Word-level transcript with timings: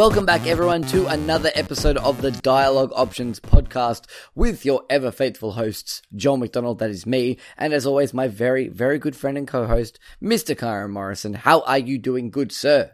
Welcome 0.00 0.24
back, 0.24 0.46
everyone, 0.46 0.80
to 0.84 1.08
another 1.08 1.50
episode 1.54 1.98
of 1.98 2.22
the 2.22 2.30
Dialogue 2.30 2.90
Options 2.94 3.38
podcast 3.38 4.06
with 4.34 4.64
your 4.64 4.82
ever 4.88 5.10
faithful 5.10 5.52
hosts, 5.52 6.00
Joel 6.16 6.38
McDonald, 6.38 6.78
that 6.78 6.88
is 6.88 7.04
me, 7.04 7.36
and 7.58 7.74
as 7.74 7.84
always, 7.84 8.14
my 8.14 8.26
very, 8.26 8.68
very 8.68 8.98
good 8.98 9.14
friend 9.14 9.36
and 9.36 9.46
co 9.46 9.66
host, 9.66 9.98
Mr. 10.22 10.56
Kyron 10.56 10.88
Morrison. 10.88 11.34
How 11.34 11.60
are 11.64 11.76
you 11.76 11.98
doing, 11.98 12.30
good 12.30 12.50
sir? 12.50 12.92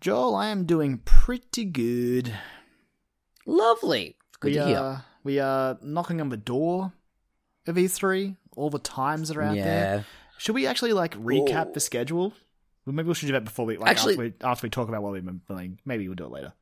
Joel, 0.00 0.34
I 0.34 0.48
am 0.48 0.64
doing 0.64 0.98
pretty 1.04 1.64
good. 1.64 2.34
Lovely. 3.46 4.16
Good 4.40 4.50
we 4.50 4.54
to 4.58 4.66
hear. 4.66 4.78
are 4.78 5.04
we 5.22 5.38
are 5.38 5.78
knocking 5.80 6.20
on 6.20 6.30
the 6.30 6.36
door 6.36 6.92
of 7.68 7.76
E3. 7.76 8.34
All 8.56 8.68
the 8.68 8.80
times 8.80 9.28
that 9.28 9.36
are 9.36 9.42
out 9.42 9.54
yeah. 9.54 9.64
there. 9.64 10.06
Should 10.38 10.56
we 10.56 10.66
actually 10.66 10.92
like 10.92 11.14
recap 11.14 11.68
Ooh. 11.68 11.74
the 11.74 11.80
schedule? 11.80 12.32
Well, 12.84 12.94
maybe 12.94 13.08
we 13.08 13.14
should 13.14 13.26
do 13.26 13.32
that 13.32 13.44
before 13.44 13.64
we 13.66 13.76
like 13.76 13.90
Actually- 13.90 14.14
after, 14.14 14.22
we, 14.22 14.34
after 14.42 14.66
we 14.66 14.70
talk 14.70 14.88
about 14.88 15.02
what 15.02 15.12
we've 15.12 15.24
been 15.24 15.40
playing. 15.46 15.78
Maybe 15.84 16.08
we'll 16.08 16.16
do 16.16 16.24
it 16.24 16.30
later. 16.32 16.52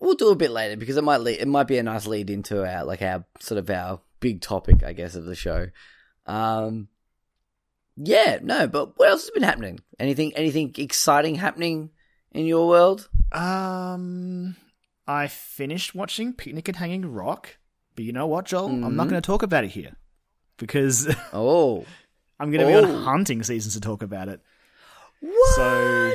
We'll 0.00 0.14
do 0.14 0.30
a 0.30 0.36
bit 0.36 0.50
later 0.52 0.76
because 0.76 0.96
it 0.96 1.04
might 1.04 1.20
lead, 1.20 1.40
it 1.40 1.48
might 1.48 1.66
be 1.66 1.76
a 1.78 1.82
nice 1.82 2.06
lead 2.06 2.30
into 2.30 2.64
our 2.64 2.84
like 2.84 3.02
our 3.02 3.24
sort 3.40 3.58
of 3.58 3.68
our 3.68 4.00
big 4.20 4.40
topic, 4.40 4.82
I 4.84 4.92
guess, 4.92 5.14
of 5.16 5.24
the 5.24 5.34
show. 5.34 5.66
Um, 6.24 6.88
yeah, 7.96 8.38
no, 8.42 8.68
but 8.68 8.96
what 8.98 9.08
else 9.10 9.22
has 9.22 9.30
been 9.30 9.42
happening? 9.42 9.80
Anything 9.98 10.32
anything 10.36 10.72
exciting 10.78 11.34
happening 11.34 11.90
in 12.30 12.46
your 12.46 12.68
world? 12.68 13.08
Um, 13.32 14.54
I 15.06 15.26
finished 15.26 15.94
watching 15.94 16.32
Picnic 16.32 16.68
at 16.68 16.76
Hanging 16.76 17.12
Rock, 17.12 17.58
but 17.96 18.04
you 18.04 18.12
know 18.12 18.26
what, 18.28 18.44
Joel? 18.44 18.66
I'm 18.68 18.80
not 18.96 19.06
Mhm. 19.06 19.10
going 19.10 19.22
to 19.22 19.26
talk 19.26 19.42
about 19.42 19.64
it 19.64 19.70
here 19.72 19.96
because 20.58 21.12
Oh, 21.32 21.84
I'm 22.38 22.50
going 22.52 22.60
to 22.60 22.66
be 22.68 22.74
Oh. 22.74 22.84
on 22.96 23.02
hunting 23.02 23.42
seasons 23.42 23.74
to 23.74 23.80
talk 23.80 24.02
about 24.04 24.28
it. 24.28 24.40
What? 25.20 25.54
So 25.56 26.12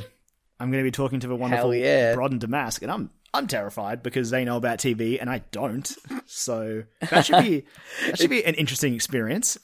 I'm 0.59 0.72
going 0.72 0.84
to 0.84 0.88
be 0.88 0.92
talking 0.92 1.20
to 1.22 1.28
the 1.28 1.36
wonderful 1.36 1.73
yeah. 1.76 2.14
Brod 2.16 2.32
and 2.32 2.42
Damask, 2.42 2.82
and 2.82 2.92
I'm 2.92 3.09
I'm 3.34 3.48
terrified 3.48 4.04
because 4.04 4.30
they 4.30 4.46
know 4.46 4.58
about 4.58 4.78
TV 4.80 5.20
and 5.20 5.30
I 5.30 5.40
don't. 5.52 5.92
So 6.26 6.84
that 7.09 7.26
should 7.26 7.44
be 7.44 7.66
that 8.08 8.18
should 8.20 8.30
be 8.30 8.44
an 8.46 8.54
interesting 8.56 8.94
experience. 8.94 9.58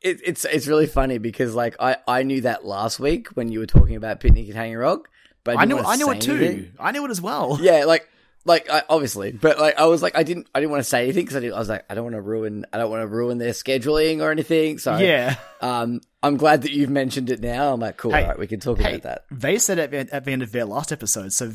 it, 0.00 0.20
it's 0.24 0.44
it's 0.44 0.66
really 0.66 0.86
funny 0.86 1.18
because 1.18 1.54
like 1.54 1.76
I 1.80 1.96
I 2.08 2.22
knew 2.22 2.40
that 2.42 2.64
last 2.64 2.98
week 3.00 3.28
when 3.30 3.50
you 3.50 3.58
were 3.58 3.66
talking 3.66 3.96
about 3.96 4.20
picnic 4.20 4.48
at 4.48 4.54
Hanging 4.54 4.76
Rock, 4.76 5.08
but 5.44 5.56
I, 5.58 5.62
I 5.62 5.64
knew 5.64 5.78
I 5.78 5.96
knew 5.96 6.10
it 6.10 6.20
too. 6.20 6.36
anything. 6.36 6.72
I 6.78 6.92
knew 6.92 7.04
it 7.04 7.10
as 7.10 7.20
well. 7.20 7.58
Yeah, 7.62 7.84
like 7.84 8.08
like 8.44 8.68
I, 8.70 8.82
obviously, 8.88 9.30
but 9.32 9.58
like 9.60 9.78
I 9.78 9.86
was 9.86 10.02
like 10.02 10.16
I 10.16 10.22
didn't 10.24 10.48
I 10.54 10.60
didn't 10.60 10.70
want 10.72 10.82
to 10.82 10.88
say 10.88 11.04
anything 11.04 11.24
because 11.26 11.42
I, 11.44 11.46
I 11.48 11.58
was 11.58 11.68
like 11.68 11.84
I 11.90 11.94
don't 11.94 12.04
want 12.04 12.14
to 12.16 12.20
ruin 12.22 12.64
I 12.72 12.78
don't 12.78 12.90
want 12.90 13.02
to 13.02 13.06
ruin 13.06 13.38
their 13.38 13.52
scheduling 13.52 14.20
or 14.20 14.30
anything. 14.32 14.78
So 14.78 14.96
Yeah. 14.98 15.36
um, 15.60 16.00
I'm 16.22 16.36
glad 16.36 16.62
that 16.62 16.70
you've 16.72 16.90
mentioned 16.90 17.30
it 17.30 17.40
now. 17.40 17.72
I'm 17.74 17.80
like 17.80 17.96
cool. 17.96 18.12
Hey, 18.12 18.22
all 18.22 18.28
right, 18.28 18.38
we 18.38 18.46
can 18.46 18.60
talk 18.60 18.78
Hey, 18.78 18.96
about 18.96 19.02
that. 19.02 19.24
they 19.30 19.58
said 19.58 19.78
at 19.78 19.90
the, 19.90 20.14
at 20.14 20.24
the 20.24 20.30
end 20.30 20.42
of 20.42 20.52
their 20.52 20.64
last 20.64 20.92
episode, 20.92 21.32
so 21.32 21.50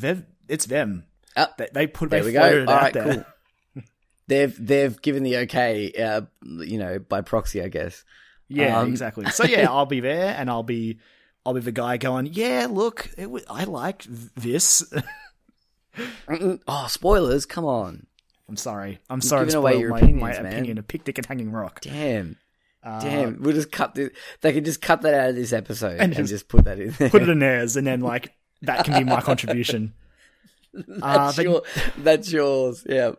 it's 0.48 0.66
them. 0.66 1.04
Ah, 1.36 1.52
They, 1.56 1.68
they 1.72 1.86
put 1.86 2.10
there 2.10 2.20
they 2.20 2.26
we 2.26 2.32
go. 2.32 2.44
it 2.44 2.68
All 2.68 2.74
out 2.74 2.82
right, 2.82 2.92
there. 2.92 3.14
cool. 3.14 3.24
They've 4.28 4.54
they've 4.66 5.00
given 5.00 5.22
the 5.22 5.38
okay, 5.38 5.90
uh, 5.92 6.20
you 6.42 6.76
know, 6.78 6.98
by 6.98 7.22
proxy, 7.22 7.62
I 7.62 7.68
guess. 7.68 8.04
Yeah, 8.48 8.78
Um, 8.80 8.90
exactly. 8.90 9.24
So 9.30 9.44
yeah, 9.44 9.66
I'll 9.70 9.86
be 9.86 10.00
there, 10.00 10.34
and 10.38 10.50
I'll 10.50 10.62
be 10.62 10.98
I'll 11.46 11.54
be 11.54 11.60
the 11.60 11.72
guy 11.72 11.96
going, 11.96 12.26
yeah, 12.26 12.66
look, 12.68 13.08
it 13.16 13.22
w- 13.22 13.44
I 13.48 13.64
like 13.64 14.04
this. 14.36 14.82
Oh, 16.68 16.86
spoilers! 16.88 17.44
Come 17.46 17.64
on, 17.64 18.06
I'm 18.48 18.56
sorry. 18.56 19.00
I'm 19.10 19.20
sorry 19.20 19.46
to 19.46 19.46
giving 19.46 19.58
away 19.58 19.72
spoil 19.72 19.80
your 19.80 19.90
my, 19.90 19.98
opinions, 19.98 20.20
my 20.20 20.42
man. 20.42 20.46
opinion 20.52 20.78
of 20.78 20.86
Picnic 20.86 21.18
at 21.18 21.26
Hanging 21.26 21.50
Rock. 21.50 21.80
damn. 21.80 22.36
Uh, 22.88 23.00
Damn, 23.00 23.42
we'll 23.42 23.54
just 23.54 23.70
cut 23.72 23.94
this. 23.94 24.10
They 24.40 24.52
can 24.52 24.64
just 24.64 24.80
cut 24.80 25.02
that 25.02 25.14
out 25.14 25.30
of 25.30 25.34
this 25.36 25.52
episode 25.52 25.92
and, 26.00 26.00
And 26.00 26.14
just, 26.14 26.30
just 26.30 26.48
put 26.48 26.64
that 26.64 26.78
in. 26.80 26.90
There. 26.92 27.10
Put 27.10 27.22
it 27.22 27.28
in 27.28 27.38
theirs, 27.40 27.76
and 27.76 27.86
then 27.86 28.00
like 28.00 28.32
that 28.62 28.84
can 28.84 29.04
be 29.04 29.08
my 29.10 29.20
contribution. 29.20 29.92
Uh, 31.02 31.26
that's, 31.26 31.36
but, 31.36 31.44
your, 31.44 31.62
that's 31.96 32.30
yours. 32.30 32.84
Yeah. 32.88 33.12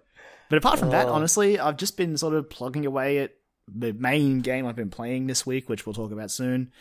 but 0.50 0.58
apart 0.58 0.80
from 0.80 0.92
that, 0.92 1.08
Oh. 1.08 1.14
honestly, 1.14 1.60
I've 1.60 1.78
just 1.78 1.98
been 1.98 2.16
sort 2.16 2.36
of 2.36 2.50
plugging 2.50 2.86
away 2.86 3.18
at 3.18 3.32
the 3.68 3.92
main 3.92 4.40
game 4.42 4.66
I've 4.68 4.76
been 4.76 4.92
playing 4.92 5.28
this 5.28 5.46
week, 5.48 5.68
which 5.68 5.86
we'll 5.86 5.96
talk 5.96 6.12
about 6.12 6.30
soon, 6.32 6.72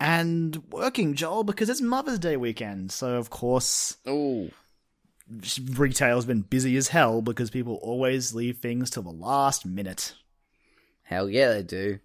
and 0.00 0.56
working, 0.70 1.14
Joel, 1.14 1.42
because 1.44 1.68
it's 1.68 1.80
Mother's 1.82 2.20
Day 2.20 2.36
weekend. 2.36 2.92
So 2.92 3.16
of 3.16 3.30
course, 3.30 3.96
Oh, 4.06 4.48
retail's 5.74 6.24
been 6.24 6.42
busy 6.42 6.76
as 6.76 6.88
hell 6.88 7.20
because 7.20 7.50
people 7.50 7.74
always 7.82 8.32
leave 8.34 8.58
things 8.58 8.90
till 8.90 9.02
the 9.02 9.10
last 9.10 9.66
minute. 9.66 10.14
hell 11.02 11.28
yeah, 11.28 11.52
they 11.52 11.62
do. 11.62 11.98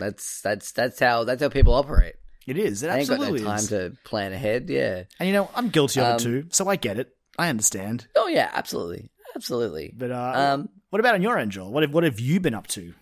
That's 0.00 0.40
that's 0.40 0.72
that's 0.72 0.98
how 0.98 1.24
that's 1.24 1.40
how 1.42 1.48
people 1.48 1.74
operate. 1.74 2.14
It 2.46 2.58
is. 2.58 2.82
It 2.82 2.88
They 2.88 3.00
ain't 3.00 3.08
got 3.08 3.18
no 3.18 3.22
absolutely 3.24 3.46
time 3.46 3.58
is. 3.58 3.68
to 3.68 3.96
plan 4.04 4.32
ahead. 4.32 4.68
Yeah. 4.68 5.04
And 5.20 5.28
you 5.28 5.32
know, 5.32 5.50
I'm 5.54 5.68
guilty 5.68 6.00
of 6.00 6.06
Um, 6.06 6.14
it 6.16 6.18
too, 6.20 6.46
so 6.50 6.68
I 6.68 6.76
get 6.76 6.98
it. 6.98 7.14
I 7.38 7.48
understand. 7.48 8.06
Oh 8.16 8.26
yeah, 8.26 8.50
absolutely, 8.52 9.10
absolutely. 9.36 9.92
But 9.96 10.10
uh, 10.10 10.32
Um, 10.54 10.68
what 10.90 10.98
about 11.00 11.14
on 11.14 11.22
your 11.22 11.38
end, 11.38 11.52
Joel? 11.52 11.70
What 11.70 11.84
have, 11.84 11.94
what 11.94 12.02
have 12.04 12.18
you 12.18 12.40
been 12.40 12.54
up 12.54 12.66
to? 12.68 12.92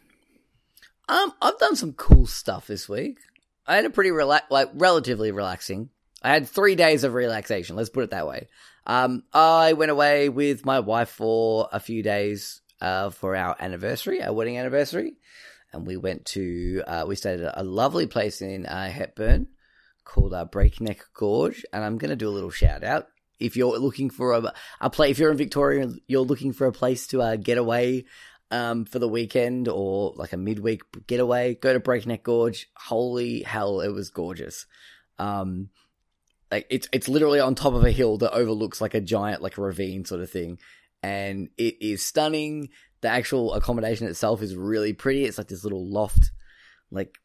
Um, 1.09 1.33
I've 1.41 1.59
done 1.59 1.77
some 1.77 1.95
cool 1.95 2.27
stuff 2.27 2.67
this 2.67 2.89
week. 2.89 3.19
I 3.67 3.77
had 3.77 3.85
a 3.85 3.91
pretty 3.91 4.11
like 4.11 4.45
relatively 4.75 5.31
relaxing. 5.33 5.89
I 6.23 6.31
had 6.31 6.49
three 6.49 6.75
days 6.75 7.05
of 7.05 7.15
relaxation. 7.15 7.77
Let's 7.77 7.89
put 7.91 8.05
it 8.05 8.11
that 8.11 8.27
way. 8.27 8.49
Um, 8.87 9.23
I 9.33 9.75
went 9.75 9.91
away 9.91 10.29
with 10.29 10.65
my 10.65 10.81
wife 10.81 11.11
for 11.11 11.69
a 11.73 11.79
few 11.81 12.03
days, 12.03 12.61
uh, 12.81 13.11
for 13.11 13.37
our 13.37 13.55
anniversary, 13.61 14.23
our 14.23 14.33
wedding 14.33 14.57
anniversary, 14.59 15.15
and 15.73 15.87
we 15.87 15.97
went 15.97 16.25
to, 16.27 16.83
uh, 16.87 17.05
we 17.07 17.17
stayed 17.17 17.41
at 17.41 17.59
a 17.59 17.63
lovely 17.63 18.07
place 18.07 18.41
in 18.41 18.67
uh, 18.67 18.89
Hepburn 18.89 19.49
called 20.05 20.33
uh, 20.33 20.45
Breakneck 20.45 21.05
Gorge, 21.15 21.65
and 21.73 21.85
I'm 21.85 21.99
gonna 21.99 22.17
do 22.17 22.29
a 22.29 22.31
little 22.31 22.51
shout 22.51 22.83
out. 22.83 23.09
If 23.39 23.57
you're 23.57 23.79
looking 23.79 24.11
for 24.11 24.33
a, 24.33 24.53
a 24.81 24.91
place, 24.91 25.13
if 25.13 25.19
you're 25.19 25.31
in 25.31 25.37
Victoria 25.37 25.89
you're 26.07 26.23
looking 26.23 26.53
for 26.53 26.67
a 26.67 26.73
place 26.73 27.07
to 27.09 27.23
uh, 27.23 27.37
get 27.37 27.59
away 27.59 28.07
um, 28.51 28.85
for 28.85 28.99
the 28.99 29.09
weekend 29.09 29.69
or 29.69 30.13
like 30.17 30.33
a 30.33 30.37
midweek 30.37 30.83
getaway, 31.07 31.55
go 31.55 31.73
to 31.73 31.81
Breakneck 31.81 32.23
Gorge. 32.23 32.69
Holy 32.75 33.43
hell, 33.43 33.81
it 33.81 33.91
was 33.91 34.11
gorgeous. 34.11 34.67
Um, 35.19 35.69
like 36.51 36.67
it's 36.71 36.89
it's 36.93 37.09
literally 37.09 37.41
on 37.41 37.55
top 37.55 37.75
of 37.75 37.85
a 37.85 37.91
hill 37.91 38.19
that 38.19 38.33
overlooks 38.33 38.81
like 38.81 38.95
a 38.95 39.01
giant 39.01 39.43
like 39.43 39.59
ravine 39.59 40.05
sort 40.05 40.23
of 40.23 40.31
thing, 40.31 40.59
and 41.03 41.51
it 41.57 41.77
is 41.81 42.05
stunning. 42.05 42.71
The 43.01 43.09
actual 43.09 43.55
accommodation 43.55 44.09
itself 44.09 44.43
is 44.43 44.57
really 44.57 44.93
pretty. 44.93 45.25
It's 45.25 45.39
like 45.39 45.49
this 45.49 45.65
little 45.65 45.87
loft, 45.87 46.33
like 46.91 47.19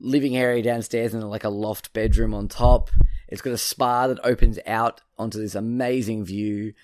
living 0.00 0.36
area 0.36 0.62
downstairs 0.62 1.14
and 1.14 1.28
like 1.30 1.44
a 1.44 1.48
loft 1.48 1.92
bedroom 1.92 2.34
on 2.34 2.48
top. 2.48 2.90
It's 3.28 3.42
got 3.42 3.52
a 3.52 3.58
spa 3.58 4.08
that 4.08 4.24
opens 4.24 4.58
out 4.66 5.00
onto 5.16 5.38
this 5.38 5.54
amazing 5.54 6.24
view. 6.24 6.74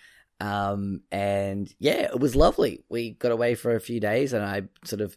Um, 0.41 1.03
and 1.11 1.73
yeah, 1.79 2.13
it 2.13 2.21
was 2.21 2.37
lovely. 2.37 2.85
We 2.89 3.11
got 3.11 3.33
away 3.33 3.55
for 3.55 3.75
a 3.75 3.81
few 3.81 4.01
days 4.01 4.33
and 4.33 4.45
I 4.45 4.63
sort 4.85 5.01
of 5.01 5.17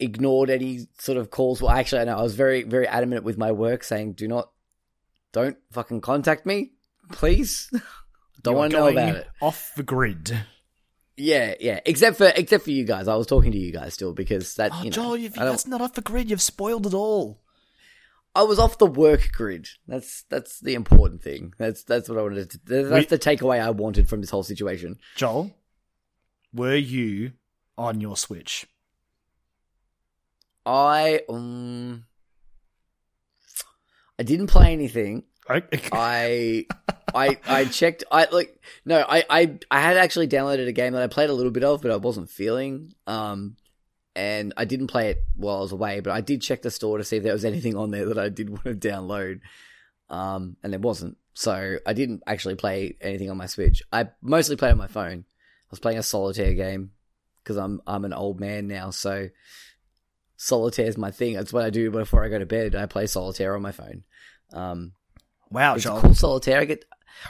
ignored 0.00 0.50
any 0.50 0.88
sort 0.98 1.18
of 1.18 1.30
calls. 1.30 1.60
Well, 1.60 1.70
actually, 1.70 2.02
I 2.02 2.04
know 2.04 2.18
I 2.18 2.22
was 2.22 2.34
very, 2.34 2.62
very 2.62 2.88
adamant 2.88 3.24
with 3.24 3.38
my 3.38 3.52
work 3.52 3.84
saying, 3.84 4.14
do 4.14 4.26
not, 4.26 4.50
don't 5.32 5.58
fucking 5.72 6.00
contact 6.00 6.46
me, 6.46 6.72
please. 7.12 7.70
don't 8.42 8.56
want 8.56 8.72
to 8.72 8.78
know 8.78 8.88
about 8.88 9.16
it. 9.16 9.28
Off 9.40 9.72
the 9.76 9.82
grid. 9.82 10.36
Yeah, 11.16 11.54
yeah. 11.60 11.80
Except 11.86 12.18
for, 12.18 12.30
except 12.34 12.64
for 12.64 12.70
you 12.70 12.84
guys. 12.84 13.08
I 13.08 13.16
was 13.16 13.26
talking 13.26 13.52
to 13.52 13.58
you 13.58 13.72
guys 13.72 13.94
still 13.94 14.12
because 14.12 14.54
that, 14.56 14.70
Oh, 14.74 14.78
you 14.82 14.90
know, 14.90 14.94
Joel, 14.94 15.16
you've, 15.16 15.34
don't- 15.34 15.46
that's 15.46 15.66
not 15.66 15.80
off 15.80 15.94
the 15.94 16.02
grid. 16.02 16.28
You've 16.30 16.42
spoiled 16.42 16.86
it 16.86 16.94
all. 16.94 17.40
I 18.34 18.42
was 18.42 18.58
off 18.58 18.76
the 18.76 18.84
work 18.86 19.30
grid. 19.32 19.66
That's 19.88 20.24
that's 20.28 20.60
the 20.60 20.74
important 20.74 21.22
thing. 21.22 21.54
That's 21.56 21.84
that's 21.84 22.06
what 22.10 22.18
I 22.18 22.22
wanted. 22.22 22.50
To, 22.50 22.60
that's 22.66 22.90
We- 23.10 23.16
the 23.16 23.18
takeaway 23.18 23.60
I 23.62 23.70
wanted 23.70 24.10
from 24.10 24.20
this 24.20 24.28
whole 24.28 24.42
situation. 24.42 24.98
Joel, 25.16 25.52
were 26.52 26.74
you 26.76 27.32
on 27.78 28.02
your 28.02 28.14
Switch? 28.14 28.66
I 30.66 31.22
um, 31.30 32.04
I 34.18 34.22
didn't 34.22 34.48
play 34.48 34.72
anything. 34.72 35.24
I 35.92 36.66
I 37.14 37.38
I 37.46 37.64
checked. 37.66 38.04
I 38.10 38.26
like 38.30 38.60
no. 38.84 39.04
I 39.08 39.24
I 39.28 39.58
I 39.70 39.80
had 39.80 39.96
actually 39.96 40.28
downloaded 40.28 40.68
a 40.68 40.72
game 40.72 40.92
that 40.92 41.02
I 41.02 41.06
played 41.06 41.30
a 41.30 41.34
little 41.34 41.52
bit 41.52 41.64
of, 41.64 41.82
but 41.82 41.90
I 41.90 41.96
wasn't 41.96 42.30
feeling. 42.30 42.94
Um, 43.06 43.56
and 44.14 44.54
I 44.56 44.64
didn't 44.64 44.86
play 44.86 45.10
it 45.10 45.22
while 45.34 45.58
I 45.58 45.60
was 45.60 45.72
away, 45.72 46.00
but 46.00 46.12
I 46.12 46.20
did 46.20 46.40
check 46.40 46.62
the 46.62 46.70
store 46.70 46.98
to 46.98 47.04
see 47.04 47.18
if 47.18 47.22
there 47.22 47.32
was 47.32 47.44
anything 47.44 47.76
on 47.76 47.90
there 47.90 48.06
that 48.06 48.18
I 48.18 48.28
did 48.28 48.50
want 48.50 48.64
to 48.64 48.74
download. 48.74 49.40
Um, 50.08 50.56
and 50.62 50.72
there 50.72 50.80
wasn't. 50.80 51.18
So 51.34 51.76
I 51.84 51.92
didn't 51.92 52.22
actually 52.26 52.54
play 52.54 52.96
anything 53.00 53.30
on 53.30 53.36
my 53.36 53.46
Switch. 53.46 53.82
I 53.92 54.08
mostly 54.22 54.56
played 54.56 54.72
on 54.72 54.78
my 54.78 54.86
phone. 54.86 55.24
I 55.26 55.70
was 55.70 55.80
playing 55.80 55.98
a 55.98 56.02
solitaire 56.02 56.54
game 56.54 56.92
because 57.42 57.56
I'm 57.56 57.82
I'm 57.86 58.04
an 58.04 58.12
old 58.12 58.40
man 58.40 58.68
now, 58.68 58.90
so 58.90 59.28
solitaire 60.36 60.86
is 60.86 60.96
my 60.96 61.10
thing. 61.10 61.34
That's 61.34 61.52
what 61.52 61.64
I 61.64 61.70
do 61.70 61.90
before 61.90 62.24
I 62.24 62.28
go 62.28 62.38
to 62.38 62.46
bed. 62.46 62.74
I 62.74 62.86
play 62.86 63.06
solitaire 63.06 63.54
on 63.54 63.62
my 63.62 63.72
phone. 63.72 64.04
Um, 64.52 64.92
wow, 65.50 65.74
it's 65.74 65.84
Joel. 65.84 65.98
a 65.98 66.00
cool 66.02 66.14
solitaire. 66.14 66.60
I 66.60 66.64
get, 66.64 66.84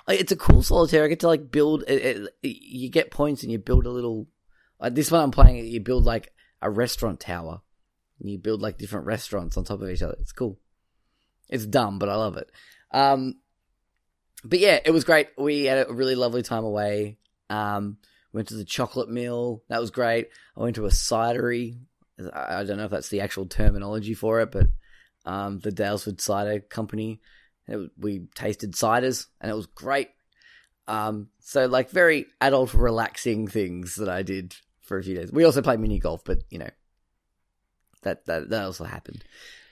like, 0.06 0.20
it's 0.20 0.32
a 0.32 0.36
cool 0.36 0.62
solitaire. 0.62 1.04
I 1.04 1.08
get 1.08 1.20
to 1.20 1.28
like 1.28 1.50
build. 1.50 1.84
It, 1.88 2.28
it, 2.42 2.48
you 2.48 2.90
get 2.90 3.10
points 3.10 3.42
and 3.42 3.52
you 3.52 3.58
build 3.58 3.86
a 3.86 3.90
little. 3.90 4.26
Like 4.78 4.94
this 4.94 5.10
one 5.10 5.22
I'm 5.22 5.30
playing, 5.30 5.64
you 5.66 5.80
build 5.80 6.04
like 6.04 6.32
a 6.60 6.70
restaurant 6.70 7.20
tower. 7.20 7.62
And 8.18 8.30
you 8.30 8.38
build 8.38 8.62
like 8.62 8.78
different 8.78 9.06
restaurants 9.06 9.56
on 9.56 9.64
top 9.64 9.82
of 9.82 9.90
each 9.90 10.02
other. 10.02 10.16
It's 10.20 10.32
cool. 10.32 10.58
It's 11.50 11.66
dumb, 11.66 11.98
but 11.98 12.08
I 12.08 12.14
love 12.14 12.38
it. 12.38 12.50
Um, 12.90 13.36
but 14.42 14.58
yeah, 14.58 14.80
it 14.84 14.90
was 14.90 15.04
great. 15.04 15.28
We 15.36 15.64
had 15.64 15.86
a 15.86 15.92
really 15.92 16.14
lovely 16.14 16.42
time 16.42 16.64
away. 16.64 17.18
Um, 17.50 17.98
went 18.32 18.48
to 18.48 18.54
the 18.54 18.64
chocolate 18.64 19.10
mill. 19.10 19.62
That 19.68 19.80
was 19.80 19.90
great. 19.90 20.28
I 20.56 20.60
went 20.60 20.76
to 20.76 20.86
a 20.86 20.90
cidery. 20.90 21.78
I 22.32 22.60
I 22.60 22.64
don't 22.64 22.78
know 22.78 22.84
if 22.84 22.90
that's 22.90 23.10
the 23.10 23.20
actual 23.20 23.46
terminology 23.46 24.14
for 24.14 24.40
it, 24.40 24.50
but 24.50 24.66
um, 25.24 25.58
the 25.58 25.70
Daylesford 25.70 26.20
Cider 26.20 26.60
Company. 26.60 27.20
It, 27.68 27.90
we 27.98 28.26
tasted 28.34 28.72
ciders, 28.74 29.26
and 29.40 29.50
it 29.50 29.54
was 29.54 29.66
great. 29.66 30.10
Um, 30.88 31.28
so 31.40 31.66
like 31.66 31.90
very 31.90 32.26
adult, 32.40 32.74
relaxing 32.74 33.48
things 33.48 33.96
that 33.96 34.08
I 34.08 34.22
did 34.22 34.54
for 34.82 34.98
a 34.98 35.02
few 35.02 35.16
days. 35.16 35.32
We 35.32 35.44
also 35.44 35.62
played 35.62 35.80
mini 35.80 35.98
golf, 35.98 36.22
but 36.24 36.38
you 36.50 36.58
know 36.58 36.70
that 38.02 38.24
that 38.26 38.50
that 38.50 38.64
also 38.64 38.84
happened. 38.84 39.24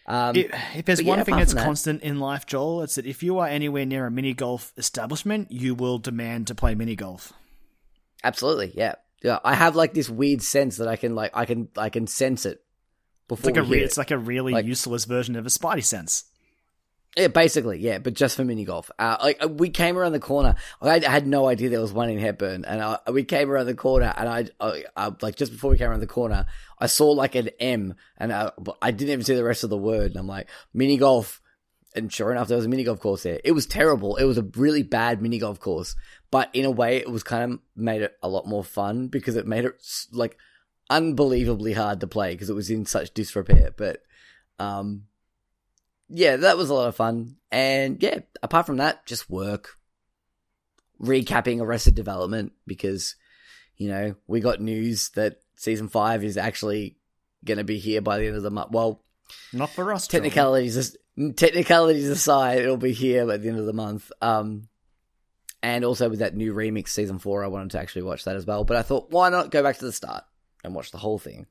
Um, 0.07 0.37
If, 0.37 0.53
if 0.77 0.85
there's 0.85 1.03
one 1.03 1.19
yeah, 1.19 1.25
thing 1.25 1.37
that's 1.37 1.55
that- 1.55 1.65
constant 1.65 2.03
in 2.03 2.19
life, 2.21 2.47
Joel, 2.47 2.83
it's 2.83 2.97
that 2.97 3.07
if 3.07 3.23
you 3.23 3.39
are 3.39 3.47
anywhere 3.47 3.87
near 3.87 4.07
a 4.07 4.11
mini 4.11 4.35
golf 4.35 4.73
establishment, 4.77 5.51
you 5.51 5.75
will 5.75 5.99
demand 5.99 6.49
to 6.49 6.55
play 6.55 6.75
mini 6.75 6.95
golf. 6.97 7.33
Absolutely, 8.23 8.73
yeah, 8.75 8.97
yeah. 9.23 9.39
I 9.45 9.55
have 9.55 9.77
like 9.77 9.95
this 9.95 10.11
weird 10.11 10.43
sense 10.43 10.79
that 10.79 10.89
I 10.89 10.97
can 10.97 11.15
like 11.15 11.31
I 11.35 11.45
can 11.47 11.69
I 11.77 11.91
can 11.91 12.07
sense 12.07 12.45
it 12.45 12.59
It's 12.59 13.29
before 13.29 13.53
like 13.53 13.57
a 13.59 13.63
re- 13.63 13.83
it's 13.83 13.97
like 13.99 14.11
a 14.11 14.19
really 14.19 14.53
Like- 14.53 14.67
useless 14.67 15.05
version 15.05 15.37
of 15.37 15.47
a 15.47 15.51
Spidey 15.51 15.85
sense. 15.85 16.25
Yeah, 17.17 17.29
basically, 17.29 17.79
yeah, 17.79 17.99
but 17.99 18.15
just 18.15 18.37
for 18.37 18.45
mini 18.45 18.65
golf. 18.65 18.91
Uh, 18.99 19.17
like 19.23 19.45
uh, 19.45 19.47
we 19.47 19.71
came 19.71 19.97
around 19.97 20.13
the 20.13 20.21
corner, 20.21 20.57
I 20.83 20.99
had 20.99 21.29
no 21.29 21.47
idea 21.47 21.69
there 21.69 21.81
was 21.81 21.93
one 21.93 22.11
in 22.11 22.19
Hepburn, 22.19 22.65
and 22.65 22.83
I, 22.83 22.99
we 23.11 23.23
came 23.23 23.51
around 23.51 23.67
the 23.67 23.75
corner, 23.75 24.13
and 24.17 24.29
I, 24.29 24.47
I, 24.61 24.85
I 24.97 25.13
like 25.23 25.37
just 25.37 25.53
before 25.53 25.71
we 25.71 25.79
came 25.79 25.91
around 25.91 26.01
the 26.01 26.09
corner, 26.09 26.47
I 26.77 26.87
saw 26.87 27.11
like 27.11 27.37
an 27.37 27.51
M, 27.61 27.95
and 28.17 28.33
I, 28.33 28.51
I 28.83 28.91
didn't 28.91 29.13
even 29.13 29.25
see 29.25 29.37
the 29.37 29.45
rest 29.45 29.63
of 29.63 29.71
the 29.71 29.77
word, 29.77 30.11
and 30.11 30.17
I'm 30.17 30.27
like 30.27 30.49
mini 30.73 30.97
golf, 30.97 31.41
and 31.95 32.13
sure 32.13 32.33
enough, 32.33 32.49
there 32.49 32.57
was 32.57 32.67
a 32.67 32.69
mini 32.69 32.83
golf 32.83 32.99
course 32.99 33.23
there. 33.23 33.41
It 33.45 33.53
was 33.53 33.67
terrible. 33.67 34.17
It 34.17 34.25
was 34.25 34.39
a 34.39 34.49
really 34.57 34.83
bad 34.83 35.23
mini 35.23 35.39
golf 35.39 35.61
course, 35.61 35.95
but 36.33 36.51
in 36.53 36.65
a 36.65 36.71
way, 36.71 36.97
it 36.97 37.11
was 37.11 37.23
kind 37.23 37.53
of 37.53 37.61
made 37.77 38.03
it 38.03 38.17
a 38.25 38.29
lot 38.29 38.49
more 38.49 38.65
fun 38.65 39.07
because 39.07 39.37
it 39.37 39.47
made 39.47 39.65
it 39.65 39.81
like 40.11 40.37
unbelievably 40.91 41.75
hard 41.75 42.01
to 42.01 42.09
play 42.09 42.33
because 42.33 42.51
it 42.51 42.55
was 42.55 42.71
in 42.71 42.87
such 42.87 43.15
disrepair. 43.15 43.71
But 43.77 44.03
um, 44.59 45.05
yeah, 46.09 46.37
that 46.37 46.57
was 46.57 46.71
a 46.71 46.75
lot 46.75 46.89
of 46.89 46.97
fun. 46.97 47.37
And 47.51 48.03
yeah, 48.03 48.21
apart 48.43 48.67
from 48.67 48.79
that, 48.79 49.07
just 49.07 49.31
work. 49.31 49.71
Recapping 51.01 51.61
Arrested 51.61 51.95
Development 51.95 52.53
because, 52.67 53.17
you 53.77 53.89
know, 53.89 54.15
we 54.27 54.41
got 54.41 54.61
news 54.61 55.11
that 55.11 55.41
season 55.57 55.89
five 55.89 56.25
is 56.25 56.37
actually 56.37 56.97
going 57.45 57.59
to 57.59 57.65
be 57.65 57.79
here 57.79 58.01
by 58.01 58.19
the 58.19 58.27
end 58.27 58.37
of 58.37 58.43
the 58.43 58.51
month. 58.51 58.71
Well, 58.71 59.03
Not 59.53 59.71
for 59.71 59.93
us. 59.93 60.07
Technicalities 60.07 60.97
technicalities 61.37 62.09
aside, 62.09 62.61
it'll 62.61 62.77
be 62.77 62.93
here 62.93 63.31
at 63.31 63.43
the 63.43 63.49
end 63.49 63.59
of 63.59 63.67
the 63.67 63.73
month. 63.73 64.11
Um, 64.21 64.69
and 65.63 65.85
also 65.85 66.09
with 66.11 66.19
that 66.19 66.35
new 66.37 66.53
remix 66.53 66.89
season 66.89 67.19
four, 67.19 67.45
I 67.45 67.49
wanted 67.49 67.71
to 67.73 67.79
actually 67.81 68.03
watch 68.03 68.25
that 68.25 68.37
as 68.37 68.47
well. 68.47 68.65
But 68.65 68.77
I 68.77 68.83
thought, 68.83 69.11
why 69.11 69.31
not 69.31 69.51
go 69.51 69.63
back 69.63 69.79
to 69.79 69.85
the 69.85 69.93
start 69.93 70.25
and 70.63 70.75
watch 70.75 70.91
the 70.91 70.99
whole 70.99 71.19
thing? 71.19 71.47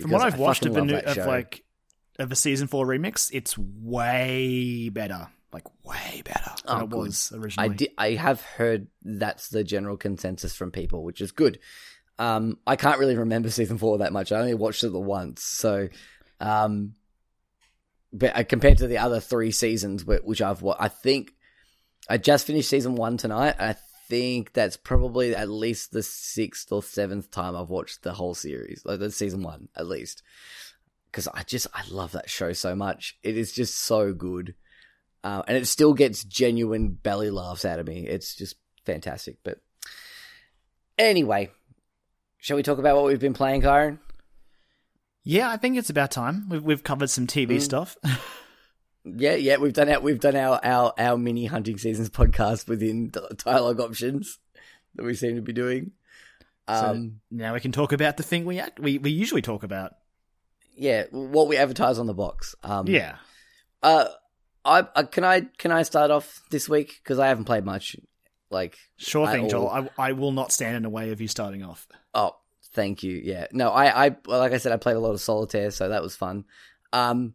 From 0.00 0.10
what 0.10 0.18
Because 0.18 0.34
I've 0.34 0.40
I 0.40 0.42
watched 0.42 0.66
of, 0.66 0.74
the 0.74 0.82
new, 0.82 0.96
of 0.96 1.16
like 1.18 1.64
of 2.18 2.30
a 2.32 2.36
season 2.36 2.68
four 2.68 2.86
remix, 2.86 3.30
it's 3.32 3.56
way 3.58 4.88
better. 4.88 5.28
Like 5.52 5.64
way 5.84 6.22
better 6.24 6.50
than 6.66 6.76
Oh, 6.80 6.84
it 6.84 6.90
good. 6.90 6.98
was 6.98 7.32
I 7.34 7.36
originally. 7.38 7.76
did. 7.76 7.90
I 7.98 8.10
have 8.12 8.40
heard 8.40 8.86
that's 9.02 9.48
the 9.48 9.62
general 9.62 9.98
consensus 9.98 10.54
from 10.54 10.70
people, 10.70 11.04
which 11.04 11.20
is 11.20 11.30
good. 11.32 11.58
Um, 12.18 12.58
I 12.66 12.76
can't 12.76 12.98
really 12.98 13.16
remember 13.16 13.50
season 13.50 13.76
four 13.78 13.98
that 13.98 14.12
much. 14.14 14.32
I 14.32 14.38
only 14.40 14.54
watched 14.54 14.82
it 14.84 14.90
the 14.90 14.98
once, 15.00 15.42
so 15.42 15.88
um, 16.40 16.94
but 18.14 18.36
uh, 18.36 18.44
compared 18.44 18.78
to 18.78 18.86
the 18.86 18.98
other 18.98 19.20
three 19.20 19.50
seasons, 19.50 20.02
wh- 20.02 20.24
which 20.26 20.40
I've 20.42 20.62
wa- 20.62 20.76
I 20.78 20.88
think 20.88 21.32
I 22.08 22.18
just 22.18 22.46
finished 22.46 22.70
season 22.70 22.94
one 22.94 23.16
tonight. 23.18 23.56
I 23.58 23.76
think 24.08 24.52
that's 24.54 24.76
probably 24.76 25.34
at 25.34 25.48
least 25.50 25.92
the 25.92 26.02
sixth 26.02 26.70
or 26.72 26.82
seventh 26.82 27.30
time 27.30 27.56
I've 27.56 27.70
watched 27.70 28.02
the 28.02 28.12
whole 28.12 28.34
series, 28.34 28.82
like 28.84 29.00
the 29.00 29.10
season 29.10 29.42
one 29.42 29.68
at 29.76 29.86
least, 29.86 30.22
because 31.12 31.28
I 31.28 31.42
just 31.44 31.66
I 31.72 31.82
love 31.90 32.12
that 32.12 32.28
show 32.28 32.52
so 32.54 32.74
much. 32.74 33.16
It 33.22 33.36
is 33.36 33.52
just 33.52 33.78
so 33.78 34.12
good. 34.12 34.54
Uh, 35.22 35.42
and 35.46 35.56
it 35.56 35.66
still 35.68 35.94
gets 35.94 36.24
genuine 36.24 36.88
belly 36.88 37.30
laughs 37.30 37.64
out 37.64 37.78
of 37.78 37.86
me. 37.86 38.06
It's 38.08 38.34
just 38.34 38.56
fantastic. 38.84 39.36
But 39.44 39.58
anyway, 40.98 41.50
shall 42.38 42.56
we 42.56 42.62
talk 42.64 42.78
about 42.78 42.96
what 42.96 43.04
we've 43.04 43.20
been 43.20 43.34
playing, 43.34 43.62
Kyron? 43.62 43.98
yeah, 45.24 45.48
I 45.50 45.56
think 45.56 45.76
it's 45.78 45.90
about 45.90 46.10
time. 46.10 46.48
We've 46.48 46.62
we've 46.62 46.82
covered 46.84 47.10
some 47.10 47.26
TV 47.26 47.56
Mm. 47.56 47.62
stuff. 47.62 47.96
Yeah, 49.04 49.34
yeah, 49.34 49.56
we've 49.56 49.72
done 49.72 49.88
our 49.88 49.98
we've 49.98 50.20
done 50.20 50.36
our 50.36 50.60
our, 50.64 50.92
our 50.96 51.18
mini 51.18 51.46
hunting 51.46 51.76
seasons 51.76 52.08
podcast 52.08 52.68
within 52.68 53.10
dialogue 53.44 53.80
options 53.80 54.38
that 54.94 55.02
we 55.02 55.14
seem 55.14 55.34
to 55.34 55.42
be 55.42 55.52
doing. 55.52 55.90
So- 56.68 56.74
Um, 56.74 57.20
now 57.28 57.52
we 57.52 57.58
can 57.58 57.72
talk 57.72 57.90
about 57.92 58.16
the 58.16 58.22
thing 58.22 58.44
we 58.44 58.60
act 58.60 58.78
we 58.78 58.98
we 58.98 59.10
usually 59.10 59.42
talk 59.42 59.64
about. 59.64 59.94
Yeah, 60.74 61.04
what 61.10 61.48
we 61.48 61.56
advertise 61.56 61.98
on 61.98 62.06
the 62.06 62.14
box. 62.14 62.54
Um, 62.62 62.86
yeah. 62.86 63.16
Uh, 63.82 64.06
I, 64.64 64.86
I 64.94 65.02
can 65.04 65.24
I 65.24 65.42
can 65.58 65.72
I 65.72 65.82
start 65.82 66.10
off 66.10 66.42
this 66.50 66.68
week 66.68 67.00
because 67.02 67.18
I 67.18 67.28
haven't 67.28 67.44
played 67.44 67.64
much. 67.64 67.96
Like, 68.50 68.76
Sure 68.98 69.26
thing, 69.26 69.48
Joel. 69.48 69.68
I, 69.68 69.88
I 69.98 70.12
will 70.12 70.30
not 70.30 70.52
stand 70.52 70.76
in 70.76 70.82
the 70.82 70.90
way 70.90 71.10
of 71.10 71.22
you 71.22 71.26
starting 71.26 71.62
off. 71.62 71.88
Oh, 72.12 72.36
thank 72.74 73.02
you. 73.02 73.18
Yeah. 73.24 73.46
No, 73.50 73.70
I, 73.70 74.06
I, 74.06 74.16
like 74.26 74.52
I 74.52 74.58
said, 74.58 74.72
I 74.72 74.76
played 74.76 74.96
a 74.96 75.00
lot 75.00 75.12
of 75.12 75.22
solitaire, 75.22 75.70
so 75.70 75.88
that 75.88 76.02
was 76.02 76.14
fun. 76.14 76.44
Um, 76.92 77.32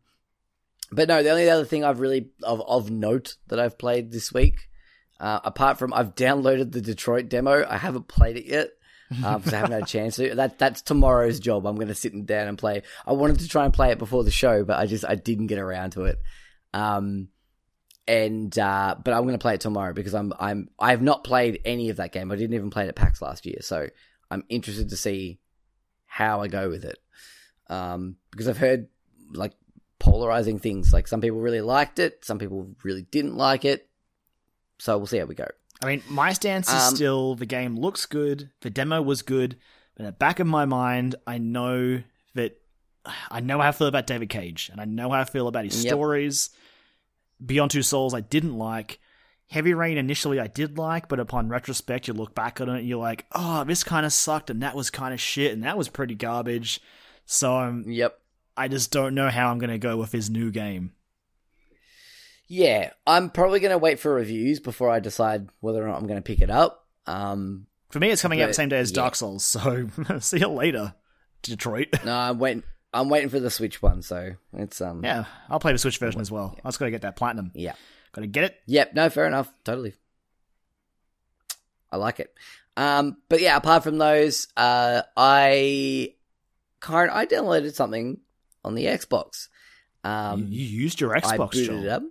but 0.91 1.07
no, 1.07 1.23
the 1.23 1.31
only 1.31 1.49
other 1.49 1.65
thing 1.65 1.83
I've 1.83 1.99
really 1.99 2.29
of 2.43 2.61
of 2.61 2.89
note 2.91 3.35
that 3.47 3.59
I've 3.59 3.77
played 3.77 4.11
this 4.11 4.31
week, 4.31 4.69
uh, 5.19 5.39
apart 5.43 5.79
from 5.79 5.91
I've 5.93 6.15
downloaded 6.15 6.71
the 6.71 6.81
Detroit 6.81 7.29
demo, 7.29 7.65
I 7.67 7.77
haven't 7.77 8.07
played 8.07 8.37
it 8.37 8.45
yet. 8.45 8.69
Because 9.09 9.53
I 9.53 9.57
haven't 9.57 9.71
had 9.71 9.83
a 9.83 9.85
chance 9.85 10.17
to. 10.17 10.35
That 10.35 10.59
that's 10.59 10.81
tomorrow's 10.81 11.39
job. 11.39 11.65
I'm 11.65 11.75
going 11.75 11.87
to 11.87 11.95
sit 11.95 12.25
down 12.25 12.47
and 12.47 12.57
play. 12.57 12.83
I 13.05 13.13
wanted 13.13 13.39
to 13.39 13.47
try 13.47 13.65
and 13.65 13.73
play 13.73 13.91
it 13.91 13.97
before 13.97 14.23
the 14.23 14.31
show, 14.31 14.63
but 14.63 14.77
I 14.77 14.85
just 14.85 15.05
I 15.05 15.15
didn't 15.15 15.47
get 15.47 15.59
around 15.59 15.91
to 15.91 16.05
it. 16.05 16.19
Um, 16.73 17.29
and 18.07 18.57
uh, 18.57 18.95
but 19.03 19.13
I'm 19.13 19.23
going 19.23 19.33
to 19.33 19.39
play 19.39 19.55
it 19.55 19.61
tomorrow 19.61 19.93
because 19.93 20.13
I'm 20.13 20.33
I'm 20.39 20.69
I 20.79 20.91
have 20.91 21.01
not 21.01 21.23
played 21.23 21.61
any 21.65 21.89
of 21.89 21.97
that 21.97 22.11
game. 22.11 22.31
I 22.31 22.35
didn't 22.35 22.55
even 22.55 22.69
play 22.69 22.85
it 22.85 22.89
at 22.89 22.95
PAX 22.95 23.21
last 23.21 23.45
year, 23.45 23.57
so 23.61 23.87
I'm 24.31 24.43
interested 24.49 24.89
to 24.89 24.97
see 24.97 25.39
how 26.05 26.41
I 26.41 26.47
go 26.47 26.69
with 26.69 26.85
it. 26.85 26.97
Um, 27.69 28.15
because 28.31 28.47
I've 28.47 28.57
heard 28.57 28.87
like 29.33 29.53
polarizing 29.99 30.59
things. 30.59 30.93
Like 30.93 31.07
some 31.07 31.21
people 31.21 31.39
really 31.39 31.61
liked 31.61 31.99
it, 31.99 32.23
some 32.23 32.39
people 32.39 32.75
really 32.83 33.03
didn't 33.03 33.35
like 33.35 33.65
it. 33.65 33.89
So 34.79 34.97
we'll 34.97 35.07
see 35.07 35.17
how 35.17 35.25
we 35.25 35.35
go. 35.35 35.47
I 35.81 35.85
mean, 35.85 36.03
my 36.09 36.33
stance 36.33 36.67
is 36.67 36.73
Um, 36.73 36.95
still 36.95 37.35
the 37.35 37.45
game 37.45 37.75
looks 37.75 38.05
good, 38.05 38.49
the 38.61 38.69
demo 38.69 39.01
was 39.01 39.21
good, 39.21 39.57
but 39.95 40.01
in 40.01 40.05
the 40.07 40.11
back 40.11 40.39
of 40.39 40.47
my 40.47 40.65
mind, 40.65 41.15
I 41.27 41.37
know 41.37 42.01
that 42.33 42.59
I 43.29 43.39
know 43.39 43.59
how 43.61 43.69
I 43.69 43.71
feel 43.71 43.87
about 43.87 44.07
David 44.07 44.29
Cage, 44.29 44.69
and 44.71 44.81
I 44.81 44.85
know 44.85 45.11
how 45.11 45.21
I 45.21 45.25
feel 45.25 45.47
about 45.47 45.65
his 45.65 45.83
Yep. 45.83 45.91
stories. 45.91 46.49
Beyond 47.45 47.71
Two 47.71 47.83
Souls, 47.83 48.13
I 48.13 48.21
didn't 48.21 48.57
like. 48.57 48.99
Heavy 49.49 49.73
Rain 49.73 49.97
initially 49.97 50.39
I 50.41 50.47
did 50.47 50.77
like, 50.77 51.07
but 51.07 51.19
upon 51.21 51.47
retrospect, 51.47 52.07
you 52.07 52.13
look 52.13 52.35
back 52.35 52.59
on 52.59 52.67
it 52.67 52.79
and 52.79 52.87
you're 52.87 52.97
like, 52.97 53.25
oh, 53.31 53.63
this 53.63 53.83
kind 53.83 54.05
of 54.05 54.11
sucked, 54.11 54.49
and 54.49 54.61
that 54.61 54.75
was 54.75 54.89
kind 54.89 55.13
of 55.13 55.21
shit, 55.21 55.53
and 55.53 55.63
that 55.63 55.77
was 55.77 55.87
pretty 55.87 56.15
garbage. 56.15 56.81
So 57.25 57.57
um, 57.57 57.83
Yep. 57.87 58.19
I 58.57 58.67
just 58.67 58.91
don't 58.91 59.15
know 59.15 59.29
how 59.29 59.51
I'm 59.51 59.59
going 59.59 59.69
to 59.69 59.77
go 59.77 59.95
with 59.95 60.11
his 60.11 60.29
new 60.29 60.51
game. 60.51 60.91
Yeah, 62.47 62.91
I'm 63.05 63.29
probably 63.29 63.59
going 63.59 63.71
to 63.71 63.77
wait 63.77 63.99
for 63.99 64.13
reviews 64.13 64.59
before 64.59 64.89
I 64.89 64.99
decide 64.99 65.49
whether 65.59 65.83
or 65.83 65.87
not 65.87 65.97
I'm 65.97 66.07
going 66.07 66.17
to 66.17 66.21
pick 66.21 66.41
it 66.41 66.49
up. 66.49 66.85
Um, 67.05 67.67
For 67.89 67.99
me, 67.99 68.09
it's 68.09 68.21
coming 68.21 68.41
out 68.41 68.47
the 68.47 68.53
same 68.53 68.69
day 68.69 68.79
as 68.79 68.91
yeah. 68.91 68.95
Dark 68.95 69.15
Souls, 69.15 69.43
so 69.43 69.89
see 70.19 70.39
you 70.39 70.47
later, 70.47 70.93
Detroit. 71.41 71.89
no, 72.05 72.15
I'm 72.15 72.39
waiting. 72.39 72.63
I'm 72.93 73.09
waiting 73.09 73.29
for 73.29 73.39
the 73.39 73.51
Switch 73.51 73.81
one, 73.81 74.01
so 74.01 74.31
it's 74.53 74.79
um. 74.81 75.03
Yeah, 75.03 75.25
I'll 75.49 75.59
play 75.59 75.73
the 75.73 75.77
Switch 75.77 75.97
version 75.97 76.21
as 76.21 76.31
well. 76.31 76.57
I 76.63 76.69
just 76.69 76.79
gotta 76.79 76.91
get 76.91 77.01
that 77.01 77.17
platinum. 77.17 77.51
Yeah. 77.53 77.73
Gotta 78.13 78.27
get 78.27 78.45
it. 78.45 78.55
Yep. 78.65 78.93
No, 78.95 79.09
fair 79.09 79.27
enough. 79.27 79.51
Totally. 79.63 79.93
I 81.91 81.97
like 81.97 82.19
it. 82.19 82.33
Um, 82.75 83.17
but 83.29 83.41
yeah, 83.41 83.57
apart 83.57 83.83
from 83.83 83.97
those, 83.97 84.47
uh, 84.55 85.01
I, 85.15 86.13
Kyron, 86.81 87.09
I 87.09 87.25
downloaded 87.25 87.73
something 87.73 88.19
on 88.63 88.75
the 88.75 88.85
Xbox. 88.85 89.47
Um, 90.03 90.47
you 90.49 90.63
used 90.63 91.01
your 91.01 91.11
Xbox. 91.15 91.25
I 91.25 91.37
booted 91.37 91.65
Joel. 91.65 91.83
it 91.83 91.89
up. 91.89 92.03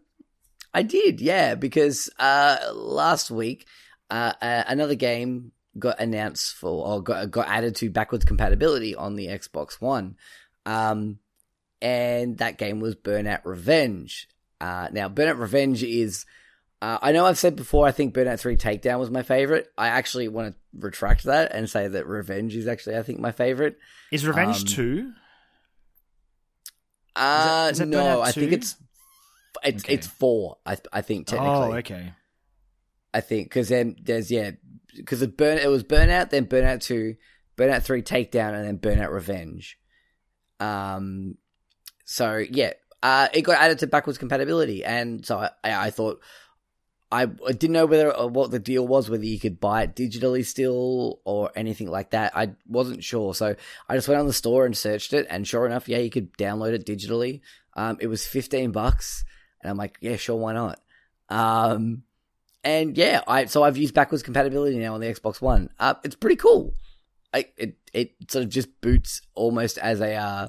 I 0.77 0.83
did, 0.83 1.23
yeah, 1.23 1.55
because 1.55 2.11
uh, 2.19 2.59
last 2.75 3.31
week 3.31 3.67
uh, 4.11 4.35
uh, 4.43 4.65
another 4.69 4.95
game 4.95 5.53
got 5.79 5.99
announced 6.01 6.55
for 6.55 6.87
or 6.87 7.03
got 7.03 7.31
got 7.31 7.49
added 7.49 7.77
to 7.77 7.89
backwards 7.89 8.27
compatibility 8.27 8.95
on 8.95 9.15
the 9.15 9.29
Xbox 9.29 9.81
One, 9.81 10.17
um, 10.67 11.19
and 11.81 12.37
that 12.39 12.59
game 12.59 12.81
was 12.81 12.95
Burnout 12.95 13.41
Revenge. 13.47 14.29
Uh, 14.61 14.89
now, 14.93 15.09
Burnout 15.09 15.39
Revenge 15.39 15.83
is. 15.83 16.27
Uh, 16.83 16.99
I 17.01 17.13
know 17.13 17.25
I've 17.25 17.39
said 17.39 17.57
before. 17.57 17.87
I 17.87 17.93
think 17.93 18.13
Burnout 18.15 18.39
Three 18.39 18.59
Takedown 18.59 18.99
was 18.99 19.11
my 19.11 19.23
favorite. 19.23 19.73
I 19.79 19.89
actually 19.89 20.29
want 20.29 20.53
to 20.53 20.59
retract 20.79 21.25
that 21.25 21.53
and 21.55 21.71
say 21.71 21.89
that 21.89 22.07
Revenge 22.07 22.55
is 22.55 22.69
actually, 22.69 22.99
I 22.99 23.03
think, 23.03 23.19
my 23.19 23.33
favorite. 23.33 23.79
Is 24.13 24.27
Revenge 24.27 24.61
Um, 24.61 24.67
2? 24.67 25.13
Uh, 27.17 27.69
is 27.73 27.79
that 27.79 27.89
no, 27.89 28.21
I 28.21 28.31
think 28.31 28.53
it's 28.53 28.77
it's 29.65 29.85
Okay. 29.85 29.95
it's 29.95 30.07
four. 30.07 30.59
I 30.65 30.77
I 30.93 31.03
think 31.03 31.27
technically. 31.27 31.69
Oh, 31.69 31.73
okay. 31.75 32.13
I 33.15 33.21
think 33.21 33.49
because 33.49 33.69
then 33.69 33.97
there's 34.03 34.31
yeah 34.31 34.53
because 34.95 35.23
it 35.23 35.37
burn 35.37 35.59
it 35.59 35.69
was 35.69 35.85
Burnout, 35.85 36.31
then 36.31 36.47
Burnout 36.47 36.81
Two, 36.83 37.17
Burnout 37.57 37.83
Three 37.83 38.03
Takedown, 38.03 38.55
and 38.55 38.65
then 38.65 38.79
Burnout 38.79 39.13
Revenge. 39.13 39.79
Um, 40.61 41.37
so 42.05 42.37
yeah, 42.37 42.73
uh, 43.03 43.29
it 43.33 43.43
got 43.43 43.59
added 43.61 43.79
to 43.81 43.87
backwards 43.87 44.19
compatibility, 44.19 44.85
and 44.85 45.25
so 45.25 45.39
I, 45.39 45.51
I 45.65 45.91
thought 45.91 46.21
I, 47.11 47.23
I 47.23 47.53
didn't 47.53 47.73
know 47.73 47.87
whether 47.87 48.15
uh, 48.17 48.27
what 48.27 48.51
the 48.51 48.59
deal 48.59 48.87
was, 48.87 49.09
whether 49.09 49.25
you 49.25 49.39
could 49.39 49.61
buy 49.61 49.85
it 49.85 49.95
digitally 49.95 50.45
still 50.45 51.21
or 51.25 51.53
anything 51.55 51.89
like 51.89 52.11
that. 52.11 52.37
I 52.37 52.53
wasn't 52.67 53.05
sure, 53.05 53.35
so 53.35 53.55
I 53.89 53.95
just 53.95 54.09
went 54.09 54.21
on 54.21 54.27
the 54.27 54.33
store 54.33 54.67
and 54.67 54.77
searched 54.77 55.13
it, 55.13 55.27
and 55.31 55.47
sure 55.47 55.67
enough, 55.67 55.89
yeah, 55.89 55.99
you 55.99 56.11
could 56.11 56.33
download 56.37 56.73
it 56.73 56.87
digitally. 56.87 57.41
Um, 57.75 57.99
it 58.01 58.07
was 58.09 58.27
fifteen 58.27 58.73
bucks, 58.73 59.25
and 59.63 59.71
I'm 59.71 59.77
like, 59.77 59.99
yeah, 60.01 60.17
sure, 60.17 60.37
why 60.37 60.53
not? 60.53 60.81
Um, 61.29 62.03
and 62.65 62.97
yeah, 62.97 63.23
I 63.27 63.45
so 63.47 63.63
I've 63.63 63.77
used 63.77 63.95
backwards 63.95 64.23
compatibility 64.23 64.79
now 64.79 64.95
on 64.95 65.01
the 65.01 65.07
Xbox 65.13 65.41
One. 65.41 65.71
Uh, 65.79 65.95
it's 66.05 66.17
pretty 66.17 66.37
cool. 66.37 66.75
I, 67.35 67.47
it 67.57 67.77
it 67.93 68.15
sort 68.29 68.45
of 68.45 68.51
just 68.51 68.81
boots 68.81 69.21
almost 69.35 69.79
as 69.79 70.01
a 70.01 70.15
uh, 70.15 70.49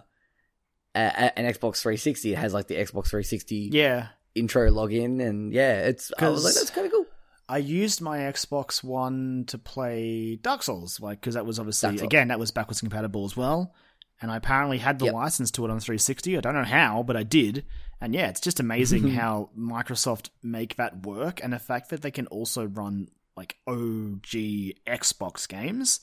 a, 0.96 1.00
a, 1.00 1.40
an 1.40 1.46
Xbox 1.54 1.82
360. 1.82 2.34
It 2.34 2.38
has 2.38 2.54
like 2.54 2.68
the 2.68 2.76
Xbox 2.76 3.08
360 3.10 3.70
Yeah. 3.74 4.08
intro 4.36 4.70
login, 4.72 5.22
and 5.26 5.52
yeah, 5.54 5.82
it's. 5.88 6.12
I 6.18 6.30
was 6.30 6.44
like, 6.44 6.54
that's 6.56 6.70
kind 6.70 6.86
of 6.88 6.92
cool. 6.94 7.06
I 7.50 7.60
used 7.60 8.02
my 8.02 8.20
Xbox 8.20 8.84
One 8.84 9.46
to 9.48 9.58
play 9.58 10.36
Dark 10.38 10.64
Souls, 10.64 11.00
like 11.00 11.22
because 11.22 11.36
that 11.36 11.46
was 11.46 11.60
obviously 11.60 12.00
again 12.00 12.28
that 12.30 12.40
was 12.40 12.52
backwards 12.52 12.82
compatible 12.82 13.26
as 13.26 13.38
well, 13.38 13.74
and 14.22 14.32
I 14.32 14.38
apparently 14.38 14.78
had 14.80 15.00
the 15.00 15.06
Yep. 15.06 15.14
license 15.14 15.52
to 15.52 15.66
it 15.66 15.72
on 15.72 15.80
360. 15.80 16.38
I 16.38 16.42
don't 16.42 16.56
know 16.56 16.64
how, 16.64 17.04
but 17.04 17.16
I 17.18 17.24
did, 17.24 17.66
and 18.02 18.14
yeah, 18.16 18.28
it's 18.30 18.40
just 18.42 18.60
amazing 18.60 19.10
how 19.20 19.50
Microsoft 19.58 20.30
make 20.42 20.76
that 20.78 21.06
work, 21.06 21.40
and 21.44 21.54
the 21.54 21.60
fact 21.60 21.90
that 21.90 22.02
they 22.02 22.12
can 22.12 22.28
also 22.28 22.66
run 22.66 23.10
like 23.36 23.56
OG 23.68 24.74
Xbox 24.88 25.48
games. 25.48 26.00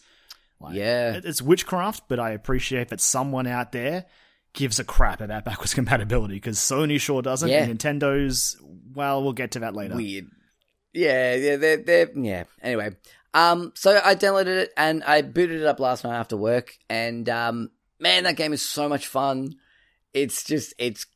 Like, 0.61 0.77
Yeah. 0.77 1.21
it's 1.25 1.43
witchcraft, 1.43 2.05
but 2.09 2.21
I 2.21 2.31
appreciate 2.31 2.89
that 2.89 3.01
someone 3.01 3.47
out 3.47 3.73
there 3.73 4.07
gives 4.53 4.79
a 4.79 4.85
crap 4.85 5.21
about 5.21 5.45
backwards 5.45 5.75
compatibility 5.75 6.35
because 6.35 6.59
Sony 6.59 7.01
sure 7.01 7.23
doesn't, 7.23 7.49
Yeah. 7.49 7.65
and 7.65 7.79
Nintendo's 7.79 8.57
well, 8.95 9.23
we'll 9.25 9.33
get 9.33 9.51
to 9.53 9.59
that 9.61 9.75
later. 9.75 9.97
Weird. 9.97 10.27
Yeah, 10.93 11.35
yeah, 11.35 11.57
they're, 11.57 11.77
they're, 11.79 12.11
yeah. 12.17 12.45
Anyway, 12.63 12.91
um, 13.35 13.73
so 13.75 14.01
I 14.05 14.15
downloaded 14.15 14.47
it 14.59 14.73
and 14.77 15.03
I 15.03 15.23
booted 15.23 15.61
it 15.61 15.67
up 15.67 15.81
last 15.81 16.05
night 16.05 16.17
after 16.17 16.37
work, 16.37 16.79
and 16.89 17.29
um, 17.29 17.71
man, 18.05 18.25
that 18.25 18.37
game 18.37 18.53
is 18.53 18.61
so 18.61 18.87
much 18.87 19.07
fun. 19.07 19.55
It's 20.13 20.45
just, 20.45 20.75
it's, 20.79 21.07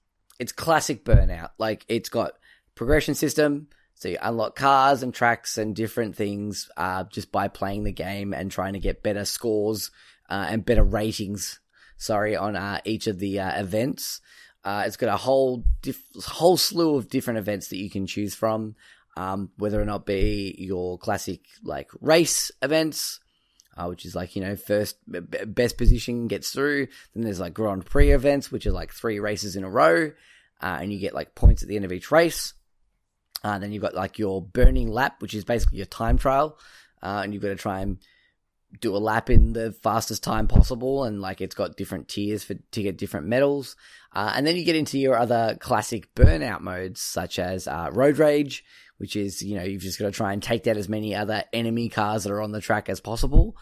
it's 0.41 0.53
classic 0.53 1.05
Burnout. 1.05 1.51
Like, 1.59 1.85
it's 1.87 2.09
got 2.09 2.33
progression 2.75 3.15
system, 3.15 3.69
so 3.95 4.09
you 4.09 4.17
unlock 4.23 4.57
cars 4.57 5.03
and 5.03 5.13
tracks 5.13 5.59
and 5.59 5.77
different 5.77 6.17
things, 6.17 6.71
uh, 6.79 7.05
just 7.05 7.31
by 7.31 7.47
playing 7.49 7.85
the 7.85 7.93
game 7.93 8.33
and 8.33 8.51
trying 8.51 8.73
to 8.73 8.79
get 8.79 9.03
better 9.03 9.27
scores 9.27 9.91
uh, 10.31 10.47
and 10.49 10.65
better 10.65 10.83
ratings. 10.83 11.61
Sorry, 11.99 12.35
on 12.35 12.57
uh, 12.57 12.81
each 12.87 13.07
of 13.07 13.19
the 13.19 13.39
uh, 13.39 13.61
events. 13.61 14.23
Uh, 14.65 14.85
it's 14.87 14.97
got 14.97 15.13
a 15.13 15.17
whole 15.17 15.65
diff- 15.83 16.15
whole 16.25 16.57
slew 16.57 16.97
of 16.97 17.11
different 17.11 17.39
events 17.39 17.69
that 17.69 17.79
you 17.79 17.91
can 17.91 18.07
choose 18.07 18.35
from, 18.35 18.77
um, 19.17 19.51
whether 19.59 19.81
or 19.81 19.85
not 19.85 20.07
be 20.07 20.55
your 20.59 20.97
classic 20.97 21.41
like 21.63 21.91
race 22.01 22.51
events, 22.63 23.21
uh, 23.79 23.87
which 23.87 24.05
is 24.05 24.15
like 24.15 24.35
you 24.35 24.43
know 24.43 24.57
first 24.57 24.97
best 25.07 25.79
position 25.79 26.27
gets 26.27 26.51
through. 26.51 26.89
Then 27.15 27.23
there's 27.25 27.41
like 27.41 27.55
Grand 27.55 27.87
Prix 27.87 28.11
events, 28.11 28.51
which 28.51 28.67
are 28.67 28.73
like 28.73 28.93
three 28.93 29.21
races 29.21 29.55
in 29.57 29.65
a 29.65 29.71
row, 29.71 30.13
uh, 30.61 30.79
and 30.81 30.93
you 30.93 30.99
get 30.99 31.15
like 31.15 31.35
points 31.35 31.63
at 31.63 31.69
the 31.69 31.77
end 31.77 31.85
of 31.85 31.93
each 31.93 32.11
race. 32.11 32.55
Uh, 33.45 33.59
then 33.59 33.71
you've 33.71 33.83
got 33.83 33.95
like 33.95 34.19
your 34.19 34.43
burning 34.43 34.91
lap, 34.91 35.23
which 35.23 35.33
is 35.33 35.45
basically 35.45 35.79
your 35.79 35.87
time 35.87 36.19
trial, 36.19 36.59
uh, 37.03 37.21
and 37.23 37.33
you've 37.33 37.43
got 37.43 37.51
to 37.51 37.57
try 37.57 37.81
and 37.81 37.99
do 38.81 38.97
a 38.97 38.99
lap 38.99 39.31
in 39.31 39.53
the 39.53 39.73
fastest 39.73 40.23
time 40.23 40.47
possible, 40.47 41.05
and 41.05 41.21
like 41.21 41.41
it's 41.41 41.55
got 41.55 41.77
different 41.77 42.09
tiers 42.09 42.45
for 42.45 42.55
to 42.55 42.83
get 42.83 42.99
different 42.99 43.27
medals. 43.27 43.77
Uh, 44.13 44.33
and 44.35 44.47
then 44.47 44.57
you 44.57 44.65
get 44.65 44.77
into 44.77 44.99
your 44.99 45.17
other 45.17 45.57
classic 45.61 46.15
burnout 46.15 46.61
modes, 46.61 47.01
such 47.01 47.39
as 47.39 47.67
uh, 47.67 47.89
road 47.93 48.19
rage, 48.19 48.65
which 48.99 49.17
is 49.17 49.43
you 49.43 49.57
know 49.57 49.65
you've 49.65 49.83
just 49.83 49.99
got 49.99 50.07
to 50.07 50.13
try 50.13 50.33
and 50.33 50.43
take 50.43 50.63
down 50.63 50.77
as 50.77 50.89
many 50.89 51.15
other 51.15 51.45
enemy 51.53 51.89
cars 51.89 52.25
that 52.25 52.33
are 52.33 52.43
on 52.43 52.53
the 52.53 52.61
track 52.61 52.89
as 52.89 53.01
possible. 53.01 53.57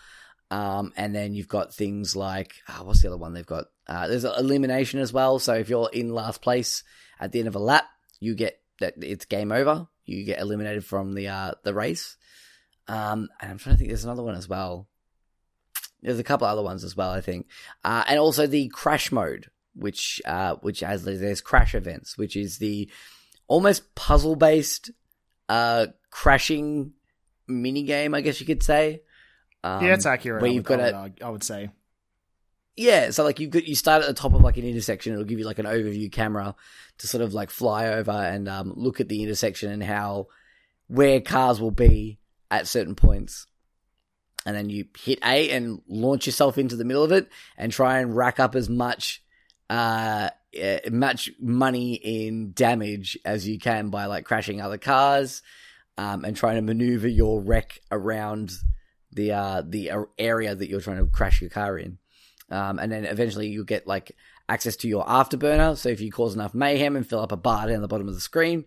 Um, 0.50 0.92
and 0.96 1.14
then 1.14 1.34
you've 1.34 1.48
got 1.48 1.74
things 1.74 2.14
like 2.14 2.54
uh, 2.68 2.82
what's 2.84 3.02
the 3.02 3.08
other 3.08 3.16
one 3.16 3.32
they've 3.32 3.46
got? 3.46 3.66
Uh, 3.86 4.08
there's 4.08 4.24
elimination 4.24 5.00
as 5.00 5.12
well. 5.12 5.38
So 5.38 5.54
if 5.54 5.68
you're 5.68 5.90
in 5.92 6.10
last 6.10 6.40
place 6.40 6.84
at 7.18 7.32
the 7.32 7.40
end 7.40 7.48
of 7.48 7.56
a 7.56 7.60
lap, 7.60 7.84
you 8.20 8.34
get 8.34 8.60
that 8.80 8.94
it's 9.02 9.24
game 9.24 9.52
over. 9.52 9.88
You 10.04 10.24
get 10.24 10.40
eliminated 10.40 10.84
from 10.84 11.14
the 11.14 11.28
uh, 11.28 11.52
the 11.62 11.74
race. 11.74 12.16
Um, 12.88 13.28
and 13.40 13.50
I'm 13.52 13.58
trying 13.58 13.74
to 13.74 13.78
think. 13.78 13.90
There's 13.90 14.04
another 14.04 14.22
one 14.22 14.36
as 14.36 14.48
well. 14.48 14.88
There's 16.06 16.18
a 16.20 16.24
couple 16.24 16.46
other 16.46 16.62
ones 16.62 16.84
as 16.84 16.96
well, 16.96 17.10
I 17.10 17.20
think, 17.20 17.48
uh, 17.84 18.04
and 18.06 18.18
also 18.18 18.46
the 18.46 18.68
crash 18.68 19.10
mode, 19.10 19.50
which 19.74 20.22
uh, 20.24 20.54
which 20.62 20.80
has 20.80 21.04
there's 21.04 21.40
crash 21.40 21.74
events, 21.74 22.16
which 22.16 22.36
is 22.36 22.58
the 22.58 22.88
almost 23.48 23.94
puzzle 23.94 24.36
based 24.36 24.90
uh, 25.48 25.88
crashing 26.10 26.92
mini 27.48 27.82
game, 27.82 28.14
I 28.14 28.20
guess 28.20 28.40
you 28.40 28.46
could 28.46 28.62
say. 28.62 29.02
Um, 29.64 29.84
yeah, 29.84 29.94
it's 29.94 30.06
accurate. 30.06 30.42
Where 30.42 30.50
I 30.50 30.54
you've 30.54 30.68
would, 30.68 30.78
got 30.78 30.80
I 30.80 30.88
a 30.88 31.02
would, 31.02 31.22
I 31.22 31.30
would 31.30 31.44
say. 31.44 31.70
yeah, 32.76 33.10
so 33.10 33.24
like 33.24 33.40
you 33.40 33.50
you 33.52 33.74
start 33.74 34.02
at 34.02 34.08
the 34.08 34.14
top 34.14 34.32
of 34.32 34.42
like 34.42 34.58
an 34.58 34.64
intersection. 34.64 35.12
It'll 35.12 35.24
give 35.24 35.38
you 35.38 35.44
like 35.46 35.58
an 35.58 35.66
overview 35.66 36.10
camera 36.12 36.54
to 36.98 37.06
sort 37.08 37.22
of 37.22 37.34
like 37.34 37.50
fly 37.50 37.88
over 37.88 38.12
and 38.12 38.48
um, 38.48 38.72
look 38.76 39.00
at 39.00 39.08
the 39.08 39.22
intersection 39.22 39.72
and 39.72 39.82
how 39.82 40.28
where 40.86 41.20
cars 41.20 41.60
will 41.60 41.72
be 41.72 42.18
at 42.50 42.68
certain 42.68 42.94
points. 42.94 43.46
And 44.46 44.56
then 44.56 44.70
you 44.70 44.86
hit 44.96 45.18
A 45.24 45.50
and 45.50 45.82
launch 45.88 46.26
yourself 46.26 46.56
into 46.56 46.76
the 46.76 46.84
middle 46.84 47.02
of 47.02 47.12
it 47.12 47.28
and 47.58 47.70
try 47.70 47.98
and 47.98 48.16
rack 48.16 48.40
up 48.40 48.54
as 48.54 48.68
much 48.68 49.22
uh 49.68 50.30
eh, 50.54 50.78
much 50.90 51.28
money 51.40 51.94
in 51.94 52.52
damage 52.52 53.18
as 53.24 53.48
you 53.48 53.58
can 53.58 53.90
by 53.90 54.06
like 54.06 54.24
crashing 54.24 54.60
other 54.60 54.78
cars 54.78 55.42
um 55.98 56.24
and 56.24 56.36
trying 56.36 56.54
to 56.54 56.62
maneuver 56.62 57.08
your 57.08 57.40
wreck 57.40 57.80
around 57.90 58.52
the 59.10 59.32
uh 59.32 59.62
the 59.66 59.90
area 60.16 60.54
that 60.54 60.68
you're 60.68 60.80
trying 60.80 60.98
to 60.98 61.06
crash 61.06 61.40
your 61.40 61.50
car 61.50 61.76
in 61.76 61.98
um, 62.50 62.78
and 62.78 62.90
then 62.90 63.04
eventually 63.04 63.48
you 63.48 63.64
get 63.64 63.86
like 63.86 64.12
access 64.48 64.76
to 64.76 64.88
your 64.88 65.04
afterburner. 65.04 65.76
So 65.76 65.88
if 65.88 66.00
you 66.00 66.12
cause 66.12 66.34
enough 66.34 66.54
mayhem 66.54 66.96
and 66.96 67.06
fill 67.06 67.20
up 67.20 67.32
a 67.32 67.36
bar 67.36 67.68
down 67.68 67.80
the 67.80 67.88
bottom 67.88 68.08
of 68.08 68.14
the 68.14 68.20
screen, 68.20 68.64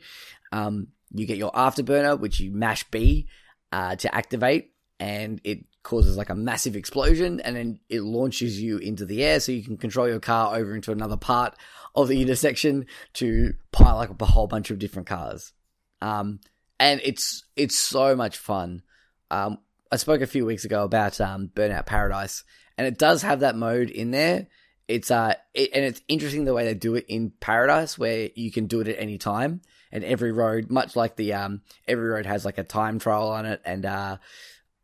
um, 0.52 0.88
you 1.14 1.26
get 1.26 1.38
your 1.38 1.52
afterburner, 1.52 2.20
which 2.20 2.40
you 2.40 2.52
mash 2.52 2.84
B 2.92 3.28
uh, 3.72 3.96
to 3.98 4.14
activate, 4.14 4.74
and 5.00 5.40
it 5.44 5.66
causes 5.84 6.18
like 6.18 6.30
a 6.30 6.36
massive 6.36 6.76
explosion, 6.76 7.40
and 7.40 7.56
then 7.56 7.80
it 7.90 8.02
launches 8.02 8.62
you 8.62 8.78
into 8.78 9.06
the 9.06 9.24
air, 9.24 9.40
so 9.40 9.52
you 9.52 9.64
can 9.64 9.78
control 9.78 10.08
your 10.08 10.20
car 10.20 10.56
over 10.56 10.76
into 10.76 10.92
another 10.92 11.18
part 11.18 11.56
of 11.96 12.08
the 12.08 12.22
intersection 12.22 12.86
to 13.14 13.54
pile 13.72 14.00
up 14.00 14.22
a 14.22 14.26
whole 14.26 14.48
bunch 14.48 14.72
of 14.72 14.80
different 14.80 15.08
cars. 15.08 15.54
Um, 16.02 16.40
and 16.80 17.02
it's 17.04 17.44
it's 17.56 17.78
so 17.78 18.16
much 18.16 18.38
fun. 18.38 18.84
Um, 19.32 19.60
I 19.92 19.98
spoke 19.98 20.22
a 20.22 20.28
few 20.28 20.46
weeks 20.46 20.66
ago 20.66 20.84
about 20.84 21.20
um, 21.20 21.52
Burnout 21.54 21.86
Paradise, 21.86 22.44
and 22.78 22.88
it 22.88 22.98
does 22.98 23.22
have 23.24 23.42
that 23.42 23.56
mode 23.56 23.90
in 23.90 24.12
there. 24.12 24.48
It's 24.88 25.12
uh, 25.12 25.36
it, 25.54 25.72
and 25.74 25.84
it's 25.84 26.02
interesting 26.08 26.46
the 26.46 26.54
way 26.54 26.66
they 26.66 26.74
do 26.74 26.96
it 26.96 27.06
in 27.08 27.32
Paradise, 27.40 27.98
where 27.98 28.30
you 28.36 28.52
can 28.52 28.68
do 28.68 28.82
it 28.82 28.88
at 28.88 29.00
any 29.00 29.18
time, 29.18 29.62
and 29.92 30.04
every 30.04 30.32
road, 30.32 30.70
much 30.70 30.96
like 30.96 31.16
the 31.16 31.34
um, 31.34 31.62
every 31.88 32.08
road 32.08 32.26
has 32.26 32.46
like 32.46 32.58
a 32.58 32.64
time 32.64 33.00
trial 33.00 33.30
on 33.30 33.46
it, 33.46 33.62
and 33.66 33.86
uh, 33.86 34.18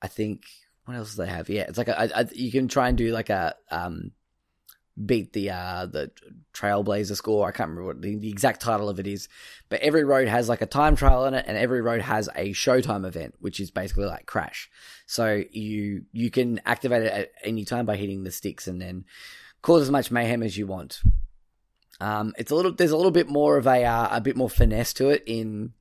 I 0.02 0.08
think 0.08 0.44
what 0.86 0.96
else 0.96 1.16
do 1.16 1.24
they 1.24 1.30
have? 1.30 1.50
Yeah, 1.50 1.64
it's 1.64 1.78
like 1.78 1.88
a, 1.88 2.10
a, 2.14 2.28
you 2.34 2.52
can 2.52 2.68
try 2.68 2.90
and 2.90 2.98
do 2.98 3.12
like 3.12 3.30
a 3.30 3.56
um, 3.70 4.12
beat 5.04 5.34
the 5.34 5.50
uh 5.50 5.86
the 5.88 6.12
Trailblazer 6.54 7.16
score. 7.16 7.48
I 7.48 7.52
can't 7.52 7.70
remember 7.70 7.88
what 7.88 8.02
the, 8.02 8.16
the 8.16 8.30
exact 8.30 8.62
title 8.62 8.88
of 8.88 9.00
it 9.00 9.08
is, 9.08 9.28
but 9.68 9.82
every 9.82 10.04
road 10.04 10.28
has 10.28 10.48
like 10.48 10.62
a 10.62 10.68
time 10.68 10.96
trial 10.96 11.26
in 11.26 11.34
it, 11.34 11.46
and 11.48 11.58
every 11.58 11.82
road 11.82 12.02
has 12.02 12.30
a 12.36 12.52
showtime 12.52 13.06
event, 13.06 13.36
which 13.40 13.60
is 13.60 13.72
basically 13.72 14.06
like 14.06 14.26
Crash. 14.26 14.70
So 15.06 15.44
you 15.52 16.04
you 16.14 16.30
can 16.30 16.62
activate 16.66 17.04
it 17.04 17.12
at 17.12 17.32
any 17.44 17.66
time 17.66 17.86
by 17.86 17.98
hitting 17.98 18.24
the 18.24 18.32
sticks, 18.32 18.68
and 18.68 18.82
then 18.82 19.06
cause 19.62 19.82
as 19.82 19.92
much 19.92 20.12
mayhem 20.12 20.44
as 20.44 20.56
you 20.58 20.68
want. 20.68 21.02
Um, 22.00 22.34
it's 22.38 22.52
a 22.52 22.56
little 22.56 22.74
there's 22.74 22.92
a 22.92 22.98
little 22.98 23.12
bit 23.12 23.28
more 23.28 23.58
of 23.58 23.68
a 23.68 23.84
uh, 23.84 24.18
a 24.18 24.22
bit 24.22 24.38
more 24.38 24.50
finesse 24.50 24.94
to 24.94 25.10
it 25.10 25.24
in 25.26 25.74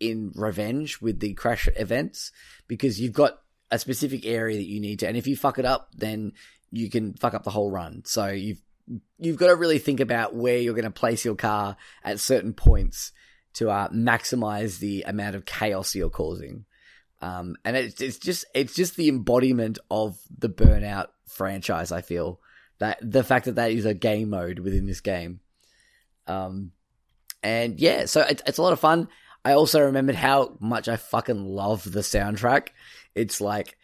in 0.00 0.32
Revenge 0.34 1.00
with 1.00 1.20
the 1.20 1.34
Crash 1.34 1.68
events 1.76 2.32
because 2.66 3.00
you've 3.00 3.12
got 3.12 3.40
a 3.70 3.78
specific 3.78 4.24
area 4.24 4.56
that 4.56 4.66
you 4.66 4.80
need 4.80 5.00
to, 5.00 5.08
and 5.08 5.16
if 5.16 5.26
you 5.26 5.36
fuck 5.36 5.58
it 5.58 5.64
up, 5.64 5.90
then 5.96 6.32
you 6.70 6.90
can 6.90 7.14
fuck 7.14 7.34
up 7.34 7.44
the 7.44 7.50
whole 7.50 7.70
run. 7.70 8.02
So 8.04 8.28
you've 8.28 8.62
you've 9.18 9.36
got 9.36 9.48
to 9.48 9.56
really 9.56 9.78
think 9.78 10.00
about 10.00 10.34
where 10.34 10.58
you're 10.58 10.74
going 10.74 10.84
to 10.84 10.90
place 10.90 11.24
your 11.24 11.34
car 11.34 11.76
at 12.02 12.20
certain 12.20 12.52
points 12.52 13.12
to 13.54 13.70
uh, 13.70 13.88
maximize 13.88 14.78
the 14.78 15.02
amount 15.02 15.36
of 15.36 15.44
chaos 15.44 15.94
you're 15.94 16.10
causing. 16.10 16.64
Um, 17.20 17.56
and 17.64 17.76
it's 17.76 18.00
it's 18.00 18.18
just 18.18 18.44
it's 18.54 18.74
just 18.74 18.96
the 18.96 19.08
embodiment 19.08 19.78
of 19.90 20.18
the 20.36 20.48
Burnout 20.48 21.08
franchise. 21.26 21.90
I 21.90 22.00
feel 22.00 22.40
that 22.78 22.98
the 23.02 23.24
fact 23.24 23.46
that 23.46 23.56
that 23.56 23.72
is 23.72 23.84
a 23.84 23.94
game 23.94 24.30
mode 24.30 24.60
within 24.60 24.86
this 24.86 25.00
game. 25.00 25.40
Um, 26.26 26.72
and 27.42 27.80
yeah, 27.80 28.06
so 28.06 28.20
it's 28.20 28.42
it's 28.46 28.58
a 28.58 28.62
lot 28.62 28.72
of 28.72 28.80
fun. 28.80 29.08
I 29.44 29.52
also 29.52 29.80
remembered 29.80 30.16
how 30.16 30.56
much 30.60 30.88
I 30.88 30.96
fucking 30.96 31.44
love 31.44 31.90
the 31.90 32.00
soundtrack. 32.00 32.68
It's 33.18 33.40
like 33.40 33.76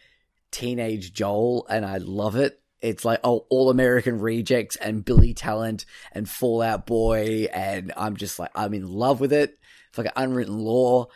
teenage 0.51 1.13
Joel, 1.13 1.67
and 1.69 1.85
I 1.85 1.97
love 1.97 2.35
it. 2.35 2.61
It's 2.81 3.03
like 3.03 3.19
oh, 3.23 3.45
All 3.49 3.69
American 3.69 4.19
Rejects 4.19 4.75
and 4.75 5.03
Billy 5.03 5.33
Talent 5.33 5.85
and 6.11 6.29
Fall 6.29 6.61
Out 6.61 6.85
Boy, 6.85 7.47
and 7.53 7.91
I'm 7.97 8.15
just 8.15 8.39
like 8.39 8.51
I'm 8.55 8.73
in 8.73 8.87
love 8.87 9.19
with 9.19 9.33
it. 9.33 9.57
It's 9.89 9.97
like 9.97 10.07
an 10.07 10.13
unwritten 10.15 10.59
law. 10.59 11.07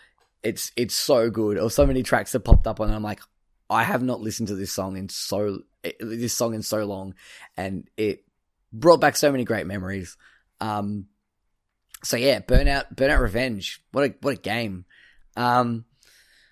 It's 0.44 0.72
it's 0.76 0.96
so 0.96 1.30
good. 1.30 1.58
Or 1.58 1.70
so 1.70 1.86
many 1.86 2.04
tracks 2.04 2.34
that 2.34 2.42
popped 2.42 2.68
up 2.68 2.80
on, 2.80 2.88
and 2.88 2.96
I'm 2.96 3.04
like, 3.04 3.22
I 3.70 3.84
have 3.84 4.04
not 4.04 4.22
listened 4.22 4.50
to 4.50 4.56
this 4.56 4.74
song 4.74 4.98
in 4.98 5.10
so 5.10 5.60
this 6.00 6.34
song 6.34 6.54
in 6.54 6.62
so 6.62 6.86
long, 6.86 7.16
and 7.56 7.90
it 7.96 8.26
brought 8.74 9.00
back 9.00 9.16
so 9.16 9.32
many 9.32 9.46
great 9.46 9.68
memories. 9.68 10.18
Um, 10.60 11.06
so 12.04 12.18
yeah, 12.18 12.40
Burnout, 12.40 12.96
Burnout 12.96 13.22
Revenge. 13.22 13.82
What 13.92 14.06
a 14.06 14.14
what 14.22 14.38
a 14.38 14.42
game. 14.42 14.86
Um, 15.38 15.86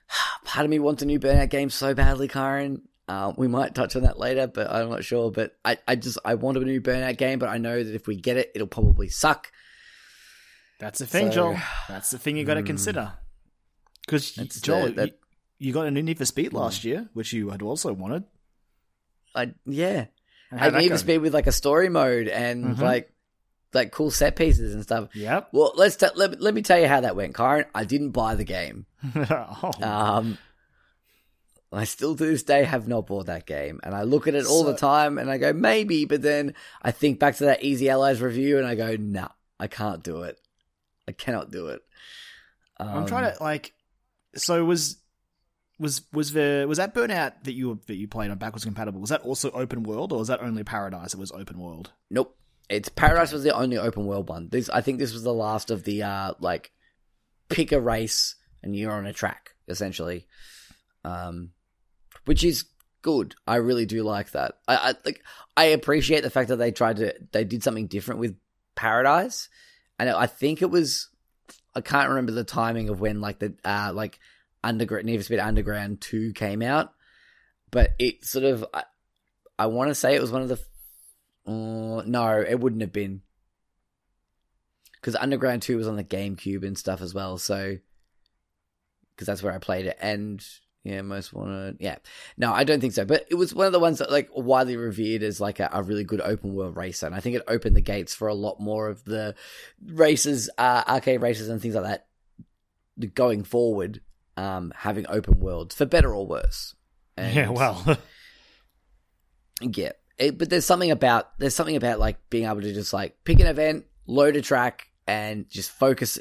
part 0.44 0.66
of 0.66 0.70
me 0.70 0.80
wants 0.80 1.02
a 1.02 1.06
new 1.06 1.20
Burnout 1.20 1.50
game 1.50 1.70
so 1.70 1.94
badly, 1.94 2.28
Kyron. 2.28 2.82
Uh, 3.08 3.32
we 3.38 3.48
might 3.48 3.74
touch 3.74 3.96
on 3.96 4.04
that 4.04 4.20
later, 4.20 4.48
but 4.48 4.70
I'm 4.70 4.90
not 4.90 5.04
sure. 5.04 5.32
But 5.32 5.58
I, 5.64 5.78
I 5.88 5.96
just 5.96 6.18
I 6.26 6.36
want 6.36 6.58
a 6.58 6.62
new 6.62 6.82
Burnout 6.82 7.18
game, 7.18 7.40
but 7.40 7.50
I 7.50 7.58
know 7.58 7.82
that 7.82 7.96
if 7.96 8.08
we 8.08 8.16
get 8.16 8.38
it, 8.38 8.52
it'll 8.54 8.68
probably 8.68 9.08
suck. 9.08 9.52
That's 10.80 11.00
the 11.00 11.08
thing, 11.08 11.28
so, 11.28 11.36
Joel. 11.36 11.58
That's 11.88 12.12
the 12.12 12.20
thing 12.20 12.38
you 12.38 12.44
got 12.44 12.56
to 12.56 12.64
mm, 12.64 12.68
consider. 12.68 13.14
Because 14.06 14.32
Joel, 14.32 14.88
the, 14.88 14.92
that, 14.92 15.08
you, 15.58 15.68
you, 15.68 15.74
got 15.74 15.88
a 15.88 15.92
new 15.92 16.04
Need 16.04 16.18
for 16.18 16.26
Speed 16.26 16.52
hmm. 16.52 16.58
last 16.58 16.84
year, 16.84 17.10
which 17.14 17.34
you 17.34 17.50
had 17.50 17.62
also 17.62 17.94
wanted. 17.94 18.24
I 19.36 19.54
yeah, 19.66 20.06
I 20.52 20.70
Need 20.70 20.90
for 20.90 20.98
Speed 20.98 21.20
with 21.20 21.34
like 21.34 21.48
a 21.48 21.52
story 21.52 21.90
mode 21.90 22.28
and 22.28 22.66
mm-hmm. 22.66 22.82
like 22.82 23.12
like 23.74 23.92
cool 23.92 24.12
set 24.12 24.36
pieces 24.36 24.74
and 24.74 24.84
stuff. 24.84 25.10
Yep. 25.14 25.50
Well, 25.52 25.74
let's 25.76 25.96
t- 25.96 26.08
let, 26.16 26.40
let 26.42 26.54
me 26.54 26.62
tell 26.62 26.80
you 26.80 26.88
how 26.88 27.02
that 27.02 27.16
went, 27.16 27.36
Kyron. 27.36 27.66
I 27.76 27.84
didn't 27.84 28.12
buy 28.12 28.36
the 28.36 28.44
game. 28.44 28.86
oh. 29.16 29.72
Um, 29.82 30.38
I 31.72 31.84
still 31.84 32.16
to 32.16 32.26
this 32.26 32.44
day 32.44 32.64
have 32.64 32.88
not 32.88 33.08
bought 33.08 33.26
that 33.26 33.46
game, 33.46 33.80
and 33.84 33.94
I 33.94 34.04
look 34.04 34.28
at 34.28 34.36
it 34.36 34.46
all 34.46 34.64
so, 34.64 34.72
the 34.72 34.78
time, 34.78 35.18
and 35.18 35.30
I 35.30 35.38
go 35.38 35.52
maybe, 35.52 36.06
but 36.06 36.22
then 36.22 36.54
I 36.82 36.92
think 36.92 37.20
back 37.20 37.36
to 37.38 37.46
that 37.46 37.64
Easy 37.64 37.90
Allies 37.90 38.22
review, 38.22 38.58
and 38.58 38.66
I 38.66 38.76
go, 38.76 38.96
no, 38.96 39.22
nah, 39.22 39.28
I 39.60 39.68
can't 39.68 40.02
do 40.02 40.22
it. 40.22 40.40
I 41.08 41.12
cannot 41.12 41.52
do 41.52 41.68
it. 41.68 41.82
Um, 42.80 42.90
I'm 42.90 43.06
trying 43.06 43.34
to 43.34 43.44
like. 43.44 43.74
So 44.36 44.64
was 44.64 44.98
was 45.80 46.02
was 46.14 46.34
the 46.34 46.66
was 46.68 46.78
that 46.78 46.94
Burnout 46.94 47.44
that 47.44 47.54
you 47.54 47.80
that 47.88 47.96
you 47.96 48.08
played 48.08 48.32
on 48.32 48.38
backwards 48.38 48.66
compatible? 48.66 49.02
Was 49.02 49.10
that 49.10 49.22
also 49.22 49.52
open 49.52 49.84
world, 49.84 50.12
or 50.12 50.20
was 50.20 50.28
that 50.28 50.42
only 50.42 50.64
Paradise? 50.64 51.14
It 51.14 51.20
was 51.20 51.32
open 51.32 51.60
world. 51.60 51.92
Nope. 52.10 52.38
It's 52.70 52.90
Paradise 52.90 53.32
was 53.32 53.44
the 53.44 53.56
only 53.56 53.78
open 53.78 54.06
world 54.06 54.30
one. 54.30 54.50
This 54.50 54.70
I 54.70 54.82
think 54.82 55.00
this 55.00 55.14
was 55.14 55.24
the 55.24 55.34
last 55.34 55.72
of 55.72 55.84
the 55.84 56.04
uh 56.04 56.34
like 56.40 56.72
pick 57.50 57.72
a 57.72 57.80
race 57.80 58.36
and 58.62 58.76
you're 58.76 58.92
on 58.92 59.06
a 59.06 59.14
track 59.14 59.56
essentially, 59.68 60.28
um, 61.04 61.52
which 62.26 62.44
is 62.44 62.66
good. 63.02 63.36
I 63.46 63.56
really 63.58 63.86
do 63.86 64.04
like 64.04 64.32
that. 64.32 64.56
I, 64.68 64.76
I 64.76 64.94
like 65.06 65.24
I 65.56 65.66
appreciate 65.66 66.24
the 66.24 66.30
fact 66.30 66.50
that 66.50 66.58
they 66.58 66.72
tried 66.72 66.98
to 66.98 67.14
they 67.32 67.44
did 67.44 67.64
something 67.64 67.88
different 67.88 68.20
with 68.20 68.36
Paradise, 68.76 69.50
and 69.98 70.10
I 70.10 70.28
think 70.28 70.62
it 70.62 70.70
was 70.70 71.10
I 71.76 71.82
can't 71.82 72.10
remember 72.10 72.32
the 72.32 72.44
timing 72.44 72.90
of 72.90 73.00
when 73.00 73.22
like 73.22 73.40
the 73.40 73.54
uh 73.64 73.92
like 73.94 74.20
Underground 74.64 75.06
Need 75.06 75.18
for 75.18 75.24
Speed 75.24 75.40
Underground 75.40 76.02
two 76.02 76.34
came 76.34 76.62
out, 76.62 76.92
but 77.72 77.92
it 78.00 78.26
sort 78.26 78.46
of 78.46 78.66
I, 78.74 78.84
I 79.58 79.68
want 79.68 79.90
to 79.90 79.96
say 79.96 80.16
it 80.16 80.22
was 80.22 80.32
one 80.32 80.42
of 80.42 80.50
the 80.50 80.60
uh, 81.48 82.02
no, 82.06 82.44
it 82.48 82.60
wouldn't 82.60 82.82
have 82.82 82.92
been. 82.92 83.22
Because 84.94 85.16
Underground 85.16 85.62
2 85.62 85.78
was 85.78 85.88
on 85.88 85.96
the 85.96 86.04
GameCube 86.04 86.66
and 86.66 86.78
stuff 86.78 87.02
as 87.02 87.14
well, 87.14 87.38
so. 87.38 87.78
Because 89.16 89.28
that's 89.28 89.42
where 89.42 89.54
I 89.54 89.60
played 89.60 89.86
it. 89.86 89.98
And, 90.02 90.46
yeah, 90.84 91.02
most 91.02 91.34
wanted. 91.34 91.78
Yeah. 91.80 91.98
No, 92.38 92.52
I 92.52 92.64
don't 92.66 92.82
think 92.82 92.94
so. 92.94 93.06
But 93.06 93.26
it 93.30 93.36
was 93.36 93.54
one 93.54 93.68
of 93.68 93.74
the 93.74 93.80
ones 93.80 94.00
that, 94.00 94.12
like, 94.12 94.30
widely 94.34 94.76
revered 94.76 95.24
as, 95.24 95.40
like, 95.40 95.60
a, 95.60 95.70
a 95.72 95.84
really 95.84 96.04
good 96.04 96.22
open 96.22 96.54
world 96.54 96.76
racer. 96.76 97.06
And 97.06 97.16
I 97.16 97.20
think 97.22 97.36
it 97.38 97.44
opened 97.48 97.76
the 97.76 97.82
gates 97.82 98.14
for 98.14 98.28
a 98.28 98.34
lot 98.34 98.60
more 98.60 98.90
of 98.90 99.04
the 99.06 99.36
races, 99.86 100.50
uh, 100.58 100.84
arcade 100.88 101.22
races 101.22 101.48
and 101.48 101.62
things 101.62 101.76
like 101.76 101.86
that 101.86 103.14
going 103.14 103.44
forward, 103.44 104.02
um, 104.36 104.74
having 104.76 105.06
open 105.08 105.40
worlds, 105.40 105.76
for 105.76 105.86
better 105.86 106.14
or 106.14 106.28
worse. 106.28 106.74
And, 107.20 107.34
yeah, 107.36 107.50
well. 107.50 107.98
yeah 109.60 109.94
it, 110.18 110.38
but 110.38 110.50
there's 110.50 110.66
something 110.66 110.92
about 110.92 111.38
there's 111.40 111.56
something 111.56 111.76
about 111.76 112.00
like 112.00 112.18
being 112.30 112.46
able 112.46 112.62
to 112.62 112.74
just 112.74 112.94
like 112.94 113.24
pick 113.24 113.40
an 113.40 113.48
event, 113.48 113.86
load 114.06 114.36
a 114.36 114.42
track, 114.42 114.90
and 115.08 115.50
just 115.50 115.72
focus 115.72 116.20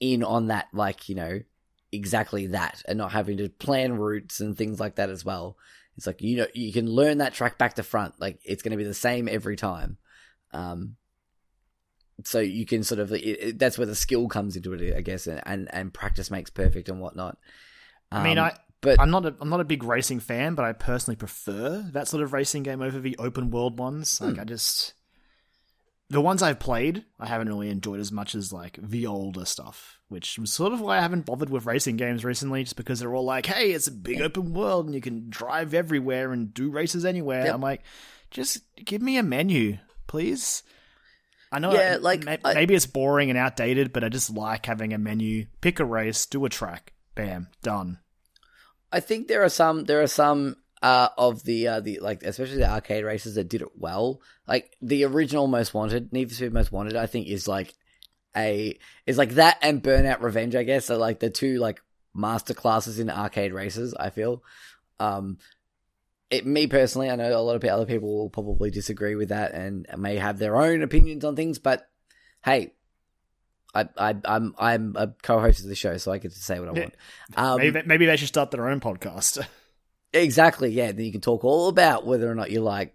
in 0.00 0.22
on 0.22 0.48
that, 0.48 0.68
like 0.72 1.08
you 1.08 1.14
know, 1.14 1.40
exactly 1.90 2.48
that, 2.48 2.82
and 2.86 2.98
not 2.98 3.12
having 3.12 3.38
to 3.38 3.48
plan 3.48 3.94
routes 3.94 4.40
and 4.40 4.56
things 4.56 4.78
like 4.78 4.96
that 4.96 5.10
as 5.10 5.24
well. 5.24 5.56
It's 5.96 6.06
like 6.06 6.20
you 6.20 6.36
know 6.38 6.46
you 6.54 6.72
can 6.72 6.86
learn 6.86 7.18
that 7.18 7.34
track 7.34 7.58
back 7.58 7.74
to 7.74 7.82
front, 7.82 8.20
like 8.20 8.40
it's 8.44 8.62
going 8.62 8.72
to 8.72 8.76
be 8.76 8.84
the 8.84 8.94
same 8.94 9.28
every 9.28 9.56
time. 9.56 9.98
Um, 10.52 10.96
so 12.24 12.38
you 12.38 12.66
can 12.66 12.84
sort 12.84 12.98
of 12.98 13.12
it, 13.12 13.24
it, 13.24 13.58
that's 13.58 13.78
where 13.78 13.86
the 13.86 13.94
skill 13.94 14.28
comes 14.28 14.56
into 14.56 14.74
it, 14.74 14.94
I 14.96 15.00
guess, 15.00 15.26
and 15.26 15.40
and, 15.46 15.68
and 15.72 15.94
practice 15.94 16.30
makes 16.30 16.50
perfect 16.50 16.88
and 16.88 17.00
whatnot. 17.00 17.38
Um, 18.10 18.20
I 18.20 18.24
mean, 18.24 18.38
I 18.38 18.56
but 18.82 19.00
I'm 19.00 19.10
not 19.10 19.24
a, 19.24 19.34
I'm 19.40 19.48
not 19.48 19.60
a 19.60 19.64
big 19.64 19.84
racing 19.84 20.20
fan, 20.20 20.54
but 20.54 20.64
I 20.64 20.72
personally 20.72 21.16
prefer 21.16 21.88
that 21.92 22.08
sort 22.08 22.22
of 22.22 22.32
racing 22.32 22.64
game 22.64 22.82
over 22.82 22.98
the 22.98 23.16
open 23.18 23.50
world 23.50 23.78
ones. 23.78 24.20
Like 24.20 24.34
hmm. 24.34 24.40
I 24.40 24.44
just 24.44 24.92
the 26.10 26.20
ones 26.20 26.42
I've 26.42 26.58
played, 26.58 27.04
I 27.18 27.26
haven't 27.26 27.48
really 27.48 27.70
enjoyed 27.70 28.00
as 28.00 28.12
much 28.12 28.34
as 28.34 28.52
like 28.52 28.78
the 28.82 29.06
older 29.06 29.46
stuff, 29.46 29.98
which 30.08 30.38
was 30.38 30.52
sort 30.52 30.72
of 30.72 30.80
why 30.80 30.98
I 30.98 31.00
haven't 31.00 31.24
bothered 31.24 31.48
with 31.48 31.64
racing 31.64 31.96
games 31.96 32.24
recently, 32.24 32.64
just 32.64 32.76
because 32.76 33.00
they're 33.00 33.14
all 33.14 33.24
like, 33.24 33.46
"Hey, 33.46 33.70
it's 33.70 33.86
a 33.86 33.92
big 33.92 34.20
open 34.20 34.52
world 34.52 34.86
and 34.86 34.94
you 34.94 35.00
can 35.00 35.30
drive 35.30 35.72
everywhere 35.72 36.32
and 36.32 36.52
do 36.52 36.70
races 36.70 37.04
anywhere." 37.04 37.46
Yep. 37.46 37.54
I'm 37.54 37.60
like, 37.62 37.82
just 38.30 38.58
give 38.84 39.00
me 39.00 39.16
a 39.16 39.22
menu, 39.22 39.78
please. 40.06 40.64
I 41.52 41.60
know, 41.60 41.72
yeah, 41.72 41.98
like 42.00 42.24
maybe 42.24 42.74
I, 42.74 42.76
it's 42.76 42.86
boring 42.86 43.30
and 43.30 43.38
outdated, 43.38 43.92
but 43.92 44.02
I 44.02 44.08
just 44.08 44.30
like 44.30 44.66
having 44.66 44.92
a 44.92 44.98
menu. 44.98 45.46
Pick 45.60 45.80
a 45.80 45.84
race, 45.84 46.26
do 46.26 46.44
a 46.44 46.48
track, 46.48 46.92
bam, 47.14 47.48
done. 47.62 48.00
I 48.92 49.00
think 49.00 49.26
there 49.26 49.42
are 49.42 49.48
some 49.48 49.84
there 49.84 50.02
are 50.02 50.06
some 50.06 50.56
uh, 50.82 51.08
of 51.16 51.44
the 51.44 51.68
uh, 51.68 51.80
the 51.80 52.00
like 52.00 52.22
especially 52.22 52.58
the 52.58 52.70
arcade 52.70 53.04
races 53.04 53.36
that 53.36 53.48
did 53.48 53.62
it 53.62 53.76
well. 53.76 54.20
Like 54.46 54.76
the 54.82 55.04
original 55.04 55.46
Most 55.46 55.72
Wanted, 55.72 56.12
Need 56.12 56.28
for 56.28 56.34
Speed 56.34 56.52
Most 56.52 56.72
Wanted, 56.72 56.96
I 56.96 57.06
think 57.06 57.28
is 57.28 57.48
like 57.48 57.74
a 58.36 58.78
is 59.06 59.18
like 59.18 59.30
that 59.30 59.58
and 59.62 59.82
Burnout 59.82 60.20
Revenge. 60.20 60.54
I 60.54 60.64
guess 60.64 60.90
are 60.90 60.98
like 60.98 61.20
the 61.20 61.30
two 61.30 61.58
like 61.58 61.80
master 62.14 62.54
classes 62.54 62.98
in 62.98 63.10
arcade 63.10 63.52
races. 63.52 63.94
I 63.94 64.10
feel. 64.10 64.42
Um, 65.00 65.38
it, 66.30 66.46
me 66.46 66.66
personally, 66.66 67.10
I 67.10 67.16
know 67.16 67.36
a 67.36 67.40
lot 67.40 67.56
of 67.56 67.64
other 67.64 67.86
people 67.86 68.16
will 68.16 68.30
probably 68.30 68.70
disagree 68.70 69.14
with 69.14 69.28
that 69.28 69.52
and 69.52 69.86
may 69.98 70.16
have 70.16 70.38
their 70.38 70.56
own 70.56 70.82
opinions 70.82 71.24
on 71.24 71.36
things, 71.36 71.58
but 71.58 71.88
hey, 72.42 72.72
I, 73.74 73.88
I, 73.96 74.14
I'm 74.24 74.54
I'm 74.58 74.94
a 74.96 75.08
co-host 75.22 75.60
of 75.60 75.68
the 75.68 75.74
show, 75.74 75.96
so 75.96 76.12
I 76.12 76.18
get 76.18 76.32
to 76.32 76.38
say 76.38 76.60
what 76.60 76.68
I 76.68 76.72
want. 76.72 76.94
Um, 77.36 77.58
maybe, 77.58 77.82
maybe 77.86 78.06
they 78.06 78.16
should 78.16 78.28
start 78.28 78.50
their 78.50 78.68
own 78.68 78.80
podcast. 78.80 79.44
exactly. 80.12 80.70
Yeah. 80.70 80.92
Then 80.92 81.04
you 81.04 81.12
can 81.12 81.20
talk 81.20 81.44
all 81.44 81.68
about 81.68 82.06
whether 82.06 82.30
or 82.30 82.34
not 82.34 82.50
you 82.50 82.60
like 82.60 82.94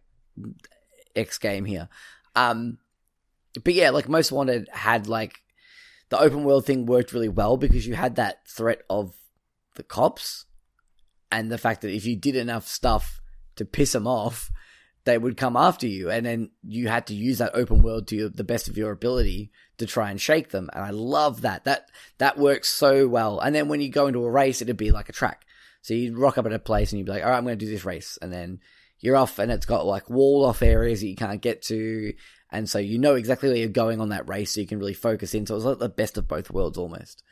X 1.15 1.37
game 1.37 1.65
here. 1.65 1.89
Um, 2.35 2.77
but 3.63 3.73
yeah, 3.73 3.89
like 3.89 4.07
most 4.07 4.31
wanted 4.31 4.69
had 4.71 5.07
like 5.07 5.41
the 6.09 6.19
open 6.19 6.43
world 6.43 6.65
thing 6.65 6.85
worked 6.85 7.13
really 7.13 7.29
well 7.29 7.57
because 7.57 7.87
you 7.87 7.95
had 7.95 8.15
that 8.15 8.47
threat 8.47 8.81
of 8.89 9.15
the 9.75 9.83
cops 9.83 10.45
and 11.31 11.51
the 11.51 11.57
fact 11.57 11.81
that 11.81 11.93
if 11.93 12.05
you 12.05 12.15
did 12.15 12.35
enough 12.35 12.67
stuff 12.67 13.19
to 13.55 13.65
piss 13.65 13.93
them 13.93 14.07
off, 14.07 14.51
they 15.03 15.17
would 15.17 15.37
come 15.37 15.55
after 15.55 15.87
you, 15.87 16.09
and 16.09 16.25
then 16.25 16.51
you 16.63 16.87
had 16.87 17.07
to 17.07 17.15
use 17.15 17.37
that 17.37 17.55
open 17.55 17.81
world 17.81 18.07
to 18.07 18.15
your, 18.15 18.29
the 18.29 18.43
best 18.43 18.67
of 18.67 18.77
your 18.77 18.91
ability 18.91 19.51
to 19.77 19.85
try 19.85 20.11
and 20.11 20.19
shake 20.19 20.49
them. 20.49 20.69
And 20.73 20.83
I 20.83 20.89
love 20.89 21.41
that. 21.41 21.65
That 21.65 21.89
that 22.17 22.37
works 22.37 22.69
so 22.69 23.07
well. 23.07 23.39
And 23.39 23.55
then 23.55 23.67
when 23.67 23.81
you 23.81 23.89
go 23.89 24.07
into 24.07 24.23
a 24.23 24.31
race, 24.31 24.61
it'd 24.61 24.77
be 24.77 24.91
like 24.91 25.09
a 25.09 25.13
track. 25.13 25.45
So 25.81 25.93
you'd 25.93 26.17
rock 26.17 26.37
up 26.37 26.45
at 26.45 26.53
a 26.53 26.59
place 26.59 26.91
and 26.91 26.99
you'd 26.99 27.05
be 27.05 27.11
like, 27.11 27.23
all 27.23 27.29
right, 27.29 27.37
I'm 27.37 27.45
going 27.45 27.57
to 27.57 27.65
do 27.65 27.71
this 27.71 27.85
race, 27.85 28.17
and 28.21 28.33
then 28.33 28.59
you're 28.99 29.15
off, 29.15 29.39
and 29.39 29.51
it's 29.51 29.65
got 29.65 29.85
like 29.85 30.09
wall 30.09 30.43
off 30.43 30.61
areas 30.61 31.01
that 31.01 31.07
you 31.07 31.15
can't 31.15 31.41
get 31.41 31.61
to, 31.63 32.13
and 32.51 32.69
so 32.69 32.79
you 32.79 32.97
know 32.97 33.15
exactly 33.15 33.49
where 33.49 33.57
you're 33.57 33.69
going 33.69 34.01
on 34.01 34.09
that 34.09 34.27
race, 34.27 34.51
so 34.51 34.59
you 34.59 34.67
can 34.67 34.79
really 34.79 34.93
focus 34.93 35.33
in. 35.33 35.45
So 35.45 35.55
it's 35.55 35.65
like 35.65 35.79
the 35.79 35.87
best 35.87 36.17
of 36.17 36.27
both 36.27 36.51
worlds 36.51 36.77
almost. 36.77 37.23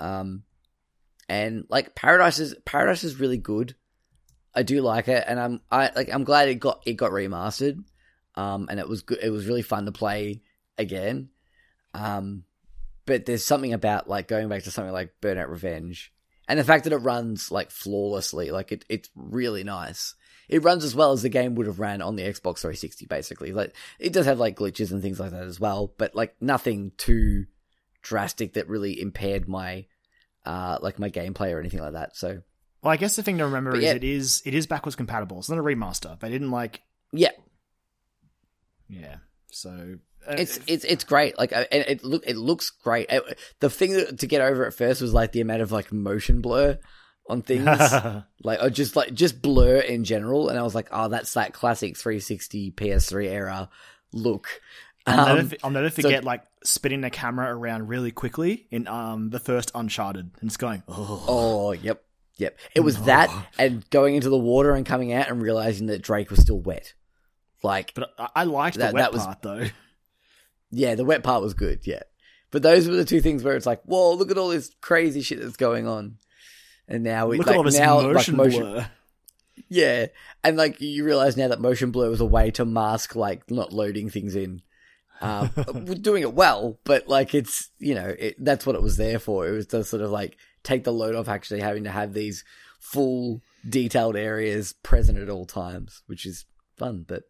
Um, 0.00 0.44
and 1.28 1.64
like 1.68 1.94
Paradise 1.94 2.38
is 2.38 2.54
Paradise 2.64 3.04
is 3.04 3.20
really 3.20 3.36
good. 3.36 3.74
I 4.54 4.62
do 4.62 4.80
like 4.80 5.08
it, 5.08 5.24
and 5.26 5.40
I'm 5.40 5.60
I 5.70 5.90
like 5.94 6.08
I'm 6.12 6.24
glad 6.24 6.48
it 6.48 6.56
got 6.56 6.82
it 6.86 6.94
got 6.94 7.10
remastered, 7.10 7.82
um, 8.36 8.68
and 8.70 8.78
it 8.78 8.88
was 8.88 9.02
good. 9.02 9.18
It 9.22 9.30
was 9.30 9.46
really 9.46 9.62
fun 9.62 9.86
to 9.86 9.92
play 9.92 10.42
again. 10.78 11.28
Um, 11.94 12.44
but 13.06 13.26
there's 13.26 13.44
something 13.44 13.72
about 13.72 14.08
like 14.08 14.28
going 14.28 14.48
back 14.48 14.62
to 14.64 14.70
something 14.70 14.92
like 14.92 15.14
Burnout 15.20 15.48
Revenge, 15.48 16.12
and 16.48 16.58
the 16.58 16.64
fact 16.64 16.84
that 16.84 16.92
it 16.92 16.98
runs 16.98 17.50
like 17.50 17.70
flawlessly, 17.70 18.50
like 18.50 18.72
it 18.72 18.84
it's 18.88 19.10
really 19.14 19.64
nice. 19.64 20.14
It 20.48 20.62
runs 20.62 20.84
as 20.84 20.94
well 20.94 21.12
as 21.12 21.22
the 21.22 21.28
game 21.28 21.54
would 21.54 21.66
have 21.66 21.80
ran 21.80 22.02
on 22.02 22.16
the 22.16 22.24
Xbox 22.24 22.58
360, 22.58 23.06
basically. 23.06 23.52
Like 23.52 23.74
it 23.98 24.12
does 24.12 24.26
have 24.26 24.38
like 24.38 24.56
glitches 24.56 24.92
and 24.92 25.00
things 25.00 25.18
like 25.18 25.30
that 25.30 25.44
as 25.44 25.58
well, 25.58 25.94
but 25.96 26.14
like 26.14 26.34
nothing 26.40 26.92
too 26.96 27.46
drastic 28.02 28.54
that 28.54 28.68
really 28.68 29.00
impaired 29.00 29.48
my 29.48 29.86
uh, 30.44 30.78
like 30.82 30.98
my 30.98 31.08
gameplay 31.08 31.52
or 31.52 31.60
anything 31.60 31.80
like 31.80 31.92
that. 31.92 32.16
So 32.16 32.42
Well, 32.82 32.92
I 32.92 32.96
guess 32.96 33.16
the 33.16 33.22
thing 33.22 33.38
to 33.38 33.44
remember 33.44 33.70
But 33.70 33.78
is 33.78 33.84
yeah. 33.84 33.94
it 33.94 34.04
is 34.04 34.42
it 34.44 34.54
is 34.54 34.66
backwards 34.66 34.96
compatible. 34.96 35.38
It's 35.38 35.48
not 35.48 35.58
a 35.58 35.62
remaster. 35.62 36.18
They 36.18 36.30
didn't 36.30 36.50
like 36.50 36.82
yeah, 37.12 37.32
yeah. 38.88 39.16
So 39.50 39.96
uh, 40.28 40.34
it's 40.38 40.60
it's 40.66 40.84
it's 40.84 41.04
great. 41.04 41.38
Like 41.38 41.52
it, 41.52 41.68
it 41.70 42.04
look 42.04 42.24
it 42.26 42.36
looks 42.36 42.70
great. 42.70 43.06
It- 43.10 43.38
the 43.60 43.70
thing 43.70 43.92
that, 43.94 44.18
to 44.20 44.26
get 44.26 44.40
over 44.40 44.66
at 44.66 44.74
first 44.74 45.00
was 45.02 45.12
like 45.14 45.32
the 45.32 45.40
amount 45.40 45.62
of 45.62 45.72
like 45.72 45.92
motion 45.92 46.40
blur 46.40 46.78
on 47.28 47.42
things, 47.42 47.64
like 48.44 48.62
or 48.62 48.70
just 48.70 48.96
like 48.96 49.14
just 49.14 49.40
blur 49.42 49.78
in 49.78 50.04
general. 50.04 50.48
And 50.48 50.58
I 50.58 50.62
was 50.62 50.74
like, 50.74 50.88
oh, 50.92 51.08
that's 51.08 51.34
that 51.34 51.52
classic 51.52 51.96
360 51.96 52.72
PS3 52.72 53.26
era 53.28 53.68
look. 54.12 54.48
I'll, 55.06 55.28
Um, 55.30 55.36
never, 55.38 55.56
I'll 55.64 55.70
never 55.70 55.90
forget 55.90 56.22
like 56.24 56.44
spinning 56.62 57.00
the 57.00 57.10
camera 57.10 57.52
around 57.56 57.88
really 57.88 58.12
quickly 58.12 58.66
in 58.70 58.86
um 58.86 59.30
the 59.30 59.40
first 59.40 59.72
Uncharted 59.74 60.30
and 60.40 60.50
just 60.50 60.60
going 60.60 60.84
oh, 60.86 61.24
Oh, 61.26 61.72
yep, 61.72 62.04
yep. 62.36 62.56
It 62.76 62.80
was 62.80 63.02
that, 63.04 63.28
and 63.58 63.88
going 63.90 64.14
into 64.14 64.30
the 64.30 64.38
water 64.38 64.74
and 64.76 64.86
coming 64.86 65.12
out 65.12 65.28
and 65.28 65.42
realizing 65.42 65.88
that 65.88 66.02
Drake 66.02 66.30
was 66.30 66.40
still 66.40 66.60
wet. 66.60 66.94
Like, 67.64 67.94
but 67.94 68.10
I, 68.18 68.28
I 68.36 68.44
liked 68.44 68.76
That- 68.78 68.88
the 68.90 68.94
wet 68.94 69.02
that 69.04 69.12
was- 69.12 69.24
part 69.26 69.42
though. 69.42 69.64
yeah, 70.72 70.94
the 70.94 71.04
wet 71.04 71.22
part 71.22 71.42
was 71.42 71.54
good. 71.54 71.80
Yeah, 71.84 72.02
but 72.50 72.62
those 72.62 72.88
were 72.88 72.96
the 72.96 73.04
two 73.04 73.20
things 73.20 73.44
where 73.44 73.54
it's 73.54 73.66
like, 73.66 73.82
whoa, 73.84 74.14
look 74.14 74.30
at 74.30 74.38
all 74.38 74.48
this 74.48 74.74
crazy 74.80 75.22
shit 75.22 75.40
that's 75.40 75.56
going 75.56 75.86
on. 75.86 76.16
And 76.88 77.04
now 77.04 77.28
we 77.28 77.38
Look 77.38 77.46
like, 77.46 77.54
at 77.54 77.58
all 77.58 77.64
this 77.64 77.78
now, 77.78 78.00
motion, 78.00 78.36
like, 78.36 78.46
motion 78.46 78.62
blur. 78.62 78.90
Yeah, 79.68 80.06
and 80.42 80.56
like 80.56 80.80
you 80.80 81.04
realize 81.04 81.36
now 81.36 81.48
that 81.48 81.60
motion 81.60 81.90
blur 81.90 82.10
was 82.10 82.20
a 82.20 82.26
way 82.26 82.50
to 82.52 82.64
mask 82.64 83.14
like 83.14 83.50
not 83.50 83.72
loading 83.72 84.10
things 84.10 84.34
in. 84.34 84.62
Um, 85.20 85.50
we're 85.86 85.94
doing 85.94 86.22
it 86.22 86.34
well, 86.34 86.78
but 86.84 87.06
like 87.06 87.34
it's 87.34 87.70
you 87.78 87.94
know 87.94 88.14
it, 88.18 88.36
that's 88.38 88.66
what 88.66 88.74
it 88.74 88.82
was 88.82 88.96
there 88.96 89.18
for. 89.18 89.46
It 89.46 89.52
was 89.52 89.66
to 89.68 89.84
sort 89.84 90.02
of 90.02 90.10
like 90.10 90.36
take 90.62 90.84
the 90.84 90.92
load 90.92 91.14
off 91.14 91.28
actually 91.28 91.60
having 91.60 91.84
to 91.84 91.90
have 91.90 92.12
these 92.12 92.44
full 92.80 93.40
detailed 93.66 94.16
areas 94.16 94.74
present 94.82 95.18
at 95.18 95.30
all 95.30 95.46
times, 95.46 96.02
which 96.06 96.26
is 96.26 96.44
fun. 96.76 97.04
But 97.06 97.24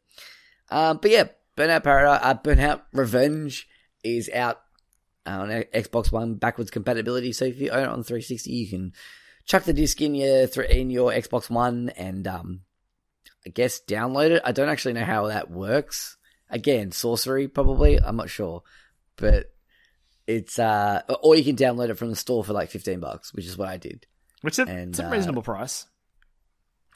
um, 0.71 0.99
but 1.03 1.11
yeah, 1.11 1.25
Burnout 1.57 1.83
Paradise, 1.83 2.21
uh, 2.23 2.35
Burnout 2.35 2.83
Revenge 2.93 3.69
is 4.03 4.31
out 4.31 4.61
on 5.27 5.49
Xbox 5.49 6.11
One 6.11 6.35
backwards 6.35 6.71
compatibility. 6.71 7.33
So 7.33 7.45
if 7.45 7.61
you 7.61 7.71
own 7.71 7.85
it 7.85 7.89
on 7.89 8.03
360, 8.03 8.51
you 8.51 8.69
can 8.69 8.93
chuck 9.45 9.65
the 9.65 9.73
disc 9.73 10.01
in 10.01 10.15
your 10.15 10.47
in 10.63 10.91
your 10.91 11.13
Xbox 11.13 11.51
One 11.51 11.91
and 11.91 12.27
um, 12.27 12.61
I 13.47 13.51
guess 13.51 13.81
download 13.87 14.31
it. 14.31 14.43
I 14.45 14.53
don't 14.53 14.69
actually 14.69 14.95
know 14.95 15.05
how 15.05 15.29
that 15.29 15.51
works. 15.51 16.17
Again, 16.51 16.93
sorcery 16.93 17.49
probably. 17.49 17.99
I'm 17.99 18.17
not 18.17 18.31
sure, 18.31 18.63
but 19.17 19.53
it's 20.27 20.59
uh, 20.59 21.03
or 21.23 21.37
you 21.37 21.45
can 21.45 21.57
download 21.57 21.91
it 21.91 21.99
from 21.99 22.11
the 22.11 22.17
store 22.17 22.45
for 22.45 22.53
like 22.53 22.71
15 22.71 23.01
bucks, 23.01 23.35
which 23.35 23.47
is 23.47 23.59
what 23.59 23.69
I 23.69 23.77
did. 23.77 24.07
Which 24.43 24.59
is 24.59 24.69
And, 24.69 24.91
it's 24.91 24.99
a 24.99 25.07
uh, 25.07 25.11
reasonable 25.11 25.43
price. 25.43 25.87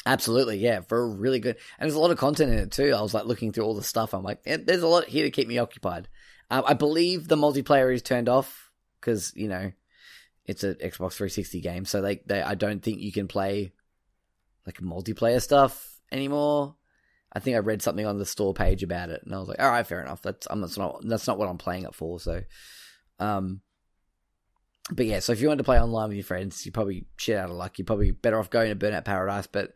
Absolutely, 0.06 0.58
yeah, 0.58 0.80
for 0.82 1.06
really 1.08 1.40
good. 1.40 1.56
And 1.78 1.88
there's 1.88 1.96
a 1.96 2.00
lot 2.00 2.12
of 2.12 2.18
content 2.18 2.52
in 2.52 2.58
it 2.60 2.70
too. 2.70 2.94
I 2.96 3.02
was 3.02 3.12
like 3.12 3.26
looking 3.26 3.52
through 3.52 3.64
all 3.64 3.74
the 3.74 3.82
stuff. 3.82 4.14
I'm 4.14 4.22
like, 4.22 4.40
eh, 4.46 4.58
there's 4.64 4.84
a 4.84 4.88
lot 4.88 5.08
here 5.08 5.24
to 5.24 5.32
keep 5.32 5.48
me 5.48 5.58
occupied. 5.58 6.08
Um, 6.48 6.62
I 6.64 6.74
believe 6.74 7.26
the 7.26 7.36
multiplayer 7.36 7.92
is 7.92 8.02
turned 8.02 8.28
off 8.28 8.70
because 9.00 9.32
you 9.34 9.48
know 9.48 9.72
it's 10.44 10.62
an 10.62 10.74
Xbox 10.74 11.14
360 11.14 11.60
game, 11.60 11.84
so 11.84 12.00
they, 12.00 12.22
they 12.24 12.40
I 12.40 12.54
don't 12.54 12.82
think 12.82 13.00
you 13.00 13.10
can 13.10 13.26
play 13.26 13.72
like 14.64 14.78
multiplayer 14.78 15.42
stuff 15.42 15.98
anymore. 16.12 16.76
I 17.32 17.40
think 17.40 17.56
I 17.56 17.58
read 17.58 17.82
something 17.82 18.06
on 18.06 18.18
the 18.18 18.24
store 18.24 18.54
page 18.54 18.84
about 18.84 19.10
it, 19.10 19.22
and 19.24 19.34
I 19.34 19.38
was 19.40 19.48
like, 19.48 19.60
all 19.60 19.70
right, 19.70 19.86
fair 19.86 20.00
enough. 20.00 20.22
That's 20.22 20.46
I'm 20.48 20.60
that's 20.60 20.78
not 20.78 21.00
that's 21.04 21.26
not 21.26 21.36
what 21.36 21.48
I'm 21.48 21.58
playing 21.58 21.82
it 21.82 21.96
for. 21.96 22.20
So, 22.20 22.42
um, 23.18 23.60
but 24.92 25.06
yeah, 25.06 25.18
so 25.18 25.32
if 25.32 25.40
you 25.40 25.48
want 25.48 25.58
to 25.58 25.64
play 25.64 25.80
online 25.80 26.08
with 26.08 26.16
your 26.16 26.24
friends, 26.24 26.64
you're 26.64 26.72
probably 26.72 27.06
shit 27.16 27.36
out 27.36 27.50
of 27.50 27.56
luck. 27.56 27.78
You're 27.78 27.86
probably 27.86 28.12
better 28.12 28.38
off 28.38 28.50
going 28.50 28.68
to 28.68 28.76
Burnout 28.76 29.04
Paradise. 29.04 29.48
But, 29.48 29.74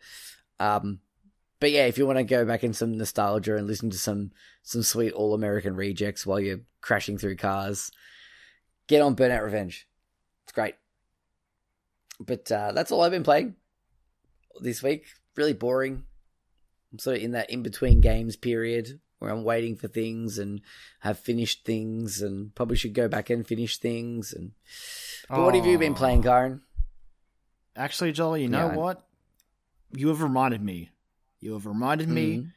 um, 0.61 1.01
but 1.59 1.73
yeah, 1.73 1.87
if 1.87 1.99
you 1.99 2.07
want 2.07 2.19
to 2.19 2.25
go 2.25 2.45
back 2.45 2.63
in 2.63 2.73
some 2.73 2.97
nostalgia 2.97 3.57
and 3.57 3.67
listen 3.67 3.91
to 3.91 3.99
some 3.99 4.31
some 4.63 4.83
sweet 4.83 5.13
all 5.13 5.35
American 5.35 5.75
rejects 5.75 6.27
while 6.27 6.39
you're 6.39 6.61
crashing 6.81 7.19
through 7.19 7.37
cars, 7.37 7.91
get 8.87 9.03
on 9.03 9.17
Burnout 9.17 9.43
Revenge. 9.43 9.89
It's 10.45 10.53
great. 10.53 10.75
But 12.21 12.51
uh, 12.53 12.73
that's 12.73 12.93
all 12.93 13.03
I've 13.03 13.11
been 13.11 13.25
playing 13.25 13.57
this 14.61 14.83
week. 14.83 15.07
Really 15.37 15.55
boring. 15.55 16.05
I'm 16.93 16.99
sort 16.99 17.17
of 17.17 17.23
in 17.23 17.33
that 17.33 17.51
in 17.51 17.63
between 17.63 18.01
games 18.01 18.37
period 18.37 19.01
where 19.21 19.31
I'm 19.31 19.45
waiting 19.45 19.77
for 19.77 19.87
things 19.87 20.39
and 20.39 20.61
have 21.01 21.19
finished 21.19 21.65
things 21.65 22.21
and 22.21 22.53
probably 22.55 22.77
should 22.77 22.95
go 22.95 23.07
back 23.07 23.31
and 23.31 23.47
finish 23.47 23.79
things. 23.79 24.33
And 24.33 24.53
but 25.29 25.41
what 25.45 25.55
have 25.55 25.67
you 25.67 25.79
been 25.79 25.95
playing, 25.95 26.23
Kyron? 26.25 26.63
Actually, 27.77 28.13
Jolly, 28.13 28.43
you 28.43 28.49
know 28.49 28.67
Yeah. 28.71 28.75
what? 28.77 29.07
You 29.93 30.09
have 30.09 30.23
reminded 30.23 30.63
me. 30.63 30.91
You 31.39 31.53
have 31.53 31.67
reminded 31.67 32.09
me. 32.09 32.37
Mhm. 32.39 32.53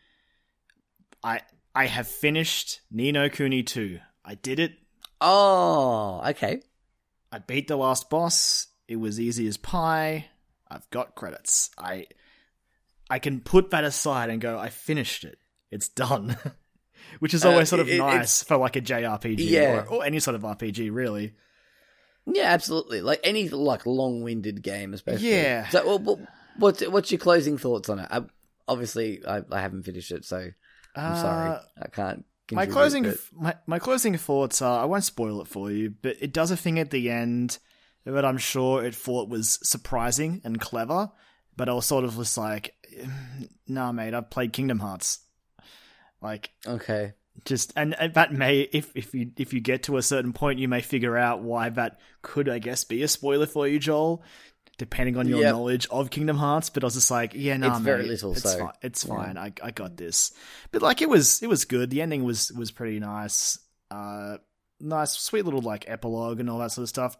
I 1.24 1.42
I 1.76 1.86
have 1.88 2.08
finished 2.08 2.82
Ni 2.92 3.12
no 3.12 3.30
Kuni 3.30 3.64
2. 3.64 4.00
I 4.26 4.36
did 4.36 4.60
it. 4.60 4.78
Oh, 5.22 6.22
okay. 6.30 6.62
I 7.32 7.40
beat 7.40 7.68
the 7.68 7.76
last 7.78 8.10
boss. 8.10 8.68
It 8.88 8.98
was 8.98 9.20
easy 9.20 9.48
as 9.48 9.58
pie. 9.58 10.28
I've 10.68 10.90
got 10.92 11.16
credits. 11.16 11.72
I 11.78 12.08
I 13.10 13.20
can 13.20 13.42
put 13.42 13.70
that 13.72 13.84
aside 13.84 14.30
and 14.30 14.40
go, 14.42 14.58
I 14.58 14.70
finished 14.70 15.24
it. 15.24 15.38
It's 15.74 15.90
done. 15.90 16.38
Which 17.20 17.34
is 17.34 17.44
Uh, 17.46 17.50
always 17.52 17.70
sort 17.70 17.82
of 17.82 17.90
it- 17.90 17.98
nice 17.98 18.44
for 18.44 18.58
like 18.58 18.76
a 18.76 18.82
JRPG 18.82 19.38
Yeah. 19.40 19.84
or, 19.90 19.98
or 19.98 20.06
any 20.06 20.20
sort 20.20 20.36
of 20.36 20.42
RPG, 20.44 20.90
really. 20.92 21.34
Yeah, 22.26 22.46
absolutely. 22.46 23.02
Like 23.02 23.20
any 23.24 23.50
like 23.50 23.86
long-winded 23.86 24.62
game, 24.62 24.94
especially. 24.94 25.30
Yeah. 25.32 25.68
So, 25.70 25.86
well, 25.86 26.00
what- 26.00 26.20
what's 26.58 26.88
what's 26.88 27.12
your 27.12 27.20
closing 27.20 27.58
thoughts 27.58 27.90
on 27.90 28.00
it? 28.00 28.08
I, 28.10 28.22
obviously, 28.68 29.26
I, 29.28 29.42
I 29.52 29.60
haven't 29.62 29.84
finished 29.84 30.12
it, 30.12 30.24
so 30.26 30.50
I'm 30.96 31.16
sorry, 31.18 31.50
Uh, 31.52 31.60
I 31.82 31.88
can't. 31.88 32.26
my 32.52 32.66
closing 32.66 33.04
but- 33.04 33.18
my, 33.34 33.56
my 33.68 33.80
closing 33.80 34.16
thoughts 34.18 34.62
are 34.62 34.82
I 34.82 34.86
won't 34.86 35.04
spoil 35.04 35.42
it 35.42 35.48
for 35.48 35.72
you, 35.72 35.94
but 36.02 36.16
it 36.22 36.32
does 36.34 36.52
a 36.52 36.58
thing 36.58 36.80
at 36.80 36.92
the 36.92 37.10
end 37.10 37.58
that 38.06 38.24
I'm 38.26 38.38
sure 38.38 38.84
it 38.86 38.96
thought 38.96 39.30
was 39.30 39.60
surprising 39.64 40.42
and 40.44 40.60
clever, 40.62 41.10
but 41.58 41.68
I 41.70 41.74
was 41.74 41.86
sort 41.86 42.06
of 42.06 42.16
just 42.16 42.38
like, 42.38 42.74
nah, 43.68 43.92
mate, 43.92 44.14
I've 44.14 44.30
played 44.30 44.54
Kingdom 44.54 44.80
Hearts. 44.80 45.20
Like, 46.24 46.52
Okay. 46.66 47.14
just 47.46 47.74
and, 47.76 47.94
and 48.00 48.14
that 48.14 48.32
may 48.34 48.62
if 48.62 48.92
if 48.96 49.14
you 49.14 49.32
if 49.38 49.54
you 49.54 49.60
get 49.60 49.84
to 49.84 49.98
a 49.98 50.02
certain 50.02 50.34
point 50.34 50.60
you 50.60 50.68
may 50.68 50.82
figure 50.82 51.18
out 51.18 51.42
why 51.42 51.68
that 51.70 52.00
could 52.22 52.48
i 52.48 52.60
guess 52.60 52.84
be 52.84 53.02
a 53.04 53.08
spoiler 53.08 53.46
for 53.48 53.68
you 53.68 53.80
joel 53.80 54.24
depending 54.78 55.18
on 55.18 55.28
your 55.28 55.42
Yep. 55.42 55.52
knowledge 55.52 55.88
of 55.90 56.10
kingdom 56.12 56.38
hearts 56.38 56.70
but 56.70 56.84
i 56.84 56.86
was 56.86 56.94
just 56.94 57.10
like 57.12 57.34
yeah 57.36 57.58
no 57.58 57.70
It's 57.72 57.80
very 57.80 58.06
little, 58.06 58.32
it's 58.34 58.44
so, 58.44 58.60
fine 58.60 58.72
it's 58.84 59.04
yeah. 59.04 59.10
fine 59.16 59.38
I, 59.38 59.52
I 59.64 59.72
got 59.72 59.98
this 59.98 60.32
but 60.72 60.82
like 60.84 61.02
it 61.02 61.10
was 61.10 61.42
it 61.44 61.48
was 61.50 61.66
good 61.66 61.90
the 61.90 62.02
ending 62.04 62.24
was 62.24 62.52
was 62.52 62.70
pretty 62.72 63.00
nice 63.00 63.58
uh 63.92 64.38
nice 64.80 65.12
sweet 65.18 65.44
little 65.46 65.62
like 65.62 65.86
epilogue 65.90 66.40
and 66.40 66.50
all 66.50 66.60
that 66.60 66.72
sort 66.72 66.84
of 66.84 66.90
stuff 66.90 67.18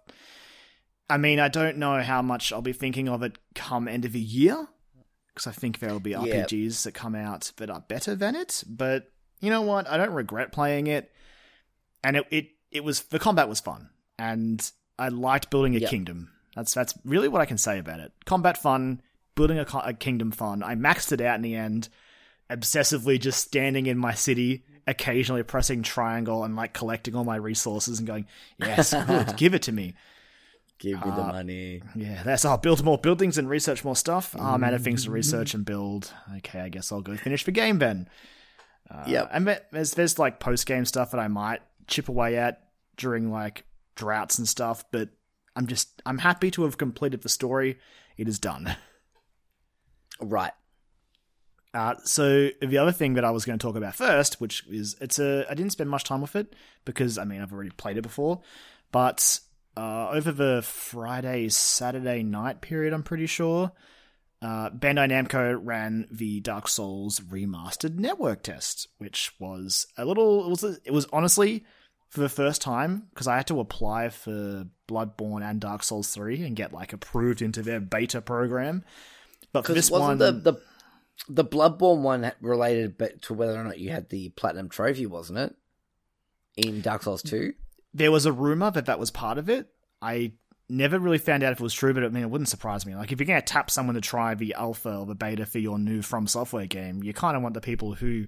i 1.10 1.18
mean 1.18 1.40
i 1.40 1.48
don't 1.48 1.78
know 1.78 2.02
how 2.02 2.22
much 2.22 2.54
i'll 2.54 2.62
be 2.62 2.74
thinking 2.74 3.10
of 3.10 3.24
it 3.24 3.38
come 3.56 3.88
end 3.88 4.06
of 4.06 4.14
the 4.14 4.20
year 4.20 4.68
because 5.34 5.48
i 5.48 5.52
think 5.52 5.80
there 5.80 5.92
will 5.92 6.00
be 6.00 6.12
Yeah. 6.12 6.20
rpgs 6.20 6.84
that 6.84 6.94
come 6.94 7.16
out 7.16 7.52
that 7.58 7.70
are 7.70 7.82
better 7.82 8.16
than 8.16 8.36
it 8.36 8.64
but 8.68 9.10
you 9.40 9.50
know 9.50 9.62
what? 9.64 9.90
I 9.90 9.98
don't 9.98 10.14
regret 10.14 10.54
playing 10.54 10.88
it, 10.88 11.12
and 12.02 12.16
it 12.16 12.26
it, 12.32 12.48
it 12.72 12.82
was 12.86 13.02
the 13.02 13.20
combat 13.20 13.50
was 13.50 13.60
fun, 13.60 13.90
and 14.18 14.72
I 14.98 15.10
liked 15.10 15.50
building 15.50 15.76
a 15.76 15.80
Yep. 15.80 15.90
kingdom. 15.90 16.32
That's 16.56 16.74
that's 16.74 16.94
really 17.04 17.28
what 17.28 17.42
I 17.42 17.46
can 17.46 17.58
say 17.58 17.78
about 17.78 18.00
it. 18.00 18.14
Combat 18.26 18.58
fun, 18.58 19.02
building 19.36 19.60
a, 19.60 19.66
a 19.84 19.92
kingdom 19.94 20.32
fun. 20.32 20.64
I 20.64 20.76
maxed 20.76 21.12
it 21.12 21.20
out 21.20 21.36
in 21.36 21.42
the 21.42 21.56
end, 21.56 21.90
obsessively 22.50 23.20
just 23.20 23.44
standing 23.46 23.86
in 23.86 23.98
my 23.98 24.14
city, 24.14 24.64
occasionally 24.88 25.44
pressing 25.44 25.84
triangle 25.84 26.46
and 26.46 26.56
like 26.56 26.74
collecting 26.74 27.14
all 27.16 27.24
my 27.26 27.36
resources 27.36 28.00
and 28.00 28.08
going, 28.08 28.28
yes, 28.60 28.94
good, 28.94 29.34
give 29.38 29.54
it 29.54 29.64
to 29.64 29.72
me. 29.74 29.94
Give 30.84 31.00
me 31.04 31.12
the 31.12 31.22
Uh, 31.24 31.32
money. 31.32 31.82
Yeah, 31.96 32.22
that's 32.24 32.44
I'll 32.46 32.58
build 32.58 32.84
more 32.84 32.98
buildings 32.98 33.38
and 33.38 33.50
research 33.50 33.84
more 33.86 33.96
stuff. 33.96 34.36
Oh, 34.38 34.44
I'm 34.44 34.64
out 34.64 34.74
of 34.74 34.84
things 34.84 35.06
to 35.06 35.12
research 35.12 35.54
and 35.54 35.64
build. 35.66 36.12
Okay, 36.38 36.60
I 36.60 36.68
guess 36.70 36.92
I'll 36.92 37.02
go 37.02 37.16
finish 37.18 37.46
the 37.46 37.52
game 37.52 37.80
then. 37.80 38.10
Uh, 38.92 39.06
Yep. 39.08 39.30
and 39.32 39.60
there's 39.72 39.94
there's 39.94 40.20
like 40.20 40.40
post 40.42 40.66
game 40.66 40.84
stuff 40.86 41.12
that 41.12 41.20
I 41.20 41.28
might 41.30 41.62
chip 41.88 42.10
away 42.10 42.38
at 42.38 42.68
during 42.98 43.32
like 43.32 43.64
droughts 43.96 44.38
and 44.38 44.48
stuff, 44.48 44.84
but 44.92 45.10
I'm 45.56 45.68
just 45.68 46.02
I'm 46.06 46.18
happy 46.20 46.52
to 46.52 46.64
have 46.64 46.78
completed 46.78 47.22
the 47.22 47.30
story. 47.30 47.80
It 48.18 48.28
is 48.28 48.38
done. 48.40 48.76
Right. 50.20 50.52
Uh, 51.74 51.96
so 52.04 52.50
the 52.62 52.78
other 52.78 52.92
thing 52.92 53.16
that 53.16 53.26
I 53.26 53.32
was 53.32 53.46
going 53.46 53.58
to 53.58 53.64
talk 53.66 53.76
about 53.76 53.96
first, 53.96 54.40
which 54.40 54.64
is 54.70 54.96
it's 55.02 55.18
a 55.18 55.46
I 55.50 55.56
didn't 55.56 55.72
spend 55.72 55.90
much 55.90 56.04
time 56.04 56.22
with 56.22 56.36
it 56.36 56.56
because 56.86 57.18
I 57.18 57.24
mean 57.24 57.42
I've 57.42 57.52
already 57.52 57.72
played 57.72 57.98
it 57.98 58.04
before, 58.04 58.42
but 58.92 59.40
uh, 59.76 60.10
over 60.12 60.32
the 60.32 60.62
Friday 60.64 61.50
Saturday 61.50 62.24
night 62.24 62.62
period, 62.62 62.94
I'm 62.94 63.04
pretty 63.04 63.26
sure 63.28 63.72
uh, 64.44 64.70
Bandai 64.72 65.10
Namco 65.10 65.58
ran 65.62 66.06
the 66.12 66.42
Dark 66.42 66.68
Souls 66.68 67.22
remastered 67.22 67.96
network 67.96 68.44
test, 68.44 68.90
which 68.98 69.32
was 69.40 69.88
a 69.98 70.04
little 70.04 70.46
it 70.46 70.50
was 70.50 70.64
it 70.84 70.92
was 70.92 71.08
honestly 71.14 71.64
for 72.10 72.20
the 72.20 72.30
first 72.30 72.62
time 72.62 73.08
because 73.10 73.26
I 73.26 73.38
had 73.38 73.48
to 73.48 73.62
apply 73.62 74.10
for 74.10 74.66
Bloodborne 74.90 75.50
and 75.50 75.62
Dark 75.62 75.82
Souls 75.82 76.14
3 76.14 76.44
and 76.44 76.58
get 76.58 76.74
like 76.74 76.92
approved 76.92 77.42
into 77.42 77.62
their 77.62 77.80
beta 77.80 78.22
program. 78.22 78.84
But 79.54 79.66
for 79.66 79.74
this 79.74 79.90
one, 79.90 80.18
the, 80.18 80.34
the 80.34 80.54
the 81.30 81.46
Bloodborne 81.46 82.02
one 82.02 82.32
related 82.42 82.98
but 82.98 83.22
to 83.24 83.34
whether 83.34 83.60
or 83.60 83.64
not 83.64 83.80
you 83.80 83.92
had 83.92 84.10
the 84.10 84.30
platinum 84.30 84.68
trophy, 84.68 85.06
wasn't 85.06 85.40
it? 85.40 85.56
In 86.58 86.82
Dark 86.82 87.04
Souls 87.04 87.24
Two. 87.24 87.54
There 87.94 88.12
was 88.12 88.26
a 88.26 88.32
rumor 88.32 88.72
that 88.72 88.86
that 88.88 89.00
was 89.00 89.12
part 89.12 89.38
of 89.38 89.50
it. 89.50 89.68
I 90.02 90.34
never 90.70 90.98
really 91.00 91.18
found 91.18 91.44
out 91.44 91.52
if 91.52 91.60
it 91.60 91.64
was 91.64 91.74
true, 91.74 91.94
but 91.94 92.04
I 92.04 92.10
mean, 92.10 92.24
it 92.24 92.30
wouldn't 92.30 92.50
surprise 92.50 92.86
me. 92.86 92.96
Like, 92.96 93.12
if 93.12 93.20
you're 93.20 93.28
going 93.28 93.40
to 93.40 93.46
tap 93.46 93.70
someone 93.70 93.96
to 93.96 94.02
try 94.02 94.34
the 94.36 94.54
alpha 94.56 94.96
or 94.98 95.06
the 95.06 95.16
beta 95.16 95.46
for 95.46 95.60
your 95.60 95.78
new 95.78 96.02
From 96.02 96.26
Software 96.28 96.66
game, 96.66 97.04
you 97.04 97.14
kind 97.14 97.36
of 97.38 97.44
want 97.44 97.54
the 97.54 97.62
people 97.62 97.94
who 97.94 98.26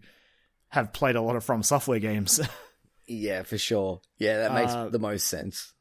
have 0.69 0.93
played 0.93 1.15
a 1.15 1.21
lot 1.21 1.35
of 1.35 1.43
From 1.43 1.63
Software 1.63 1.99
games. 1.99 2.39
Yeah, 3.07 3.43
for 3.43 3.59
sure. 3.59 4.01
Yeah, 4.17 4.39
that 4.39 4.53
makes 4.55 4.73
Uh, 4.73 4.89
the 4.89 4.97
most 4.97 5.27
sense. 5.27 5.73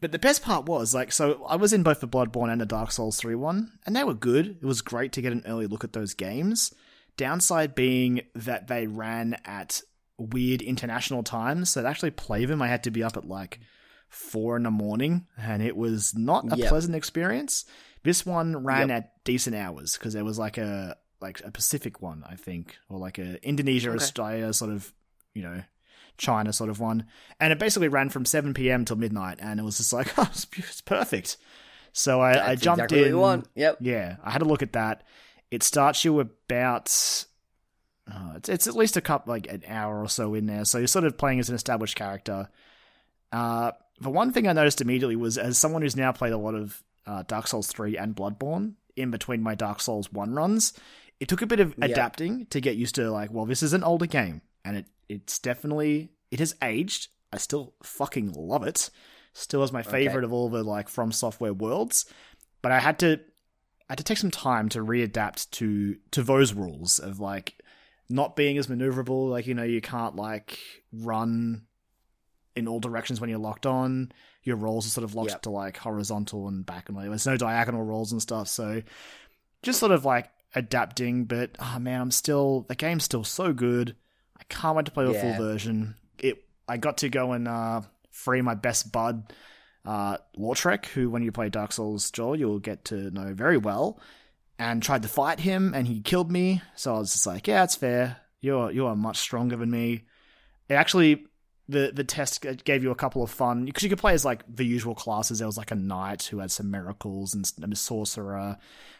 But 0.00 0.12
the 0.12 0.18
best 0.20 0.44
part 0.44 0.66
was 0.66 0.94
like, 0.94 1.10
so 1.10 1.44
I 1.48 1.56
was 1.56 1.72
in 1.72 1.82
both 1.82 1.98
the 1.98 2.06
Bloodborne 2.06 2.52
and 2.52 2.60
the 2.60 2.66
Dark 2.66 2.92
Souls 2.92 3.16
3 3.16 3.34
one, 3.34 3.72
and 3.84 3.96
they 3.96 4.04
were 4.04 4.14
good. 4.14 4.58
It 4.62 4.64
was 4.64 4.80
great 4.80 5.10
to 5.14 5.20
get 5.22 5.32
an 5.32 5.42
early 5.44 5.66
look 5.66 5.82
at 5.82 5.92
those 5.92 6.14
games. 6.14 6.72
Downside 7.16 7.74
being 7.74 8.20
that 8.36 8.68
they 8.68 8.86
ran 8.86 9.36
at 9.44 9.82
weird 10.22 10.62
international 10.62 11.22
times, 11.22 11.70
so 11.70 11.82
to 11.82 11.88
actually 11.88 12.10
play 12.12 12.44
them, 12.44 12.62
I 12.62 12.68
had 12.68 12.84
to 12.84 12.90
be 12.90 13.02
up 13.02 13.16
at 13.16 13.24
like 13.26 13.60
four 14.08 14.56
in 14.56 14.62
the 14.64 14.70
morning, 14.70 15.26
and 15.38 15.62
it 15.62 15.76
was 15.76 16.14
not 16.14 16.52
a 16.52 16.56
Yep. 16.56 16.68
pleasant 16.68 16.94
experience. 16.94 17.64
This 18.02 18.26
one 18.26 18.64
ran 18.64 18.88
Yep. 18.88 18.96
at 18.98 19.24
decent 19.24 19.56
hours 19.56 19.94
because 19.96 20.12
there 20.14 20.24
was 20.24 20.38
like 20.38 20.58
a 20.58 20.96
like 21.20 21.40
a 21.44 21.50
Pacific 21.52 22.02
one, 22.02 22.24
I 22.28 22.34
think, 22.34 22.76
or 22.88 22.98
like 22.98 23.16
a 23.18 23.38
Indonesia, 23.46 23.90
Okay. 23.90 23.96
Australia 24.02 24.52
sort 24.52 24.72
of, 24.72 24.92
you 25.34 25.42
know, 25.42 25.62
China 26.18 26.52
sort 26.52 26.68
of 26.68 26.80
one, 26.80 27.06
and 27.38 27.52
it 27.52 27.58
basically 27.60 27.86
ran 27.88 28.10
from 28.10 28.24
7 28.24 28.52
p.m. 28.54 28.84
till 28.84 28.96
midnight, 28.96 29.38
and 29.40 29.60
it 29.60 29.62
was 29.62 29.76
just 29.76 29.92
like, 29.92 30.12
oh, 30.18 30.28
it's, 30.30 30.46
it's 30.56 30.80
perfect. 30.80 31.36
So 31.92 32.20
I, 32.20 32.50
I 32.50 32.54
jumped 32.56 32.80
exactly 32.92 33.08
in. 33.08 33.44
Yep. 33.54 33.78
Yeah, 33.80 34.16
I 34.24 34.30
had 34.30 34.42
a 34.42 34.46
look 34.46 34.62
at 34.62 34.72
that. 34.72 35.04
It 35.50 35.62
starts 35.62 36.04
you 36.04 36.18
about. 36.20 36.88
Uh, 38.14 38.34
it's, 38.36 38.48
it's 38.48 38.66
at 38.66 38.76
least 38.76 38.96
a 38.96 39.00
couple, 39.00 39.32
like 39.32 39.46
an 39.50 39.62
hour 39.66 40.02
or 40.02 40.08
so 40.08 40.34
in 40.34 40.46
there. 40.46 40.64
So 40.64 40.78
you're 40.78 40.86
sort 40.86 41.04
of 41.04 41.16
playing 41.16 41.40
as 41.40 41.48
an 41.48 41.54
established 41.54 41.96
character. 41.96 42.48
Uh, 43.30 43.72
the 44.00 44.10
one 44.10 44.32
thing 44.32 44.46
I 44.46 44.52
noticed 44.52 44.80
immediately 44.80 45.16
was, 45.16 45.38
as 45.38 45.56
someone 45.58 45.82
who's 45.82 45.96
now 45.96 46.12
played 46.12 46.32
a 46.32 46.38
lot 46.38 46.54
of 46.54 46.82
uh, 47.06 47.22
Dark 47.26 47.46
Souls 47.46 47.68
3 47.68 47.96
and 47.96 48.14
Bloodborne 48.14 48.74
in 48.96 49.10
between 49.10 49.42
my 49.42 49.54
Dark 49.54 49.80
Souls 49.80 50.12
1 50.12 50.34
runs, 50.34 50.72
it 51.20 51.28
took 51.28 51.40
a 51.42 51.46
bit 51.46 51.60
of 51.60 51.74
Yeah. 51.78 51.86
adapting 51.86 52.46
to 52.46 52.60
get 52.60 52.76
used 52.76 52.96
to, 52.96 53.10
like, 53.10 53.32
well, 53.32 53.46
this 53.46 53.62
is 53.62 53.72
an 53.72 53.84
older 53.84 54.06
game. 54.06 54.42
And 54.64 54.76
it 54.76 54.86
it's 55.08 55.38
definitely, 55.38 56.10
it 56.30 56.38
has 56.40 56.54
aged. 56.62 57.08
I 57.32 57.38
still 57.38 57.74
fucking 57.82 58.32
love 58.32 58.62
it. 58.66 58.90
Still 59.34 59.62
is 59.62 59.72
my 59.72 59.82
favorite 59.82 60.24
of 60.24 60.32
all 60.32 60.48
the, 60.50 60.62
like, 60.62 60.88
From 60.88 61.12
Software 61.12 61.52
worlds. 61.54 62.04
But 62.60 62.72
I 62.72 62.78
had 62.80 62.98
to 63.00 63.20
I 63.88 63.92
had 63.92 63.98
to 63.98 64.04
take 64.04 64.18
some 64.18 64.30
time 64.30 64.68
to 64.70 64.78
readapt 64.78 65.50
to 65.52 65.96
to 66.12 66.22
those 66.22 66.52
rules 66.54 66.98
of 66.98 67.18
like 67.20 67.54
not 68.12 68.36
being 68.36 68.58
as 68.58 68.66
maneuverable. 68.66 69.30
Like 69.30 69.46
you 69.46 69.54
know, 69.54 69.62
you 69.62 69.80
can't 69.80 70.16
like 70.16 70.58
run 70.92 71.62
in 72.54 72.68
all 72.68 72.80
directions 72.80 73.20
when 73.20 73.30
you're 73.30 73.38
locked 73.38 73.66
on. 73.66 74.12
Your 74.44 74.56
rolls 74.56 74.86
are 74.86 74.90
sort 74.90 75.04
of 75.04 75.14
locked 75.14 75.30
Yep. 75.30 75.42
to 75.42 75.50
like 75.50 75.76
horizontal 75.76 76.48
and 76.48 76.66
back 76.66 76.88
and 76.88 76.98
there's 76.98 77.26
no 77.26 77.36
diagonal 77.36 77.82
rolls 77.82 78.12
and 78.12 78.20
stuff. 78.20 78.48
So 78.48 78.82
just 79.62 79.78
sort 79.78 79.92
of 79.92 80.04
like 80.04 80.30
adapting. 80.54 81.24
But 81.24 81.56
oh 81.58 81.78
man, 81.78 82.00
I'm 82.00 82.10
still 82.10 82.66
the 82.68 82.74
game's 82.74 83.04
still 83.04 83.24
so 83.24 83.52
good. 83.52 83.96
I 84.38 84.42
can't 84.48 84.76
wait 84.76 84.86
to 84.86 84.92
play 84.92 85.04
the 85.06 85.12
Yeah. 85.12 85.36
full 85.36 85.46
version. 85.46 85.94
It 86.18 86.44
I 86.68 86.76
got 86.76 86.98
to 86.98 87.08
go 87.08 87.32
and 87.32 87.48
uh, 87.48 87.82
free 88.10 88.42
my 88.42 88.54
best 88.54 88.92
bud 88.92 89.32
uh, 89.84 90.16
Lautrec, 90.38 90.86
who, 90.86 91.10
when 91.10 91.24
you 91.24 91.32
play 91.32 91.48
Dark 91.48 91.72
Souls, 91.72 92.12
Joel, 92.12 92.36
you'll 92.38 92.60
get 92.60 92.84
to 92.86 93.10
know 93.10 93.34
very 93.34 93.56
well, 93.56 93.98
and 94.70 94.82
tried 94.82 95.02
to 95.02 95.08
fight 95.08 95.40
him, 95.40 95.74
and 95.74 95.86
he 95.88 96.00
killed 96.00 96.30
me. 96.30 96.62
So 96.76 96.94
I 96.94 96.98
was 96.98 97.12
just 97.12 97.26
like, 97.26 97.46
yeah, 97.46 97.64
it's 97.64 97.76
fair. 97.76 98.18
You're 98.40 98.70
you 98.70 98.86
are 98.86 98.96
much 98.96 99.18
stronger 99.18 99.56
than 99.56 99.70
me. 99.70 100.04
It 100.68 100.74
actually, 100.74 101.26
the 101.68 101.90
the 101.94 102.04
test 102.04 102.44
gave 102.64 102.82
you 102.82 102.90
a 102.90 102.94
couple 102.96 103.22
of 103.22 103.30
fun 103.30 103.64
because 103.64 103.82
you 103.82 103.88
could 103.88 103.98
play 103.98 104.14
as 104.14 104.24
like 104.24 104.42
the 104.48 104.64
usual 104.64 104.94
classes. 104.94 105.38
There 105.38 105.46
was 105.48 105.58
like 105.58 105.70
a 105.70 105.76
knight 105.76 106.24
who 106.24 106.38
had 106.38 106.50
some 106.50 106.70
miracles 106.70 107.34
and 107.34 107.50
and 107.62 107.72
a 107.72 107.76
sorcerer, 107.76 108.58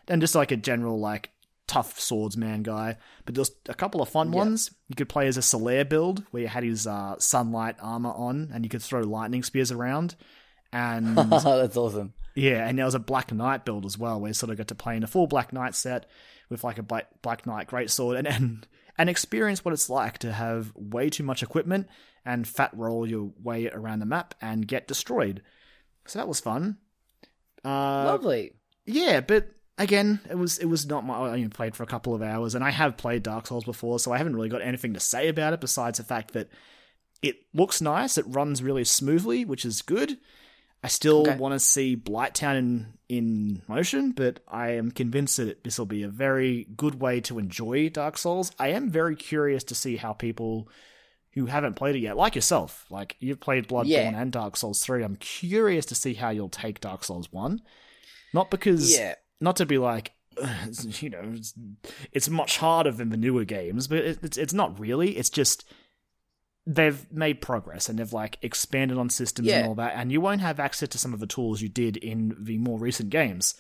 and 0.09 0.21
just 0.21 0.35
like 0.35 0.53
a 0.53 0.57
general 0.57 0.99
like 0.99 1.31
tough 1.69 1.99
swordsman 1.99 2.63
guy. 2.63 2.97
But 3.25 3.35
there's 3.35 3.51
a 3.69 3.75
couple 3.75 4.03
of 4.03 4.09
fun 4.09 4.33
Yeah. 4.33 4.39
ones. 4.41 4.71
You 4.89 4.97
could 4.97 5.09
play 5.09 5.27
as 5.29 5.37
a 5.37 5.41
Solaire 5.41 5.89
build 5.89 6.25
where 6.31 6.43
you 6.43 6.49
had 6.49 6.65
his 6.65 6.87
uh, 6.87 7.17
sunlight 7.19 7.77
armor 7.81 8.13
on, 8.13 8.51
and 8.53 8.65
you 8.65 8.69
could 8.69 8.83
throw 8.83 9.01
lightning 9.01 9.43
spears 9.43 9.71
around. 9.73 10.17
And 10.73 11.17
That's 11.17 11.77
awesome. 11.77 12.15
yeah, 12.35 12.67
and 12.67 12.79
there 12.79 12.87
was 12.87 12.95
a 12.95 12.99
Black 13.01 13.33
Knight 13.33 13.65
build 13.65 13.85
as 13.85 13.99
well, 13.99 14.21
where 14.21 14.31
you 14.31 14.35
sort 14.35 14.51
of 14.51 14.57
got 14.57 14.69
to 14.69 14.75
play 14.75 14.97
in 14.97 15.03
a 15.03 15.07
full 15.07 15.27
Black 15.27 15.53
Knight 15.53 15.75
set 15.75 16.07
with 16.49 16.65
like 16.65 16.79
a 16.79 16.83
Black, 16.83 17.09
Black 17.23 17.47
Knight 17.47 17.69
greatsword 17.69 18.19
and, 18.19 18.27
and 18.27 18.67
and 18.99 19.09
experience 19.11 19.65
what 19.65 19.73
it's 19.73 19.89
like 19.91 20.19
to 20.19 20.33
have 20.33 20.73
way 20.75 21.09
too 21.11 21.23
much 21.23 21.43
equipment 21.43 21.89
and 22.25 22.47
fat 22.47 22.71
roll 22.75 23.09
your 23.09 23.33
way 23.43 23.69
around 23.69 23.99
the 24.01 24.07
map 24.07 24.35
and 24.41 24.69
get 24.69 24.87
destroyed. 24.87 25.43
So 26.07 26.19
that 26.19 26.29
was 26.29 26.41
fun. 26.41 26.79
Uh, 27.65 28.05
Lovely. 28.05 28.53
yeah, 28.87 29.21
but 29.21 29.49
again, 29.79 30.21
it 30.31 30.37
was 30.37 30.59
it 30.59 30.67
was 30.67 30.87
not 30.87 31.05
my. 31.07 31.15
I 31.15 31.29
only 31.31 31.49
played 31.49 31.75
for 31.77 31.83
a 31.83 31.87
couple 31.87 32.15
of 32.15 32.23
hours, 32.23 32.55
and 32.55 32.65
I 32.65 32.71
have 32.71 32.97
played 32.97 33.23
Dark 33.23 33.47
Souls 33.47 33.65
before, 33.65 33.99
so 33.99 34.13
I 34.13 34.19
haven't 34.19 34.37
really 34.37 34.49
got 34.49 34.63
anything 34.63 34.95
to 34.95 35.01
say 35.01 35.29
about 35.29 35.53
it 35.53 35.61
besides 35.61 35.99
the 35.99 36.05
fact 36.05 36.33
that 36.33 36.49
it 37.23 37.37
looks 37.55 37.81
nice, 37.81 38.19
it 38.19 38.25
runs 38.29 38.63
really 38.63 38.85
smoothly, 38.85 39.45
which 39.45 39.65
is 39.65 39.81
good. 39.83 40.19
I 40.83 40.89
still 40.89 41.23
Okay. 41.29 41.37
want 41.37 41.53
to 41.55 41.61
see 41.61 41.97
Blighttown 41.97 42.57
in 42.59 42.93
in 43.09 43.63
motion, 43.69 44.13
but 44.13 44.41
I 44.49 44.71
am 44.71 44.91
convinced 44.91 45.37
that 45.37 45.65
this 45.65 45.79
will 45.79 45.87
be 45.87 46.03
a 46.03 46.09
very 46.09 46.67
good 46.77 46.95
way 47.01 47.21
to 47.23 47.39
enjoy 47.39 47.91
Dark 47.91 48.17
Souls. 48.17 48.51
I 48.59 48.69
am 48.69 48.89
very 48.89 49.15
curious 49.17 49.63
to 49.65 49.75
see 49.75 49.97
how 49.97 50.15
people 50.15 50.69
who 51.35 51.47
haven't 51.47 51.77
played 51.77 51.95
it 51.97 52.01
yet, 52.01 52.17
like 52.17 52.35
yourself, 52.35 52.87
like 52.91 53.17
you've 53.21 53.41
played 53.41 53.69
Bloodborne 53.69 53.89
Yeah. 53.89 54.21
and 54.21 54.33
Dark 54.33 54.57
Souls 54.57 54.83
3, 54.83 55.03
I'm 55.03 55.17
curious 55.17 55.85
to 55.87 55.95
see 55.95 56.15
how 56.15 56.31
you'll 56.31 56.49
take 56.49 56.81
Dark 56.81 57.05
Souls 57.05 57.31
1. 57.31 57.61
Not 58.33 58.51
because 58.51 58.99
Yeah. 58.99 59.15
not 59.41 59.57
to 59.57 59.67
be 59.67 59.77
like 59.79 60.13
you 61.01 61.11
know 61.11 61.21
it's, 61.35 61.53
it's 62.13 62.29
much 62.31 62.57
harder 62.57 62.91
than 62.91 63.11
the 63.11 63.19
newer 63.19 63.45
games 63.45 63.87
but 63.87 63.99
it, 63.99 64.19
it's 64.23 64.39
it's 64.39 64.55
not 64.55 64.81
really 64.81 65.19
it's 65.19 65.29
just 65.29 65.65
they've 66.67 67.11
made 67.13 67.41
progress 67.41 67.89
and 67.89 67.99
they've 67.99 68.13
like 68.13 68.39
expanded 68.43 68.97
on 68.97 69.11
systems 69.11 69.49
and 69.49 69.67
all 69.69 69.75
that 69.75 69.95
and 69.97 70.13
you 70.13 70.21
won't 70.21 70.41
have 70.41 70.61
access 70.61 70.89
to 70.89 70.99
some 70.99 71.13
of 71.13 71.19
the 71.21 71.27
tools 71.27 71.61
you 71.61 71.69
did 71.69 71.97
in 71.97 72.37
the 72.39 72.57
more 72.59 72.79
recent 72.79 73.11
games 73.11 73.55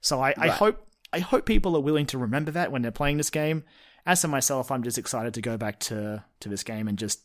so 0.00 0.20
i, 0.20 0.30
I 0.36 0.48
Right. 0.48 0.50
hope 0.50 0.86
i 1.12 1.20
hope 1.20 1.46
people 1.46 1.76
are 1.76 1.80
willing 1.80 2.06
to 2.06 2.18
remember 2.18 2.50
that 2.50 2.72
when 2.72 2.82
they're 2.82 2.90
playing 2.90 3.18
this 3.18 3.30
game 3.30 3.62
as 4.04 4.20
for 4.22 4.26
myself 4.28 4.72
i'm 4.72 4.82
just 4.82 4.98
excited 4.98 5.34
to 5.34 5.40
go 5.40 5.56
back 5.56 5.78
to 5.80 6.24
to 6.40 6.48
this 6.48 6.64
game 6.64 6.88
and 6.88 6.98
just 6.98 7.20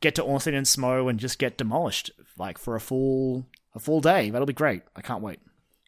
get 0.00 0.14
to 0.16 0.22
Ornstein 0.22 0.54
and 0.54 0.66
Smough 0.66 1.08
and 1.10 1.20
just 1.20 1.38
get 1.38 1.56
demolished 1.58 2.10
like 2.38 2.58
for 2.58 2.74
a 2.74 2.80
full 2.80 3.46
a 3.74 3.78
full 3.78 4.00
day 4.00 4.30
that'll 4.30 4.46
be 4.46 4.52
great 4.52 4.82
i 4.96 5.00
can't 5.00 5.22
wait 5.22 5.38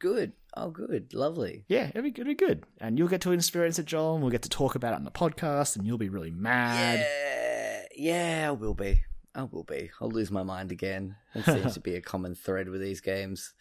Good. 0.01 0.33
Oh, 0.57 0.69
good. 0.71 1.15
Lovely. 1.15 1.65
yeah, 1.69 1.89
it'll 1.91 2.03
be, 2.03 2.09
it'll 2.09 2.25
be 2.25 2.35
good. 2.35 2.65
And 2.81 2.99
you'll 2.99 3.07
get 3.09 3.21
to 3.21 3.31
experience 3.31 3.79
it, 3.79 3.87
Joel, 3.87 4.15
and 4.15 4.23
we'll 4.23 4.33
get 4.33 4.43
to 4.43 4.49
talk 4.49 4.75
about 4.75 4.93
it 4.95 4.97
on 4.97 5.05
the 5.05 5.13
podcast, 5.13 5.77
and 5.77 5.87
you'll 5.87 5.97
be 5.97 6.09
really 6.09 6.33
mad. 6.33 6.99
Yeah, 6.99 7.52
yeah, 7.97 8.47
I 8.49 8.51
will 8.53 8.75
be. 8.75 9.03
I 9.35 9.45
will 9.45 9.65
be. 9.65 9.91
I'll 10.01 10.11
lose 10.11 10.31
my 10.31 10.43
mind 10.43 10.73
again. 10.73 11.17
It 11.35 11.45
seems 11.45 11.75
to 11.75 11.81
be 11.81 11.95
a 11.95 12.03
common 12.03 12.35
thread 12.35 12.69
with 12.69 12.81
these 12.81 13.01
games. 13.01 13.55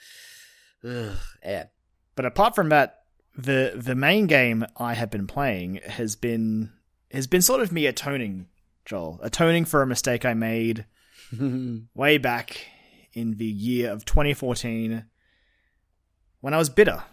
Ugh, 0.84 1.16
yeah. 1.44 1.66
But 2.16 2.26
apart 2.26 2.56
from 2.56 2.70
that, 2.70 3.04
the 3.38 3.74
the 3.76 3.96
main 3.96 4.28
game 4.28 4.66
I 4.76 4.94
have 4.94 5.10
been 5.10 5.28
playing 5.28 5.80
has 5.88 6.16
been 6.16 6.72
has 7.12 7.28
been 7.28 7.42
sort 7.42 7.62
of 7.62 7.72
me 7.72 7.86
atoning, 7.86 8.48
Joel, 8.86 9.20
atoning 9.24 9.66
for 9.66 9.82
a 9.82 9.88
mistake 9.88 10.26
I 10.26 10.34
made 10.34 10.86
way 11.96 12.18
back 12.18 12.66
in 13.14 13.38
the 13.38 13.46
year 13.46 13.92
of 13.92 14.06
2014 14.06 15.06
when 16.42 16.54
I 16.54 16.58
was 16.58 16.70
bitter. 16.70 17.04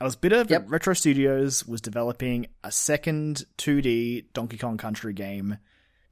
I 0.00 0.04
was 0.04 0.16
bitter 0.16 0.38
that 0.44 0.50
Yep. 0.50 0.64
Retro 0.68 0.94
Studios 0.94 1.66
was 1.66 1.80
developing 1.80 2.46
a 2.64 2.72
second 2.72 3.44
2D 3.58 4.32
Donkey 4.32 4.56
Kong 4.56 4.78
Country 4.78 5.12
game. 5.12 5.58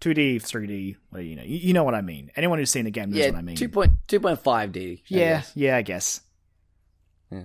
2D, 0.00 0.37
3D, 0.37 0.96
well, 1.11 1.22
you 1.22 1.34
know, 1.37 1.42
you, 1.42 1.56
you 1.58 1.72
know 1.72 1.84
what 1.84 1.94
I 1.94 2.00
mean. 2.02 2.30
Anyone 2.37 2.58
who's 2.58 2.70
seen 2.70 2.84
the 2.84 2.90
game 2.90 3.11
knows 3.11 3.18
yeah, 3.18 3.30
what 3.30 3.38
I 3.38 3.42
mean. 3.42 3.56
2.5 3.56 3.90
2.5 4.08 4.72
D. 4.72 5.02
I 5.02 5.02
Yeah, 5.08 5.18
guess. 5.38 5.52
yeah, 5.56 5.76
I 5.76 5.82
guess. 5.82 6.20
Yeah. 7.30 7.42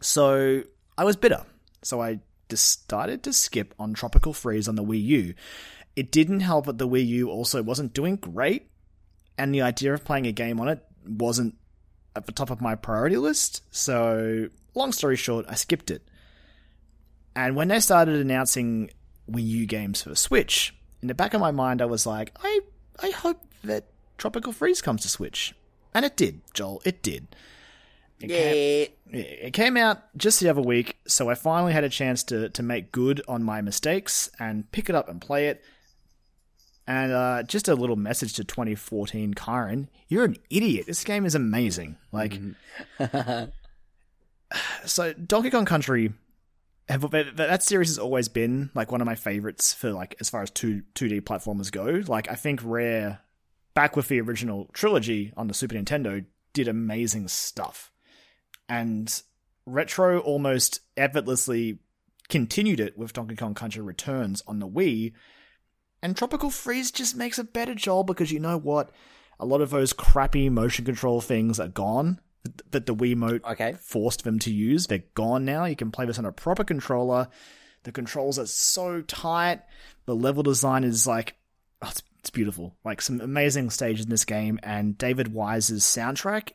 So 0.00 0.62
I 0.96 1.04
was 1.04 1.16
bitter. 1.16 1.44
So 1.82 2.00
I 2.00 2.20
decided 2.48 3.22
to 3.24 3.32
skip 3.32 3.74
on 3.78 3.94
Tropical 3.94 4.32
Freeze 4.32 4.68
on 4.68 4.76
the 4.76 4.84
Wii 4.84 5.02
U. 5.04 5.34
It 5.94 6.12
didn't 6.12 6.40
help 6.40 6.66
that 6.66 6.78
the 6.78 6.88
Wii 6.88 7.06
U 7.06 7.30
also 7.30 7.62
wasn't 7.62 7.92
doing 7.94 8.16
great, 8.16 8.70
and 9.38 9.54
the 9.54 9.62
idea 9.62 9.94
of 9.94 10.04
playing 10.04 10.26
a 10.26 10.32
game 10.32 10.60
on 10.60 10.68
it 10.68 10.82
wasn't 11.06 11.56
at 12.14 12.26
the 12.26 12.32
top 12.32 12.50
of 12.50 12.60
my 12.60 12.74
priority 12.74 13.16
list. 13.16 13.62
So, 13.70 14.48
long 14.74 14.92
story 14.92 15.16
short, 15.16 15.46
I 15.48 15.54
skipped 15.54 15.90
it. 15.90 16.02
And 17.34 17.54
when 17.56 17.68
they 17.68 17.80
started 17.80 18.16
announcing 18.16 18.90
Wii 19.30 19.46
U 19.46 19.66
games 19.66 20.02
for 20.02 20.08
the 20.10 20.16
Switch, 20.16 20.74
in 21.02 21.08
the 21.08 21.14
back 21.14 21.34
of 21.34 21.40
my 21.40 21.50
mind, 21.50 21.82
I 21.82 21.86
was 21.86 22.06
like, 22.06 22.32
I, 22.42 22.60
I 23.00 23.10
hope 23.10 23.40
that 23.64 23.84
Tropical 24.18 24.52
Freeze 24.52 24.80
comes 24.80 25.02
to 25.02 25.08
Switch. 25.08 25.54
And 25.94 26.04
it 26.04 26.16
did, 26.16 26.40
Joel. 26.54 26.82
It 26.84 27.02
did. 27.02 27.28
It 28.20 28.30
Yeah. 28.30 28.38
Came, 28.38 28.88
it 29.46 29.52
came 29.52 29.76
out 29.76 30.02
just 30.16 30.40
the 30.40 30.48
other 30.48 30.62
week, 30.62 30.96
so 31.06 31.28
I 31.28 31.34
finally 31.34 31.72
had 31.72 31.84
a 31.84 31.88
chance 31.88 32.22
to, 32.24 32.48
to 32.48 32.62
make 32.62 32.92
good 32.92 33.22
on 33.28 33.42
my 33.42 33.60
mistakes 33.60 34.30
and 34.38 34.70
pick 34.72 34.88
it 34.88 34.94
up 34.94 35.08
and 35.08 35.20
play 35.20 35.48
it. 35.48 35.62
And 36.86 37.12
uh, 37.12 37.42
just 37.42 37.68
a 37.68 37.74
little 37.74 37.96
message 37.96 38.34
to 38.34 38.44
2014 38.44 39.34
Kyron, 39.34 39.88
you're 40.08 40.24
an 40.24 40.36
idiot. 40.50 40.86
This 40.86 41.02
game 41.02 41.26
is 41.26 41.34
amazing. 41.34 41.96
Like, 42.12 42.40
so 44.84 45.12
Donkey 45.14 45.50
Kong 45.50 45.64
Country, 45.64 46.12
have, 46.88 47.10
that 47.10 47.62
series 47.62 47.88
has 47.88 47.98
always 47.98 48.28
been 48.28 48.70
like 48.74 48.92
one 48.92 49.00
of 49.00 49.06
my 49.06 49.16
favorites 49.16 49.72
for 49.72 49.92
like 49.92 50.14
as 50.20 50.30
far 50.30 50.42
as 50.42 50.50
two 50.50 50.82
2D 50.94 51.22
platformers 51.22 51.70
go. 51.70 52.02
Like, 52.06 52.30
I 52.30 52.34
think 52.34 52.60
Rare, 52.62 53.20
back 53.74 53.96
with 53.96 54.08
the 54.08 54.20
original 54.20 54.68
trilogy 54.72 55.32
on 55.36 55.48
the 55.48 55.54
Super 55.54 55.74
Nintendo, 55.74 56.24
did 56.52 56.68
amazing 56.68 57.28
stuff. 57.28 57.90
And 58.68 59.22
Retro 59.66 60.20
almost 60.20 60.80
effortlessly 60.96 61.78
continued 62.28 62.80
it 62.80 62.96
with 62.96 63.12
Donkey 63.12 63.36
Kong 63.36 63.54
Country 63.54 63.82
Returns 63.82 64.42
on 64.46 64.60
the 64.60 64.68
Wii. 64.68 65.12
And 66.02 66.16
Tropical 66.16 66.50
Freeze 66.50 66.90
just 66.90 67.16
makes 67.16 67.38
a 67.38 67.44
better 67.44 67.74
job 67.74 68.06
because 68.06 68.30
you 68.30 68.40
know 68.40 68.58
what? 68.58 68.90
A 69.38 69.46
lot 69.46 69.60
of 69.60 69.70
those 69.70 69.92
crappy 69.92 70.48
motion 70.48 70.84
control 70.84 71.20
things 71.20 71.58
are 71.60 71.68
gone 71.68 72.20
that 72.70 72.86
the 72.86 72.94
Wiimote 72.94 73.44
Okay. 73.44 73.74
forced 73.80 74.24
them 74.24 74.38
to 74.40 74.52
use. 74.52 74.86
They're 74.86 75.04
gone 75.14 75.44
now. 75.44 75.64
You 75.64 75.76
can 75.76 75.90
play 75.90 76.06
this 76.06 76.18
on 76.18 76.24
a 76.24 76.32
proper 76.32 76.64
controller. 76.64 77.28
The 77.84 77.92
controls 77.92 78.38
are 78.38 78.46
so 78.46 79.02
tight. 79.02 79.60
The 80.06 80.14
level 80.16 80.42
design 80.42 80.84
is 80.84 81.06
like, 81.06 81.34
oh, 81.82 81.88
it's, 81.90 82.02
it's 82.20 82.30
beautiful. 82.30 82.76
Like 82.84 83.00
some 83.00 83.20
amazing 83.20 83.70
stages 83.70 84.04
in 84.06 84.10
this 84.10 84.24
game. 84.24 84.58
And 84.62 84.96
David 84.98 85.32
Wise's 85.32 85.82
soundtrack, 85.84 86.50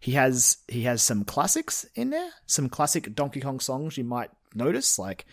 he 0.00 0.12
has 0.12 0.58
he 0.68 0.82
has 0.82 1.02
some 1.02 1.24
classics 1.24 1.84
in 1.94 2.10
there. 2.10 2.30
Some 2.46 2.68
classic 2.68 3.14
Donkey 3.14 3.40
Kong 3.40 3.60
songs 3.60 3.96
you 3.98 4.04
might 4.04 4.30
notice, 4.54 4.98
like 4.98 5.26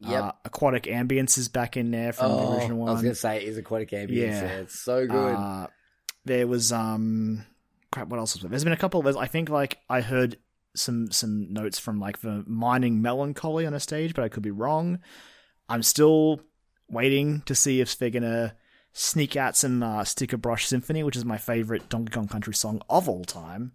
Yep. 0.00 0.22
uh, 0.22 0.32
Aquatic 0.44 0.84
Ambience 0.84 1.38
is 1.38 1.48
back 1.48 1.76
in 1.76 1.90
there 1.90 2.12
from 2.12 2.30
the 2.30 2.38
Oh, 2.38 2.54
original 2.56 2.78
one. 2.78 2.88
I 2.90 2.92
was 2.92 3.02
gonna 3.02 3.14
say 3.16 3.38
it 3.38 3.42
is 3.44 3.58
aquatic 3.58 3.90
ambience. 3.90 4.10
Yeah. 4.10 4.42
Yeah. 4.44 4.60
it's 4.60 4.78
so 4.78 5.06
good. 5.06 5.34
Uh, 5.34 5.66
there 6.24 6.46
was 6.46 6.70
um 6.72 7.44
crap. 7.92 8.08
What 8.08 8.18
else 8.18 8.34
was 8.34 8.42
there? 8.42 8.50
There's 8.50 8.64
been 8.64 8.72
a 8.72 8.76
couple. 8.76 9.02
There's 9.02 9.16
I 9.16 9.26
think 9.26 9.48
like 9.48 9.78
I 9.88 10.00
heard 10.00 10.38
some 10.74 11.10
some 11.10 11.52
notes 11.52 11.78
from 11.78 12.00
like 12.00 12.20
the 12.20 12.44
mining 12.46 13.02
melancholy 13.02 13.66
on 13.66 13.74
a 13.74 13.80
stage, 13.80 14.14
but 14.14 14.24
I 14.24 14.28
could 14.28 14.42
be 14.42 14.50
wrong. 14.50 15.00
I'm 15.68 15.82
still 15.82 16.40
waiting 16.88 17.42
to 17.42 17.54
see 17.54 17.80
if 17.80 17.98
they're 17.98 18.10
gonna 18.10 18.54
sneak 18.92 19.36
out 19.36 19.56
some 19.56 19.82
uh, 19.82 20.02
Stickerbush 20.02 20.64
Symphony, 20.64 21.02
which 21.02 21.16
is 21.16 21.24
my 21.24 21.38
favorite 21.38 21.88
Donkey 21.88 22.12
Kong 22.12 22.28
Country 22.28 22.54
song 22.54 22.82
of 22.88 23.08
all 23.08 23.24
time. 23.24 23.72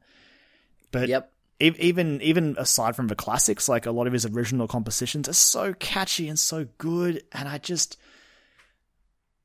But 0.92 1.10
yep. 1.10 1.32
e- 1.60 1.76
even 1.80 2.22
even 2.22 2.56
aside 2.58 2.96
from 2.96 3.08
the 3.08 3.16
classics, 3.16 3.70
like 3.70 3.86
a 3.86 3.92
lot 3.92 4.08
of 4.08 4.14
his 4.14 4.26
original 4.26 4.68
compositions 4.68 5.28
are 5.30 5.34
so 5.34 5.74
catchy 5.74 6.30
and 6.30 6.40
so 6.40 6.68
good, 6.78 7.24
and 7.32 7.48
I 7.48 7.58
just 7.58 7.98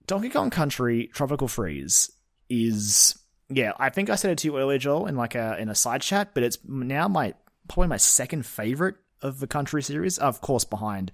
Donkey 0.06 0.30
Kong 0.30 0.50
Country 0.50 1.10
Tropical 1.12 1.48
Freeze 1.48 2.10
is 2.48 3.17
yeah. 3.48 3.72
I 3.78 3.88
think 3.90 4.10
I 4.10 4.14
said 4.16 4.30
it 4.32 4.38
to 4.38 4.48
you 4.48 4.58
earlier, 4.58 4.78
Joel, 4.78 5.06
in 5.06 5.16
like 5.16 5.34
a 5.34 5.56
in 5.58 5.68
a 5.68 5.74
side 5.74 6.02
chat, 6.02 6.30
but 6.34 6.42
it's 6.42 6.58
now 6.66 7.08
my 7.08 7.34
probably 7.68 7.88
my 7.88 7.96
second 7.96 8.46
favorite 8.46 8.96
of 9.22 9.40
the 9.40 9.46
Country 9.46 9.82
series, 9.82 10.16
of 10.18 10.40
course, 10.40 10.64
behind 10.64 11.12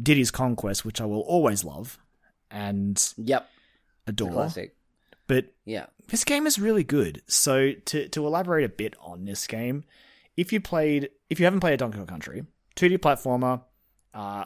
Diddy's 0.00 0.30
Kong 0.30 0.56
Quest, 0.56 0.84
which 0.84 1.00
I 1.00 1.04
will 1.06 1.20
always 1.20 1.64
love 1.64 1.98
and 2.50 3.12
Yep. 3.18 3.48
adore. 4.06 4.30
Classic. 4.32 4.76
But 5.26 5.52
Yeah. 5.64 5.86
this 6.08 6.24
game 6.24 6.46
is 6.46 6.58
really 6.58 6.84
good. 6.84 7.22
So 7.26 7.72
to 7.72 8.08
to 8.08 8.26
elaborate 8.26 8.64
a 8.64 8.68
bit 8.68 8.94
on 9.00 9.24
this 9.24 9.46
game, 9.46 9.84
if 10.36 10.52
you 10.52 10.60
played 10.60 11.10
if 11.30 11.38
you 11.40 11.46
haven't 11.46 11.60
played 11.60 11.74
a 11.74 11.76
Donkey 11.78 11.98
Kong 11.98 12.06
Country, 12.06 12.44
2D 12.76 12.98
platformer, 12.98 13.62
uh 14.14 14.44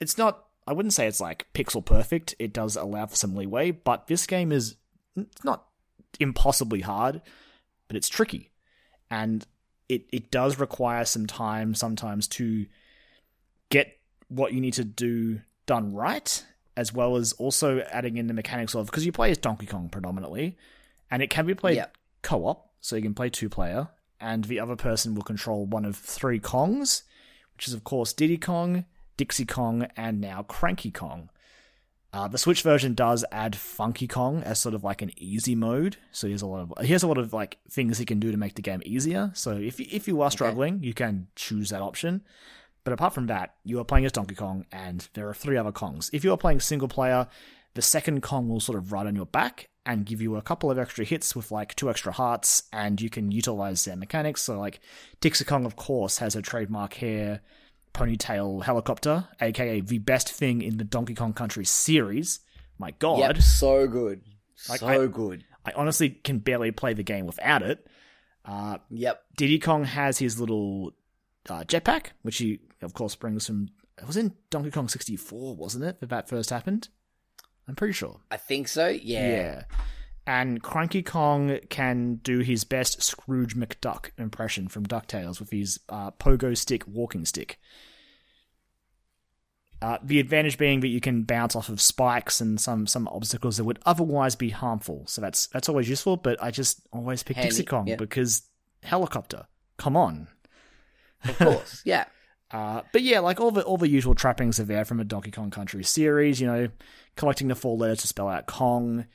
it's 0.00 0.18
not 0.18 0.44
I 0.66 0.72
wouldn't 0.72 0.94
say 0.94 1.06
it's 1.06 1.20
like 1.20 1.46
pixel 1.54 1.84
perfect. 1.84 2.34
It 2.40 2.52
does 2.52 2.74
allow 2.76 3.06
for 3.06 3.14
some 3.16 3.36
leeway, 3.36 3.70
but 3.70 4.08
this 4.08 4.26
game 4.26 4.50
is 4.50 4.76
it's 5.14 5.44
not 5.44 5.66
impossibly 6.20 6.80
hard, 6.80 7.20
but 7.88 7.96
it's 7.96 8.08
tricky. 8.08 8.50
And 9.10 9.46
it 9.88 10.06
it 10.12 10.30
does 10.30 10.58
require 10.58 11.04
some 11.04 11.26
time 11.26 11.74
sometimes 11.74 12.26
to 12.28 12.66
get 13.70 13.98
what 14.28 14.52
you 14.52 14.60
need 14.60 14.74
to 14.74 14.84
do 14.84 15.40
done 15.66 15.92
right, 15.94 16.44
as 16.76 16.92
well 16.92 17.16
as 17.16 17.32
also 17.34 17.80
adding 17.90 18.16
in 18.16 18.26
the 18.26 18.34
mechanics 18.34 18.74
of 18.74 18.86
because 18.86 19.06
you 19.06 19.12
play 19.12 19.30
as 19.30 19.38
Donkey 19.38 19.66
Kong 19.66 19.88
predominantly, 19.88 20.56
and 21.10 21.22
it 21.22 21.30
can 21.30 21.46
be 21.46 21.54
played 21.54 21.76
Yep. 21.76 21.96
co-op, 22.22 22.70
so 22.80 22.96
you 22.96 23.02
can 23.02 23.14
play 23.14 23.30
two 23.30 23.48
player, 23.48 23.88
and 24.20 24.44
the 24.44 24.58
other 24.60 24.76
person 24.76 25.14
will 25.14 25.22
control 25.22 25.66
one 25.66 25.84
of 25.84 25.96
three 25.96 26.40
Kongs, 26.40 27.02
which 27.54 27.68
is 27.68 27.74
of 27.74 27.84
course 27.84 28.12
Diddy 28.12 28.38
Kong, 28.38 28.84
Dixie 29.16 29.46
Kong, 29.46 29.86
and 29.96 30.20
now 30.20 30.42
Cranky 30.42 30.90
Kong. 30.90 31.30
Uh, 32.16 32.26
the 32.26 32.38
Switch 32.38 32.62
version 32.62 32.94
does 32.94 33.26
add 33.30 33.54
Funky 33.54 34.08
Kong 34.08 34.42
as 34.42 34.58
sort 34.58 34.74
of 34.74 34.82
like 34.82 35.02
an 35.02 35.10
easy 35.18 35.54
mode. 35.54 35.98
So 36.12 36.26
here's 36.26 36.40
a 36.40 36.46
lot 36.46 36.60
of 36.60 36.86
here's 36.86 37.02
a 37.02 37.06
lot 37.06 37.18
of 37.18 37.34
like 37.34 37.58
things 37.70 37.98
he 37.98 38.06
can 38.06 38.18
do 38.18 38.32
to 38.32 38.38
make 38.38 38.54
the 38.54 38.62
game 38.62 38.80
easier. 38.86 39.30
So 39.34 39.50
if 39.58 39.78
you- 39.78 39.86
if 39.90 40.08
you 40.08 40.22
are 40.22 40.30
struggling, 40.30 40.82
you 40.82 40.94
can 40.94 41.26
choose 41.36 41.68
that 41.68 41.82
option. 41.82 42.22
But 42.84 42.94
apart 42.94 43.12
from 43.12 43.26
that, 43.26 43.56
you 43.64 43.78
are 43.80 43.84
playing 43.84 44.06
as 44.06 44.12
Donkey 44.12 44.34
Kong, 44.34 44.64
and 44.72 45.06
there 45.12 45.28
are 45.28 45.34
three 45.34 45.58
other 45.58 45.72
Kongs. 45.72 46.08
If 46.14 46.24
you 46.24 46.32
are 46.32 46.38
playing 46.38 46.60
single 46.60 46.88
player, 46.88 47.26
the 47.74 47.82
second 47.82 48.22
Kong 48.22 48.48
will 48.48 48.60
sort 48.60 48.78
of 48.78 48.92
ride 48.92 49.06
on 49.06 49.14
your 49.16 49.26
back 49.26 49.68
and 49.84 50.06
give 50.06 50.22
you 50.22 50.36
a 50.36 50.42
couple 50.42 50.70
of 50.70 50.78
extra 50.78 51.04
hits 51.04 51.36
with 51.36 51.50
like 51.50 51.74
two 51.74 51.90
extra 51.90 52.12
hearts, 52.12 52.62
and 52.72 52.98
you 52.98 53.10
can 53.10 53.30
utilize 53.30 53.84
their 53.84 53.96
mechanics. 53.96 54.40
So 54.40 54.58
like 54.58 54.80
Dixie 55.20 55.44
Kong, 55.44 55.66
of 55.66 55.76
course, 55.76 56.16
has 56.18 56.34
a 56.34 56.40
trademark 56.40 56.94
hair 56.94 57.42
ponytail 57.96 58.62
helicopter, 58.62 59.26
aka 59.40 59.80
the 59.80 59.98
best 59.98 60.30
thing 60.30 60.62
in 60.62 60.76
the 60.76 60.84
Donkey 60.84 61.14
Kong 61.14 61.32
Country 61.32 61.64
series. 61.64 62.40
My 62.78 62.90
God, 62.92 63.20
Yep. 63.20 63.38
So 63.42 63.88
good. 63.88 64.20
Like, 64.68 64.80
so 64.80 64.86
I- 64.88 65.06
good. 65.06 65.44
I 65.64 65.72
honestly 65.74 66.10
can 66.10 66.38
barely 66.38 66.70
play 66.70 66.92
the 66.94 67.02
game 67.02 67.26
without 67.26 67.62
it. 67.62 67.86
Uh, 68.44 68.78
Yep. 68.90 69.20
Diddy 69.36 69.58
Kong 69.58 69.84
has 69.84 70.18
his 70.18 70.38
little 70.38 70.92
uh, 71.48 71.64
jetpack, 71.64 72.08
which 72.22 72.38
he, 72.38 72.60
of 72.82 72.94
course, 72.94 73.16
brings 73.16 73.46
from. 73.46 73.68
It 74.00 74.06
was 74.06 74.16
in 74.18 74.34
Donkey 74.50 74.70
Kong 74.70 74.88
64, 74.88 75.56
wasn't 75.56 75.84
it, 75.84 76.00
that 76.00 76.10
that 76.10 76.28
first 76.28 76.50
happened? 76.50 76.88
I'm 77.66 77.74
pretty 77.74 77.94
sure. 77.94 78.20
I 78.30 78.36
think 78.36 78.68
so. 78.68 78.88
Yeah. 78.88 79.28
Yeah. 79.28 79.62
And 80.28 80.60
Cranky 80.62 81.02
Kong 81.02 81.58
can 81.70 82.16
do 82.16 82.40
his 82.40 82.64
best 82.64 83.00
Scrooge 83.02 83.56
McDuck 83.56 84.10
impression 84.18 84.68
from 84.68 84.84
DuckTales 84.84 85.38
with 85.40 85.50
his 85.50 85.80
uh, 85.88 86.10
pogo 86.12 86.56
stick 86.56 86.82
walking 86.86 87.24
stick. 87.24 87.58
Uh, 89.82 89.98
the 90.02 90.18
advantage 90.20 90.56
being 90.56 90.80
that 90.80 90.88
you 90.88 91.00
can 91.00 91.22
bounce 91.22 91.54
off 91.54 91.68
of 91.68 91.80
spikes 91.80 92.40
and 92.40 92.58
some, 92.58 92.86
some 92.86 93.06
obstacles 93.08 93.58
that 93.58 93.64
would 93.64 93.78
otherwise 93.84 94.34
be 94.34 94.48
harmful. 94.48 95.04
So 95.06 95.20
that's 95.20 95.48
that's 95.48 95.68
always 95.68 95.88
useful, 95.88 96.16
but 96.16 96.42
I 96.42 96.50
just 96.50 96.80
always 96.92 97.22
pick 97.22 97.36
Handy, 97.36 97.50
Dixie 97.50 97.64
Kong 97.64 97.86
yeah. 97.86 97.96
because 97.96 98.42
helicopter. 98.82 99.46
Come 99.76 99.94
on. 99.96 100.28
Of 101.24 101.38
course. 101.38 101.82
yeah. 101.84 102.06
Uh, 102.50 102.82
but 102.92 103.02
yeah, 103.02 103.18
like 103.20 103.38
all 103.40 103.50
the 103.50 103.62
all 103.64 103.76
the 103.76 103.88
usual 103.88 104.14
trappings 104.14 104.58
are 104.60 104.64
there 104.64 104.84
from 104.84 105.00
a 105.00 105.04
Donkey 105.04 105.30
Kong 105.30 105.50
Country 105.50 105.84
series. 105.84 106.40
You 106.40 106.46
know, 106.46 106.68
collecting 107.16 107.48
the 107.48 107.54
four 107.54 107.76
letters 107.76 108.00
to 108.00 108.06
spell 108.06 108.28
out 108.28 108.46
Kong. 108.46 109.06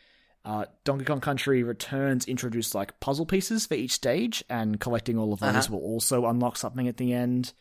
Uh, 0.43 0.65
Donkey 0.83 1.05
Kong 1.05 1.21
Country 1.21 1.63
Returns 1.63 2.25
introduced 2.25 2.75
like 2.75 2.99
puzzle 2.99 3.25
pieces 3.25 3.65
for 3.65 3.75
each 3.75 3.91
stage, 3.93 4.43
and 4.49 4.79
collecting 4.79 5.17
all 5.17 5.33
of 5.33 5.39
those 5.39 5.55
Uh-huh. 5.55 5.73
will 5.75 5.81
also 5.83 6.25
unlock 6.25 6.57
something 6.57 6.87
at 6.87 6.97
the 6.97 7.13
end. 7.13 7.53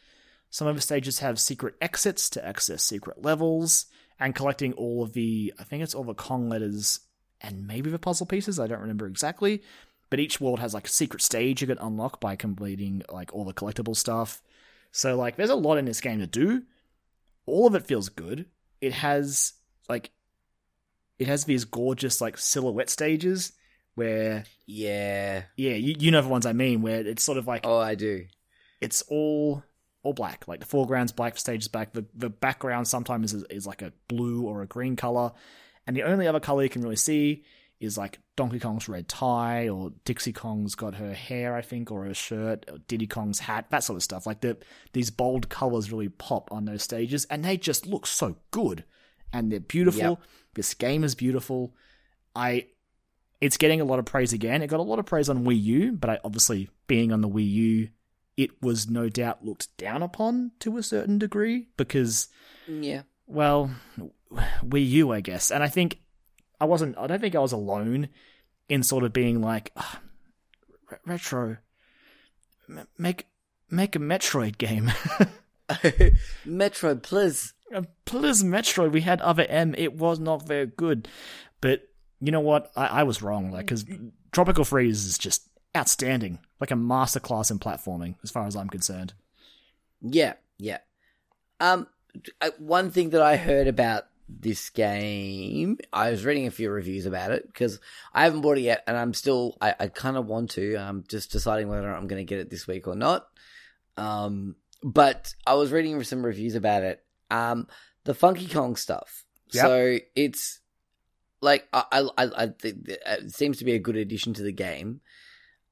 Some 0.51 0.66
of 0.66 0.74
the 0.76 0.82
stages 0.82 1.20
have 1.20 1.38
secret 1.38 1.74
exits 1.80 2.28
to 2.30 2.44
access 2.46 2.82
secret 2.82 3.22
levels, 3.22 3.86
and 4.18 4.34
collecting 4.34 4.72
all 4.74 5.03
of 5.03 5.12
the 5.12 5.55
I 5.59 5.64
think 5.64 5.82
it's 5.82 5.94
all 5.94 6.05
the 6.05 6.14
Kong 6.14 6.48
letters 6.48 7.01
and 7.40 7.66
maybe 7.66 7.88
the 7.90 7.98
puzzle 7.98 8.26
pieces. 8.26 8.59
I 8.61 8.66
don't 8.66 8.80
remember 8.80 9.07
exactly, 9.07 9.62
but 10.11 10.20
each 10.20 10.40
world 10.40 10.59
has 10.61 10.74
like 10.74 10.86
a 10.86 10.90
secret 10.90 11.22
stage 11.22 11.61
you 11.62 11.66
can 11.68 11.78
unlock 11.78 12.20
by 12.20 12.36
completing 12.36 13.03
like 13.11 13.32
all 13.32 13.44
the 13.44 13.55
collectible 13.55 13.96
stuff. 13.96 14.42
So 14.92 15.16
like 15.16 15.36
there's 15.36 15.51
a 15.51 15.55
lot 15.55 15.78
in 15.78 15.84
this 15.86 16.01
game 16.01 16.18
to 16.18 16.26
do. 16.26 16.64
All 17.46 17.66
of 17.66 17.74
it 17.74 17.86
feels 17.86 18.09
good. 18.09 18.46
It 18.80 18.92
has 18.92 19.55
like 19.88 20.11
it 21.18 21.28
has 21.28 21.44
these 21.44 21.64
gorgeous 21.64 22.20
like 22.20 22.36
silhouette 22.38 22.90
stages 22.90 23.53
where 23.94 24.44
Yeah. 24.66 25.44
yeah, 25.57 25.74
you, 25.74 25.94
you 25.98 26.11
know 26.11 26.22
the 26.22 26.28
ones 26.28 26.44
I 26.46 26.53
mean 26.53 26.82
where 26.82 27.07
it's 27.07 27.22
sort 27.22 27.38
of 27.38 27.46
like 27.46 27.62
Oh, 27.64 27.78
I 27.78 27.94
do. 27.94 28.26
it's 28.80 29.03
all 29.09 29.62
all 30.03 30.12
black. 30.12 30.48
Like 30.48 30.61
the 30.61 30.66
foreground's 30.66 31.12
black, 31.12 31.34
the 31.34 31.40
stage 31.40 31.62
is 31.62 31.68
black. 31.68 31.92
The 31.92 32.05
the 32.14 32.30
background 32.30 32.88
sometimes 32.88 33.34
is, 33.34 33.44
is 33.51 33.66
like 33.66 33.82
a 33.82 33.92
blue 34.09 34.42
or 34.42 34.62
a 34.62 34.66
green 34.66 34.96
color, 34.96 35.32
and 35.86 35.96
the 35.96 36.03
only 36.05 36.26
other 36.26 36.40
color 36.40 36.62
you 36.62 36.68
can 36.68 36.82
really 36.82 36.96
see 36.96 37.44
is 37.80 37.96
like 37.96 38.18
Donkey 38.36 38.59
Kong's 38.59 38.88
red 38.88 39.09
tie 39.09 39.68
or 39.68 39.90
Dixie 40.05 40.34
Kong's 40.34 40.74
got 40.74 40.96
her 40.96 41.14
hair, 41.14 41.57
I 41.57 41.62
think, 41.62 41.90
or 41.90 42.05
her 42.05 42.14
shirt, 42.14 42.66
or 42.70 42.78
Diddy 42.78 43.07
Kong's 43.07 43.40
hat, 43.40 43.70
that 43.70 43.82
sort 43.82 43.96
of 43.96 44.03
stuff. 44.03 44.26
Like 44.26 44.42
the 44.42 44.59
these 44.92 45.11
bold 45.11 45.48
colors 45.48 45.90
really 45.90 46.11
pop 46.11 46.53
on 46.53 46.66
those 46.66 46.82
stages, 46.82 47.24
and 47.26 47.44
they 47.44 47.57
just 47.57 47.86
look 47.86 48.07
so 48.07 48.36
good, 48.51 48.84
and 49.32 49.51
they're 49.51 49.61
beautiful. 49.61 50.01
Yep. 50.01 50.18
This 50.55 50.74
game 50.74 51.05
is 51.05 51.14
beautiful. 51.14 51.74
I 52.34 52.66
it's 53.40 53.57
getting 53.57 53.80
a 53.80 53.84
lot 53.84 53.98
of 53.98 54.05
praise 54.05 54.32
again. 54.32 54.62
It 54.62 54.66
got 54.66 54.80
a 54.80 54.84
lot 54.84 54.98
of 54.98 55.07
praise 55.07 55.28
on 55.28 55.44
Wii 55.44 55.62
U, 55.62 55.92
but 55.92 56.11
I 56.11 56.18
obviously 56.24 56.68
being 56.86 57.12
on 57.12 57.22
the 57.22 57.28
Wii 57.28 57.51
U, 57.51 57.88
it 58.41 58.62
was 58.62 58.88
no 58.88 59.09
doubt 59.09 59.45
looked 59.45 59.76
down 59.76 60.03
upon 60.03 60.53
to 60.61 60.76
a 60.78 60.82
certain 60.82 61.18
degree 61.18 61.68
because 61.76 62.28
Yeah. 62.66 63.03
well, 63.26 63.70
Wii 64.64 64.88
U, 64.91 65.12
I 65.12 65.20
guess. 65.20 65.51
And 65.51 65.62
I 65.62 65.68
think 65.68 65.99
I 66.61 66.64
wasn't, 66.64 66.97
I 66.99 67.07
don't 67.07 67.20
think 67.20 67.34
I 67.34 67.41
was 67.41 67.53
alone 67.53 68.09
in 68.68 68.82
sort 68.82 69.05
of 69.05 69.12
being 69.12 69.41
like, 69.43 69.72
"Ah, 69.76 70.01
re- 70.91 70.99
retro, 71.07 71.57
M- 72.68 72.86
make, 72.97 73.26
make 73.70 73.97
a 73.97 73.99
Metroid 73.99 74.57
game. 74.59 74.91
Metroid, 76.47 77.03
please. 77.03 77.53
Uh, 77.74 77.82
Please, 78.05 78.43
Metroid, 78.43 78.91
we 78.93 79.03
had 79.03 79.20
other 79.20 79.45
M. 79.49 79.74
It 79.78 79.95
was 79.95 80.18
not 80.18 80.47
very 80.47 80.66
good. 80.66 81.07
But 81.61 81.82
you 82.20 82.32
know 82.32 82.41
what? 82.41 82.72
I, 82.74 82.86
I 82.86 83.03
was 83.05 83.22
wrong. 83.22 83.51
Like, 83.53 83.66
because 83.66 83.84
Tropical 84.32 84.64
Freeze 84.64 85.05
is 85.05 85.18
just 85.18 85.49
outstanding. 85.76 86.38
Like 86.60 86.70
a 86.70 86.74
masterclass 86.74 87.50
in 87.50 87.58
platforming, 87.58 88.16
as 88.22 88.30
far 88.30 88.46
as 88.46 88.54
I'm 88.54 88.68
concerned. 88.68 89.14
Yeah, 90.02 90.34
yeah. 90.58 90.78
Um, 91.58 91.86
one 92.58 92.90
thing 92.90 93.10
that 93.10 93.22
I 93.22 93.36
heard 93.36 93.66
about 93.66 94.04
this 94.28 94.70
game, 94.70 95.78
I 95.92 96.10
was 96.10 96.24
reading 96.24 96.46
a 96.46 96.50
few 96.50 96.70
reviews 96.70 97.06
about 97.06 97.32
it 97.32 97.46
because 97.46 97.80
I 98.12 98.24
haven't 98.24 98.42
bought 98.42 98.58
it 98.58 98.62
yet, 98.62 98.84
and 98.86 98.96
I'm 98.96 99.14
still, 99.14 99.56
I, 99.60 99.74
I 99.78 99.88
kind 99.88 100.16
of 100.16 100.26
want 100.26 100.50
to. 100.52 100.76
I'm 100.76 101.04
just 101.08 101.32
deciding 101.32 101.68
whether 101.68 101.94
I'm 101.94 102.06
going 102.06 102.24
to 102.24 102.28
get 102.28 102.40
it 102.40 102.50
this 102.50 102.66
week 102.66 102.86
or 102.86 102.94
not. 102.94 103.26
Um, 103.96 104.56
but 104.82 105.34
I 105.46 105.54
was 105.54 105.72
reading 105.72 106.02
some 106.04 106.24
reviews 106.24 106.54
about 106.54 106.82
it. 106.82 107.02
Um, 107.30 107.68
the 108.04 108.14
Funky 108.14 108.48
Kong 108.48 108.76
stuff. 108.76 109.24
Yep. 109.52 109.66
So 109.66 109.98
it's 110.14 110.60
like 111.40 111.68
I, 111.72 111.84
I, 111.92 112.00
I, 112.18 112.30
I 112.44 112.46
think 112.48 112.88
it 112.88 113.32
seems 113.32 113.58
to 113.58 113.64
be 113.64 113.72
a 113.72 113.78
good 113.78 113.96
addition 113.96 114.34
to 114.34 114.42
the 114.42 114.52
game. 114.52 115.00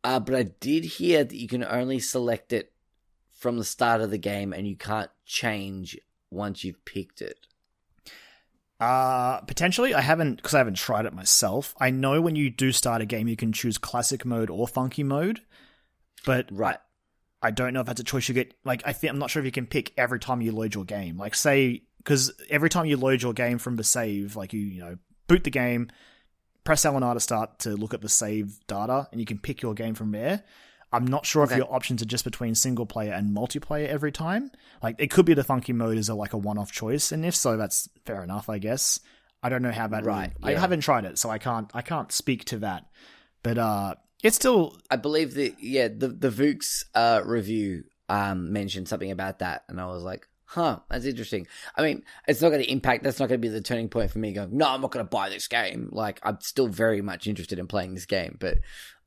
Uh, 0.05 0.21
but 0.21 0.35
I 0.35 0.43
did 0.45 0.85
hear 0.85 1.25
that 1.25 1.37
you 1.37 1.49
can 1.49 1.65
only 1.65 1.99
select 1.99 2.53
it 2.53 2.73
from 3.33 3.59
the 3.59 3.65
start 3.65 4.01
of 4.01 4.11
the 4.11 4.19
game 4.19 4.53
and 4.53 4.67
you 4.67 4.77
can't 4.77 5.11
change 5.25 5.99
once 6.31 6.65
you've 6.65 6.85
picked 6.85 7.21
it. 7.21 7.47
Uh, 8.81 9.41
potentially. 9.41 9.95
I 9.95 10.01
haven't, 10.01 10.37
because 10.37 10.55
I 10.55 10.59
haven't 10.59 10.77
tried 10.77 11.07
it 11.07 11.13
myself. 11.13 11.75
I 11.81 11.91
know 11.91 12.21
when 12.21 12.37
you 12.37 12.49
do 12.51 12.71
start 12.71 13.03
a 13.03 13.07
game, 13.07 13.27
you 13.29 13.37
can 13.37 13.53
choose 13.53 13.77
classic 13.79 14.25
mode 14.25 14.51
or 14.51 14.69
funky 14.69 15.03
mode. 15.03 15.41
But 16.25 16.49
Right. 16.51 16.79
I 17.41 17.53
don't 17.53 17.73
know 17.73 17.81
if 17.81 17.87
that's 17.87 18.01
a 18.01 18.05
choice 18.05 18.29
you 18.29 18.35
get. 18.35 18.55
Like, 18.65 18.83
I 18.85 18.93
think 18.93 19.13
I'm 19.13 19.19
not 19.19 19.31
sure 19.31 19.41
if 19.41 19.47
you 19.47 19.53
can 19.53 19.67
pick 19.67 19.93
every 19.97 20.19
time 20.19 20.41
you 20.41 20.51
load 20.51 20.75
your 20.75 20.85
game. 20.85 21.17
Like, 21.17 21.37
say, 21.37 21.83
because 21.99 22.33
every 22.51 22.69
time 22.69 22.87
you 22.87 22.97
load 22.97 23.23
your 23.23 23.33
game 23.33 23.59
from 23.59 23.77
the 23.77 23.85
save, 23.85 24.35
like 24.35 24.53
you, 24.53 24.61
you 24.61 24.81
know, 24.81 24.99
boot 25.29 25.45
the 25.45 25.51
game, 25.51 25.89
press 26.69 26.85
LNR 26.85 27.15
to 27.15 27.21
start 27.21 27.59
to 27.61 27.71
look 27.71 27.95
at 27.95 28.03
the 28.03 28.11
save 28.11 28.61
data, 28.67 29.09
and 29.11 29.19
you 29.19 29.25
can 29.25 29.39
pick 29.39 29.63
your 29.63 29.73
game 29.73 29.95
from 29.95 30.13
there. 30.13 30.45
I'm 30.93 31.07
not 31.07 31.25
sure 31.25 31.45
Okay. 31.45 31.55
if 31.55 31.59
your 31.59 31.75
options 31.75 32.03
are 32.03 32.05
just 32.05 32.25
between 32.25 32.55
single 32.55 32.85
player 32.85 33.15
and 33.15 33.35
multiplayer 33.35 33.89
every 33.89 34.13
time. 34.13 34.51
Like, 34.83 34.97
it 34.99 35.11
could 35.11 35.25
be 35.25 35.33
the 35.33 35.43
funky 35.45 35.73
mode 35.73 35.97
is 35.97 36.11
a 36.11 36.15
like 36.15 36.35
a 36.35 36.37
one-off 36.37 36.71
choice, 36.71 37.11
and 37.11 37.25
if 37.25 37.35
so, 37.35 37.57
that's 37.57 37.89
fair 38.05 38.23
enough, 38.23 38.51
I 38.51 38.59
guess. 38.59 39.01
I 39.43 39.49
don't 39.49 39.63
know 39.63 39.73
how 39.73 39.87
that. 39.89 40.05
Right, 40.05 40.31
I 40.43 40.53
yeah. 40.53 40.61
haven't 40.61 40.81
tried 40.81 41.07
it, 41.07 41.17
so 41.17 41.31
I 41.31 41.39
can't. 41.39 41.71
I 41.73 41.81
can't 41.81 42.13
speak 42.13 42.45
to 42.47 42.59
that. 42.59 42.85
But 43.43 43.57
uh, 43.57 43.95
it's 44.23 44.37
still 44.37 44.77
I 44.91 44.97
believe 44.97 45.33
that 45.35 45.63
yeah, 45.63 45.89
the 45.89 46.09
the 46.09 46.29
Vooks 46.29 46.85
uh 46.95 47.23
review 47.25 47.85
um 48.11 48.53
mentioned 48.53 48.89
something 48.89 49.11
about 49.11 49.39
that 49.39 49.65
and 49.71 49.81
I 49.81 49.87
was 49.87 50.03
like, 50.03 50.28
huh, 50.49 50.81
that's 50.89 51.05
interesting. 51.05 51.47
I 51.77 51.83
mean, 51.83 52.03
it's 52.27 52.41
not 52.41 52.51
gonna 52.51 52.63
impact 52.63 53.05
that's 53.05 53.21
not 53.21 53.29
gonna 53.29 53.39
be 53.39 53.49
the 53.49 53.61
turning 53.61 53.89
point 53.89 54.11
for 54.11 54.19
me 54.19 54.33
going, 54.33 54.57
No, 54.57 54.69
I'm 54.69 54.81
not 54.81 54.91
gonna 54.91 55.05
buy 55.05 55.29
this 55.29 55.47
game. 55.47 55.91
Like 55.93 56.21
I'm 56.23 56.41
still 56.41 56.69
very 56.69 57.03
much 57.03 57.27
interested 57.27 57.59
in 57.59 57.67
playing 57.67 57.95
this 57.95 58.07
game. 58.07 58.37
But 58.41 58.59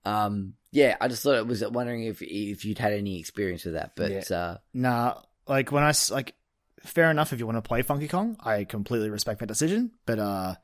um 0.05 0.53
yeah, 0.71 0.95
I 1.01 1.07
just 1.07 1.23
thought 1.23 1.35
it 1.35 1.47
was 1.47 1.63
wondering 1.67 2.03
if 2.03 2.21
if 2.21 2.63
you'd 2.63 2.77
had 2.79 2.93
any 2.93 3.19
experience 3.19 3.65
with 3.65 3.73
that. 3.73 3.95
But 3.95 4.31
uh 4.31 4.57
Nah, 4.73 5.15
like 5.47 5.71
when 5.71 5.83
I 5.83 5.93
like, 6.11 6.35
fair 6.83 7.11
enough 7.11 7.33
if 7.33 7.39
you 7.39 7.45
want 7.45 7.57
to 7.57 7.61
play 7.61 7.81
Funky 7.81 8.07
Kong, 8.07 8.37
I 8.39 8.63
completely 8.63 9.09
respect 9.09 9.39
that 9.39 9.47
decision. 9.47 9.91
But 10.05 10.19
uh, 10.19 10.55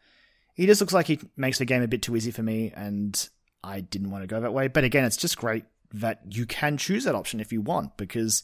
he 0.53 0.65
just 0.65 0.81
looks 0.81 0.93
like 0.93 1.07
he 1.07 1.19
makes 1.35 1.57
the 1.57 1.65
game 1.65 1.83
a 1.83 1.87
bit 1.87 2.01
too 2.01 2.15
easy 2.15 2.31
for 2.31 2.43
me, 2.43 2.71
and 2.75 3.29
I 3.63 3.81
didn't 3.81 4.11
want 4.11 4.23
to 4.23 4.27
go 4.27 4.39
that 4.39 4.53
way. 4.53 4.67
But 4.67 4.83
again, 4.83 5.05
it's 5.05 5.17
just 5.17 5.37
great 5.37 5.65
that 5.93 6.21
you 6.29 6.45
can 6.45 6.77
choose 6.77 7.03
that 7.03 7.15
option 7.15 7.39
if 7.39 7.51
you 7.51 7.61
want, 7.61 7.97
because 7.97 8.43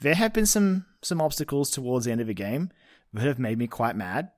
there 0.00 0.14
have 0.14 0.32
been 0.32 0.46
some 0.46 0.86
some 1.02 1.20
obstacles 1.20 1.70
towards 1.70 2.04
the 2.06 2.12
end 2.12 2.20
of 2.20 2.26
the 2.26 2.34
game 2.34 2.70
that 3.12 3.26
have 3.26 3.38
made 3.38 3.58
me 3.58 3.66
quite 3.66 3.96
mad, 3.96 4.30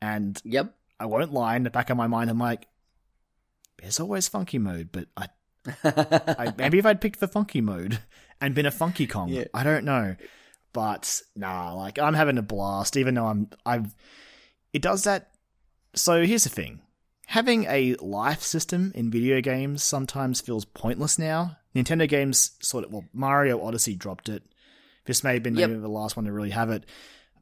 and 0.00 0.40
Yep. 0.44 0.74
I 0.98 1.06
won't 1.06 1.32
lie. 1.32 1.56
In 1.56 1.62
the 1.62 1.70
back 1.70 1.90
of 1.90 1.96
my 1.96 2.06
mind, 2.06 2.30
I'm 2.30 2.38
like, 2.38 2.66
there's 3.78 4.00
always 4.00 4.28
Funky 4.28 4.58
mode, 4.58 4.90
but 4.92 5.08
I 5.16 5.28
I, 5.84 6.54
maybe 6.56 6.78
if 6.78 6.86
I'd 6.86 7.00
picked 7.00 7.18
the 7.20 7.26
funky 7.28 7.60
mode 7.60 7.98
and 8.40 8.54
been 8.54 8.66
a 8.66 8.70
funky 8.70 9.06
Kong, 9.06 9.28
Yeah. 9.28 9.44
I 9.52 9.64
don't 9.64 9.84
know. 9.84 10.14
But 10.72 11.20
nah, 11.34 11.72
like 11.74 11.98
I'm 11.98 12.14
having 12.14 12.38
a 12.38 12.42
blast, 12.42 12.96
even 12.96 13.14
though 13.14 13.26
I'm 13.26 13.50
I've 13.64 13.94
it 14.72 14.80
does 14.82 15.04
that 15.04 15.30
so 15.94 16.22
here's 16.24 16.44
the 16.44 16.50
thing. 16.50 16.80
Having 17.26 17.64
a 17.64 17.94
life 17.96 18.42
system 18.42 18.92
in 18.94 19.10
video 19.10 19.40
games 19.40 19.82
sometimes 19.82 20.40
feels 20.40 20.64
pointless 20.64 21.18
now. 21.18 21.56
Nintendo 21.74 22.08
games 22.08 22.52
sort 22.60 22.84
of 22.84 22.92
well, 22.92 23.04
Mario 23.12 23.60
Odyssey 23.62 23.96
dropped 23.96 24.28
it. 24.28 24.42
This 25.06 25.24
may 25.24 25.34
have 25.34 25.42
been 25.42 25.56
Yep. 25.56 25.70
maybe 25.70 25.80
the 25.80 25.88
last 25.88 26.16
one 26.16 26.26
to 26.26 26.32
really 26.32 26.50
have 26.50 26.70
it. 26.70 26.84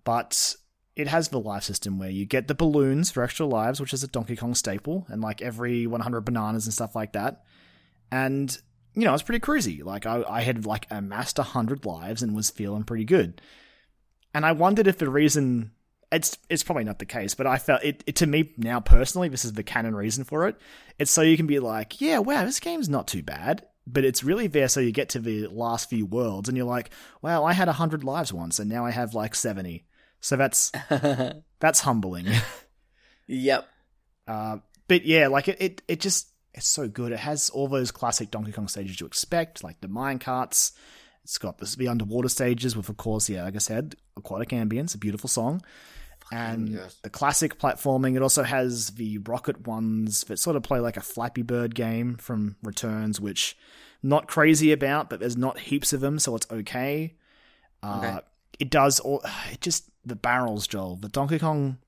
But 0.05 0.55
it 0.97 1.09
has 1.09 1.29
the 1.29 1.41
life 1.41 1.65
system 1.65 1.99
where 1.99 2.11
you 2.11 2.25
get 2.27 2.47
the 2.47 2.55
balloons 2.55 3.11
for 3.11 3.23
extra 3.25 3.47
lives, 3.47 3.81
which 3.81 3.93
is 3.93 4.05
a 4.05 4.09
Donkey 4.09 4.37
Kong 4.37 4.55
staple, 4.55 5.07
and 5.09 5.21
like 5.23 5.43
every 5.43 5.87
100 5.87 6.21
bananas 6.21 6.67
and 6.67 6.75
stuff 6.75 6.95
like 6.95 7.13
that 7.15 7.43
and 8.13 8.59
you 8.95 9.05
know 9.05 9.15
it's 9.15 9.23
pretty 9.23 9.41
cruisy 9.41 9.83
like 9.83 10.07
I, 10.07 10.23
I 10.29 10.43
had 10.43 10.67
like 10.67 10.87
amassed 10.91 11.39
100 11.39 11.85
lives 11.87 12.23
and 12.23 12.37
was 12.37 12.51
feeling 12.51 12.85
pretty 12.85 13.05
good 13.05 13.41
and 14.35 14.45
i 14.45 14.53
wondered 14.53 14.87
if 14.87 14.99
the 14.99 15.09
reason 15.09 15.73
it's 16.13 16.37
it's 16.49 16.63
probably 16.63 16.85
not 16.85 16.99
the 16.99 17.07
case 17.07 17.35
but 17.35 17.47
i 17.47 17.57
felt 17.57 17.83
it, 17.83 18.05
it 18.07 18.17
to 18.17 18.27
me 18.27 18.53
now 18.57 18.79
personally 18.79 19.29
this 19.29 19.45
is 19.45 19.55
the 19.55 19.63
canon 19.63 19.95
reason 19.97 20.23
for 20.23 20.47
it 20.47 20.57
it's 20.99 21.11
so 21.11 21.23
you 21.23 21.37
can 21.37 21.47
be 21.47 21.59
like 21.59 22.01
yeah 22.01 22.19
wow 22.19 22.45
this 22.45 22.61
game's 22.61 22.89
not 22.89 23.09
too 23.09 23.23
bad 23.23 23.67
but 23.87 24.05
it's 24.05 24.25
really 24.25 24.47
there 24.47 24.69
so 24.69 24.81
you 24.81 24.93
get 24.93 25.11
to 25.11 25.19
the 25.19 25.47
last 25.49 25.91
few 25.91 26.07
worlds 26.07 26.49
and 26.49 26.57
you're 26.57 26.67
like 26.67 26.91
wow 27.23 27.45
i 27.45 27.53
had 27.53 27.69
100 27.69 28.05
lives 28.05 28.33
once 28.33 28.59
and 28.59 28.71
now 28.71 28.85
i 28.85 28.91
have 28.91 29.15
like 29.15 29.35
70 29.35 29.85
so 30.21 30.37
that's 30.37 30.73
that's 31.61 31.81
humbling 31.81 32.27
yep. 33.27 33.69
uh, 34.27 34.59
but 34.89 35.05
yeah, 35.05 35.29
like 35.29 35.49
it, 35.49 35.57
it, 35.61 35.83
it 35.89 36.01
just 36.01 36.29
it's 36.53 36.69
so 36.69 36.89
good. 36.89 37.13
It 37.13 37.19
has 37.21 37.51
all 37.51 37.69
those 37.69 37.91
classic 37.91 38.31
Donkey 38.31 38.53
Kong 38.53 38.69
stages 38.69 39.01
you 39.01 39.07
expect, 39.07 39.65
like 39.65 39.81
the 39.81 39.89
mine 39.89 40.19
carts. 40.19 40.73
It's 41.25 41.39
got 41.39 41.59
the, 41.59 41.75
the 41.79 41.89
underwater 41.89 42.29
stages 42.29 42.77
with, 42.77 42.91
of 42.91 42.99
course, 42.99 43.31
yeah, 43.31 43.45
like 43.45 43.55
I 43.55 43.59
said, 43.59 43.97
aquatic 44.17 44.51
ambience, 44.51 44.95
a 44.95 44.99
beautiful 44.99 45.29
song, 45.29 45.63
and 46.33 46.69
yes. 46.69 46.97
the 47.03 47.11
classic 47.11 47.59
platforming. 47.59 48.17
It 48.17 48.23
also 48.23 48.43
has 48.43 48.91
the 48.91 49.19
rocket 49.19 49.67
ones 49.67 50.25
that 50.25 50.39
sort 50.39 50.57
of 50.57 50.63
play 50.63 50.81
like 50.81 50.97
a 50.97 51.03
Flappy 51.03 51.43
Bird 51.43 51.75
game 51.75 52.17
from 52.17 52.57
Returns, 52.63 53.21
which 53.21 53.57
not 54.03 54.29
crazy 54.29 54.73
about, 54.73 55.11
but 55.11 55.21
there's 55.21 55.37
not 55.37 55.59
heaps 55.59 55.93
of 55.93 56.01
them, 56.01 56.19
so 56.19 56.37
it's 56.37 56.47
okay. 56.51 57.15
Uh, 57.83 58.01
It 58.59 58.71
does 58.71 59.01
all. 59.01 59.23
It 59.53 59.61
just 59.61 59.91
the 60.05 60.17
barrels, 60.17 60.67
Joel. 60.67 60.97
The 60.97 61.09
Donkey 61.09 61.39
Kong 61.39 61.79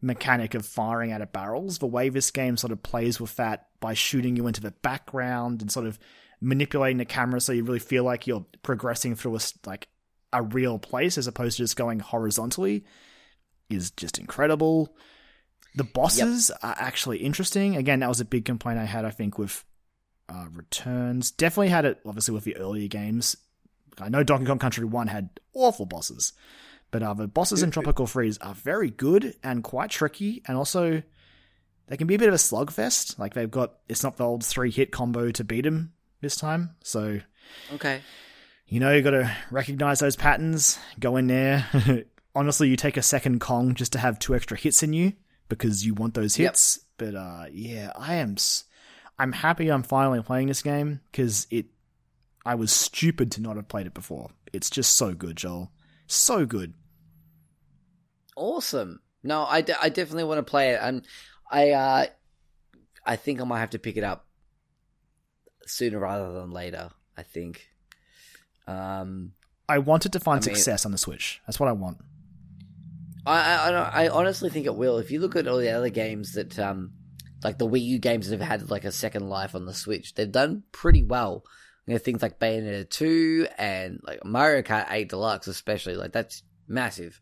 mechanic 0.00 0.54
of 0.54 0.64
firing 0.64 1.12
out 1.12 1.22
of 1.22 1.32
barrels, 1.32 1.78
the 1.78 1.86
way 1.86 2.08
this 2.08 2.30
game 2.30 2.56
sort 2.56 2.72
of 2.72 2.82
plays 2.82 3.20
with 3.20 3.34
that 3.36 3.66
by 3.80 3.94
shooting 3.94 4.36
you 4.36 4.46
into 4.46 4.60
the 4.60 4.70
background 4.70 5.60
and 5.60 5.72
sort 5.72 5.86
of 5.86 5.98
manipulating 6.40 6.98
the 6.98 7.04
camera 7.04 7.40
so 7.40 7.52
you 7.52 7.64
really 7.64 7.78
feel 7.80 8.04
like 8.04 8.26
you're 8.26 8.46
progressing 8.62 9.16
through 9.16 9.36
a 9.36 9.40
like 9.66 9.88
a 10.32 10.42
real 10.42 10.78
place 10.78 11.18
as 11.18 11.26
opposed 11.26 11.56
to 11.56 11.64
just 11.64 11.76
going 11.76 11.98
horizontally 11.98 12.84
is 13.70 13.90
just 13.90 14.18
incredible. 14.18 14.94
The 15.74 15.84
bosses 15.84 16.50
are 16.62 16.74
actually 16.78 17.18
interesting. 17.18 17.76
Again, 17.76 18.00
that 18.00 18.08
was 18.08 18.20
a 18.20 18.24
big 18.24 18.44
complaint 18.44 18.78
I 18.78 18.84
had, 18.84 19.04
I 19.04 19.10
think, 19.10 19.38
with 19.38 19.64
uh, 20.28 20.46
Returns. 20.52 21.30
Definitely 21.30 21.68
had 21.68 21.84
it, 21.84 22.00
obviously, 22.06 22.34
with 22.34 22.44
the 22.44 22.56
earlier 22.56 22.88
games. 22.88 23.36
I 24.00 24.08
know 24.08 24.22
Donkey 24.22 24.46
Kong 24.46 24.58
Country 24.58 24.84
1 24.84 25.06
had 25.08 25.30
awful 25.54 25.84
bosses, 25.86 26.32
but 26.90 27.02
uh, 27.02 27.14
the 27.14 27.28
bosses 27.28 27.62
in 27.62 27.70
Tropical 27.70 28.06
Freeze 28.06 28.38
are 28.38 28.54
very 28.54 28.90
good 28.90 29.34
and 29.42 29.62
quite 29.62 29.90
tricky, 29.90 30.42
and 30.46 30.56
also 30.56 31.02
they 31.88 31.96
can 31.96 32.06
be 32.06 32.14
a 32.14 32.18
bit 32.18 32.28
of 32.28 32.34
a 32.34 32.38
slugfest. 32.38 33.18
Like 33.18 33.34
they've 33.34 33.50
got, 33.50 33.74
it's 33.88 34.02
not 34.02 34.16
the 34.16 34.24
old 34.24 34.44
three 34.44 34.70
hit 34.70 34.90
combo 34.92 35.30
to 35.32 35.44
beat 35.44 35.62
them 35.62 35.92
this 36.20 36.36
time. 36.36 36.70
So, 36.82 37.20
Okay. 37.74 38.00
you 38.66 38.80
know, 38.80 38.92
you 38.92 39.02
got 39.02 39.10
to 39.10 39.30
recognize 39.50 40.00
those 40.00 40.16
patterns, 40.16 40.78
go 40.98 41.16
in 41.16 41.26
there. 41.26 41.66
Honestly, 42.38 42.68
you 42.68 42.76
take 42.76 42.96
a 42.96 43.02
second 43.02 43.40
Kong 43.40 43.74
just 43.74 43.90
to 43.94 43.98
have 43.98 44.18
two 44.20 44.34
extra 44.34 44.56
hits 44.56 44.82
in 44.84 44.92
you 44.92 45.14
because 45.48 45.84
you 45.84 45.92
want 45.94 46.14
those 46.14 46.38
Yep. 46.38 46.50
hits. 46.52 46.78
But 46.96 47.14
uh, 47.16 47.46
yeah, 47.50 47.92
I 47.96 48.14
am. 48.14 48.34
s- 48.34 48.64
I'm 49.18 49.32
happy 49.32 49.68
I'm 49.70 49.82
finally 49.82 50.22
playing 50.22 50.46
this 50.46 50.62
game 50.62 51.00
because 51.10 51.46
it. 51.50 51.66
I 52.46 52.54
was 52.54 52.70
stupid 52.72 53.32
to 53.32 53.40
not 53.42 53.56
have 53.56 53.66
played 53.68 53.86
it 53.88 53.94
before. 53.94 54.30
It's 54.52 54.70
just 54.70 54.94
so 54.96 55.14
good, 55.14 55.36
Joel. 55.36 55.72
So 56.06 56.46
good. 56.46 56.74
Awesome. 58.36 59.00
No, 59.24 59.44
I, 59.44 59.60
de- 59.60 59.82
I 59.82 59.88
definitely 59.88 60.24
want 60.24 60.38
to 60.38 60.48
play 60.48 60.70
it. 60.70 60.80
And 60.80 61.04
I, 61.50 61.70
uh, 61.72 62.06
I 63.04 63.16
think 63.16 63.40
I 63.40 63.44
might 63.44 63.58
have 63.60 63.70
to 63.70 63.78
pick 63.80 63.96
it 63.96 64.04
up 64.04 64.26
sooner 65.66 65.98
rather 65.98 66.32
than 66.32 66.50
later. 66.52 66.90
I 67.16 67.22
think. 67.24 67.68
Um, 68.68 69.32
I 69.68 69.78
wanted 69.78 70.12
to 70.12 70.20
find 70.20 70.36
I 70.42 70.46
mean- 70.46 70.54
success 70.54 70.86
on 70.86 70.92
the 70.92 70.98
Switch. 70.98 71.40
That's 71.46 71.58
what 71.58 71.68
I 71.68 71.72
want. 71.72 71.98
I, 73.28 73.70
I 73.70 74.04
I 74.04 74.08
honestly 74.08 74.50
think 74.50 74.66
it 74.66 74.74
will. 74.74 74.98
If 74.98 75.10
you 75.10 75.20
look 75.20 75.36
at 75.36 75.46
all 75.46 75.58
the 75.58 75.70
other 75.70 75.90
games 75.90 76.32
that 76.32 76.58
um 76.58 76.92
like 77.44 77.58
the 77.58 77.68
Wii 77.68 77.82
U 77.82 77.98
games 77.98 78.28
that 78.28 78.40
have 78.40 78.48
had 78.48 78.70
like 78.70 78.84
a 78.84 78.92
second 78.92 79.28
life 79.28 79.54
on 79.54 79.66
the 79.66 79.74
Switch, 79.74 80.14
they've 80.14 80.30
done 80.30 80.64
pretty 80.72 81.02
well. 81.02 81.44
You 81.86 81.94
know, 81.94 81.98
things 81.98 82.20
like 82.20 82.38
Bayonetta 82.38 82.90
2 82.90 83.46
and 83.56 84.00
like 84.02 84.24
Mario 84.24 84.62
Kart 84.62 84.86
8 84.90 85.08
Deluxe 85.08 85.46
especially, 85.46 85.96
like 85.96 86.12
that's 86.12 86.42
massive. 86.66 87.20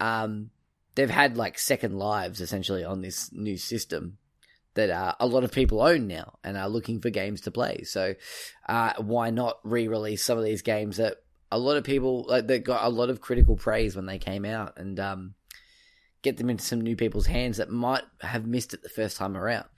Um 0.00 0.50
they've 0.94 1.10
had 1.10 1.36
like 1.36 1.58
second 1.58 1.96
lives 1.96 2.40
essentially 2.40 2.84
on 2.84 3.02
this 3.02 3.30
new 3.32 3.56
system 3.56 4.18
that 4.74 4.90
uh, 4.90 5.14
a 5.20 5.26
lot 5.26 5.44
of 5.44 5.52
people 5.52 5.80
own 5.80 6.06
now 6.06 6.34
and 6.42 6.56
are 6.56 6.68
looking 6.68 7.00
for 7.00 7.10
games 7.10 7.42
to 7.42 7.50
play. 7.50 7.82
So 7.84 8.14
uh, 8.68 8.92
why 8.98 9.30
not 9.30 9.58
re-release 9.62 10.24
some 10.24 10.38
of 10.38 10.44
these 10.44 10.62
games 10.62 10.96
that 10.98 11.18
a 11.54 11.58
lot 11.58 11.76
of 11.76 11.84
people 11.84 12.24
like 12.28 12.48
that 12.48 12.64
got 12.64 12.84
a 12.84 12.88
lot 12.88 13.10
of 13.10 13.20
critical 13.20 13.54
praise 13.54 13.94
when 13.94 14.06
they 14.06 14.18
came 14.18 14.44
out 14.44 14.76
and 14.76 14.98
um, 14.98 15.34
get 16.20 16.36
them 16.36 16.50
into 16.50 16.64
some 16.64 16.80
new 16.80 16.96
people's 16.96 17.26
hands 17.26 17.58
that 17.58 17.70
might 17.70 18.02
have 18.22 18.44
missed 18.44 18.74
it 18.74 18.82
the 18.82 18.88
first 18.88 19.16
time 19.16 19.36
around. 19.36 19.68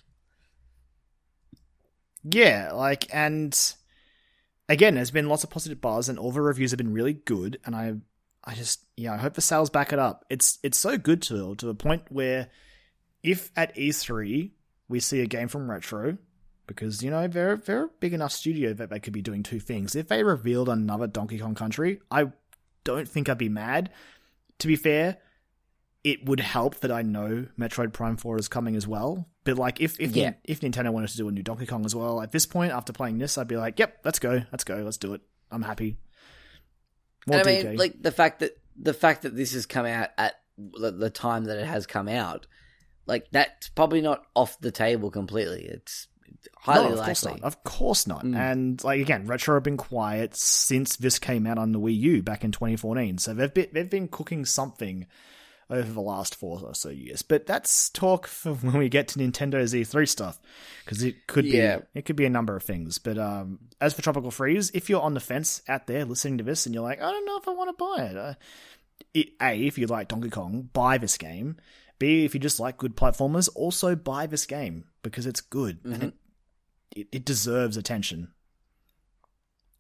Yeah, 2.24 2.72
like, 2.72 3.14
and 3.14 3.54
again, 4.70 4.94
there's 4.94 5.10
been 5.10 5.28
lots 5.28 5.44
of 5.44 5.50
positive 5.50 5.82
buzz, 5.82 6.08
and 6.08 6.18
all 6.18 6.32
the 6.32 6.40
reviews 6.40 6.70
have 6.70 6.78
been 6.78 6.94
really 6.94 7.12
good. 7.12 7.60
And 7.66 7.76
I, 7.76 7.96
I 8.42 8.54
just, 8.54 8.80
yeah, 8.96 9.12
I 9.12 9.18
hope 9.18 9.34
the 9.34 9.42
sales 9.42 9.68
back 9.68 9.92
it 9.92 9.98
up. 9.98 10.24
It's 10.30 10.58
it's 10.62 10.78
so 10.78 10.96
good 10.96 11.20
to 11.22 11.54
to 11.56 11.66
the 11.66 11.74
point 11.74 12.04
where, 12.08 12.48
if 13.22 13.50
at 13.54 13.76
E3 13.76 14.50
we 14.88 15.00
see 15.00 15.20
a 15.20 15.26
game 15.26 15.48
from 15.48 15.70
Retro, 15.70 16.16
because 16.66 17.02
you 17.02 17.10
know 17.10 17.26
they're 17.28 17.56
they're 17.56 17.84
a 17.84 17.90
big 18.00 18.12
enough 18.14 18.32
studio 18.32 18.72
that 18.74 18.90
they 18.90 19.00
could 19.00 19.12
be 19.12 19.22
doing 19.22 19.42
two 19.42 19.60
things. 19.60 19.94
If 19.94 20.08
they 20.08 20.22
revealed 20.22 20.68
another 20.68 21.06
Donkey 21.06 21.38
Kong 21.38 21.54
Country, 21.54 22.00
I 22.10 22.32
don't 22.84 23.08
think 23.08 23.28
I'd 23.28 23.38
be 23.38 23.48
mad. 23.48 23.90
To 24.60 24.66
be 24.68 24.76
fair, 24.76 25.18
it 26.04 26.24
would 26.26 26.40
help 26.40 26.76
that 26.76 26.90
I 26.92 27.02
know 27.02 27.46
Metroid 27.58 27.92
Prime 27.92 28.16
4 28.16 28.38
is 28.38 28.48
coming 28.48 28.76
as 28.76 28.86
well. 28.86 29.28
But 29.44 29.58
like 29.58 29.80
if 29.80 29.98
if 30.00 30.14
Yeah. 30.16 30.34
if 30.44 30.60
Nintendo 30.60 30.90
wanted 30.92 31.08
to 31.10 31.16
do 31.16 31.28
a 31.28 31.32
new 31.32 31.42
Donkey 31.42 31.66
Kong 31.66 31.84
as 31.84 31.94
well, 31.94 32.20
at 32.22 32.32
this 32.32 32.46
point 32.46 32.72
after 32.72 32.92
playing 32.92 33.18
this, 33.18 33.36
I'd 33.38 33.48
be 33.48 33.56
like, 33.56 33.78
"Yep, 33.78 34.00
let's 34.04 34.18
go. 34.18 34.42
Let's 34.52 34.64
go. 34.64 34.76
Let's 34.76 34.96
do 34.98 35.14
it. 35.14 35.20
I'm 35.50 35.62
happy." 35.62 35.98
More 37.26 37.38
and 37.40 37.48
I 37.48 37.52
DK. 37.52 37.64
mean, 37.70 37.76
like 37.76 38.02
the 38.02 38.12
fact 38.12 38.40
that 38.40 38.52
the 38.76 38.94
fact 38.94 39.22
that 39.22 39.34
this 39.36 39.52
has 39.54 39.66
come 39.66 39.86
out 39.86 40.10
at 40.18 40.34
the, 40.58 40.90
the 40.90 41.10
time 41.10 41.44
that 41.44 41.58
it 41.58 41.66
has 41.66 41.86
come 41.86 42.08
out, 42.08 42.46
like 43.06 43.26
that's 43.30 43.68
probably 43.70 44.00
not 44.00 44.24
off 44.34 44.58
the 44.60 44.70
table 44.70 45.10
completely. 45.10 45.64
It's 45.64 46.08
highly 46.56 46.86
no, 46.90 46.98
of 46.98 47.04
course 47.04 47.24
likely. 47.24 47.40
not. 47.40 47.46
Of 47.46 47.64
course 47.64 48.06
not. 48.06 48.24
Mm. 48.24 48.36
And 48.36 48.84
like 48.84 49.00
again, 49.00 49.26
Retro 49.26 49.54
have 49.54 49.62
been 49.62 49.76
quiet 49.76 50.34
since 50.36 50.96
this 50.96 51.18
came 51.18 51.46
out 51.46 51.58
on 51.58 51.72
the 51.72 51.80
Wii 51.80 51.98
U 51.98 52.22
back 52.22 52.44
in 52.44 52.52
2014. 52.52 53.18
So 53.18 53.34
they've 53.34 53.52
been 53.52 53.68
they've 53.72 53.90
been 53.90 54.08
cooking 54.08 54.44
something 54.44 55.06
over 55.68 55.90
the 55.92 56.00
last 56.00 56.36
four 56.36 56.60
or 56.62 56.74
so 56.76 56.90
years. 56.90 57.22
But 57.22 57.46
that's 57.46 57.90
talk 57.90 58.26
for 58.28 58.54
when 58.54 58.78
we 58.78 58.88
get 58.88 59.08
to 59.08 59.18
Nintendo's 59.18 59.74
E3 59.74 60.08
stuff 60.08 60.38
because 60.84 61.02
it 61.02 61.26
could 61.26 61.44
Yeah. 61.44 61.78
be 61.78 61.84
it 62.00 62.04
could 62.04 62.16
be 62.16 62.24
a 62.26 62.30
number 62.30 62.54
of 62.54 62.62
things. 62.62 62.98
But 62.98 63.18
um, 63.18 63.58
as 63.80 63.92
for 63.94 64.02
Tropical 64.02 64.30
Freeze, 64.30 64.70
if 64.74 64.88
you're 64.88 65.02
on 65.02 65.14
the 65.14 65.20
fence 65.20 65.62
out 65.68 65.86
there 65.86 66.04
listening 66.04 66.38
to 66.38 66.44
this 66.44 66.66
and 66.66 66.74
you're 66.74 66.84
like, 66.84 67.02
I 67.02 67.10
don't 67.10 67.26
know 67.26 67.36
if 67.38 67.48
I 67.48 67.52
want 67.52 67.76
to 67.76 67.84
buy 67.84 68.04
it. 68.04 68.16
Uh, 68.16 68.34
it 69.12 69.28
a 69.40 69.54
if 69.54 69.76
you 69.78 69.86
like 69.86 70.08
Donkey 70.08 70.30
Kong, 70.30 70.68
buy 70.72 70.98
this 70.98 71.18
game. 71.18 71.56
B 71.98 72.24
if 72.26 72.34
you 72.34 72.40
just 72.40 72.60
like 72.60 72.76
good 72.76 72.94
platformers, 72.96 73.48
also 73.54 73.96
buy 73.96 74.26
this 74.26 74.44
game 74.46 74.84
because 75.02 75.26
it's 75.26 75.40
good 75.40 75.78
and 75.84 76.02
it, 76.02 76.14
it 76.94 77.08
it 77.12 77.24
deserves 77.24 77.76
attention. 77.76 78.28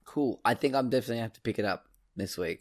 Cool. 0.04 0.40
I 0.44 0.54
think 0.54 0.74
I'm 0.74 0.88
definitely 0.88 1.16
gonna 1.16 1.22
have 1.22 1.32
to 1.34 1.40
pick 1.40 1.58
it 1.58 1.64
up 1.64 1.86
this 2.16 2.38
week. 2.38 2.60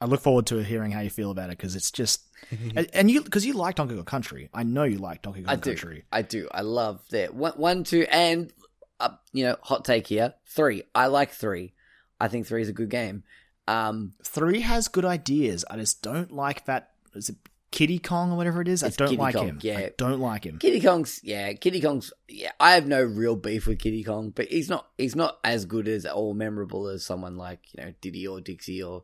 I 0.00 0.04
look 0.04 0.20
forward 0.20 0.46
to 0.46 0.62
hearing 0.62 0.92
how 0.92 1.00
you 1.00 1.10
feel 1.10 1.30
about 1.30 1.50
it 1.50 1.58
because 1.58 1.74
it's 1.74 1.90
just 1.90 2.22
and, 2.76 2.88
and 2.92 3.10
you 3.10 3.22
because 3.22 3.44
you 3.44 3.54
like 3.54 3.76
Donkey 3.76 3.94
Kong 3.94 4.04
Country. 4.04 4.48
I 4.52 4.62
know 4.62 4.84
you 4.84 4.98
like 4.98 5.22
Donkey 5.22 5.42
Kong 5.42 5.52
I 5.52 5.56
do. 5.56 5.70
Country. 5.70 6.04
I 6.12 6.22
do. 6.22 6.48
I 6.52 6.60
love 6.60 7.00
that 7.10 7.34
one, 7.34 7.52
one, 7.52 7.84
two, 7.84 8.06
and 8.10 8.52
uh, 9.00 9.10
you 9.32 9.44
know, 9.44 9.56
hot 9.62 9.84
take 9.84 10.06
here. 10.06 10.34
Three. 10.46 10.82
I 10.94 11.06
like 11.06 11.32
three. 11.32 11.72
I 12.20 12.28
think 12.28 12.46
three 12.46 12.62
is 12.62 12.68
a 12.68 12.72
good 12.72 12.90
game. 12.90 13.24
Um, 13.68 14.14
Three 14.24 14.60
has 14.60 14.88
good 14.88 15.04
ideas. 15.04 15.62
I 15.68 15.76
just 15.76 16.00
don't 16.00 16.32
like 16.32 16.64
that. 16.64 16.92
Is 17.14 17.28
it 17.28 17.36
Kiddy 17.70 17.98
Kong 17.98 18.32
or 18.32 18.36
whatever 18.36 18.60
it 18.62 18.68
is? 18.68 18.82
It's 18.82 18.96
I 18.96 18.98
don't 18.98 19.08
Kiddy 19.10 19.20
like 19.20 19.34
Kong, 19.34 19.46
him. 19.46 19.58
yeah. 19.62 19.78
I 19.78 19.92
don't 19.96 20.20
like 20.20 20.44
him. 20.44 20.58
Kiddy 20.58 20.80
Kong's 20.80 21.20
yeah, 21.22 21.52
Kiddy 21.52 21.80
Kong's 21.80 22.12
yeah. 22.28 22.52
I 22.58 22.72
have 22.72 22.86
no 22.86 23.02
real 23.02 23.36
beef 23.36 23.66
with 23.66 23.78
Kiddy 23.78 24.02
Kong, 24.04 24.30
but 24.34 24.48
he's 24.48 24.68
not 24.68 24.88
he's 24.96 25.14
not 25.16 25.38
as 25.44 25.64
good 25.66 25.86
as 25.88 26.06
or 26.06 26.34
memorable 26.34 26.88
as 26.88 27.04
someone 27.04 27.36
like 27.36 27.60
you 27.72 27.84
know 27.84 27.92
Diddy 28.00 28.26
or 28.26 28.40
Dixie 28.40 28.82
or 28.82 29.02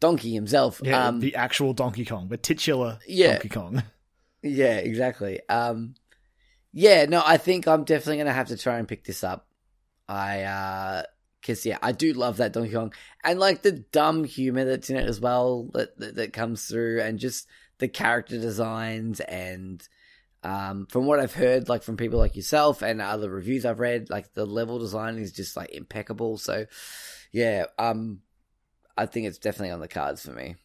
Donkey 0.00 0.32
himself. 0.34 0.80
Yeah, 0.84 1.06
um, 1.08 1.20
the 1.20 1.34
actual 1.34 1.72
Donkey 1.72 2.04
Kong, 2.04 2.28
the 2.28 2.36
titular 2.36 2.98
Yeah. 3.06 3.32
Donkey 3.32 3.48
Kong. 3.48 3.82
Yeah, 4.42 4.76
exactly. 4.76 5.40
Um, 5.48 5.94
yeah, 6.72 7.06
no, 7.06 7.20
I 7.24 7.36
think 7.36 7.66
I'm 7.66 7.82
definitely 7.82 8.18
gonna 8.18 8.32
have 8.32 8.48
to 8.48 8.56
try 8.56 8.78
and 8.78 8.86
pick 8.86 9.02
this 9.02 9.24
up. 9.24 9.48
I, 10.08 10.42
uh, 10.42 11.02
cause 11.44 11.66
yeah, 11.66 11.78
I 11.82 11.90
do 11.90 12.12
love 12.12 12.36
that 12.36 12.52
Donkey 12.52 12.72
Kong 12.72 12.92
and 13.24 13.40
like 13.40 13.62
the 13.62 13.72
dumb 13.72 14.22
humor 14.22 14.64
that's 14.64 14.88
in 14.88 14.96
it 14.96 15.08
as 15.08 15.20
well 15.20 15.68
that, 15.74 15.98
that, 15.98 16.14
that 16.16 16.32
comes 16.32 16.66
through 16.66 17.00
and 17.00 17.18
just 17.18 17.48
the 17.78 17.88
character 17.88 18.38
designs 18.38 19.20
and, 19.20 19.86
um, 20.42 20.86
from 20.86 21.06
what 21.06 21.18
I've 21.20 21.34
heard, 21.34 21.68
like 21.68 21.82
from 21.82 21.96
people 21.96 22.18
like 22.18 22.36
yourself 22.36 22.82
and 22.82 23.00
other 23.02 23.28
reviews 23.28 23.64
I've 23.64 23.80
read, 23.80 24.10
like 24.10 24.32
the 24.34 24.46
level 24.46 24.78
design 24.78 25.18
is 25.18 25.32
just 25.32 25.56
like 25.56 25.70
impeccable. 25.70 26.38
So 26.38 26.66
yeah, 27.32 27.66
um, 27.78 28.20
I 28.96 29.06
think 29.06 29.26
it's 29.26 29.38
definitely 29.38 29.72
on 29.72 29.80
the 29.80 29.88
cards 29.88 30.24
for 30.24 30.32
me. 30.32 30.56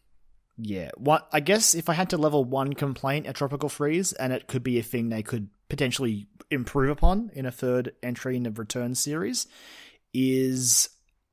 Yeah, 0.58 0.92
what 0.98 1.28
I 1.32 1.40
guess 1.40 1.74
if 1.74 1.90
I 1.90 1.94
had 1.94 2.12
to 2.12 2.18
level 2.18 2.46
one 2.46 2.74
complaint 2.74 3.26
at 3.26 3.36
Tropical 3.36 3.70
Freeze, 3.70 4.14
and 4.14 4.32
it 4.32 4.48
could 4.48 4.64
be 4.64 4.78
a 4.78 4.84
thing 4.84 5.10
they 5.10 5.24
could 5.24 5.50
potentially 5.70 6.28
improve 6.52 6.92
upon 6.92 7.32
in 7.34 7.46
a 7.46 7.52
third 7.52 7.94
entry 8.04 8.36
in 8.38 8.44
the 8.44 8.52
Return 8.52 8.94
series, 8.94 9.48
is 10.14 10.90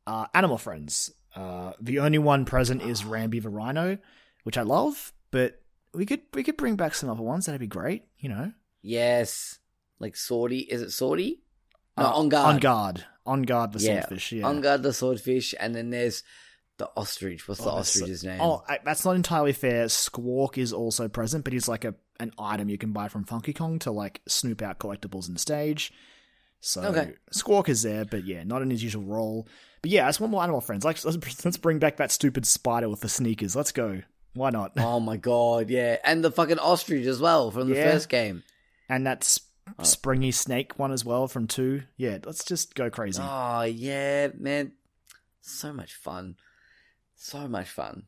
uh, 0.07 0.27
Animal 0.33 0.57
Friends. 0.57 1.13
Uh, 1.37 1.73
the 1.81 1.99
only 1.99 2.19
one 2.19 2.47
present 2.47 2.81
is 2.81 3.03
Rambi 3.03 3.43
the 3.43 3.51
Rhino, 3.51 3.99
which 4.45 4.57
I 4.57 4.63
love, 4.63 5.13
but 5.31 5.61
we 5.95 6.07
could 6.07 6.21
we 6.35 6.43
could 6.43 6.57
bring 6.57 6.77
back 6.77 6.95
some 6.95 7.09
other 7.11 7.23
ones. 7.23 7.47
That'd 7.47 7.61
be 7.61 7.67
great, 7.67 8.05
you 8.19 8.29
know. 8.29 8.53
Yes. 8.83 9.59
Like 9.99 10.15
Swordy, 10.15 10.67
is 10.69 10.83
it 10.83 10.89
Swordy? 10.89 11.41
No, 11.97 12.05
Uh, 12.07 12.13
Enguarde. 12.23 12.45
on 12.45 12.59
guard, 12.59 13.05
Enguarde. 13.27 13.73
The 13.73 13.79
Yeah, 13.81 14.01
swordfish. 14.01 14.33
Yeah. 14.33 14.47
On 14.47 14.61
guard 14.61 14.83
the 14.85 14.93
swordfish, 14.93 15.55
and 15.59 15.75
then 15.75 15.91
there's 15.91 16.23
the 16.77 16.89
ostrich. 16.97 17.49
What's 17.49 17.61
the 17.61 17.71
Oh, 17.71 17.77
that's 17.77 17.91
so- 17.91 18.05
ostrich's 18.05 18.23
name? 18.23 18.41
Oh, 18.41 18.63
I, 18.69 18.79
that's 18.85 19.05
not 19.05 19.17
entirely 19.17 19.53
fair. 19.53 19.89
Squawk 19.89 20.57
is 20.59 20.73
also 20.73 21.09
present, 21.09 21.43
but 21.45 21.53
he's 21.53 21.67
like 21.69 21.85
a 21.85 21.95
an 22.21 22.33
item 22.39 22.69
you 22.69 22.79
can 22.79 22.93
buy 22.93 23.09
from 23.09 23.25
Funky 23.25 23.53
Kong 23.53 23.79
to 23.81 23.91
like 23.93 24.21
snoop 24.29 24.61
out 24.63 24.79
collectibles 24.79 25.27
in 25.29 25.35
the 25.35 25.41
stage. 25.41 25.93
So 26.61 26.83
Okay. 26.83 27.15
Squawk 27.33 27.69
is 27.69 27.83
there, 27.83 28.05
but 28.05 28.25
yeah, 28.25 28.43
not 28.45 28.63
in 28.63 28.71
his 28.71 28.83
usual 28.83 29.05
role. 29.05 29.47
But 29.83 29.91
yeah, 29.93 30.05
I 30.05 30.09
just 30.09 30.21
want 30.21 30.33
more 30.33 30.43
animal 30.43 30.61
friends. 30.61 30.85
Like 30.85 31.05
let's, 31.05 31.45
let's 31.45 31.57
bring 31.57 31.79
back 31.79 31.97
that 31.99 32.11
stupid 32.11 32.45
spider 32.47 32.89
with 32.89 33.01
the 33.01 33.09
sneakers. 33.09 33.55
Let's 33.57 33.71
go. 33.73 34.03
Why 34.39 34.51
not? 34.51 34.73
Oh 34.79 35.01
my 35.01 35.17
god, 35.17 35.69
yeah, 35.69 35.99
and 36.05 36.25
the 36.25 36.31
fucking 36.31 36.59
ostrich 36.59 37.07
as 37.07 37.21
well 37.21 37.51
from 37.51 37.69
the 37.69 37.77
Yeah. 37.77 37.91
first 37.93 38.09
game. 38.09 38.43
And 38.89 39.07
that 39.07 39.25
sp- 39.27 39.45
Oh. 39.79 39.83
springy 39.83 40.31
snake 40.31 40.79
one 40.79 40.93
as 40.93 41.05
well 41.05 41.29
from 41.29 41.47
two. 41.47 41.83
Yeah, 41.99 42.17
let's 42.25 42.43
just 42.43 42.75
go 42.75 42.89
crazy. 42.89 43.21
Oh 43.23 43.63
yeah, 43.63 44.29
man, 44.39 44.73
so 45.43 45.75
much 45.75 45.93
fun, 45.95 46.37
so 47.17 47.47
much 47.47 47.69
fun. 47.69 48.05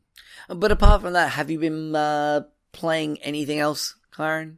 But 0.49 0.71
apart 0.71 1.01
from 1.03 1.13
that, 1.13 1.33
have 1.33 1.51
you 1.51 1.59
been 1.59 1.95
uh, 1.95 2.45
playing 2.71 3.19
anything 3.21 3.59
else, 3.59 3.95
Kyron? 4.11 4.55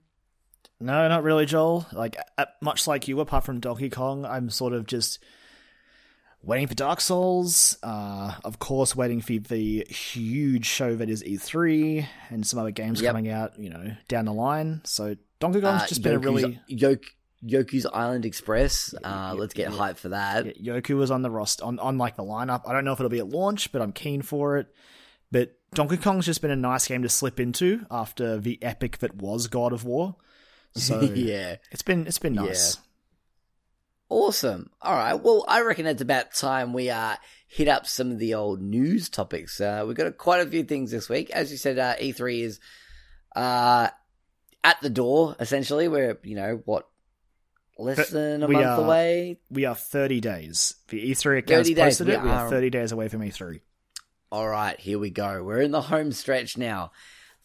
No, 0.80 1.08
not 1.10 1.24
really, 1.24 1.46
Joel. 1.46 1.86
Like, 1.92 2.16
uh, 2.38 2.46
much 2.62 2.88
like 2.88 3.08
you, 3.10 3.20
apart 3.20 3.44
from 3.46 3.60
Donkey 3.60 3.90
Kong, 3.90 4.26
I'm 4.26 4.50
sort 4.50 4.72
of 4.74 4.86
just 4.86 5.20
waiting 6.44 6.68
for 6.68 6.76
Dark 6.76 7.02
Souls. 7.02 7.78
Uh, 7.82 8.36
of 8.44 8.60
course, 8.60 8.96
waiting 8.96 9.22
for 9.22 9.34
the 9.40 9.86
huge 9.90 10.66
show 10.66 10.96
that 10.96 11.10
is 11.10 11.24
E3 11.24 12.06
and 12.30 12.46
some 12.46 12.60
other 12.60 12.72
games 12.72 13.02
Yep. 13.02 13.10
coming 13.10 13.30
out, 13.30 13.58
you 13.58 13.70
know, 13.70 13.96
down 14.08 14.26
the 14.26 14.34
line. 14.34 14.82
So 14.84 15.16
Donkey 15.40 15.62
Kong's 15.62 15.84
Uh, 15.84 15.88
just 15.88 16.04
been 16.04 16.16
a 16.16 16.20
really. 16.20 16.60
Yoke, 16.68 17.04
Yoku's 17.46 17.86
Island 17.86 18.26
Express. 18.26 18.94
Yeah, 19.02 19.08
Uh, 19.08 19.34
yeah, 19.34 19.40
let's 19.40 19.54
get 19.54 19.72
yeah. 19.72 19.78
hyped 19.78 19.98
for 19.98 20.10
that. 20.10 20.58
Yoku 20.62 20.96
was 20.98 21.12
on 21.12 21.22
the 21.24 21.32
roster 21.32 21.64
on, 21.66 21.80
on 21.80 21.98
like 21.98 22.16
the 22.16 22.24
lineup. 22.24 22.62
I 22.68 22.74
don't 22.74 22.86
know 22.86 22.94
if 22.94 23.00
it'll 23.00 23.10
be 23.10 23.20
at 23.20 23.28
launch, 23.30 23.72
but 23.72 23.82
I'm 23.82 23.92
keen 23.92 24.22
for 24.22 24.58
it. 24.58 24.68
But 25.32 25.58
Donkey 25.74 25.98
Kong's 25.98 26.26
just 26.28 26.42
been 26.42 26.52
a 26.52 26.56
nice 26.56 26.88
game 26.88 27.02
to 27.02 27.10
slip 27.10 27.40
into 27.40 27.86
after 27.90 28.38
the 28.38 28.62
epic 28.62 29.00
that 29.00 29.16
was 29.16 29.48
God 29.48 29.74
of 29.74 29.84
War. 29.86 30.16
So 30.76 31.02
yeah. 31.02 31.58
it's 31.72 31.84
been 31.84 32.08
it's 32.08 32.18
been 32.18 32.34
nice. 32.34 32.78
Awesome. 34.10 34.70
All 34.82 34.94
right. 34.96 35.14
Well, 35.16 35.44
I 35.48 35.62
reckon 35.62 35.86
it's 35.88 36.02
about 36.02 36.34
time 36.34 36.74
we 36.74 36.90
uh, 36.90 37.16
hit 37.48 37.68
up 37.68 37.88
some 37.88 38.12
of 38.12 38.20
the 38.20 38.36
old 38.36 38.62
news 38.62 39.10
topics. 39.10 39.60
Uh, 39.60 39.84
we've 39.88 39.96
got 39.96 40.18
quite 40.18 40.46
a 40.46 40.50
few 40.50 40.64
things 40.64 40.92
this 40.92 41.10
week. 41.10 41.30
As 41.32 41.52
you 41.52 41.58
said, 41.58 41.80
uh, 41.80 41.96
E3 41.96 42.42
is 42.44 42.60
uh, 43.36 43.88
at 44.64 44.82
the 44.82 44.90
door. 44.90 45.36
Essentially, 45.40 45.88
we're 45.88 46.18
you 46.24 46.36
know 46.36 46.62
what 46.66 46.88
less 47.80 47.98
But 47.98 48.10
than 48.12 48.44
a 48.44 48.48
month 48.48 48.66
are- 48.66 48.84
away. 48.86 49.40
We 49.50 49.66
are 49.66 49.76
30 49.76 50.20
days. 50.22 50.76
The 50.90 51.12
E3 51.12 51.40
account's 51.40 51.70
30 51.70 51.74
days, 51.74 51.84
posted 51.86 52.08
we. 52.08 52.14
We 52.18 52.30
are 52.30 52.46
are- 52.46 52.50
30 52.50 52.70
days 52.70 52.92
away 52.92 53.08
from 53.08 53.24
E 53.24 53.30
E3. 53.30 53.62
All 54.32 54.48
right, 54.48 54.80
here 54.80 55.00
we 55.00 55.10
go. 55.10 55.44
We're 55.44 55.62
in 55.62 55.72
the 55.72 55.82
home 55.82 56.12
stretch 56.12 56.58
now 56.58 56.92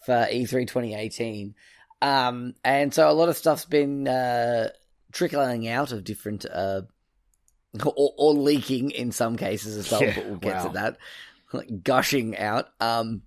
for 0.04 0.26
E 0.30 0.44
E3 0.44 0.66
2018. 0.66 1.54
Um, 2.00 2.54
and 2.64 2.92
so 2.92 3.10
a 3.10 3.12
lot 3.12 3.28
of 3.28 3.36
stuff's 3.36 3.64
been 3.64 4.06
uh, 4.06 4.68
trickling 5.12 5.68
out 5.68 5.92
of 5.92 6.04
different, 6.04 6.44
uh, 6.44 6.82
or, 7.84 8.12
or 8.16 8.32
leaking 8.34 8.90
in 8.90 9.12
some 9.12 9.36
cases 9.36 9.76
as 9.76 9.90
well, 9.90 10.02
Yeah, 10.02 10.14
but 10.14 10.26
we'll 10.26 10.36
get 10.36 10.56
wow. 10.56 10.66
to 10.66 10.72
that. 10.74 10.98
Like 11.52 11.82
gushing 11.82 12.36
out. 12.36 12.68
Um, 12.80 13.22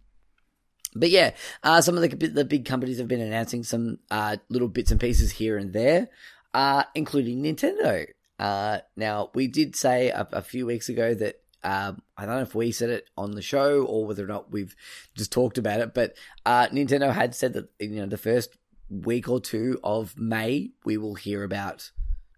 but 0.95 1.09
yeah, 1.09 1.31
uh, 1.63 1.81
some 1.81 1.97
of 1.97 2.01
the, 2.01 2.27
the 2.27 2.45
big 2.45 2.65
companies 2.65 2.99
have 2.99 3.07
been 3.07 3.21
announcing 3.21 3.63
some 3.63 3.99
uh, 4.09 4.37
little 4.49 4.67
bits 4.67 4.91
and 4.91 4.99
pieces 4.99 5.31
here 5.31 5.57
and 5.57 5.73
there, 5.73 6.09
uh, 6.53 6.83
including 6.93 7.41
Nintendo. 7.41 8.05
Uh, 8.37 8.79
now, 8.95 9.29
we 9.33 9.47
did 9.47 9.75
say 9.75 10.09
a, 10.09 10.27
a 10.33 10.41
few 10.41 10.65
weeks 10.65 10.89
ago 10.89 11.13
that 11.13 11.41
um, 11.63 12.01
I 12.17 12.25
don't 12.25 12.35
know 12.35 12.41
if 12.41 12.55
we 12.55 12.71
said 12.71 12.89
it 12.89 13.07
on 13.15 13.31
the 13.31 13.41
show 13.41 13.83
or 13.83 14.05
whether 14.05 14.23
or 14.23 14.27
not 14.27 14.51
we've 14.51 14.75
just 15.15 15.31
talked 15.31 15.57
about 15.57 15.79
it, 15.79 15.93
but 15.93 16.15
uh, 16.45 16.67
Nintendo 16.67 17.13
had 17.13 17.35
said 17.35 17.53
that 17.53 17.69
you 17.79 17.89
know 17.89 18.07
the 18.07 18.17
first 18.17 18.57
week 18.91 19.29
or 19.29 19.39
two 19.39 19.79
of 19.83 20.17
May 20.19 20.71
we 20.83 20.97
will 20.97 21.15
hear 21.15 21.43
about 21.43 21.91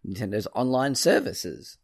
Nintendo's 0.08 0.48
online 0.54 0.94
services 0.96 1.78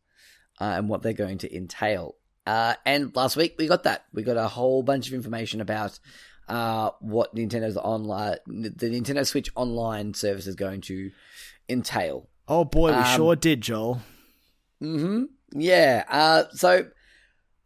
uh, 0.62 0.76
and 0.78 0.88
what 0.88 1.02
they're 1.02 1.14
going 1.14 1.40
to 1.40 1.56
entail. 1.56 2.16
Uh, 2.46 2.76
and 2.86 3.16
last 3.16 3.36
week 3.36 3.56
we 3.58 3.68
got 3.68 3.84
that. 3.84 4.06
We 4.14 4.24
got 4.24 4.38
a 4.38 4.48
whole 4.48 4.84
bunch 4.84 5.08
of 5.08 5.14
information 5.14 5.60
about 5.60 6.00
uh, 6.48 6.92
what 7.00 7.36
Nintendo's 7.36 7.78
online, 7.78 8.38
the 8.48 8.90
Nintendo 8.90 9.26
Switch 9.26 9.50
Online 9.56 10.14
service 10.14 10.48
is 10.48 10.56
going 10.56 10.82
to 10.82 11.12
entail. 11.68 12.30
Oh 12.48 12.66
boy, 12.66 12.90
we 12.92 12.98
Um, 12.98 13.16
sure 13.16 13.36
did, 13.36 13.62
Joel. 13.62 14.02
hmm 14.80 15.26
Yeah. 15.52 16.04
Uh, 16.08 16.44
so 16.52 16.88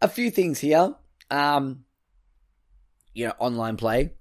a 0.02 0.08
few 0.08 0.30
things 0.32 0.60
here. 0.60 0.96
Um, 1.32 1.86
you 3.14 3.28
know, 3.28 3.34
online 3.40 3.78
play. 3.78 4.12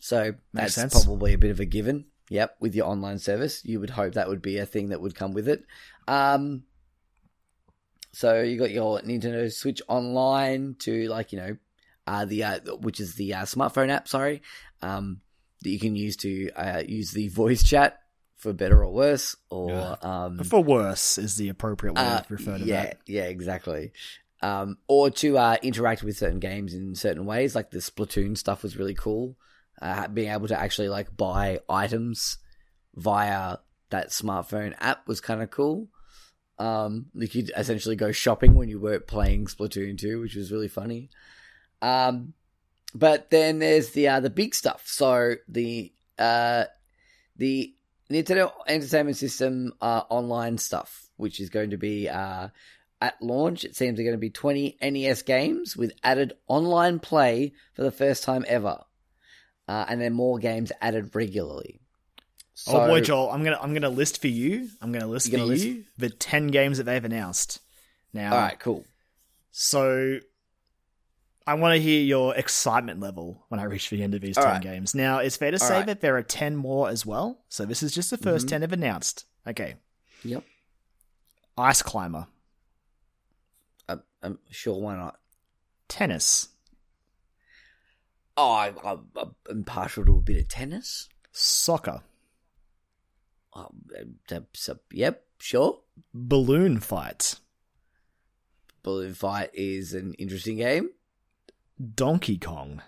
So 0.00 0.34
that's 0.52 0.74
sense. 0.74 0.92
probably 0.92 1.32
a 1.32 1.38
bit 1.38 1.50
of 1.50 1.60
a 1.60 1.64
given. 1.64 2.06
Yep, 2.30 2.56
with 2.60 2.74
your 2.74 2.86
online 2.86 3.18
service, 3.18 3.64
you 3.64 3.80
would 3.80 3.90
hope 3.90 4.14
that 4.14 4.28
would 4.28 4.42
be 4.42 4.58
a 4.58 4.66
thing 4.66 4.90
that 4.90 5.00
would 5.00 5.14
come 5.14 5.32
with 5.32 5.48
it. 5.48 5.64
Um, 6.06 6.64
so 8.12 8.40
you 8.42 8.58
got 8.58 8.70
your 8.70 9.00
Nintendo 9.00 9.52
Switch 9.52 9.80
Online 9.88 10.76
to 10.80 11.08
like 11.08 11.32
you 11.32 11.38
know, 11.38 11.56
uh, 12.06 12.24
the 12.24 12.44
uh, 12.44 12.58
which 12.80 13.00
is 13.00 13.14
the 13.14 13.34
uh, 13.34 13.42
smartphone 13.42 13.90
app. 13.90 14.08
Sorry, 14.08 14.42
um, 14.82 15.20
that 15.62 15.70
you 15.70 15.78
can 15.78 15.96
use 15.96 16.16
to 16.18 16.50
uh, 16.52 16.82
use 16.86 17.12
the 17.12 17.28
voice 17.42 17.62
chat 17.62 18.00
for 18.36 18.52
better 18.52 18.84
or 18.84 18.92
worse, 18.92 19.36
or 19.50 19.70
Yeah. 19.70 19.96
um, 20.02 20.38
For 20.38 20.62
worse 20.62 21.18
is 21.18 21.36
the 21.36 21.48
appropriate 21.48 21.94
way 21.94 22.02
uh, 22.02 22.20
to 22.20 22.32
refer 22.32 22.58
to 22.58 22.64
yeah, 22.64 22.84
that. 22.84 22.98
yeah, 23.06 23.24
exactly. 23.24 23.92
Um, 24.40 24.78
or 24.86 25.10
to 25.10 25.36
uh, 25.36 25.56
interact 25.62 26.04
with 26.04 26.16
certain 26.16 26.38
games 26.38 26.72
in 26.72 26.94
certain 26.94 27.26
ways, 27.26 27.56
like 27.56 27.70
the 27.72 27.78
Splatoon 27.80 28.38
stuff 28.38 28.62
was 28.62 28.76
really 28.76 28.94
cool. 28.94 29.36
Uh, 29.80 30.08
being 30.08 30.30
able 30.30 30.48
to 30.48 30.58
actually 30.58 30.88
like 30.88 31.16
buy 31.16 31.60
items 31.68 32.38
via 32.94 33.58
that 33.90 34.10
smartphone 34.10 34.74
app 34.80 35.06
was 35.06 35.20
kind 35.20 35.42
of 35.42 35.50
cool. 35.50 35.88
Um, 36.58 37.06
you 37.14 37.28
could 37.28 37.52
essentially 37.56 37.94
go 37.96 38.10
shopping 38.10 38.54
when 38.54 38.68
you 38.68 38.80
weren't 38.80 39.06
playing 39.06 39.46
Splatoon 39.46 39.96
2, 39.96 40.20
which 40.20 40.34
was 40.34 40.50
really 40.50 40.68
funny. 40.68 41.10
Um, 41.80 42.34
but 42.94 43.30
then 43.30 43.60
there's 43.60 43.90
the 43.90 44.08
uh, 44.08 44.20
the 44.20 44.30
big 44.30 44.54
stuff. 44.54 44.82
So 44.86 45.34
the 45.48 45.92
uh, 46.18 46.64
the 47.36 47.74
Nintendo 48.10 48.52
Entertainment 48.66 49.16
System 49.16 49.72
uh, 49.80 50.02
online 50.08 50.58
stuff, 50.58 51.08
which 51.16 51.40
is 51.40 51.50
going 51.50 51.70
to 51.70 51.76
be 51.76 52.08
uh, 52.08 52.48
at 53.00 53.22
launch. 53.22 53.64
It 53.64 53.76
seems 53.76 53.96
they're 53.96 54.04
going 54.04 54.16
to 54.16 54.18
be 54.18 54.30
20 54.30 54.78
NES 54.82 55.22
games 55.22 55.76
with 55.76 55.92
added 56.02 56.32
online 56.46 56.98
play 56.98 57.52
for 57.74 57.82
the 57.82 57.90
first 57.90 58.24
time 58.24 58.44
ever, 58.48 58.78
uh, 59.68 59.84
and 59.88 60.00
then 60.00 60.12
more 60.12 60.38
games 60.38 60.72
added 60.80 61.14
regularly. 61.14 61.80
So, 62.54 62.72
oh 62.80 62.86
boy, 62.88 63.00
Joel, 63.02 63.30
I'm 63.30 63.44
gonna 63.44 63.58
I'm 63.62 63.72
gonna 63.72 63.88
list 63.88 64.20
for 64.20 64.26
you. 64.28 64.68
I'm 64.82 64.90
gonna 64.90 65.06
list 65.06 65.28
You're 65.28 65.40
for 65.40 65.46
list- 65.46 65.64
you 65.64 65.84
the 65.96 66.10
ten 66.10 66.48
games 66.48 66.78
that 66.78 66.84
they've 66.84 67.04
announced. 67.04 67.60
Now, 68.12 68.32
All 68.34 68.40
right, 68.40 68.58
cool. 68.58 68.84
So 69.52 70.18
I 71.46 71.54
want 71.54 71.74
to 71.76 71.80
hear 71.80 72.00
your 72.00 72.34
excitement 72.34 73.00
level 73.00 73.44
when 73.48 73.60
I 73.60 73.64
reach 73.64 73.88
the 73.90 74.02
end 74.02 74.14
of 74.14 74.20
these 74.20 74.36
All 74.36 74.44
10 74.44 74.52
right. 74.52 74.62
games. 74.62 74.94
Now, 74.94 75.18
it's 75.18 75.36
fair 75.36 75.50
to 75.50 75.56
All 75.60 75.66
say 75.66 75.74
right. 75.78 75.86
that 75.86 76.00
there 76.02 76.16
are 76.16 76.22
10 76.22 76.56
more 76.56 76.88
as 76.90 77.06
well. 77.06 77.38
So 77.48 77.64
this 77.64 77.82
is 77.82 77.92
just 77.94 78.10
the 78.10 78.18
1st 78.18 78.44
Mhm. 78.46 78.48
10 78.48 78.60
they've 78.60 78.72
announced. 78.72 79.24
Okay. 79.46 79.76
Yep. 80.24 80.44
Ice 81.56 81.80
Climber, 81.82 82.26
I'm, 83.88 84.02
I'm 84.22 84.38
sure. 84.50 84.78
Why 84.80 84.96
not? 84.96 85.18
Tennis, 85.88 86.48
Oh, 88.40 88.52
I, 88.52 88.72
I, 88.84 88.96
I'm 89.50 89.64
partial 89.64 90.04
to 90.06 90.18
a 90.18 90.20
bit 90.20 90.40
of 90.42 90.46
tennis. 90.48 91.08
Soccer, 91.32 92.02
Oh, 93.54 93.70
uh, 94.30 94.40
so, 94.54 94.78
yep, 94.92 95.24
sure. 95.40 95.80
Balloon 96.14 96.78
Fight, 96.78 97.34
Balloon 98.84 99.14
Fight 99.14 99.50
is 99.54 99.92
an 99.94 100.14
interesting 100.14 100.58
game. 100.58 100.90
Donkey 101.94 102.38
Kong, 102.38 102.82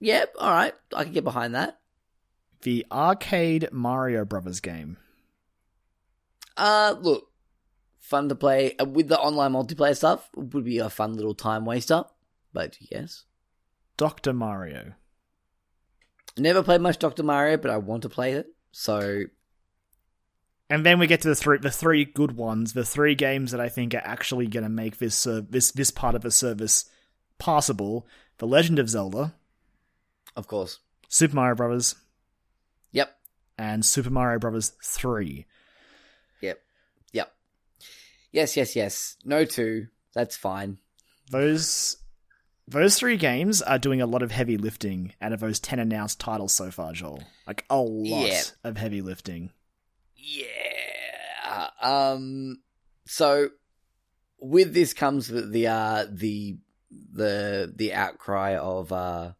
Yep, 0.00 0.34
all 0.38 0.50
right. 0.52 0.74
I 0.94 1.02
can 1.04 1.12
get 1.12 1.24
behind 1.24 1.54
that. 1.56 1.80
the 2.62 2.86
arcade 2.92 3.68
Mario 3.72 4.24
Brothers 4.24 4.60
game, 4.60 4.96
Uh, 6.56 6.94
look, 7.00 7.30
fun 7.98 8.28
to 8.28 8.34
play 8.36 8.76
uh, 8.76 8.84
with 8.84 9.08
the 9.08 9.18
online 9.18 9.52
multiplayer 9.54 9.96
stuff. 9.96 10.28
Would 10.36 10.64
be 10.64 10.78
a 10.78 10.88
fun 10.90 11.14
little 11.16 11.34
time 11.34 11.64
waster, 11.64 12.04
but 12.52 12.76
yes. 12.80 13.24
Dr. 13.98 14.32
Mario, 14.32 14.94
Never 16.38 16.62
played 16.62 16.80
much 16.80 16.98
Doctor 16.98 17.22
Mario, 17.22 17.56
but 17.56 17.70
I 17.70 17.78
want 17.78 18.02
to 18.02 18.08
play 18.08 18.32
it. 18.32 18.46
So 18.70 19.24
And 20.70 20.86
then 20.86 20.98
we 20.98 21.06
get 21.06 21.22
to 21.22 21.28
the 21.28 21.34
three 21.34 21.58
the 21.58 21.70
three 21.70 22.04
good 22.04 22.32
ones, 22.36 22.72
the 22.72 22.84
three 22.84 23.14
games 23.14 23.50
that 23.50 23.60
I 23.60 23.68
think 23.68 23.94
are 23.94 24.02
actually 24.04 24.46
going 24.46 24.62
to 24.62 24.70
make 24.70 24.98
this 24.98 25.26
uh, 25.26 25.42
this 25.48 25.72
this 25.72 25.90
part 25.90 26.14
of 26.14 26.22
the 26.22 26.30
service 26.30 26.88
possible. 27.38 28.06
The 28.38 28.46
Legend 28.46 28.78
of 28.78 28.88
Zelda, 28.88 29.34
of 30.36 30.46
course, 30.46 30.78
Super 31.08 31.34
Mario 31.34 31.56
Brothers, 31.56 31.96
yep, 32.92 33.18
and 33.58 33.84
Super 33.84 34.10
Mario 34.10 34.38
Brothers 34.38 34.74
3. 34.80 35.44
yep, 36.40 36.60
yep. 37.12 37.32
Yes, 38.30 38.56
yes, 38.56 38.76
yes. 38.76 39.16
No 39.24 39.44
two. 39.44 39.88
That's 40.14 40.36
fine. 40.36 40.78
Those 41.30 41.96
those 42.70 42.98
three 42.98 43.16
games 43.16 43.62
are 43.62 43.78
doing 43.78 44.00
a 44.02 44.06
lot 44.06 44.22
of 44.22 44.30
heavy 44.30 44.56
lifting 44.56 45.14
out 45.22 45.32
of 45.32 45.40
those 45.40 45.58
10 45.60 45.78
announced 45.78 46.20
titles 46.20 46.52
so 46.52 46.70
far, 46.70 46.92
Joel. 46.92 47.22
Like 47.46 47.64
a 47.70 47.76
lot 47.78 48.26
Yeah. 48.28 48.42
of 48.64 48.76
heavy 48.76 49.00
lifting. 49.02 49.50
Yeah. 50.16 51.68
Um. 51.82 52.58
So, 53.06 53.50
with 54.40 54.74
this 54.74 54.92
comes 54.92 55.28
the 55.28 55.42
the 55.42 55.66
uh, 55.68 56.06
the 56.10 56.58
the 56.90 57.72
the 57.74 57.94
outcry 57.94 58.56
of 58.56 58.92
uh. 58.92 59.32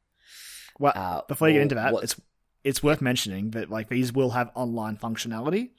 Well, 0.79 0.93
uh 0.95 1.23
before 1.29 1.49
you 1.49 1.55
get 1.55 1.63
into 1.63 1.75
that, 1.75 1.93
what- 1.93 2.05
it's 2.05 2.21
it's 2.65 2.83
worth 2.83 3.01
mentioning 3.01 3.51
that 3.53 3.71
like 3.71 3.89
these 3.89 4.13
will 4.13 4.31
have 4.31 4.51
online 4.55 4.97
functionality. 4.97 5.71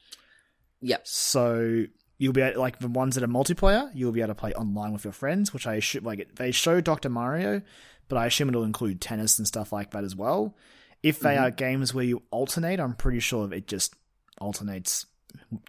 Yep. 0.81 1.01
So 1.07 1.85
you'll 2.19 2.33
be 2.33 2.41
able, 2.41 2.59
like 2.61 2.77
the 2.77 2.87
ones 2.87 3.15
that 3.15 3.23
are 3.23 3.27
multiplayer, 3.27 3.89
you'll 3.95 4.11
be 4.11 4.19
able 4.21 4.27
to 4.27 4.35
play 4.35 4.53
online 4.53 4.93
with 4.93 5.03
your 5.05 5.13
friends, 5.13 5.51
which 5.53 5.65
I 5.65 5.75
assume 5.75 6.03
like 6.03 6.35
they 6.35 6.51
show 6.51 6.79
Doctor 6.81 7.09
Mario, 7.09 7.61
but 8.09 8.17
I 8.17 8.27
assume 8.27 8.49
it'll 8.49 8.63
include 8.63 9.01
tennis 9.01 9.39
and 9.39 9.47
stuff 9.47 9.71
like 9.73 9.91
that 9.91 10.03
as 10.03 10.15
well. 10.15 10.55
If 11.01 11.19
they 11.21 11.35
Mhm. 11.35 11.41
are 11.41 11.49
games 11.51 11.93
where 11.93 12.03
you 12.05 12.21
alternate, 12.29 12.79
I'm 12.79 12.93
pretty 12.93 13.19
sure 13.21 13.51
it 13.53 13.67
just 13.67 13.95
alternates 14.39 15.05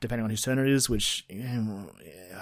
depending 0.01 0.25
on 0.25 0.31
whose 0.31 0.43
turn 0.43 0.59
it 0.59 0.69
is, 0.69 0.89
which 0.91 1.25
eh, 1.31 1.59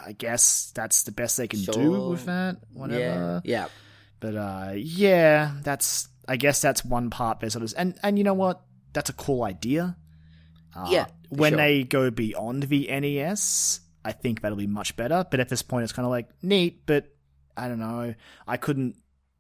I 0.07 0.13
guess 0.13 0.71
that's 0.75 1.03
the 1.03 1.13
best 1.13 1.37
they 1.37 1.49
can 1.49 1.61
do 1.63 2.09
with 2.09 2.25
that. 2.27 2.59
Whatever. 2.73 3.43
Yeah. 3.45 3.61
Yeah. 3.63 3.69
But 4.21 4.35
uh, 4.37 4.73
yeah, 4.77 5.55
that's 5.63 6.09
I 6.27 6.37
guess 6.37 6.61
that's 6.63 6.85
one 6.85 7.11
part 7.11 7.41
there 7.41 7.51
sort 7.51 7.65
of 7.65 7.75
and 7.77 7.99
and 8.03 8.17
you 8.19 8.25
know 8.25 8.35
what? 8.35 8.63
That's 8.93 9.11
a 9.11 9.15
cool 9.15 9.43
idea. 9.43 9.97
Uh, 10.75 10.89
Yeah, 10.91 11.07
When 11.29 11.53
sure. 11.53 11.57
they 11.59 11.85
go 11.85 12.11
beyond 12.11 12.65
the 12.65 12.89
NES, 12.89 13.81
I 14.05 14.13
think 14.13 14.41
that'll 14.41 14.59
be 14.59 14.67
much 14.67 14.97
better. 14.97 15.27
But 15.31 15.41
at 15.41 15.49
this 15.49 15.63
point, 15.63 15.85
it's 15.85 15.93
kind 15.93 16.07
of 16.07 16.11
like 16.11 16.29
neat, 16.43 16.87
but 16.87 17.13
I 17.57 17.69
don't 17.69 17.81
know. 17.81 18.15
I 18.47 18.57
couldn't 18.57 18.97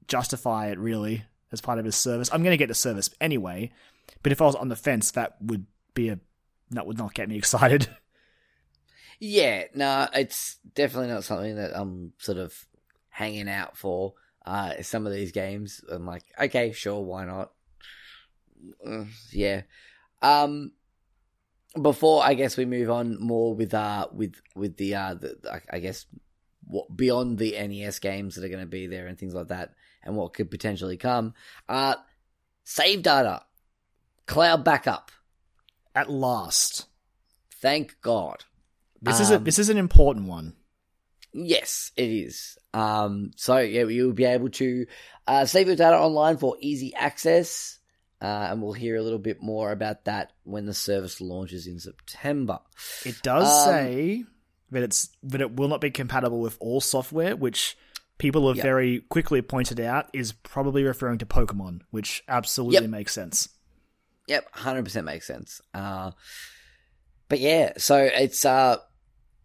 justify 0.06 0.68
it 0.68 0.78
really 0.78 1.24
as 1.52 1.60
part 1.60 1.78
of 1.78 1.84
his 1.84 1.96
service. 1.96 2.30
I'm 2.32 2.42
going 2.42 2.52
to 2.52 2.58
get 2.58 2.68
the 2.68 2.74
service 2.74 3.10
anyway, 3.20 3.70
but 4.22 4.32
if 4.32 4.42
I 4.42 4.46
was 4.46 4.56
on 4.56 4.68
the 4.68 4.76
fence, 4.76 5.12
that 5.12 5.36
would 5.40 5.66
be 5.94 6.08
a 6.08 6.18
that 6.70 6.86
would 6.86 6.98
not 6.98 7.14
get 7.14 7.28
me 7.28 7.36
excited. 7.38 7.88
Yeah, 9.20 9.64
no, 9.74 10.08
it's 10.14 10.58
definitely 10.74 11.08
not 11.08 11.24
something 11.24 11.56
that 11.56 11.72
I'm 11.74 12.12
sort 12.18 12.38
of 12.38 12.54
hanging 13.08 13.48
out 13.48 13.76
for. 13.76 14.14
Uh, 14.46 14.82
some 14.82 15.06
of 15.06 15.12
these 15.12 15.32
games, 15.32 15.82
I'm 15.90 16.06
like, 16.06 16.22
okay, 16.40 16.72
sure, 16.72 17.02
why 17.02 17.24
not? 17.24 17.52
Uh, 18.86 19.04
yeah. 19.30 19.62
Um, 20.22 20.72
before 21.80 22.22
I 22.24 22.34
guess 22.34 22.56
we 22.56 22.64
move 22.64 22.90
on 22.90 23.20
more 23.20 23.54
with 23.54 23.74
uh 23.74 24.08
with 24.12 24.34
with 24.54 24.76
the 24.76 24.94
uh 24.94 25.14
the, 25.14 25.60
I- 25.70 25.78
guess 25.80 26.06
what 26.64 26.94
beyond 26.94 27.38
the 27.38 27.52
NES 27.52 27.98
games 27.98 28.34
that 28.34 28.44
are 28.44 28.48
going 28.48 28.60
to 28.60 28.66
be 28.66 28.86
there 28.86 29.06
and 29.06 29.18
things 29.18 29.34
like 29.34 29.48
that 29.48 29.74
and 30.02 30.16
what 30.16 30.34
could 30.34 30.50
potentially 30.50 30.96
come. 30.96 31.34
Uh, 31.68 31.94
save 32.64 33.02
data, 33.02 33.42
cloud 34.26 34.64
backup. 34.64 35.10
At 35.94 36.10
last. 36.10 36.86
Thank 37.60 37.96
God. 38.02 38.44
This 39.02 39.18
is 39.18 39.30
a 39.30 39.36
Um, 39.36 39.44
this 39.44 39.58
is 39.58 39.68
an 39.68 39.78
important 39.78 40.26
one. 40.28 40.54
Yes, 41.32 41.90
it 41.96 42.08
is. 42.10 42.56
Um, 42.72 43.32
so 43.36 43.58
yeah, 43.58 43.84
you'll 43.84 44.12
be 44.12 44.24
able 44.24 44.50
to 44.50 44.86
uh, 45.26 45.44
save 45.44 45.66
your 45.66 45.76
data 45.76 45.96
online 45.98 46.36
for 46.36 46.56
easy 46.60 46.94
access, 46.94 47.77
uh, 48.20 48.48
and 48.50 48.62
we'll 48.62 48.72
hear 48.72 48.96
a 48.96 49.02
little 49.02 49.18
bit 49.18 49.42
more 49.42 49.70
about 49.72 50.04
that 50.06 50.32
when 50.44 50.66
the 50.66 50.74
service 50.74 51.20
launches 51.20 51.66
in 51.66 51.78
September. 51.78 52.58
It 53.04 53.22
does 53.22 53.46
Um, 53.66 53.72
say 53.74 54.24
that 54.70 54.82
it's 54.82 55.10
that 55.22 55.40
it 55.40 55.56
will 55.56 55.68
not 55.68 55.80
be 55.80 55.90
compatible 55.90 56.40
with 56.40 56.56
all 56.60 56.80
software, 56.80 57.36
which 57.36 57.76
people 58.18 58.48
have 58.48 58.56
Yep. 58.56 58.64
very 58.64 59.00
quickly 59.08 59.40
pointed 59.42 59.78
out 59.80 60.10
is 60.12 60.32
probably 60.32 60.82
referring 60.82 61.18
to 61.18 61.26
Pokemon, 61.26 61.82
which 61.90 62.22
absolutely 62.28 62.80
Yep. 62.82 62.90
makes 62.90 63.12
sense. 63.12 63.48
Yep, 64.26 64.46
hundred 64.52 64.84
percent 64.84 65.06
makes 65.06 65.26
sense. 65.26 65.60
Uh, 65.72 66.10
but 67.28 67.40
yeah, 67.40 67.72
so 67.78 67.96
it's 68.02 68.44
uh 68.44 68.78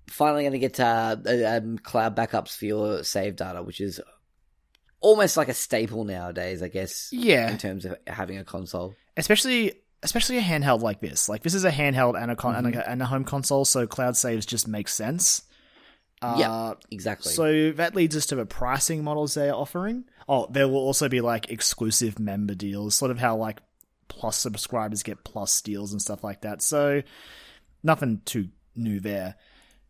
finally 0.10 0.44
going 0.44 0.52
to 0.52 0.60
get 0.60 0.80
uh, 0.80 1.16
um, 1.48 1.78
cloud 1.78 2.16
backups 2.16 2.58
for 2.58 2.66
your 2.66 3.04
save 3.04 3.36
data, 3.38 3.64
which 3.64 3.80
is 3.80 4.02
almost 5.04 5.38
like 5.38 5.50
a 5.50 5.54
staple 5.54 6.04
nowadays, 6.06 6.64
I 6.64 6.68
guess. 6.70 7.10
Yeah. 7.12 7.52
in 7.52 7.60
terms 7.60 7.86
of 7.86 7.96
having 8.08 8.40
a 8.40 8.44
console. 8.44 8.96
especially 9.18 9.74
especially 10.02 10.38
a 10.38 10.42
handheld 10.42 10.82
like 10.82 11.00
this. 11.00 11.30
Like 11.30 11.44
this 11.44 11.54
is 11.54 11.64
a 11.64 11.72
handheld 11.72 12.22
and 12.22 12.30
a 12.32 12.36
con- 12.36 12.56
Mm-hmm. 12.56 12.66
and, 12.66 12.76
a, 12.76 12.90
and 12.90 13.02
a 13.02 13.06
home 13.06 13.24
console, 13.24 13.64
so 13.64 13.88
cloud 13.88 14.18
saves 14.18 14.46
just 14.46 14.68
make 14.68 14.88
sense. 14.90 15.44
Uh, 16.22 16.36
Yeah, 16.40 16.74
exactly. 16.92 17.32
So 17.32 17.72
that 17.74 17.96
leads 17.96 18.16
us 18.18 18.26
to 18.28 18.36
the 18.36 18.46
pricing 18.46 19.04
models 19.04 19.34
they're 19.36 19.56
offering. 19.56 20.04
Oh, 20.28 20.48
there 20.50 20.68
will 20.68 20.78
also 20.80 21.08
be 21.08 21.22
like 21.22 21.50
exclusive 21.52 22.20
member 22.20 22.54
deals, 22.56 22.96
sort 22.96 23.12
of 23.12 23.18
how 23.20 23.38
like 23.38 23.62
plus 24.10 24.38
subscribers 24.38 25.04
get 25.04 25.24
plus 25.24 25.62
deals 25.62 25.92
and 25.94 26.02
stuff 26.02 26.22
like 26.24 26.42
that. 26.42 26.62
So 26.62 27.02
nothing 27.82 28.22
too 28.26 28.50
new 28.76 29.00
there. 29.00 29.36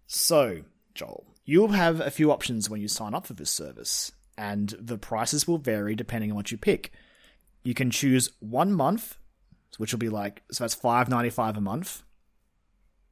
So, 0.06 0.62
Joel, 0.94 1.26
you'll 1.46 1.70
have 1.70 2.02
a 2.02 2.12
few 2.12 2.32
options 2.32 2.70
when 2.70 2.82
you 2.82 2.88
sign 2.88 3.14
up 3.16 3.26
for 3.26 3.34
this 3.34 3.50
service, 3.52 4.12
and 4.38 4.74
the 4.80 4.98
prices 4.98 5.48
will 5.48 5.58
vary 5.58 5.96
depending 5.96 6.32
on 6.32 6.36
what 6.36 6.52
you 6.52 6.58
pick. 6.58 6.92
You 7.64 7.74
can 7.74 7.92
choose 7.92 8.30
one 8.40 8.74
month, 8.74 9.18
which 9.78 9.92
will 9.92 10.00
be 10.00 10.10
like 10.10 10.44
so 10.52 10.64
that's 10.64 10.76
five 10.76 11.10
ninety 11.10 11.30
five 11.30 11.58
a 11.58 11.62
month. 11.62 12.04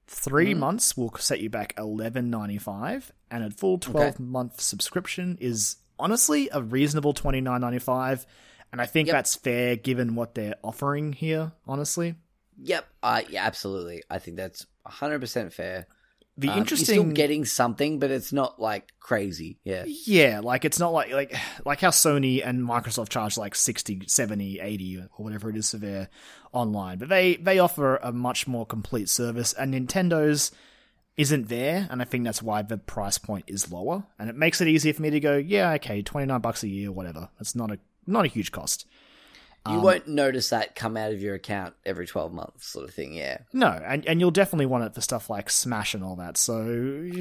3 0.08 0.54
months 0.56 0.98
will 0.98 1.14
set 1.18 1.40
you 1.40 1.50
back 1.50 1.74
eleven 1.78 2.30
ninety 2.30 2.58
five, 2.58 3.14
and 3.30 3.44
a 3.46 3.50
full 3.52 3.78
twelve 3.78 4.20
month 4.20 4.60
subscription 4.60 5.38
is 5.40 5.78
honestly 5.98 6.50
a 6.52 6.62
reasonable 6.62 7.14
twenty 7.14 7.40
nine 7.40 7.62
ninety 7.62 7.80
five, 7.80 8.26
and 8.74 8.82
I 8.82 8.86
think 8.88 9.08
Yep. 9.08 9.14
that's 9.16 9.36
fair 9.36 9.78
given 9.78 10.16
what 10.16 10.36
they're 10.36 10.56
offering 10.64 11.14
here. 11.14 11.54
Honestly, 11.66 12.16
Yep. 12.58 12.86
Uh, 13.02 13.22
yeah, 13.30 13.46
absolutely. 13.46 14.04
I 14.10 14.20
think 14.20 14.36
that's 14.38 14.66
100% 14.86 15.52
fair. 15.54 15.88
The 16.38 16.50
Um, 16.50 16.60
interesting 16.60 16.96
You're 16.96 17.04
still 17.04 17.14
getting 17.14 17.46
something, 17.46 18.00
but 18.00 18.10
it's 18.10 18.32
not 18.32 18.60
like 18.60 18.92
crazy. 19.00 19.60
Yeah. 19.64 19.84
Yeah, 19.86 20.40
like 20.42 20.66
it's 20.66 20.80
not 20.80 20.94
like 20.94 21.12
like 21.12 21.36
like 21.66 21.82
how 21.82 21.90
Sony 21.90 22.46
and 22.46 22.62
Microsoft 22.62 23.10
charge 23.10 23.38
like 23.38 23.54
60, 23.56 24.04
70, 24.08 24.60
80 24.60 24.98
or 24.98 25.10
whatever 25.18 25.50
it 25.50 25.58
is 25.58 25.72
for 25.72 25.78
their 25.78 26.10
online. 26.54 26.98
But 26.98 27.10
they 27.10 27.36
they 27.36 27.60
offer 27.60 27.98
a 27.98 28.12
much 28.12 28.48
more 28.48 28.66
complete 28.66 29.10
service 29.10 29.54
and 29.54 29.74
Nintendo's 29.74 30.52
isn't 31.18 31.50
there 31.50 31.88
and 31.92 32.02
I 32.02 32.06
think 32.06 32.24
that's 32.24 32.42
why 32.42 32.62
the 32.62 32.78
price 32.78 33.18
point 33.18 33.44
is 33.48 33.72
lower 33.72 34.06
and 34.18 34.30
it 34.30 34.36
makes 34.36 34.62
it 34.62 34.68
easier 34.70 34.94
for 34.94 35.02
me 35.02 35.10
to 35.10 35.20
go, 35.20 35.36
yeah, 35.36 35.74
okay, 35.74 36.02
29 36.02 36.40
bucks 36.40 36.64
a 36.64 36.70
year 36.70 36.92
whatever. 36.92 37.30
It's 37.40 37.56
not 37.56 37.72
a 37.72 37.80
not 38.08 38.26
a 38.26 38.30
huge 38.30 38.52
cost. 38.52 38.86
You 39.68 39.74
Um, 39.76 39.84
won't 39.84 40.08
notice 40.08 40.50
that 40.50 40.76
come 40.76 40.98
out 40.98 41.12
of 41.12 41.22
your 41.22 41.36
account 41.36 41.76
every 41.86 42.08
12 42.08 42.34
months, 42.34 42.68
sort 42.68 42.88
of 42.88 42.96
thing. 42.96 43.14
Yeah. 43.14 43.40
No, 43.54 43.68
and 43.68 44.06
and 44.08 44.20
you'll 44.20 44.32
definitely 44.32 44.66
want 44.66 44.86
it 44.86 44.96
for 44.96 45.02
stuff 45.02 45.30
like 45.30 45.50
Smash 45.52 45.94
and 45.94 46.04
all 46.04 46.16
that. 46.16 46.36
So 46.38 46.62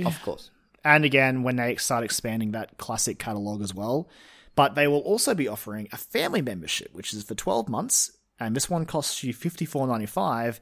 Of 0.06 0.22
course. 0.22 0.50
and 0.82 1.04
again 1.04 1.42
when 1.42 1.56
they 1.56 1.76
start 1.76 2.02
expanding 2.04 2.52
that 2.52 2.78
classic 2.78 3.18
catalog 3.18 3.60
as 3.62 3.74
well. 3.74 4.08
But 4.56 4.74
they 4.74 4.86
will 4.88 5.00
also 5.00 5.34
be 5.34 5.48
offering 5.48 5.88
a 5.92 5.96
family 5.96 6.42
membership, 6.42 6.92
which 6.92 7.12
is 7.14 7.22
for 7.22 7.34
12 7.34 7.68
months, 7.68 8.10
and 8.38 8.56
this 8.56 8.68
one 8.70 8.84
costs 8.84 9.22
you 9.22 9.32
$54.95. 9.32 10.60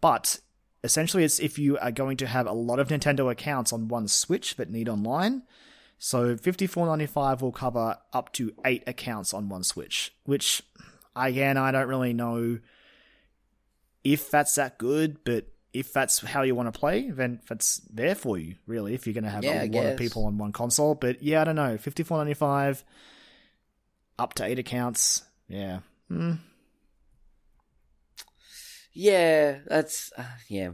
But 0.00 0.40
essentially, 0.82 1.22
it's 1.24 1.38
if 1.38 1.58
you 1.58 1.76
are 1.78 1.90
going 1.92 2.16
to 2.18 2.26
have 2.26 2.46
a 2.46 2.52
lot 2.52 2.78
of 2.78 2.88
Nintendo 2.88 3.30
accounts 3.30 3.72
on 3.72 3.88
one 3.88 4.08
Switch 4.08 4.56
that 4.56 4.70
need 4.70 4.88
online. 4.88 5.42
So 5.98 6.34
$54.95 6.36 7.40
will 7.42 7.52
cover 7.52 7.98
up 8.12 8.32
to 8.34 8.52
eight 8.64 8.84
accounts 8.86 9.32
on 9.34 9.48
one 9.48 9.62
Switch, 9.64 10.14
which, 10.24 10.62
again, 11.16 11.56
I 11.56 11.70
don't 11.72 11.88
really 11.88 12.12
know 12.12 12.58
if 14.04 14.30
that's 14.30 14.54
that 14.56 14.78
good, 14.78 15.24
but 15.24 15.46
if 15.72 15.92
that's 15.92 16.20
how 16.20 16.42
you 16.42 16.54
want 16.54 16.72
to 16.72 16.78
play, 16.78 17.10
then 17.10 17.40
that's 17.48 17.78
there 17.92 18.14
for 18.14 18.38
you, 18.38 18.54
really, 18.66 18.94
if 18.94 19.06
you're 19.06 19.14
going 19.14 19.24
to 19.24 19.30
have 19.30 19.44
Yeah, 19.44 19.60
I 19.60 19.64
a 19.64 19.66
lot 19.66 19.70
guess. 19.72 19.92
of 19.92 19.98
people 19.98 20.26
on 20.26 20.38
one 20.38 20.52
console. 20.52 20.94
But 20.94 21.22
yeah, 21.22 21.40
I 21.40 21.44
don't 21.44 21.56
know. 21.56 21.76
$54.95, 21.76 22.82
up 24.18 24.34
to 24.34 24.44
eight 24.44 24.58
accounts. 24.58 25.22
Yeah. 25.48 25.80
Hmm. 26.08 26.34
Yeah, 28.92 29.58
that's, 29.66 30.12
uh, 30.16 30.24
yeah. 30.48 30.70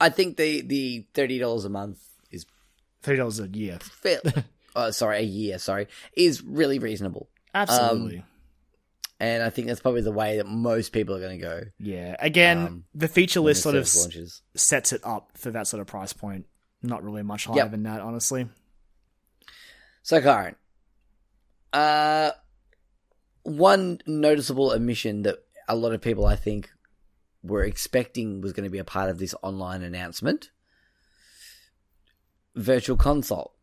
I 0.00 0.08
think 0.10 0.36
the, 0.36 0.60
the 0.60 1.06
$30 1.14 1.64
a 1.64 1.68
month 1.68 1.98
is 2.30 2.46
$30 3.02 3.44
a 3.54 3.58
year. 3.58 3.78
fair. 3.80 4.20
uh, 4.76 4.90
sorry, 4.92 5.18
a 5.18 5.22
year, 5.22 5.58
sorry, 5.58 5.88
is 6.16 6.42
really 6.42 6.78
reasonable. 6.78 7.28
Absolutely. 7.54 8.24
And 9.20 9.42
I 9.42 9.50
think 9.50 9.68
that's 9.68 9.80
probably 9.80 10.00
the 10.02 10.12
way 10.12 10.38
that 10.38 10.46
most 10.46 10.92
people 10.92 11.14
are 11.14 11.20
going 11.20 11.38
to 11.38 11.42
go. 11.44 11.62
yeah. 11.78 12.16
Again, 12.18 12.58
um, 12.58 12.84
the 12.94 13.08
feature 13.08 13.40
list 13.40 13.62
sort 13.62 13.76
of 13.76 13.88
launches. 13.94 14.42
sets 14.56 14.92
it 14.92 15.00
up 15.04 15.30
for 15.36 15.50
that 15.52 15.66
sort 15.68 15.80
of 15.80 15.86
price 15.86 16.12
point. 16.12 16.46
Not 16.82 17.02
really 17.04 17.22
much 17.22 17.46
higher 17.46 17.56
Yep. 17.58 17.70
than 17.70 17.82
that, 17.84 18.00
honestly. 18.00 18.48
So, 20.02 20.20
Kyron, 20.20 20.56
uh, 21.72 22.32
one 23.44 24.00
noticeable 24.06 24.70
omission 24.72 25.22
that 25.22 25.36
a 25.68 25.76
lot 25.76 25.92
of 25.92 26.00
people, 26.02 26.26
I 26.26 26.36
think, 26.36 26.70
were 27.42 27.62
expecting 27.62 28.40
was 28.40 28.52
going 28.52 28.64
to 28.64 28.70
be 28.70 28.78
a 28.78 28.84
part 28.84 29.10
of 29.10 29.18
this 29.18 29.34
online 29.42 29.82
announcement 29.82 30.50
Virtual 32.56 32.96
Console. 32.96 33.54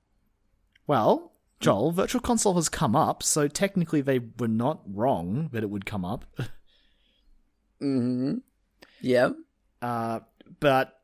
Well, 0.87 1.30
Joel, 1.62 1.91
Virtual 1.91 2.22
Console 2.22 2.55
has 2.55 2.70
come 2.70 2.95
up, 2.95 3.24
so 3.24 3.47
technically 3.47 4.01
they 4.01 4.20
were 4.39 4.47
not 4.47 4.82
wrong 4.86 5.49
that 5.53 5.64
it 5.64 5.70
would 5.70 5.86
come 5.86 6.03
up. 6.03 6.26
hmm. 7.80 8.36
Yeah. 8.99 9.30
Uh, 9.82 10.20
but 10.59 10.99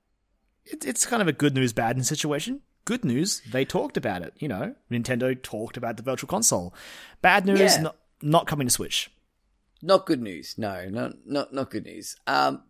it, 0.65 0.85
it's 0.85 1.05
kind 1.05 1.21
of 1.21 1.27
a 1.27 1.33
good 1.33 1.53
news, 1.55 1.73
bad 1.73 1.95
news 1.95 2.07
situation. 2.07 2.61
Good 2.85 3.03
news, 3.05 3.41
they 3.51 3.65
talked 3.65 3.97
about 3.97 4.21
it. 4.21 4.33
You 4.39 4.47
know, 4.47 4.75
Nintendo 4.91 5.39
talked 5.41 5.77
about 5.77 5.97
the 5.97 6.03
Virtual 6.03 6.27
Console. 6.27 6.73
Bad 7.21 7.45
news, 7.45 7.59
Yeah. 7.59 7.81
not, 7.81 7.97
not 8.21 8.47
coming 8.47 8.67
to 8.67 8.71
Switch. 8.73 9.11
Not 9.81 10.05
good 10.05 10.21
news. 10.21 10.55
No, 10.57 10.87
not 10.89 11.13
not 11.27 11.53
not 11.53 11.69
good 11.69 11.85
news. 11.85 12.15
Um, 12.25 12.63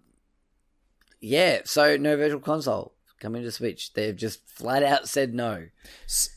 yeah. 1.22 1.62
So 1.64 1.96
no 1.96 2.18
Virtual 2.18 2.42
Console 2.42 2.96
coming 3.22 3.44
to 3.44 3.52
Switch. 3.52 3.94
They've 3.94 4.16
just 4.16 4.46
flat 4.46 4.84
out 4.84 5.08
said 5.08 5.34
no. 5.34 5.68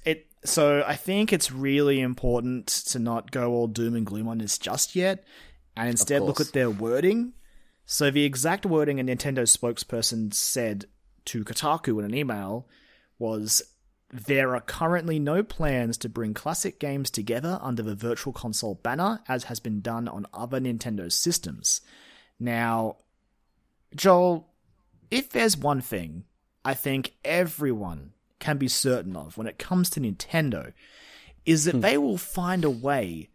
It 0.05 0.30
so 0.45 0.85
I 0.87 0.97
think 0.97 1.33
it's 1.33 1.53
really 1.53 2.01
important 2.01 2.67
to 2.67 2.99
not 2.99 3.31
go 3.31 3.53
all 3.53 3.67
doom 3.67 3.95
and 3.95 4.07
gloom 4.07 4.29
on 4.29 4.39
this 4.39 4.59
just 4.59 4.97
yet, 4.97 5.25
and 5.77 5.89
instead 5.89 6.23
look 6.23 6.41
at 6.41 6.53
their 6.53 6.71
wording. 6.71 7.35
So 7.85 8.11
the 8.11 8.25
exact 8.25 8.65
wording 8.65 9.01
a 9.01 9.05
Nintendo 9.05 9.43
spokesperson 9.43 10.33
said 10.33 10.87
to 11.27 11.45
Kotaku 11.45 11.99
in 11.99 12.05
an 12.05 12.15
email 12.15 12.69
was 13.19 13.63
there 14.13 14.55
are 14.55 14.61
currently 14.61 15.19
no 15.19 15.43
plans 15.43 15.97
to 15.99 16.09
bring 16.09 16.35
classic 16.35 16.81
games 16.81 17.11
together 17.11 17.59
under 17.63 17.83
the 17.83 17.95
Virtual 17.95 18.33
Console 18.33 18.75
banner, 18.77 19.21
as 19.29 19.45
has 19.45 19.61
been 19.61 19.81
done 19.81 20.09
on 20.09 20.27
other 20.33 20.61
Nintendo 20.61 21.11
systems. 21.13 21.81
Now, 22.39 22.97
Joel, 23.95 24.49
if 25.11 25.31
there's 25.31 25.57
one 25.57 25.81
thing 25.81 26.25
I 26.65 26.75
think 26.75 27.15
everyone 27.25 28.13
can 28.41 28.59
be 28.59 28.69
certain 28.69 29.17
of 29.17 29.37
when 29.37 29.47
it 29.47 29.59
comes 29.59 29.91
to 29.91 30.01
Nintendo, 30.01 30.73
is 31.47 31.65
that 31.65 31.77
hmm. 31.77 31.81
they 31.81 31.97
will 31.97 32.19
find 32.19 32.65
a 32.65 32.71
way 32.71 33.31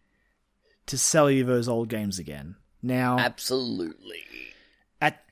to 0.88 0.98
sell 0.98 1.32
you 1.32 1.44
those 1.44 1.68
old 1.68 1.90
games 1.90 2.20
again. 2.20 2.56
Now, 2.82 3.18
Absolutely. 3.18 4.24
at 5.02 5.24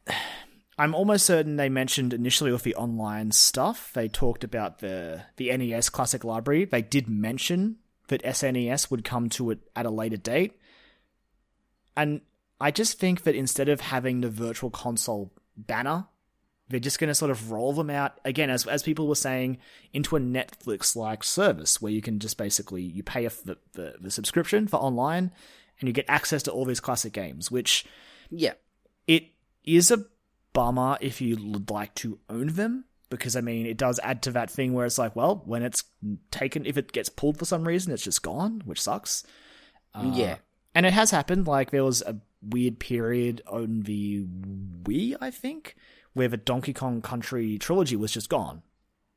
I'm 0.78 0.95
almost 0.95 1.26
certain 1.26 1.57
they 1.57 1.69
mentioned 1.69 2.13
initially 2.13 2.51
with 2.51 2.63
the 2.63 2.76
online 2.76 3.32
stuff, 3.32 3.91
they 3.93 4.07
talked 4.07 4.43
about 4.43 4.80
the 4.80 5.24
the 5.38 5.55
NES 5.55 5.89
classic 5.89 6.24
library. 6.24 6.65
They 6.65 6.82
did 6.82 7.07
mention 7.07 7.78
that 8.07 8.24
SNES 8.24 8.89
would 8.89 9.03
come 9.03 9.30
to 9.30 9.51
it 9.51 9.59
at 9.76 9.86
a 9.86 9.91
later 9.91 10.17
date. 10.17 10.59
And 11.95 12.21
I 12.59 12.71
just 12.71 12.99
think 12.99 13.24
that 13.24 13.36
instead 13.36 13.69
of 13.69 13.82
having 13.82 14.21
the 14.21 14.30
virtual 14.30 14.69
console 14.69 15.32
banner. 15.55 16.07
They're 16.70 16.80
just 16.80 16.97
going 16.99 17.09
to 17.09 17.16
sort 17.16 17.30
of 17.32 17.51
roll 17.51 17.74
them 17.74 17.89
out 17.89 18.20
again, 18.26 18.49
as 18.49 18.66
as 18.66 18.84
people 18.84 19.07
were 19.07 19.16
saying, 19.16 19.57
into 19.91 20.16
a 20.16 20.20
Netflix 20.20 20.95
like 20.95 21.24
service 21.24 21.82
where 21.82 21.91
you 21.91 22.01
can 22.01 22.20
just 22.20 22.38
basically 22.38 22.82
you 22.84 23.03
pay 23.03 23.26
a, 23.26 23.30
the, 23.45 23.57
the 23.74 23.95
the 23.99 24.11
subscription 24.11 24.68
for 24.68 24.78
online, 24.78 25.32
and 25.80 25.88
you 25.89 25.93
get 25.93 26.05
access 26.07 26.41
to 26.43 26.51
all 26.51 26.66
these 26.66 26.80
classic 26.80 27.14
games. 27.14 27.51
Which 27.51 27.86
Yeah. 28.30 28.53
it 29.07 29.28
is 29.66 29.91
a 29.91 30.05
bummer 30.53 30.97
if 31.01 31.20
you 31.20 31.36
would 31.51 31.70
like 31.70 31.93
to 31.95 32.20
own 32.30 32.47
them 32.47 32.86
because 33.09 33.36
I 33.36 33.41
mean 33.41 33.66
it 33.66 33.78
does 33.78 33.99
add 34.03 34.22
to 34.24 34.32
that 34.32 34.49
thing 34.49 34.74
where 34.74 34.86
it's 34.86 34.97
like, 34.97 35.16
well, 35.16 35.41
when 35.45 35.64
it's 35.64 35.84
taken, 36.32 36.66
if 36.66 36.78
it 36.78 36.91
gets 36.91 37.09
pulled 37.09 37.38
for 37.38 37.45
some 37.45 37.68
reason, 37.68 37.91
it's 37.93 38.03
just 38.03 38.24
gone, 38.24 38.61
which 38.66 38.82
sucks. 38.82 39.24
Uh, 39.93 40.11
yeah. 40.16 40.38
and 40.74 40.86
it 40.86 40.93
has 40.93 41.11
happened. 41.11 41.45
Like 41.47 41.72
there 41.72 41.84
was 41.84 42.01
a 42.01 42.18
weird 42.41 42.80
period 42.80 43.41
on 43.47 43.82
the 43.82 44.26
Wii, 44.84 45.16
I 45.22 45.30
think, 45.32 45.76
where 46.14 46.28
the 46.28 46.38
Donkey 46.38 46.74
Kong 46.74 47.01
Country 47.01 47.57
trilogy 47.57 47.95
was 47.95 48.11
just 48.11 48.30
gone. 48.30 48.61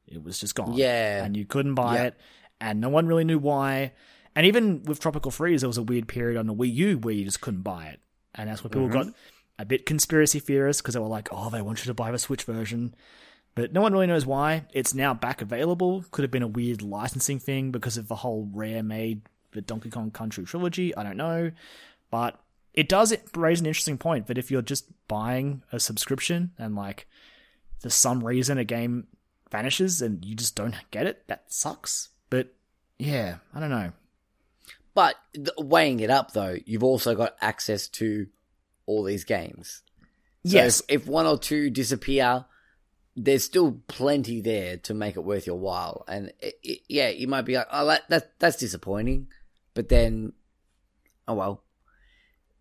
It 0.06 0.22
was 0.22 0.38
just 0.38 0.54
gone. 0.54 0.74
Yeah. 0.74 1.24
and 1.24 1.36
you 1.36 1.44
couldn't 1.44 1.74
buy 1.74 1.96
Yeah. 1.96 2.02
it, 2.04 2.14
and 2.60 2.80
no 2.80 2.88
one 2.88 3.06
really 3.06 3.24
knew 3.24 3.38
why. 3.38 3.92
And 4.34 4.46
even 4.46 4.82
with 4.84 5.00
Tropical 5.00 5.30
Freeze, 5.30 5.62
there 5.62 5.68
was 5.68 5.78
a 5.78 5.82
weird 5.82 6.08
period 6.08 6.38
on 6.38 6.46
the 6.46 6.54
Wii 6.54 6.72
U 6.74 6.98
where 6.98 7.14
you 7.14 7.24
just 7.24 7.40
couldn't 7.40 7.62
buy 7.62 7.86
it, 7.86 8.00
and 8.34 8.48
that's 8.48 8.62
where 8.62 8.68
people 8.68 8.88
mm-hmm. 8.88 9.08
got 9.08 9.14
a 9.58 9.64
bit 9.64 9.86
conspiracy 9.86 10.38
theorists 10.38 10.82
because 10.82 10.94
they 10.94 11.00
were 11.00 11.06
like, 11.06 11.28
"Oh, 11.32 11.50
they 11.50 11.62
want 11.62 11.80
you 11.80 11.88
to 11.88 11.94
buy 11.94 12.10
the 12.10 12.18
Switch 12.18 12.42
version." 12.44 12.94
But 13.54 13.72
no 13.72 13.80
one 13.80 13.94
really 13.94 14.06
knows 14.06 14.26
why. 14.26 14.66
It's 14.74 14.92
now 14.92 15.14
back 15.14 15.40
available. 15.40 16.04
Could 16.10 16.22
have 16.22 16.30
been 16.30 16.42
a 16.42 16.46
weird 16.46 16.82
licensing 16.82 17.38
thing 17.38 17.70
because 17.70 17.96
of 17.96 18.06
the 18.06 18.16
whole 18.16 18.50
Rare 18.52 18.82
made 18.82 19.22
the 19.52 19.62
Donkey 19.62 19.88
Kong 19.88 20.10
Country 20.10 20.44
trilogy. 20.44 20.94
I 20.94 21.02
don't 21.02 21.16
know. 21.16 21.50
But 22.10 22.38
it 22.76 22.88
does 22.90 23.14
raise 23.34 23.60
an 23.60 23.66
interesting 23.66 23.96
point 23.98 24.26
that 24.26 24.38
if 24.38 24.50
you're 24.50 24.62
just 24.62 24.86
buying 25.08 25.62
a 25.72 25.80
subscription 25.80 26.52
and 26.58 26.76
like 26.76 27.06
for 27.80 27.88
some 27.88 28.22
reason 28.22 28.58
a 28.58 28.64
game 28.64 29.06
vanishes 29.50 30.02
and 30.02 30.24
you 30.24 30.34
just 30.34 30.54
don't 30.54 30.74
get 30.90 31.06
it, 31.06 31.26
that 31.28 31.44
sucks. 31.52 32.10
But 32.28 32.54
yeah, 32.98 33.36
I 33.54 33.60
don't 33.60 33.70
know. 33.70 33.92
But 34.94 35.16
th- 35.34 35.48
weighing 35.58 36.00
it 36.00 36.10
up, 36.10 36.32
though, 36.32 36.56
you've 36.64 36.84
also 36.84 37.14
got 37.14 37.36
access 37.40 37.88
to 37.88 38.26
all 38.86 39.02
these 39.02 39.24
games. 39.24 39.82
So 40.44 40.56
yes. 40.56 40.80
If, 40.88 41.02
if 41.02 41.08
one 41.08 41.26
or 41.26 41.38
two 41.38 41.70
disappear, 41.70 42.44
there's 43.14 43.44
still 43.44 43.80
plenty 43.88 44.40
there 44.40 44.76
to 44.78 44.94
make 44.94 45.16
it 45.16 45.24
worth 45.24 45.46
your 45.46 45.58
while. 45.58 46.04
And 46.08 46.32
it, 46.40 46.58
it, 46.62 46.80
yeah, 46.88 47.08
you 47.08 47.26
might 47.26 47.42
be 47.42 47.56
like, 47.56 47.68
oh, 47.70 47.86
that, 47.86 48.08
that 48.10 48.38
that's 48.38 48.56
disappointing. 48.56 49.28
But 49.74 49.88
then, 49.88 50.32
oh 51.26 51.34
well. 51.34 51.62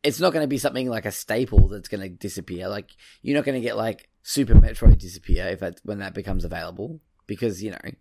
It's 0.05 0.19
not 0.19 0.33
going 0.33 0.43
to 0.43 0.47
be 0.47 0.57
something 0.57 0.89
like 0.89 1.05
a 1.05 1.11
staple 1.11 1.67
that's 1.67 1.87
going 1.89 2.01
to 2.01 2.09
disappear. 2.09 2.67
Like 2.67 2.91
you're 3.21 3.35
not 3.35 3.45
going 3.45 3.59
to 3.59 3.65
get 3.67 3.77
like 3.77 4.09
Super 4.23 4.55
Metroid 4.55 4.99
disappear 4.99 5.47
if 5.47 5.59
that 5.59 5.79
when 5.83 5.99
that 5.99 6.13
becomes 6.13 6.45
available 6.45 6.99
because 7.27 7.61
you 7.63 7.71
know 7.71 7.91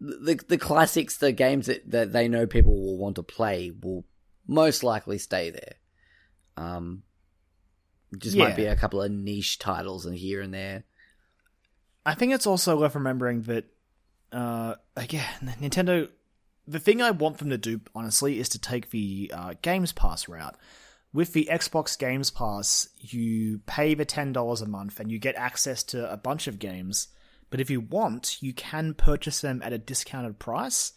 the 0.00 0.40
the 0.48 0.58
classics, 0.58 1.16
the 1.18 1.32
games 1.32 1.66
that, 1.66 1.90
that 1.90 2.12
they 2.12 2.28
know 2.28 2.46
people 2.46 2.74
will 2.74 2.98
want 2.98 3.16
to 3.16 3.22
play 3.22 3.72
will 3.82 4.04
most 4.46 4.82
likely 4.82 5.18
stay 5.18 5.50
there. 5.50 5.74
Um, 6.56 7.02
just 8.18 8.36
Yeah. 8.36 8.44
might 8.44 8.56
be 8.56 8.66
a 8.66 8.76
couple 8.76 9.02
of 9.02 9.10
niche 9.10 9.58
titles 9.58 10.06
and 10.06 10.16
here 10.16 10.40
and 10.40 10.52
there. 10.52 10.84
I 12.06 12.14
think 12.14 12.32
it's 12.32 12.46
also 12.46 12.78
worth 12.78 12.94
remembering 12.94 13.42
that, 13.42 13.64
uh, 14.30 14.74
again, 14.96 15.54
Nintendo. 15.60 16.08
The 16.66 16.78
thing 16.78 17.02
I 17.02 17.10
want 17.10 17.38
them 17.38 17.50
to 17.50 17.58
do, 17.58 17.80
honestly, 17.94 18.38
is 18.38 18.48
to 18.50 18.58
take 18.58 18.90
the 18.90 19.30
uh, 19.34 19.54
Games 19.62 19.92
Pass 19.92 20.28
route. 20.28 20.56
With 21.14 21.32
the 21.32 21.48
Xbox 21.50 21.96
Games 21.96 22.30
Pass, 22.30 22.88
you 22.98 23.60
pay 23.66 23.94
the 23.94 24.04
ten 24.04 24.32
dollars 24.32 24.60
a 24.60 24.66
month 24.66 24.98
and 24.98 25.12
you 25.12 25.20
get 25.20 25.36
access 25.36 25.84
to 25.84 26.12
a 26.12 26.16
bunch 26.16 26.48
of 26.48 26.58
games. 26.58 27.06
But 27.50 27.60
if 27.60 27.70
you 27.70 27.80
want, 27.80 28.42
you 28.42 28.52
can 28.52 28.94
purchase 28.94 29.40
them 29.40 29.62
at 29.64 29.72
a 29.72 29.78
discounted 29.78 30.40
price. 30.40 30.92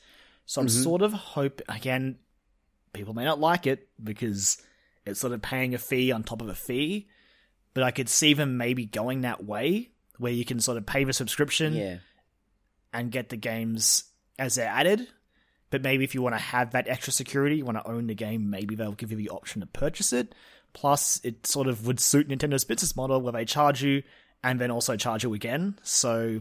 So 0.47 0.59
I'm 0.59 0.67
mm-hmm. 0.67 0.83
sort 0.83 1.03
of 1.03 1.13
hope 1.13 1.61
again. 1.69 2.17
People 2.93 3.13
may 3.13 3.25
not 3.25 3.39
like 3.39 3.67
it 3.67 3.89
because 4.03 4.59
it's 5.05 5.19
sort 5.19 5.33
of 5.33 5.41
paying 5.43 5.75
a 5.75 5.77
fee 5.77 6.11
on 6.11 6.23
top 6.23 6.41
of 6.41 6.49
a 6.49 6.55
fee, 6.55 7.07
but 7.75 7.83
I 7.83 7.91
could 7.91 8.09
see 8.09 8.33
them 8.33 8.57
maybe 8.57 8.85
going 8.85 9.21
that 9.21 9.45
way 9.45 9.91
where 10.17 10.33
you 10.33 10.45
can 10.45 10.59
sort 10.59 10.79
of 10.79 10.85
pay 10.87 11.03
the 11.03 11.13
subscription 11.13 11.75
Yeah, 11.75 11.97
and 12.91 13.11
get 13.11 13.29
the 13.29 13.37
games 13.37 14.05
as 14.39 14.55
they're 14.55 14.67
added. 14.67 15.07
But 15.69 15.81
maybe 15.81 16.03
if 16.03 16.15
you 16.15 16.21
want 16.21 16.35
to 16.35 16.41
have 16.41 16.71
that 16.71 16.87
extra 16.87 17.11
security, 17.11 17.57
you 17.57 17.65
want 17.65 17.77
to 17.77 17.87
own 17.87 18.07
the 18.07 18.15
game, 18.15 18.49
maybe 18.49 18.75
they'll 18.75 18.93
give 18.93 19.11
you 19.11 19.17
the 19.17 19.29
option 19.29 19.61
to 19.61 19.67
purchase 19.67 20.13
it. 20.13 20.33
Plus, 20.73 21.19
it 21.23 21.45
sort 21.45 21.67
of 21.67 21.85
would 21.87 21.99
suit 21.99 22.29
Nintendo's 22.29 22.63
business 22.63 22.95
model 22.95 23.21
where 23.21 23.33
they 23.33 23.45
charge 23.45 23.83
you 23.83 24.03
and 24.43 24.59
then 24.59 24.71
also 24.71 24.95
charge 24.95 25.23
you 25.23 25.33
again. 25.33 25.77
So 25.83 26.39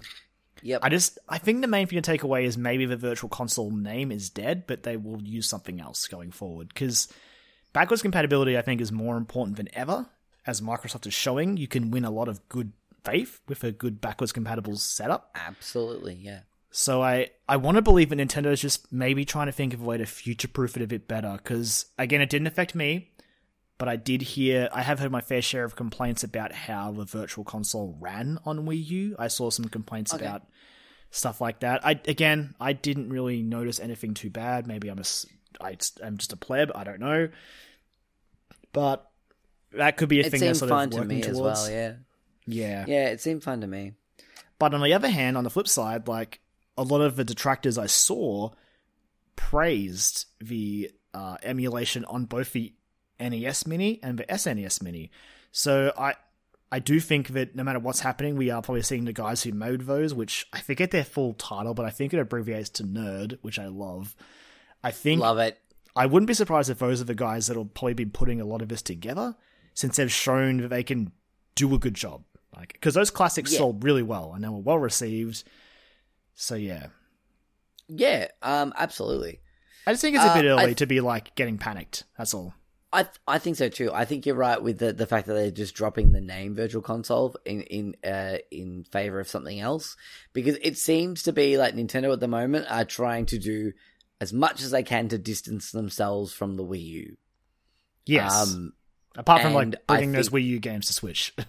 yep. 0.63 0.81
I 0.85 0.89
just 0.89 1.19
I 1.29 1.39
think 1.39 1.61
the 1.61 1.69
main 1.69 1.87
thing 1.87 1.97
to 1.97 2.03
take 2.03 2.23
away 2.23 2.45
is 2.45 2.57
maybe 2.57 2.87
the 2.87 2.97
virtual 2.97 3.29
console 3.29 3.71
name 3.71 4.13
is 4.13 4.31
dead, 4.31 4.65
but 4.67 4.83
they 4.83 4.97
will 4.97 5.23
use 5.23 5.49
something 5.49 5.81
else 5.81 6.07
going 6.07 6.31
forward 6.31 6.69
because 6.69 7.09
backwards 7.73 8.03
compatibility 8.03 8.57
I 8.57 8.63
think 8.63 8.81
is 8.81 8.93
more 8.93 9.17
important 9.17 9.57
than 9.57 9.69
ever. 9.75 10.07
As 10.47 10.61
Microsoft 10.61 11.07
is 11.07 11.15
showing, 11.15 11.57
you 11.57 11.67
can 11.67 11.91
win 11.91 12.05
a 12.05 12.11
lot 12.11 12.29
of 12.29 12.49
good 12.49 12.73
faith 13.05 13.41
with 13.49 13.65
a 13.65 13.73
good 13.73 14.01
backwards 14.01 14.33
compatible 14.33 14.77
setup. 14.77 15.31
Absolutely, 15.35 16.15
yeah. 16.15 16.41
So 16.79 17.03
I 17.03 17.31
I 17.49 17.57
want 17.57 17.77
to 17.77 17.83
believe 17.83 18.11
that 18.11 18.19
Nintendo 18.19 18.53
is 18.53 18.61
just 18.61 18.93
maybe 18.93 19.25
trying 19.25 19.47
to 19.47 19.53
think 19.53 19.73
of 19.73 19.81
a 19.81 19.85
way 19.85 19.97
to 19.97 20.05
future 20.05 20.47
proof 20.47 20.77
it 20.77 20.83
a 20.83 20.87
bit 20.87 21.09
better 21.09 21.33
because 21.39 21.87
again 21.97 22.21
it 22.21 22.29
didn't 22.29 22.49
affect 22.49 22.75
me, 22.75 23.13
but 23.79 23.89
I 23.89 23.97
did 23.97 24.21
hear 24.21 24.69
I 24.71 24.83
have 24.83 24.99
heard 24.99 25.11
my 25.11 25.23
fair 25.23 25.41
share 25.41 25.65
of 25.65 25.75
complaints 25.75 26.23
about 26.23 26.53
how 26.53 26.93
the 26.93 27.07
virtual 27.07 27.45
console 27.45 27.97
ran 27.99 28.39
on 28.45 28.67
Wii 28.67 28.89
U. 28.89 29.17
I 29.19 29.29
saw 29.29 29.49
some 29.49 29.65
complaints 29.71 30.13
Okay. 30.13 30.27
about 30.27 30.43
stuff 31.11 31.41
like 31.41 31.61
that. 31.61 31.81
I 31.83 31.99
again 32.07 32.55
I 32.61 32.75
didn't 32.75 33.09
really 33.09 33.41
notice 33.41 33.81
anything 33.81 34.13
too 34.13 34.29
bad. 34.29 34.67
Maybe 34.67 34.91
I'm 34.91 34.99
a 34.99 35.05
I, 35.65 35.79
am 36.03 36.19
just 36.19 36.35
a 36.35 36.37
pleb. 36.37 36.71
I 36.75 36.85
don't 36.85 37.01
know, 37.01 37.31
but 38.75 39.11
that 39.73 39.97
could 39.97 40.11
be 40.11 40.21
a 40.21 40.27
It 40.27 40.31
thing 40.31 40.41
they're 40.41 40.53
sort 40.53 40.69
fine 40.69 40.89
of 40.89 40.91
to 40.91 40.97
working 40.99 41.09
me 41.09 41.23
as 41.23 41.39
towards. 41.39 41.63
well. 41.63 41.71
Yeah, 41.71 41.93
yeah. 42.47 42.85
yeah. 42.87 43.09
It 43.09 43.23
seemed 43.23 43.43
fun 43.43 43.63
to 43.63 43.67
me. 43.67 43.95
But 44.59 44.75
on 44.75 44.83
the 44.83 44.93
other 44.93 45.09
hand, 45.09 45.39
on 45.39 45.45
the 45.45 45.51
flip 45.51 45.69
side, 45.69 46.07
like 46.07 46.41
a 46.77 46.83
lot 46.83 47.01
of 47.01 47.17
the 47.17 47.25
detractors 47.25 47.79
I 47.79 47.87
saw 47.87 48.51
praised 49.37 50.27
the 50.41 50.91
uh, 51.15 51.37
emulation 51.43 52.05
on 52.07 52.25
both 52.25 52.53
the 52.53 52.73
NES 53.21 53.67
Mini 53.67 54.01
and 54.03 54.19
the 54.19 54.25
SNES 54.25 54.83
Mini. 54.83 55.11
So 55.53 55.93
I 55.97 56.15
I 56.73 56.81
do 56.81 56.99
think 56.99 57.29
that 57.29 57.55
no 57.55 57.63
matter 57.63 57.79
what's 57.79 58.01
happening, 58.01 58.37
we 58.37 58.51
are 58.51 58.61
probably 58.61 58.83
seeing 58.83 59.05
the 59.05 59.13
guys 59.13 59.43
who 59.43 59.53
made 59.53 59.83
those, 59.83 60.13
which 60.13 60.47
I 60.53 60.61
forget 60.61 60.91
their 60.91 61.05
full 61.05 61.33
title, 61.35 61.75
but 61.75 61.87
I 61.87 61.91
think 61.91 62.13
it 62.13 62.19
abbreviates 62.19 62.71
to 62.71 62.83
Nerd, 62.85 63.39
which 63.43 63.59
I 63.59 63.67
love. 63.67 64.17
I 64.83 64.91
think 64.91 65.21
Love 65.21 65.39
it. 65.39 65.59
I 65.95 66.07
wouldn't 66.07 66.27
be 66.27 66.35
surprised 66.35 66.69
if 66.69 66.79
those 66.81 67.01
are 67.01 67.05
the 67.05 67.15
guys 67.15 67.47
that'll 67.47 67.65
probably 67.67 67.95
be 67.95 68.05
putting 68.05 68.41
a 68.41 68.45
lot 68.45 68.63
of 68.63 68.69
this 68.69 68.83
together, 68.83 69.35
since 69.75 69.97
they've 69.97 70.13
shown 70.13 70.59
that 70.59 70.69
they 70.69 70.83
can 70.83 71.13
do 71.55 71.73
a 71.75 71.79
good 71.79 71.95
job. 71.95 72.25
Like, 72.55 72.73
because 72.75 72.95
those 72.95 73.11
classics 73.11 73.53
Yeah. 73.53 73.59
sold 73.59 73.85
really 73.85 74.03
well 74.03 74.33
and 74.35 74.43
they 74.45 74.49
were 74.49 74.59
well 74.59 74.79
received. 74.79 75.45
So 76.37 76.55
yeah, 76.55 76.89
Yeah, 77.89 78.29
um, 78.43 78.73
absolutely. 78.77 79.41
I 79.87 79.93
just 79.93 80.03
think 80.03 80.17
it's 80.17 80.25
a 80.25 80.29
Uh, 80.29 80.35
bit 80.35 80.45
I- 80.47 80.63
early 80.65 80.75
to 80.77 80.87
be 80.87 81.01
like 81.01 81.35
getting 81.35 81.57
panicked. 81.59 82.05
That's 82.19 82.35
all. 82.35 82.55
I 82.93 83.03
th- 83.03 83.17
I 83.27 83.39
think 83.39 83.57
so 83.57 83.69
too. 83.69 83.91
I 83.93 84.05
think 84.05 84.25
you're 84.27 84.37
right 84.37 84.63
with 84.63 84.79
the 84.79 84.93
the 84.93 85.07
fact 85.07 85.27
that 85.27 85.35
they're 85.35 85.51
just 85.51 85.75
dropping 85.75 86.13
the 86.13 86.21
name 86.21 86.55
Virtual 86.55 86.81
Console 86.83 87.37
in 87.45 87.63
in 87.63 87.97
uh, 88.05 88.39
in 88.51 88.85
favor 88.85 89.19
of 89.21 89.29
something 89.29 89.59
else 89.61 89.97
because 90.33 90.57
it 90.63 90.79
seems 90.79 91.23
to 91.25 91.33
be 91.33 91.59
like 91.59 91.75
Nintendo 91.75 92.13
at 92.13 92.21
the 92.21 92.29
moment 92.29 92.67
are 92.71 92.85
trying 92.85 93.27
to 93.27 93.39
do 93.39 93.73
as 94.21 94.33
much 94.33 94.63
as 94.63 94.71
they 94.71 94.83
can 94.83 95.09
to 95.09 95.19
distance 95.19 95.73
themselves 95.73 96.33
from 96.33 96.57
the 96.57 96.65
Wii 96.65 96.83
U. 96.85 97.17
Yes. 98.07 98.33
Um, 98.55 98.73
Apart 99.17 99.43
from 99.43 99.53
like 99.55 99.87
bringing 99.87 100.13
those 100.13 100.31
Wii 100.31 100.45
U 100.45 100.59
games 100.59 100.87
to 100.87 100.93
Switch. 100.93 101.35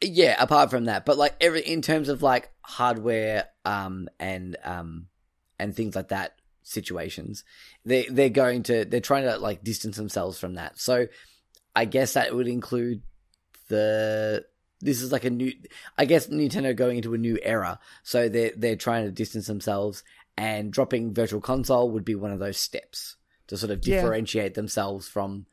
yeah. 0.00 0.36
Apart 0.42 0.70
from 0.70 0.84
that, 0.86 1.04
but 1.06 1.16
like 1.18 1.34
every 1.40 1.60
in 1.62 1.82
terms 1.82 2.08
of 2.08 2.22
like 2.22 2.50
hardware, 2.62 3.48
um, 3.64 4.08
and 4.18 4.56
um, 4.64 5.06
and 5.58 5.74
things 5.74 5.96
like 5.96 6.08
that 6.08 6.34
situations, 6.62 7.44
they 7.84 8.04
they're 8.06 8.28
going 8.28 8.62
to 8.64 8.84
they're 8.84 9.00
trying 9.00 9.24
to 9.24 9.38
like 9.38 9.62
distance 9.64 9.96
themselves 9.96 10.38
from 10.38 10.54
that. 10.54 10.78
So 10.78 11.06
I 11.74 11.84
guess 11.84 12.14
that 12.14 12.34
would 12.34 12.48
include 12.48 13.02
the 13.68 14.44
this 14.80 15.00
is 15.00 15.10
like 15.12 15.24
a 15.24 15.30
new 15.30 15.52
I 15.96 16.04
guess 16.04 16.26
Nintendo 16.28 16.74
going 16.76 16.98
into 16.98 17.14
a 17.14 17.18
new 17.18 17.38
era. 17.42 17.78
So 18.02 18.28
they're 18.28 18.52
they're 18.56 18.76
trying 18.76 19.04
to 19.04 19.10
distance 19.12 19.46
themselves 19.46 20.04
and 20.36 20.72
dropping 20.72 21.14
Virtual 21.14 21.40
Console 21.40 21.90
would 21.92 22.04
be 22.04 22.14
one 22.14 22.30
of 22.32 22.38
those 22.38 22.58
steps 22.58 23.16
to 23.48 23.56
sort 23.56 23.70
of 23.72 23.86
Yeah. 23.86 23.96
differentiate 23.96 24.54
themselves 24.54 25.08
from 25.08 25.46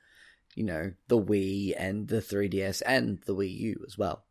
you 0.55 0.63
know 0.63 0.93
the 1.07 1.19
Wii 1.21 1.73
and 1.77 2.07
the 2.07 2.21
3DS 2.21 2.81
and 2.85 3.19
the 3.25 3.35
Wii 3.35 3.57
U 3.59 3.83
as 3.87 3.97
well. 3.97 4.25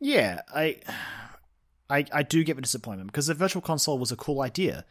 Yeah, 0.00 0.40
I, 0.54 0.80
I, 1.90 2.04
I 2.12 2.22
do 2.22 2.42
get 2.44 2.56
the 2.56 2.62
disappointment 2.62 3.08
because 3.12 3.26
the 3.26 3.34
Virtual 3.34 3.62
Console 3.62 3.98
was 3.98 4.10
a 4.12 4.16
cool 4.16 4.40
idea. 4.40 4.84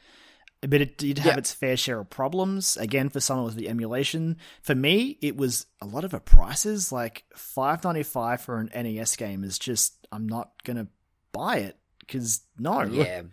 but 0.62 0.80
it 0.80 0.98
did 0.98 1.18
have 1.20 1.34
Yeah. 1.34 1.38
its 1.40 1.52
fair 1.52 1.76
share 1.76 2.00
of 2.00 2.10
problems. 2.10 2.78
Again, 2.78 3.10
for 3.10 3.20
someone 3.20 3.46
with 3.46 3.56
the 3.56 3.68
emulation, 3.68 4.38
for 4.62 4.76
me, 4.76 5.18
it 5.22 5.36
was 5.36 5.66
a 5.82 5.86
lot 5.86 6.04
of 6.06 6.12
the 6.12 6.20
prices. 6.20 6.92
Like 6.92 7.26
five 7.36 7.84
ninety 7.84 8.04
five 8.04 8.42
for 8.42 8.60
an 8.60 8.70
NES 8.74 9.16
game 9.18 9.44
is 9.44 9.60
just 9.60 10.08
I'm 10.12 10.28
not 10.28 10.52
gonna 10.64 10.88
buy 11.34 11.58
it 11.58 11.78
because 12.00 12.42
no. 12.58 12.84
Yeah. 12.84 13.24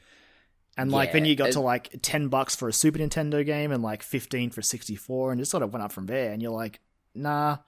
And 0.76 0.90
like 0.90 1.12
then 1.12 1.26
you 1.26 1.36
got 1.36 1.50
it- 1.50 1.52
to 1.52 1.60
like 1.60 1.90
ten 2.00 2.28
bucks 2.28 2.56
for 2.56 2.66
a 2.68 2.72
Super 2.72 2.98
Nintendo 3.00 3.44
game 3.44 3.70
and 3.70 3.82
like 3.82 4.02
fifteen 4.02 4.48
for 4.50 4.62
sixty 4.62 4.96
four, 4.96 5.30
and 5.30 5.38
it 5.40 5.44
sort 5.44 5.62
of 5.62 5.72
went 5.74 5.82
up 5.84 5.92
from 5.92 6.06
there. 6.06 6.32
And 6.32 6.40
you're 6.40 6.52
like, 6.52 6.80
nah, 7.14 7.58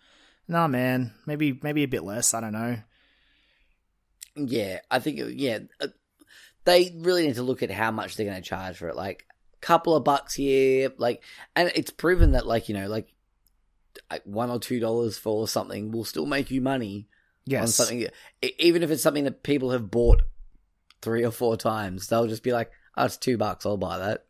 nah, 0.49 0.67
man, 0.67 1.13
maybe 1.27 1.59
maybe 1.63 1.83
a 1.83 1.89
bit 1.89 2.05
less. 2.05 2.33
I 2.33 2.41
don't 2.41 2.53
know. 2.55 2.79
Yeah, 4.35 4.81
I 4.91 4.99
think 4.99 5.21
yeah, 5.35 5.59
uh, 5.81 5.89
they 6.65 6.95
really 6.99 7.27
need 7.27 7.37
to 7.37 7.43
look 7.43 7.63
at 7.63 7.71
how 7.71 7.91
much 7.91 8.17
they're 8.17 8.27
going 8.27 8.43
to 8.43 8.49
charge 8.49 8.77
for 8.79 8.89
it. 8.89 8.97
Like 8.97 9.27
a 9.55 9.59
couple 9.61 9.95
of 9.95 10.05
bucks 10.05 10.35
here, 10.35 10.93
like, 10.97 11.23
and 11.55 11.71
it's 11.75 11.91
proven 11.91 12.33
that 12.33 12.47
like 12.47 12.69
you 12.69 12.75
know 12.75 12.89
like 12.89 13.13
like, 14.11 14.23
one 14.25 14.51
or 14.51 14.59
two 14.59 14.81
dollars 14.81 15.19
for 15.19 15.47
something 15.47 15.91
will 15.91 16.05
still 16.05 16.27
make 16.27 16.51
you 16.51 16.61
money 16.61 17.09
on 17.63 17.69
something, 17.69 18.07
even 18.59 18.83
if 18.83 18.91
it's 18.91 19.03
something 19.03 19.25
that 19.25 19.43
people 19.43 19.71
have 19.71 19.91
bought 19.91 20.23
three 21.03 21.25
or 21.25 21.31
four 21.31 21.57
times. 21.57 22.07
They'll 22.07 22.27
just 22.27 22.43
be 22.43 22.53
like, 22.53 22.71
"Oh, 22.97 23.05
it's 23.05 23.17
two 23.17 23.37
bucks. 23.37 23.67
I'll 23.67 23.77
buy 23.77 23.99
that." 23.99 24.25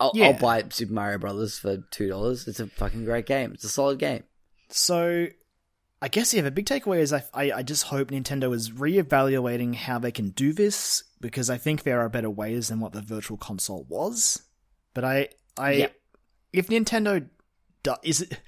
I'll, 0.00 0.12
Yeah. 0.14 0.28
I'll 0.28 0.38
buy 0.38 0.64
Super 0.70 0.92
Mario 0.92 1.18
Brothers 1.18 1.58
for 1.58 1.78
two 1.90 2.08
dollars. 2.08 2.46
It's 2.48 2.60
a 2.60 2.66
fucking 2.66 3.04
great 3.04 3.26
game. 3.26 3.52
It's 3.52 3.64
a 3.64 3.68
solid 3.68 3.98
game. 3.98 4.24
So, 4.70 5.26
I 6.00 6.08
guess 6.08 6.32
yeah, 6.32 6.42
the 6.42 6.50
big 6.50 6.66
takeaway 6.66 6.98
is 7.00 7.12
I, 7.12 7.24
I, 7.34 7.52
I 7.52 7.62
just 7.62 7.84
hope 7.84 8.10
Nintendo 8.10 8.54
is 8.54 8.70
reevaluating 8.70 9.74
how 9.74 9.98
they 9.98 10.12
can 10.12 10.30
do 10.30 10.52
this 10.52 11.02
because 11.20 11.50
I 11.50 11.58
think 11.58 11.82
there 11.82 12.00
are 12.00 12.08
better 12.08 12.30
ways 12.30 12.68
than 12.68 12.78
what 12.80 12.92
the 12.92 13.02
Virtual 13.02 13.36
Console 13.36 13.84
was. 13.88 14.40
But 14.94 15.04
I, 15.04 15.28
I, 15.56 15.72
Yeah. 15.72 15.88
if 16.52 16.68
Nintendo 16.68 17.28
do, 17.82 17.94
is 18.04 18.22
it, 18.22 18.38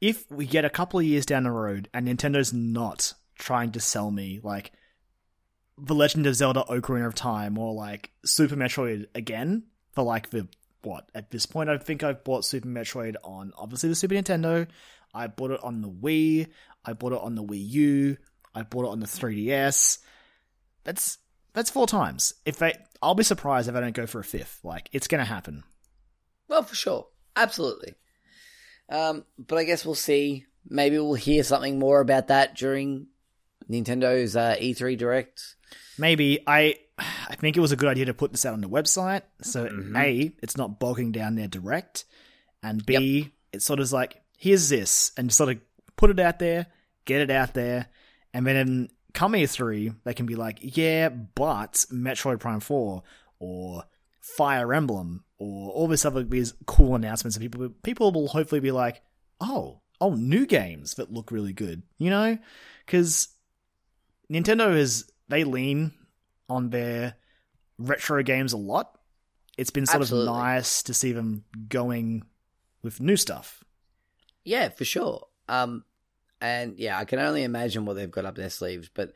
if 0.00 0.30
we 0.30 0.46
get 0.46 0.64
a 0.64 0.70
couple 0.70 0.98
of 1.00 1.06
years 1.06 1.26
down 1.26 1.44
the 1.44 1.50
road 1.50 1.88
and 1.92 2.06
Nintendo's 2.08 2.52
not 2.52 3.12
trying 3.38 3.72
to 3.72 3.80
sell 3.80 4.10
me 4.10 4.40
like 4.42 4.72
The 5.78 5.94
Legend 5.94 6.26
of 6.26 6.34
Zelda: 6.34 6.64
Ocarina 6.70 7.06
of 7.06 7.14
Time 7.14 7.58
or 7.58 7.74
like 7.74 8.10
Super 8.24 8.56
Metroid 8.56 9.06
again 9.14 9.64
for 9.92 10.02
like 10.02 10.30
the 10.30 10.48
what 10.82 11.10
at 11.14 11.30
this 11.30 11.46
point 11.46 11.68
I 11.68 11.76
think 11.78 12.02
I've 12.02 12.24
bought 12.24 12.44
Super 12.44 12.68
Metroid 12.68 13.16
on 13.24 13.52
obviously 13.58 13.88
the 13.90 13.94
Super 13.94 14.14
Nintendo. 14.14 14.66
I 15.16 15.26
bought 15.28 15.50
it 15.50 15.64
on 15.64 15.80
the 15.80 15.88
Wii. 15.90 16.48
I 16.84 16.92
bought 16.92 17.12
it 17.12 17.20
on 17.20 17.34
the 17.34 17.42
Wii 17.42 17.68
U. 17.70 18.16
I 18.54 18.62
bought 18.62 18.84
it 18.84 18.90
on 18.90 19.00
the 19.00 19.06
3DS. 19.06 19.98
That's 20.84 21.18
that's 21.52 21.70
four 21.70 21.86
times. 21.86 22.34
If 22.44 22.58
they, 22.58 22.74
I'll 23.00 23.14
be 23.14 23.24
surprised 23.24 23.68
if 23.68 23.74
I 23.74 23.80
don't 23.80 23.94
go 23.94 24.06
for 24.06 24.20
a 24.20 24.24
fifth. 24.24 24.60
Like 24.62 24.88
it's 24.92 25.08
gonna 25.08 25.24
happen. 25.24 25.64
Well, 26.48 26.62
for 26.62 26.74
sure, 26.74 27.06
absolutely. 27.34 27.94
Um, 28.88 29.24
but 29.38 29.56
I 29.58 29.64
guess 29.64 29.84
we'll 29.84 29.94
see. 29.96 30.46
Maybe 30.68 30.98
we'll 30.98 31.14
hear 31.14 31.42
something 31.42 31.78
more 31.78 32.00
about 32.00 32.28
that 32.28 32.56
during 32.56 33.06
Nintendo's 33.70 34.36
uh, 34.36 34.56
E3 34.60 34.96
Direct. 34.98 35.56
Maybe 35.98 36.40
I, 36.46 36.76
I 36.98 37.34
think 37.36 37.56
it 37.56 37.60
was 37.60 37.72
a 37.72 37.76
good 37.76 37.88
idea 37.88 38.04
to 38.06 38.14
put 38.14 38.32
this 38.32 38.44
out 38.44 38.52
on 38.52 38.60
the 38.60 38.68
website. 38.68 39.22
So 39.42 39.66
Mhm. 39.66 39.96
a, 39.98 40.32
it's 40.42 40.56
not 40.56 40.78
bogging 40.78 41.10
down 41.12 41.34
their 41.34 41.48
direct, 41.48 42.04
and 42.62 42.84
b, 42.84 43.32
it's 43.52 43.64
sort 43.64 43.80
of 43.80 43.90
like 43.92 44.22
here's 44.36 44.68
this, 44.68 45.12
and 45.16 45.32
sort 45.32 45.50
of 45.50 45.58
put 45.96 46.10
it 46.10 46.20
out 46.20 46.38
there, 46.38 46.66
get 47.04 47.20
it 47.20 47.30
out 47.30 47.54
there, 47.54 47.88
and 48.32 48.46
then 48.46 48.88
come 49.14 49.32
E3, 49.32 49.96
they 50.04 50.14
can 50.14 50.26
be 50.26 50.34
like, 50.36 50.58
yeah, 50.60 51.08
but 51.08 51.86
Metroid 51.90 52.38
Prime 52.38 52.60
Four 52.60 53.02
or 53.38 53.84
Fire 54.20 54.72
Emblem 54.74 55.24
or 55.38 55.70
all 55.70 55.88
this 55.88 56.04
other 56.04 56.22
these 56.22 56.54
cool 56.66 56.94
announcements, 56.94 57.36
and 57.36 57.42
people 57.42 57.70
people 57.82 58.12
will 58.12 58.28
hopefully 58.28 58.60
be 58.60 58.72
like, 58.72 59.02
oh, 59.40 59.80
oh, 60.00 60.14
new 60.14 60.46
games 60.46 60.94
that 60.94 61.12
look 61.12 61.30
really 61.30 61.52
good, 61.52 61.82
you 61.98 62.10
know, 62.10 62.38
because 62.84 63.28
Nintendo 64.30 64.74
is 64.76 65.10
they 65.28 65.44
lean 65.44 65.92
on 66.48 66.70
their 66.70 67.14
retro 67.78 68.22
games 68.22 68.52
a 68.52 68.58
lot. 68.58 68.98
It's 69.56 69.70
been 69.70 69.86
sort 69.86 70.02
Absolutely. 70.02 70.28
of 70.28 70.36
nice 70.36 70.82
to 70.84 70.94
see 70.94 71.12
them 71.12 71.44
going 71.68 72.24
with 72.82 73.00
new 73.00 73.16
stuff. 73.16 73.64
Yeah, 74.46 74.68
for 74.70 74.84
sure. 74.84 75.26
Um, 75.48 75.84
and 76.40 76.78
yeah, 76.78 76.98
I 76.98 77.04
can 77.04 77.18
only 77.18 77.42
imagine 77.42 77.84
what 77.84 77.94
they've 77.96 78.10
got 78.10 78.24
up 78.24 78.36
their 78.36 78.48
sleeves, 78.50 78.88
but 78.94 79.12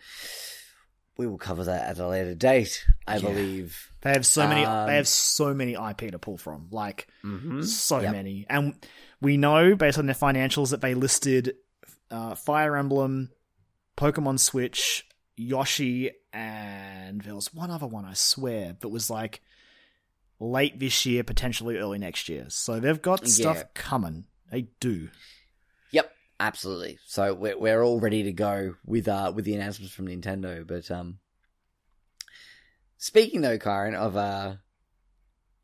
we 1.16 1.26
will 1.26 1.38
cover 1.38 1.64
that 1.64 1.88
at 1.88 1.98
a 1.98 2.06
later 2.08 2.34
date, 2.34 2.84
I 3.06 3.16
Yeah. 3.16 3.22
believe. 3.22 3.92
They 4.02 4.10
have 4.12 4.26
so 4.26 4.46
many. 4.48 4.64
Um, 4.66 4.86
they 4.86 4.96
have 4.96 5.06
so 5.08 5.54
many 5.54 5.74
IP 5.74 6.10
to 6.10 6.18
pull 6.18 6.36
from. 6.36 6.68
Like 6.70 7.06
Mm-hmm. 7.24 7.62
so 7.62 8.00
Yep. 8.00 8.12
many, 8.12 8.46
and 8.50 8.74
we 9.20 9.36
know 9.36 9.74
based 9.76 9.98
on 9.98 10.06
their 10.06 10.14
financials 10.14 10.70
that 10.70 10.80
they 10.80 10.94
listed 10.94 11.54
uh, 12.10 12.34
Fire 12.34 12.76
Emblem, 12.76 13.30
Pokemon 13.96 14.40
Switch, 14.40 15.06
Yoshi, 15.36 16.10
and 16.32 17.20
there 17.20 17.34
was 17.34 17.52
one 17.54 17.70
other 17.70 17.86
one 17.86 18.04
I 18.04 18.14
swear 18.14 18.76
that 18.80 18.88
was 18.88 19.10
like 19.10 19.42
late 20.40 20.80
this 20.80 21.04
year, 21.06 21.22
potentially 21.22 21.76
early 21.76 21.98
next 21.98 22.28
year. 22.28 22.46
So 22.48 22.80
they've 22.80 23.00
got 23.00 23.28
stuff 23.28 23.58
Yeah. 23.58 23.64
coming. 23.74 24.24
They 24.50 24.68
do. 24.80 25.08
Yep, 25.92 26.12
absolutely. 26.40 26.98
So 27.06 27.34
we're 27.34 27.58
we're 27.58 27.82
all 27.82 28.00
ready 28.00 28.24
to 28.24 28.32
go 28.32 28.74
with 28.84 29.08
uh 29.08 29.32
with 29.34 29.44
the 29.44 29.54
announcements 29.54 29.94
from 29.94 30.08
Nintendo. 30.08 30.66
But 30.66 30.90
um, 30.90 31.18
speaking 32.98 33.40
though, 33.40 33.58
Kyron 33.58 33.94
of 33.94 34.16
uh 34.16 34.56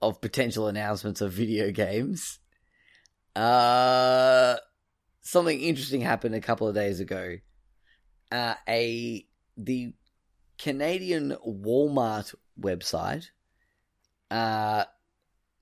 of 0.01 0.20
potential 0.20 0.68
announcements 0.68 1.20
of 1.20 1.32
video 1.32 1.70
games, 1.72 2.39
uh, 3.34 4.57
something 5.22 5.61
interesting 5.61 6.01
happened 6.01 6.34
a 6.34 6.41
couple 6.41 6.68
of 6.68 6.74
days 6.74 7.01
ago. 7.01 7.37
Uh, 8.30 8.55
a 8.68 9.26
the 9.57 9.93
Canadian 10.59 11.37
Walmart 11.47 12.34
website 12.59 13.26
uh 14.30 14.84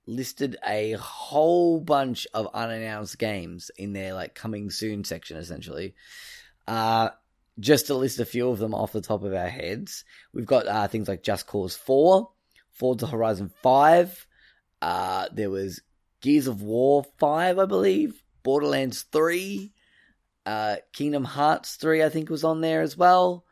listed 0.07 0.57
a 0.67 0.93
whole 0.93 1.79
bunch 1.79 2.27
of 2.33 2.47
unannounced 2.53 3.17
games 3.17 3.71
in 3.77 3.93
their 3.93 4.13
like 4.13 4.35
coming 4.35 4.69
soon 4.69 5.03
section 5.03 5.37
essentially 5.37 5.95
uh 6.67 7.09
just 7.59 7.87
to 7.87 7.95
list 7.95 8.19
a 8.19 8.25
few 8.25 8.49
of 8.49 8.59
them 8.59 8.73
off 8.73 8.91
the 8.91 9.01
top 9.01 9.23
of 9.23 9.33
our 9.33 9.47
heads 9.47 10.03
we've 10.33 10.45
got 10.45 10.67
uh 10.67 10.87
things 10.87 11.07
like 11.07 11.23
just 11.23 11.47
cause 11.47 11.75
4 11.75 12.29
forza 12.71 13.07
horizon 13.07 13.51
5 13.63 14.27
uh 14.81 15.27
there 15.33 15.49
was 15.49 15.81
gears 16.21 16.47
of 16.47 16.61
war 16.61 17.03
5 17.17 17.59
i 17.59 17.65
believe 17.65 18.21
borderlands 18.43 19.03
3 19.11 19.73
uh 20.45 20.75
kingdom 20.93 21.23
hearts 21.23 21.75
3 21.77 22.03
i 22.03 22.09
think 22.09 22.29
was 22.29 22.43
on 22.43 22.61
there 22.61 22.81
as 22.81 22.95
well 22.95 23.43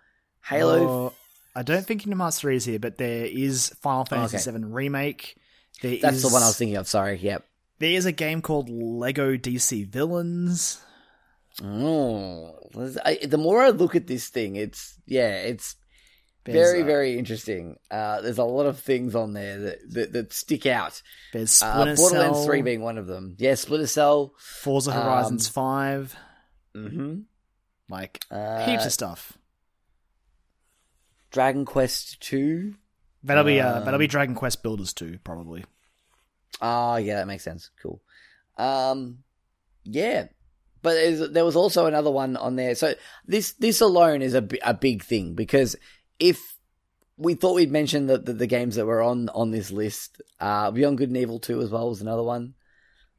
halo 0.44 0.88
Oh, 0.88 1.14
I 1.56 1.62
don't 1.62 1.86
think 1.86 2.02
Kingdom 2.02 2.20
Hearts 2.20 2.40
3 2.40 2.56
is 2.56 2.66
here, 2.66 2.80
but 2.80 2.98
there 2.98 3.26
is 3.26 3.70
Final 3.80 4.06
Fantasy 4.06 4.50
Okay. 4.50 4.58
VII 4.58 4.66
Remake. 4.66 5.36
There 5.82 5.98
that's 6.02 6.18
is- 6.18 6.22
the 6.24 6.30
one 6.30 6.44
i 6.44 6.48
was 6.48 6.58
thinking 6.58 6.78
of 6.78 6.88
sorry 6.88 7.18
yep 7.18 7.46
There 7.80 7.92
is 7.92 8.06
a 8.06 8.12
game 8.12 8.42
called 8.42 8.70
Lego 8.70 9.36
DC 9.36 9.88
Villains. 9.88 10.80
Oh, 11.62 12.56
I, 13.06 13.20
the 13.26 13.38
more 13.38 13.62
I 13.62 13.70
look 13.70 13.96
at 13.96 14.08
this 14.08 14.28
thing, 14.30 14.56
it's 14.56 14.98
yeah, 15.06 15.36
it's 15.38 15.76
There's, 16.46 16.56
very 16.72 16.82
uh, 16.82 16.86
very 16.86 17.18
interesting. 17.20 17.78
Uh, 17.92 18.22
there's 18.22 18.38
a 18.40 18.44
lot 18.44 18.66
of 18.66 18.80
things 18.80 19.14
on 19.16 19.34
there 19.34 19.60
that 19.60 19.78
that, 19.94 20.14
that 20.14 20.34
stick 20.34 20.66
out. 20.66 21.02
There's 21.32 21.62
Uh, 21.62 21.72
Splinter 21.74 21.96
Borderlands 21.96 22.38
Cell, 22.38 22.46
Three 22.46 22.62
being 22.64 22.82
one 22.82 22.98
of 22.98 23.06
them. 23.08 23.36
Yeah, 23.38 23.56
Splinter 23.56 23.88
Cell. 23.88 24.34
Forza 24.40 24.92
Horizons 24.94 25.48
um, 25.50 25.54
5, 25.54 26.16
Mm-hmm. 26.76 27.16
like 27.90 28.24
Uh, 28.32 28.66
heaps 28.66 28.86
of 28.86 28.92
stuff. 28.94 29.38
Dragon 31.32 31.66
Quest 31.66 32.20
Two. 32.22 32.76
That'll 33.24 33.44
be 33.44 33.60
uh, 33.60 33.82
that'll 33.82 34.00
be 34.00 34.06
um, 34.06 34.10
Dragon 34.10 34.36
Quest 34.36 34.64
Builders 34.64 34.94
2 34.94 35.20
probably. 35.24 35.64
Oh, 36.62 36.98
yeah, 36.98 37.16
that 37.16 37.28
makes 37.28 37.44
sense. 37.44 37.72
Cool. 37.82 38.02
Um, 38.58 39.20
yeah, 39.84 40.28
but 40.82 41.34
there 41.34 41.46
was 41.46 41.56
also 41.56 41.86
another 41.86 42.12
one 42.12 42.38
on 42.38 42.56
there. 42.56 42.76
So 42.76 42.94
this 43.26 43.54
this 43.54 43.82
alone 43.82 44.22
is 44.22 44.34
a, 44.34 44.48
a 44.64 44.74
big 44.74 45.04
thing 45.04 45.34
because 45.34 45.76
if 46.20 46.58
we 47.18 47.36
thought 47.36 47.56
we'd 47.56 47.72
mention 47.72 48.08
the, 48.08 48.18
the, 48.18 48.34
the 48.34 48.48
games 48.48 48.76
that 48.76 48.86
were 48.86 49.02
on 49.02 49.30
on 49.30 49.52
this 49.52 49.72
list, 49.72 50.22
uh, 50.40 50.72
Beyond 50.72 50.98
Good 50.98 51.10
and 51.10 51.18
Evil 51.18 51.40
Two 51.40 51.62
as 51.62 51.70
well 51.70 51.90
was 51.90 52.02
another 52.02 52.24
one. 52.24 52.54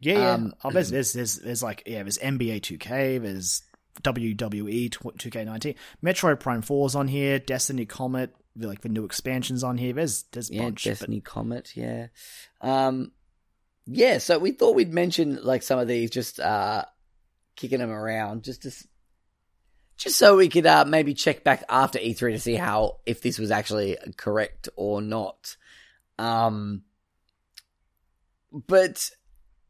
Yeah, 0.00 0.18
yeah. 0.18 0.30
Um, 0.32 0.54
oh, 0.62 0.70
there's, 0.70 0.90
there's 0.90 1.12
there's 1.14 1.36
there's 1.38 1.62
like 1.62 1.82
yeah, 1.86 2.02
there's 2.02 2.18
NBA 2.18 2.60
2K, 2.60 3.22
there's 3.22 3.62
WWE 4.02 4.90
2K19, 4.90 5.74
Metroid 6.04 6.40
Prime 6.40 6.62
4's 6.62 6.94
on 6.94 7.08
here, 7.08 7.38
Destiny 7.38 7.86
Comet, 7.86 8.34
like 8.56 8.80
the 8.82 8.88
new 8.88 9.04
expansions 9.04 9.64
on 9.64 9.78
here. 9.78 9.92
There's 9.92 10.24
there's 10.32 10.50
a 10.50 10.54
Yeah, 10.54 10.62
bunch. 10.64 10.84
Destiny 10.84 11.20
Comet. 11.20 11.76
Yeah, 11.76 12.08
um, 12.60 13.12
yeah. 13.86 14.18
So 14.18 14.38
we 14.38 14.52
thought 14.52 14.74
we'd 14.76 14.92
mention 14.92 15.42
like 15.42 15.62
some 15.62 15.78
of 15.78 15.88
these, 15.88 16.10
just 16.10 16.40
uh, 16.40 16.84
kicking 17.56 17.78
them 17.80 17.90
around, 17.90 18.44
just 18.44 18.62
to, 18.62 18.70
just 19.96 20.16
so 20.18 20.36
we 20.36 20.48
could 20.48 20.66
uh, 20.66 20.84
maybe 20.84 21.14
check 21.14 21.44
back 21.44 21.64
after 21.68 21.98
E3 21.98 22.32
to 22.32 22.38
see 22.40 22.54
how 22.54 22.98
if 23.06 23.20
this 23.22 23.38
was 23.38 23.50
actually 23.50 23.96
correct 24.16 24.68
or 24.76 25.02
not. 25.02 25.56
Um, 26.18 26.82
but 28.52 29.10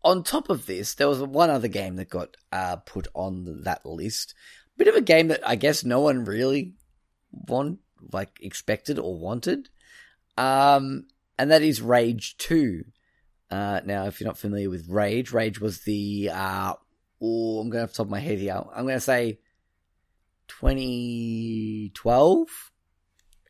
on 0.03 0.23
top 0.23 0.51
of 0.51 0.67
this, 0.67 0.95
there 0.95 1.09
was 1.09 1.21
one 1.23 1.49
other 1.51 1.69
game 1.69 1.97
that 1.97 2.11
got 2.11 2.37
uh, 2.53 2.77
put 2.77 3.09
on 3.15 3.63
that 3.63 3.87
list. 3.87 4.35
Bit 4.77 4.89
of 4.89 4.95
a 4.97 5.01
game 5.01 5.29
that 5.29 5.47
I 5.49 5.57
guess 5.57 5.85
no 5.85 6.01
one 6.01 6.25
really 6.25 6.75
want, 7.31 7.79
like 8.13 8.39
expected 8.41 8.99
or 8.99 9.19
wanted. 9.19 9.69
Um, 10.37 11.07
and 11.39 11.51
that 11.51 11.63
is 11.63 11.81
Rage 11.83 12.37
2. 12.39 12.85
Uh, 13.51 13.81
now, 13.85 14.07
if 14.07 14.21
you're 14.21 14.29
not 14.29 14.39
familiar 14.39 14.71
with 14.71 14.89
Rage, 14.89 15.33
Rage 15.33 15.61
was 15.61 15.81
the, 15.83 16.31
uh, 16.33 16.75
oh, 17.21 17.59
I'm 17.61 17.69
going 17.71 17.79
to 17.79 17.81
have 17.81 17.91
to 17.91 17.97
top 17.97 18.07
of 18.07 18.11
my 18.11 18.21
head 18.21 18.39
here. 18.39 18.63
I'm 18.75 18.85
going 18.85 18.97
to 18.97 19.01
say 19.01 19.41
2012. 20.49 22.49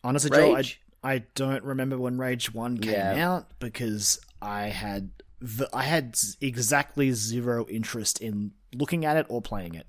Honestly, 0.02 0.30
Joel, 0.30 0.56
I, 0.56 0.64
I 1.02 1.18
don't 1.34 1.64
remember 1.64 1.98
when 1.98 2.18
Rage 2.18 2.52
1 2.52 2.78
came 2.78 2.92
yeah. 2.92 3.30
out 3.30 3.58
because 3.58 4.20
I 4.40 4.68
had 4.68 5.10
I 5.72 5.82
had 5.82 6.16
exactly 6.40 7.12
zero 7.12 7.66
interest 7.68 8.20
in 8.20 8.52
looking 8.74 9.04
at 9.04 9.16
it 9.16 9.26
or 9.28 9.42
playing 9.42 9.74
it. 9.74 9.86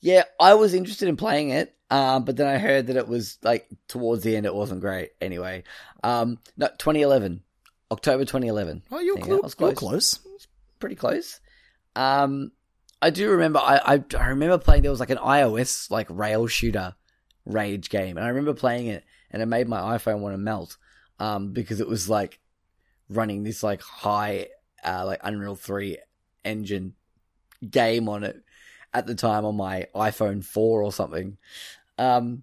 Yeah, 0.00 0.24
I 0.38 0.54
was 0.54 0.74
interested 0.74 1.08
in 1.08 1.16
playing 1.16 1.50
it, 1.50 1.74
um, 1.90 2.24
but 2.24 2.36
then 2.36 2.46
I 2.46 2.58
heard 2.58 2.86
that 2.86 2.96
it 2.96 3.06
was 3.06 3.38
like 3.42 3.68
towards 3.88 4.22
the 4.22 4.36
end, 4.36 4.46
it 4.46 4.54
wasn't 4.54 4.80
great. 4.80 5.10
Anyway, 5.20 5.64
um, 6.02 6.38
no, 6.56 6.68
2011, 6.68 7.42
October 7.90 8.24
2011. 8.24 8.82
Oh, 8.90 9.00
you're, 9.00 9.16
cl- 9.16 9.40
close. 9.40 9.56
you're 9.58 9.72
close. 9.72 10.18
Pretty 10.78 10.96
close. 10.96 11.40
Um, 11.96 12.52
I 13.02 13.10
do 13.10 13.30
remember. 13.30 13.58
I, 13.58 13.80
I, 13.84 14.04
I 14.18 14.28
remember 14.28 14.58
playing. 14.58 14.82
There 14.82 14.90
was 14.90 15.00
like 15.00 15.10
an 15.10 15.18
iOS 15.18 15.90
like 15.90 16.06
rail 16.08 16.46
shooter 16.46 16.94
rage 17.44 17.90
game, 17.90 18.16
and 18.16 18.24
I 18.24 18.30
remember 18.30 18.54
playing 18.54 18.86
it, 18.86 19.04
and 19.30 19.42
it 19.42 19.46
made 19.46 19.68
my 19.68 19.98
iPhone 19.98 20.20
want 20.20 20.34
to 20.34 20.38
melt. 20.38 20.76
Um, 21.18 21.52
because 21.52 21.80
it 21.80 21.88
was 21.88 22.08
like 22.08 22.40
running 23.10 23.42
this 23.42 23.62
like 23.62 23.82
high, 23.82 24.48
uh, 24.82 25.04
like 25.04 25.20
Unreal 25.22 25.56
Three 25.56 25.98
engine 26.44 26.94
game 27.68 28.08
on 28.08 28.24
it 28.24 28.42
at 28.92 29.06
the 29.06 29.14
time 29.14 29.44
on 29.44 29.56
my 29.56 29.86
iPhone 29.94 30.44
4 30.44 30.82
or 30.82 30.92
something. 30.92 31.36
Um, 31.98 32.42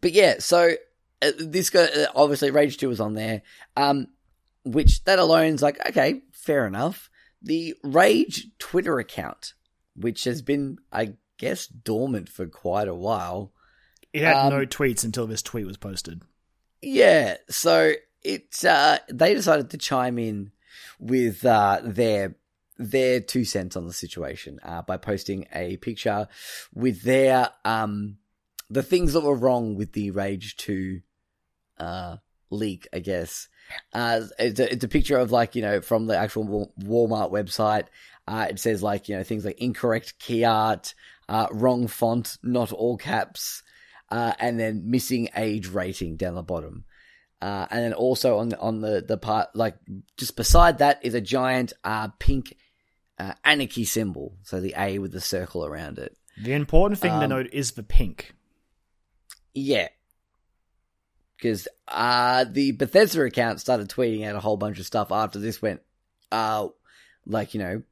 but 0.00 0.12
yeah, 0.12 0.36
so 0.38 0.74
uh, 1.22 1.32
this 1.38 1.70
guy, 1.70 1.84
uh, 1.84 2.06
obviously 2.14 2.50
Rage 2.50 2.76
2 2.76 2.88
was 2.88 3.00
on 3.00 3.14
there, 3.14 3.42
um, 3.76 4.08
which 4.64 5.04
that 5.04 5.18
alone's 5.18 5.62
like, 5.62 5.84
okay, 5.88 6.22
fair 6.32 6.66
enough. 6.66 7.10
The 7.42 7.74
Rage 7.82 8.48
Twitter 8.58 8.98
account, 8.98 9.54
which 9.94 10.24
has 10.24 10.42
been, 10.42 10.78
I 10.92 11.14
guess, 11.38 11.66
dormant 11.66 12.28
for 12.28 12.46
quite 12.46 12.88
a 12.88 12.94
while. 12.94 13.52
It 14.12 14.22
had 14.22 14.36
um, 14.36 14.50
no 14.50 14.66
tweets 14.66 15.04
until 15.04 15.26
this 15.26 15.42
tweet 15.42 15.66
was 15.66 15.76
posted. 15.76 16.22
Yeah, 16.80 17.36
so 17.48 17.92
it 18.22 18.64
uh, 18.64 18.98
they 19.10 19.34
decided 19.34 19.70
to 19.70 19.78
chime 19.78 20.18
in 20.18 20.52
with 20.98 21.44
uh, 21.44 21.80
their 21.82 22.36
their 22.76 23.20
two 23.20 23.44
cents 23.44 23.76
on 23.76 23.86
the 23.86 23.92
situation 23.92 24.58
uh, 24.62 24.82
by 24.82 24.96
posting 24.96 25.46
a 25.54 25.76
picture 25.76 26.28
with 26.74 27.02
their 27.02 27.50
um 27.64 28.16
the 28.70 28.82
things 28.82 29.12
that 29.12 29.22
were 29.22 29.36
wrong 29.36 29.76
with 29.76 29.92
the 29.92 30.10
Rage 30.10 30.56
Two 30.56 31.00
uh 31.78 32.16
leak, 32.50 32.88
I 32.92 33.00
guess. 33.00 33.48
Uh, 33.92 34.22
it's 34.38 34.60
a, 34.60 34.72
it's 34.72 34.84
a 34.84 34.88
picture 34.88 35.18
of 35.18 35.30
like 35.32 35.54
you 35.54 35.62
know 35.62 35.80
from 35.80 36.06
the 36.06 36.16
actual 36.16 36.72
Walmart 36.80 37.30
website. 37.30 37.86
Uh, 38.26 38.46
it 38.48 38.58
says 38.58 38.82
like 38.82 39.08
you 39.08 39.16
know 39.16 39.22
things 39.22 39.44
like 39.44 39.58
incorrect 39.58 40.18
key 40.18 40.44
art, 40.44 40.94
uh, 41.28 41.48
wrong 41.50 41.86
font, 41.86 42.38
not 42.42 42.72
all 42.72 42.96
caps, 42.96 43.62
uh, 44.10 44.32
and 44.38 44.58
then 44.58 44.90
missing 44.90 45.28
age 45.36 45.68
rating 45.68 46.16
down 46.16 46.34
the 46.34 46.42
bottom. 46.42 46.84
Uh, 47.42 47.66
and 47.70 47.84
then 47.84 47.92
also 47.92 48.38
on 48.38 48.54
on 48.54 48.80
the, 48.80 49.04
the 49.06 49.18
part, 49.18 49.48
like 49.54 49.76
just 50.16 50.36
beside 50.36 50.78
that 50.78 51.04
is 51.04 51.14
a 51.14 51.20
giant, 51.20 51.72
uh, 51.84 52.08
pink, 52.18 52.56
uh, 53.18 53.34
anarchy 53.44 53.84
symbol. 53.84 54.36
So 54.42 54.60
the 54.60 54.74
A 54.76 54.98
with 54.98 55.12
the 55.12 55.20
circle 55.20 55.64
around 55.64 55.98
it. 55.98 56.16
The 56.42 56.52
important 56.52 57.00
thing 57.00 57.12
um, 57.12 57.20
to 57.20 57.28
note 57.28 57.50
is 57.52 57.72
the 57.72 57.82
pink. 57.82 58.34
Yeah. 59.54 59.88
Because, 61.36 61.68
uh, 61.88 62.44
the 62.50 62.72
Bethesda 62.72 63.22
account 63.22 63.60
started 63.60 63.88
tweeting 63.88 64.26
out 64.26 64.36
a 64.36 64.40
whole 64.40 64.56
bunch 64.56 64.78
of 64.78 64.86
stuff 64.86 65.12
after 65.12 65.38
this 65.38 65.60
went, 65.60 65.80
uh, 66.32 66.68
like, 67.26 67.54
you 67.54 67.60
know, 67.60 67.82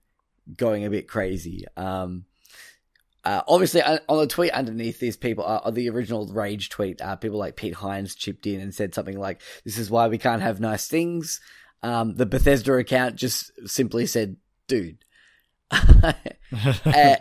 going 0.56 0.84
a 0.84 0.90
bit 0.90 1.08
crazy. 1.08 1.64
Um, 1.76 2.24
uh, 3.24 3.42
obviously, 3.46 3.82
uh, 3.82 3.98
on 4.08 4.18
the 4.18 4.26
tweet 4.26 4.52
underneath 4.52 4.98
this, 4.98 5.16
people 5.16 5.44
uh, 5.46 5.70
the 5.70 5.88
original 5.90 6.26
Rage 6.26 6.70
tweet, 6.70 7.00
uh, 7.00 7.16
people 7.16 7.38
like 7.38 7.54
Pete 7.54 7.74
Hines 7.74 8.14
chipped 8.14 8.46
in 8.46 8.60
and 8.60 8.74
said 8.74 8.94
something 8.94 9.18
like, 9.18 9.40
"This 9.64 9.78
is 9.78 9.90
why 9.90 10.08
we 10.08 10.18
can't 10.18 10.42
have 10.42 10.58
nice 10.60 10.88
things." 10.88 11.40
Um, 11.84 12.16
the 12.16 12.26
Bethesda 12.26 12.72
account 12.74 13.14
just 13.14 13.52
simply 13.68 14.06
said, 14.06 14.36
"Dude," 14.66 15.04
uh, 15.72 17.16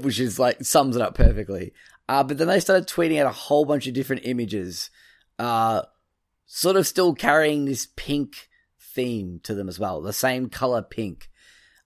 which 0.00 0.20
is 0.20 0.38
like 0.38 0.62
sums 0.62 0.96
it 0.96 1.02
up 1.02 1.14
perfectly. 1.14 1.72
Uh, 2.08 2.22
but 2.22 2.36
then 2.36 2.48
they 2.48 2.60
started 2.60 2.86
tweeting 2.86 3.18
out 3.20 3.26
a 3.26 3.32
whole 3.32 3.64
bunch 3.64 3.86
of 3.86 3.94
different 3.94 4.22
images, 4.24 4.90
sort 5.38 6.76
of 6.76 6.86
still 6.86 7.14
carrying 7.14 7.64
this 7.64 7.88
pink 7.96 8.48
theme 8.78 9.40
to 9.42 9.54
them 9.54 9.68
as 9.68 9.78
well, 9.78 10.02
the 10.02 10.12
same 10.12 10.48
color 10.48 10.82
pink. 10.82 11.30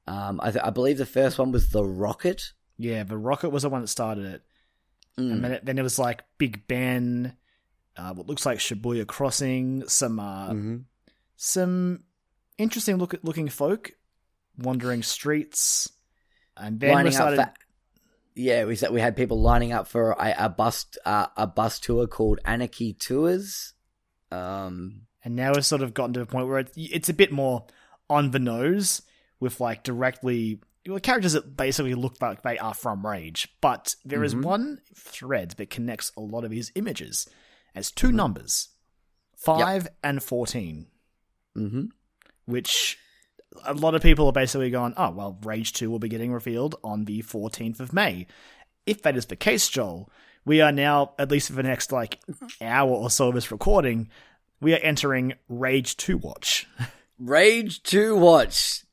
Um, 0.06 0.40
I, 0.42 0.50
th- 0.50 0.64
I 0.64 0.70
believe 0.70 0.98
the 0.98 1.06
first 1.06 1.38
one 1.38 1.52
was 1.52 1.68
the 1.68 1.84
rocket 1.84 2.52
yeah, 2.78 3.02
the 3.02 3.18
Rocket 3.18 3.50
was 3.50 3.64
the 3.64 3.68
one 3.68 3.82
that 3.82 3.88
started 3.88 4.24
it. 4.24 4.42
Mm. 5.18 5.32
And 5.32 5.44
then 5.44 5.52
it, 5.52 5.64
then 5.64 5.78
it 5.78 5.82
was 5.82 5.98
like 5.98 6.22
Big 6.38 6.66
Ben, 6.68 7.36
uh, 7.96 8.14
what 8.14 8.28
looks 8.28 8.46
like 8.46 8.58
Shibuya 8.58 9.06
Crossing, 9.06 9.86
some 9.88 10.20
uh, 10.20 10.50
mm-hmm. 10.50 10.76
some 11.36 12.04
interesting 12.56 12.96
look 12.96 13.16
looking 13.24 13.48
folk 13.48 13.92
wandering 14.58 15.02
streets, 15.02 15.90
and 16.56 16.80
then 16.80 16.94
Lining 16.94 17.12
started. 17.12 17.36
For, 17.36 17.52
yeah, 18.34 18.64
we 18.64 18.76
said 18.76 18.90
we 18.90 19.00
had 19.00 19.16
people 19.16 19.40
lining 19.40 19.72
up 19.72 19.88
for 19.88 20.12
a, 20.12 20.34
a 20.38 20.48
bus 20.48 20.86
uh, 21.04 21.26
a 21.36 21.46
bus 21.46 21.78
tour 21.78 22.06
called 22.06 22.40
Anarchy 22.44 22.92
Tours. 22.92 23.74
Um, 24.30 25.02
and 25.24 25.36
now 25.36 25.52
we've 25.54 25.64
sort 25.64 25.82
of 25.82 25.94
gotten 25.94 26.12
to 26.14 26.20
a 26.20 26.26
point 26.26 26.48
where 26.48 26.58
it's, 26.58 26.72
it's 26.76 27.08
a 27.08 27.14
bit 27.14 27.32
more 27.32 27.66
on 28.08 28.30
the 28.30 28.38
nose 28.38 29.02
with 29.40 29.60
like 29.60 29.82
directly 29.82 30.60
well, 30.86 31.00
characters 31.00 31.32
that 31.32 31.56
basically 31.56 31.94
look 31.94 32.20
like 32.20 32.42
they 32.42 32.58
are 32.58 32.74
from 32.74 33.06
Rage, 33.06 33.48
but 33.60 33.94
there 34.04 34.18
mm-hmm. 34.18 34.24
is 34.24 34.36
one 34.36 34.80
thread 34.94 35.50
that 35.58 35.70
connects 35.70 36.12
a 36.16 36.20
lot 36.20 36.44
of 36.44 36.50
his 36.50 36.72
images 36.74 37.28
as 37.74 37.90
2 37.90 38.08
mm-hmm. 38.08 38.16
numbers, 38.16 38.68
five 39.36 39.84
yep. 39.84 39.96
and 40.02 40.22
14 40.22 40.86
mm-hmm. 41.56 41.84
which 42.46 42.98
a 43.64 43.74
lot 43.74 43.94
of 43.94 44.02
people 44.02 44.26
are 44.26 44.32
basically 44.32 44.70
going, 44.70 44.94
oh 44.96 45.10
well, 45.10 45.38
Rage 45.42 45.72
Two 45.72 45.90
will 45.90 45.98
be 45.98 46.08
getting 46.08 46.32
revealed 46.32 46.76
on 46.82 47.04
the 47.04 47.22
14th 47.22 47.80
of 47.80 47.92
May. 47.92 48.26
If 48.86 49.02
that 49.02 49.16
is 49.16 49.26
the 49.26 49.36
case, 49.36 49.68
Joel, 49.68 50.10
we 50.44 50.60
are 50.60 50.72
now 50.72 51.12
at 51.18 51.30
least 51.30 51.48
for 51.48 51.54
the 51.54 51.62
next 51.62 51.92
like 51.92 52.20
hour 52.60 52.90
or 52.90 53.10
so 53.10 53.28
of 53.28 53.34
this 53.34 53.50
recording, 53.50 54.08
we 54.60 54.74
are 54.74 54.78
entering 54.78 55.34
Rage 55.48 55.96
Two 55.96 56.18
Watch. 56.18 56.66
Rage 57.18 57.82
Two 57.82 58.16
Watch. 58.16 58.84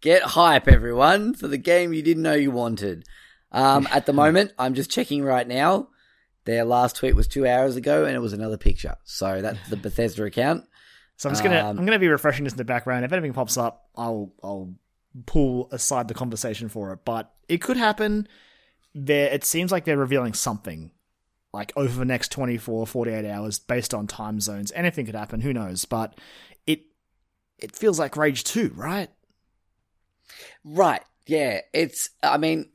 Get 0.00 0.22
hype, 0.22 0.68
everyone, 0.68 1.34
for 1.34 1.48
the 1.48 1.58
game 1.58 1.94
you 1.94 2.02
didn't 2.02 2.22
know 2.22 2.34
you 2.34 2.50
wanted. 2.50 3.04
Um, 3.52 3.88
at 3.92 4.06
the 4.06 4.12
moment, 4.12 4.52
I'm 4.58 4.74
just 4.74 4.90
checking 4.90 5.22
right 5.24 5.46
now. 5.46 5.88
Their 6.44 6.64
last 6.64 6.96
tweet 6.96 7.16
was 7.16 7.26
two 7.26 7.46
hours 7.46 7.74
ago, 7.76 8.04
and 8.04 8.14
it 8.14 8.20
was 8.20 8.34
another 8.34 8.58
picture. 8.58 8.96
So 9.04 9.40
that's 9.40 9.68
the 9.70 9.76
Bethesda 9.76 10.24
account. 10.24 10.64
So 11.16 11.28
I'm 11.28 11.34
just 11.34 11.44
gonna 11.44 11.60
um, 11.60 11.78
I'm 11.78 11.84
gonna 11.84 11.98
be 11.98 12.08
refreshing 12.08 12.44
this 12.44 12.52
in 12.52 12.56
the 12.56 12.64
background. 12.64 13.04
If 13.04 13.12
anything 13.12 13.32
pops 13.32 13.56
up, 13.56 13.88
I'll 13.96 14.32
I'll 14.42 14.74
pull 15.26 15.68
aside 15.70 16.08
the 16.08 16.14
conversation 16.14 16.68
for 16.68 16.92
it. 16.92 17.00
But 17.04 17.32
it 17.48 17.58
could 17.58 17.76
happen. 17.76 18.28
There, 18.94 19.28
it 19.28 19.44
seems 19.44 19.72
like 19.72 19.84
they're 19.84 19.96
revealing 19.96 20.34
something 20.34 20.92
like 21.52 21.72
over 21.76 21.98
the 21.98 22.04
next 22.04 22.30
24 22.32 22.86
48 22.86 23.24
hours 23.28 23.58
based 23.60 23.94
on 23.94 24.08
time 24.08 24.40
zones 24.40 24.72
anything 24.74 25.06
could 25.06 25.14
happen 25.14 25.40
who 25.40 25.52
knows 25.52 25.84
but 25.84 26.18
it 26.66 26.82
it 27.58 27.76
feels 27.76 27.96
like 27.96 28.16
rage 28.16 28.42
2 28.42 28.72
right 28.74 29.08
Right. 30.64 31.02
Yeah. 31.26 31.60
It's, 31.72 32.10
I 32.22 32.38
mean, 32.38 32.70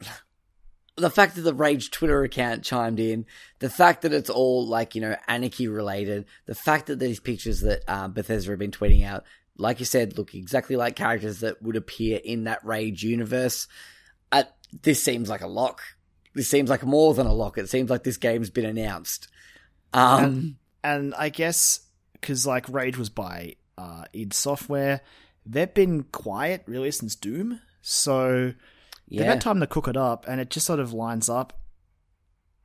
the 0.99 1.09
fact 1.09 1.35
that 1.35 1.41
the 1.41 1.53
Rage 1.53 1.91
Twitter 1.91 2.23
account 2.23 2.63
chimed 2.63 2.99
in, 2.99 3.25
the 3.59 3.69
fact 3.69 4.01
that 4.03 4.13
it's 4.13 4.29
all 4.29 4.67
like, 4.67 4.95
you 4.95 5.01
know, 5.01 5.15
anarchy 5.27 5.67
related, 5.67 6.25
the 6.45 6.55
fact 6.55 6.87
that 6.87 6.99
these 6.99 7.19
pictures 7.19 7.61
that 7.61 7.87
um, 7.89 8.13
Bethesda 8.13 8.51
have 8.51 8.59
been 8.59 8.71
tweeting 8.71 9.05
out, 9.05 9.23
like 9.57 9.79
you 9.79 9.85
said, 9.85 10.17
look 10.17 10.33
exactly 10.35 10.75
like 10.75 10.95
characters 10.95 11.41
that 11.41 11.61
would 11.61 11.75
appear 11.75 12.19
in 12.23 12.45
that 12.45 12.65
Rage 12.65 13.03
universe. 13.03 13.67
Uh, 14.31 14.43
this 14.81 15.01
seems 15.01 15.29
like 15.29 15.41
a 15.41 15.47
lock. 15.47 15.81
This 16.33 16.47
seems 16.47 16.69
like 16.69 16.83
more 16.83 17.13
than 17.13 17.27
a 17.27 17.33
lock. 17.33 17.57
It 17.57 17.69
seems 17.69 17.89
like 17.89 18.03
this 18.03 18.17
game's 18.17 18.49
been 18.49 18.65
announced. 18.65 19.27
Um, 19.93 20.23
and, 20.23 20.55
and 20.83 21.15
I 21.15 21.29
guess 21.29 21.81
because 22.13 22.45
like 22.45 22.69
Rage 22.69 22.97
was 22.97 23.09
by 23.09 23.55
uh, 23.77 24.03
id 24.13 24.33
Software, 24.33 25.01
they've 25.45 25.73
been 25.73 26.03
quiet 26.03 26.63
really 26.67 26.91
since 26.91 27.15
Doom. 27.15 27.61
So 27.81 28.53
yeah. 29.09 29.21
they've 29.21 29.29
had 29.29 29.41
time 29.41 29.59
to 29.59 29.67
cook 29.67 29.87
it 29.87 29.97
up, 29.97 30.25
and 30.27 30.39
it 30.39 30.49
just 30.49 30.65
sort 30.65 30.79
of 30.79 30.93
lines 30.93 31.29
up. 31.29 31.59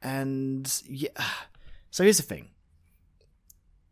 And 0.03 0.71
yeah, 0.87 1.09
so 1.91 2.05
here's 2.05 2.19
the 2.19 2.23
thing: 2.23 2.51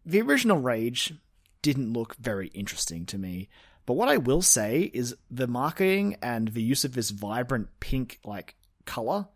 the 0.04 0.20
original 0.20 0.58
Rage 0.58 1.14
didn't 1.62 1.92
look 1.92 2.16
very 2.16 2.48
interesting 2.48 3.06
to 3.06 3.18
me. 3.18 3.48
But 3.86 3.94
what 3.94 4.08
I 4.08 4.16
will 4.16 4.42
say 4.42 4.90
is 4.94 5.16
the 5.30 5.48
marketing 5.48 6.16
and 6.22 6.48
the 6.48 6.62
use 6.62 6.84
of 6.84 6.94
this 6.94 7.10
vibrant 7.10 7.68
pink 7.80 8.20
like 8.24 8.54
color, 8.84 9.26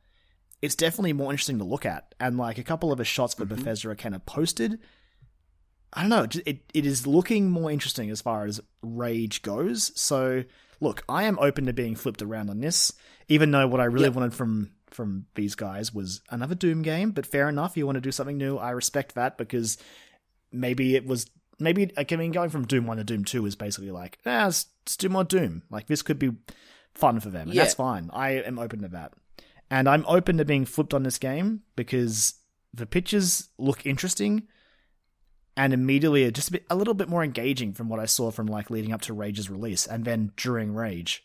it's 0.62 0.76
definitely 0.76 1.12
more 1.14 1.32
interesting 1.32 1.59
to 1.59 1.64
look 1.64 1.84
at. 1.84 2.14
And 2.20 2.36
like 2.36 2.59
a 2.59 2.62
couple 2.62 2.93
of 2.93 2.98
the 2.98 3.05
shots 3.05 3.34
that 3.34 3.48
Mhm. 3.48 3.56
Bethesda 3.56 3.94
kind 3.97 4.14
of 4.14 4.24
posted, 4.24 4.78
I 5.93 6.02
don't 6.02 6.10
know, 6.10 6.26
it 6.44 6.62
it 6.74 6.86
is 6.86 7.06
looking 7.06 7.51
more 7.51 7.70
interesting 7.70 8.10
as 8.10 8.20
far 8.20 8.44
as 8.44 8.60
Rage 8.82 9.43
goes. 9.43 9.90
So 10.01 10.44
look, 10.81 11.03
I 11.09 11.24
am 11.24 11.39
open 11.39 11.66
to 11.66 11.73
being 11.73 11.94
flipped 11.94 12.23
around 12.23 12.51
on 12.51 12.61
this, 12.61 12.93
even 13.28 13.51
though 13.51 13.66
what 13.66 13.81
I 13.81 13.85
really 13.85 14.07
Yep. 14.07 14.15
wanted 14.15 14.35
from 14.35 14.70
from 14.90 15.27
these 15.35 15.55
guys 15.57 15.93
was 15.93 16.23
another 16.31 16.55
Doom 16.55 16.81
game. 16.82 17.11
But 17.11 17.27
fair 17.27 17.48
enough, 17.48 17.77
you 17.77 17.85
want 17.86 17.97
to 17.97 18.01
do 18.01 18.12
something 18.12 18.39
new. 18.39 18.57
I 18.57 18.70
respect 18.70 19.15
that 19.16 19.36
because 19.36 19.78
maybe 20.53 20.94
it 20.97 21.07
was 21.07 21.28
maybe 21.59 21.90
I 21.97 22.16
mean 22.16 22.32
going 22.32 22.51
from 22.51 22.66
Doom 22.66 22.86
One 22.86 22.97
to 22.98 23.05
Doom 23.05 23.24
Two 23.24 23.44
is 23.47 23.57
basically 23.57 23.90
like, 23.90 24.19
ah, 24.27 24.44
let's, 24.44 24.66
let's 24.85 24.97
do 24.97 25.09
more 25.09 25.24
Doom. 25.24 25.62
Like 25.70 25.86
this 25.86 26.03
could 26.03 26.19
be 26.19 26.32
fun 26.94 27.20
for 27.20 27.31
them, 27.31 27.48
and 27.48 27.55
Yeah. 27.55 27.62
that's 27.62 27.74
fine. 27.74 28.11
I 28.12 28.31
am 28.31 28.59
open 28.59 28.81
to 28.82 28.89
that, 28.89 29.12
and 29.70 29.89
I'm 29.89 30.05
open 30.07 30.39
to 30.39 30.44
being 30.44 30.65
flipped 30.65 30.94
on 30.94 31.03
this 31.03 31.19
game 31.19 31.62
because 31.74 32.35
the 32.73 32.86
pictures 32.86 33.48
look 33.59 33.85
interesting. 33.85 34.47
And 35.59 35.73
immediately, 35.73 36.31
just 36.33 36.49
a, 36.49 36.53
bit, 36.53 36.66
a 36.69 36.77
little 36.77 36.93
bit 36.95 37.09
more 37.09 37.24
engaging 37.24 37.73
from 37.73 37.89
what 37.89 37.99
I 37.99 38.05
saw 38.05 38.31
from 38.31 38.47
like 38.47 38.69
leading 38.69 38.93
up 38.93 39.01
to 39.03 39.15
Rage's 39.15 39.49
release, 39.49 39.87
and 39.87 40.05
then 40.05 40.33
during 40.37 40.74
Rage. 40.74 41.24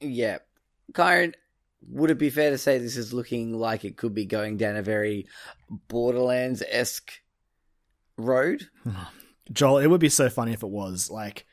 Yeah. 0.00 0.38
Kyron, 0.92 1.34
would 1.88 2.10
it 2.12 2.18
be 2.18 2.30
fair 2.30 2.50
to 2.50 2.58
say 2.58 2.78
this 2.78 2.96
is 2.96 3.12
looking 3.12 3.52
like 3.54 3.84
it 3.84 3.96
could 3.96 4.14
be 4.14 4.24
going 4.24 4.56
down 4.56 4.76
a 4.76 4.82
very 4.82 5.26
Borderlands 5.88 6.62
esque 6.70 7.10
road? 8.16 8.68
Joel, 9.52 9.78
it 9.78 9.86
would 9.88 10.00
be 10.00 10.08
so 10.08 10.28
funny 10.30 10.52
if 10.52 10.62
it 10.62 10.68
was 10.68 11.10
like 11.10 11.44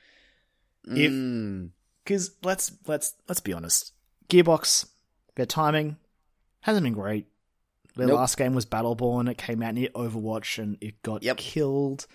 If- 0.86 1.12
Mm. 1.12 1.70
because 2.04 2.32
let's 2.44 2.72
let's 2.86 3.16
let's 3.28 3.40
be 3.40 3.54
honest, 3.54 3.94
Gearbox, 4.30 4.86
their 5.36 5.46
timing 5.46 5.98
hasn't 6.62 6.84
been 6.84 6.94
great. 6.94 7.28
Their 7.96 8.08
Nope. 8.08 8.18
last 8.18 8.38
game 8.38 8.56
was 8.56 8.66
Battleborn. 8.66 9.30
It 9.30 9.38
came 9.38 9.62
out 9.62 9.76
near 9.76 9.90
Overwatch 9.90 10.58
and 10.62 10.78
it 10.82 11.02
got 11.04 11.22
Yep. 11.24 11.38
killed. 11.38 12.08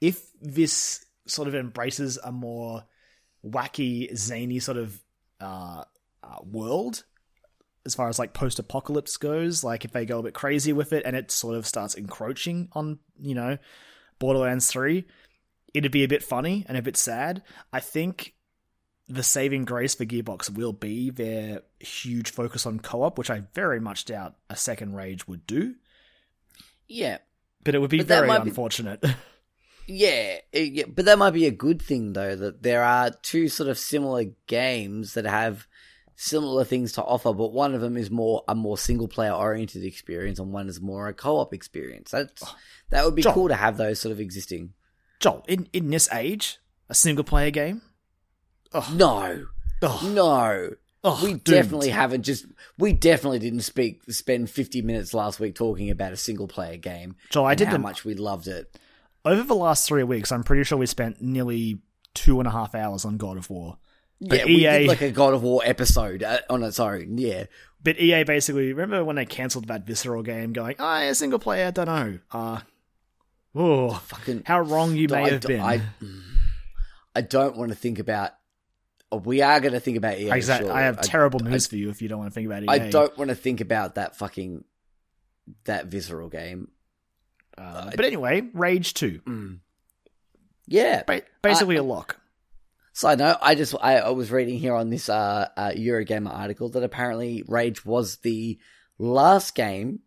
If 0.00 0.30
this 0.40 1.04
sort 1.26 1.48
of 1.48 1.54
embraces 1.54 2.18
a 2.22 2.30
more 2.30 2.84
wacky, 3.44 4.14
zany 4.16 4.60
sort 4.60 4.76
of 4.78 5.02
uh, 5.40 5.84
uh, 6.22 6.36
world, 6.44 7.04
as 7.84 7.94
far 7.94 8.08
as 8.08 8.18
like 8.18 8.32
post-apocalypse 8.34 9.16
goes, 9.16 9.62
like 9.64 9.84
if 9.84 9.92
they 9.92 10.06
go 10.06 10.18
a 10.20 10.22
bit 10.22 10.34
crazy 10.34 10.72
with 10.72 10.92
it 10.92 11.04
and 11.04 11.14
it 11.16 11.30
sort 11.30 11.56
of 11.56 11.66
starts 11.66 11.94
encroaching 11.94 12.68
on 12.72 12.98
you 13.20 13.34
know 13.34 13.58
Borderlands 14.18 14.68
Three, 14.68 15.06
it'd 15.74 15.92
be 15.92 16.04
a 16.04 16.08
bit 16.08 16.22
funny 16.22 16.64
and 16.68 16.76
a 16.78 16.82
bit 16.82 16.96
sad. 16.96 17.42
I 17.72 17.80
think 17.80 18.34
the 19.08 19.22
saving 19.22 19.64
grace 19.64 19.94
for 19.94 20.04
Gearbox 20.04 20.50
will 20.50 20.72
be 20.72 21.10
their 21.10 21.62
huge 21.78 22.30
focus 22.30 22.66
on 22.66 22.80
co-op, 22.80 23.18
which 23.18 23.30
I 23.30 23.44
very 23.54 23.78
much 23.80 24.04
doubt 24.04 24.34
a 24.50 24.56
second 24.56 24.94
Rage 24.94 25.28
would 25.28 25.46
do. 25.46 25.74
Yeah. 26.88 27.18
But 27.64 27.74
it 27.74 27.78
would 27.80 27.90
be 27.90 27.98
But 27.98 28.06
very 28.08 28.26
might 28.28 28.44
be- 28.44 28.50
unfortunate. 28.50 29.04
Yeah, 29.88 30.38
it- 30.52 30.72
yeah, 30.72 30.84
but 30.88 31.04
that 31.04 31.18
might 31.18 31.30
be 31.30 31.46
a 31.46 31.52
good 31.52 31.80
thing 31.80 32.12
though. 32.12 32.34
That 32.34 32.62
there 32.64 32.82
are 32.82 33.10
two 33.22 33.48
sort 33.48 33.68
of 33.68 33.78
similar 33.78 34.24
games 34.48 35.14
that 35.14 35.24
have 35.26 35.68
similar 36.16 36.64
things 36.64 36.90
to 36.94 37.04
offer, 37.04 37.32
but 37.32 37.52
one 37.52 37.72
of 37.74 37.80
them 37.80 37.96
is 37.96 38.10
more 38.10 38.42
a 38.48 38.54
more 38.56 38.76
single 38.76 39.06
player 39.06 39.30
oriented 39.32 39.84
experience, 39.84 40.40
and 40.40 40.52
one 40.52 40.68
is 40.68 40.80
more 40.80 41.06
a 41.06 41.14
co 41.14 41.36
op 41.38 41.54
experience. 41.54 42.10
That's 42.10 42.42
oh, 42.44 42.56
that 42.90 43.04
would 43.04 43.14
be 43.14 43.22
John. 43.22 43.34
cool 43.34 43.46
to 43.48 43.54
have 43.54 43.76
those 43.76 44.00
sort 44.00 44.10
of 44.10 44.18
existing. 44.18 44.72
Joel, 45.20 45.44
in, 45.46 45.68
in 45.72 45.90
this 45.90 46.12
age, 46.12 46.58
a 46.88 46.94
single 46.94 47.24
player 47.24 47.52
game? 47.52 47.80
Oh, 48.76 48.92
No, 48.94 49.46
oh, 49.82 50.10
no, 50.12 50.74
oh, 51.02 51.20
we 51.22 51.30
doomed. 51.30 51.44
definitely 51.44 51.88
haven't. 51.90 52.22
Just 52.22 52.46
we 52.78 52.92
definitely 52.92 53.38
didn't 53.38 53.60
speak 53.60 54.02
spend 54.10 54.50
fifty 54.50 54.82
minutes 54.82 55.14
last 55.14 55.40
week 55.40 55.54
talking 55.54 55.90
about 55.90 56.12
a 56.12 56.16
single 56.16 56.46
player 56.46 56.76
game. 56.76 57.16
Joel, 57.30 57.46
I 57.46 57.54
did 57.54 57.68
how 57.68 57.72
them 57.74 57.82
much 57.82 58.04
we 58.04 58.14
loved 58.14 58.48
it. 58.48 58.78
over 59.24 59.42
the 59.42 59.54
last 59.54 59.86
three 59.88 60.02
weeks. 60.02 60.30
I'm 60.30 60.42
pretty 60.44 60.64
sure 60.64 60.76
we 60.78 60.86
spent 60.86 61.22
nearly 61.22 61.78
two 62.14 62.38
and 62.38 62.46
a 62.46 62.50
half 62.50 62.74
hours 62.74 63.04
on 63.04 63.16
God 63.16 63.36
of 63.38 63.48
War. 63.50 63.78
But 64.20 64.40
yeah, 64.40 64.44
we 64.46 64.60
did 64.80 64.88
like 64.88 65.02
a 65.02 65.10
God 65.10 65.32
of 65.34 65.42
War 65.42 65.60
episode 65.64 66.22
uh, 66.22 66.38
on 66.50 66.62
its 66.62 66.78
own. 66.80 67.18
Yeah, 67.18 67.44
But 67.82 67.98
EA 68.00 68.24
basically 68.24 68.72
remember 68.72 69.04
when 69.04 69.16
they 69.16 69.26
cancelled 69.26 69.68
that 69.68 69.86
visceral 69.86 70.22
game, 70.22 70.52
going, 70.52 70.76
"Ah, 70.78 71.00
a 71.00 71.14
single 71.14 71.38
player, 71.38 71.66
I 71.66 71.70
don't 71.70 71.86
know." 71.86 72.18
Uh 72.32 72.60
oh, 73.54 73.90
fucking 74.06 74.42
how 74.46 74.60
wrong 74.60 74.96
you 74.96 75.08
may 75.08 75.24
I, 75.24 75.30
have 75.30 75.42
been. 75.42 75.60
I, 75.60 75.82
I 77.14 77.20
don't 77.20 77.56
want 77.56 77.70
to 77.70 77.76
think 77.76 77.98
about. 77.98 78.32
We 79.12 79.40
are 79.42 79.60
going 79.60 79.72
to 79.74 79.80
think 79.80 79.96
about 79.96 80.18
EA. 80.18 80.32
Exactly. 80.32 80.66
surely. 80.68 80.80
I 80.80 80.84
have 80.84 80.98
I- 80.98 81.02
terrible 81.02 81.40
news 81.40 81.66
for 81.66 81.76
you 81.76 81.90
if 81.90 82.02
you 82.02 82.08
don't 82.08 82.18
want 82.18 82.30
to 82.30 82.34
think 82.34 82.46
about 82.46 82.64
EA. 82.64 82.68
I 82.68 82.90
don't 82.90 83.16
want 83.16 83.28
to 83.30 83.34
think 83.36 83.60
about 83.60 83.94
that 83.94 84.16
fucking 84.16 84.64
that 85.64 85.86
visceral 85.86 86.28
game. 86.28 86.68
Uh, 87.56 87.90
but 87.94 88.04
anyway, 88.04 88.42
Rage 88.52 88.94
Two, 88.94 89.20
Mm. 89.26 89.60
Yeah. 90.66 91.04
ba- 91.06 91.22
basically 91.42 91.76
a 91.76 91.82
lock. 91.82 92.20
Side 92.92 93.18
note: 93.18 93.38
I 93.40 93.54
just 93.54 93.74
I, 93.80 93.98
I 93.98 94.10
was 94.10 94.30
reading 94.30 94.58
here 94.58 94.74
on 94.74 94.90
this 94.90 95.08
uh, 95.08 95.48
uh 95.56 95.70
Eurogamer 95.70 96.32
article 96.34 96.68
that 96.70 96.82
apparently 96.82 97.44
Rage 97.46 97.84
was 97.84 98.16
the 98.18 98.58
last 98.98 99.54
game 99.54 100.00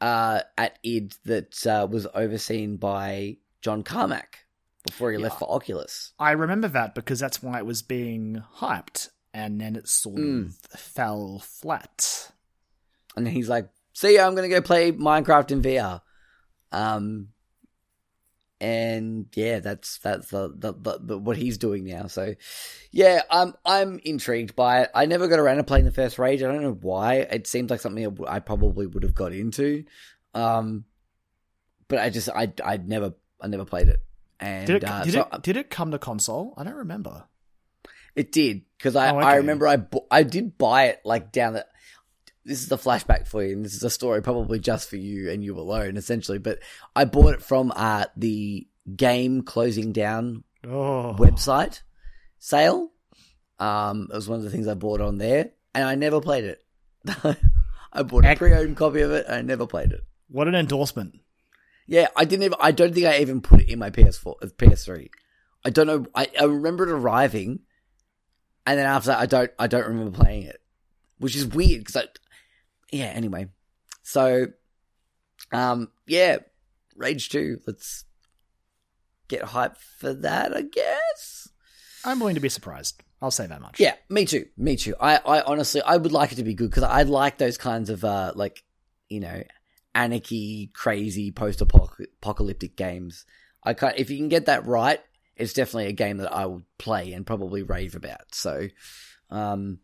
uh 0.00 0.40
at 0.56 0.78
id 0.82 1.14
that 1.26 1.66
uh, 1.66 1.86
was 1.90 2.06
overseen 2.14 2.76
by 2.78 3.36
John 3.60 3.82
Carmack 3.82 4.46
before 4.84 5.10
he 5.12 5.18
Yeah. 5.18 5.24
left 5.24 5.38
for 5.38 5.50
Oculus. 5.50 6.12
I 6.18 6.32
remember 6.32 6.68
that 6.68 6.94
because 6.94 7.18
that's 7.20 7.42
why 7.42 7.58
it 7.58 7.66
was 7.66 7.82
being 7.82 8.42
hyped, 8.56 9.10
and 9.34 9.60
then 9.60 9.76
it 9.76 9.88
sort 9.88 10.16
Mm. 10.16 10.46
of 10.46 10.54
fell 10.80 11.38
flat. 11.40 12.32
and 13.16 13.26
then 13.26 13.32
he's 13.34 13.48
like, 13.48 13.68
"See 13.92 14.14
ya, 14.14 14.26
I'm 14.26 14.34
gonna 14.36 14.48
go 14.48 14.60
play 14.62 14.92
Minecraft 14.92 15.50
in 15.50 15.62
VR." 15.62 16.00
Um, 16.72 17.30
and 18.60 19.26
yeah, 19.34 19.60
that's 19.60 19.98
that's 19.98 20.28
the, 20.28 20.52
the, 20.54 20.72
the, 20.74 20.98
the 21.00 21.18
what 21.18 21.36
he's 21.38 21.56
doing 21.58 21.84
now. 21.84 22.06
So, 22.06 22.34
yeah, 22.90 23.22
I'm 23.30 23.54
I'm 23.64 23.98
intrigued 24.04 24.54
by 24.54 24.82
it. 24.82 24.90
I 24.94 25.06
never 25.06 25.28
got 25.28 25.38
around 25.38 25.56
to 25.56 25.64
playing 25.64 25.86
the 25.86 25.90
first 25.90 26.18
Rage. 26.18 26.42
I 26.42 26.46
don't 26.52 26.62
know 26.62 26.72
why. 26.80 27.14
It 27.16 27.46
seems 27.46 27.70
like 27.70 27.80
something 27.80 28.18
I 28.28 28.38
probably 28.40 28.86
would 28.86 29.02
have 29.02 29.14
got 29.14 29.32
into. 29.32 29.84
Um, 30.34 30.84
but 31.88 31.98
I 31.98 32.10
just 32.10 32.28
I 32.28 32.52
I 32.64 32.76
never 32.76 33.14
I 33.40 33.46
never 33.48 33.64
played 33.64 33.88
it. 33.88 34.00
And 34.40 34.66
Did 34.66 34.76
it? 34.76 34.84
uh, 34.88 35.04
did 35.04 35.12
so 35.14 35.28
it? 35.32 35.42
Did 35.42 35.56
it 35.56 35.70
come 35.70 35.90
to 35.90 35.98
console? 35.98 36.54
I 36.56 36.64
don't 36.64 36.76
remember. 36.76 37.24
It 38.16 38.32
did 38.32 38.62
because 38.76 38.96
I, 38.96 39.10
Oh, 39.12 39.18
I 39.18 39.36
remember 39.36 39.68
I 39.68 39.76
bu- 39.76 40.06
I 40.10 40.22
did 40.22 40.56
buy 40.58 40.86
it 40.86 41.00
like 41.04 41.30
down 41.32 41.52
the. 41.54 41.66
This 42.44 42.62
is 42.62 42.68
the 42.68 42.78
flashback 42.78 43.28
for 43.28 43.44
you, 43.44 43.52
and 43.52 43.64
this 43.64 43.74
is 43.74 43.82
a 43.82 43.90
story 43.90 44.22
probably 44.22 44.58
just 44.58 44.88
for 44.88 44.96
you 44.96 45.30
and 45.30 45.44
you 45.44 45.56
alone, 45.58 45.96
essentially. 45.98 46.38
But 46.38 46.60
I 46.96 47.04
bought 47.04 47.34
it 47.34 47.42
from 47.42 47.70
uh 47.76 48.06
the 48.16 48.66
game 48.96 49.42
closing 49.42 49.92
down 49.92 50.42
Oh, 50.66 51.14
website 51.18 51.82
sale. 52.38 52.90
Um, 53.58 54.08
it 54.10 54.14
was 54.16 54.28
one 54.28 54.38
of 54.38 54.44
the 54.44 54.50
things 54.50 54.66
I 54.68 54.74
bought 54.74 55.02
on 55.02 55.18
there, 55.18 55.50
and 55.74 55.84
I 55.84 55.94
never 55.96 56.20
played 56.22 56.44
it. 56.44 56.64
I 57.92 58.02
bought 58.02 58.24
a 58.24 58.34
pre-owned 58.36 58.76
copy 58.76 59.02
of 59.02 59.10
it, 59.12 59.26
and 59.26 59.34
I 59.36 59.42
never 59.42 59.66
played 59.66 59.92
it. 59.92 60.00
what 60.28 60.48
an 60.48 60.54
endorsement! 60.54 61.16
Yeah, 61.90 62.06
I 62.14 62.24
didn't 62.24 62.44
even. 62.44 62.56
I 62.60 62.70
don't 62.70 62.94
think 62.94 63.06
I 63.06 63.18
even 63.18 63.40
put 63.40 63.62
it 63.62 63.68
in 63.68 63.80
my 63.80 63.90
PS4, 63.90 64.34
uh, 64.40 64.46
PS3. 64.46 65.08
I 65.64 65.70
don't 65.70 65.88
know. 65.88 66.06
I, 66.14 66.28
I 66.40 66.44
remember 66.44 66.88
it 66.88 66.92
arriving, 66.92 67.62
and 68.64 68.78
then 68.78 68.86
after 68.86 69.08
that, 69.08 69.18
I 69.18 69.26
don't. 69.26 69.50
I 69.58 69.66
don't 69.66 69.88
remember 69.88 70.16
playing 70.16 70.44
it, 70.44 70.62
which 71.18 71.34
is 71.34 71.44
weird 71.48 71.80
because 71.80 71.96
I. 71.96 72.04
Yeah. 72.92 73.06
Anyway, 73.06 73.48
so, 74.04 74.46
um, 75.50 75.88
yeah, 76.06 76.36
Rage 76.94 77.28
Two. 77.28 77.58
Let's 77.66 78.04
get 79.26 79.42
hyped 79.42 79.78
for 79.98 80.14
that. 80.14 80.56
I 80.56 80.62
guess. 80.62 81.48
I'm 82.04 82.20
willing 82.20 82.36
to 82.36 82.40
be 82.40 82.48
surprised. 82.48 83.02
I'll 83.20 83.32
say 83.32 83.48
that 83.48 83.60
much. 83.60 83.80
Yeah, 83.80 83.96
me 84.08 84.26
too. 84.26 84.46
Me 84.56 84.76
too. 84.76 84.94
I, 85.00 85.16
I 85.16 85.42
honestly, 85.42 85.82
I 85.82 85.96
would 85.96 86.12
like 86.12 86.30
it 86.30 86.36
to 86.36 86.44
be 86.44 86.54
good 86.54 86.70
because 86.70 86.84
I 86.84 87.02
like 87.02 87.36
those 87.36 87.58
kinds 87.58 87.90
of, 87.90 88.04
uh, 88.04 88.32
like, 88.34 88.62
you 89.08 89.20
know, 89.20 89.42
anarchy, 89.94 90.70
crazy, 90.72 91.30
post-apocalyptic 91.32 92.76
games. 92.76 93.24
I 93.64 93.74
can't, 93.74 93.98
if 93.98 94.10
you 94.10 94.16
can 94.16 94.28
get 94.28 94.46
that 94.46 94.66
right, 94.66 95.00
it's 95.36 95.52
definitely 95.52 95.86
a 95.86 95.92
game 95.92 96.18
that 96.18 96.32
I 96.32 96.46
would 96.46 96.64
play 96.78 97.12
and 97.12 97.26
probably 97.26 97.62
rave 97.62 97.94
about. 97.94 98.34
So, 98.34 98.68
um, 99.30 99.78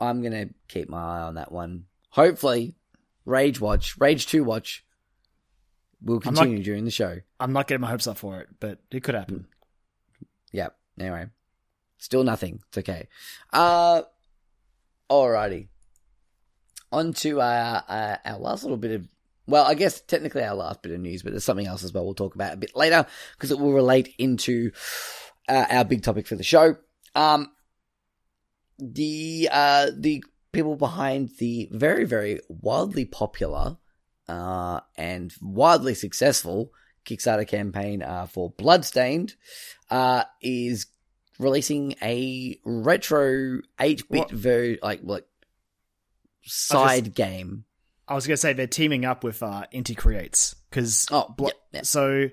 I'm 0.00 0.22
gonna 0.22 0.46
keep 0.68 0.88
my 0.88 0.98
eye 0.98 1.22
on 1.22 1.34
that 1.34 1.52
one. 1.52 1.84
Hopefully, 2.10 2.74
Rage 3.24 3.60
Watch, 3.60 3.98
Rage 3.98 4.26
Two 4.26 4.44
Watch, 4.44 4.84
will 6.02 6.20
I'm 6.24 6.34
not- 6.34 6.42
continue 6.42 6.64
during 6.64 6.84
the 6.84 6.90
show. 6.90 7.18
I'm 7.38 7.52
not 7.52 7.66
getting 7.68 7.82
my 7.82 7.90
hopes 7.90 8.06
up 8.06 8.18
for 8.18 8.40
it, 8.40 8.48
but 8.60 8.78
it 8.90 9.02
could 9.02 9.14
happen. 9.14 9.46
Yep. 10.52 10.74
Anyway, 10.98 11.26
still 11.98 12.24
nothing. 12.24 12.60
It's 12.68 12.78
okay. 12.78 13.08
Uh, 13.52 14.02
alrighty. 15.08 15.68
On 16.92 17.12
to 17.14 17.40
uh, 17.40 17.82
uh, 17.88 18.16
our 18.24 18.38
last 18.38 18.64
little 18.64 18.76
bit 18.76 18.92
of 18.92 19.08
well, 19.50 19.64
I 19.66 19.74
guess 19.74 20.00
technically 20.00 20.42
our 20.42 20.54
last 20.54 20.82
bit 20.82 20.92
of 20.92 21.00
news, 21.00 21.22
but 21.22 21.32
there's 21.32 21.44
something 21.44 21.66
else 21.66 21.84
as 21.84 21.92
well 21.92 22.04
we'll 22.04 22.14
talk 22.14 22.34
about 22.34 22.54
a 22.54 22.56
bit 22.58 22.74
later 22.76 23.06
because 23.36 23.50
it 23.50 23.58
will 23.58 23.72
relate 23.72 24.14
into 24.18 24.70
uh, 25.48 25.66
our 25.70 25.84
big 25.84 26.02
topic 26.02 26.26
for 26.26 26.36
the 26.36 26.42
show. 26.42 26.76
Um, 27.14 27.50
the 28.78 29.48
uh, 29.50 29.90
the 29.96 30.24
people 30.52 30.76
behind 30.76 31.30
the 31.38 31.68
very 31.70 32.04
very 32.04 32.40
wildly 32.48 33.04
popular 33.04 33.76
uh, 34.28 34.80
and 34.96 35.32
wildly 35.40 35.94
successful 35.94 36.72
Kickstarter 37.04 37.46
campaign 37.46 38.02
uh, 38.02 38.26
for 38.26 38.50
Bloodstained 38.50 39.34
uh, 39.90 40.24
is 40.42 40.86
releasing 41.38 41.94
a 42.02 42.58
retro 42.64 43.60
eight 43.80 44.08
bit 44.10 44.30
ver 44.30 44.76
like 44.82 45.00
like 45.02 45.26
side 46.42 47.04
just- 47.06 47.16
game. 47.16 47.64
I 48.10 48.14
was 48.14 48.26
gonna 48.26 48.36
say 48.36 48.52
they're 48.52 48.66
teaming 48.66 49.04
up 49.06 49.24
with 49.24 49.42
uh, 49.42 49.64
Inti 49.72 49.96
Creates 49.96 50.54
because 50.68 51.06
Oh, 51.10 51.34
yep, 51.38 51.52
yep. 51.72 51.86
so 51.86 52.28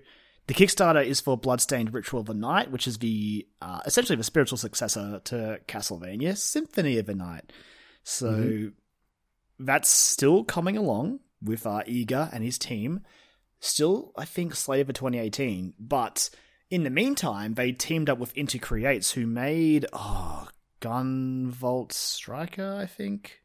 the 0.48 0.54
Kickstarter 0.54 1.06
is 1.06 1.22
for 1.22 1.38
Bloodstained 1.38 1.94
Ritual 1.94 2.22
of 2.22 2.26
the 2.26 2.34
Night, 2.34 2.72
which 2.72 2.88
is 2.88 2.98
the 2.98 3.48
uh, 3.62 3.82
essentially 3.86 4.16
the 4.18 4.24
spiritual 4.24 4.58
successor 4.58 5.22
to 5.26 5.60
Castlevania 5.68 6.36
Symphony 6.38 6.98
of 6.98 7.06
the 7.06 7.16
Night. 7.16 7.54
So 8.04 8.32
Mm-hmm. 8.32 9.66
that's 9.66 9.90
still 9.90 10.44
coming 10.44 10.78
along 10.78 11.20
with 11.44 11.68
uh, 11.68 11.84
Iga 11.88 12.34
and 12.34 12.44
his 12.44 12.58
team. 12.58 13.02
Still, 13.60 14.12
I 14.18 14.26
think 14.26 14.56
slated 14.56 14.88
for 14.88 14.94
2018, 14.94 15.74
but 15.80 16.30
in 16.70 16.84
the 16.84 16.90
meantime, 16.90 17.54
they 17.56 17.72
teamed 17.72 18.10
up 18.10 18.18
with 18.20 18.34
Inti 18.36 18.62
Creates, 18.62 19.12
who 19.12 19.26
made 19.28 19.86
oh 19.94 20.48
Gunvolt 20.82 21.92
Striker, 21.92 22.78
I 22.82 22.86
think. 22.86 23.42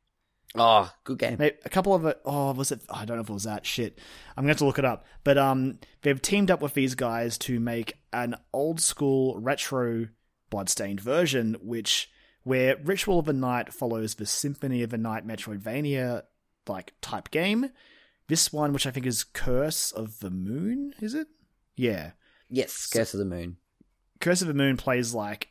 Oh, 0.54 0.92
good 1.04 1.18
game. 1.18 1.36
Maybe 1.38 1.56
a 1.64 1.70
couple 1.70 1.94
of 1.94 2.04
it. 2.04 2.20
Oh, 2.24 2.52
was 2.52 2.72
it? 2.72 2.82
I 2.90 3.04
don't 3.04 3.16
know 3.16 3.22
if 3.22 3.30
it 3.30 3.32
was 3.32 3.44
that 3.44 3.64
shit. 3.64 3.98
I'm 4.36 4.44
going 4.44 4.48
to 4.48 4.52
have 4.52 4.58
to 4.58 4.64
look 4.66 4.78
it 4.78 4.84
up. 4.84 5.06
But 5.24 5.38
um, 5.38 5.78
they've 6.02 6.20
teamed 6.20 6.50
up 6.50 6.60
with 6.60 6.74
these 6.74 6.94
guys 6.94 7.38
to 7.38 7.58
make 7.58 7.98
an 8.12 8.36
old 8.52 8.80
school 8.80 9.38
retro 9.38 10.08
bloodstained 10.50 11.00
version, 11.00 11.56
which 11.62 12.10
where 12.42 12.76
Ritual 12.76 13.20
of 13.20 13.24
the 13.24 13.32
Night 13.32 13.72
follows 13.72 14.14
the 14.14 14.26
Symphony 14.26 14.82
of 14.82 14.90
the 14.90 14.98
Night 14.98 15.26
Metroidvania 15.26 16.24
like 16.68 16.92
type 17.00 17.30
game. 17.30 17.70
This 18.28 18.52
one, 18.52 18.72
which 18.72 18.86
I 18.86 18.90
think 18.90 19.06
is 19.06 19.24
Curse 19.24 19.90
of 19.90 20.20
the 20.20 20.30
Moon, 20.30 20.94
is 21.00 21.14
it? 21.14 21.28
Yeah. 21.76 22.12
Yes, 22.48 22.86
Curse 22.86 23.14
of 23.14 23.18
the 23.18 23.24
Moon. 23.24 23.56
Curse 24.20 24.42
of 24.42 24.48
the 24.48 24.54
Moon 24.54 24.76
plays 24.76 25.14
like 25.14 25.48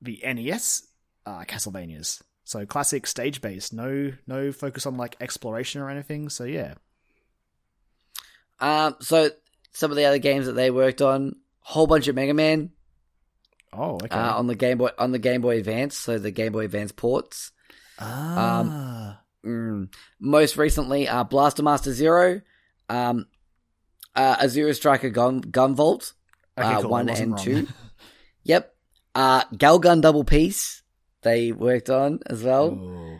the 0.00 0.20
NES 0.22 0.86
uh, 1.24 1.44
Castlevanias. 1.44 2.22
So 2.46 2.64
classic 2.64 3.08
stage 3.08 3.40
based, 3.40 3.72
no 3.74 4.12
no 4.28 4.52
focus 4.52 4.86
on 4.86 4.96
like 4.96 5.16
exploration 5.20 5.80
or 5.82 5.90
anything. 5.90 6.28
So 6.28 6.44
yeah. 6.44 6.74
Um, 8.60 8.94
so 9.00 9.30
some 9.72 9.90
of 9.90 9.96
the 9.96 10.04
other 10.04 10.18
games 10.18 10.46
that 10.46 10.52
they 10.52 10.70
worked 10.70 11.02
on, 11.02 11.34
whole 11.58 11.88
bunch 11.88 12.06
of 12.08 12.14
Mega 12.14 12.32
Man 12.34 12.70
Oh, 13.72 13.96
okay. 13.96 14.08
uh, 14.14 14.34
on 14.38 14.46
the 14.46 14.54
Game 14.54 14.78
Boy 14.78 14.90
on 14.96 15.10
the 15.10 15.18
Game 15.18 15.40
Boy 15.40 15.58
Advance, 15.58 15.96
so 15.98 16.18
the 16.18 16.30
Game 16.30 16.52
Boy 16.52 16.64
Advance 16.66 16.92
ports. 16.92 17.50
ah. 17.98 19.20
Mm. 19.44 19.92
Most 20.20 20.56
recently, 20.56 21.08
uh, 21.08 21.24
Blaster 21.24 21.62
Master 21.62 21.92
Zero, 21.92 22.40
um, 22.88 23.26
uh, 24.14 24.36
Azure 24.40 24.72
Striker 24.74 25.10
Gun 25.10 25.40
Gunvolt, 25.40 26.12
okay, 26.56 26.66
uh, 26.74 26.80
cool. 26.82 26.90
One 26.90 27.08
and 27.08 27.32
wrong. 27.32 27.42
two. 27.44 27.68
Yep. 28.44 28.72
Uh, 29.16 29.42
Galgun 29.54 30.00
Double 30.00 30.22
Peace 30.22 30.82
they 31.26 31.50
worked 31.52 31.90
on 31.90 32.20
as 32.26 32.42
well. 32.42 32.70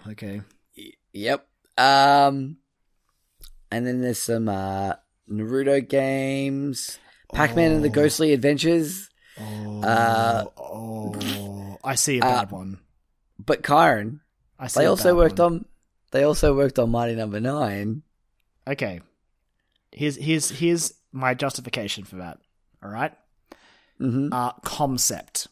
Oh, 0.06 0.10
okay. 0.12 0.40
Y- 0.78 0.92
Yep. 1.12 1.46
Um, 1.76 2.56
and 3.70 3.86
then 3.86 4.00
there's 4.00 4.20
some 4.22 4.48
uh, 4.48 4.94
Naruto 5.30 5.86
games, 5.86 6.98
Pac-Man 7.34 7.72
and 7.72 7.84
the 7.84 7.88
Oh. 7.88 7.92
Ghostly 7.92 8.32
Adventures. 8.32 9.08
Oh, 9.40 9.82
Uh, 9.82 10.44
oh, 10.56 11.78
I 11.84 11.94
see 11.96 12.18
a 12.20 12.24
uh, 12.24 12.28
bad 12.44 12.50
one. 12.50 12.78
But 13.38 13.62
Kyron, 13.62 14.20
I 14.58 14.68
see. 14.68 14.80
they 14.80 14.86
also 14.86 15.14
worked 15.16 15.38
one. 15.38 15.52
on. 15.52 15.64
They 16.12 16.22
also 16.22 16.54
worked 16.56 16.78
on 16.78 16.90
Mighty 16.90 17.14
Number 17.14 17.40
Nine. 17.40 18.02
Okay. 18.66 19.00
Here's 19.92 20.16
here's 20.16 20.50
here's 20.50 20.94
my 21.12 21.34
justification 21.34 22.04
for 22.04 22.16
that. 22.16 22.38
All 22.82 22.90
right. 22.90 23.12
Mm-hmm. 24.00 24.28
Uh, 24.32 24.52
Comcept. 24.64 25.46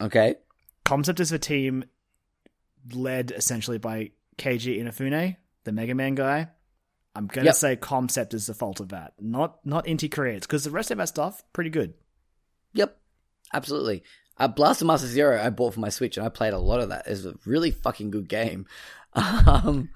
Okay. 0.00 0.36
Comcept 0.84 1.20
is 1.20 1.32
a 1.32 1.38
team 1.38 1.84
led 2.92 3.30
essentially 3.30 3.78
by 3.78 4.10
Keiji 4.36 4.78
Inafune, 4.82 5.36
the 5.64 5.72
Mega 5.72 5.94
Man 5.94 6.14
guy. 6.14 6.48
I'm 7.14 7.26
gonna 7.28 7.46
Yep. 7.46 7.54
say 7.54 7.76
Comcept 7.76 8.34
is 8.34 8.46
the 8.46 8.54
fault 8.54 8.80
of 8.80 8.88
that, 8.88 9.14
not 9.20 9.64
not 9.64 9.86
Inti 9.86 10.10
Creates, 10.10 10.46
because 10.46 10.64
the 10.64 10.70
rest 10.70 10.90
of 10.90 10.98
that 10.98 11.08
stuff 11.08 11.42
pretty 11.52 11.70
good. 11.70 11.94
Yep. 12.74 12.98
Absolutely. 13.52 14.02
Uh, 14.36 14.48
Blaster 14.48 14.84
Master 14.84 15.06
Zero 15.06 15.40
I 15.40 15.50
bought 15.50 15.74
for 15.74 15.80
my 15.80 15.90
Switch 15.90 16.16
and 16.16 16.26
I 16.26 16.28
played 16.28 16.54
a 16.54 16.58
lot 16.58 16.80
of 16.80 16.88
that. 16.88 17.06
It's 17.06 17.24
a 17.24 17.36
really 17.46 17.70
fucking 17.70 18.10
good 18.10 18.28
game. 18.28 18.66
Um, 19.16 19.90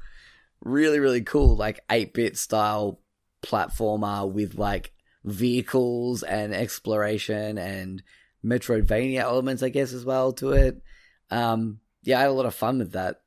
really, 0.60 1.00
really 1.00 1.22
cool, 1.22 1.56
like 1.56 1.80
8 1.90 2.14
bit 2.14 2.38
style 2.38 3.00
platformer 3.42 4.30
with 4.30 4.54
like 4.54 4.92
vehicles 5.24 6.22
and 6.22 6.54
exploration 6.54 7.58
and 7.58 8.00
Metroidvania 8.44 9.20
elements, 9.20 9.62
I 9.62 9.68
guess, 9.68 9.92
as 9.92 10.04
well 10.04 10.32
to 10.34 10.52
it. 10.52 10.82
Um, 11.30 11.80
yeah, 12.02 12.18
I 12.18 12.22
had 12.22 12.30
a 12.30 12.32
lot 12.32 12.46
of 12.46 12.54
fun 12.54 12.78
with 12.78 12.92
that. 12.92 13.20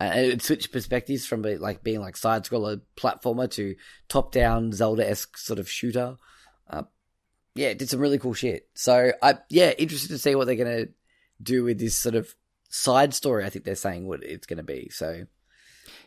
Uh, 0.00 0.12
it 0.14 0.42
switched 0.42 0.72
perspectives 0.72 1.26
from 1.26 1.42
like 1.42 1.84
being 1.84 2.00
like 2.00 2.16
side 2.16 2.44
scroller 2.44 2.80
platformer 2.96 3.48
to 3.52 3.76
top 4.08 4.32
down 4.32 4.72
Zelda 4.72 5.08
esque 5.08 5.36
sort 5.38 5.58
of 5.58 5.70
shooter. 5.70 6.16
Uh, 6.68 6.82
yeah, 7.54 7.68
it 7.68 7.78
did 7.78 7.88
some 7.88 8.00
really 8.00 8.18
cool 8.18 8.34
shit. 8.34 8.68
So 8.74 9.12
I 9.22 9.38
yeah, 9.48 9.72
interested 9.78 10.08
to 10.08 10.18
see 10.18 10.34
what 10.34 10.46
they're 10.46 10.56
gonna 10.56 10.86
do 11.40 11.62
with 11.64 11.78
this 11.78 11.96
sort 11.96 12.14
of 12.14 12.34
side 12.68 13.14
story. 13.14 13.44
I 13.44 13.50
think 13.50 13.64
they're 13.64 13.74
saying 13.76 14.08
what 14.08 14.24
it's 14.24 14.46
gonna 14.46 14.62
be. 14.62 14.88
So 14.90 15.26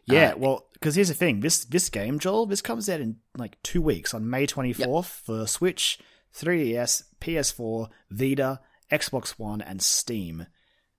Yeah, 0.08 0.34
Uh, 0.34 0.38
well, 0.38 0.68
because 0.74 0.96
here's 0.96 1.08
the 1.08 1.14
thing: 1.14 1.40
this 1.40 1.64
this 1.66 1.90
game, 1.90 2.20
Joel, 2.20 2.48
this 2.48 2.62
comes 2.62 2.90
out 2.90 3.00
in 3.00 3.18
like 3.38 3.62
two 3.64 3.82
weeks 3.82 4.14
on 4.14 4.30
May 4.30 4.46
24th 4.46 5.06
for 5.06 5.48
Switch, 5.48 6.00
3DS, 6.34 7.04
PS4, 7.26 7.90
Vita, 8.12 8.60
Xbox 8.92 9.30
One, 9.40 9.62
and 9.62 9.82
Steam, 9.82 10.46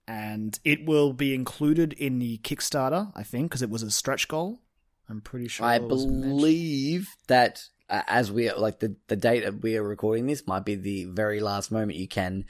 and 0.08 0.58
it 0.64 0.84
will 0.84 1.12
be 1.12 1.34
included 1.34 1.92
in 1.92 2.18
the 2.18 2.38
Kickstarter, 2.38 3.12
I 3.14 3.22
think, 3.22 3.50
because 3.50 3.62
it 3.62 3.70
was 3.70 3.82
a 3.82 3.90
stretch 3.90 4.28
goal. 4.28 4.60
I'm 5.08 5.20
pretty 5.20 5.48
sure. 5.48 5.66
I 5.66 5.78
believe 5.78 7.14
that 7.28 7.64
uh, 7.88 8.02
as 8.08 8.32
we 8.32 8.50
are 8.50 8.58
like 8.58 8.80
the 8.80 8.96
the 9.06 9.14
date 9.16 9.44
that 9.44 9.62
we 9.62 9.76
are 9.76 9.82
recording 9.82 10.26
this 10.26 10.46
might 10.48 10.64
be 10.64 10.74
the 10.74 11.04
very 11.04 11.38
last 11.38 11.70
moment 11.70 11.96
you 11.96 12.08
can 12.08 12.44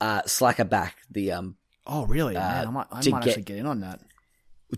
uh 0.00 0.22
slacker 0.26 0.62
back 0.64 0.98
the 1.10 1.32
um 1.32 1.56
Oh, 1.86 2.06
really? 2.06 2.36
uh, 2.36 2.40
Man, 2.40 2.66
I 2.68 2.70
might, 2.70 2.86
I 2.92 2.94
might 2.96 3.04
get- 3.04 3.14
actually 3.30 3.42
get 3.42 3.56
in 3.56 3.66
on 3.66 3.80
that. 3.80 4.00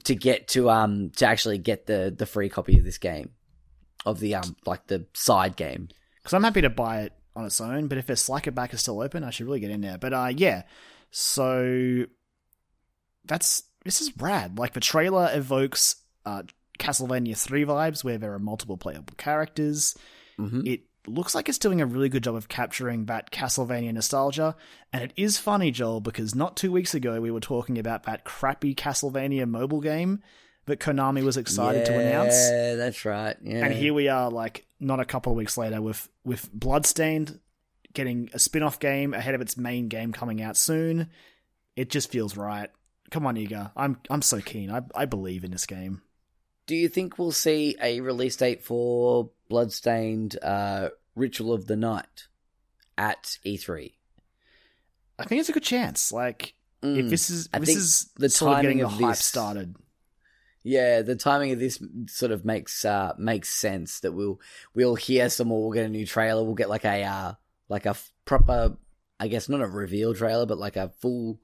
to 0.05 0.15
get 0.15 0.49
to 0.49 0.71
um 0.71 1.11
to 1.17 1.27
actually 1.27 1.59
get 1.59 1.85
the 1.87 2.15
the 2.17 2.25
free 2.25 2.49
copy 2.49 2.79
of 2.79 2.85
this 2.85 2.97
game 2.97 3.33
of 4.07 4.19
the 4.21 4.35
um 4.37 4.57
like 4.65 4.87
the 4.87 5.05
side 5.13 5.55
game. 5.57 5.89
because 6.17 6.33
I'm 6.33 6.45
happy 6.45 6.63
to 6.63 6.71
buy 6.71 7.03
it 7.03 7.13
on 7.35 7.45
its 7.45 7.61
own. 7.61 7.89
But 7.89 7.99
if 7.99 8.07
their 8.07 8.17
Slacker 8.17 8.51
back 8.51 8.73
is 8.75 8.81
still 8.81 9.01
open, 9.01 9.25
I 9.25 9.31
should 9.31 9.47
really 9.47 9.61
get 9.61 9.71
in 9.71 9.81
there. 9.81 9.99
But 9.99 10.13
uh, 10.13 10.33
yeah, 10.35 10.63
so 11.11 12.05
that's 13.25 13.63
this 13.85 14.01
is 14.01 14.13
rad. 14.19 14.59
Like 14.59 14.73
the 14.73 14.81
trailer 14.81 15.31
evokes 15.33 15.97
uh, 16.25 16.43
Castlevania 16.79 17.37
three 17.37 17.65
vibes, 17.65 18.05
where 18.05 18.19
there 18.19 18.33
are 18.35 18.39
multiple 18.39 18.77
playable 18.77 19.15
characters. 19.17 19.97
Mhm. 20.39 20.67
It 20.67 20.81
looks 21.07 21.35
like 21.35 21.49
it's 21.49 21.59
doing 21.59 21.81
a 21.81 21.87
really 21.87 22.09
good 22.09 22.23
job 22.23 22.37
of 22.37 22.49
capturing 22.49 23.07
that 23.07 23.31
Castlevania 23.33 23.93
nostalgia. 23.93 24.55
And 24.93 25.03
it 25.03 25.13
is 25.17 25.37
funny, 25.37 25.71
Joel, 25.71 26.01
because 26.01 26.35
not 26.35 26.57
two 26.57 26.71
weeks 26.71 26.95
ago 26.95 27.21
we 27.21 27.31
were 27.31 27.41
talking 27.41 27.79
about 27.79 28.05
that 28.05 28.25
crappy 28.25 28.75
Castlevania 28.75 29.49
mobile 29.49 29.81
game 29.81 30.23
that 30.67 30.79
Konami 30.81 31.23
was 31.25 31.37
excited 31.37 31.87
to 31.87 31.99
announce. 31.99 32.35
Yeah, 32.35 32.75
that's 32.77 33.05
right. 33.05 33.37
Yeah. 33.43 33.65
And 33.67 33.75
here 33.75 33.93
we 33.95 34.09
are, 34.09 34.31
like 34.31 34.65
not 34.81 35.01
a 35.01 35.05
couple 35.05 35.33
of 35.33 35.37
weeks 35.37 35.57
later, 35.59 35.81
with 35.83 36.09
with 36.25 36.51
Bloodstained 36.53 37.41
getting 37.95 38.31
a 38.33 38.39
spin-off 38.39 38.79
game 38.81 39.13
ahead 39.13 39.35
of 39.35 39.41
its 39.41 39.57
main 39.57 39.89
game 39.89 40.13
coming 40.13 40.41
out 40.41 40.57
soon. 40.57 41.11
It 41.77 41.91
just 41.91 42.11
feels 42.11 42.37
right. 42.37 42.71
Come 43.11 43.27
on, 43.27 43.37
Iga. 43.37 43.73
I'm 43.77 43.99
I'm 44.09 44.23
so 44.23 44.41
keen. 44.41 44.71
I 44.71 44.83
I 44.95 45.05
believe 45.05 45.45
in 45.45 45.51
this 45.51 45.67
game. 45.67 46.03
Do 46.67 46.77
you 46.77 46.89
think 46.89 47.19
we'll 47.19 47.33
see 47.33 47.77
a 47.83 48.01
release 48.01 48.37
date 48.37 48.63
for 48.63 49.31
Bloodstained 49.49 50.39
uh, 50.43 50.91
Ritual 51.17 51.53
of 51.53 51.67
the 51.67 51.77
Night 51.77 52.29
at 52.97 53.37
E 53.45 53.59
E3? 53.59 53.93
I 55.19 55.25
think 55.25 55.41
it's 55.41 55.49
a 55.49 55.53
good 55.53 55.63
chance. 55.65 56.13
Like 56.13 56.55
Mm. 56.83 56.99
if 56.99 57.11
this 57.11 57.31
is 57.31 57.49
I 57.53 57.61
this 57.61 57.77
is 57.77 58.11
the 58.17 58.29
sort 58.29 58.57
of 58.57 58.63
getting 58.63 58.79
timing 58.79 58.91
the 58.91 58.95
of 58.97 59.01
hype 59.01 59.11
this- 59.17 59.25
started. 59.25 59.77
Yeah, 60.65 61.03
the 61.03 61.17
timing 61.17 61.53
of 61.53 61.59
this 61.59 61.83
sort 62.07 62.31
of 62.33 62.45
makes 62.45 62.85
uh, 62.85 63.15
makes 63.19 63.49
sense 63.49 64.01
that 64.01 64.13
we'll 64.13 64.41
we'll 64.75 64.95
hear 64.95 65.29
some 65.29 65.49
more. 65.49 65.63
We'll 65.63 65.73
get 65.73 65.87
a 65.87 65.89
new 65.89 66.07
trailer. 66.07 66.45
We'll 66.45 66.55
get 66.55 66.69
like 66.71 66.85
a 66.85 67.03
uh, 67.03 67.33
like 67.69 67.87
a 67.87 67.91
f- 67.91 68.13
proper, 68.25 68.77
I 69.19 69.29
guess 69.29 69.49
not 69.49 69.61
a 69.61 69.67
reveal 69.67 70.15
trailer, 70.15 70.47
but 70.47 70.59
like 70.59 70.77
a 70.77 70.91
full 71.01 71.41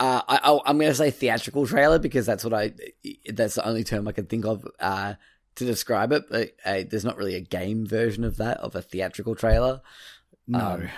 Uh, 0.00 0.20
I, 0.26 0.40
I, 0.42 0.58
I'm 0.66 0.78
going 0.78 0.90
to 0.90 0.96
say 0.96 1.10
theatrical 1.10 1.66
trailer 1.66 1.98
because 1.98 2.26
that's 2.26 2.44
what 2.44 2.52
I. 2.52 2.72
That's 3.32 3.54
the 3.54 3.66
only 3.66 3.84
term 3.84 4.08
I 4.08 4.12
can 4.12 4.26
think 4.26 4.44
of 4.44 4.66
uh, 4.80 5.14
to 5.54 5.64
describe 5.64 6.12
it. 6.12 6.24
But 6.28 6.52
uh, 6.64 6.82
there's 6.90 7.04
not 7.04 7.16
really 7.16 7.36
a 7.36 7.40
game 7.40 7.86
version 7.86 8.24
of 8.24 8.36
that 8.38 8.58
of 8.58 8.74
a 8.74 8.82
theatrical 8.82 9.36
trailer. 9.36 9.80
No. 10.46 10.58
Um, 10.58 10.88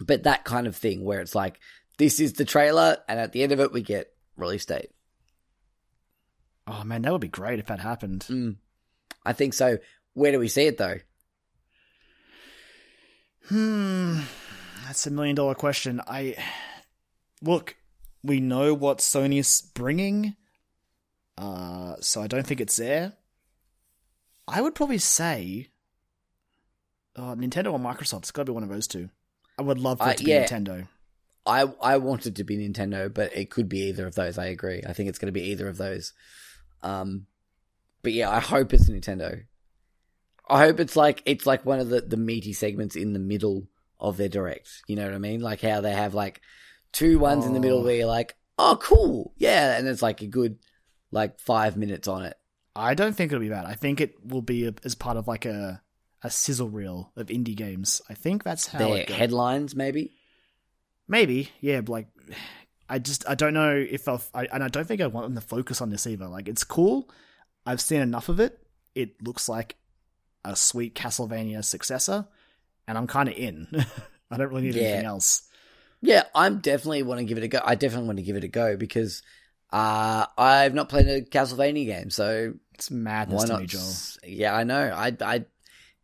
but 0.00 0.22
that 0.22 0.44
kind 0.44 0.66
of 0.66 0.74
thing 0.74 1.04
where 1.04 1.20
it's 1.20 1.34
like 1.34 1.60
this 1.98 2.20
is 2.20 2.32
the 2.32 2.46
trailer, 2.46 2.96
and 3.06 3.20
at 3.20 3.32
the 3.32 3.42
end 3.42 3.52
of 3.52 3.60
it 3.60 3.72
we 3.72 3.82
get 3.82 4.12
release 4.36 4.64
date. 4.64 4.90
Oh 6.70 6.84
man, 6.84 7.02
that 7.02 7.12
would 7.12 7.20
be 7.20 7.28
great 7.28 7.58
if 7.58 7.66
that 7.66 7.80
happened. 7.80 8.24
Mm. 8.28 8.56
I 9.26 9.32
think 9.34 9.52
so. 9.54 9.78
Where 10.14 10.32
do 10.32 10.38
we 10.38 10.48
see 10.48 10.66
it 10.66 10.78
though? 10.78 10.98
Hmm, 13.48 14.20
that's 14.86 15.06
a 15.06 15.10
million 15.10 15.34
dollar 15.34 15.54
question. 15.54 16.00
I 16.06 16.36
look, 17.42 17.76
we 18.22 18.40
know 18.40 18.74
what 18.74 18.98
Sony's 18.98 19.60
bringing, 19.62 20.36
uh, 21.36 21.96
so 22.00 22.22
I 22.22 22.26
don't 22.26 22.46
think 22.46 22.60
it's 22.60 22.76
there. 22.76 23.14
I 24.46 24.60
would 24.60 24.74
probably 24.74 24.98
say, 24.98 25.68
uh, 27.16 27.34
Nintendo 27.34 27.72
or 27.72 27.78
Microsoft. 27.78 28.20
It's 28.20 28.30
got 28.30 28.42
to 28.42 28.52
be 28.52 28.54
one 28.54 28.62
of 28.62 28.68
those 28.68 28.86
two. 28.86 29.10
I 29.58 29.62
would 29.62 29.78
love 29.78 29.98
for 29.98 30.04
Uh, 30.04 30.10
it 30.10 30.18
to 30.18 30.24
be. 30.24 30.30
Nintendo. 30.32 30.88
I 31.46 31.62
I 31.82 31.96
want 31.96 32.26
it 32.26 32.34
to 32.36 32.44
be 32.44 32.56
Nintendo, 32.56 33.12
but 33.12 33.34
it 33.34 33.50
could 33.50 33.68
be 33.68 33.80
either 33.88 34.06
of 34.06 34.14
those. 34.14 34.38
I 34.38 34.46
agree. 34.46 34.82
I 34.86 34.92
think 34.92 35.08
it's 35.08 35.18
going 35.18 35.32
to 35.32 35.40
be 35.40 35.48
either 35.50 35.68
of 35.68 35.76
those. 35.78 36.12
Um, 36.82 37.26
but 38.02 38.12
yeah, 38.12 38.30
I 38.30 38.40
hope 38.40 38.72
it's 38.72 38.88
Nintendo. 38.88 39.44
I 40.48 40.64
hope 40.66 40.80
it's 40.80 40.96
like 40.96 41.22
it's 41.26 41.46
like 41.46 41.64
one 41.64 41.78
of 41.80 41.88
the 41.88 42.00
the 42.00 42.16
meaty 42.16 42.52
segments 42.52 42.96
in 42.96 43.12
the 43.12 43.18
middle 43.18 43.68
of 43.98 44.16
their 44.16 44.28
direct. 44.28 44.68
You 44.88 44.96
know 44.96 45.04
what 45.04 45.14
I 45.14 45.18
mean? 45.18 45.40
Like 45.40 45.60
how 45.60 45.80
they 45.80 45.92
have 45.92 46.14
like 46.14 46.40
two 46.92 47.18
ones 47.18 47.46
in 47.46 47.52
the 47.54 47.60
middle 47.60 47.80
Oh. 47.80 47.84
where 47.84 47.94
you're 47.96 48.06
like, 48.06 48.34
oh, 48.58 48.78
cool, 48.80 49.32
yeah, 49.36 49.76
and 49.78 49.86
it's 49.86 50.02
like 50.02 50.22
a 50.22 50.26
good 50.26 50.58
like 51.12 51.38
five 51.40 51.76
minutes 51.76 52.08
on 52.08 52.24
it. 52.24 52.36
I 52.74 52.94
don't 52.94 53.14
think 53.14 53.30
it'll 53.32 53.40
be 53.42 53.48
bad. 53.48 53.64
I 53.66 53.74
think 53.74 54.00
it 54.00 54.14
will 54.24 54.42
be 54.42 54.66
a, 54.66 54.74
as 54.84 54.94
part 54.94 55.16
of 55.16 55.28
like 55.28 55.44
a 55.44 55.82
a 56.22 56.30
sizzle 56.30 56.68
reel 56.68 57.12
of 57.16 57.28
indie 57.28 57.56
games. 57.56 58.02
I 58.10 58.14
think 58.14 58.42
that's 58.42 58.66
how 58.66 58.78
Their 58.78 59.04
headlines, 59.06 59.74
maybe. 59.76 60.12
Maybe, 61.08 61.50
yeah. 61.60 61.80
Like, 61.86 62.08
I 62.90 62.98
just 62.98 63.26
I 63.28 63.34
don't 63.36 63.54
know 63.54 63.74
if 63.76 64.08
I've, 64.08 64.28
I 64.34 64.46
and 64.52 64.62
I 64.64 64.68
don't 64.68 64.86
think 64.86 65.00
I 65.00 65.06
want 65.06 65.26
them 65.26 65.34
to 65.36 65.40
focus 65.48 65.80
on 65.80 65.90
this 65.90 66.06
either. 66.06 66.26
Like, 66.26 66.48
it's 66.48 66.64
cool. 66.64 67.08
I've 67.64 67.80
seen 67.80 68.00
enough 68.00 68.28
of 68.28 68.40
it. 68.40 68.58
It 68.94 69.22
looks 69.22 69.48
like 69.48 69.76
a 70.44 70.56
sweet 70.56 70.94
Castlevania 70.94 71.64
successor, 71.64 72.26
and 72.88 72.98
I'm 72.98 73.06
kind 73.06 73.28
of 73.28 73.36
in. 73.36 73.68
I 74.30 74.36
don't 74.36 74.48
really 74.48 74.62
need 74.62 74.74
Yeah. 74.74 74.82
anything 74.82 75.06
else. 75.06 75.42
Yeah, 76.02 76.24
I'm 76.34 76.58
definitely 76.58 77.02
want 77.04 77.18
to 77.20 77.24
give 77.24 77.38
it 77.38 77.44
a 77.44 77.48
go. 77.48 77.60
I 77.64 77.74
definitely 77.74 78.06
want 78.08 78.18
to 78.18 78.24
give 78.24 78.36
it 78.36 78.44
a 78.44 78.48
go 78.48 78.76
because 78.76 79.22
uh, 79.72 80.26
I've 80.38 80.74
not 80.74 80.88
played 80.88 81.06
a 81.08 81.20
Castlevania 81.22 81.86
game, 81.86 82.10
so 82.10 82.54
It's 82.74 82.90
madness 82.90 83.42
why 83.42 83.46
to 83.46 83.52
not? 83.52 83.60
me, 83.60 83.66
Joel. 83.66 83.92
Yeah, 84.24 84.54
I 84.56 84.64
know. 84.64 84.92
I, 84.96 85.14
I, 85.20 85.44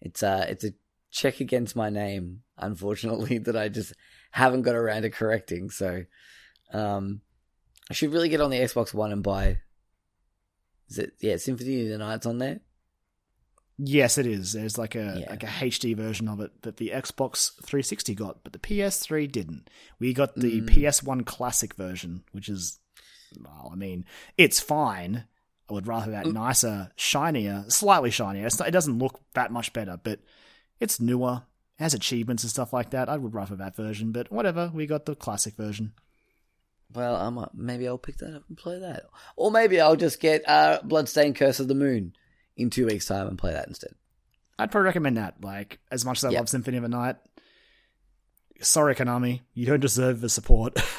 it's 0.02 0.22
a, 0.22 0.46
it's 0.50 0.64
a 0.64 0.72
check 1.10 1.40
against 1.40 1.74
my 1.76 1.88
name, 1.90 2.42
unfortunately, 2.58 3.38
that 3.46 3.56
I 3.56 3.68
just 3.70 3.94
haven't 4.32 4.62
got 4.62 4.74
around 4.74 5.02
to 5.02 5.10
correcting. 5.10 5.70
So, 5.70 6.04
um, 6.72 7.20
I 7.90 7.94
should 7.94 8.12
really 8.12 8.28
get 8.28 8.40
on 8.40 8.50
the 8.50 8.58
Xbox 8.58 8.92
One 8.94 9.12
and 9.12 9.22
buy. 9.22 9.60
Is 10.88 10.98
it 10.98 11.14
yeah, 11.20 11.36
Symphony 11.36 11.82
of 11.82 11.88
the 11.88 11.98
Night's 11.98 12.26
on 12.26 12.38
there? 12.38 12.60
Yes, 13.78 14.16
it 14.16 14.26
is. 14.26 14.52
There's 14.52 14.78
like 14.78 14.94
a 14.94 15.18
Yeah. 15.20 15.30
like 15.30 15.42
a 15.42 15.46
HD 15.46 15.94
version 15.94 16.28
of 16.28 16.40
it 16.40 16.62
that 16.62 16.78
the 16.78 16.90
Xbox 16.90 17.52
360 17.62 18.14
got, 18.14 18.42
but 18.42 18.52
the 18.52 18.58
PS3 18.58 19.26
didn't. 19.26 19.68
We 19.98 20.14
got 20.14 20.34
the 20.34 20.62
Mm. 20.62 20.66
PS1 20.70 21.24
Classic 21.24 21.74
version, 21.74 22.24
which 22.32 22.48
is, 22.48 22.78
well, 23.38 23.68
I 23.72 23.76
mean, 23.76 24.06
it's 24.38 24.60
fine. 24.60 25.24
I 25.68 25.72
would 25.74 25.86
rather 25.86 26.10
that 26.12 26.24
Mm. 26.26 26.32
nicer, 26.34 26.92
shinier, 26.96 27.64
slightly 27.68 28.10
shinier. 28.10 28.46
It's 28.46 28.58
not, 28.58 28.68
it 28.68 28.70
doesn't 28.70 28.98
look 28.98 29.20
that 29.34 29.52
much 29.52 29.72
better, 29.74 29.98
but 30.02 30.20
it's 30.80 30.98
newer. 31.00 31.42
It 31.78 31.82
has 31.82 31.92
achievements 31.92 32.44
and 32.44 32.50
stuff 32.50 32.72
like 32.72 32.90
that. 32.90 33.08
I 33.10 33.18
would 33.18 33.34
rather 33.34 33.56
that 33.56 33.76
version, 33.76 34.10
but 34.10 34.32
whatever. 34.32 34.70
We 34.72 34.86
got 34.86 35.04
the 35.04 35.14
classic 35.16 35.54
version. 35.56 35.92
Well, 36.94 37.16
I 37.16 37.28
might, 37.30 37.48
maybe 37.54 37.86
I'll 37.88 37.98
pick 37.98 38.18
that 38.18 38.34
up 38.34 38.44
and 38.48 38.56
play 38.56 38.78
that, 38.78 39.04
or 39.36 39.50
maybe 39.50 39.80
I'll 39.80 39.96
just 39.96 40.20
get 40.20 40.48
uh, 40.48 40.80
Bloodstained 40.84 41.36
Curse 41.36 41.60
of 41.60 41.68
the 41.68 41.74
Moon 41.74 42.12
in 42.56 42.70
two 42.70 42.86
weeks' 42.86 43.06
time 43.06 43.26
and 43.26 43.36
play 43.38 43.52
that 43.52 43.66
instead. 43.68 43.92
I'd 44.58 44.70
probably 44.70 44.86
recommend 44.86 45.16
that. 45.18 45.42
Like, 45.42 45.80
as 45.90 46.04
much 46.04 46.18
as 46.18 46.24
I 46.24 46.30
Yep. 46.30 46.40
love 46.40 46.48
Symphony 46.48 46.76
of 46.78 46.82
the 46.84 46.88
Night, 46.88 47.16
sorry, 48.60 48.94
Konami, 48.94 49.40
you 49.54 49.66
don't 49.66 49.80
deserve 49.80 50.20
the 50.20 50.28
support. 50.28 50.78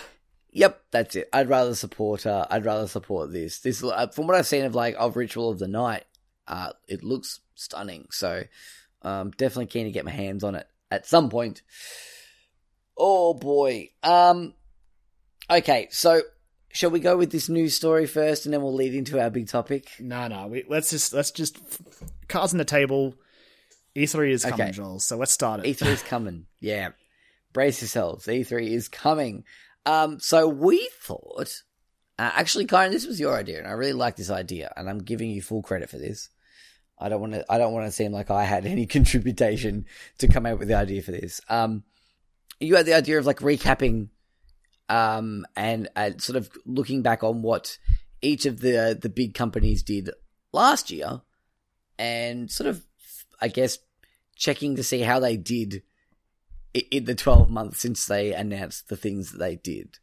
Yep, 0.54 0.82
that's 0.90 1.16
it. 1.16 1.30
I'd 1.32 1.50
rather 1.50 1.76
support. 1.76 2.26
Uh, 2.26 2.48
I'd 2.50 2.66
rather 2.66 2.88
support 2.88 3.32
this. 3.32 3.60
This, 3.60 3.84
uh, 3.84 4.08
from 4.08 4.26
what 4.26 4.36
I've 4.36 4.48
seen 4.48 4.66
of 4.66 4.74
like 4.74 4.96
of 4.98 5.16
Ritual 5.16 5.52
of 5.52 5.60
the 5.60 5.68
Night, 5.68 6.06
uh, 6.48 6.72
it 6.88 7.04
looks 7.04 7.42
stunning. 7.54 8.08
So, 8.10 8.42
um, 9.04 9.30
definitely 9.32 9.68
keen 9.68 9.86
to 9.86 9.92
get 9.92 10.06
my 10.06 10.10
hands 10.10 10.44
on 10.44 10.56
it 10.56 10.66
at 10.90 11.06
some 11.06 11.30
point. 11.30 11.62
Oh 12.98 13.36
boy. 13.36 13.92
Um, 14.02 14.56
okay, 15.50 15.88
so 15.92 16.22
shall 16.72 16.90
we 16.90 17.00
go 17.00 17.18
with 17.18 17.32
this 17.32 17.50
news 17.50 17.76
story 17.76 18.06
first, 18.06 18.46
and 18.46 18.54
then 18.54 18.62
we'll 18.62 18.74
lead 18.74 18.94
into 18.94 19.20
our 19.20 19.30
big 19.30 19.48
topic? 19.48 19.90
No, 20.00 20.28
no. 20.28 20.48
We, 20.48 20.64
let's 20.68 20.90
just 20.90 21.14
let's 21.14 21.32
just 21.32 21.58
cards 22.28 22.54
on 22.54 22.58
the 22.58 22.66
table. 22.66 23.16
E3 23.96 24.30
is 24.30 24.44
coming, 24.44 24.62
Okay. 24.62 24.72
Joel. 24.72 25.00
So 25.00 25.18
let's 25.18 25.32
start 25.32 25.66
it. 25.66 25.78
E3 25.78 25.88
is 25.88 26.04
coming. 26.08 26.46
Yeah. 26.60 26.90
Brace 27.52 27.82
yourselves. 27.82 28.28
E3 28.28 28.70
is 28.70 28.88
coming. 28.88 29.44
Um, 29.88 30.20
so 30.20 30.48
we 30.48 30.88
thought, 31.02 31.64
uh, 32.20 32.32
actually, 32.36 32.68
Kyron, 32.68 32.92
this 32.92 33.08
was 33.08 33.20
your 33.20 33.36
idea, 33.36 33.58
and 33.60 33.68
I 33.68 33.72
really 33.72 33.94
like 33.94 34.16
this 34.18 34.30
idea, 34.30 34.72
and 34.76 34.90
I'm 34.90 35.00
giving 35.00 35.32
you 35.32 35.42
full 35.42 35.64
credit 35.64 35.90
for 35.90 35.98
this. 35.98 36.30
I 37.00 37.10
don't 37.10 37.22
want 37.22 37.34
to, 37.34 37.46
I 37.50 37.58
don't 37.58 37.74
want 37.74 37.86
to 37.88 37.92
seem 37.92 38.12
like 38.12 38.30
I 38.30 38.44
had 38.44 38.66
any 38.66 38.86
contribution 38.88 39.86
to 40.20 40.28
come 40.28 40.46
out 40.46 40.60
with 40.60 40.68
the 40.68 40.76
idea 40.76 41.02
for 41.02 41.12
this. 41.12 41.42
Um, 41.48 41.84
you 42.60 42.76
had 42.76 42.86
the 42.86 42.96
idea 42.96 43.18
of 43.18 43.26
like 43.26 43.40
recapping, 43.40 44.10
um, 44.90 45.46
and, 45.56 45.90
and 45.96 46.22
sort 46.22 46.38
of 46.38 46.50
looking 46.66 47.02
back 47.02 47.24
on 47.24 47.42
what 47.42 47.78
each 48.22 48.46
of 48.46 48.62
the, 48.62 48.98
the 49.00 49.10
big 49.10 49.34
companies 49.34 49.84
did 49.84 50.10
last 50.54 50.92
year 50.92 51.22
and 52.00 52.50
sort 52.50 52.68
of, 52.68 52.84
I 53.42 53.48
guess, 53.48 53.80
checking 54.36 54.76
to 54.76 54.84
see 54.84 55.02
how 55.02 55.20
they 55.20 55.38
did 55.38 55.84
in 56.74 57.06
the 57.06 57.16
12 57.16 57.50
months 57.50 57.80
since 57.80 58.06
they 58.06 58.34
announced 58.34 58.90
the 58.90 58.98
things 58.98 59.32
that 59.32 59.40
they 59.40 59.56
did. 59.56 59.98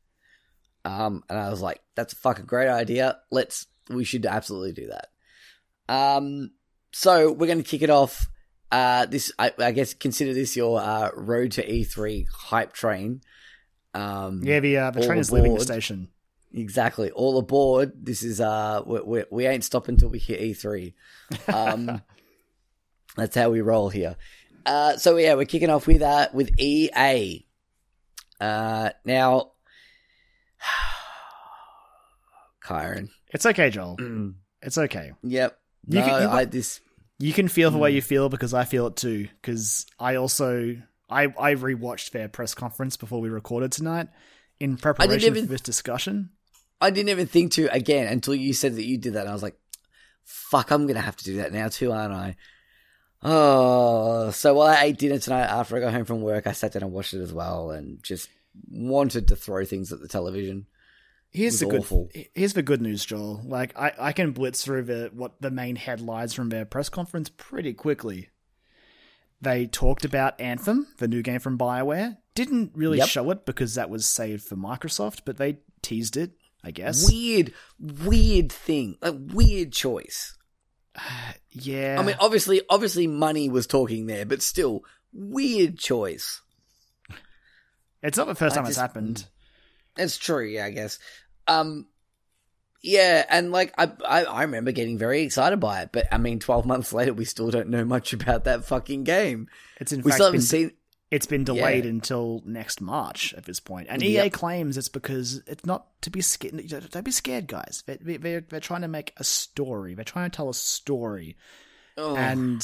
Um, 0.85 1.23
and 1.29 1.39
I 1.39 1.51
was 1.51 1.63
like, 1.63 1.81
that's 1.95 2.13
a 2.13 2.17
fucking 2.17 2.47
great 2.47 2.69
idea. 2.69 3.19
Let's, 3.31 3.67
we 3.89 4.05
should 4.05 4.27
absolutely 4.27 4.73
do 4.73 4.89
that. 4.89 5.09
Um, 5.89 6.53
so 6.93 7.33
we're 7.33 7.47
going 7.47 7.63
to 7.63 7.69
kick 7.69 7.83
it 7.83 7.91
off. 7.91 8.29
Uh, 8.71 9.07
this, 9.07 9.33
I, 9.39 9.53
I 9.59 9.73
guess, 9.73 9.95
consider 9.95 10.35
this 10.35 10.57
your, 10.57 10.81
uh, 10.81 11.11
road 11.15 11.53
to 11.53 11.67
E3 11.67 12.27
hype 12.29 12.73
train. 12.73 13.21
Um, 13.95 14.41
Yeah, 14.43 14.61
the 14.61 14.77
uh, 14.79 14.91
the 14.91 15.07
train 15.07 15.19
is 15.21 15.33
leaving 15.33 15.55
the 15.55 15.61
station. 15.61 16.09
Exactly. 16.53 17.11
All 17.11 17.39
aboard. 17.39 17.93
This 18.05 18.23
is 18.23 18.41
uh 18.41 18.83
we 18.87 19.01
we, 19.01 19.25
we 19.31 19.47
ain't 19.47 19.65
stopping 19.65 19.95
until 19.95 20.09
we 20.11 20.19
hit 20.19 20.41
E3. 20.41 20.95
Um 21.53 22.03
that's 23.17 23.37
how 23.37 23.51
we 23.51 23.61
roll 23.61 23.89
here. 23.91 24.17
Uh 24.67 24.97
so 24.97 25.17
yeah, 25.17 25.35
we're 25.35 25.45
kicking 25.47 25.71
off 25.71 25.87
with 25.87 26.03
uh 26.03 26.29
with 26.33 26.51
EA. 26.61 27.45
Uh 28.41 28.91
now 29.05 29.53
Kyron. 32.65 33.09
It's 33.33 33.47
okay, 33.47 33.71
Joel. 33.71 33.97
Mm, 33.99 34.35
It's 34.63 34.79
okay. 34.79 35.13
Yep. 35.23 35.59
You 35.89 36.01
no, 36.01 36.07
can- 36.07 36.23
you- 36.23 36.29
I 36.29 36.45
this 36.45 36.81
You 37.19 37.33
can 37.33 37.49
feel 37.49 37.71
the 37.71 37.79
way 37.79 37.91
Hmm. 37.91 37.97
you 37.97 38.03
feel 38.03 38.29
because 38.29 38.55
I 38.55 38.65
feel 38.65 38.87
it 38.89 38.97
too. 38.97 39.29
Because 39.41 39.87
I 39.99 40.17
also 40.17 40.77
I 41.15 41.25
I 41.39 41.55
rewatched 41.55 42.11
their 42.11 42.29
press 42.29 42.55
conference 42.55 42.97
before 42.97 43.21
we 43.21 43.29
recorded 43.29 43.73
tonight 43.73 44.09
in 44.61 44.77
preparation 44.77 45.31
even- 45.31 45.47
for 45.47 45.53
this 45.53 45.61
discussion. 45.61 46.31
I 46.81 46.91
didn't 46.91 47.11
even 47.11 47.27
think 47.27 47.53
to 47.53 47.73
again 47.73 48.07
until 48.09 48.35
you 48.35 48.53
said 48.53 48.75
that 48.75 48.85
you 48.85 48.99
did 48.99 49.15
that. 49.15 49.21
And 49.21 49.31
I 49.31 49.33
was 49.33 49.43
like, 49.43 49.57
fuck, 50.25 50.71
I'm 50.71 50.83
going 50.83 50.97
to 50.97 51.01
have 51.01 51.17
to 51.17 51.25
do 51.25 51.37
that 51.37 51.53
now 51.53 51.69
too, 51.69 51.93
aren't 51.93 52.13
I? 52.13 52.37
Oh, 53.23 54.31
so 54.33 54.53
while 54.55 54.69
I 54.69 54.83
ate 54.85 54.99
dinner 54.99 55.19
tonight 55.19 55.45
after 55.47 55.77
I 55.77 55.81
got 55.81 55.95
home 55.95 56.05
from 56.05 56.21
work, 56.21 56.47
I 56.47 56.53
sat 56.53 56.73
down 56.73 56.83
and 56.83 56.93
watched 56.93 57.15
it 57.15 57.23
as 57.23 57.33
well 57.33 57.71
and 57.71 58.03
just 58.03 58.29
wanted 58.69 59.29
to 59.29 59.37
throw 59.37 59.65
things 59.65 59.93
at 59.93 60.01
the 60.01 60.09
television. 60.09 60.67
Here's 61.31 61.59
the 61.59 61.67
good. 61.67 62.29
Here's 62.35 62.53
the 62.53 62.63
good 62.63 62.83
news, 62.83 63.05
Joel. 63.05 63.41
Like 63.45 63.77
I, 63.79 63.93
I 63.99 64.13
can 64.13 64.33
blitz 64.33 64.63
through 64.65 64.83
the 64.83 65.11
what 65.13 65.41
the 65.41 65.51
main 65.51 65.75
headlines 65.75 66.35
from 66.35 66.49
their 66.51 66.65
press 66.65 66.89
conference 66.89 67.29
pretty 67.29 67.73
quickly. 67.73 68.29
They 69.45 69.67
talked 69.67 70.05
about 70.05 70.41
Anthem, 70.41 70.87
the 70.99 71.07
new 71.09 71.23
game 71.23 71.39
from 71.39 71.59
BioWare. 71.59 72.17
Didn't 72.35 72.73
really 72.75 72.99
Yep. 72.99 73.09
show 73.09 73.31
it 73.31 73.47
because 73.47 73.75
that 73.75 73.91
was 73.91 74.07
saved 74.07 74.43
for 74.45 74.57
Microsoft, 74.57 75.21
but 75.25 75.37
they 75.37 75.59
teased 75.83 76.17
it, 76.17 76.33
I 76.65 76.71
guess. 76.71 77.09
Weird, 77.11 77.53
weird 77.79 78.51
thing. 78.51 78.97
A 79.03 79.13
weird 79.13 79.73
choice. 79.73 80.37
yeah. 81.51 81.97
I 81.99 82.03
mean, 82.03 82.17
obviously, 82.19 82.63
obviously 82.71 83.07
money 83.07 83.49
was 83.49 83.67
talking 83.67 84.07
there, 84.07 84.25
but 84.25 84.43
still, 84.43 84.83
weird 85.13 85.79
choice. 85.79 86.41
it's 88.03 88.19
not 88.19 88.27
the 88.27 88.35
first 88.35 88.57
I 88.57 88.61
time 88.61 88.69
it's 88.69 88.77
happened. 88.79 89.27
It's 89.97 90.17
true, 90.19 90.45
yeah, 90.45 90.65
I 90.65 90.71
guess. 90.71 90.99
Um, 91.47 91.87
yeah, 92.85 93.25
and 93.29 93.51
like 93.51 93.73
I, 93.79 93.91
I, 94.07 94.25
I 94.25 94.43
remember 94.43 94.71
getting 94.73 94.99
very 94.99 95.23
excited 95.23 95.59
by 95.59 95.83
it, 95.83 95.91
but 95.93 96.07
I 96.13 96.19
mean, 96.19 96.39
twelve 96.39 96.67
months 96.67 96.93
later, 96.93 97.13
we 97.15 97.25
still 97.25 97.51
don't 97.51 97.69
know 97.71 97.85
much 97.85 98.13
about 98.13 98.45
that 98.45 98.65
fucking 98.65 99.05
game. 99.05 99.49
It's 99.81 99.93
in 99.93 100.03
We 100.03 100.11
fact 100.11 100.15
still 100.17 100.27
haven't 100.27 100.39
been, 100.41 100.47
seen. 100.47 100.71
it's 101.11 101.27
been 101.27 101.45
delayed 101.45 101.85
Yeah. 101.85 101.91
until 101.91 102.43
next 102.45 102.81
March 102.81 103.33
at 103.35 103.45
this 103.47 103.59
point. 103.61 103.87
And 103.91 104.03
Yep. 104.03 104.27
EA 104.27 104.31
claims 104.31 104.77
it's 104.77 104.89
because 104.89 105.43
it's 105.47 105.65
not 105.65 105.87
to 106.03 106.11
be 106.11 106.21
scared. 106.21 106.69
Don't 106.91 107.05
be 107.05 107.11
scared, 107.11 107.47
guys. 107.47 107.83
They- 107.87 108.17
They're, 108.19 108.41
they're 108.43 108.61
trying 108.61 108.83
to 108.83 108.89
make 108.89 109.13
a 109.17 109.25
story. 109.25 109.95
They're 109.95 110.05
trying 110.05 110.31
to 110.31 110.37
tell 110.37 110.49
a 110.51 110.55
story. 110.55 111.37
Oh, 111.97 112.17
And 112.17 112.61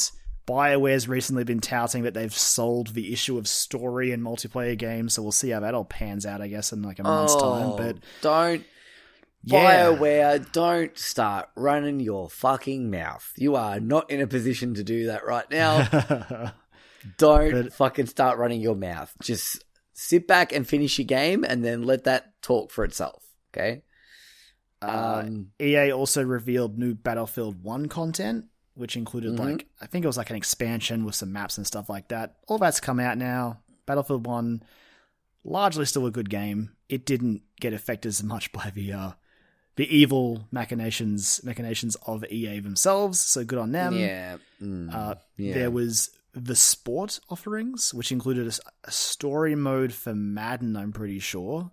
BioWare's 0.46 1.06
recently 1.08 1.44
been 1.44 1.60
touting 1.60 2.02
that 2.02 2.14
they've 2.14 2.34
sold 2.34 2.88
the 2.94 3.12
issue 3.12 3.38
of 3.38 3.46
story 3.46 4.10
and 4.12 4.22
multiplayer 4.22 4.76
games, 4.76 5.14
so 5.14 5.22
we'll 5.22 5.30
see 5.32 5.50
how 5.50 5.60
that 5.60 5.74
all 5.74 5.84
pans 5.84 6.26
out, 6.26 6.40
I 6.40 6.48
guess, 6.48 6.72
in 6.72 6.82
like 6.82 6.98
a 6.98 7.04
month's 7.04 7.34
time. 7.36 7.70
oh, 7.70 7.76
But 7.76 7.96
don't 8.20 8.64
yeah, 9.42 9.84
Bioware, 9.86 10.52
don't 10.52 10.96
start 10.98 11.48
running 11.56 12.00
your 12.00 12.28
fucking 12.30 12.90
mouth. 12.90 13.32
You 13.36 13.56
are 13.56 13.80
not 13.80 14.10
in 14.10 14.20
a 14.20 14.26
position 14.26 14.74
to 14.74 14.84
do 14.84 15.06
that 15.06 15.24
right 15.26 15.50
now. 15.50 16.52
Don't 17.16 17.52
But- 17.52 17.72
fucking 17.72 18.06
start 18.06 18.38
running 18.38 18.60
your 18.60 18.74
mouth. 18.76 19.14
Just 19.22 19.64
sit 19.94 20.26
back 20.28 20.52
and 20.52 20.68
finish 20.68 20.98
your 20.98 21.06
game 21.06 21.44
and 21.44 21.64
then 21.64 21.82
let 21.84 22.04
that 22.04 22.40
talk 22.42 22.70
for 22.70 22.84
itself. 22.84 23.22
Okay? 23.54 23.82
Uh, 24.82 25.22
Um, 25.24 25.46
EA 25.60 25.92
also 25.92 26.22
revealed 26.22 26.78
new 26.78 26.94
Battlefield 26.94 27.62
1 27.62 27.86
content, 27.88 28.46
which 28.74 28.96
included 28.96 29.32
Mhm. 29.32 29.38
like 29.38 29.66
I 29.80 29.86
think 29.86 30.04
it 30.04 30.08
was 30.08 30.16
like 30.18 30.28
an 30.30 30.36
expansion 30.36 31.04
with 31.06 31.14
some 31.14 31.32
maps 31.32 31.56
and 31.56 31.66
stuff 31.66 31.88
like 31.88 32.08
that. 32.08 32.36
All 32.48 32.58
that's 32.58 32.80
come 32.80 33.00
out 33.00 33.16
now. 33.18 33.62
Battlefield 33.86 34.26
1 34.26 34.62
largely 35.42 35.86
still 35.86 36.04
a 36.06 36.10
good 36.10 36.28
game. 36.28 36.76
It 36.90 37.06
didn't 37.06 37.42
get 37.60 37.72
affected 37.72 38.08
as 38.08 38.22
much 38.22 38.52
by 38.52 38.70
the 38.74 38.92
uh 38.92 39.12
the 39.76 39.94
evil 39.96 40.46
machinations 40.52 41.42
machinations 41.44 41.96
of 42.06 42.24
EA 42.30 42.60
themselves, 42.60 43.18
so 43.20 43.44
good 43.44 43.58
on 43.58 43.72
them. 43.72 43.94
yeah. 43.94 44.36
mm, 44.60 44.92
Uh, 44.94 45.14
yeah. 45.36 45.54
There 45.54 45.70
was 45.70 46.10
the 46.32 46.54
sport 46.56 47.18
offerings, 47.28 47.92
which 47.94 48.12
included 48.12 48.52
a 48.84 48.90
story 48.92 49.54
mode 49.54 49.92
for 49.92 50.14
Madden. 50.14 50.76
I'm 50.76 50.92
pretty 50.92 51.18
sure 51.18 51.70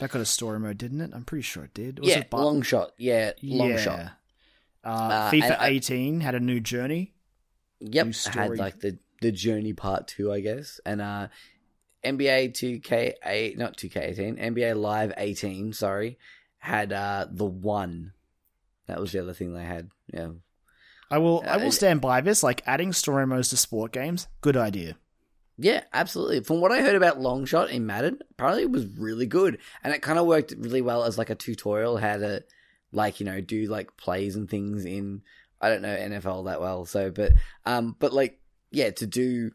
that 0.00 0.10
got 0.10 0.20
a 0.22 0.26
story 0.26 0.58
mode, 0.58 0.78
didn't 0.78 1.00
it? 1.00 1.10
I'm 1.14 1.24
pretty 1.24 1.42
sure 1.42 1.64
it 1.64 1.74
did. 1.74 1.98
Was 2.00 2.08
yeah, 2.08 2.18
it 2.20 2.30
Bar- 2.30 2.44
long 2.44 2.62
shot. 2.62 2.92
Yeah, 2.96 3.32
long 3.42 3.70
yeah. 3.70 3.76
shot. 3.76 4.00
Uh, 4.84 4.88
Uh, 4.88 5.30
FIFA 5.30 5.56
I- 5.60 5.68
18 5.68 6.20
had 6.20 6.34
a 6.34 6.40
new 6.40 6.58
journey. 6.60 7.12
Yep, 7.80 8.06
New 8.06 8.12
had 8.32 8.58
like 8.58 8.78
the 8.80 8.98
the 9.20 9.32
journey 9.32 9.72
part 9.72 10.06
two, 10.08 10.32
I 10.32 10.40
guess, 10.40 10.80
and 10.86 11.00
uh, 11.00 11.28
NBA 12.04 12.54
two 12.54 12.78
K 12.80 13.14
eight, 13.24 13.58
not 13.58 13.76
two 13.76 13.88
K 13.88 14.00
eighteen, 14.06 14.36
NBA 14.36 14.76
Live 14.80 15.12
eighteen, 15.16 15.72
sorry, 15.72 16.16
had 16.62 16.92
uh 16.92 17.26
the 17.30 17.44
one. 17.44 18.12
That 18.86 19.00
was 19.00 19.12
the 19.12 19.20
other 19.20 19.32
thing 19.34 19.52
they 19.54 19.64
had. 19.64 19.90
Yeah, 20.12 20.30
I 21.10 21.18
will. 21.18 21.42
I 21.46 21.54
Uh, 21.54 21.58
will 21.64 21.72
stand 21.72 22.00
by 22.00 22.20
this. 22.20 22.42
Like 22.42 22.62
adding 22.66 22.92
story 22.92 23.26
modes 23.26 23.50
to 23.50 23.56
sport 23.56 23.92
games, 23.92 24.28
good 24.40 24.56
idea. 24.56 24.96
yeah, 25.58 25.84
absolutely. 25.92 26.40
From 26.40 26.60
what 26.60 26.72
I 26.72 26.80
heard 26.80 26.96
about 26.96 27.20
long 27.20 27.44
shot 27.44 27.70
in 27.70 27.86
Madden, 27.86 28.18
apparently 28.32 28.62
it 28.62 28.70
was 28.70 28.86
really 28.98 29.26
good, 29.26 29.58
and 29.84 29.92
it 29.94 30.02
kind 30.02 30.18
of 30.18 30.26
worked 30.26 30.54
really 30.58 30.82
well 30.82 31.04
as 31.04 31.18
like 31.18 31.30
a 31.30 31.34
tutorial 31.34 31.96
how 31.98 32.16
to, 32.18 32.42
like 32.92 33.20
you 33.20 33.26
know, 33.26 33.40
do 33.40 33.66
like 33.66 33.96
plays 33.96 34.36
and 34.36 34.48
things 34.48 34.84
in. 34.84 35.22
I 35.60 35.68
don't 35.68 35.82
know 35.82 35.96
NFL 35.96 36.46
that 36.46 36.60
well, 36.60 36.84
so 36.86 37.10
but 37.10 37.32
um, 37.64 37.96
but 37.98 38.12
like 38.12 38.40
yeah, 38.70 38.90
to 38.90 39.06
do 39.06 39.52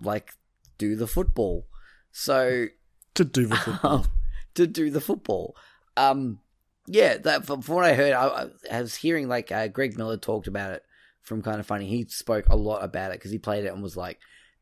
like 0.00 0.32
do 0.78 0.96
the 0.96 1.06
football. 1.06 1.66
So 2.12 2.66
To 3.14 3.24
do 3.24 3.46
the 3.46 3.56
football. 3.56 4.06
to 4.54 4.66
do 4.66 4.90
the 4.90 5.00
football. 5.00 5.54
Um, 5.96 6.40
yeah, 6.86 7.16
that 7.18 7.46
from, 7.46 7.62
from 7.62 7.76
what 7.76 7.84
I 7.84 7.94
heard, 7.94 8.12
I, 8.12 8.48
I 8.70 8.80
was 8.82 8.94
hearing 8.94 9.28
like 9.28 9.50
uh, 9.50 9.68
Greg 9.68 9.96
Miller 9.96 10.16
talked 10.16 10.46
about 10.46 10.72
it 10.72 10.82
from 11.22 11.42
Kinda 11.42 11.62
Funny. 11.62 11.86
He 11.86 12.04
spoke 12.08 12.48
a 12.48 12.56
lot 12.56 12.84
about 12.84 13.10
it 13.10 13.18
because 13.18 13.30
he 13.30 13.38
played 13.38 13.64
it 13.64 13.72
and 13.72 13.82
was 13.82 13.96
like, 13.96 14.18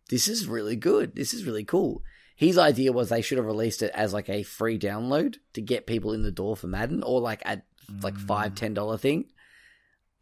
"This 0.08 0.28
is 0.28 0.46
really 0.46 0.76
good. 0.76 1.16
This 1.16 1.34
is 1.34 1.44
really 1.44 1.64
cool." 1.64 2.02
His 2.36 2.58
idea 2.58 2.92
was 2.92 3.08
they 3.08 3.22
should 3.22 3.38
have 3.38 3.46
released 3.46 3.82
it 3.82 3.92
as 3.94 4.12
like 4.12 4.28
a 4.28 4.42
free 4.42 4.78
download 4.78 5.36
to 5.54 5.60
get 5.60 5.86
people 5.86 6.12
in 6.12 6.22
the 6.22 6.32
door 6.32 6.56
for 6.56 6.66
Madden, 6.66 7.02
or 7.02 7.20
like 7.20 7.42
at 7.44 7.64
like 8.02 8.16
five 8.16 8.54
ten 8.54 8.74
dollar 8.74 8.98
thing. 8.98 9.26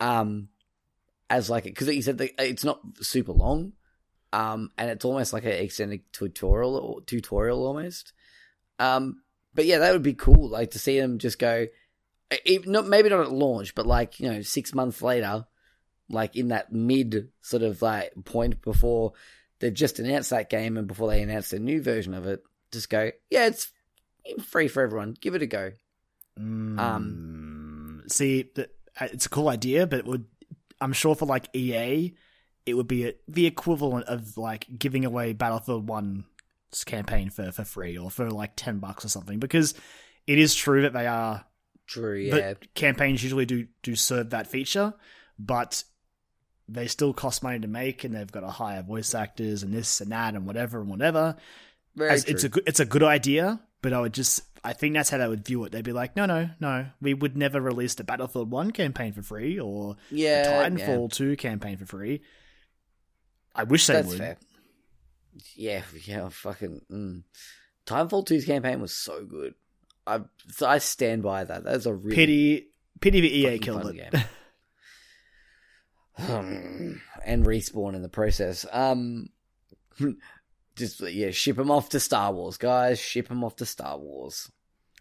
Um, 0.00 0.48
as 1.28 1.50
like 1.50 1.64
because 1.64 1.86
he 1.86 2.02
said 2.02 2.18
that 2.18 2.30
it's 2.38 2.64
not 2.64 2.80
super 3.00 3.32
long, 3.32 3.72
um, 4.32 4.70
and 4.78 4.90
it's 4.90 5.04
almost 5.04 5.32
like 5.32 5.44
an 5.44 5.52
extended 5.52 6.00
tutorial 6.12 6.76
or 6.76 7.00
tutorial 7.02 7.66
almost. 7.66 8.12
Um, 8.78 9.22
but 9.54 9.66
yeah, 9.66 9.78
that 9.78 9.92
would 9.92 10.02
be 10.02 10.14
cool. 10.14 10.48
Like 10.48 10.72
to 10.72 10.78
see 10.78 10.98
them 11.00 11.18
just 11.18 11.38
go, 11.38 11.66
not 12.66 12.86
maybe 12.86 13.08
not 13.08 13.20
at 13.20 13.32
launch, 13.32 13.74
but 13.74 13.86
like 13.86 14.20
you 14.20 14.30
know, 14.30 14.42
six 14.42 14.74
months 14.74 15.02
later, 15.02 15.46
like 16.08 16.36
in 16.36 16.48
that 16.48 16.72
mid 16.72 17.28
sort 17.40 17.62
of 17.62 17.82
like 17.82 18.12
point 18.24 18.62
before 18.62 19.12
they've 19.58 19.74
just 19.74 19.98
announced 19.98 20.30
that 20.30 20.50
game 20.50 20.76
and 20.76 20.86
before 20.86 21.08
they 21.08 21.22
announce 21.22 21.52
a 21.52 21.58
new 21.58 21.82
version 21.82 22.14
of 22.14 22.26
it, 22.26 22.42
just 22.72 22.90
go, 22.90 23.10
yeah, 23.30 23.46
it's 23.46 23.72
free 24.44 24.68
for 24.68 24.82
everyone. 24.82 25.16
Give 25.20 25.34
it 25.34 25.42
a 25.42 25.46
go. 25.46 25.72
Um, 26.78 28.02
see, 28.08 28.50
uh, 28.56 28.64
it's 29.00 29.26
a 29.26 29.30
cool 29.30 29.48
idea, 29.48 29.86
but 29.86 30.04
would. 30.04 30.26
I'm 30.82 30.94
sure 30.94 31.14
for 31.14 31.26
like 31.26 31.54
EA, 31.54 32.14
it 32.64 32.74
would 32.74 32.88
be 32.88 33.08
a, 33.08 33.14
the 33.28 33.44
equivalent 33.44 34.06
of 34.06 34.38
like 34.38 34.66
giving 34.78 35.04
away 35.04 35.34
Battlefield 35.34 35.88
One's 35.88 36.24
campaign 36.86 37.30
for 37.30 37.52
for 37.52 37.64
free 37.64 37.96
or 37.98 38.10
for 38.10 38.30
like 38.30 38.52
ten 38.56 38.78
bucks 38.78 39.04
or 39.04 39.08
something, 39.08 39.38
because 39.38 39.74
it 40.26 40.38
is 40.38 40.54
true 40.54 40.82
that 40.82 40.92
they 40.92 41.06
are 41.06 41.44
True, 41.86 42.16
yeah. 42.16 42.54
campaigns 42.74 43.22
usually 43.22 43.46
do 43.46 43.66
do 43.82 43.96
serve 43.96 44.30
that 44.30 44.46
feature, 44.46 44.94
but 45.38 45.82
they 46.68 46.86
still 46.86 47.12
cost 47.12 47.42
money 47.42 47.58
to 47.58 47.66
make, 47.66 48.04
and 48.04 48.14
they've 48.14 48.30
got 48.30 48.40
to 48.40 48.48
hire 48.48 48.82
voice 48.82 49.12
actors 49.12 49.64
and 49.64 49.74
this 49.74 50.00
and 50.00 50.12
that 50.12 50.34
and 50.36 50.46
whatever 50.46 50.80
and 50.80 50.88
whatever. 50.88 51.34
Very 51.96 52.10
As- 52.10 52.24
true. 52.24 52.34
it's 52.34 52.44
a 52.44 52.48
good, 52.48 52.62
it's 52.68 52.80
a 52.80 52.84
good 52.84 53.02
idea, 53.02 53.60
but 53.82 53.92
I 53.92 54.00
would 54.00 54.14
just 54.14 54.42
I 54.62 54.72
think 54.72 54.94
that's 54.94 55.10
how 55.10 55.18
they 55.18 55.26
would 55.26 55.44
view 55.44 55.64
it. 55.64 55.72
They'd 55.72 55.82
be 55.82 55.92
like, 55.92 56.14
no, 56.14 56.26
no, 56.26 56.50
no, 56.60 56.86
we 57.00 57.12
would 57.12 57.36
never 57.36 57.60
release 57.60 57.94
the 57.94 58.04
Battlefield 58.04 58.52
One 58.52 58.70
campaign 58.70 59.12
for 59.12 59.22
free 59.22 59.58
or 59.58 59.96
yeah, 60.12 60.44
the 60.44 60.78
yeah. 60.78 60.86
Titanfall 60.86 61.12
Two 61.12 61.34
campaign 61.36 61.76
for 61.76 61.86
free. 61.86 62.20
I 63.52 63.64
wish 63.64 63.88
they 63.88 63.94
That's 63.94 64.08
would. 64.08 64.18
fair. 64.18 64.36
Yeah, 65.54 65.82
yeah, 66.04 66.28
fucking. 66.30 66.80
Mm. 66.90 67.22
Titanfall 67.86 68.26
2's 68.26 68.44
campaign 68.44 68.80
was 68.80 68.92
so 68.94 69.24
good. 69.24 69.54
I 70.06 70.20
so 70.48 70.66
I 70.66 70.78
stand 70.78 71.22
by 71.22 71.44
that. 71.44 71.64
That's 71.64 71.86
a 71.86 71.94
really 71.94 72.16
Pity, 72.16 72.68
pity 73.00 73.20
the 73.20 73.36
EA 73.38 73.58
killed 73.58 73.86
it. 73.94 74.10
game. 74.12 74.22
Um, 76.28 77.00
and 77.24 77.46
respawn 77.46 77.94
in 77.94 78.02
the 78.02 78.08
process. 78.10 78.66
Um, 78.70 79.30
just 80.76 81.00
yeah, 81.00 81.30
ship 81.30 81.56
them 81.56 81.70
off 81.70 81.88
to 81.90 82.00
Star 82.00 82.32
Wars, 82.32 82.58
guys. 82.58 82.98
Ship 82.98 83.26
them 83.28 83.42
off 83.42 83.56
to 83.56 83.64
Star 83.66 83.96
Wars. 83.98 84.50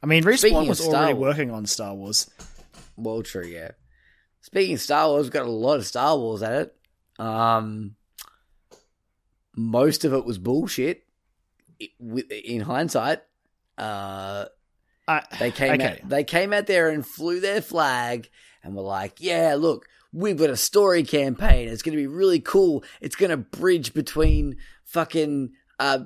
I 0.01 0.05
mean, 0.05 0.23
Respawn 0.23 0.61
of 0.61 0.67
was 0.69 0.79
already 0.81 1.13
Wars- 1.13 1.35
working 1.35 1.51
on 1.51 1.65
Star 1.65 1.93
Wars. 1.93 2.29
Well, 2.95 3.21
true, 3.21 3.45
yeah. 3.45 3.71
Speaking 4.41 4.75
of 4.75 4.81
Star 4.81 5.09
Wars, 5.09 5.23
we've 5.25 5.33
got 5.33 5.45
a 5.45 5.51
lot 5.51 5.77
of 5.79 5.85
Star 5.87 6.17
Wars 6.17 6.41
at 6.41 6.53
it. 6.53 6.75
Um, 7.21 7.95
most 9.55 10.05
of 10.05 10.13
it 10.13 10.25
was 10.25 10.37
bullshit. 10.37 11.03
It- 11.79 11.91
In 12.45 12.61
hindsight, 12.61 13.19
uh, 13.77 14.45
I, 15.07 15.23
They 15.39 15.51
came 15.51 15.73
okay. 15.73 15.99
out, 16.03 16.09
they 16.09 16.23
came 16.23 16.53
out 16.53 16.67
there 16.67 16.89
and 16.89 17.05
flew 17.05 17.39
their 17.39 17.61
flag 17.61 18.29
and 18.63 18.75
were 18.75 18.81
like, 18.83 19.15
"Yeah, 19.19 19.55
look, 19.57 19.87
we've 20.13 20.37
got 20.37 20.49
a 20.49 20.57
story 20.57 21.03
campaign. 21.03 21.67
It's 21.69 21.81
going 21.81 21.95
to 21.97 22.01
be 22.01 22.05
really 22.07 22.39
cool. 22.39 22.83
It's 23.01 23.15
going 23.15 23.31
to 23.31 23.37
bridge 23.37 23.93
between 23.93 24.57
fucking 24.85 25.53
uh, 25.79 25.99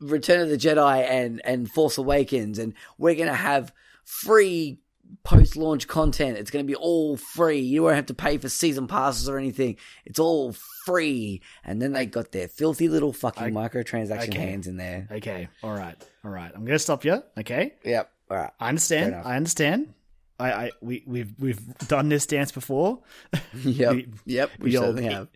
Return 0.00 0.40
of 0.40 0.48
the 0.48 0.56
Jedi 0.58 1.02
and 1.08 1.40
and 1.44 1.70
Force 1.70 1.98
Awakens, 1.98 2.58
and 2.58 2.74
we're 2.98 3.14
going 3.16 3.28
to 3.28 3.34
have 3.34 3.72
free." 4.04 4.80
Post 5.22 5.56
launch 5.56 5.86
content. 5.88 6.38
It's 6.38 6.50
going 6.50 6.64
to 6.64 6.70
be 6.70 6.74
all 6.76 7.16
free. 7.16 7.58
You 7.60 7.82
won't 7.82 7.96
have 7.96 8.06
to 8.06 8.14
pay 8.14 8.38
for 8.38 8.48
season 8.48 8.86
passes 8.86 9.28
or 9.28 9.38
anything. 9.38 9.76
It's 10.04 10.18
all 10.18 10.54
free. 10.84 11.42
And 11.64 11.80
then 11.82 11.92
they 11.92 12.06
got 12.06 12.32
their 12.32 12.48
filthy 12.48 12.88
little 12.88 13.12
fucking 13.12 13.42
I- 13.44 13.50
microtransaction 13.68 14.28
okay. 14.28 14.38
hands 14.38 14.66
in 14.66 14.76
there. 14.76 15.08
Okay, 15.10 15.48
all 15.62 15.72
right, 15.74 15.96
all 16.24 16.30
right. 16.30 16.50
I'm 16.54 16.64
gonna 16.64 16.78
stop 16.78 17.04
you. 17.04 17.22
Okay, 17.38 17.74
Yep. 17.84 18.10
All 18.30 18.36
right. 18.36 18.50
I 18.60 18.68
understand. 18.68 19.14
I 19.14 19.36
understand. 19.36 19.94
I, 20.38 20.52
I 20.52 20.70
we 20.80 21.02
we've 21.06 21.34
we've 21.38 21.78
done 21.88 22.08
this 22.08 22.26
dance 22.26 22.52
before. 22.52 23.00
Yep. 23.64 23.92
The- 23.94 24.06
yep. 24.26 24.50
We 24.58 24.70
the 24.70 24.76
old 24.78 24.96
certainly 24.96 25.12
have. 25.14 25.28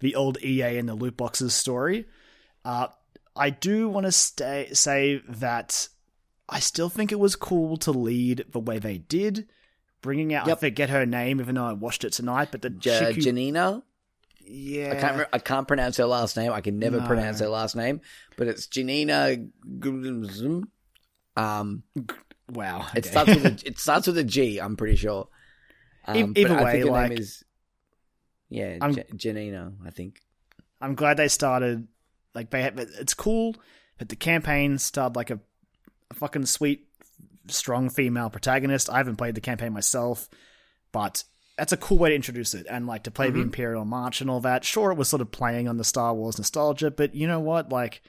the 0.00 0.14
old 0.14 0.38
EA 0.42 0.78
and 0.78 0.88
the 0.88 0.94
loot 0.94 1.16
boxes 1.16 1.54
story. 1.54 2.06
Uh, 2.64 2.88
I 3.36 3.50
do 3.50 3.88
want 3.88 4.06
to 4.06 4.12
stay 4.12 4.70
say 4.72 5.22
that 5.28 5.88
I 6.48 6.60
still 6.60 6.88
think 6.88 7.12
it 7.12 7.18
was 7.20 7.36
cool 7.36 7.76
to 7.78 7.90
lead 7.90 8.44
the 8.52 8.60
way 8.60 8.78
they 8.78 8.98
did, 8.98 9.46
bringing 10.00 10.32
out 10.32 10.48
I 10.48 10.54
forget 10.54 10.88
her 10.90 11.04
name, 11.04 11.40
even 11.40 11.56
though 11.56 11.66
I 11.66 11.72
watched 11.74 12.04
it 12.04 12.12
tonight. 12.14 12.48
But 12.50 12.62
the 12.62 12.70
chick 12.70 13.16
who- 13.16 13.20
Janina. 13.20 13.82
yeah, 14.46 14.92
I 14.92 14.94
can't. 15.00 15.18
Re- 15.18 15.26
I 15.32 15.38
can't 15.38 15.68
pronounce 15.68 15.98
her 15.98 16.06
last 16.06 16.36
name. 16.38 16.52
I 16.52 16.60
can 16.62 16.78
never 16.78 17.00
No. 17.00 17.06
pronounce 17.06 17.40
her 17.40 17.48
last 17.48 17.76
name, 17.76 18.00
but 18.38 18.46
it's 18.48 18.66
Janina. 18.66 19.36
Um, 21.36 21.82
Wow. 22.50 22.86
it 22.96 23.04
starts 23.04 23.34
with 23.34 23.44
a, 23.44 23.58
it 23.68 23.78
starts 23.78 24.06
with 24.06 24.18
a 24.18 24.24
G. 24.24 24.58
I'm 24.58 24.76
pretty 24.76 24.96
sure. 24.96 25.28
Um, 26.06 26.32
either 26.36 26.54
I 26.58 26.64
way, 26.64 26.72
think 26.72 26.84
her 26.86 26.90
like- 26.90 27.10
name 27.10 27.18
is 27.18 27.44
yeah, 28.48 28.78
I'm- 28.80 28.94
J- 28.94 29.04
Janina. 29.14 29.72
I 29.84 29.90
think. 29.90 30.20
I'm 30.80 30.94
glad 30.94 31.16
they 31.18 31.28
started. 31.28 31.86
Like 32.34 32.50
they, 32.50 32.62
have, 32.62 32.78
it's 32.78 33.14
cool, 33.14 33.56
but 33.98 34.08
the 34.08 34.16
campaign 34.16 34.78
started 34.78 35.16
like 35.16 35.30
a 35.30 35.40
fucking 36.14 36.46
sweet, 36.46 36.86
strong 37.48 37.90
female 37.90 38.30
protagonist. 38.30 38.90
I 38.90 38.98
haven't 38.98 39.16
played 39.16 39.34
the 39.34 39.40
campaign 39.40 39.72
myself, 39.72 40.28
but 40.92 41.24
that's 41.56 41.72
a 41.72 41.76
cool 41.76 41.98
way 41.98 42.10
to 42.10 42.14
introduce 42.14 42.54
it 42.54 42.66
and 42.70 42.86
like 42.86 43.04
to 43.04 43.10
play 43.10 43.30
the 43.30 43.38
Mhm. 43.40 43.44
Imperial 43.44 43.84
March 43.84 44.20
and 44.20 44.30
all 44.30 44.40
that. 44.40 44.64
Sure, 44.64 44.92
it 44.92 44.96
was 44.98 45.08
sort 45.08 45.22
of 45.22 45.30
playing 45.30 45.66
on 45.68 45.76
the 45.76 45.84
Star 45.84 46.14
Wars 46.14 46.38
nostalgia, 46.38 46.90
but 46.90 47.14
you 47.14 47.26
know 47.26 47.40
what? 47.40 47.70
Like, 47.70 48.02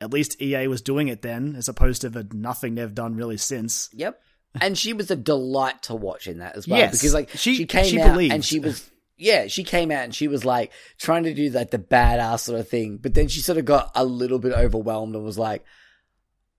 at 0.00 0.12
least 0.12 0.40
EA 0.40 0.66
was 0.68 0.82
doing 0.82 1.08
it 1.08 1.22
then, 1.22 1.54
as 1.56 1.68
opposed 1.68 2.02
to 2.02 2.10
the 2.10 2.26
nothing 2.32 2.74
they've 2.74 2.94
done 2.94 3.16
really 3.16 3.38
since. 3.38 3.88
Yep. 3.92 4.20
And 4.60 4.76
she 4.78 4.92
was 4.92 5.10
a 5.10 5.16
delight 5.16 5.82
to 5.84 5.94
watch 5.94 6.26
in 6.26 6.38
that 6.38 6.56
as 6.56 6.68
well 6.68 6.78
Yes. 6.78 6.92
because 6.92 7.12
like 7.14 7.30
She- 7.30 7.56
she, 7.56 7.66
came 7.66 7.84
she 7.86 8.00
out 8.00 8.12
believed. 8.12 8.32
and 8.34 8.44
she 8.44 8.58
was 8.60 8.90
yeah 9.18 9.46
she 9.46 9.64
came 9.64 9.90
out 9.90 10.04
and 10.04 10.14
she 10.14 10.28
was 10.28 10.44
like 10.44 10.70
trying 10.98 11.22
to 11.24 11.32
do 11.32 11.48
like 11.50 11.70
the 11.70 11.78
badass 11.78 12.40
sort 12.40 12.60
of 12.60 12.68
thing 12.68 12.98
but 12.98 13.14
then 13.14 13.28
she 13.28 13.40
sort 13.40 13.56
of 13.56 13.64
got 13.64 13.90
a 13.94 14.04
little 14.04 14.38
bit 14.38 14.52
overwhelmed 14.52 15.14
and 15.14 15.24
was 15.24 15.38
like 15.38 15.64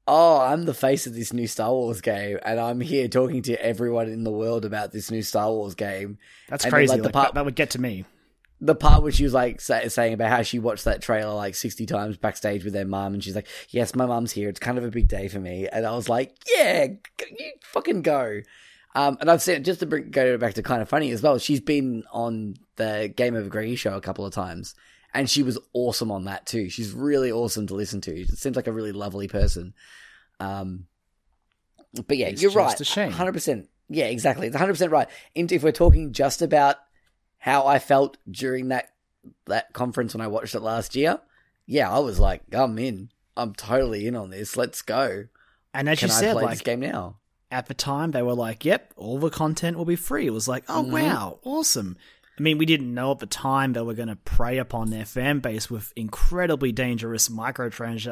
oh 0.08 0.40
I'm 0.40 0.64
the 0.66 0.74
face 0.74 1.06
of 1.08 1.14
this 1.14 1.34
new 1.34 1.48
Star 1.48 1.72
Wars 1.72 2.02
game 2.02 2.40
and 2.46 2.60
I'm 2.60 2.80
here 2.82 3.08
talking 3.08 3.42
to 3.44 3.62
everyone 3.66 4.08
in 4.10 4.24
the 4.24 4.32
world 4.32 4.64
about 4.66 4.92
this 4.92 5.12
new 5.12 5.22
Star 5.22 5.50
Wars 5.52 5.76
game. 5.76 6.18
That's 6.48 6.64
And 6.64 6.72
then, 6.72 6.78
crazy. 6.78 6.92
like, 6.94 7.02
the 7.02 7.08
Like, 7.08 7.14
part- 7.14 7.28
that, 7.30 7.34
that 7.36 7.46
would 7.46 7.56
get 7.56 7.72
to 7.72 7.82
me. 7.82 8.06
the 8.62 8.74
part 8.76 9.04
where 9.04 9.12
she 9.12 9.24
was 9.24 9.34
like 9.34 9.62
say, 9.62 9.88
saying 9.90 10.14
about 10.14 10.30
how 10.30 10.42
she 10.42 10.60
watched 10.60 10.86
that 10.86 11.02
trailer 11.02 11.34
like 11.34 11.54
60 11.56 11.86
times 11.86 12.18
backstage 12.18 12.64
with 12.64 12.74
their 12.74 12.86
mom, 12.86 13.14
and 13.14 13.24
she's 13.24 13.36
like 13.36 13.48
yes 13.70 13.94
my 13.96 14.06
mom's 14.06 14.32
here. 14.32 14.50
It's 14.50 14.60
kind 14.60 14.78
of 14.78 14.84
a 14.84 14.90
big 14.90 15.08
day 15.08 15.28
for 15.28 15.40
me. 15.40 15.68
And 15.72 15.86
i 15.86 15.92
was 15.96 16.08
like 16.10 16.36
yeah 16.56 16.86
you 17.40 17.52
fucking 17.62 18.02
go. 18.02 18.42
Um, 18.96 19.18
and 19.22 19.30
i've 19.30 19.44
seen 19.44 19.64
just 19.64 19.82
to 19.82 19.86
bring, 19.86 20.10
go 20.10 20.38
back 20.40 20.56
to 20.56 20.64
Kinda 20.64 20.86
Funny 20.88 21.12
as 21.12 21.22
well 21.22 21.38
she's 21.38 21.60
been 21.60 22.04
on 22.12 22.56
the 22.78 23.14
GameOverGreggy 23.16 23.78
show 23.78 23.96
a 23.96 24.02
couple 24.02 24.26
of 24.26 24.34
times 24.34 24.74
and 25.14 25.30
she 25.30 25.44
was 25.44 25.58
awesome 25.74 26.12
on 26.12 26.26
that 26.26 26.46
too 26.46 26.70
she's 26.70 26.92
really 26.92 27.32
awesome 27.32 27.66
to 27.68 27.74
listen 27.76 28.02
to 28.02 28.12
it 28.22 28.38
seems 28.38 28.56
like 28.56 28.68
a 28.68 28.72
really 28.74 28.92
lovely 28.92 29.28
person 29.28 29.74
um, 30.40 30.86
but 32.08 32.18
yeah 32.18 32.28
It's 32.28 32.42
you're 32.42 32.52
just 32.52 32.58
right 32.58 32.82
a 32.82 32.84
shame. 32.86 33.12
100% 33.12 33.68
yeah 33.90 34.06
exactly 34.06 34.48
it's 34.48 34.56
100% 34.56 34.92
right 34.92 35.08
And 35.36 35.52
if 35.52 35.64
we're 35.64 35.72
talking 35.72 36.12
just 36.14 36.42
about 36.42 36.78
how 37.40 37.66
I 37.68 37.80
felt 37.80 38.18
during 38.30 38.68
that 38.70 38.90
that 39.46 39.74
conference 39.74 40.14
when 40.14 40.22
I 40.22 40.28
watched 40.28 40.56
it 40.56 40.62
last 40.62 40.96
year, 40.96 41.20
yeah, 41.66 41.92
I 41.94 42.00
was 42.00 42.18
like, 42.20 42.42
I'm 42.54 42.80
in. 42.80 43.10
I'm 43.36 43.54
totally 43.54 44.08
in 44.08 44.16
on 44.16 44.30
this. 44.30 44.56
Let's 44.56 44.82
go. 44.82 45.26
And 45.74 45.90
as 45.90 46.00
Can 46.00 46.08
you 46.10 46.16
I 46.16 46.20
said, 46.20 46.34
play 46.34 46.44
like 46.46 46.52
this 46.54 46.62
game 46.62 46.80
now? 46.80 47.18
at 47.52 47.68
the 47.68 47.74
time 47.74 48.12
they 48.12 48.22
were 48.22 48.34
like, 48.34 48.66
"Yep, 48.66 48.94
all 48.98 49.20
the 49.20 49.30
content 49.30 49.78
will 49.78 49.86
be 49.86 49.96
free." 49.96 50.28
It 50.28 50.34
was 50.34 50.48
like, 50.48 50.64
"Oh 50.70 50.84
Mhm. 50.84 50.92
wow, 50.92 51.40
awesome." 51.44 51.98
I 52.38 52.42
mean, 52.44 52.58
we 52.60 52.66
didn't 52.68 52.94
know 52.94 53.12
at 53.12 53.20
the 53.20 53.26
time 53.26 53.74
they 53.74 53.82
were 53.82 53.96
going 53.96 54.10
to 54.10 54.16
prey 54.16 54.60
upon 54.60 54.90
their 54.92 55.06
fan 55.06 55.40
base 55.40 55.72
with 55.72 55.92
incredibly 55.96 56.72
dangerous 56.72 57.30
microtrans 57.30 58.08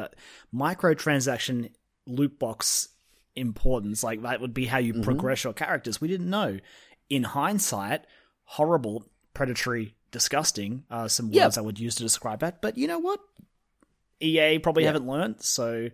microtransaction 0.52 1.70
loot 2.06 2.38
box 2.38 2.88
importance. 3.34 4.02
Like 4.02 4.22
that 4.22 4.40
would 4.40 4.54
be 4.54 4.66
how 4.66 4.78
you 4.78 4.94
Mhm. 4.94 5.04
progress 5.04 5.44
your 5.44 5.52
characters. 5.52 6.00
We 6.00 6.08
didn't 6.08 6.30
know. 6.30 6.58
In 7.08 7.22
hindsight, 7.22 8.04
horrible, 8.44 9.04
predatory, 9.34 9.94
disgusting. 10.10 10.84
Uh, 10.90 11.06
some 11.08 11.26
words 11.26 11.36
Yep. 11.36 11.58
I 11.58 11.60
would 11.60 11.78
use 11.78 11.94
to 11.96 12.02
describe 12.02 12.40
that. 12.40 12.60
But 12.62 12.76
you 12.78 12.88
know 12.88 12.98
what? 12.98 13.20
EA 14.20 14.58
probably 14.58 14.84
Yeah. 14.84 14.88
haven't 14.92 15.06
learned, 15.06 15.42
so 15.42 15.88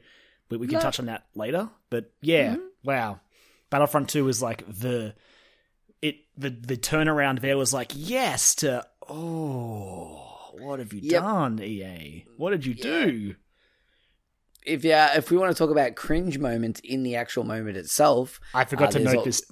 we, 0.48 0.56
we 0.56 0.66
can 0.68 0.74
No. 0.76 0.80
touch 0.80 1.00
on 1.00 1.06
that 1.06 1.26
later. 1.34 1.68
But 1.90 2.12
yeah, 2.22 2.54
Mhm. 2.56 2.68
wow. 2.84 3.20
Battlefront 3.68 4.08
2 4.08 4.24
was 4.24 4.40
like 4.40 4.64
the 4.68 5.14
it 6.02 6.16
the 6.36 6.50
the 6.50 6.76
turnaround 6.76 7.40
there 7.40 7.56
was 7.56 7.72
like 7.72 7.92
yes 7.94 8.54
to 8.56 8.84
oh 9.08 10.18
what 10.58 10.78
have 10.78 10.92
you 10.92 11.00
Yep. 11.02 11.22
done 11.22 11.60
EA 11.62 12.26
what 12.36 12.50
did 12.50 12.66
you 12.66 12.74
Yeah. 12.76 12.82
do 13.06 13.34
If 14.64 14.84
yeah, 14.84 15.16
if 15.16 15.30
we 15.30 15.36
want 15.36 15.50
to 15.50 15.58
talk 15.58 15.70
about 15.70 15.96
cringe 15.96 16.38
moments 16.38 16.80
in 16.84 17.02
the 17.02 17.16
actual 17.16 17.42
moment 17.42 17.76
itself, 17.76 18.38
I 18.54 18.64
forgot 18.64 18.90
Uh, 18.90 18.98
to 18.98 19.04
note 19.04 19.16
al- 19.18 19.24
this 19.24 19.42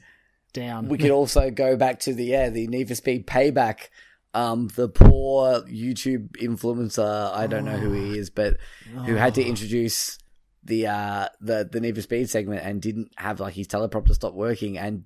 down 0.52 0.88
we 0.88 0.98
could 0.98 1.10
also 1.20 1.50
go 1.50 1.76
back 1.76 1.98
to 2.00 2.14
the 2.14 2.24
yeah 2.24 2.48
the 2.50 2.66
Need 2.68 2.88
for 2.88 2.94
Speed 2.94 3.26
payback. 3.26 3.88
Um, 4.32 4.68
the 4.76 4.88
poor 4.88 5.62
YouTube 5.62 6.36
influencer, 6.36 7.32
I 7.34 7.48
don't 7.48 7.64
know 7.64 7.76
who 7.78 7.90
he 7.92 8.16
is, 8.16 8.30
but 8.30 8.58
who 9.06 9.14
had 9.16 9.34
to 9.34 9.42
Oh. 9.42 9.48
introduce 9.48 10.16
the 10.62 10.86
uh 10.86 11.28
the 11.40 11.68
the 11.72 11.80
Need 11.80 11.96
for 11.96 12.02
Speed 12.02 12.30
segment 12.30 12.64
and 12.64 12.80
didn't 12.80 13.10
have 13.16 13.40
like 13.40 13.54
his 13.54 13.66
teleprompter 13.66 14.14
stop 14.14 14.34
working 14.34 14.78
and 14.78 15.04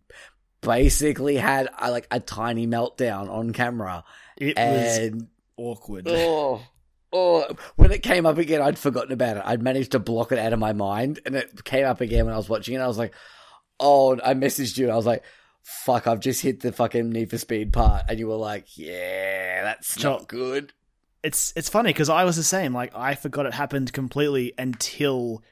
basically 0.65 1.37
had 1.37 1.69
uh, 1.79 1.91
like 1.91 2.07
a 2.11 2.21
tiny 2.21 2.67
meltdown 2.67 3.31
on 3.31 3.53
camera. 3.53 4.05
It 4.37 4.57
was 4.57 5.23
awkward. 5.57 6.07
Oh 6.09 6.63
oh. 7.15 7.57
When 7.77 7.93
it 7.93 8.03
came 8.03 8.27
up 8.27 8.39
again 8.39 8.61
I'd 8.61 8.79
forgotten 8.79 9.13
about 9.13 9.39
it. 9.39 9.43
I'd 9.47 9.63
managed 9.63 9.93
to 9.93 9.99
block 9.99 10.33
it 10.33 10.39
out 10.39 10.53
of 10.53 10.59
my 10.59 10.73
mind 10.73 11.21
and 11.25 11.35
it 11.35 11.65
came 11.65 11.87
up 11.87 12.01
again 12.01 12.27
when 12.27 12.35
I 12.35 12.37
was 12.37 12.49
watching 12.49 12.75
it. 12.75 12.81
I 12.81 12.87
was 12.87 12.99
like 12.99 13.15
oh 13.81 14.19
I 14.23 14.35
messaged 14.35 14.77
you. 14.77 14.85
And 14.85 14.93
I 14.93 14.97
was 14.97 15.07
like 15.07 15.23
fuck 15.63 16.07
I've 16.07 16.21
just 16.21 16.43
hit 16.43 16.61
the 16.61 16.73
fucking 16.73 17.09
Need 17.09 17.31
for 17.31 17.39
Speed 17.39 17.73
part. 17.73 18.05
And 18.09 18.19
you 18.19 18.27
were 18.27 18.37
like 18.37 18.77
yeah 18.77 19.63
that's 19.63 20.03
not 20.03 20.29
good. 20.29 20.73
It's 21.23 21.55
it's 21.57 21.71
funny 21.71 21.91
because 21.91 22.11
I 22.11 22.25
was 22.25 22.37
the 22.37 22.43
same. 22.43 22.75
Like 22.75 22.95
I 22.95 23.15
forgot 23.15 23.47
it 23.47 23.55
happened 23.55 23.93
completely 23.93 24.53
until 24.59 25.43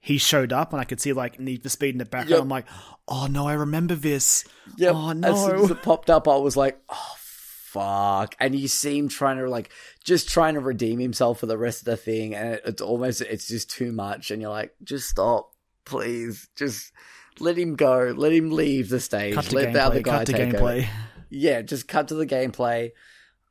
he 0.00 0.18
showed 0.18 0.52
up 0.52 0.72
and 0.72 0.80
I 0.80 0.84
could 0.84 1.00
see 1.00 1.12
like 1.12 1.40
Need 1.40 1.62
for 1.62 1.68
Speed 1.68 1.94
in 1.94 1.98
the 1.98 2.04
background 2.04 2.30
Yep. 2.30 2.40
I'm 2.42 2.48
like 2.48 2.66
oh 3.08 3.26
no 3.26 3.46
I 3.46 3.54
remember 3.54 3.94
this 3.94 4.44
Yep. 4.76 4.94
Oh, 4.94 5.10
As 5.10 5.44
soon 5.44 5.64
as 5.64 5.70
it 5.70 5.82
popped 5.82 6.10
up, 6.10 6.28
I 6.28 6.36
was 6.36 6.56
like, 6.56 6.78
oh, 6.88 7.14
fuck. 7.18 8.34
And 8.38 8.54
you 8.54 8.68
see 8.68 8.98
him 8.98 9.08
trying 9.08 9.38
to, 9.38 9.48
like, 9.48 9.70
just 10.04 10.28
trying 10.28 10.54
to 10.54 10.60
redeem 10.60 10.98
himself 10.98 11.40
for 11.40 11.46
the 11.46 11.58
rest 11.58 11.80
of 11.80 11.84
the 11.86 11.96
thing. 11.96 12.34
And 12.34 12.60
it's 12.64 12.82
almost, 12.82 13.20
it's 13.22 13.48
just 13.48 13.70
too 13.70 13.92
much. 13.92 14.30
And 14.30 14.42
you're 14.42 14.50
like, 14.50 14.74
just 14.82 15.08
stop, 15.08 15.52
please. 15.84 16.48
Just 16.56 16.92
let 17.40 17.56
him 17.58 17.76
go. 17.76 18.12
Let 18.16 18.32
him 18.32 18.50
leave 18.50 18.88
the 18.88 19.00
stage. 19.00 19.34
let 19.52 19.72
the 19.72 19.82
other 19.82 20.02
guy 20.02 20.24
cut 20.24 20.26
take 20.26 20.54
over. 20.54 20.86
Yeah, 21.30 21.62
just 21.62 21.88
cut 21.88 22.08
to 22.08 22.14
the 22.14 22.26
gameplay. 22.26 22.92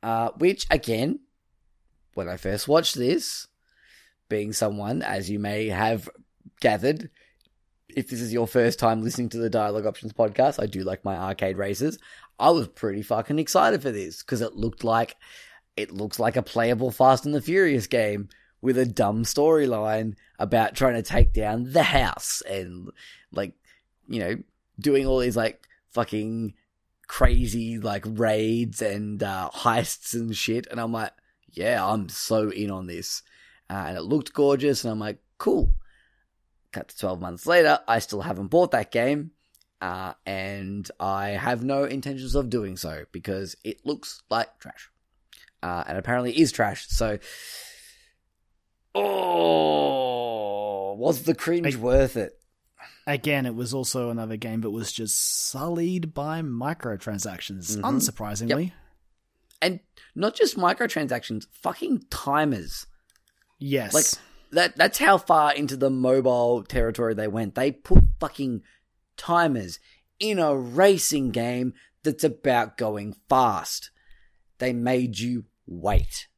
Uh, 0.02 0.30
which, 0.38 0.66
again, 0.70 1.20
when 2.14 2.28
I 2.28 2.36
first 2.36 2.68
watched 2.68 2.94
this, 2.94 3.46
being 4.28 4.52
someone, 4.52 5.02
as 5.02 5.30
you 5.30 5.38
may 5.38 5.68
have 5.68 6.08
gathered, 6.60 7.10
if 7.88 8.08
this 8.08 8.20
is 8.20 8.32
your 8.32 8.46
first 8.46 8.78
time 8.78 9.02
listening 9.02 9.28
to 9.30 9.38
the 9.38 9.50
Dialogue 9.50 9.86
Options 9.86 10.12
podcast, 10.12 10.62
I 10.62 10.66
do 10.66 10.82
like 10.82 11.04
my 11.04 11.16
arcade 11.16 11.56
races. 11.56 11.98
I 12.38 12.50
was 12.50 12.68
pretty 12.68 13.02
fucking 13.02 13.38
excited 13.38 13.82
for 13.82 13.90
this 13.90 14.22
because 14.22 14.40
it 14.40 14.54
looked 14.54 14.84
like 14.84 15.16
it 15.76 15.92
looks 15.92 16.18
like 16.18 16.36
a 16.36 16.42
playable 16.42 16.90
Fast 16.90 17.24
and 17.24 17.34
the 17.34 17.40
Furious 17.40 17.86
game 17.86 18.28
with 18.60 18.76
a 18.76 18.86
dumb 18.86 19.24
storyline 19.24 20.14
about 20.38 20.74
trying 20.74 20.94
to 20.94 21.02
take 21.02 21.32
down 21.32 21.72
the 21.72 21.84
house 21.84 22.42
and 22.48 22.90
like 23.30 23.54
you 24.08 24.18
know 24.18 24.36
doing 24.80 25.06
all 25.06 25.18
these 25.18 25.36
like 25.36 25.66
fucking 25.90 26.54
crazy 27.08 27.78
like 27.78 28.04
raids 28.06 28.80
and 28.80 29.22
uh, 29.22 29.50
heists 29.52 30.14
and 30.14 30.36
shit. 30.36 30.66
And 30.70 30.80
I'm 30.80 30.92
like, 30.92 31.12
yeah, 31.50 31.84
I'm 31.84 32.08
so 32.08 32.50
in 32.50 32.70
on 32.70 32.86
this. 32.86 33.22
Uh, 33.68 33.84
and 33.88 33.96
it 33.98 34.02
looked 34.02 34.32
gorgeous, 34.32 34.84
and 34.84 34.92
I'm 34.92 34.98
like, 34.98 35.18
cool. 35.36 35.74
Cut 36.72 36.88
to 36.88 36.98
12 36.98 37.20
months 37.20 37.46
later, 37.46 37.80
I 37.88 37.98
still 37.98 38.20
haven't 38.22 38.48
bought 38.48 38.70
that 38.72 38.90
game, 38.92 39.30
uh, 39.80 40.12
and 40.26 40.88
I 41.00 41.30
have 41.30 41.64
no 41.64 41.84
intentions 41.84 42.34
of 42.34 42.50
doing 42.50 42.76
so 42.76 43.04
because 43.12 43.56
it 43.64 43.84
looks 43.86 44.22
like 44.30 44.58
trash. 44.58 44.90
Uh, 45.62 45.82
and 45.88 45.96
apparently 45.98 46.38
is 46.38 46.52
trash, 46.52 46.86
so. 46.88 47.18
Oh, 49.58 50.94
was 50.98 51.22
the 51.22 51.34
cringe 51.34 51.76
I- 51.76 51.78
worth 51.78 52.16
it? 52.16 52.34
Again, 53.06 53.46
it 53.46 53.54
was 53.54 53.72
also 53.72 54.10
another 54.10 54.36
game 54.36 54.60
that 54.60 54.70
was 54.70 54.92
just 54.92 55.18
sullied 55.48 56.12
by 56.12 56.42
microtransactions, 56.42 57.76
Mhm. 57.76 57.80
unsurprisingly. 57.82 58.72
And 59.62 59.80
not 60.14 60.36
just 60.36 60.56
microtransactions, 60.58 61.46
fucking 61.50 62.04
timers. 62.10 62.86
Yes. 63.58 63.94
Like 63.94 64.04
that 64.52 64.76
that's 64.76 64.98
how 64.98 65.18
far 65.18 65.52
into 65.54 65.76
the 65.76 65.90
mobile 65.90 66.62
territory 66.62 67.14
they 67.14 67.28
went. 67.28 67.54
They 67.54 67.72
put 67.72 68.04
fucking 68.20 68.62
timers 69.16 69.78
in 70.18 70.38
a 70.38 70.56
racing 70.56 71.30
game 71.30 71.74
that's 72.02 72.24
about 72.24 72.76
going 72.76 73.14
fast. 73.28 73.90
They 74.58 74.72
made 74.72 75.18
you 75.18 75.44
wait. 75.66 76.28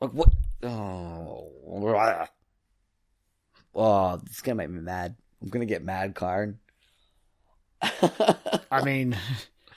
Like 0.00 0.12
what 0.12 0.28
oh 0.62 1.50
Oh, 3.74 4.16
this 4.18 4.36
is 4.36 4.40
gonna 4.40 4.56
make 4.56 4.70
me 4.70 4.80
mad. 4.80 5.16
I'm 5.42 5.48
gonna 5.48 5.66
get 5.66 5.82
mad, 5.84 6.14
Kyron. 6.14 6.56
I 8.70 8.82
mean, 8.84 9.16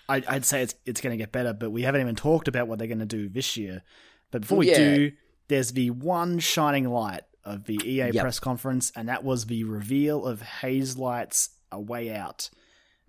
I'd, 0.07 0.25
I'd 0.25 0.45
say 0.45 0.61
it's 0.61 0.75
it's 0.85 1.01
going 1.01 1.11
to 1.11 1.21
get 1.21 1.31
better, 1.31 1.53
but 1.53 1.71
we 1.71 1.81
haven't 1.81 2.01
even 2.01 2.15
talked 2.15 2.47
about 2.47 2.67
what 2.67 2.79
they're 2.79 2.87
going 2.87 2.99
to 2.99 3.05
do 3.05 3.27
this 3.27 3.57
year. 3.57 3.83
But 4.31 4.41
before 4.41 4.59
we 4.59 4.69
Yeah. 4.69 4.77
do, 4.77 5.11
there's 5.49 5.73
the 5.73 5.89
one 5.91 6.39
shining 6.39 6.87
light 6.89 7.21
of 7.47 7.65
the 7.65 7.79
EA 7.83 8.11
Yep. 8.11 8.21
press 8.21 8.39
conference, 8.39 8.91
and 8.95 9.09
that 9.09 9.23
was 9.23 9.45
the 9.45 9.63
reveal 9.63 10.25
of 10.25 10.41
Hazelight's 10.41 11.49
A 11.71 11.79
Way 11.79 12.11
Out. 12.13 12.49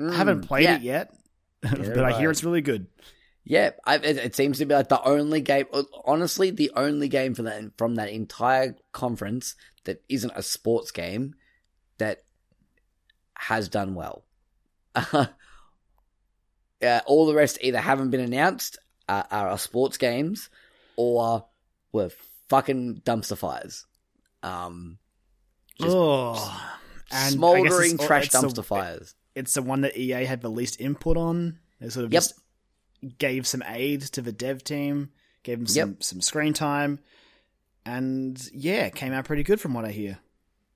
I 0.01 0.15
haven't 0.15 0.43
played 0.47 0.67
Mm, 0.67 0.69
yeah. 0.69 0.77
it 0.77 0.83
yet, 0.83 1.15
but 1.63 2.05
I 2.05 2.19
hear 2.19 2.31
it's 2.31 2.45
really 2.45 2.61
good. 2.63 2.87
Yeah, 3.45 3.71
I, 3.85 3.97
it, 3.97 4.17
it 4.19 4.37
seems 4.37 4.59
to 4.59 4.67
be 4.67 4.75
like 4.75 4.89
the 4.89 5.03
only 5.03 5.41
game. 5.41 5.65
Honestly, 6.05 6.51
the 6.51 6.71
only 6.77 7.09
game 7.09 7.35
from 7.35 7.47
that 7.47 7.63
from 7.79 7.95
that 7.97 8.11
entire 8.11 8.77
conference 8.93 9.55
that 9.85 10.03
isn't 10.09 10.33
a 10.37 10.43
sports 10.43 10.91
game 10.91 11.35
that 11.99 12.23
has 13.35 13.69
done 13.69 13.95
well. 13.95 14.25
uh, 14.95 15.27
all 17.07 17.27
the 17.27 17.35
rest 17.35 17.59
either 17.61 17.79
haven't 17.81 18.11
been 18.11 18.21
announced, 18.21 18.79
uh, 19.09 19.23
are 19.31 19.59
sports 19.59 19.97
games, 19.97 20.51
or 20.97 21.47
were 21.93 22.11
fucking 22.49 23.03
dumpster 23.05 23.37
fires. 23.37 23.87
Um, 24.43 24.99
Just 25.81 25.95
oh, 25.97 26.73
and 27.11 27.35
smoldering 27.35 27.95
it's- 27.95 28.07
trash 28.07 28.27
it's 28.27 28.41
the- 28.41 28.47
dumpster 28.49 28.65
fires. 28.65 29.15
It's 29.35 29.55
the 29.55 29.63
one 29.63 29.83
that 29.83 29.97
EA 29.97 30.25
had 30.25 30.41
the 30.41 30.51
least 30.51 30.81
input 30.81 31.17
on. 31.17 31.59
They 31.81 31.89
sort 31.91 32.07
of 32.07 32.13
Yep. 32.13 32.23
just 32.23 32.35
gave 33.19 33.47
some 33.47 33.63
aid 33.67 34.01
to 34.03 34.21
the 34.23 34.33
dev 34.33 34.65
team, 34.65 35.11
gave 35.45 35.59
them 35.59 35.67
some, 35.69 35.89
Yep. 35.91 36.03
some 36.03 36.21
screen 36.21 36.53
time, 36.53 36.99
and 37.87 38.51
yeah, 38.53 38.89
came 38.89 39.13
out 39.13 39.25
pretty 39.27 39.45
good 39.45 39.61
from 39.61 39.75
what 39.75 39.85
I 39.85 39.93
hear. 39.93 40.19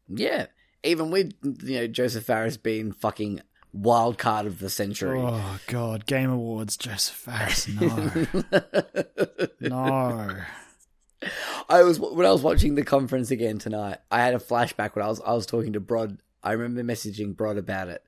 Yeah, 0.08 0.46
even 0.84 1.10
with 1.10 1.32
you 1.42 1.80
know 1.80 1.86
Josef 1.88 2.24
Fares 2.24 2.56
being 2.56 2.92
fucking 2.92 3.40
wild 3.72 4.18
card 4.18 4.46
of 4.46 4.60
the 4.60 4.70
century. 4.70 5.18
Oh 5.20 5.58
god, 5.66 6.06
Game 6.06 6.30
Awards, 6.30 6.76
Josef 6.76 7.16
Fares, 7.16 7.66
no, 7.68 8.26
no. 9.60 10.36
I 11.68 11.82
was 11.82 11.98
when 11.98 12.26
I 12.26 12.32
was 12.32 12.42
watching 12.42 12.74
the 12.74 12.84
conference 12.84 13.30
again 13.30 13.58
tonight. 13.58 13.98
I 14.10 14.20
had 14.20 14.34
a 14.34 14.38
flashback 14.38 14.94
when 14.94 15.04
I 15.04 15.08
was 15.08 15.20
I 15.20 15.32
was 15.32 15.46
talking 15.46 15.72
to 15.74 15.80
Brod. 15.80 16.18
I 16.42 16.52
remember 16.52 16.82
messaging 16.92 17.36
Brod 17.36 17.56
about 17.56 17.88
it, 17.88 18.02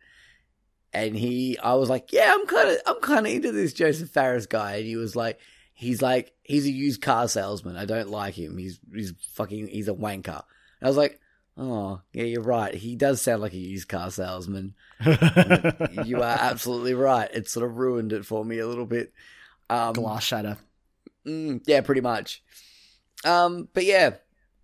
and 0.92 1.16
he 1.16 1.58
I 1.58 1.74
was 1.74 1.88
like, 1.88 2.12
"Yeah, 2.12 2.32
I'm 2.34 2.46
kind 2.46 2.70
of 2.70 2.76
I'm 2.86 3.00
kind 3.00 3.26
of 3.26 3.32
into 3.32 3.52
this 3.52 3.72
Josef 3.72 4.10
Fares 4.10 4.46
guy," 4.46 4.76
and 4.76 4.86
he 4.86 4.96
was 4.96 5.16
like, 5.16 5.38
"He's 5.72 6.02
like 6.02 6.32
he's 6.42 6.66
a 6.66 6.70
used 6.70 7.02
car 7.02 7.28
salesman. 7.28 7.76
I 7.76 7.84
don't 7.84 8.10
like 8.10 8.34
him. 8.34 8.58
He's 8.58 8.80
he's 8.92 9.12
fucking 9.32 9.68
he's 9.68 9.88
a 9.88 9.94
wanker." 9.94 10.42
And 10.80 10.82
I 10.82 10.88
was 10.88 10.96
like, 10.96 11.20
"Oh, 11.56 12.00
yeah, 12.12 12.24
you're 12.24 12.42
right. 12.42 12.74
He 12.74 12.96
does 12.96 13.20
sound 13.22 13.42
like 13.42 13.54
a 13.54 13.58
used 13.58 13.88
car 13.88 14.10
salesman." 14.10 14.74
you 16.04 16.18
are 16.18 16.38
absolutely 16.40 16.94
right. 16.94 17.30
It 17.32 17.48
sort 17.48 17.66
of 17.66 17.76
ruined 17.76 18.12
it 18.12 18.24
for 18.24 18.44
me 18.44 18.58
a 18.58 18.66
little 18.66 18.86
bit. 18.86 19.12
Um, 19.70 19.92
Glass 19.92 20.24
shatter. 20.24 20.58
Mm, 21.26 21.62
yeah, 21.66 21.80
pretty 21.80 22.00
much. 22.00 22.42
Um, 23.24 23.68
but 23.72 23.84
yeah, 23.84 24.16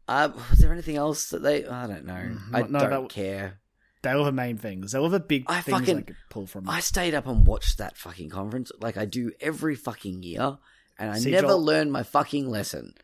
uh, 0.09 0.31
was 0.51 0.59
there 0.59 0.73
anything 0.73 0.97
else 0.97 1.31
that 1.31 1.43
they? 1.43 1.67
I 1.67 1.87
don't 1.87 2.05
know. 2.05 2.15
Mm, 2.15 2.39
I 2.55 2.61
no, 2.63 2.79
don't 2.89 2.91
that- 3.05 3.09
care. 3.11 3.61
They 4.03 4.15
were 4.15 4.25
the 4.25 4.33
main 4.33 4.57
things. 4.57 4.93
They 4.93 4.99
were 4.99 5.11
the 5.11 5.21
big 5.21 5.45
I 5.47 5.61
things 5.61 5.79
fucking- 5.81 5.99
I 5.99 6.03
could 6.03 6.17
pull 6.31 6.47
from. 6.47 6.69
I 6.71 6.81
stayed 6.81 7.13
up 7.15 7.27
and 7.27 7.47
watched 7.47 7.79
that 7.79 7.99
fucking 7.99 8.31
conference 8.31 8.73
like 8.81 8.97
I 8.97 9.05
do 9.05 9.31
every 9.41 9.75
fucking 9.77 10.23
year, 10.23 10.57
and 10.99 11.11
I 11.11 11.19
See, 11.19 11.31
never 11.31 11.49
Joel- 11.49 11.63
learned 11.65 11.93
my 11.93 12.03
fucking 12.03 12.49
lesson. 12.49 12.95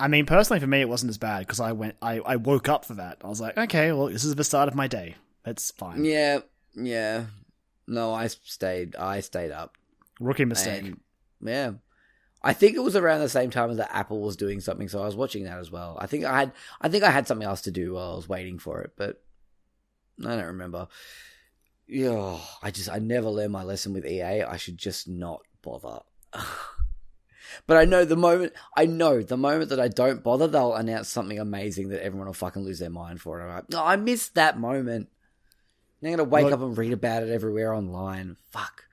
I 0.00 0.08
mean, 0.08 0.26
personally, 0.26 0.58
for 0.58 0.66
me, 0.66 0.80
it 0.80 0.88
wasn't 0.88 1.10
as 1.10 1.18
bad 1.18 1.40
because 1.40 1.60
I 1.60 1.70
went, 1.70 1.94
I, 2.02 2.18
I 2.18 2.34
woke 2.34 2.68
up 2.68 2.84
for 2.84 2.94
that. 2.94 3.18
I 3.22 3.28
was 3.28 3.40
like, 3.40 3.56
okay, 3.56 3.92
well, 3.92 4.08
this 4.08 4.24
is 4.24 4.34
the 4.34 4.42
start 4.42 4.66
of 4.68 4.74
my 4.74 4.88
day. 4.88 5.14
That's 5.44 5.70
fine. 5.70 6.04
Yeah, 6.04 6.40
yeah. 6.74 7.26
No, 7.86 8.12
I 8.12 8.26
stayed. 8.26 8.96
I 8.96 9.20
stayed 9.20 9.52
up. 9.52 9.76
Rookie 10.18 10.46
mistake. 10.46 10.82
And, 10.84 11.00
yeah. 11.42 11.72
I 12.44 12.52
think 12.52 12.76
it 12.76 12.80
was 12.80 12.94
around 12.94 13.20
the 13.20 13.28
same 13.30 13.48
time 13.48 13.74
that 13.76 13.94
Apple 13.96 14.20
was 14.20 14.36
doing 14.36 14.60
something, 14.60 14.88
so 14.88 15.02
I 15.02 15.06
was 15.06 15.16
watching 15.16 15.44
that 15.44 15.58
as 15.58 15.70
well. 15.70 15.96
I 15.98 16.06
think 16.06 16.24
I 16.24 16.38
had 16.40 16.52
I 16.78 16.90
think 16.90 17.02
I 17.02 17.10
had 17.10 17.26
something 17.26 17.46
else 17.46 17.62
to 17.62 17.70
do 17.70 17.94
while 17.94 18.12
I 18.12 18.16
was 18.16 18.28
waiting 18.28 18.58
for 18.58 18.82
it, 18.82 18.92
but 18.96 19.22
I 20.20 20.36
don't 20.36 20.46
remember. 20.46 20.88
Yeah, 21.86 22.38
I 22.62 22.70
just 22.70 22.90
I 22.90 22.98
never 22.98 23.30
learned 23.30 23.52
my 23.52 23.62
lesson 23.62 23.94
with 23.94 24.06
EA. 24.06 24.42
I 24.42 24.58
should 24.58 24.76
just 24.76 25.08
not 25.08 25.40
bother. 25.62 26.00
but 27.66 27.76
I 27.78 27.86
know 27.86 28.04
the 28.04 28.14
moment 28.16 28.52
I 28.76 28.84
know 28.84 29.22
the 29.22 29.38
moment 29.38 29.70
that 29.70 29.80
I 29.80 29.88
don't 29.88 30.22
bother, 30.22 30.46
they'll 30.46 30.74
announce 30.74 31.08
something 31.08 31.38
amazing 31.38 31.88
that 31.88 32.04
everyone 32.04 32.26
will 32.26 32.34
fucking 32.34 32.62
lose 32.62 32.78
their 32.78 32.90
mind 32.90 33.22
for. 33.22 33.40
And 33.40 33.48
I'm 33.48 33.56
like, 33.56 33.70
no, 33.70 33.82
I 33.82 33.96
missed 33.96 34.34
that 34.34 34.58
moment. 34.58 35.08
Now 36.02 36.10
I'm 36.10 36.16
gonna 36.16 36.28
wake 36.28 36.44
Look- 36.44 36.52
up 36.52 36.60
and 36.60 36.76
read 36.76 36.92
about 36.92 37.22
it 37.22 37.30
everywhere 37.30 37.72
online. 37.72 38.36
Fuck. 38.52 38.84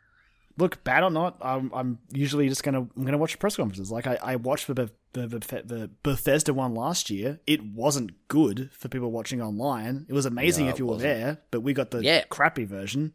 Look, 0.58 0.84
bad 0.84 1.04
or 1.04 1.10
not, 1.10 1.38
I'm, 1.42 1.72
I'm 1.74 2.00
usually 2.12 2.50
just 2.50 2.64
gonna 2.64 2.82
I'm 2.96 3.04
gonna 3.06 3.18
watch 3.18 3.40
press 3.40 3.56
conferences. 3.56 3.92
Like 3.92 4.06
I, 4.08 4.18
I 4.22 4.36
watched 4.36 4.68
the, 4.68 4.74
the 4.74 4.90
the 5.14 5.28
the 5.66 5.90
Bethesda 6.04 6.54
one 6.54 6.76
last 6.76 7.10
year. 7.10 7.40
It 7.48 7.64
wasn't 7.64 8.28
good 8.28 8.70
for 8.74 8.88
people 8.90 9.12
watching 9.12 9.42
online. 9.42 10.06
It 10.10 10.14
was 10.14 10.26
amazing 10.26 10.66
No, 10.66 10.72
if 10.72 10.80
you 10.80 10.86
were 10.86 10.94
wasn't. 10.96 11.14
there, 11.14 11.38
but 11.52 11.62
we 11.62 11.74
got 11.74 11.92
the 11.92 12.04
Yeah. 12.04 12.24
crappy 12.30 12.66
version. 12.66 13.14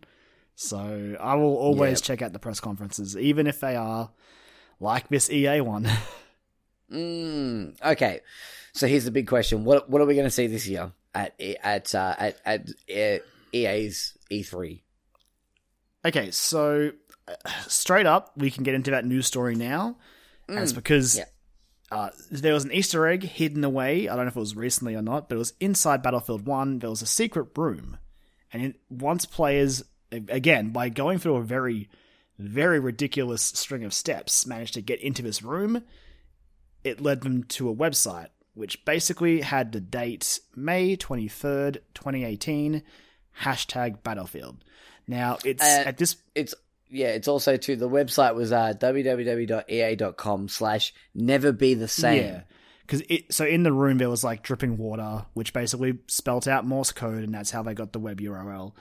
So 0.54 1.16
I 1.20 1.34
will 1.34 1.54
always 1.56 2.00
Yeah. 2.00 2.04
check 2.06 2.22
out 2.22 2.32
the 2.32 2.38
press 2.38 2.60
conferences, 2.60 3.16
even 3.16 3.46
if 3.46 3.60
they 3.60 3.76
are 3.76 4.10
like 4.80 5.08
this 5.08 5.30
EA 5.30 5.60
one. 5.60 5.88
Mm, 6.90 7.74
okay, 7.84 8.20
so 8.72 8.86
here's 8.86 9.04
the 9.04 9.10
big 9.10 9.26
question: 9.26 9.64
what 9.64 9.90
what 9.90 10.00
are 10.00 10.06
we 10.06 10.14
going 10.14 10.26
to 10.26 10.30
see 10.30 10.46
this 10.46 10.68
year 10.68 10.92
at 11.14 11.34
at 11.64 11.92
uh, 11.96 12.14
at 12.16 12.36
at 12.88 13.22
EA's 13.52 14.16
E3? 14.30 14.82
Okay, 16.04 16.30
so 16.30 16.92
straight 17.69 18.07
up, 18.07 18.32
we 18.36 18.51
can 18.51 18.65
get 18.65 18.74
into 18.74 18.90
that 18.90 19.05
news 19.05 19.27
story 19.27 19.55
now. 19.55 19.97
And 20.48 20.59
it's 20.61 20.73
because 20.73 21.19
yeah. 21.19 21.24
uh, 21.90 22.11
there 22.31 22.55
was 22.55 22.65
an 22.65 22.73
Easter 22.73 23.07
egg 23.07 23.24
hidden 23.24 23.65
away. 23.65 24.09
I 24.09 24.15
don't 24.15 24.24
know 24.24 24.31
if 24.31 24.36
it 24.36 24.40
was 24.40 24.57
recently 24.57 24.94
or 24.94 25.03
not, 25.03 25.28
but 25.28 25.36
it 25.36 25.39
was 25.39 25.55
inside 25.61 26.03
Battlefield 26.03 26.47
1. 26.47 26.78
There 26.78 26.90
was 26.90 27.03
a 27.03 27.07
secret 27.07 27.48
room. 27.57 27.98
And 28.53 28.62
it, 28.62 28.77
once 28.89 29.24
players, 29.24 29.82
again, 30.12 30.70
by 30.70 30.89
going 30.89 31.19
through 31.19 31.36
a 31.36 31.43
very, 31.43 31.89
very 32.39 32.78
ridiculous 32.78 33.43
string 33.43 33.82
of 33.82 33.93
steps, 33.93 34.47
managed 34.47 34.74
to 34.74 34.82
get 34.82 35.01
into 35.01 35.23
this 35.23 35.43
room, 35.43 35.82
it 36.85 37.01
led 37.01 37.23
them 37.23 37.43
to 37.44 37.69
a 37.69 37.74
website 37.74 38.28
which 38.57 38.86
basically 38.86 39.43
had 39.43 39.70
the 39.70 39.81
date 39.81 40.40
May 40.57 40.97
23rd, 40.97 41.74
2018, 41.93 42.82
hashtag 43.43 44.03
Battlefield. 44.03 44.65
Now, 45.07 45.36
it's 45.44 45.62
Uh, 45.62 45.85
at 45.86 45.98
this 45.98 46.16
It's 46.35 46.55
yeah. 46.90 47.08
It's 47.08 47.28
also 47.28 47.56
too. 47.56 47.76
The 47.76 47.88
website 47.88 48.34
was 48.34 48.52
uh, 48.52 48.72
www.ea.com 48.78 50.48
slash 50.48 50.94
never 51.14 51.52
be 51.52 51.74
the 51.74 51.88
same. 51.88 52.24
Yeah. 52.24 52.40
Because 52.82 53.02
it, 53.08 53.32
so 53.32 53.44
in 53.44 53.64
the 53.64 53.72
room 53.72 53.98
there 53.98 54.10
was 54.10 54.22
like 54.22 54.42
dripping 54.42 54.76
water, 54.76 55.26
which 55.34 55.52
basically 55.52 55.98
spelt 56.06 56.46
out 56.46 56.64
Morse 56.64 56.92
code, 56.92 57.24
and 57.24 57.34
that's 57.34 57.50
how 57.50 57.62
they 57.62 57.74
got 57.74 57.92
the 57.92 57.98
web 57.98 58.20
URL. 58.20 58.72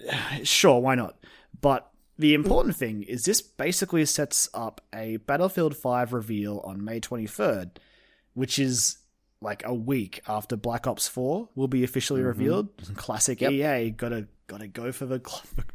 Sure, 0.44 0.80
why 0.80 0.94
not? 0.94 1.16
But 1.60 1.90
the 2.18 2.34
important 2.34 2.76
thing 2.76 3.02
is 3.02 3.24
this 3.24 3.40
basically 3.42 4.04
sets 4.04 4.48
up 4.54 4.80
a 4.94 5.16
Battlefield 5.18 5.76
5 5.76 6.12
reveal 6.12 6.60
on 6.64 6.84
May 6.84 7.00
23rd, 7.00 7.70
which 8.34 8.58
is 8.58 8.98
like 9.40 9.64
a 9.64 9.74
week 9.74 10.20
after 10.26 10.56
Black 10.56 10.86
Ops 10.86 11.06
4 11.08 11.48
will 11.54 11.68
be 11.68 11.84
officially 11.84 12.22
revealed. 12.22 12.68
Classic 12.96 13.40
Yep. 13.40 13.52
EA, 13.52 13.90
gotta 13.90 14.26
gotta 14.48 14.66
go 14.66 14.90
for 14.90 15.06
the 15.06 15.20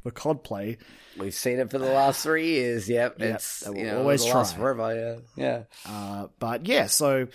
the 0.04 0.12
COD 0.12 0.44
play. 0.44 0.78
We've 1.18 1.34
seen 1.34 1.60
it 1.60 1.72
for 1.72 1.78
the 1.78 1.86
last 1.86 2.24
three 2.24 2.48
years. 2.48 2.90
Yep, 2.90 3.20
Yep, 3.20 3.36
it's 3.36 3.64
you 3.74 3.86
know, 3.86 4.00
always 4.00 4.26
try. 4.26 4.44
forever. 4.44 5.22
Yeah, 5.38 5.44
yeah. 5.44 5.64
Uh, 5.90 6.28
but 6.40 6.66
yeah, 6.68 6.88
so 6.88 7.28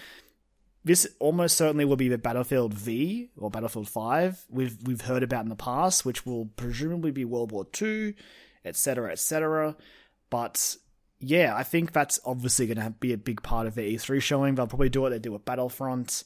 this 0.85 1.07
almost 1.19 1.57
certainly 1.57 1.85
will 1.85 1.97
be 1.97 2.09
the 2.09 2.19
Battlefield 2.19 2.75
V 2.75 3.31
or 3.37 3.51
Battlefield 3.51 3.89
Five 3.89 4.45
we've 4.51 4.77
we've 4.85 5.01
heard 5.01 5.23
about 5.23 5.45
in 5.45 5.49
the 5.49 5.57
past, 5.57 6.05
which 6.05 6.27
will 6.27 6.47
presumably 6.57 7.11
be 7.11 7.25
World 7.25 7.53
War 7.53 7.65
Two, 7.65 8.15
etc., 8.65 9.13
etc. 9.13 9.77
But 10.31 10.77
yeah, 11.21 11.55
I 11.57 11.63
think 11.63 11.93
that's 11.93 12.21
obviously 12.25 12.67
going 12.67 12.79
to 12.85 12.91
be 12.91 13.13
a 13.13 13.19
big 13.19 13.43
part 13.43 13.67
of 13.67 13.75
their 13.75 13.85
E3 13.87 14.23
showing. 14.23 14.55
They'll 14.55 14.67
probably 14.69 14.89
do 14.89 15.01
what 15.01 15.11
they 15.11 15.19
do 15.19 15.33
with 15.33 15.45
Battlefront 15.45 16.23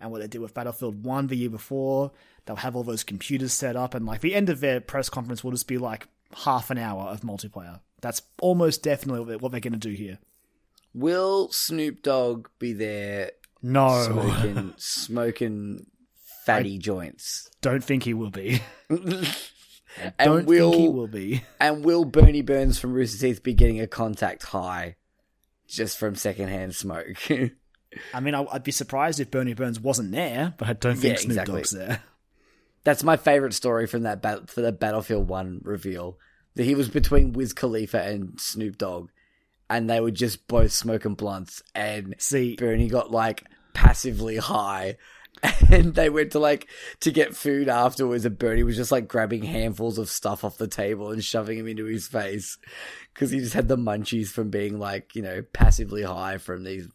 and 0.00 0.10
what 0.10 0.20
they 0.20 0.26
did 0.28 0.40
with 0.40 0.54
Battlefield 0.54 1.04
One 1.04 1.26
the 1.28 1.36
year 1.36 1.50
before. 1.50 2.12
They'll 2.44 2.56
have 2.56 2.76
all 2.76 2.84
those 2.84 3.04
computers 3.04 3.52
set 3.52 3.76
up, 3.76 3.94
and 3.94 4.06
like 4.06 4.20
the 4.20 4.34
end 4.34 4.48
of 4.50 4.60
their 4.60 4.80
press 4.80 5.08
conference 5.08 5.42
will 5.42 5.50
just 5.52 5.66
be 5.68 5.78
like 5.78 6.06
half 6.44 6.70
an 6.70 6.78
hour 6.78 7.02
of 7.04 7.20
multiplayer. 7.22 7.80
That's 8.00 8.22
almost 8.40 8.82
definitely 8.82 9.36
what 9.36 9.50
they're 9.52 9.60
going 9.60 9.72
to 9.72 9.78
do 9.78 9.90
here. 9.94 10.18
Will 10.94 11.48
Snoop 11.50 12.02
Dogg 12.02 12.48
be 12.58 12.72
there 12.72 13.32
No, 13.62 14.02
smoking 14.04 14.74
smoking 14.78 15.86
fatty 16.44 16.78
joints? 16.78 17.50
don't 17.60 17.82
think 17.84 18.02
he 18.04 18.14
will 18.14 18.30
be. 18.30 18.60
And 20.18 20.26
Don't 20.26 20.46
will, 20.46 20.72
think 20.72 20.82
he 20.82 20.88
will 20.90 21.06
be. 21.06 21.42
and 21.58 21.82
will 21.82 22.04
Bernie 22.04 22.42
Burns 22.42 22.78
from 22.78 22.92
Rooster 22.92 23.18
Teeth 23.28 23.42
be 23.42 23.54
getting 23.54 23.80
a 23.80 23.86
contact 23.86 24.42
high 24.42 24.96
just 25.68 25.96
from 25.98 26.14
secondhand 26.16 26.74
smoke? 26.74 27.16
I 28.12 28.20
mean, 28.20 28.34
I- 28.34 28.46
I'd 28.52 28.62
be 28.64 28.72
surprised 28.72 29.20
if 29.20 29.30
Bernie 29.30 29.54
Burns 29.54 29.80
wasn't 29.80 30.12
there, 30.12 30.54
but 30.58 30.68
I 30.68 30.72
don't 30.74 30.96
think 30.96 31.14
Yeah, 31.14 31.20
Snoop 31.20 31.30
exactly. 31.32 31.54
Dogg's 31.60 31.70
there. 31.70 32.02
That's 32.84 33.02
my 33.02 33.16
favorite 33.16 33.54
story 33.54 33.86
from 33.86 34.02
that 34.02 34.22
bat- 34.22 34.48
for 34.50 34.60
the 34.60 34.72
Battlefield 34.72 35.28
One 35.28 35.60
reveal. 35.64 36.18
That 36.54 36.64
he 36.64 36.74
was 36.74 36.88
between 36.88 37.32
Wiz 37.32 37.52
Khalifa 37.52 38.00
and 38.02 38.40
Snoop 38.40 38.78
Dogg, 38.78 39.10
and 39.68 39.90
they 39.90 40.00
were 40.00 40.10
just 40.10 40.46
both 40.48 40.72
smoking 40.72 41.14
blunts, 41.14 41.62
and 41.74 42.14
See, 42.18 42.56
Bernie 42.56 42.88
got 42.88 43.10
like 43.10 43.44
passively 43.74 44.36
high, 44.38 44.96
and 45.70 45.94
they 45.94 46.08
went 46.08 46.32
to 46.32 46.38
like 46.38 46.68
to 47.00 47.10
get 47.10 47.36
food 47.36 47.68
afterwards 47.68 48.24
and 48.24 48.38
Bernie 48.38 48.62
was 48.62 48.76
just 48.76 48.90
like 48.92 49.06
grabbing 49.06 49.42
handfuls 49.42 49.98
of 49.98 50.08
stuff 50.08 50.44
off 50.44 50.56
the 50.56 50.66
table 50.66 51.10
and 51.10 51.22
shoving 51.22 51.58
them 51.58 51.66
into 51.66 51.84
his 51.84 52.06
face 52.08 52.56
because 53.12 53.30
he 53.30 53.40
just 53.40 53.52
had 53.52 53.68
the 53.68 53.76
munchies 53.76 54.28
from 54.28 54.48
being 54.48 54.78
like 54.78 55.14
you 55.14 55.20
know 55.20 55.42
passively 55.52 56.02
high 56.04 56.38
from 56.38 56.64
these 56.64 56.88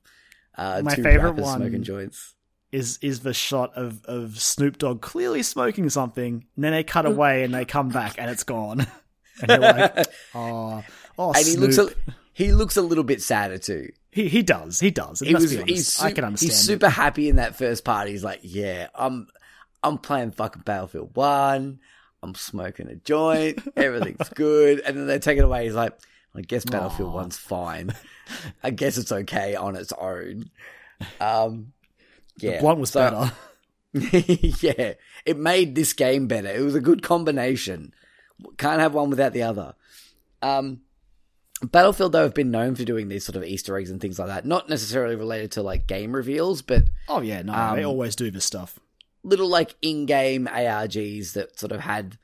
uh 0.57 0.81
My 0.83 0.95
favorite 0.95 1.35
one- 1.35 1.59
smoking 1.59 1.83
joints 1.83 2.33
is 2.71 2.99
is 3.01 3.19
the 3.21 3.33
shot 3.33 3.73
of, 3.75 4.03
of 4.05 4.39
Snoop 4.39 4.77
Dogg 4.77 5.01
clearly 5.01 5.43
smoking 5.43 5.89
something, 5.89 6.45
and 6.55 6.63
then 6.63 6.71
they 6.71 6.83
cut 6.83 7.05
away 7.05 7.43
and 7.43 7.53
they 7.53 7.65
come 7.65 7.89
back 7.89 8.15
and 8.17 8.31
it's 8.31 8.43
gone. 8.43 8.79
and 9.41 9.49
you're 9.49 9.59
like, 9.59 10.07
oh, 10.35 10.83
oh, 11.17 11.27
and 11.33 11.37
he 11.45 11.51
Snoop. 11.53 11.75
looks 11.75 11.77
a, 11.77 12.11
he 12.33 12.51
looks 12.53 12.77
a 12.77 12.81
little 12.81 13.03
bit 13.03 13.21
sadder 13.21 13.57
too 13.57 13.89
he, 14.11 14.27
he 14.27 14.41
does, 14.43 14.79
he 14.79 14.91
does. 14.91 15.19
he 15.21 15.33
was 15.33 15.51
he's 15.51 15.93
su- 15.93 16.05
I 16.05 16.11
can 16.11 16.23
understand. 16.25 16.51
he's 16.51 16.59
it. 16.59 16.63
super 16.63 16.89
happy 16.89 17.29
in 17.29 17.37
that 17.37 17.55
first 17.55 17.83
part 17.85 18.07
he's 18.09 18.23
like 18.23 18.39
yeah 18.43 18.87
I'm 18.95 19.27
I'm 19.83 19.97
playing 19.97 20.31
fucking 20.31 20.63
Battlefield 20.63 21.11
1 21.15 21.79
I'm 22.23 22.35
smoking 22.35 22.87
a 22.89 22.95
joint 22.95 23.59
everything's 23.75 24.29
good 24.35 24.81
and 24.81 24.97
then 24.97 25.07
they 25.07 25.19
take 25.19 25.37
it 25.37 25.43
away 25.45 25.63
he's 25.65 25.75
like 25.75 25.97
I 26.35 26.41
guess 26.41 26.63
Battlefield 26.65 27.13
1's 27.13 27.37
fine 27.37 27.93
I 28.63 28.69
guess 28.71 28.97
it's 28.97 29.11
okay 29.11 29.55
on 29.55 29.75
its 29.75 29.91
own 29.93 30.49
um 31.19 31.73
yeah 32.37 32.59
Blunt 32.61 32.79
was 32.79 32.91
so- 32.91 33.01
better. 33.09 33.31
yeah, 33.93 34.93
it 35.25 35.35
made 35.37 35.75
this 35.75 35.91
game 35.91 36.27
better. 36.27 36.47
It 36.47 36.61
was 36.61 36.75
a 36.75 36.79
good 36.79 37.03
combination. 37.03 37.93
Can't 38.57 38.79
have 38.79 38.93
one 38.93 39.09
without 39.09 39.33
the 39.33 39.43
other. 39.43 39.73
Um, 40.41 40.79
Battlefield 41.61 42.13
though 42.13 42.23
have 42.23 42.33
been 42.33 42.51
known 42.51 42.75
for 42.75 42.85
doing 42.85 43.09
these 43.09 43.25
sort 43.25 43.35
of 43.35 43.43
Easter 43.43 43.77
eggs 43.77 43.91
and 43.91 43.99
things 43.99 44.17
like 44.17 44.29
that. 44.29 44.45
Not 44.45 44.69
necessarily 44.69 45.15
related 45.17 45.51
to 45.53 45.61
like 45.61 45.87
game 45.87 46.13
reveals, 46.15 46.61
but 46.61 46.85
Oh 47.09 47.19
yeah, 47.19 47.41
no, 47.41 47.51
Um, 47.53 47.75
they 47.75 47.83
always 47.83 48.15
do 48.15 48.31
this 48.31 48.45
stuff. 48.45 48.79
little 49.23 49.49
like 49.49 49.75
in-game 49.81 50.47
ARGs 50.47 51.33
that 51.33 51.59
sort 51.59 51.73
of 51.73 51.81
had 51.81 52.17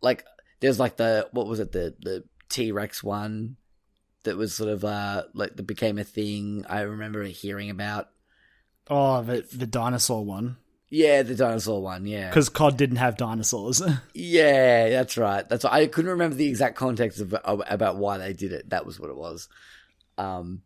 like 0.00 0.24
there's 0.60 0.78
like 0.78 0.96
the 0.96 1.28
what 1.32 1.48
was 1.48 1.58
it 1.58 1.72
the 1.72 1.92
the 2.00 2.22
T 2.50 2.72
Rex 2.72 3.02
one 3.02 3.56
that 4.24 4.36
was 4.36 4.54
sort 4.54 4.68
of 4.70 4.84
uh 4.84 5.24
like 5.32 5.56
that 5.56 5.62
became 5.62 5.98
a 5.98 6.04
thing. 6.04 6.64
I 6.68 6.82
remember 6.82 7.24
hearing 7.24 7.70
about. 7.70 8.10
Oh, 8.88 9.22
the 9.22 9.46
the 9.52 9.66
dinosaur 9.66 10.24
one 10.24 10.56
Yeah, 10.88 11.22
the 11.22 11.34
dinosaur 11.36 11.80
one. 11.80 12.06
Yeah, 12.06 12.28
because 12.28 12.48
COD 12.48 12.76
didn't 12.76 12.96
have 12.96 13.16
dinosaurs. 13.16 13.82
Yeah, 14.14 14.90
that's 14.90 15.16
right. 15.16 15.48
That's 15.48 15.64
I 15.64 15.86
couldn't 15.86 16.10
remember 16.10 16.36
the 16.36 16.48
exact 16.48 16.76
context 16.76 17.20
of, 17.20 17.32
of 17.34 17.62
about 17.68 17.96
why 17.96 18.18
they 18.18 18.32
did 18.32 18.52
it. 18.52 18.70
That 18.70 18.84
was 18.84 18.98
what 18.98 19.10
it 19.10 19.16
was. 19.16 19.48
Um, 20.18 20.62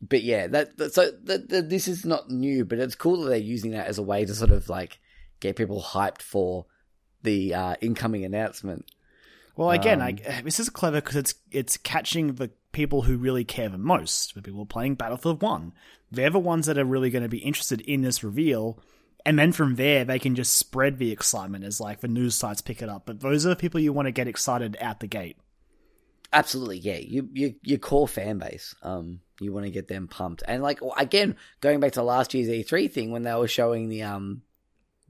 but 0.00 0.22
yeah, 0.22 0.46
that, 0.48 0.76
that 0.78 0.94
so 0.94 1.10
that, 1.24 1.48
that 1.48 1.68
this 1.70 1.88
is 1.88 2.04
not 2.04 2.30
new, 2.30 2.64
but 2.64 2.78
it's 2.78 2.94
cool 2.94 3.22
that 3.22 3.30
they're 3.30 3.38
using 3.38 3.72
that 3.72 3.86
as 3.86 3.98
a 3.98 4.02
way 4.02 4.24
to 4.24 4.34
sort 4.34 4.50
of 4.50 4.68
like 4.68 4.98
get 5.40 5.56
people 5.56 5.82
hyped 5.82 6.22
for 6.22 6.66
the 7.22 7.54
uh, 7.54 7.74
incoming 7.80 8.24
announcement. 8.24 8.90
Well, 9.56 9.70
again, 9.70 10.00
Um, 10.00 10.18
I, 10.28 10.40
this 10.42 10.58
is 10.58 10.68
clever 10.68 11.00
because 11.00 11.16
it's 11.16 11.34
it's 11.50 11.76
catching 11.76 12.34
the 12.34 12.50
people 12.72 13.02
who 13.02 13.16
really 13.16 13.44
care 13.44 13.68
the 13.68 13.78
most. 13.78 14.34
The 14.34 14.42
people 14.42 14.66
playing 14.66 14.96
Battlefield 14.96 15.42
One, 15.42 15.72
they're 16.10 16.30
the 16.30 16.38
ones 16.38 16.66
that 16.66 16.78
are 16.78 16.84
really 16.84 17.10
going 17.10 17.22
to 17.22 17.28
be 17.28 17.38
interested 17.38 17.80
in 17.82 18.02
this 18.02 18.24
reveal, 18.24 18.80
and 19.24 19.38
then 19.38 19.52
from 19.52 19.76
there 19.76 20.04
they 20.04 20.18
can 20.18 20.34
just 20.34 20.54
spread 20.56 20.98
the 20.98 21.12
excitement 21.12 21.64
as 21.64 21.80
like 21.80 22.00
the 22.00 22.08
news 22.08 22.34
sites 22.34 22.60
pick 22.60 22.82
it 22.82 22.88
up. 22.88 23.06
But 23.06 23.20
those 23.20 23.46
are 23.46 23.50
the 23.50 23.56
people 23.56 23.80
you 23.80 23.92
want 23.92 24.06
to 24.06 24.12
get 24.12 24.28
excited 24.28 24.76
out 24.80 25.00
the 25.00 25.06
gate. 25.06 25.36
Absolutely, 26.32 26.78
yeah. 26.78 26.96
You, 26.96 27.28
you 27.32 27.54
your 27.62 27.78
core 27.78 28.08
fan 28.08 28.38
base. 28.38 28.74
Um, 28.82 29.20
you 29.40 29.52
want 29.52 29.66
to 29.66 29.70
get 29.72 29.86
them 29.86 30.08
pumped, 30.08 30.42
and 30.48 30.62
like 30.64 30.80
again, 30.96 31.36
going 31.60 31.78
back 31.78 31.92
to 31.92 32.02
last 32.02 32.34
year's 32.34 32.48
E3 32.48 32.90
thing 32.90 33.12
when 33.12 33.22
they 33.22 33.34
were 33.34 33.46
showing 33.48 33.88
the 33.88 34.02
um, 34.02 34.42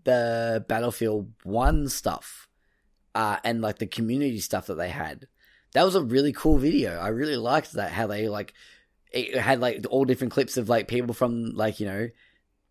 the 0.05 0.65
Battlefield 0.69 1.33
One 1.43 1.89
stuff, 1.89 2.47
uh, 3.15 3.39
and 3.45 3.61
like 3.61 3.79
the 3.79 3.87
community 3.87 4.41
stuff 4.41 4.67
that 4.67 4.77
they 4.77 4.91
had. 4.91 5.27
That 5.73 5.85
was 5.85 5.95
a 5.95 6.03
really 6.03 6.33
cool 6.33 6.59
video. 6.59 6.99
I 6.99 7.09
really 7.09 7.37
liked 7.37 7.73
that 7.73 7.93
how 7.93 8.07
they 8.07 8.29
like 8.29 8.55
it 9.11 9.37
had 9.37 9.61
like 9.61 9.85
all 9.91 10.05
different 10.05 10.33
clips 10.33 10.57
of 10.57 10.69
like 10.69 10.89
people 10.89 11.15
from 11.15 11.51
like 11.55 11.81
you 11.81 11.87
know 11.87 12.09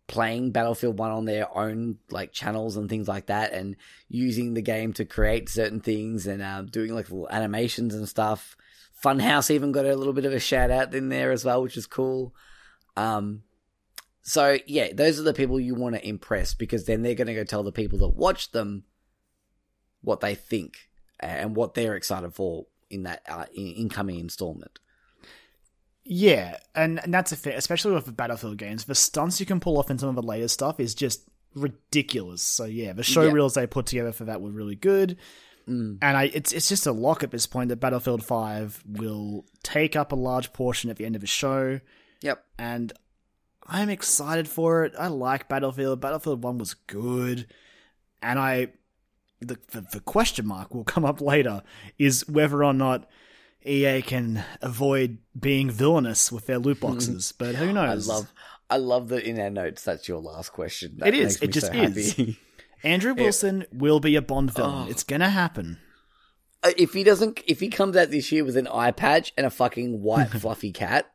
playing 0.06 0.50
Battlefield 0.52 0.98
1 0.98 1.10
on 1.10 1.24
their 1.24 1.56
own 1.56 1.96
like 2.10 2.32
channels 2.32 2.76
and 2.76 2.90
things 2.90 3.08
like 3.08 3.26
that 3.26 3.52
and 3.52 3.76
using 4.08 4.52
the 4.52 4.60
game 4.60 4.92
to 4.92 5.04
create 5.04 5.48
certain 5.48 5.80
things 5.80 6.26
and 6.26 6.42
um, 6.42 6.66
doing 6.66 6.94
like 6.94 7.08
little 7.10 7.28
animations 7.30 7.94
and 7.94 8.08
stuff. 8.08 8.56
Funhaus 9.02 9.50
even 9.50 9.72
got 9.72 9.86
a 9.86 9.96
little 9.96 10.12
bit 10.12 10.26
of 10.26 10.32
a 10.32 10.40
shout 10.40 10.70
out 10.70 10.94
in 10.94 11.08
there 11.08 11.30
as 11.30 11.44
well, 11.44 11.62
which 11.62 11.76
is 11.76 11.86
cool. 11.86 12.34
Um, 12.96 13.42
so 14.22 14.58
yeah, 14.66 14.92
those 14.92 15.18
are 15.18 15.24
the 15.24 15.34
people 15.34 15.58
you 15.58 15.74
want 15.74 15.94
to 15.94 16.06
impress 16.06 16.54
because 16.54 16.84
then 16.84 17.02
they're 17.02 17.14
going 17.14 17.26
to 17.26 17.34
go 17.34 17.44
tell 17.44 17.62
the 17.62 17.72
people 17.72 17.98
that 18.00 18.14
watch 18.14 18.50
them 18.50 18.84
what 20.04 20.20
they 20.20 20.34
think 20.34 20.88
and 21.20 21.56
what 21.56 21.74
they're 21.74 21.96
excited 21.96 22.34
for 22.34 22.66
in 22.90 23.02
that 23.04 23.22
uh, 23.28 23.46
incoming 23.54 24.20
installment. 24.20 24.78
Yeah, 26.04 26.58
and, 26.74 27.00
and 27.02 27.12
that's 27.14 27.32
a 27.32 27.36
fair, 27.36 27.56
especially 27.56 27.92
with 27.92 28.04
the 28.04 28.12
Battlefield 28.12 28.58
games. 28.58 28.84
The 28.84 28.94
stunts 28.94 29.40
you 29.40 29.46
can 29.46 29.58
pull 29.60 29.78
off 29.78 29.90
in 29.90 29.98
some 29.98 30.10
of 30.10 30.16
the 30.16 30.22
later 30.22 30.48
stuff 30.48 30.78
is 30.78 30.94
just 30.94 31.22
ridiculous. 31.54 32.42
So 32.42 32.66
yeah, 32.66 32.92
the 32.92 33.02
show 33.02 33.22
Yeah. 33.22 33.32
reels 33.32 33.54
they 33.54 33.66
put 33.66 33.86
together 33.86 34.12
for 34.12 34.24
that 34.24 34.42
were 34.42 34.50
really 34.50 34.74
good. 34.76 35.16
Mm. 35.66 35.96
And 36.02 36.16
I, 36.16 36.24
it's 36.24 36.52
it's 36.52 36.68
just 36.68 36.86
a 36.86 36.92
lock 36.92 37.22
at 37.22 37.30
this 37.30 37.46
point 37.46 37.70
that 37.70 37.76
Battlefield 37.76 38.22
Five 38.22 38.82
will 38.86 39.46
take 39.62 39.96
up 39.96 40.12
a 40.12 40.16
large 40.16 40.52
portion 40.52 40.90
at 40.90 40.96
the 40.98 41.06
end 41.06 41.14
of 41.14 41.22
the 41.22 41.26
show, 41.26 41.80
Yep. 42.20 42.44
and 42.58 42.92
I'm 43.66 43.88
excited 43.88 44.46
for 44.46 44.84
it. 44.84 44.92
I 44.98 45.06
like 45.06 45.48
Battlefield. 45.48 46.02
Battlefield 46.02 46.44
One 46.44 46.58
was 46.58 46.74
good, 46.74 47.46
and 48.20 48.38
I 48.38 48.72
the 49.44 49.58
the, 49.72 49.86
the 49.92 50.00
question 50.00 50.46
mark 50.46 50.74
will 50.74 50.84
come 50.84 51.04
up 51.04 51.20
later 51.20 51.62
is 51.98 52.28
whether 52.28 52.64
or 52.64 52.72
not 52.72 53.08
EA 53.66 54.02
can 54.02 54.44
avoid 54.60 55.18
being 55.38 55.70
villainous 55.70 56.30
with 56.30 56.46
their 56.46 56.58
loot 56.58 56.80
boxes. 56.80 57.32
but 57.32 57.54
who 57.54 57.72
knows? 57.72 58.08
I 58.08 58.14
love 58.14 58.32
I 58.70 58.76
love 58.76 59.08
that 59.08 59.24
in 59.24 59.38
our 59.40 59.50
notes 59.50 59.82
that's 59.84 60.08
your 60.08 60.18
last 60.20 60.52
question. 60.52 60.96
That 60.98 61.08
It 61.08 61.14
is. 61.14 61.40
It 61.42 61.48
just 61.48 61.68
so 61.68 61.72
is. 61.72 62.18
Andrew 62.82 63.14
Wilson 63.14 63.64
will 63.72 63.98
be 63.98 64.14
a 64.16 64.22
Bond 64.22 64.52
villain. 64.52 64.86
Oh. 64.86 64.90
It's 64.90 65.04
gonna 65.04 65.30
happen. 65.30 65.78
Uh, 66.62 66.72
if 66.76 66.92
he 66.92 67.02
doesn't 67.02 67.40
if 67.46 67.60
he 67.60 67.68
comes 67.68 67.96
out 67.96 68.10
this 68.10 68.30
year 68.30 68.44
with 68.44 68.56
an 68.56 68.68
eye 68.68 68.90
patch 68.90 69.32
and 69.36 69.46
a 69.46 69.50
fucking 69.50 70.02
white 70.02 70.28
fluffy 70.40 70.72
cat, 70.72 71.10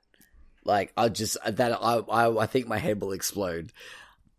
like 0.63 0.91
I 0.97 1.09
just 1.09 1.37
that 1.45 1.71
I 1.71 1.97
I, 1.97 2.43
I 2.43 2.45
think 2.47 2.67
my 2.67 2.77
head 2.77 3.01
will 3.01 3.11
explode. 3.11 3.71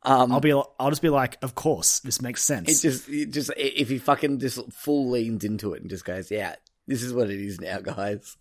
Um, 0.03 0.33
I'll 0.33 0.41
be. 0.41 0.53
I'll 0.53 0.89
just 0.91 1.03
be 1.03 1.11
like, 1.11 1.37
of 1.43 1.55
course, 1.55 2.01
this 2.01 2.23
makes 2.23 2.43
sense. 2.43 2.69
it 2.71 2.89
just 2.89 3.09
it 3.09 3.27
just 3.33 3.51
if 3.57 3.89
he 3.91 3.99
fucking 3.99 4.39
just 4.39 4.73
full 4.73 5.11
leans 5.11 5.45
into 5.45 5.75
it 5.75 5.83
and 5.83 5.91
just 5.91 6.05
goes, 6.07 6.31
yeah, 6.31 6.55
this 6.87 7.03
is 7.03 7.13
what 7.13 7.29
it 7.31 7.39
is 7.39 7.61
now, 7.61 7.81
guys. 7.81 8.37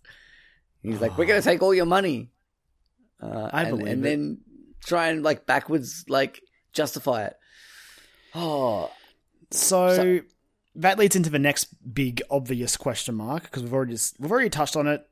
And 0.82 0.92
he's 0.92 1.02
like, 1.02 1.18
we're 1.18 1.26
gonna 1.26 1.42
take 1.42 1.62
all 1.62 1.74
your 1.74 1.84
money. 1.86 2.30
Uh, 3.22 3.50
I 3.52 3.64
and, 3.64 3.70
believe 3.70 3.86
and 3.92 4.00
it. 4.06 4.08
then 4.08 4.38
try 4.82 5.08
and 5.08 5.22
like 5.22 5.44
backwards 5.44 6.06
like 6.08 6.40
justify 6.72 7.24
it. 7.24 7.36
Oh, 8.34 8.90
So, 9.50 9.94
So- 9.96 10.20
that 10.76 10.98
leads 10.98 11.16
into 11.16 11.28
the 11.28 11.38
next 11.38 11.66
big 11.92 12.22
obvious 12.30 12.76
question 12.78 13.16
mark 13.16 13.42
because 13.42 13.64
we've 13.64 13.74
already 13.74 13.98
we've 14.18 14.30
already 14.30 14.48
touched 14.48 14.76
on 14.76 14.86
it. 14.86 15.06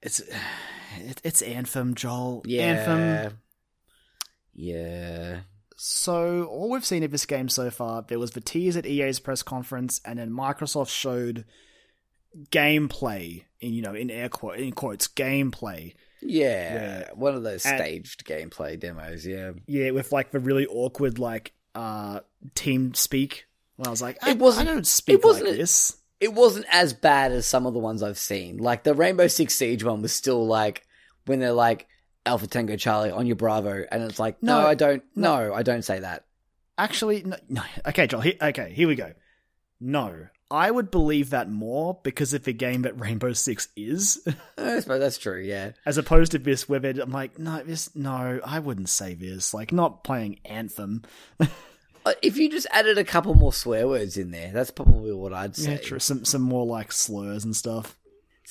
It's 0.00 0.20
it, 1.00 1.20
it's 1.24 1.42
Anthem, 1.42 1.94
Joel. 1.96 2.42
yeah, 2.46 2.62
Anthem. 2.62 3.38
yeah. 4.54 5.40
So 5.76 6.44
all 6.44 6.70
we've 6.70 6.84
seen 6.84 7.02
of 7.02 7.10
this 7.10 7.26
game 7.26 7.48
so 7.48 7.70
far, 7.70 8.02
there 8.06 8.18
was 8.18 8.32
the 8.32 8.40
tease 8.40 8.76
at 8.76 8.86
EA's 8.86 9.20
press 9.20 9.42
conference, 9.42 10.00
and 10.04 10.18
then 10.18 10.30
Microsoft 10.30 10.90
showed 10.90 11.44
gameplay 12.50 13.44
in 13.60 13.72
you 13.74 13.82
know 13.82 13.94
in 13.94 14.10
air 14.10 14.28
quote 14.28 14.58
in 14.58 14.72
quotes 14.72 15.08
gameplay. 15.08 15.94
Yeah, 16.20 16.74
Yeah. 16.74 17.08
one 17.14 17.34
of 17.34 17.42
those 17.42 17.62
staged 17.62 18.24
gameplay 18.24 18.78
demos. 18.78 19.26
Yeah, 19.26 19.52
Yeah, 19.66 19.90
with 19.90 20.12
like 20.12 20.30
the 20.30 20.38
really 20.40 20.66
awkward 20.66 21.18
like 21.18 21.52
uh 21.74 22.20
team 22.54 22.94
speak. 22.94 23.46
When 23.76 23.86
I 23.86 23.90
was 23.90 24.02
like, 24.02 24.18
I, 24.22 24.30
It 24.30 24.38
wasn't- 24.38 24.68
I 24.68 24.72
don't 24.74 24.86
speak 24.86 25.14
it 25.14 25.24
wasn't- 25.24 25.48
like 25.48 25.56
this. 25.56 25.96
it 26.20 26.32
wasn't 26.32 26.66
as 26.70 26.92
bad 26.92 27.32
as 27.32 27.46
some 27.46 27.66
of 27.66 27.72
the 27.72 27.80
ones 27.80 28.02
I've 28.02 28.18
seen. 28.18 28.58
Like 28.58 28.84
the 28.84 28.94
Rainbow 28.94 29.26
Six 29.26 29.54
Siege 29.54 29.82
one 29.82 30.02
was 30.02 30.12
still 30.12 30.46
like 30.46 30.86
when 31.26 31.40
they're 31.40 31.52
like 31.52 31.88
Alpha 32.24 32.46
Tango 32.46 32.76
Charlie 32.76 33.10
on 33.10 33.26
your 33.26 33.36
Bravo, 33.36 33.84
and 33.90 34.02
it's 34.02 34.18
like, 34.18 34.42
no, 34.42 34.60
No, 34.60 34.66
I 34.66 34.74
don't, 34.74 35.02
no, 35.16 35.52
I 35.52 35.62
don't 35.62 35.82
say 35.82 36.00
that. 36.00 36.24
Actually, 36.78 37.22
no. 37.22 37.36
no. 37.48 37.62
Okay, 37.86 38.06
Joel. 38.06 38.22
He, 38.22 38.38
okay, 38.40 38.72
here 38.72 38.88
we 38.88 38.94
go. 38.94 39.12
No, 39.80 40.28
I 40.50 40.70
would 40.70 40.90
believe 40.90 41.30
that 41.30 41.50
more 41.50 41.98
because 42.02 42.34
of 42.34 42.44
the 42.44 42.52
game 42.52 42.82
that 42.82 42.98
Rainbow 43.00 43.32
Six 43.32 43.68
is, 43.76 44.26
I 44.58 44.80
suppose 44.80 45.00
that's 45.00 45.18
true. 45.18 45.40
Yeah, 45.40 45.72
as 45.84 45.98
opposed 45.98 46.32
to 46.32 46.38
this 46.38 46.68
where 46.68 46.80
I'm 46.84 47.10
like, 47.10 47.38
no, 47.38 47.62
this, 47.62 47.94
no, 47.96 48.40
I 48.44 48.58
wouldn't 48.60 48.88
say 48.88 49.14
this. 49.14 49.52
Like, 49.52 49.72
not 49.72 50.04
playing 50.04 50.40
Anthem. 50.44 51.02
Uh, 52.04 52.14
if 52.20 52.36
you 52.36 52.50
just 52.50 52.66
added 52.72 52.98
a 52.98 53.04
couple 53.04 53.32
more 53.32 53.52
swear 53.52 53.86
words 53.86 54.16
in 54.16 54.32
there, 54.32 54.50
that's 54.50 54.72
probably 54.72 55.12
what 55.12 55.32
I'd 55.32 55.54
say. 55.54 55.74
Yeah, 55.74 55.78
true. 55.78 55.98
Some 56.00 56.24
some 56.24 56.42
more 56.42 56.66
like 56.66 56.90
slurs 56.90 57.44
and 57.44 57.54
stuff. 57.54 57.96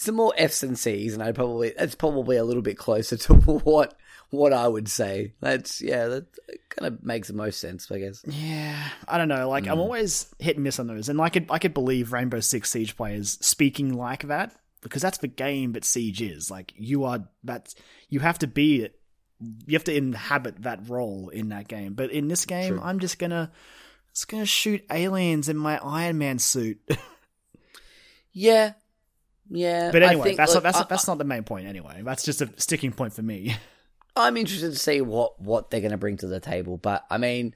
Some 0.01 0.15
more 0.15 0.33
F's 0.35 0.63
and 0.63 0.79
C's, 0.79 1.13
and 1.13 1.21
I 1.21 1.31
probably 1.31 1.75
that's 1.77 1.93
probably 1.93 2.35
a 2.35 2.43
little 2.43 2.63
bit 2.63 2.75
closer 2.75 3.17
to 3.17 3.33
what 3.35 3.93
what 4.31 4.51
I 4.51 4.67
would 4.67 4.89
say. 4.89 5.33
That's 5.41 5.79
yeah, 5.79 6.07
that 6.07 6.25
kind 6.69 6.91
of 6.91 7.03
makes 7.03 7.27
the 7.27 7.35
most 7.35 7.59
sense, 7.59 7.91
I 7.91 7.99
guess. 7.99 8.23
Yeah, 8.25 8.83
I 9.07 9.19
don't 9.19 9.27
know. 9.27 9.47
Like 9.47 9.67
I'm 9.67 9.77
mm. 9.77 9.81
always 9.81 10.33
hit 10.39 10.55
and 10.55 10.63
miss 10.63 10.79
on 10.79 10.87
those, 10.87 11.07
and 11.07 11.21
I 11.21 11.29
could 11.29 11.45
I 11.51 11.59
could 11.59 11.75
believe 11.75 12.13
Rainbow 12.13 12.39
Six 12.39 12.71
Siege 12.71 12.97
players 12.97 13.37
speaking 13.45 13.93
like 13.93 14.27
that 14.27 14.55
because 14.81 15.03
that's 15.03 15.19
the 15.19 15.27
game 15.27 15.73
that 15.73 15.85
Siege 15.85 16.23
is. 16.23 16.49
Like 16.49 16.73
you 16.75 17.03
are 17.03 17.23
that 17.43 17.75
you 18.09 18.21
have 18.21 18.39
to 18.39 18.47
be 18.47 18.89
you 19.67 19.73
have 19.73 19.83
to 19.83 19.95
inhabit 19.95 20.63
that 20.63 20.89
role 20.89 21.29
in 21.29 21.49
that 21.49 21.67
game. 21.67 21.93
But 21.93 22.09
in 22.09 22.27
this 22.27 22.47
game, 22.47 22.73
True. 22.73 22.81
I'm 22.81 22.97
just 22.97 23.19
gonna 23.19 23.51
just 24.15 24.27
gonna 24.27 24.47
shoot 24.47 24.83
aliens 24.89 25.47
in 25.47 25.57
my 25.57 25.77
Iron 25.77 26.17
Man 26.17 26.39
suit. 26.39 26.81
Yeah, 28.33 28.73
yeah. 29.51 29.91
but 29.91 30.03
anyway, 30.03 30.23
think, 30.23 30.37
that's 30.37 30.53
look, 30.55 30.63
not, 30.63 30.73
that's 30.73 30.85
I- 30.85 30.87
that's 30.89 31.07
not 31.07 31.17
the 31.17 31.23
main 31.23 31.43
point. 31.43 31.67
Anyway, 31.67 32.01
that's 32.03 32.23
just 32.23 32.41
a 32.41 32.49
sticking 32.57 32.91
point 32.91 33.13
for 33.13 33.21
me. 33.21 33.55
I'm 34.15 34.35
interested 34.37 34.71
to 34.71 34.79
see 34.79 35.01
what 35.01 35.39
what 35.41 35.69
they're 35.69 35.81
going 35.81 35.91
to 35.91 35.97
bring 35.97 36.17
to 36.17 36.27
the 36.27 36.39
table. 36.39 36.77
But 36.77 37.05
I 37.09 37.17
mean, 37.17 37.53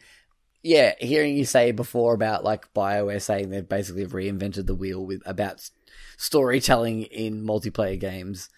yeah, 0.64 0.94
hearing 1.00 1.36
you 1.36 1.46
say 1.46 1.72
before 1.72 2.14
about 2.14 2.44
like 2.44 2.74
Bioware 2.74 3.22
saying 3.22 3.50
they've 3.50 3.68
basically 3.68 4.06
reinvented 4.06 4.66
the 4.66 4.76
wheel 4.76 5.06
with 5.06 5.22
about 5.26 5.70
storytelling 6.18 7.04
in 7.04 7.46
multiplayer 7.46 8.00
games, 8.00 8.50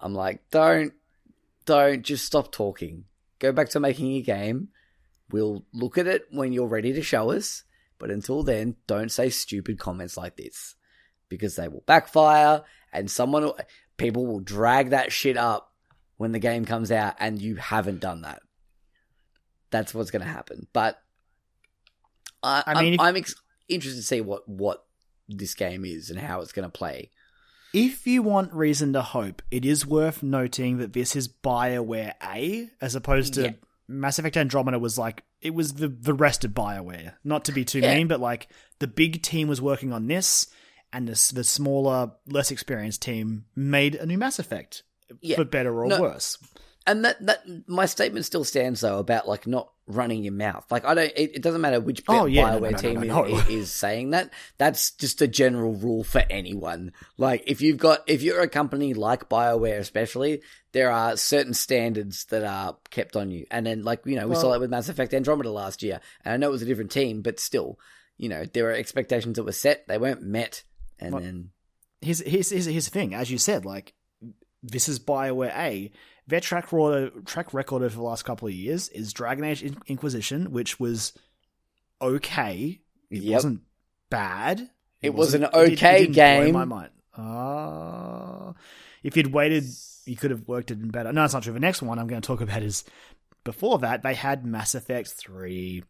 I'm 0.00 0.14
like, 0.14 0.40
don't, 0.50 0.92
don't 1.64 2.02
just 2.02 2.24
stop 2.24 2.50
talking. 2.50 3.04
Go 3.38 3.52
back 3.52 3.68
to 3.70 3.80
making 3.80 4.10
your 4.10 4.24
game. 4.24 4.68
We'll 5.30 5.64
look 5.72 5.98
at 5.98 6.06
it 6.06 6.26
when 6.30 6.52
you're 6.52 6.66
ready 6.66 6.92
to 6.92 7.02
show 7.02 7.30
us. 7.30 7.64
But 7.98 8.10
until 8.10 8.42
then, 8.42 8.76
don't 8.86 9.10
say 9.10 9.30
stupid 9.30 9.78
comments 9.78 10.16
like 10.16 10.36
this 10.36 10.74
because 11.28 11.56
they 11.56 11.68
will 11.68 11.82
backfire 11.86 12.62
and 12.92 13.10
someone, 13.10 13.42
will, 13.44 13.58
people 13.96 14.26
will 14.26 14.40
drag 14.40 14.90
that 14.90 15.12
shit 15.12 15.36
up 15.36 15.72
when 16.16 16.32
the 16.32 16.38
game 16.38 16.64
comes 16.64 16.90
out 16.92 17.14
and 17.18 17.40
you 17.40 17.56
haven't 17.56 18.00
done 18.00 18.22
that. 18.22 18.40
That's 19.70 19.92
what's 19.94 20.10
going 20.10 20.22
to 20.22 20.28
happen. 20.28 20.66
But 20.72 20.98
I, 22.42 22.62
I 22.66 22.74
mean, 22.82 22.88
am 22.88 22.94
if- 22.94 23.00
I'm 23.00 23.16
ex- 23.16 23.34
interested 23.68 24.00
to 24.00 24.06
see 24.06 24.20
what 24.20 24.48
what 24.48 24.84
this 25.28 25.54
game 25.54 25.84
is 25.84 26.10
and 26.10 26.18
how 26.20 26.40
it's 26.42 26.52
going 26.52 26.68
to 26.68 26.72
play. 26.78 27.10
If 27.72 28.06
you 28.06 28.22
want 28.22 28.52
reason 28.52 28.92
to 28.92 29.02
hope, 29.02 29.42
it 29.50 29.64
is 29.64 29.84
worth 29.84 30.22
noting 30.22 30.78
that 30.78 30.92
this 30.92 31.16
is 31.16 31.26
BioWare 31.26 32.12
A, 32.22 32.68
as 32.80 32.94
opposed 32.94 33.34
to 33.34 33.42
Yeah. 33.42 33.50
Mass 33.88 34.18
Effect 34.18 34.36
Andromeda 34.36 34.78
was 34.78 34.96
like 34.96 35.24
it 35.40 35.54
was 35.54 35.74
the 35.74 35.88
the 35.88 36.14
rest 36.14 36.44
of 36.44 36.52
BioWare. 36.52 37.14
Not 37.24 37.46
to 37.46 37.52
be 37.52 37.64
too 37.64 37.80
Yeah. 37.80 37.96
mean, 37.96 38.06
but 38.06 38.20
like 38.20 38.48
the 38.78 38.86
big 38.86 39.22
team 39.22 39.48
was 39.48 39.60
working 39.60 39.92
on 39.92 40.06
this, 40.06 40.46
and 40.94 41.06
the 41.08 41.32
the 41.34 41.44
smaller, 41.44 42.12
less 42.26 42.50
experienced 42.50 43.02
team 43.02 43.44
made 43.54 43.94
a 43.96 44.06
new 44.06 44.16
Mass 44.16 44.38
Effect, 44.38 44.82
Yeah. 45.20 45.36
for 45.36 45.44
better 45.44 45.78
or 45.78 45.86
No, 45.88 46.00
worse. 46.00 46.38
And 46.86 47.04
that 47.04 47.24
that 47.26 47.42
my 47.66 47.86
statement 47.86 48.26
still 48.26 48.44
stands 48.44 48.80
though 48.82 48.98
about 48.98 49.26
like 49.26 49.46
not 49.46 49.70
running 49.86 50.22
your 50.22 50.34
mouth. 50.34 50.66
Like 50.70 50.84
I 50.84 50.92
don't. 50.94 51.12
It, 51.16 51.36
it 51.36 51.42
doesn't 51.42 51.62
matter 51.62 51.80
which 51.80 52.02
Oh, 52.08 52.26
yeah, 52.26 52.50
Bioware 52.50 52.60
no, 52.60 52.68
no, 52.70 52.76
team 52.76 53.00
no. 53.06 53.24
Is, 53.24 53.48
is 53.48 53.70
saying 53.72 54.10
that. 54.10 54.30
That's 54.58 54.90
just 54.92 55.22
a 55.22 55.26
general 55.26 55.72
rule 55.74 56.04
for 56.04 56.22
anyone. 56.28 56.92
Like 57.16 57.42
if 57.46 57.62
you've 57.62 57.78
got 57.78 58.00
if 58.06 58.20
you're 58.22 58.42
a 58.42 58.48
company 58.48 58.92
like 58.92 59.30
Bioware, 59.30 59.78
especially, 59.78 60.42
there 60.72 60.90
are 60.90 61.16
certain 61.16 61.54
standards 61.54 62.26
that 62.26 62.44
are 62.44 62.76
kept 62.90 63.16
on 63.16 63.30
you. 63.30 63.46
And 63.50 63.64
then 63.64 63.82
like 63.82 64.02
you 64.04 64.16
know 64.16 64.28
we 64.28 64.34
saw 64.34 64.42
Well- 64.42 64.52
that 64.52 64.60
with 64.60 64.70
Mass 64.70 64.90
Effect 64.90 65.14
Andromeda 65.14 65.50
last 65.50 65.82
year. 65.82 66.00
And 66.22 66.34
I 66.34 66.36
know 66.36 66.48
it 66.48 66.52
was 66.52 66.62
a 66.62 66.66
different 66.66 66.90
team, 66.90 67.22
but 67.22 67.40
still, 67.40 67.78
you 68.18 68.28
know 68.28 68.44
there 68.44 68.68
are 68.68 68.72
expectations 68.74 69.36
that 69.36 69.44
were 69.44 69.52
set. 69.52 69.88
They 69.88 69.96
weren't 69.96 70.22
met. 70.22 70.64
And 71.04 71.12
Well- 71.14 71.22
then 71.22 71.50
here's, 72.00 72.20
here's, 72.20 72.50
here's, 72.50 72.64
here's 72.66 72.84
the 72.86 72.90
thing. 72.90 73.14
As 73.14 73.30
you 73.30 73.38
said, 73.38 73.64
like, 73.64 73.94
this 74.62 74.88
is 74.88 74.98
BioWare 74.98 75.54
A. 75.56 75.92
Their 76.26 76.40
track 76.40 76.72
record, 76.72 77.26
track 77.26 77.52
record 77.52 77.82
over 77.82 77.94
the 77.94 78.02
last 78.02 78.24
couple 78.24 78.48
of 78.48 78.54
years 78.54 78.88
is 78.88 79.12
Dragon 79.12 79.44
Age 79.44 79.62
In- 79.62 79.76
Inquisition, 79.86 80.52
which 80.52 80.80
was 80.80 81.12
okay. 82.00 82.80
It 83.10 83.22
Yep. 83.22 83.32
wasn't 83.34 83.60
bad. 84.10 84.70
It 85.02 85.14
was 85.14 85.34
an 85.34 85.42
it 85.44 85.50
it 85.52 85.54
okay 85.74 86.06
didn't 86.06 86.14
blow 86.14 86.44
game. 86.44 86.54
my 86.54 86.64
mind. 86.64 86.90
Ah, 87.16 88.54
if 89.02 89.16
you'd 89.16 89.32
waited, 89.32 89.64
you 90.06 90.16
could 90.16 90.30
have 90.30 90.48
worked 90.48 90.70
it 90.70 90.80
in 90.80 90.88
better. 90.88 91.12
No, 91.12 91.24
it's 91.24 91.34
not 91.34 91.42
true. 91.42 91.52
The 91.52 91.60
next 91.60 91.82
one 91.82 91.98
I'm 91.98 92.06
going 92.06 92.22
to 92.22 92.26
talk 92.26 92.40
about 92.40 92.62
is 92.62 92.84
before 93.44 93.78
that 93.80 94.02
they 94.02 94.14
had 94.14 94.44
Mass 94.46 94.74
Effect 94.74 95.08
Three. 95.08 95.84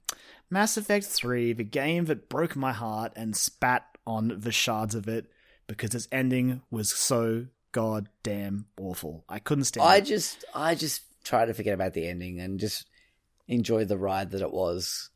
Mass 0.50 0.76
Effect 0.76 1.06
3, 1.06 1.52
the 1.52 1.64
game 1.64 2.04
that 2.06 2.28
broke 2.28 2.54
my 2.56 2.72
heart 2.72 3.12
and 3.16 3.34
spat 3.36 3.84
on 4.06 4.40
the 4.40 4.52
shards 4.52 4.94
of 4.94 5.08
it 5.08 5.26
because 5.66 5.94
its 5.94 6.08
ending 6.12 6.62
was 6.70 6.90
so 6.92 7.46
goddamn 7.72 8.66
awful. 8.80 9.24
I 9.28 9.38
couldn't 9.38 9.64
stand 9.64 9.86
I 9.86 9.96
it. 9.96 10.02
just 10.04 10.44
I 10.54 10.74
just 10.74 11.02
try 11.24 11.44
to 11.46 11.54
forget 11.54 11.74
about 11.74 11.94
the 11.94 12.06
ending 12.06 12.38
and 12.40 12.60
just 12.60 12.86
enjoy 13.48 13.84
the 13.84 13.96
ride 13.98 14.30
that 14.32 14.42
it 14.42 14.52
was. 14.52 15.10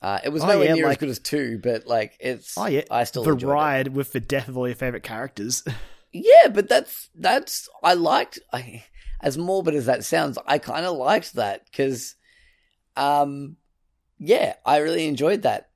Uh, 0.00 0.20
it 0.22 0.28
was 0.28 0.44
Oh, 0.44 0.46
nowhere 0.46 0.66
yeah, 0.68 0.74
near 0.74 0.88
as 0.88 0.96
good 0.96 1.08
as 1.08 1.18
two, 1.18 1.58
but 1.62 1.86
like 1.86 2.16
it's. 2.20 2.56
Oh 2.56 2.66
yeah, 2.66 2.82
I 2.90 3.04
still 3.04 3.24
the 3.24 3.32
enjoyed 3.32 3.50
it. 3.50 3.52
ride 3.52 3.88
with 3.88 4.12
the 4.12 4.20
death 4.20 4.46
of 4.48 4.56
all 4.56 4.66
your 4.68 4.76
favorite 4.76 5.02
characters. 5.02 5.64
Yeah, 6.10 6.48
but 6.48 6.70
that's 6.70 7.10
that's 7.14 7.68
I 7.82 7.92
liked. 7.92 8.38
I, 8.50 8.82
as 9.20 9.36
morbid 9.36 9.74
as 9.74 9.84
that 9.86 10.04
sounds, 10.06 10.38
I 10.46 10.56
kind 10.56 10.86
of 10.86 10.96
liked 10.96 11.34
that 11.34 11.66
because, 11.66 12.14
um, 12.96 13.56
yeah, 14.18 14.54
I 14.64 14.78
really 14.78 15.06
enjoyed 15.06 15.42
that. 15.42 15.67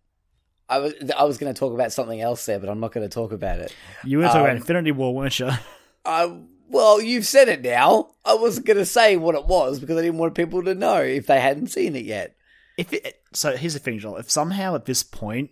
I 0.75 0.79
was 0.79 0.95
I 1.17 1.25
was 1.25 1.39
going 1.39 1.53
to 1.53 1.59
talk 1.59 1.73
about 1.75 1.93
something 1.93 2.21
else 2.21 2.45
there, 2.47 2.59
but 2.59 2.69
I'm 2.69 2.81
not 2.81 2.93
going 2.93 3.09
to 3.09 3.13
talk 3.15 3.33
about 3.33 3.59
it. 3.61 3.75
you 4.05 4.19
were 4.19 4.25
talking 4.25 4.41
Um, 4.41 4.47
about 4.47 4.57
Infinity 4.57 4.93
War, 4.93 5.15
weren't 5.15 5.39
you? 5.39 5.51
I 6.05 6.35
well, 6.69 7.01
you've 7.03 7.27
said 7.27 7.49
it 7.49 7.63
now. 7.63 8.11
I 8.25 8.35
wasn't 8.35 8.67
going 8.67 8.79
to 8.79 8.87
say 8.87 9.17
what 9.17 9.35
it 9.35 9.45
was 9.47 9.79
because 9.79 9.99
I 9.99 10.03
didn't 10.03 10.19
want 10.19 10.35
people 10.35 10.63
to 10.65 10.75
know 10.75 10.97
if 11.03 11.27
they 11.27 11.39
hadn't 11.41 11.67
seen 11.69 11.95
it 11.97 12.05
yet. 12.07 12.35
If 12.79 12.93
it, 12.95 13.21
so, 13.35 13.55
here's 13.57 13.75
the 13.75 13.79
thing, 13.79 13.99
Joel. 13.99 14.17
If 14.17 14.31
somehow 14.31 14.75
at 14.75 14.87
this 14.87 15.03
point 15.03 15.51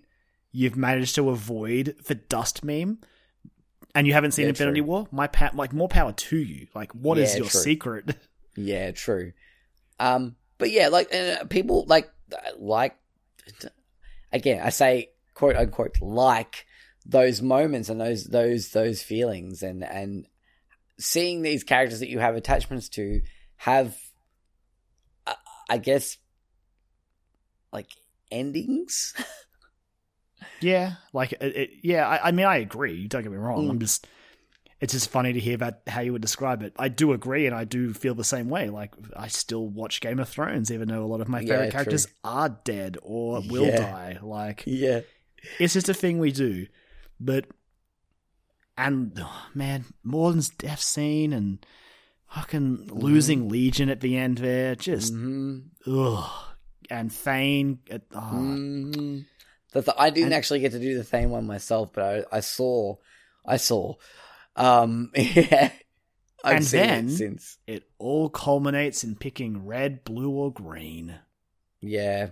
you've 0.51 0.77
managed 0.77 1.15
to 1.17 1.29
avoid 1.29 1.95
the 2.07 2.15
dust 2.15 2.65
meme, 2.65 2.99
and 3.95 4.07
you 4.07 4.15
haven't 4.15 4.33
seen 4.33 4.45
Yeah, 4.45 4.51
Infinity 4.51 4.81
true. 4.81 4.87
War, 4.89 5.09
my 5.13 5.27
pa- 5.27 5.51
like 5.55 5.73
more 5.75 5.89
power 5.89 6.13
to 6.13 6.37
you. 6.39 6.67
Like, 6.75 6.93
what 6.93 7.19
is 7.19 7.33
Yeah, 7.33 7.39
your 7.41 7.47
true. 7.49 7.61
secret? 7.61 8.17
Yeah, 8.57 8.91
true. 8.91 9.33
Um, 10.01 10.37
but 10.59 10.71
yeah, 10.71 10.89
like 10.89 11.15
uh, 11.15 11.45
people 11.45 11.85
like 11.87 12.11
like 12.59 12.97
again, 14.33 14.61
I 14.65 14.71
say 14.71 15.11
quote 15.35 15.57
unquote 15.57 16.01
like 16.01 16.67
those 17.07 17.41
moments 17.41 17.89
and 17.89 18.01
those 18.01 18.25
those 18.25 18.71
those 18.71 19.03
feelings 19.03 19.63
and 19.63 19.83
and 19.85 20.27
seeing 20.99 21.43
these 21.43 21.65
characters 21.65 22.01
that 22.01 22.11
you 22.11 22.19
have 22.19 22.37
attachments 22.37 22.89
to 22.91 23.23
have, 23.57 23.97
uh, 25.27 25.35
I 25.69 25.79
guess, 25.79 26.19
like 27.73 27.89
endings. 28.31 29.15
Yeah, 30.61 30.95
like 31.13 31.33
it, 31.33 31.57
it, 31.57 31.71
yeah. 31.83 32.07
I, 32.07 32.29
I 32.29 32.33
mean, 32.33 32.47
I 32.47 32.59
agree. 32.59 33.09
Don't 33.09 33.23
get 33.23 33.33
me 33.33 33.39
wrong. 33.39 33.67
Mm. 33.67 33.71
I'm 33.71 33.79
just. 33.79 34.07
It's 34.81 34.95
just 34.95 35.11
funny 35.11 35.33
to 35.35 35.41
hear 35.41 35.55
about 35.55 35.75
how 35.87 36.01
you 36.01 36.13
would 36.13 36.23
describe 36.23 36.63
it. 36.63 36.73
I 36.79 36.89
do 36.89 37.13
agree, 37.13 37.47
and 37.47 37.55
I 37.55 37.65
do 37.65 37.93
feel 37.93 38.15
the 38.15 38.25
same 38.25 38.49
way. 38.49 38.71
Like 38.71 38.95
I 39.15 39.29
still 39.29 39.67
watch 39.69 40.01
Game 40.01 40.19
of 40.19 40.29
Thrones, 40.29 40.71
even 40.73 40.89
though 40.89 41.03
a 41.03 41.07
lot 41.07 41.21
of 41.21 41.29
my 41.29 41.41
Yeah, 41.41 41.49
favorite 41.49 41.65
true. 41.67 41.71
characters 41.73 42.09
are 42.25 42.49
dead 42.65 42.97
or 43.03 43.43
will 43.47 43.67
Yeah. 43.67 43.77
die. 43.77 44.19
Like 44.23 44.63
yeah, 44.67 45.01
it's 45.59 45.75
just 45.75 45.89
a 45.91 45.95
thing 45.95 46.19
we 46.19 46.33
do. 46.33 46.67
But 47.21 47.45
and 48.79 49.13
oh, 49.21 49.47
man, 49.55 49.85
Mordin's 50.03 50.49
death 50.49 50.81
scene 50.81 51.33
and 51.33 51.65
fucking 52.35 52.89
losing 52.91 53.49
Legion 53.49 53.91
at 53.91 54.01
the 54.01 54.17
end 54.17 54.39
there, 54.39 54.75
just 54.75 55.13
hmm 55.13 55.59
ugh. 55.87 56.31
And 56.89 57.13
Thane, 57.13 57.79
oh, 58.15 58.19
Mm. 58.19 59.27
The 59.73 59.83
th- 59.83 59.97
I 59.97 60.11
didn't 60.11 60.25
And- 60.27 60.35
actually 60.35 60.59
get 60.61 60.73
to 60.73 60.81
do 60.81 60.97
the 60.97 61.05
Thane 61.05 61.31
one 61.31 61.47
myself, 61.47 61.93
but 61.93 62.27
I, 62.33 62.39
I 62.39 62.41
saw, 62.41 62.97
I 63.47 63.57
saw. 63.59 63.95
Um, 64.57 65.11
yeah, 65.17 65.71
I've 66.45 66.57
And 66.57 66.65
seen 66.65 66.81
then- 66.81 67.07
it 67.09 67.11
since. 67.13 67.59
it 67.67 67.85
all 67.99 68.29
culminates 68.31 69.05
in 69.05 69.15
picking 69.17 69.65
red, 69.67 70.05
blue, 70.05 70.31
or 70.31 70.53
green. 70.53 71.19
Yeah, 71.81 72.31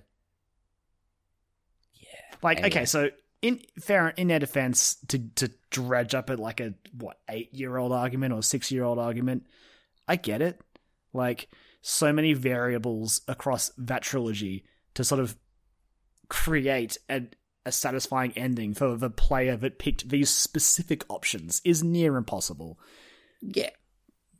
Yeah. 1.95 2.37
Like, 2.43 2.59
Anyway. 2.59 2.71
okay, 2.71 2.85
so 2.85 3.11
in 3.43 3.61
fair 3.81 4.09
in 4.11 4.29
their 4.29 4.39
defense, 4.39 4.97
to 5.09 5.19
to 5.37 5.51
dredge 5.71 6.15
up 6.15 6.29
at 6.31 6.39
like 6.39 6.61
a 6.61 6.75
what 6.93 7.19
eight 7.29 7.53
year 7.55 7.77
old 7.77 7.93
argument 7.93 8.35
or 8.35 8.43
six 8.43 8.71
year 8.71 8.85
old 8.85 8.99
argument, 8.99 9.47
I 10.07 10.17
get 10.17 10.43
it. 10.43 10.61
Like 11.13 11.49
so 11.81 12.13
many 12.13 12.33
variables 12.35 13.21
across 13.29 13.71
that 13.79 14.03
trilogy 14.03 14.65
to 14.95 15.05
sort 15.05 15.21
of 15.21 15.37
create 16.29 16.99
a, 17.09 17.23
a 17.69 17.73
satisfying 17.73 18.33
ending 18.37 18.75
for 18.75 18.97
the 18.97 19.11
player 19.11 19.57
that 19.57 19.79
picked 19.79 20.09
these 20.09 20.31
specific 20.31 21.05
options 21.09 21.61
is 21.65 21.85
near 21.85 22.17
impossible. 22.17 22.79
yeah, 23.41 23.71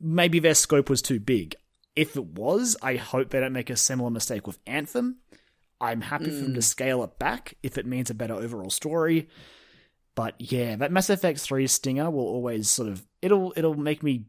maybe 0.01 0.39
their 0.39 0.55
scope 0.55 0.89
was 0.89 1.01
too 1.01 1.19
big. 1.19 1.55
If 1.95 2.15
it 2.15 2.25
was, 2.25 2.75
I 2.81 2.95
hope 2.95 3.29
they 3.29 3.39
don't 3.39 3.53
make 3.53 3.69
a 3.69 3.75
similar 3.75 4.09
mistake 4.09 4.47
with 4.47 4.59
Anthem. 4.65 5.17
I'm 5.81 6.01
happy 6.01 6.25
for 6.25 6.31
them 6.31 6.53
to 6.53 6.59
hmm. 6.59 6.59
scale 6.59 7.03
it 7.03 7.17
back 7.19 7.55
if 7.63 7.77
it 7.77 7.85
means 7.85 8.09
a 8.09 8.13
better 8.13 8.33
overall 8.33 8.69
story. 8.69 9.29
But 10.15 10.35
yeah, 10.39 10.75
that 10.75 10.91
Mass 10.91 11.09
Effect 11.09 11.39
3 11.39 11.67
stinger 11.67 12.09
will 12.09 12.25
always 12.25 12.69
sort 12.69 12.89
of 12.89 13.07
it'll 13.21 13.53
it'll 13.55 13.75
make 13.75 14.03
me 14.03 14.25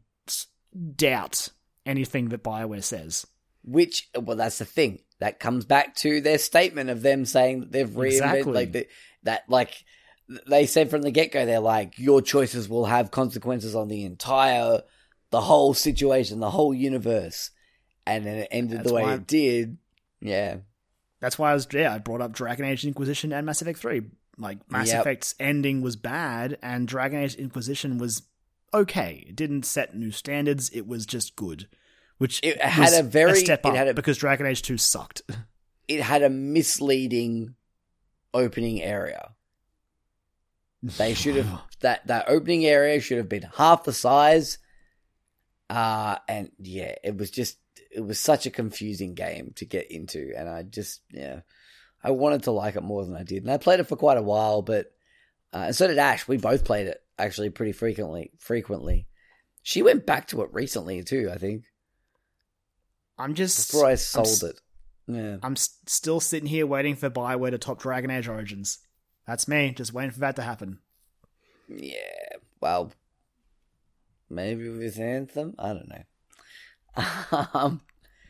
doubt 0.95 1.49
anything 1.85 2.29
that 2.29 2.43
BioWare 2.43 2.83
says. 2.83 3.27
Which, 3.63 4.09
well, 4.17 4.37
that's 4.37 4.59
the 4.59 4.65
thing. 4.65 4.99
That 5.21 5.39
comes 5.39 5.65
back 5.65 5.95
to 5.97 6.19
their 6.19 6.37
statement 6.37 6.89
of 6.89 7.01
them 7.01 7.25
saying 7.25 7.61
that 7.61 7.71
they've 7.71 7.87
reinvented, 7.87 8.07
Exactly. 8.07 8.53
like, 8.53 8.71
the, 8.73 8.87
that, 9.23 9.43
like, 9.47 9.85
they 10.47 10.65
said 10.65 10.89
from 10.89 11.03
the 11.03 11.11
get 11.11 11.31
go, 11.31 11.45
they're 11.45 11.59
like, 11.59 11.97
your 11.97 12.21
choices 12.21 12.67
will 12.67 12.85
have 12.85 13.11
consequences 13.11 13.75
on 13.75 13.87
the 13.87 14.03
entire, 14.03 14.81
the 15.29 15.41
whole 15.41 15.73
situation, 15.73 16.39
the 16.39 16.49
whole 16.49 16.73
universe. 16.73 17.51
And 18.05 18.25
then 18.25 18.39
it 18.39 18.47
ended 18.51 18.79
That's 18.79 18.87
the 18.89 18.93
way 18.95 19.13
it 19.13 19.27
did. 19.27 19.77
Yeah. 20.19 20.57
That's 21.19 21.37
why 21.37 21.51
I 21.51 21.53
was 21.53 21.67
yeah, 21.71 21.93
I 21.93 21.99
brought 21.99 22.21
up 22.21 22.31
Dragon 22.31 22.65
Age 22.65 22.83
Inquisition 22.85 23.31
and 23.31 23.45
Mass 23.45 23.61
Effect 23.61 23.77
3. 23.79 24.01
Like 24.39 24.71
Mass 24.71 24.87
Yep. 24.87 25.01
Effect's 25.01 25.35
ending 25.39 25.81
was 25.81 25.95
bad 25.95 26.57
and 26.63 26.87
Dragon 26.87 27.19
Age 27.19 27.35
Inquisition 27.35 27.99
was 27.99 28.23
okay. 28.73 29.23
It 29.27 29.35
didn't 29.35 29.63
set 29.65 29.95
new 29.95 30.09
standards, 30.09 30.69
it 30.73 30.87
was 30.87 31.05
just 31.05 31.35
good. 31.35 31.67
Which 32.21 32.39
It 32.43 32.61
had 32.61 32.93
a 32.93 33.01
very- 33.01 33.39
step 33.39 33.65
it 33.65 33.73
had 33.73 33.87
a- 33.87 33.93
because 33.95 34.19
Dragon 34.19 34.45
Age 34.45 34.61
2 34.61 34.77
sucked. 34.77 35.23
It 35.87 36.01
had 36.01 36.21
a 36.21 36.29
misleading 36.29 37.55
opening 38.33 38.81
area. 38.81 39.31
They 40.83 41.15
should 41.15 41.35
have 41.35 41.61
that 41.81 42.05
that 42.07 42.25
opening 42.29 42.65
area 42.65 43.01
should 43.01 43.17
have 43.17 43.27
been 43.27 43.49
half 43.57 43.83
the 43.83 43.91
size. 43.91 44.59
Uh 45.69 46.17
and 46.29 46.51
yeah, 46.59 46.93
it 47.03 47.17
was 47.17 47.29
just 47.31 47.57
it 47.89 48.01
was 48.01 48.19
such 48.19 48.45
a 48.45 48.51
confusing 48.51 49.15
game 49.15 49.51
to 49.55 49.65
get 49.65 49.91
into 49.91 50.31
and 50.37 50.47
I 50.47 50.63
just 50.63 51.01
yeah. 51.11 51.41
I 52.03 52.11
wanted 52.11 52.43
to 52.43 52.51
like 52.51 52.75
it 52.75 52.83
more 52.83 53.03
than 53.03 53.15
I 53.17 53.23
did. 53.23 53.43
And 53.43 53.51
I 53.51 53.57
played 53.57 53.79
it 53.79 53.87
for 53.87 53.95
quite 53.97 54.17
a 54.17 54.23
while, 54.23 54.61
but 54.61 54.93
uh, 55.53 55.63
and 55.67 55.75
so 55.75 55.87
did 55.87 55.97
Ash. 55.97 56.25
We 56.27 56.37
both 56.37 56.63
played 56.63 56.87
it 56.87 57.01
actually 57.19 57.49
pretty 57.49 57.73
frequently 57.73 58.31
frequently. 58.37 59.07
She 59.63 59.81
went 59.81 60.05
back 60.05 60.27
to 60.27 60.41
it 60.43 60.53
recently 60.53 61.03
too, 61.03 61.29
I 61.33 61.37
think. 61.37 61.65
I'm 63.21 63.35
just 63.35 63.71
Before 63.71 63.85
I 63.85 63.95
sold 63.95 64.43
it. 64.43 64.59
Yeah. 65.07 65.37
I'm 65.43 65.53
s- 65.53 65.77
still 65.85 66.19
sitting 66.19 66.47
here 66.49 66.65
waiting 66.65 66.95
for 66.95 67.09
Bioware 67.09 67.51
to 67.51 67.57
top 67.57 67.79
Dragon 67.79 68.09
Age 68.09 68.27
Origins. 68.27 68.79
That's 69.27 69.47
me, 69.47 69.73
just 69.75 69.93
waiting 69.93 70.11
for 70.11 70.21
that 70.21 70.35
to 70.37 70.41
happen. 70.41 70.79
Yeah, 71.67 72.37
well, 72.59 72.91
maybe 74.29 74.69
with 74.69 74.99
Anthem. 74.99 75.53
I 75.59 75.73
don't 75.73 75.87
know. 75.87 76.03
um, 77.53 77.81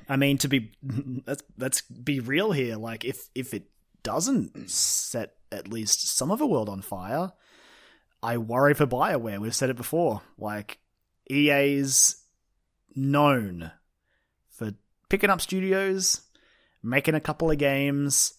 I 0.10 0.18
mean, 0.18 0.38
to 0.40 0.48
be 0.48 0.74
let's 1.26 1.44
let's 1.58 1.82
be 1.82 2.20
real 2.20 2.52
here. 2.52 2.76
Like, 2.76 3.06
if 3.06 3.30
if 3.34 3.54
it 3.54 3.64
doesn't 4.04 4.70
set 4.70 5.36
at 5.52 5.68
least 5.70 6.16
some 6.16 6.32
of 6.32 6.40
the 6.40 6.46
world 6.46 6.70
on 6.70 6.82
fire, 6.82 7.32
I 8.22 8.38
worry 8.38 8.74
for 8.74 8.86
Bioware. 8.86 9.40
We've 9.40 9.56
said 9.56 9.70
it 9.70 9.78
before. 9.78 10.22
Like, 10.38 10.80
EA's 11.30 12.18
known 12.94 13.72
picking 15.12 15.30
up 15.30 15.42
studios, 15.42 16.22
making 16.82 17.16
a 17.16 17.20
couple 17.20 17.52
of 17.52 17.58
games. 17.58 18.34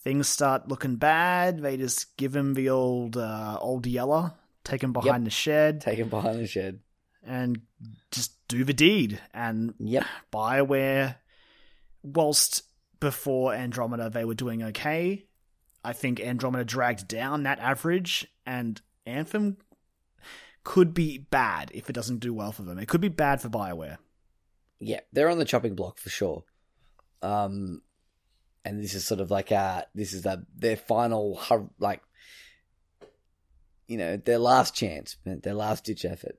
Things 0.00 0.28
start 0.28 0.68
looking 0.68 0.96
bad. 0.96 1.60
They 1.62 1.78
just 1.78 2.14
give 2.18 2.36
him 2.36 2.52
the 2.52 2.68
old 2.68 3.16
uh, 3.16 3.56
old 3.58 3.86
yeller, 3.86 4.34
take 4.62 4.82
him 4.82 4.92
behind 4.92 5.26
the 5.26 5.30
shed, 5.30 5.80
take 5.80 5.98
him 5.98 6.10
behind 6.10 6.38
the 6.38 6.46
shed. 6.46 6.80
and 7.24 7.62
just 8.10 8.32
do 8.48 8.64
the 8.64 8.74
deed. 8.74 9.18
And 9.32 9.74
Yep. 9.78 10.04
BioWare, 10.30 11.16
whilst 12.02 12.64
before 13.00 13.54
Andromeda 13.54 14.10
they 14.10 14.26
were 14.26 14.34
doing 14.34 14.62
okay, 14.62 15.24
I 15.82 15.94
think 15.94 16.20
Andromeda 16.20 16.64
dragged 16.64 17.08
down 17.08 17.44
that 17.44 17.60
average, 17.60 18.26
and 18.44 18.80
Anthem 19.06 19.56
could 20.64 20.92
be 20.92 21.16
bad 21.16 21.70
if 21.72 21.88
it 21.88 21.94
doesn't 21.94 22.18
do 22.20 22.34
well 22.34 22.52
for 22.52 22.62
them. 22.62 22.78
It 22.78 22.88
could 22.88 23.00
be 23.00 23.08
bad 23.08 23.40
for 23.40 23.48
BioWare. 23.48 23.96
Yeah, 24.80 25.00
they're 25.12 25.28
on 25.28 25.38
the 25.38 25.44
chopping 25.44 25.74
block 25.74 25.98
for 25.98 26.10
sure. 26.10 26.44
Um, 27.22 27.82
and 28.64 28.82
this 28.82 28.94
is 28.94 29.06
sort 29.06 29.20
of 29.20 29.30
like 29.30 29.52
uh 29.52 29.82
this 29.94 30.12
is 30.12 30.22
the, 30.22 30.44
their 30.56 30.76
final 30.76 31.40
like, 31.78 32.02
you 33.88 33.96
know, 33.96 34.16
their 34.16 34.38
last 34.38 34.74
chance, 34.74 35.16
their 35.24 35.54
last 35.54 35.84
ditch 35.84 36.04
effort. 36.04 36.38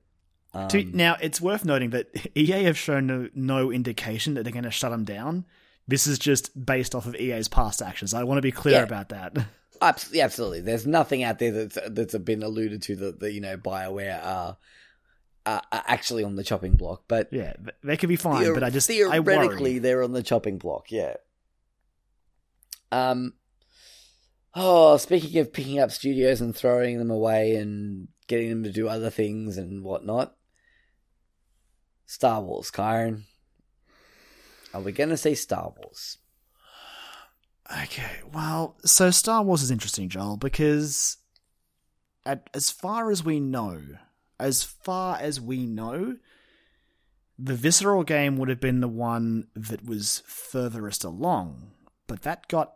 Um, 0.54 0.68
To- 0.68 0.84
now, 0.84 1.16
it's 1.20 1.40
worth 1.40 1.64
noting 1.64 1.90
that 1.90 2.08
EA 2.36 2.64
have 2.64 2.78
shown 2.78 3.06
no, 3.06 3.28
no 3.34 3.70
indication 3.70 4.34
that 4.34 4.42
they're 4.44 4.52
going 4.52 4.64
to 4.64 4.70
shut 4.70 4.90
them 4.90 5.04
down. 5.04 5.44
This 5.88 6.06
is 6.06 6.18
just 6.18 6.64
based 6.64 6.94
off 6.94 7.06
of 7.06 7.16
EA's 7.16 7.48
past 7.48 7.82
actions. 7.82 8.14
I 8.14 8.24
want 8.24 8.38
to 8.38 8.42
be 8.42 8.52
clear 8.52 8.76
Yeah. 8.76 8.82
about 8.82 9.08
that. 9.10 9.36
Abs- 9.82 10.10
yeah, 10.12 10.24
absolutely. 10.24 10.60
There's 10.60 10.86
nothing 10.86 11.24
out 11.24 11.38
there 11.40 11.50
that's 11.66 11.78
that's 11.90 12.16
been 12.18 12.42
alluded 12.44 12.82
to 12.82 12.96
that, 12.96 13.20
that 13.20 13.32
you 13.32 13.40
know 13.40 13.56
Bioware 13.56 14.24
are, 14.24 14.56
are 15.46 15.62
are 15.72 15.84
actually 15.86 16.24
on 16.24 16.36
the 16.36 16.44
chopping 16.44 16.74
block, 16.74 17.04
but 17.08 17.28
yeah, 17.32 17.54
they 17.82 17.96
could 17.96 18.08
be 18.08 18.16
fine, 18.16 18.44
Theor- 18.44 18.54
but 18.54 18.64
I 18.64 18.70
just 18.70 18.90
I 18.90 18.94
theoretically 18.94 19.78
they're 19.78 20.02
on 20.02 20.12
the 20.12 20.22
chopping 20.22 20.58
block. 20.58 20.90
Yeah. 20.90 21.14
Um. 22.90 23.34
Oh, 24.54 24.96
speaking 24.98 25.40
of 25.40 25.52
picking 25.52 25.78
up 25.78 25.90
studios 25.90 26.40
and 26.40 26.54
throwing 26.54 26.98
them 26.98 27.10
away 27.10 27.56
and 27.56 28.08
getting 28.26 28.50
them 28.50 28.64
to 28.64 28.72
do 28.72 28.88
other 28.88 29.08
things 29.08 29.56
and 29.56 29.82
whatnot, 29.82 30.34
Star 32.06 32.42
Wars, 32.42 32.70
Kyron. 32.70 33.22
Are 34.74 34.80
we 34.80 34.92
going 34.92 35.10
to 35.10 35.16
see 35.16 35.34
Star 35.34 35.72
Wars? 35.76 36.18
Okay, 37.84 38.20
well, 38.32 38.76
so 38.84 39.10
Star 39.10 39.42
Wars 39.42 39.62
is 39.62 39.70
interesting, 39.70 40.08
Joel, 40.08 40.36
because 40.36 41.16
at, 42.26 42.48
as 42.54 42.70
far 42.70 43.10
as 43.10 43.24
we 43.24 43.40
know, 43.40 43.80
as 44.38 44.62
far 44.62 45.16
as 45.18 45.40
we 45.40 45.66
know, 45.66 46.16
the 47.38 47.54
Visceral 47.54 48.04
game 48.04 48.36
would 48.36 48.48
have 48.48 48.60
been 48.60 48.80
the 48.80 48.88
one 48.88 49.48
that 49.54 49.84
was 49.84 50.22
furthest 50.26 51.04
along, 51.04 51.72
but 52.06 52.22
that 52.22 52.48
got 52.48 52.74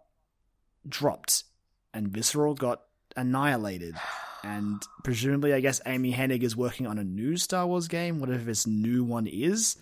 dropped, 0.89 1.45
and 1.93 2.09
Visceral 2.09 2.55
got 2.55 2.83
annihilated. 3.17 3.97
And 4.43 4.83
presumably, 5.03 5.53
I 5.53 5.61
guess 5.61 5.81
Amy 5.87 6.13
Hennig 6.13 6.43
is 6.43 6.57
working 6.57 6.87
on 6.87 6.99
a 6.99 7.05
new 7.05 7.37
Star 7.37 7.67
Wars 7.67 7.89
game, 7.89 8.21
whatever 8.21 8.45
this 8.45 8.67
new 8.67 9.03
one 9.03 9.27
is. 9.27 9.77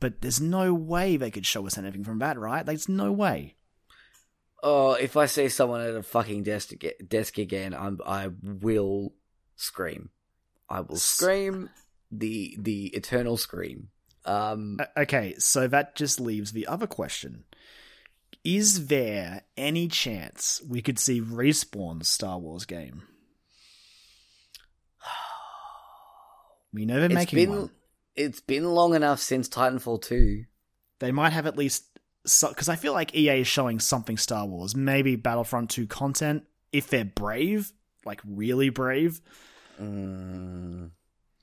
But 0.00 0.20
there's 0.20 0.40
no 0.40 0.74
way 0.74 1.16
they 1.16 1.30
could 1.30 1.46
show 1.46 1.66
us 1.66 1.78
anything 1.78 2.04
from 2.04 2.18
that, 2.18 2.38
right? 2.38 2.64
There's 2.64 2.88
no 2.88 3.10
way. 3.10 3.56
Oh, 4.62 4.92
if 4.92 5.16
I 5.16 5.26
see 5.26 5.48
someone 5.48 5.80
at 5.80 5.94
a 5.94 6.02
fucking 6.02 6.42
desk 6.42 6.72
desk 7.06 7.38
again, 7.38 7.74
I'm 7.74 8.00
I 8.04 8.30
will 8.42 9.14
scream. 9.56 10.10
I 10.68 10.80
will 10.80 10.96
scream 10.96 11.70
the 12.10 12.56
the 12.58 12.86
eternal 12.88 13.36
scream. 13.36 13.88
Um, 14.24 14.78
Okay, 14.96 15.34
so 15.38 15.68
that 15.68 15.94
just 15.94 16.20
leaves 16.20 16.52
the 16.52 16.66
other 16.66 16.86
question. 16.86 17.44
Is 18.44 18.88
there 18.88 19.42
any 19.56 19.88
chance 19.88 20.62
we 20.68 20.82
could 20.82 20.98
see 20.98 21.20
Respawn's 21.20 22.08
Star 22.08 22.38
Wars 22.38 22.64
game? 22.64 23.02
We 26.72 26.84
know 26.84 27.00
they're 27.00 27.08
making 27.08 27.36
been 27.38 27.50
one. 27.50 27.70
it's 28.14 28.42
been 28.42 28.64
long 28.64 28.94
enough 28.94 29.20
since 29.20 29.48
Titanfall 29.48 30.02
two. 30.02 30.44
They 30.98 31.12
might 31.12 31.32
have 31.32 31.46
at 31.46 31.56
least 31.56 31.84
because 32.24 32.68
I 32.68 32.76
feel 32.76 32.92
like 32.92 33.14
EA 33.14 33.40
is 33.40 33.46
showing 33.46 33.80
something 33.80 34.18
Star 34.18 34.44
Wars, 34.44 34.76
maybe 34.76 35.16
Battlefront 35.16 35.70
2 35.70 35.86
content 35.86 36.44
if 36.72 36.88
they're 36.88 37.04
brave, 37.04 37.72
like 38.04 38.20
really 38.26 38.68
brave. 38.68 39.20
Mm, 39.80 40.90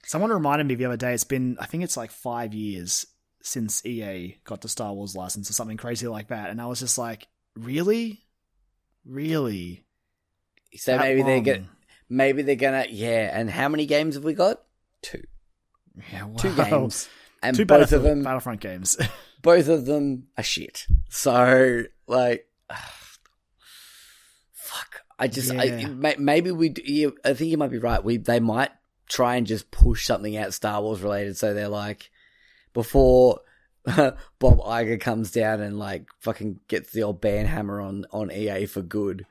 Someone 0.06 0.30
reminded 0.30 0.68
me 0.68 0.76
the 0.76 0.86
other 0.86 0.98
day. 0.98 1.14
It's 1.14 1.24
been 1.24 1.58
I 1.60 1.66
think 1.66 1.84
it's 1.84 1.98
like 1.98 2.12
five 2.12 2.54
years 2.54 3.06
since 3.42 3.86
EA 3.86 4.38
got 4.44 4.62
the 4.62 4.68
Star 4.70 4.94
Wars 4.94 5.16
license 5.16 5.50
or 5.50 5.54
something 5.54 5.78
crazy 5.78 6.08
like 6.08 6.28
that, 6.28 6.50
and 6.50 6.62
I 6.62 6.66
was 6.68 6.80
just 6.80 6.98
like, 6.98 7.28
really, 7.56 8.22
really. 9.06 9.84
so 10.76 10.92
That 10.92 11.02
maybe 11.02 11.24
they're 11.24 11.42
gonna 11.42 11.70
maybe 12.10 12.42
they're 12.44 12.56
gonna 12.56 12.86
yeah. 12.90 13.32
And 13.38 13.50
how 13.50 13.68
many 13.70 13.86
games 13.86 14.16
have 14.16 14.24
we 14.24 14.34
got? 14.34 14.62
Two, 15.02 15.24
Yeah, 16.12 16.28
two 16.38 16.56
games, 16.56 17.08
and 17.44 17.56
Two 17.56 17.66
both 17.66 17.92
of 17.92 18.04
them 18.04 18.24
Battlefront 18.24 18.62
games. 18.62 18.98
both 19.42 19.68
of 19.70 19.86
them 19.86 20.28
are 20.38 20.44
shit. 20.44 20.86
So 21.10 21.84
like, 22.08 22.48
fuck. 22.70 23.05
I 25.18 25.28
just 25.28 25.54
Yeah. 25.54 25.88
may- 25.88 26.16
maybe 26.18 26.52
we. 26.52 26.74
I 27.24 27.34
think 27.34 27.50
you 27.52 27.58
might 27.58 27.72
be 27.72 27.78
right. 27.78 28.04
We 28.04 28.18
they 28.18 28.40
might 28.40 28.72
try 29.08 29.36
and 29.36 29.48
just 29.48 29.72
push 29.72 30.06
something 30.06 30.36
out 30.36 30.54
Star 30.54 30.82
Wars 30.82 31.02
related. 31.02 31.38
So 31.38 31.54
they're 31.54 31.70
like 31.70 32.10
before 32.74 33.40
Bob 33.86 34.18
Iger 34.42 35.00
comes 35.00 35.32
down 35.32 35.62
and 35.62 35.78
like 35.80 36.08
fucking 36.20 36.60
gets 36.68 36.92
the 36.92 37.04
old 37.04 37.22
ban 37.22 37.46
hammer 37.46 37.80
on 37.80 38.06
on 38.12 38.32
EA 38.32 38.66
for 38.66 38.82
good 38.82 39.26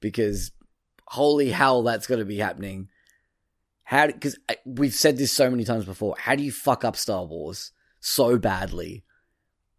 because 0.00 0.52
holy 1.06 1.50
hell 1.50 1.82
that's 1.82 2.06
going 2.06 2.18
to 2.18 2.24
be 2.26 2.38
happening. 2.38 2.88
How 3.84 4.08
because 4.08 4.38
we've 4.66 4.92
said 4.94 5.16
this 5.16 5.32
so 5.32 5.50
many 5.50 5.64
times 5.64 5.86
before. 5.86 6.16
How 6.18 6.34
do 6.34 6.42
you 6.42 6.52
fuck 6.52 6.84
up 6.84 6.96
Star 6.96 7.24
Wars 7.24 7.72
so 8.00 8.36
badly? 8.36 9.04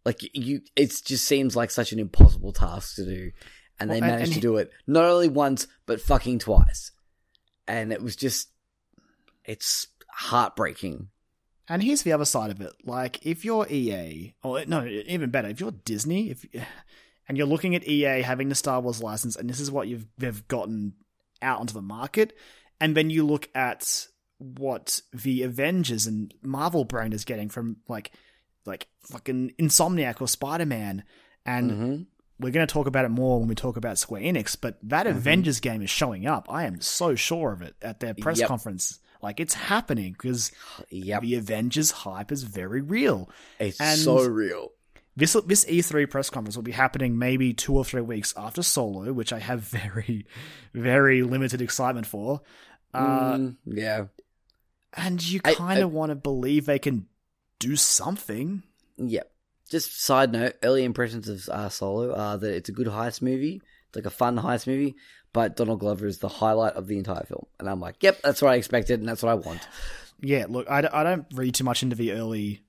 Like 0.04 0.18
you, 0.34 0.62
it 0.74 0.92
just 1.04 1.26
seems 1.26 1.54
like 1.54 1.70
such 1.70 1.92
an 1.92 1.98
impossible 2.00 2.52
task 2.52 2.96
to 2.96 3.04
do, 3.04 3.30
and 3.80 3.90
they 3.90 4.00
Well, 4.00 4.04
and- 4.04 4.12
managed 4.12 4.32
and 4.32 4.34
to 4.34 4.40
do 4.40 4.56
it 4.58 4.70
not 4.86 5.04
only 5.04 5.28
once 5.28 5.66
but 5.86 6.00
fucking 6.00 6.38
twice. 6.40 6.92
and 7.66 7.92
it 7.92 8.02
was 8.02 8.14
just 8.16 8.48
it's 9.44 9.86
heartbreaking. 10.08 11.08
And 11.68 11.82
here's 11.82 12.02
the 12.02 12.12
other 12.12 12.24
side 12.24 12.50
of 12.50 12.60
it. 12.60 12.72
Like, 12.84 13.24
if 13.24 13.44
you're 13.44 13.66
EA, 13.70 14.34
or 14.42 14.64
no, 14.66 14.84
even 14.84 15.30
better, 15.30 15.48
if 15.48 15.60
you're 15.60 15.70
Disney, 15.70 16.30
if 16.30 16.44
and 17.28 17.38
you're 17.38 17.46
looking 17.46 17.76
at 17.76 17.86
EA 17.86 18.22
having 18.22 18.48
the 18.48 18.54
Star 18.56 18.80
Wars 18.80 19.00
license, 19.02 19.36
and 19.36 19.48
this 19.48 19.60
is 19.60 19.70
what 19.70 19.86
you've 19.86 20.06
they've 20.18 20.46
gotten 20.48 20.94
out 21.40 21.60
onto 21.60 21.74
the 21.74 21.80
market, 21.82 22.36
and 22.80 22.96
then 22.96 23.08
you 23.08 23.24
look 23.24 23.48
at 23.54 24.08
what 24.38 25.00
the 25.12 25.42
Avengers 25.44 26.06
and 26.08 26.34
Marvel 26.42 26.84
brand 26.84 27.14
is 27.14 27.24
getting 27.24 27.48
from 27.48 27.76
like 27.88 28.10
like 28.66 28.88
fucking 29.02 29.52
Insomniac 29.58 30.20
or 30.20 30.26
Spider 30.28 30.66
Man, 30.66 31.04
and 31.46 31.70
Mhm. 31.70 32.06
We're 32.40 32.50
going 32.52 32.66
to 32.66 32.72
talk 32.72 32.86
about 32.86 33.04
it 33.04 33.10
more 33.10 33.38
when 33.38 33.48
we 33.48 33.54
talk 33.54 33.76
about 33.76 33.98
Square 33.98 34.22
Enix, 34.22 34.56
but 34.60 34.78
that 34.82 35.06
Mm-hmm. 35.06 35.18
Avengers 35.18 35.60
game 35.60 35.82
is 35.82 35.90
showing 35.90 36.26
up. 36.26 36.46
I 36.50 36.64
am 36.64 36.80
so 36.80 37.14
sure 37.14 37.52
of 37.52 37.62
it 37.62 37.74
at 37.82 38.00
their 38.00 38.14
press 38.14 38.38
Yep. 38.40 38.48
conference. 38.48 38.98
Like 39.22 39.38
it's 39.40 39.54
happening 39.54 40.12
because 40.12 40.50
Yep, 40.88 41.22
the 41.22 41.34
Avengers 41.34 41.90
hype 41.90 42.32
is 42.32 42.42
very 42.44 42.80
real. 42.80 43.28
it's 43.58 43.80
and- 43.80 43.98
so 44.00 44.24
real. 44.26 44.72
This 45.16 45.36
this 45.44 45.64
E3 45.66 46.08
press 46.08 46.30
conference 46.30 46.56
will 46.56 46.62
be 46.62 46.72
happening 46.72 47.18
maybe 47.18 47.52
two 47.52 47.76
or 47.76 47.84
three 47.84 48.00
weeks 48.00 48.32
after 48.36 48.62
Solo, 48.62 49.12
which 49.12 49.32
I 49.32 49.38
have 49.40 49.60
very, 49.64 50.24
very 50.72 51.22
limited 51.22 51.60
excitement 51.60 52.06
for. 52.06 52.40
Uh, 52.94 53.34
Mm, 53.36 53.56
yeah, 53.66 54.04
and 54.94 55.22
you 55.22 55.40
kind 55.40 55.80
of 55.80 55.92
want 55.92 56.10
to 56.10 56.14
believe 56.16 56.64
they 56.66 56.78
can 56.78 57.06
do 57.58 57.76
something. 57.76 58.62
Yep. 58.96 59.29
Just 59.70 60.02
side 60.02 60.32
note, 60.32 60.54
early 60.62 60.84
impressions 60.84 61.28
of 61.28 61.48
uh, 61.48 61.68
Solo 61.68 62.14
are 62.14 62.36
that 62.36 62.54
it's 62.54 62.68
a 62.68 62.72
good 62.72 62.88
heist 62.88 63.22
movie. 63.22 63.62
It's 63.88 63.96
like 63.96 64.04
a 64.06 64.10
fun 64.10 64.36
heist 64.36 64.66
movie, 64.66 64.96
but 65.32 65.56
Donald 65.56 65.80
Glover 65.80 66.06
is 66.06 66.18
the 66.18 66.28
highlight 66.28 66.74
of 66.74 66.86
the 66.88 66.98
entire 66.98 67.24
film. 67.24 67.46
And 67.58 67.68
I'm 67.68 67.80
like, 67.80 68.02
yep, 68.02 68.20
that's 68.22 68.42
what 68.42 68.52
I 68.52 68.56
expected, 68.56 69.00
and 69.00 69.08
that's 69.08 69.22
what 69.22 69.30
I 69.30 69.34
want. 69.34 69.66
Yeah, 70.20 70.46
look, 70.48 70.68
I, 70.70 70.82
d- 70.82 70.88
I 70.92 71.02
don't 71.02 71.24
read 71.32 71.54
too 71.54 71.64
much 71.64 71.82
into 71.82 71.96
the 71.96 72.12
early, 72.12 72.60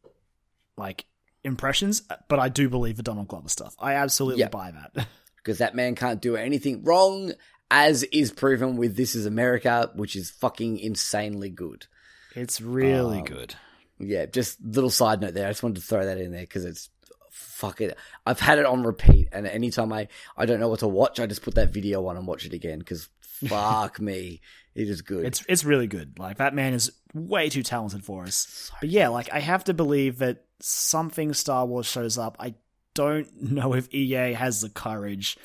like, 0.77 1.05
impressions, 1.43 2.03
but 2.29 2.39
I 2.39 2.49
do 2.49 2.69
believe 2.69 2.97
the 2.97 3.03
Donald 3.03 3.27
Glover 3.27 3.49
stuff. 3.49 3.75
I 3.79 3.93
absolutely 3.95 4.41
Yeah. 4.41 4.49
buy 4.49 4.71
that. 4.71 5.07
Because 5.43 5.57
that 5.57 5.73
man 5.73 5.95
can't 5.95 6.21
do 6.21 6.35
anything 6.35 6.83
wrong, 6.83 7.33
as 7.71 8.03
is 8.03 8.31
proven 8.31 8.75
with 8.77 8.95
This 8.95 9.15
Is 9.15 9.25
America, 9.25 9.89
which 9.95 10.15
is 10.15 10.29
fucking 10.29 10.77
insanely 10.77 11.49
good. 11.49 11.87
it's 12.35 12.61
really 12.61 13.17
Um, 13.17 13.25
good. 13.25 13.55
Yeah, 14.01 14.25
just 14.25 14.59
little 14.63 14.89
side 14.89 15.21
note 15.21 15.33
there. 15.33 15.47
I 15.47 15.51
just 15.51 15.63
wanted 15.63 15.81
to 15.81 15.87
throw 15.87 16.05
that 16.05 16.17
in 16.17 16.31
there 16.31 16.41
because 16.41 16.65
it's 16.65 16.89
fuck 17.29 17.81
it. 17.81 17.97
I've 18.25 18.39
had 18.39 18.59
it 18.59 18.65
on 18.65 18.83
repeat, 18.83 19.29
and 19.31 19.47
anytime 19.47 19.93
I 19.93 20.07
I 20.35 20.45
don't 20.45 20.59
know 20.59 20.69
what 20.69 20.79
to 20.79 20.87
watch, 20.87 21.19
I 21.19 21.27
just 21.27 21.43
put 21.43 21.55
that 21.55 21.69
video 21.71 22.05
on 22.07 22.17
and 22.17 22.27
watch 22.27 22.45
it 22.45 22.53
again 22.53 22.79
because 22.79 23.09
fuck 23.47 23.99
me, 23.99 24.41
it 24.75 24.89
is 24.89 25.01
good. 25.01 25.25
It's 25.25 25.43
it's 25.47 25.63
really 25.63 25.87
good. 25.87 26.19
Like 26.19 26.37
that 26.37 26.53
man 26.53 26.73
is 26.73 26.91
way 27.13 27.49
too 27.49 27.63
talented 27.63 28.03
for 28.03 28.23
us. 28.23 28.71
But 28.79 28.89
yeah, 28.89 29.09
like 29.09 29.31
I 29.31 29.39
have 29.39 29.63
to 29.65 29.73
believe 29.73 30.19
that 30.19 30.45
something 30.59 31.33
Star 31.33 31.65
Wars 31.65 31.85
shows 31.85 32.17
up. 32.17 32.37
I 32.39 32.55
don't 32.93 33.41
know 33.51 33.73
if 33.73 33.93
EA 33.93 34.33
has 34.33 34.61
the 34.61 34.69
courage 34.69 35.37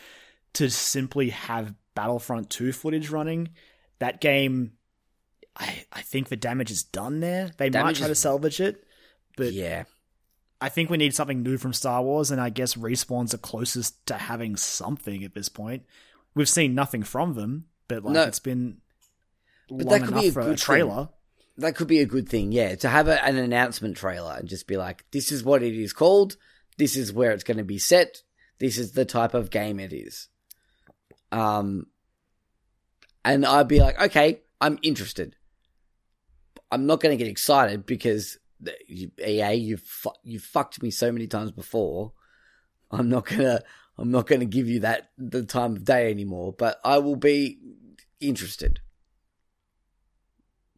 to 0.54 0.70
simply 0.70 1.30
have 1.30 1.74
Battlefront 1.94 2.50
2 2.50 2.72
footage 2.72 3.10
running. 3.10 3.50
That 3.98 4.20
game 4.20 4.72
I 5.56 5.84
I 5.92 6.02
think 6.02 6.28
the 6.28 6.36
damage 6.36 6.70
is 6.70 6.82
done 6.82 7.20
there. 7.20 7.50
They 7.56 7.66
might 7.66 7.72
Damage 7.72 7.98
try 7.98 8.08
to 8.08 8.14
salvage 8.14 8.60
it, 8.60 8.84
but 9.36 9.52
yeah, 9.52 9.84
I 10.60 10.68
think 10.68 10.90
we 10.90 10.96
need 10.98 11.14
something 11.14 11.42
new 11.42 11.56
from 11.58 11.72
Star 11.72 12.02
Wars, 12.02 12.30
and 12.30 12.40
I 12.40 12.50
guess 12.50 12.74
Respawn's 12.74 13.32
are 13.34 13.38
closest 13.38 14.04
to 14.06 14.14
having 14.14 14.56
something 14.56 15.24
at 15.24 15.34
this 15.34 15.48
point. 15.48 15.84
We've 16.34 16.48
seen 16.48 16.74
nothing 16.74 17.02
from 17.02 17.34
them, 17.34 17.66
but 17.88 18.04
like 18.04 18.12
No. 18.14 18.22
it's 18.24 18.38
been 18.38 18.78
But 19.70 19.88
that 19.88 20.02
could 20.04 20.14
be 20.14 20.28
a 20.28 20.32
for 20.32 20.40
a 20.42 20.44
good 20.46 20.58
trailer. 20.58 21.08
that 21.56 21.74
could 21.74 21.88
be 21.88 22.00
a 22.00 22.06
good 22.06 22.28
thing. 22.28 22.52
Yeah, 22.52 22.74
to 22.76 22.88
have 22.90 23.08
a, 23.08 23.24
an 23.24 23.36
announcement 23.36 23.96
trailer 23.96 24.34
and 24.38 24.46
just 24.48 24.66
be 24.66 24.76
like, 24.76 25.04
this 25.10 25.32
is 25.32 25.42
what 25.42 25.62
it 25.62 25.74
is 25.74 25.94
called. 25.94 26.36
This 26.76 26.96
is 26.96 27.10
where 27.14 27.30
it's 27.32 27.44
going 27.44 27.56
to 27.56 27.64
be 27.64 27.78
set. 27.78 28.22
This 28.58 28.76
is 28.76 28.92
the 28.92 29.06
type 29.06 29.32
of 29.32 29.48
game 29.50 29.80
it 29.80 29.94
is. 29.94 30.28
Um, 31.32 31.86
and 33.24 33.44
I'd 33.46 33.68
be 33.68 33.80
like, 33.80 33.98
okay, 34.00 34.40
I'm 34.60 34.78
interested. 34.82 35.34
I'm 36.70 36.86
not 36.86 37.00
going 37.00 37.16
to 37.16 37.22
get 37.22 37.30
excited 37.30 37.86
because 37.86 38.38
you, 38.88 39.10
EA, 39.24 39.54
you've 39.54 39.82
fu- 39.82 40.10
you've 40.24 40.42
fucked 40.42 40.82
me 40.82 40.90
so 40.90 41.12
many 41.12 41.26
times 41.26 41.52
before. 41.52 42.12
I'm 42.90 43.08
not 43.08 43.26
gonna 43.26 43.60
I'm 43.98 44.10
not 44.10 44.26
gonna 44.26 44.44
give 44.44 44.68
you 44.68 44.80
that 44.80 45.10
the 45.18 45.44
time 45.44 45.76
of 45.76 45.84
day 45.84 46.10
anymore. 46.10 46.52
But 46.56 46.80
I 46.84 46.98
will 46.98 47.16
be 47.16 47.58
interested, 48.20 48.80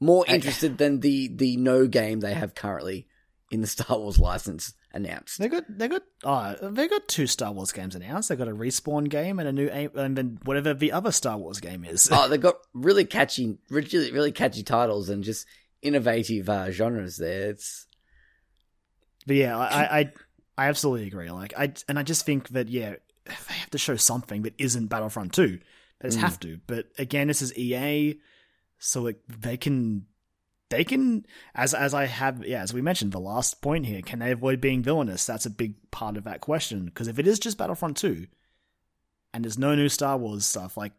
more 0.00 0.24
I- 0.28 0.34
interested 0.34 0.78
than 0.78 1.00
the 1.00 1.28
the 1.28 1.56
no 1.56 1.86
game 1.86 2.20
they 2.20 2.34
have 2.34 2.54
currently 2.54 3.06
in 3.50 3.60
the 3.60 3.66
Star 3.66 3.98
Wars 3.98 4.18
license 4.18 4.74
announced. 4.92 5.38
They 5.38 5.48
got 5.48 5.64
they 5.68 5.88
got 5.88 6.02
oh, 6.24 6.54
they 6.70 6.88
got 6.88 7.08
two 7.08 7.26
Star 7.26 7.52
Wars 7.52 7.72
games 7.72 7.94
announced. 7.94 8.28
They 8.28 8.36
got 8.36 8.48
a 8.48 8.54
respawn 8.54 9.08
game 9.08 9.38
and 9.38 9.48
a 9.48 9.52
new 9.52 9.68
and 9.68 10.16
then 10.16 10.38
whatever 10.44 10.74
the 10.74 10.92
other 10.92 11.12
Star 11.12 11.36
Wars 11.36 11.60
game 11.60 11.84
is. 11.84 12.08
oh, 12.12 12.28
they've 12.28 12.40
got 12.40 12.56
really 12.74 13.04
catchy, 13.04 13.58
really 13.70 14.12
really 14.12 14.32
catchy 14.32 14.62
titles 14.62 15.08
and 15.08 15.24
just 15.24 15.46
innovative 15.82 16.48
uh, 16.48 16.70
genres. 16.70 17.16
There, 17.16 17.50
it's 17.50 17.86
But 19.26 19.36
yeah, 19.36 19.56
I, 19.58 19.98
I 20.00 20.12
I 20.56 20.68
absolutely 20.68 21.06
agree. 21.06 21.30
Like 21.30 21.52
I 21.56 21.72
and 21.88 21.98
I 21.98 22.02
just 22.02 22.24
think 22.26 22.48
that 22.50 22.68
yeah, 22.68 22.96
they 23.26 23.32
have 23.54 23.70
to 23.70 23.78
show 23.78 23.96
something 23.96 24.42
that 24.42 24.54
isn't 24.58 24.86
Battlefront 24.88 25.32
Two. 25.32 25.58
They 26.00 26.08
just 26.08 26.18
Mm. 26.18 26.22
have 26.22 26.40
to. 26.40 26.60
But 26.66 26.86
again, 26.98 27.28
this 27.28 27.42
is 27.42 27.56
EA, 27.58 28.20
so 28.78 29.06
it, 29.06 29.20
they 29.28 29.56
can 29.56 30.06
they 30.70 30.84
can 30.84 31.24
as 31.54 31.74
as 31.74 31.94
I 31.94 32.06
have 32.06 32.44
yeah 32.46 32.62
as 32.62 32.72
we 32.74 32.80
mentioned 32.82 33.12
the 33.12 33.20
last 33.20 33.60
point 33.62 33.86
here. 33.86 34.02
Can 34.02 34.18
they 34.20 34.30
avoid 34.32 34.60
being 34.60 34.82
villainous? 34.82 35.26
That's 35.26 35.46
a 35.46 35.50
big 35.50 35.74
part 35.90 36.16
of 36.16 36.24
that 36.24 36.40
question. 36.40 36.86
Because 36.86 37.08
if 37.08 37.18
it 37.18 37.26
is 37.26 37.38
just 37.38 37.58
Battlefront 37.58 37.96
Two, 37.96 38.26
and 39.34 39.44
there's 39.44 39.58
no 39.58 39.74
new 39.74 39.88
Star 39.88 40.16
Wars 40.16 40.46
stuff, 40.46 40.76
like 40.76 40.92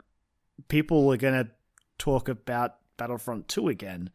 people 0.67 1.11
are 1.11 1.17
gonna 1.17 1.49
talk 1.97 2.27
about 2.29 2.75
Battlefront 2.97 3.47
Two 3.47 3.67
again, 3.69 4.09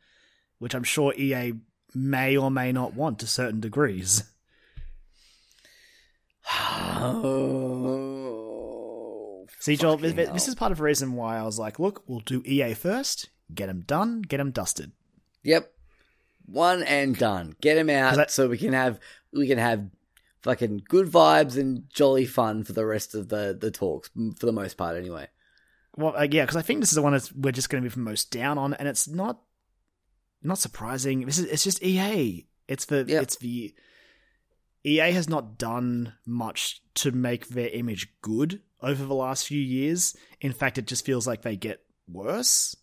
which 0.65 0.75
I'm 0.75 0.83
sure 0.83 1.13
EA 1.13 1.53
may 1.95 2.39
or 2.39 2.51
may 2.51 2.73
not 2.73 2.95
want 2.95 3.19
to 3.19 3.27
certain 3.27 3.61
degrees. 3.61 4.25
oh, 6.55 7.45
See, 9.61 9.77
Joel, 9.77 9.99
this, 9.99 10.49
is 10.49 10.55
part 10.55 10.73
of 10.73 10.79
the 10.79 10.85
reason 10.85 11.13
why 11.13 11.37
I 11.37 11.43
was 11.43 11.59
like, 11.59 11.79
look, 11.79 12.03
we'll 12.07 12.21
do 12.21 12.43
EA 12.47 12.73
first, 12.73 13.29
get 13.55 13.67
them 13.67 13.85
done, 13.87 14.23
get 14.23 14.39
them 14.39 14.53
dusted. 14.53 14.93
Yep. 15.43 15.71
One 16.47 16.83
and 16.83 17.15
done. 17.15 17.57
Get 17.61 17.75
them 17.75 17.91
out 17.91 18.19
I- 18.19 18.25
so 18.29 18.49
we 18.49 18.57
can 18.57 18.73
have 18.73 18.99
we 19.35 19.47
can 19.47 19.59
have 19.59 19.91
fucking 20.45 20.85
good 20.89 21.09
vibes 21.09 21.59
and 21.59 21.91
jolly 21.91 22.25
fun 22.25 22.65
for 22.65 22.73
the 22.73 22.87
rest 22.87 23.15
of 23.15 23.29
the 23.29 23.55
the 23.61 23.71
talks 23.71 24.09
for 24.39 24.47
the 24.47 24.53
most 24.53 24.79
part 24.79 24.97
anyway. 24.97 25.29
Well, 25.95 26.17
uh, 26.17 26.23
yeah, 26.23 26.45
because 26.45 26.57
I 26.57 26.63
think 26.63 26.81
this 26.81 26.89
is 26.89 26.97
the 26.97 27.03
one 27.03 27.13
that 27.13 27.31
we're 27.37 27.53
just 27.53 27.69
going 27.69 27.85
to 27.85 27.91
be 27.91 27.93
the 27.93 28.01
most 28.01 28.31
down 28.31 28.57
on, 28.57 28.73
and 28.73 28.89
it's 28.89 29.07
not 29.07 29.43
not 30.45 30.59
surprising. 30.59 31.25
This 31.27 31.39
is 31.39 31.47
it's 31.47 31.65
just 31.65 31.83
EA. 31.83 32.47
It's 32.69 32.85
the 32.87 33.05
Yep. 33.07 33.23
it's 33.23 33.37
the 33.37 33.75
EA 34.85 35.13
has 35.13 35.29
not 35.29 35.57
done 35.59 36.15
much 36.27 36.83
to 36.95 37.11
make 37.11 37.49
their 37.49 37.69
image 37.69 38.09
good 38.21 38.61
over 38.83 39.05
the 39.05 39.15
last 39.15 39.47
few 39.47 39.61
years. 39.61 40.15
In 40.41 40.53
fact, 40.53 40.77
it 40.79 40.87
just 40.87 41.05
feels 41.07 41.27
like 41.27 41.43
they 41.43 41.57
get 41.57 41.83
worse. 42.07 42.77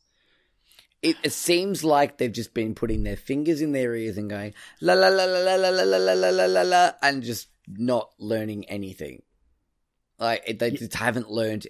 It, 1.04 1.16
it 1.24 1.34
seems 1.34 1.84
like 1.84 2.18
they've 2.18 2.32
just 2.32 2.54
been 2.54 2.76
putting 2.76 3.04
their 3.04 3.16
fingers 3.18 3.62
in 3.62 3.72
their 3.72 3.96
ears 3.96 4.18
and 4.18 4.30
going 4.30 4.54
la 4.82 4.94
la 4.94 5.08
la 5.10 5.26
la 5.26 5.56
la 5.56 5.56
la 5.56 5.70
la 5.70 5.84
la 5.84 5.98
la 5.98 6.14
la 6.14 6.30
la 6.30 6.46
la 6.46 6.62
la 6.62 6.92
and 7.02 7.24
just 7.24 7.48
not 7.68 8.12
learning 8.20 8.66
anything. 8.70 9.24
Like 10.20 10.44
it, 10.46 10.60
they 10.60 10.72
just 10.72 10.94
haven't 10.94 11.30
learned 11.32 11.68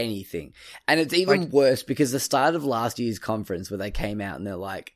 anything, 0.00 0.52
and 0.88 0.98
it's 1.00 1.14
even 1.14 1.40
Like- 1.42 1.52
worse 1.52 1.82
because 1.82 2.12
the 2.12 2.20
start 2.20 2.54
of 2.54 2.64
last 2.64 2.98
year's 2.98 3.18
conference 3.18 3.70
where 3.70 3.78
they 3.78 3.90
came 3.90 4.20
out 4.20 4.36
and 4.36 4.46
they're 4.46 4.56
like, 4.56 4.92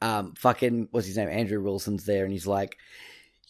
um, 0.00 0.34
fucking 0.34 0.88
what's 0.90 1.06
his 1.06 1.16
name, 1.16 1.28
Andrew 1.28 1.62
Wilson's 1.62 2.04
there, 2.04 2.24
and 2.24 2.32
he's 2.32 2.46
like, 2.46 2.76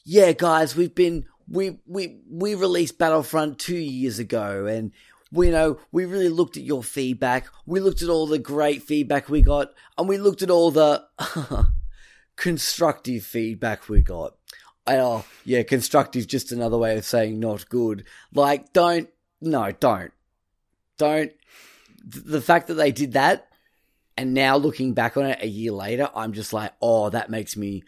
yeah, 0.05 0.33
guys, 0.33 0.75
we've 0.77 0.95
been 0.95 1.25
we 1.49 1.79
we 1.87 2.21
we 2.31 2.55
released 2.55 2.99
Battlefront 2.99 3.59
two 3.59 3.77
years 3.77 4.19
ago, 4.19 4.67
and 4.67 4.93
we 5.31 5.51
know 5.51 5.79
we 5.93 6.07
really 6.07 6.29
looked 6.31 6.57
at 6.57 6.63
your 6.63 6.83
feedback. 6.83 7.47
We 7.67 7.81
looked 7.81 8.01
at 8.03 8.09
all 8.09 8.27
the 8.27 8.39
great 8.39 8.83
feedback 8.83 9.29
we 9.29 9.43
got, 9.43 9.73
and 9.99 10.09
we 10.09 10.17
looked 10.19 10.43
at 10.43 10.51
all 10.51 10.71
the 10.71 11.05
constructive 12.37 13.25
feedback 13.25 13.89
we 13.89 14.01
got. 14.01 14.35
Oh, 14.87 15.27
yeah, 15.45 15.63
constructive 15.65 16.27
just 16.27 16.51
another 16.51 16.79
way 16.79 16.97
of 16.97 17.05
saying 17.05 17.39
not 17.39 17.69
good. 17.69 18.05
Like, 18.33 18.73
don't, 18.73 19.09
no, 19.41 19.71
don't, 19.73 20.13
don't. 20.99 21.33
The 22.05 22.41
fact 22.41 22.69
that 22.69 22.75
they 22.75 22.93
did 22.93 23.13
that, 23.15 23.49
and 24.17 24.35
now 24.35 24.57
looking 24.57 24.95
back 24.95 25.17
on 25.17 25.27
it 25.27 25.39
a 25.43 25.49
year 25.49 25.73
later, 25.73 26.11
I'm 26.15 26.33
just 26.33 26.53
like, 26.53 26.73
oh, 26.81 27.11
that 27.11 27.31
makes 27.31 27.57
me 27.57 27.85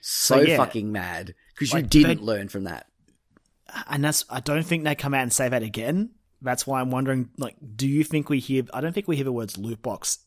so, 0.00 0.40
yeah. 0.40 0.56
fucking 0.56 0.90
mad 0.92 1.34
because 1.54 1.72
you 1.72 1.82
didn't 1.82 2.18
they- 2.18 2.24
learn 2.24 2.48
from 2.48 2.64
that. 2.64 2.86
and 3.88 4.04
that's 4.04 4.24
I 4.28 4.40
don't 4.40 4.64
think 4.64 4.84
they 4.84 4.94
come 4.94 5.14
out 5.14 5.22
and 5.22 5.32
say 5.32 5.48
that 5.48 5.62
again. 5.62 6.10
That's 6.42 6.66
why 6.66 6.80
I'm 6.80 6.90
wondering, 6.90 7.30
like, 7.38 7.56
do 7.74 7.88
you 7.88 8.04
think 8.04 8.28
we 8.28 8.38
hear? 8.38 8.64
I 8.74 8.80
don't 8.82 8.92
think 8.92 9.08
we 9.08 9.16
hear 9.16 9.24
the 9.24 9.32
words 9.32 9.56
loot 9.56 9.80
box 9.82 10.18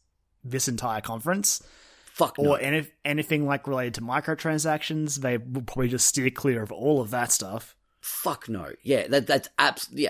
this 0.43 0.68
entire 0.68 1.01
conference. 1.01 1.61
Fuck 2.05 2.39
no. 2.39 2.51
Or 2.51 2.59
any, 2.59 2.88
anything 3.05 3.45
like 3.45 3.68
related 3.68 3.93
to 3.95 4.01
microtransactions, 4.01 5.18
they 5.18 5.38
will 5.38 5.61
probably 5.61 5.89
just 5.89 6.07
steer 6.07 6.31
clear 6.31 6.64
of 6.64 6.72
all 6.72 6.99
of 6.99 7.11
that 7.11 7.31
stuff. 7.31 7.76
Fuck 8.01 8.49
no. 8.49 8.72
Yeah, 8.81 9.05
that 9.07 9.27
that's 9.27 9.49
absolutely 9.59 10.05
yeah, 10.05 10.09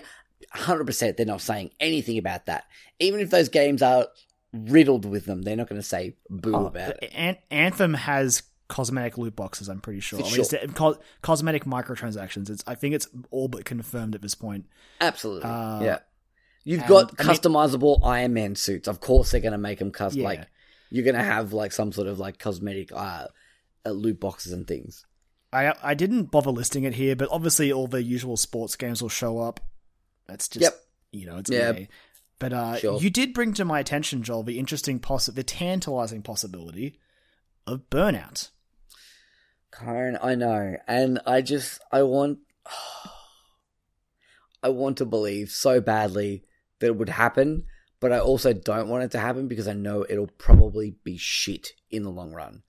hundred 0.57 0.85
percent. 0.85 1.17
They're 1.17 1.25
not 1.25 1.41
saying 1.41 1.71
anything 1.79 2.17
about 2.17 2.45
that. 2.47 2.65
Even 2.99 3.19
if 3.19 3.29
those 3.29 3.49
games 3.49 3.81
are 3.81 4.07
riddled 4.53 5.05
with 5.05 5.25
them, 5.25 5.41
they're 5.43 5.55
not 5.55 5.69
going 5.69 5.81
to 5.81 5.87
say 5.87 6.15
boo 6.29 6.55
Oh, 6.55 6.65
about 6.67 7.01
it. 7.03 7.11
An- 7.13 7.37
Anthem 7.51 7.93
has 7.93 8.43
cosmetic 8.67 9.17
loot 9.17 9.35
boxes. 9.35 9.69
I'm 9.69 9.79
pretty 9.81 9.99
sure. 10.01 10.19
For 10.19 10.25
At 10.25 10.31
least 10.33 10.51
sure. 10.51 10.59
it- 10.59 10.75
co- 10.75 10.97
cosmetic 11.21 11.65
microtransactions. 11.65 12.49
It's. 12.49 12.63
I 12.67 12.75
think 12.75 12.95
it's 12.95 13.07
all 13.31 13.47
but 13.47 13.65
confirmed 13.65 14.15
at 14.15 14.21
this 14.21 14.35
point. 14.35 14.65
Absolutely. 15.01 15.43
Uh, 15.49 15.81
yeah. 15.83 15.99
You've 16.63 16.81
and, 16.81 16.89
got 16.89 17.13
I 17.19 17.23
mean- 17.23 17.35
customizable 17.35 17.99
Iron 18.03 18.33
Man 18.33 18.55
suits. 18.55 18.87
Of 18.87 18.99
course, 18.99 19.31
they're 19.31 19.41
going 19.41 19.51
to 19.53 19.57
make 19.57 19.79
them 19.79 19.91
custom. 19.91 20.21
Yeah. 20.21 20.27
Like 20.27 20.47
you're 20.89 21.05
going 21.05 21.15
to 21.15 21.23
have 21.23 21.53
like 21.53 21.71
some 21.71 21.91
sort 21.91 22.07
of 22.07 22.19
like 22.19 22.39
cosmetic 22.39 22.91
uh, 22.93 23.27
uh, 23.85 23.89
loot 23.91 24.19
boxes 24.19 24.53
and 24.53 24.65
things. 24.67 25.05
I 25.53 25.73
I 25.81 25.93
didn't 25.93 26.25
bother 26.31 26.51
listing 26.51 26.83
it 26.83 26.95
here, 26.95 27.15
but 27.15 27.29
obviously 27.31 27.71
all 27.71 27.87
the 27.87 28.03
usual 28.03 28.35
sports 28.35 28.75
games 28.75 29.01
will 29.01 29.07
show 29.09 29.39
up. 29.39 29.61
That's 30.27 30.47
just 30.47 30.61
Yep. 30.63 30.79
you 31.11 31.25
know 31.25 31.37
it's 31.37 31.49
Yeah. 31.49 31.73
EA. 31.73 31.87
But 32.39 32.53
uh, 32.53 32.77
Sure. 32.77 32.99
you 33.01 33.09
did 33.09 33.33
bring 33.33 33.53
to 33.53 33.65
my 33.65 33.79
attention, 33.79 34.21
Joel, 34.23 34.43
the 34.43 34.59
interesting 34.59 34.99
possi- 34.99 35.33
the 35.33 35.43
tantalizing 35.43 36.21
possibility 36.21 36.99
of 37.65 37.89
burnout. 37.89 38.49
Kyron, 39.71 40.17
I 40.23 40.35
know, 40.35 40.75
and 40.87 41.19
I 41.25 41.41
just 41.41 41.79
I 41.91 42.03
want 42.03 42.39
I 44.63 44.69
want 44.69 44.97
to 44.97 45.05
believe 45.05 45.49
so 45.49 45.79
badly 45.81 46.43
that 46.79 46.87
it 46.87 46.95
would 46.97 47.09
happen, 47.09 47.65
but 47.99 48.11
I 48.11 48.19
also 48.19 48.53
don't 48.53 48.87
want 48.89 49.03
it 49.03 49.11
to 49.11 49.19
happen 49.19 49.47
because 49.47 49.67
I 49.67 49.73
know 49.73 50.05
it'll 50.07 50.27
probably 50.37 50.95
be 51.03 51.17
shit 51.17 51.69
in 51.89 52.03
the 52.03 52.11
long 52.11 52.33
run. 52.33 52.63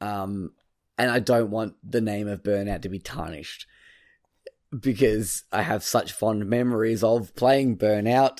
Um, 0.00 0.52
and 0.98 1.10
I 1.10 1.18
don't 1.20 1.50
want 1.50 1.74
the 1.88 2.00
name 2.00 2.28
of 2.28 2.42
Burnout 2.42 2.82
to 2.82 2.88
be 2.88 2.98
tarnished 2.98 3.66
because 4.80 5.44
I 5.52 5.62
have 5.62 5.82
such 5.84 6.12
fond 6.12 6.46
memories 6.46 7.02
of 7.02 7.34
playing 7.34 7.76
Burnout, 7.78 8.38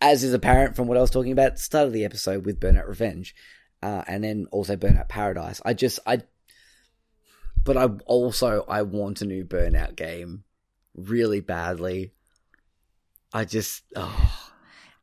as 0.00 0.22
is 0.22 0.34
apparent 0.34 0.76
from 0.76 0.86
what 0.88 0.96
I 0.96 1.00
was 1.00 1.10
talking 1.10 1.32
about 1.32 1.46
at 1.46 1.56
the 1.56 1.62
start 1.62 1.86
of 1.86 1.92
the 1.92 2.04
episode 2.04 2.44
with 2.46 2.60
Burnout 2.60 2.86
Revenge, 2.88 3.34
uh, 3.82 4.02
and 4.06 4.22
then 4.24 4.46
also 4.50 4.76
Burnout 4.76 5.08
Paradise. 5.08 5.60
I 5.64 5.74
just 5.74 5.98
I 6.06 6.22
but 7.64 7.76
I 7.76 7.86
also 8.06 8.64
I 8.68 8.82
want 8.82 9.20
a 9.22 9.26
new 9.26 9.44
Burnout 9.44 9.96
game 9.96 10.44
really 10.94 11.40
badly. 11.40 12.12
I 13.32 13.44
just 13.44 13.82
oh. 13.96 14.50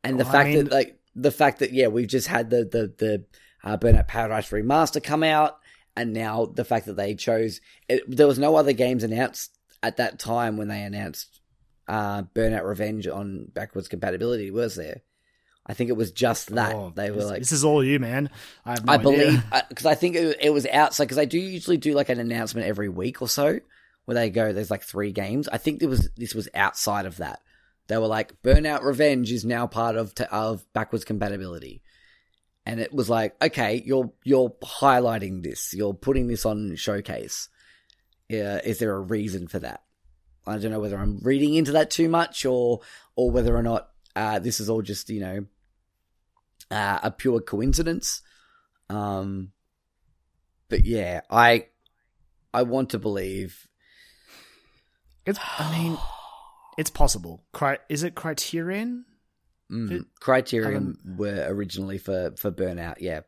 and 0.02 0.18
the 0.18 0.24
Well, 0.24 0.32
I 0.32 0.36
fact 0.36 0.48
mean- 0.48 0.64
that 0.64 0.72
like 0.72 0.98
the 1.14 1.30
fact 1.30 1.60
that 1.60 1.72
yeah 1.72 1.86
we've 1.88 2.08
just 2.08 2.28
had 2.28 2.50
the 2.50 2.64
the 2.64 2.92
the 2.98 3.24
uh, 3.64 3.76
Burnout 3.76 4.06
Paradise 4.08 4.50
remaster 4.50 5.02
come 5.02 5.22
out, 5.22 5.58
and 5.96 6.12
now 6.12 6.46
the 6.46 6.64
fact 6.64 6.86
that 6.86 6.96
they 6.96 7.14
chose 7.14 7.60
it, 7.88 8.02
there 8.08 8.26
was 8.26 8.38
no 8.38 8.56
other 8.56 8.72
games 8.72 9.02
announced 9.02 9.55
at 9.86 9.96
that 9.98 10.18
time 10.18 10.56
when 10.56 10.68
they 10.68 10.82
announced 10.82 11.40
uh, 11.88 12.22
Burnout 12.34 12.64
Revenge 12.64 13.06
on 13.06 13.46
backwards 13.54 13.88
compatibility, 13.88 14.50
was 14.50 14.74
there? 14.74 15.02
I 15.68 15.74
think 15.74 15.90
it 15.90 15.96
was 15.96 16.12
just 16.12 16.54
that 16.54 16.74
Oh, 16.74 16.92
they 16.94 17.10
were 17.10 17.16
this, 17.16 17.26
like 17.26 17.38
"This 17.40 17.52
is 17.52 17.64
all 17.64 17.82
you, 17.82 17.98
man." 17.98 18.30
I, 18.64 18.70
have 18.72 18.84
no 18.84 18.92
I 18.92 18.94
idea. 18.96 19.02
believe 19.02 19.44
because 19.68 19.86
I 19.86 19.94
think 19.96 20.14
it, 20.16 20.36
it 20.40 20.50
was 20.50 20.66
outside 20.66 21.04
because 21.04 21.18
I 21.18 21.24
do 21.24 21.38
usually 21.38 21.76
do 21.76 21.92
like 21.92 22.08
an 22.08 22.20
announcement 22.20 22.66
every 22.68 22.88
week 22.88 23.20
or 23.20 23.28
so 23.28 23.58
where 24.04 24.14
they 24.14 24.30
go. 24.30 24.52
There's 24.52 24.70
like 24.70 24.84
three 24.84 25.10
games. 25.10 25.48
I 25.48 25.58
think 25.58 25.80
there 25.80 25.88
was 25.88 26.08
this 26.16 26.34
was 26.34 26.48
outside 26.54 27.04
of 27.06 27.16
that. 27.16 27.40
They 27.88 27.98
were 27.98 28.06
like 28.06 28.40
Burnout 28.42 28.82
Revenge 28.84 29.32
is 29.32 29.44
now 29.44 29.66
part 29.66 29.96
of 29.96 30.14
t- 30.14 30.24
of 30.30 30.64
backwards 30.72 31.04
compatibility, 31.04 31.82
and 32.64 32.78
it 32.78 32.92
was 32.92 33.10
like 33.10 33.34
okay, 33.42 33.82
you're 33.84 34.12
you're 34.22 34.50
highlighting 34.62 35.42
this. 35.42 35.74
You're 35.74 35.94
putting 35.94 36.28
this 36.28 36.46
on 36.46 36.76
showcase. 36.76 37.48
Yeah, 38.28 38.60
is 38.64 38.78
there 38.78 38.94
a 38.94 39.00
reason 39.00 39.46
for 39.48 39.58
that? 39.60 39.82
I 40.46 40.58
don't 40.58 40.70
know 40.70 40.80
whether 40.80 40.98
I'm 40.98 41.18
reading 41.22 41.54
into 41.54 41.72
that 41.72 41.90
too 41.90 42.08
much 42.08 42.44
or 42.44 42.80
or 43.16 43.30
whether 43.30 43.56
or 43.56 43.62
not 43.62 43.90
uh, 44.14 44.38
this 44.38 44.60
is 44.60 44.68
all 44.70 44.82
just 44.82 45.08
you 45.10 45.20
know 45.20 45.46
uh, 46.70 46.98
a 47.02 47.10
pure 47.10 47.40
coincidence. 47.40 48.22
Um, 48.88 49.52
but 50.68 50.84
yeah, 50.84 51.20
I 51.30 51.66
I 52.52 52.62
want 52.62 52.90
to 52.90 52.98
believe. 52.98 53.68
It's, 55.24 55.38
I 55.58 55.76
mean, 55.76 55.98
it's 56.78 56.90
possible. 56.90 57.44
Cri- 57.52 57.78
is 57.88 58.04
it 58.04 58.14
Criterion? 58.14 59.04
Mm, 59.70 59.90
It- 59.90 60.06
Criterion 60.20 60.96
were 61.16 61.44
originally 61.48 61.98
for 61.98 62.32
for 62.36 62.50
Burnout. 62.52 62.96
Yeah, 63.00 63.20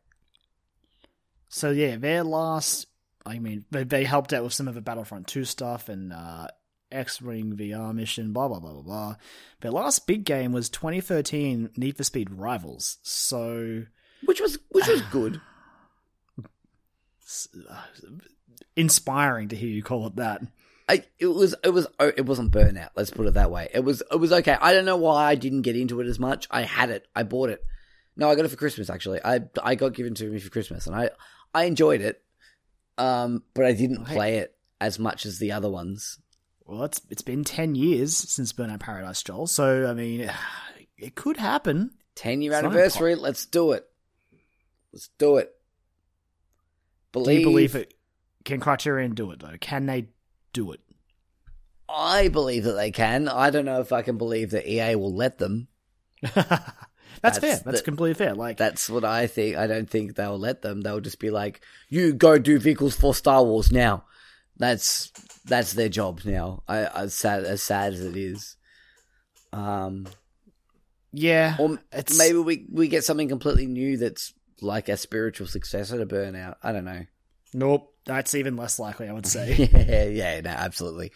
So 1.48 1.70
yeah, 1.70 1.96
their 1.96 2.22
last. 2.24 2.86
I 3.28 3.38
mean, 3.38 3.64
they 3.70 3.84
they 3.84 4.04
helped 4.04 4.32
out 4.32 4.44
with 4.44 4.52
some 4.52 4.68
of 4.68 4.74
the 4.74 4.80
Battlefront 4.80 5.26
Two 5.26 5.44
stuff 5.44 5.88
and 5.88 6.12
uh, 6.12 6.48
X 6.90 7.20
Wing 7.20 7.56
VR 7.56 7.94
mission. 7.94 8.32
Blah 8.32 8.48
blah 8.48 8.60
blah 8.60 8.72
blah 8.72 8.82
blah. 8.82 9.16
Their 9.60 9.70
last 9.70 10.06
big 10.06 10.24
game 10.24 10.52
was 10.52 10.68
2013 10.68 11.70
Need 11.76 11.96
for 11.96 12.04
Speed 12.04 12.30
Rivals. 12.30 12.98
So 13.02 13.84
which 14.24 14.40
was 14.40 14.58
which 14.70 14.88
was 14.88 15.02
good. 15.02 15.40
inspiring 18.76 19.48
to 19.48 19.56
hear 19.56 19.68
you 19.68 19.82
call 19.82 20.06
it 20.06 20.16
that. 20.16 20.42
I 20.88 21.04
it 21.18 21.26
was 21.26 21.54
it 21.62 21.70
was 21.70 21.86
oh, 21.98 22.12
it 22.16 22.24
wasn't 22.24 22.52
Burnout. 22.52 22.90
Let's 22.96 23.10
put 23.10 23.26
it 23.26 23.34
that 23.34 23.50
way. 23.50 23.68
It 23.74 23.84
was 23.84 24.02
it 24.10 24.16
was 24.16 24.32
okay. 24.32 24.56
I 24.60 24.72
don't 24.72 24.86
know 24.86 24.96
why 24.96 25.26
I 25.26 25.34
didn't 25.34 25.62
get 25.62 25.76
into 25.76 26.00
it 26.00 26.06
as 26.06 26.18
much. 26.18 26.46
I 26.50 26.62
had 26.62 26.90
it. 26.90 27.06
I 27.14 27.24
bought 27.24 27.50
it. 27.50 27.62
No, 28.16 28.30
I 28.30 28.34
got 28.34 28.46
it 28.46 28.48
for 28.48 28.56
Christmas 28.56 28.88
actually. 28.88 29.20
I 29.22 29.40
I 29.62 29.74
got 29.74 29.92
given 29.92 30.14
to 30.14 30.30
me 30.30 30.38
for 30.38 30.50
Christmas, 30.50 30.86
and 30.86 30.96
I 30.96 31.10
I 31.52 31.64
enjoyed 31.64 32.00
it. 32.00 32.22
Um, 32.98 33.42
but 33.54 33.64
I 33.64 33.72
didn't 33.72 34.06
Hey. 34.06 34.14
play 34.14 34.36
it 34.38 34.54
as 34.80 34.98
much 34.98 35.24
as 35.26 35.38
the 35.38 35.52
other 35.52 35.70
ones. 35.70 36.18
Well, 36.66 36.84
it's 36.84 37.00
it's 37.08 37.22
been 37.22 37.44
ten 37.44 37.74
years 37.74 38.16
since 38.16 38.52
Burnout 38.52 38.80
Paradise, 38.80 39.22
Joel. 39.22 39.46
So 39.46 39.88
I 39.88 39.94
mean, 39.94 40.30
it 40.98 41.14
could 41.14 41.36
happen. 41.38 41.92
Ten 42.14 42.42
year 42.42 42.52
It's 42.52 42.58
anniversary. 42.58 43.14
Let's 43.14 43.46
do 43.46 43.72
it. 43.72 43.86
Let's 44.92 45.08
do 45.18 45.36
it. 45.36 45.54
Do 47.12 47.30
you 47.32 47.42
believe 47.42 47.74
it? 47.74 47.94
Can 48.44 48.60
Criterion 48.60 49.14
do 49.14 49.30
it 49.30 49.40
though? 49.40 49.56
Can 49.60 49.86
they 49.86 50.08
do 50.52 50.72
it? 50.72 50.80
I 51.88 52.28
believe 52.28 52.64
that 52.64 52.72
they 52.72 52.90
can. 52.90 53.28
I 53.28 53.50
don't 53.50 53.64
know 53.64 53.80
if 53.80 53.92
I 53.92 54.02
can 54.02 54.18
believe 54.18 54.50
that 54.50 54.68
EA 54.70 54.94
will 54.96 55.14
let 55.14 55.38
them. 55.38 55.68
That's, 57.22 57.38
That's 57.38 57.38
fair. 57.38 57.62
That's 57.64 57.80
the- 57.80 57.84
completely 57.84 58.14
fair. 58.14 58.34
Like 58.34 58.56
That's 58.56 58.88
what 58.88 59.04
I 59.04 59.26
think. 59.26 59.56
I 59.56 59.66
don't 59.66 59.88
think 59.88 60.14
they'll 60.16 60.38
let 60.38 60.62
them. 60.62 60.80
They'll 60.82 61.00
just 61.00 61.18
be 61.18 61.30
like, 61.30 61.60
"You 61.88 62.12
go 62.12 62.38
do 62.38 62.58
vehicles 62.58 62.94
for 62.96 63.14
Star 63.14 63.42
Wars 63.44 63.70
now." 63.72 64.04
That's 64.56 65.12
that's 65.44 65.72
their 65.74 65.88
job 65.88 66.20
now. 66.24 66.62
I, 66.68 66.86
as 66.86 67.14
sad 67.14 67.44
as 67.44 67.62
sad 67.62 67.92
as 67.94 68.00
it 68.04 68.16
is. 68.16 68.56
Um, 69.52 70.06
yeah, 71.12 71.56
or 71.58 71.78
maybe 72.16 72.38
we 72.38 72.66
we 72.70 72.88
get 72.88 73.04
something 73.04 73.28
completely 73.28 73.66
new 73.66 73.96
that's 73.96 74.34
like 74.60 74.88
a 74.88 74.96
spiritual 74.96 75.46
successor 75.46 75.98
to 75.98 76.06
Burnout. 76.06 76.56
I 76.62 76.72
don't 76.72 76.84
know. 76.84 77.04
nope. 77.54 77.94
That's 78.04 78.34
even 78.34 78.56
less 78.56 78.78
likely, 78.78 79.06
I 79.08 79.12
would 79.12 79.26
say. 79.36 79.54
yeah, 79.54 80.04
yeah, 80.04 80.40
no, 80.40 80.50
absolutely. 80.50 81.12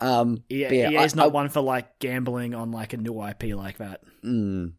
Um, 0.00 0.42
EA, 0.50 0.64
but 0.64 0.74
yeah, 0.76 0.90
EA's 1.04 1.14
I- 1.14 1.16
not 1.16 1.24
I- 1.24 1.28
one 1.28 1.48
for 1.48 1.60
like 1.62 1.98
gambling 1.98 2.54
on 2.54 2.70
like 2.72 2.92
a 2.92 2.98
new 2.98 3.20
IP 3.26 3.54
like 3.56 3.78
that. 3.78 4.02
Mm. 4.24 4.72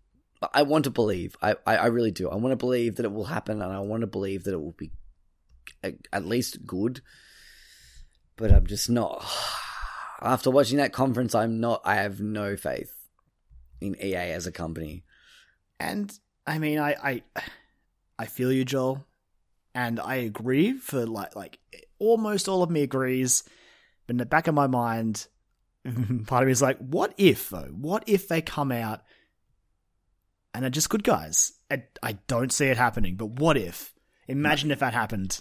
I 0.54 0.64
want 0.64 0.84
to 0.84 0.92
believe. 0.92 1.36
I, 1.42 1.56
I, 1.66 1.78
I 1.78 1.86
really 1.88 2.12
do. 2.12 2.30
I 2.30 2.36
want 2.36 2.52
to 2.52 2.58
believe 2.58 2.96
that 2.96 3.06
it 3.06 3.12
will 3.12 3.26
happen, 3.26 3.62
and 3.62 3.72
I 3.72 3.80
want 3.80 4.02
to 4.02 4.08
believe 4.08 4.44
that 4.44 4.54
it 4.54 4.62
will 4.62 4.76
be 4.78 4.92
at, 5.84 6.26
least 6.26 6.66
good. 6.66 7.02
But 8.36 8.52
I'm 8.52 8.68
just 8.68 8.90
not. 8.90 9.26
After 10.22 10.50
watching 10.50 10.78
that 10.78 10.94
conference, 10.94 11.34
I'm 11.36 11.60
not. 11.60 11.82
I 11.86 11.96
have 11.96 12.20
no 12.20 12.56
faith 12.56 12.94
in 13.82 13.96
EA 14.02 14.32
as 14.32 14.48
a 14.48 14.52
company. 14.52 15.04
And 15.80 16.12
I 16.46 16.60
mean, 16.60 16.80
I 16.80 16.96
I 17.04 17.24
I 18.18 18.26
feel 18.26 18.52
you, 18.52 18.66
Joel, 18.66 19.06
and 19.76 20.00
I 20.00 20.16
agree 20.16 20.74
for 20.74 21.06
like 21.06 21.36
like 21.36 21.60
almost 22.00 22.48
all 22.48 22.64
of 22.64 22.70
me 22.70 22.82
agrees, 22.82 23.44
but 24.06 24.14
in 24.14 24.18
the 24.18 24.26
back 24.26 24.48
of 24.48 24.56
my 24.56 24.68
mind, 24.68 25.28
part 26.28 26.44
of 26.44 26.48
me 26.48 26.52
is 26.52 26.62
like, 26.62 26.78
what 26.78 27.14
if 27.18 27.50
though? 27.50 27.72
What 27.76 28.04
if 28.08 28.28
they 28.28 28.42
come 28.42 28.72
out 28.72 29.02
and 30.58 30.66
are 30.66 30.70
just 30.72 30.90
good 30.90 31.04
guys? 31.04 31.54
I, 31.70 31.84
I 32.02 32.14
don't 32.28 32.52
see 32.52 32.66
it 32.66 32.78
happening, 32.78 33.16
but 33.16 33.28
what 33.28 33.58
if? 33.58 33.94
Imagine 34.28 34.72
if 34.72 34.80
that 34.80 34.94
happened. 34.94 35.40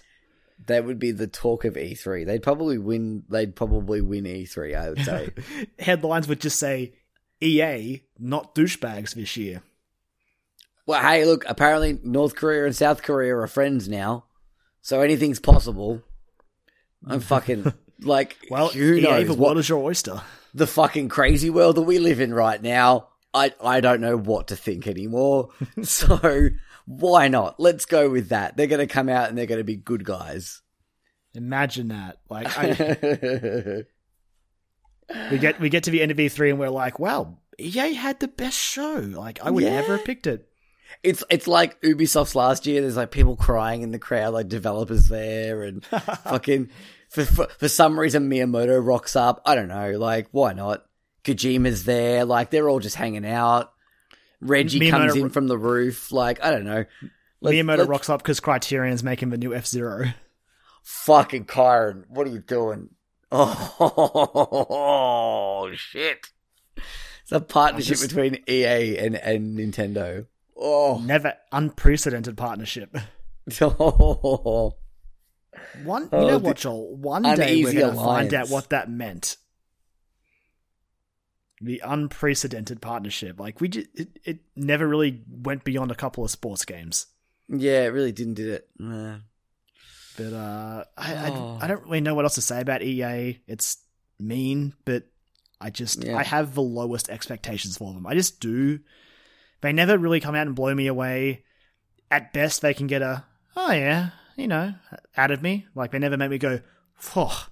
That 0.67 0.85
would 0.85 0.99
be 0.99 1.11
the 1.11 1.27
talk 1.27 1.65
of 1.65 1.73
E3. 1.73 2.25
They'd 2.25 2.43
probably 2.43 2.77
win. 2.77 3.23
They'd 3.29 3.55
probably 3.55 4.01
win 4.01 4.23
E3. 4.23 4.75
I 4.75 4.89
would 4.89 5.03
say. 5.03 5.29
Headlines 5.79 6.27
would 6.27 6.39
just 6.39 6.59
say, 6.59 6.93
EA, 7.41 8.01
not 8.17 8.55
douchebags 8.55 9.13
this 9.15 9.35
year. 9.37 9.61
well, 10.85 11.01
hey, 11.01 11.25
look. 11.25 11.43
Apparently, 11.47 11.99
North 12.03 12.35
Korea 12.35 12.65
and 12.65 12.75
South 12.75 13.03
Korea 13.03 13.35
are 13.37 13.47
friends 13.47 13.87
now, 13.89 14.25
so 14.81 15.01
anything's 15.01 15.39
possible. 15.39 16.01
I'm 17.05 17.19
fucking 17.21 17.73
like. 18.01 18.37
Well, 18.49 18.69
who 18.69 18.95
EA, 18.95 19.01
knows 19.01 19.27
the 19.27 19.33
world 19.33 19.57
is 19.57 19.69
your 19.69 19.83
oyster. 19.83 20.21
the 20.53 20.67
fucking 20.67 21.09
crazy 21.09 21.49
world 21.49 21.75
that 21.75 21.83
we 21.83 21.99
live 21.99 22.19
in 22.19 22.33
right 22.33 22.61
now. 22.61 23.09
I 23.37 23.53
I 23.61 23.79
don't 23.81 24.01
know 24.01 24.17
what 24.17 24.47
to 24.47 24.55
think 24.55 24.87
anymore. 24.87 25.49
so 25.83 26.49
why 26.85 27.27
not? 27.27 27.59
Let's 27.59 27.85
go 27.85 28.09
with 28.09 28.29
that. 28.29 28.57
They're 28.57 28.67
going 28.67 28.85
to 28.85 28.93
come 28.93 29.09
out 29.09 29.29
and 29.29 29.37
they're 29.37 29.45
going 29.45 29.59
to 29.59 29.63
be 29.63 29.75
good 29.75 30.03
guys. 30.03 30.61
Imagine 31.33 31.89
that. 31.89 32.17
Like 32.29 32.47
I, 32.57 33.83
we 35.31 35.37
get 35.37 35.59
we 35.59 35.69
get 35.69 35.83
to 35.83 35.91
the 35.91 36.01
end 36.01 36.11
of 36.11 36.17
E3 36.17 36.49
and 36.51 36.59
we're 36.59 36.69
like, 36.69 36.99
wow, 36.99 37.37
EA 37.59 37.93
had 37.93 38.19
the 38.19 38.27
best 38.27 38.57
show. 38.57 38.95
Like 38.95 39.39
I 39.43 39.51
would 39.51 39.63
Yeah. 39.63 39.71
never 39.81 39.97
have 39.97 40.05
picked 40.05 40.27
it. 40.27 40.47
It's 41.03 41.23
it's 41.29 41.47
like 41.47 41.79
Ubisoft's 41.81 42.35
last 42.35 42.65
year. 42.65 42.81
There's 42.81 42.95
like 42.97 43.11
people 43.11 43.35
crying 43.35 43.81
in 43.81 43.91
the 43.91 43.99
crowd, 43.99 44.33
like 44.33 44.47
developers 44.47 45.09
there, 45.09 45.63
and 45.63 45.85
fucking 46.23 46.69
for, 47.09 47.25
for 47.25 47.47
for 47.59 47.67
some 47.67 47.99
reason 47.99 48.29
Miyamoto 48.29 48.83
rocks 48.83 49.15
up. 49.15 49.41
I 49.45 49.55
don't 49.55 49.67
know, 49.67 49.91
like 49.99 50.27
why 50.31 50.53
not? 50.53 50.85
Kojima's 51.27 51.83
there, 51.85 52.25
like 52.25 52.49
they're 52.49 52.67
all 52.69 52.79
just 52.79 52.95
hanging 52.95 53.25
out. 53.25 53.71
Reggie 54.41 54.79
Miyamoto- 54.79 54.91
comes 54.91 55.15
in 55.15 55.29
from 55.29 55.47
the 55.47 55.57
roof, 55.57 56.11
like 56.11 56.43
I 56.43 56.51
don't 56.51 56.63
know. 56.65 56.85
Let's- 57.41 57.55
Miyamoto 57.55 57.77
let's- 57.79 57.89
rocks 57.89 58.09
up 58.09 58.21
because 58.23 58.39
Criterion's 58.39 59.03
making 59.03 59.29
the 59.29 59.37
new 59.37 59.53
F 59.53 59.65
Zero. 59.67 60.05
Fucking 60.83 61.45
Kyron, 61.45 62.05
what 62.09 62.25
are 62.27 62.31
you 62.31 62.39
doing? 62.39 62.89
Oh 64.79 65.69
shit! 65.75 66.27
It's 67.23 67.31
a 67.31 67.39
partnership 67.41 67.97
just- 67.97 68.07
between 68.09 68.41
EA 68.47 68.97
and 68.97 69.15
and 69.15 69.57
Nintendo. 69.59 70.27
Oh. 70.55 70.99
Never 71.03 71.33
unprecedented 71.51 72.37
partnership. 72.37 72.95
One, 75.83 76.03
you 76.03 76.09
Oh, 76.11 76.27
know 76.27 76.37
what, 76.39 76.57
Joel? 76.57 76.95
One 76.97 77.23
day 77.23 77.63
we're 77.63 77.73
going 77.73 77.93
to 77.93 77.99
find 77.99 78.33
out 78.33 78.49
what 78.49 78.69
that 78.71 78.89
meant. 78.89 79.37
The 81.59 81.81
unprecedented 81.83 82.81
partnership, 82.81 83.39
like 83.39 83.59
we, 83.59 83.67
just, 83.69 83.87
it, 83.95 84.09
it 84.23 84.39
never 84.55 84.87
really 84.87 85.23
went 85.29 85.63
beyond 85.63 85.89
a 85.91 85.95
couple 85.95 86.23
of 86.23 86.29
sports 86.31 86.65
games. 86.65 87.07
yeah, 87.49 87.83
it 87.83 87.87
really 87.93 88.11
didn't 88.11 88.35
did 88.35 88.47
it. 88.49 88.69
Uh, 88.83 89.17
But 90.17 90.33
uh, 90.33 90.83
I, 90.97 91.29
Oh. 91.31 91.57
I, 91.59 91.65
I 91.65 91.67
don't 91.67 91.83
really 91.83 92.01
know 92.01 92.13
what 92.15 92.25
else 92.25 92.35
to 92.35 92.41
say 92.41 92.61
about 92.61 92.83
EA. 92.83 93.39
It's 93.47 93.77
mean, 94.19 94.73
but 94.85 95.03
I 95.59 95.69
just 95.71 96.03
Yeah. 96.03 96.17
I 96.17 96.23
have 96.23 96.53
the 96.53 96.61
lowest 96.61 97.09
expectations 97.09 97.77
for 97.77 97.91
them. 97.93 98.05
I 98.05 98.13
just 98.13 98.39
do. 98.39 98.79
They 99.61 99.73
never 99.73 99.97
really 99.97 100.19
come 100.19 100.35
out 100.35 100.45
and 100.45 100.55
blow 100.55 100.73
me 100.75 100.85
away. 100.87 101.43
At 102.11 102.33
best, 102.33 102.61
they 102.61 102.73
can 102.75 102.85
get 102.87 103.01
a 103.01 103.25
oh 103.55 103.71
yeah, 103.71 104.11
you 104.35 104.47
know, 104.47 104.73
out 105.15 105.31
of 105.31 105.41
me. 105.41 105.65
Like 105.73 105.91
they 105.91 105.99
never 105.99 106.17
make 106.17 106.29
me 106.29 106.37
go, 106.37 106.61
oh, 107.15 107.47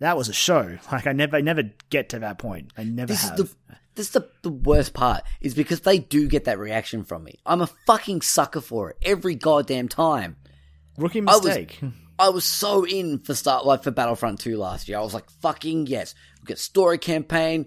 that 0.00 0.16
was 0.16 0.28
a 0.28 0.32
show. 0.32 0.78
Like 0.92 1.06
I 1.06 1.12
never, 1.12 1.36
I 1.36 1.40
never 1.40 1.62
get 1.88 2.08
to 2.10 2.18
that 2.20 2.38
point. 2.38 2.72
I 2.76 2.84
never 2.84 3.12
this 3.12 3.24
is 3.24 3.30
the 3.32 3.54
this 3.94 4.06
is 4.08 4.12
the 4.12 4.28
the 4.42 4.50
worst 4.50 4.92
part 4.94 5.22
is 5.40 5.54
because 5.54 5.80
they 5.80 5.98
do 5.98 6.28
get 6.28 6.44
that 6.44 6.58
reaction 6.58 7.04
from 7.04 7.24
me. 7.24 7.38
I'm 7.46 7.60
a 7.60 7.68
fucking 7.86 8.22
sucker 8.22 8.60
for 8.60 8.90
it 8.90 8.96
every 9.02 9.34
goddamn 9.36 9.88
time. 9.88 10.36
Rookie 10.98 11.20
I 11.20 11.36
was- 11.36 11.44
mistake. 11.44 11.80
I 12.18 12.28
was 12.28 12.44
so 12.44 12.84
in 12.86 13.20
for 13.20 13.34
start 13.34 13.64
like 13.64 13.82
for 13.82 13.90
Battlefront 13.90 14.40
2 14.40 14.58
last 14.58 14.90
year. 14.90 14.98
I 14.98 15.00
was 15.00 15.14
like, 15.14 15.30
fucking 15.40 15.86
yes. 15.86 16.14
We 16.42 16.44
get 16.48 16.58
story 16.58 16.98
campaign, 16.98 17.64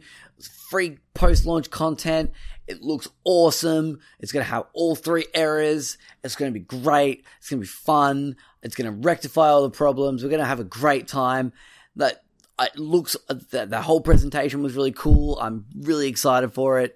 free 0.69 0.99
post 1.15 1.47
launch 1.47 1.71
content. 1.71 2.29
It 2.67 2.81
looks 2.83 3.07
awesome. 3.23 3.99
It's 4.19 4.31
gonna 4.31 4.45
have 4.45 4.65
all 4.73 4.95
three 4.95 5.25
errors. 5.33 5.97
It's 6.23 6.35
gonna 6.35 6.51
be 6.51 6.59
great. 6.59 7.25
It's 7.39 7.49
gonna 7.49 7.61
be 7.61 7.65
fun. 7.67 8.35
It's 8.61 8.75
gonna 8.75 8.91
rectify 8.91 9.49
all 9.49 9.63
the 9.63 9.71
problems. 9.71 10.23
We're 10.23 10.29
gonna 10.29 10.45
have 10.45 10.59
a 10.59 10.63
great 10.65 11.07
time. 11.07 11.51
That 11.95 12.22
it 12.59 12.77
looks 12.77 13.15
the, 13.27 13.65
the 13.65 13.81
whole 13.81 14.01
presentation 14.01 14.61
was 14.63 14.75
really 14.75 14.91
cool. 14.91 15.39
I'm 15.39 15.65
really 15.75 16.07
excited 16.07 16.53
for 16.53 16.79
it, 16.79 16.95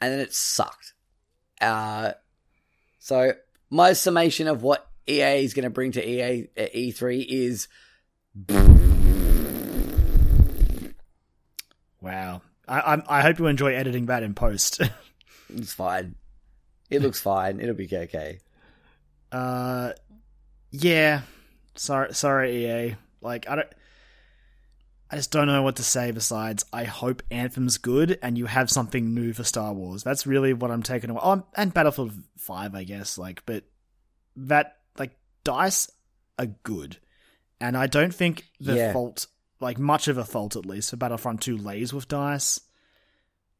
and 0.00 0.12
then 0.12 0.20
it 0.20 0.34
sucked. 0.34 0.94
Uh, 1.60 2.12
so 2.98 3.32
my 3.70 3.92
summation 3.94 4.48
of 4.48 4.62
what 4.62 4.86
EA 5.08 5.44
is 5.44 5.54
going 5.54 5.64
to 5.64 5.70
bring 5.70 5.92
to 5.92 6.06
EA 6.06 6.48
at 6.56 6.74
E3 6.74 7.26
is 7.26 7.68
wow. 12.00 12.42
I, 12.68 12.80
I 12.80 13.02
I 13.18 13.20
hope 13.22 13.38
you 13.38 13.46
enjoy 13.46 13.74
editing 13.74 14.06
that 14.06 14.22
in 14.22 14.34
post. 14.34 14.80
it's 15.48 15.72
fine. 15.72 16.14
It 16.90 17.00
looks 17.00 17.20
fine. 17.20 17.60
It'll 17.60 17.74
be 17.74 17.88
okay. 17.90 18.40
Uh, 19.32 19.92
yeah. 20.70 21.22
Sorry, 21.74 22.12
sorry, 22.12 22.66
EA. 22.66 22.96
Like, 23.22 23.48
I 23.48 23.56
don't. 23.56 23.68
I 25.12 25.16
just 25.16 25.30
don't 25.30 25.46
know 25.46 25.62
what 25.62 25.76
to 25.76 25.82
say 25.82 26.10
besides 26.10 26.64
I 26.72 26.84
hope 26.84 27.22
Anthem's 27.30 27.76
good 27.76 28.18
and 28.22 28.38
you 28.38 28.46
have 28.46 28.70
something 28.70 29.12
new 29.12 29.34
for 29.34 29.44
Star 29.44 29.74
Wars. 29.74 30.02
That's 30.02 30.26
really 30.26 30.54
what 30.54 30.70
I'm 30.70 30.82
taking 30.82 31.10
away. 31.10 31.20
Oh, 31.22 31.44
and 31.54 31.74
Battlefield 31.74 32.12
5, 32.38 32.74
I 32.74 32.84
guess. 32.84 33.18
Like, 33.18 33.42
but 33.44 33.64
that, 34.36 34.78
like, 34.98 35.14
DICE 35.44 35.90
are 36.38 36.46
good. 36.46 36.96
And 37.60 37.76
I 37.76 37.88
don't 37.88 38.14
think 38.14 38.46
the 38.58 38.74
Yeah. 38.74 38.92
fault, 38.94 39.26
like, 39.60 39.78
much 39.78 40.08
of 40.08 40.16
a 40.16 40.24
fault 40.24 40.56
at 40.56 40.64
least, 40.64 40.88
for 40.88 40.96
Battlefront 40.96 41.42
2 41.42 41.58
lays 41.58 41.92
with 41.92 42.08
DICE. 42.08 42.60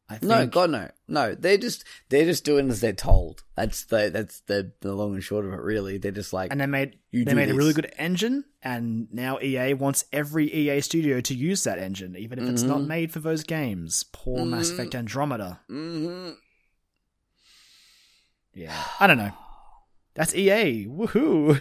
I 0.09 0.17
think. 0.17 0.23
No, 0.29 0.45
God, 0.45 0.69
no, 0.69 0.89
no. 1.07 1.33
They're 1.33 1.57
just 1.57 1.85
they're 2.09 2.25
just 2.25 2.43
doing 2.43 2.69
as 2.69 2.81
they're 2.81 2.91
told. 2.93 3.43
That's 3.55 3.85
the 3.85 4.09
that's 4.13 4.41
the 4.41 4.71
the 4.81 4.93
long 4.93 5.13
and 5.13 5.23
short 5.23 5.45
of 5.45 5.53
it. 5.53 5.59
Really, 5.61 5.97
they're 5.97 6.11
just 6.11 6.33
like 6.33 6.51
and 6.51 6.59
they 6.59 6.65
made 6.65 6.97
they 7.13 7.33
made 7.33 7.49
a 7.49 7.53
really 7.55 7.73
good 7.73 7.91
engine, 7.97 8.43
and 8.61 9.07
now 9.13 9.39
EA 9.41 9.73
wants 9.75 10.05
every 10.11 10.53
EA 10.53 10.81
studio 10.81 11.21
to 11.21 11.33
use 11.33 11.63
that 11.63 11.79
engine, 11.79 12.15
even 12.17 12.37
if 12.37 12.49
it's 12.49 12.63
not 12.63 12.81
Mhm. 12.81 12.87
made 12.87 13.11
for 13.13 13.19
those 13.21 13.43
games. 13.43 14.03
Poor 14.11 14.45
Mass 14.45 14.69
Mhm. 14.69 14.73
Effect 14.73 14.95
Andromeda. 14.95 15.61
hmm 15.67 16.31
Yeah, 18.53 18.83
I 18.99 19.07
don't 19.07 19.17
know. 19.17 19.31
That's 20.15 20.35
EA. 20.35 20.85
Woohoo! 20.87 21.59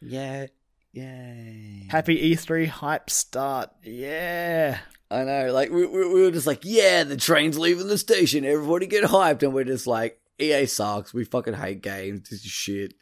yeah, 0.00 0.46
yay. 0.92 1.86
Happy 1.90 2.16
E3 2.32 2.66
hype 2.66 3.10
start. 3.10 3.70
Yeah. 3.82 4.78
I 5.10 5.24
know. 5.24 5.52
Like 5.52 5.70
we, 5.70 5.86
we 5.86 6.06
we 6.12 6.22
were 6.22 6.30
just 6.30 6.46
like, 6.46 6.60
yeah, 6.64 7.04
the 7.04 7.16
train's 7.16 7.58
leaving 7.58 7.88
the 7.88 7.98
station. 7.98 8.44
Everybody 8.44 8.86
get 8.86 9.04
hyped, 9.04 9.42
and 9.42 9.54
we're 9.54 9.64
just 9.64 9.86
like, 9.86 10.20
EA 10.38 10.66
sucks. 10.66 11.14
We 11.14 11.24
fucking 11.24 11.54
hate 11.54 11.80
games. 11.82 12.28
This 12.28 12.44
is 12.44 12.50
shit. 12.50 12.94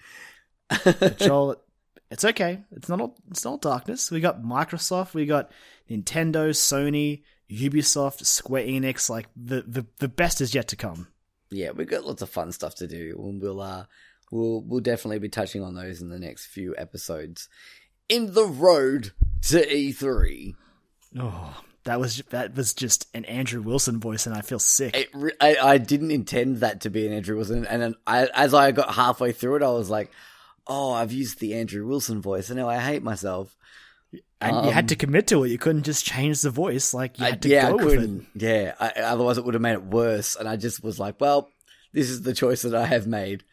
Joel, 1.18 1.56
it's 2.10 2.24
okay. 2.24 2.62
It's 2.72 2.88
not 2.88 3.00
all, 3.00 3.16
it's 3.30 3.44
not 3.44 3.50
all 3.50 3.56
darkness. 3.58 4.10
We 4.10 4.20
got 4.20 4.42
Microsoft, 4.42 5.14
we 5.14 5.26
got 5.26 5.50
Nintendo, 5.90 6.50
Sony, 6.50 7.22
Ubisoft, 7.50 8.24
Square 8.24 8.66
Enix. 8.66 9.08
Like 9.10 9.26
the 9.36 9.62
the, 9.66 9.86
the 9.98 10.08
best 10.08 10.40
is 10.40 10.54
yet 10.54 10.68
to 10.68 10.76
come. 10.76 11.08
yeah, 11.50 11.70
we've 11.70 11.88
got 11.88 12.04
lots 12.04 12.22
of 12.22 12.30
fun 12.30 12.52
stuff 12.52 12.74
to 12.76 12.86
do, 12.86 13.16
and 13.18 13.40
we'll 13.42 13.60
uh, 13.60 13.86
we'll 14.30 14.60
we'll 14.62 14.80
definitely 14.80 15.18
be 15.18 15.28
touching 15.28 15.62
on 15.62 15.74
those 15.74 16.00
in 16.00 16.08
the 16.08 16.18
next 16.18 16.46
few 16.46 16.74
episodes. 16.78 17.48
In 18.08 18.34
the 18.34 18.44
road 18.44 19.10
to 19.42 19.66
E3, 19.66 20.54
Oh, 21.18 21.60
that 21.86 21.98
was 21.98 22.22
that 22.30 22.54
was 22.54 22.72
just 22.74 23.08
an 23.14 23.24
Andrew 23.24 23.62
Wilson 23.62 23.98
voice, 23.98 24.26
and 24.26 24.36
I 24.36 24.42
feel 24.42 24.58
sick. 24.58 24.94
it 24.96 25.34
I, 25.40 25.56
I 25.56 25.78
didn't 25.78 26.10
intend 26.10 26.58
that 26.58 26.82
to 26.82 26.90
be 26.90 27.06
an 27.06 27.12
Andrew 27.12 27.36
Wilson, 27.36 27.66
and 27.66 27.80
then 27.82 27.94
I, 28.06 28.28
as 28.34 28.52
I 28.54 28.70
got 28.72 28.94
halfway 28.94 29.32
through 29.32 29.56
it, 29.56 29.62
I 29.62 29.70
was 29.70 29.88
like, 29.90 30.10
oh, 30.66 30.92
I've 30.92 31.12
used 31.12 31.40
the 31.40 31.54
Andrew 31.54 31.86
Wilson 31.86 32.20
voice, 32.20 32.50
and 32.50 32.58
now 32.58 32.68
I 32.68 32.78
hate 32.78 33.02
myself. 33.02 33.56
and 34.40 34.66
you 34.66 34.70
had 34.72 34.84
um, 34.84 34.88
to 34.88 34.96
commit 34.96 35.26
to 35.28 35.42
it. 35.44 35.48
You 35.50 35.58
couldn't 35.58 35.84
just 35.84 36.04
change 36.04 36.42
the 36.42 36.50
voice. 36.50 36.92
Like 36.94 37.18
you 37.18 37.24
I, 37.26 37.30
had 37.30 37.42
to 37.42 37.48
yeah, 37.48 37.70
go 37.70 37.78
I 37.78 37.84
with 37.84 38.02
it. 38.02 38.26
Yeah, 38.42 38.74
I, 38.78 38.90
otherwise 39.02 39.38
it 39.38 39.44
would 39.44 39.54
have 39.54 39.62
made 39.62 39.72
it 39.74 39.82
worse. 39.84 40.36
And 40.36 40.48
I 40.48 40.56
just 40.56 40.82
was 40.84 41.00
like, 41.00 41.20
well, 41.20 41.50
this 41.92 42.10
is 42.10 42.22
the 42.22 42.34
choice 42.34 42.62
that 42.62 42.74
I 42.74 42.86
have 42.86 43.06
made. 43.06 43.44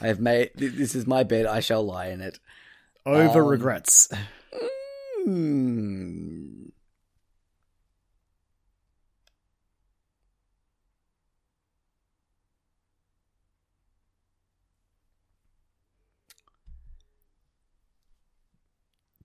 I 0.00 0.08
have 0.08 0.18
made. 0.20 0.50
th- 0.58 0.72
This 0.72 0.94
is 0.94 1.06
my 1.06 1.22
bed. 1.22 1.46
I 1.46 1.60
shall 1.60 1.84
lie 1.84 2.08
in 2.08 2.20
it. 2.20 2.38
Over 3.06 3.42
Um, 3.42 3.48
regrets. 3.48 4.08
Hmm. 5.24 6.62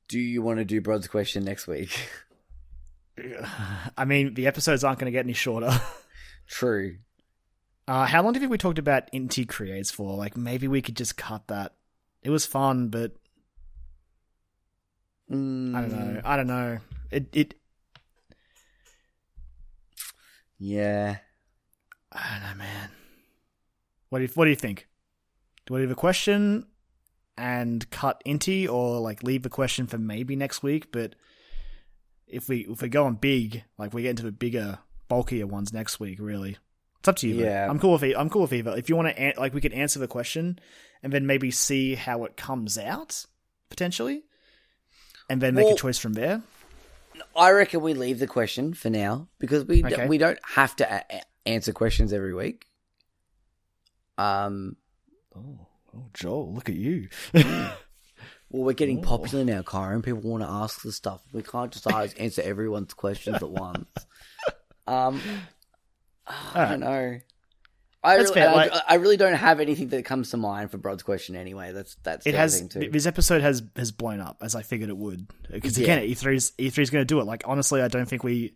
Do 0.07 0.19
you 0.19 0.41
want 0.41 0.59
to 0.59 0.65
do 0.65 0.79
Brod's 0.81 1.07
question 1.07 1.43
next 1.43 1.67
week? 1.67 2.09
I 3.97 4.05
mean, 4.05 4.33
the 4.35 4.47
episodes 4.47 4.83
aren't 4.83 4.99
going 4.99 5.11
to 5.11 5.15
get 5.15 5.25
any 5.25 5.33
shorter. 5.33 5.71
True. 6.47 6.97
Uh, 7.87 8.05
how 8.05 8.21
long 8.21 8.33
do 8.33 8.37
you 8.37 8.41
think 8.41 8.51
we 8.51 8.57
talked 8.57 8.79
about 8.79 9.11
Inti 9.11 9.47
creates 9.47 9.91
for? 9.91 10.15
Like 10.15 10.35
maybe 10.37 10.67
we 10.67 10.81
could 10.81 10.95
just 10.95 11.17
cut 11.17 11.47
that. 11.47 11.73
It 12.21 12.29
was 12.29 12.45
fun, 12.45 12.89
but 12.89 13.11
I 15.29 15.33
don't 15.33 15.89
Mm, 15.91 16.13
know. 16.15 16.21
I 16.23 16.37
don't 16.37 16.47
know. 16.47 16.79
It 17.11 17.27
it. 17.33 17.53
Yeah. 20.57 21.17
I 22.11 22.29
don't 22.39 22.49
know, 22.49 22.55
man. 22.63 22.89
What 24.09 24.19
do 24.19 24.23
you 24.25 24.31
What 24.33 24.45
do 24.45 24.49
you 24.49 24.55
think? 24.55 24.87
Do 25.65 25.75
I 25.75 25.81
have 25.81 25.91
a 25.91 25.95
question 25.95 26.65
and 27.37 27.89
cut 27.91 28.21
Inti, 28.25 28.67
or 28.69 28.99
like 28.99 29.23
leave 29.23 29.43
the 29.43 29.49
question 29.49 29.87
for 29.87 29.97
maybe 29.97 30.35
next 30.35 30.63
week? 30.63 30.91
But 30.91 31.15
if 32.27 32.49
we 32.49 32.61
if 32.69 32.81
we 32.81 32.89
go 32.89 33.05
on 33.05 33.15
big, 33.15 33.63
like 33.77 33.93
we 33.93 34.01
get 34.03 34.11
into 34.11 34.23
the 34.23 34.31
bigger, 34.31 34.79
bulkier 35.07 35.47
ones 35.47 35.71
next 35.73 35.99
week, 35.99 36.17
really, 36.19 36.57
It's 36.99 37.07
up 37.07 37.15
to 37.17 37.27
you. 37.27 37.35
Yeah. 37.43 37.67
I'm 37.69 37.79
cool 37.79 37.93
with 37.93 38.03
e- 38.03 38.15
I'm 38.15 38.29
cool 38.29 38.41
with 38.43 38.53
either. 38.53 38.75
If 38.77 38.89
you 38.89 38.95
want 38.95 39.09
to, 39.09 39.19
an- 39.19 39.33
like, 39.37 39.53
we 39.53 39.61
could 39.61 39.73
answer 39.73 39.99
the 39.99 40.07
question 40.07 40.59
and 41.03 41.13
then 41.13 41.25
maybe 41.27 41.51
see 41.51 41.95
how 41.95 42.23
it 42.25 42.35
comes 42.35 42.77
out 42.77 43.25
potentially, 43.69 44.23
and 45.29 45.41
then 45.41 45.53
make 45.55 45.65
Well- 45.65 45.75
a 45.75 45.77
choice 45.77 45.97
from 45.99 46.13
there. 46.13 46.41
I 47.35 47.51
reckon 47.51 47.81
we 47.81 47.93
leave 47.93 48.19
the 48.19 48.27
question 48.27 48.73
for 48.73 48.89
now 48.89 49.27
because 49.39 49.65
we 49.65 49.81
d- 49.81 50.05
we 50.07 50.17
don't 50.17 50.39
have 50.43 50.75
to 50.77 50.91
a- 51.15 51.21
answer 51.47 51.71
questions 51.73 52.11
every 52.13 52.33
week. 52.33 52.65
Um, 54.17 54.75
Oh, 55.35 55.66
oh, 55.97 56.05
Joel, 56.13 56.53
look 56.53 56.69
at 56.69 56.75
you. 56.75 57.09
well, 57.33 57.73
we're 58.49 58.73
getting 58.73 59.01
popular 59.01 59.43
now, 59.43 59.61
Kyron. 59.61 60.03
People 60.03 60.21
want 60.21 60.43
to 60.43 60.49
ask 60.49 60.81
the 60.81 60.91
stuff. 60.91 61.21
We 61.33 61.41
can't 61.43 61.71
just 61.71 61.87
always 61.91 62.13
answer 62.19 62.41
everyone's 62.41 62.93
questions 62.93 63.37
at 63.37 63.49
once. 63.49 63.87
Um, 64.89 65.19
I 66.25 66.69
don't 66.69 66.79
know. 66.79 67.19
I 68.01 68.15
That's 68.17 68.29
really, 68.29 68.33
fair, 68.35 68.49
I, 68.49 68.53
like- 68.53 68.71
I 68.87 68.95
really 68.95 69.17
don't 69.17 69.33
have 69.35 69.59
anything 69.59 69.89
that 69.89 70.05
comes 70.05 70.29
to 70.29 70.37
mind 70.37 70.71
for 70.71 70.77
Brod's 70.77 71.03
question 71.03 71.35
anyway. 71.35 71.73
That's 71.73 71.95
that's 72.03 72.25
it 72.25 72.31
the 72.31 72.37
has 72.37 72.61
too. 72.69 72.89
this 72.89 73.05
episode 73.05 73.41
has 73.41 73.63
has 73.75 73.91
blown 73.91 74.21
up 74.21 74.37
as 74.41 74.55
I 74.55 74.61
figured 74.61 74.89
it 74.89 74.95
would 74.95 75.27
because 75.51 75.77
Yeah. 75.77 75.95
again 75.95 76.09
E3's 76.09 76.51
E3's 76.51 76.89
going 76.89 77.01
to 77.01 77.05
do 77.05 77.19
it. 77.19 77.25
Like 77.25 77.43
honestly, 77.45 77.81
I 77.81 77.89
don't 77.89 78.05
think 78.07 78.23
we. 78.23 78.53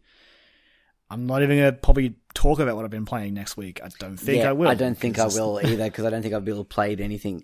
I'm 1.11 1.27
not 1.27 1.43
even 1.43 1.57
going 1.57 1.73
to 1.73 1.77
probably 1.77 2.15
talk 2.33 2.59
about 2.59 2.77
what 2.77 2.85
I've 2.85 2.91
been 2.91 3.05
playing 3.05 3.33
next 3.33 3.57
week. 3.57 3.81
I 3.83 3.89
don't 3.99 4.15
think 4.15 4.43
yeah, 4.43 4.49
I 4.49 4.53
will. 4.53 4.69
I 4.69 4.75
don't 4.75 4.97
think 4.97 5.19
I 5.19 5.27
will 5.27 5.59
either 5.63 5.83
because 5.83 6.05
I 6.05 6.09
don't 6.09 6.21
think 6.21 6.33
I'll 6.33 6.39
be 6.39 6.53
able 6.53 6.63
to 6.63 6.69
play 6.69 6.95
anything 6.95 7.43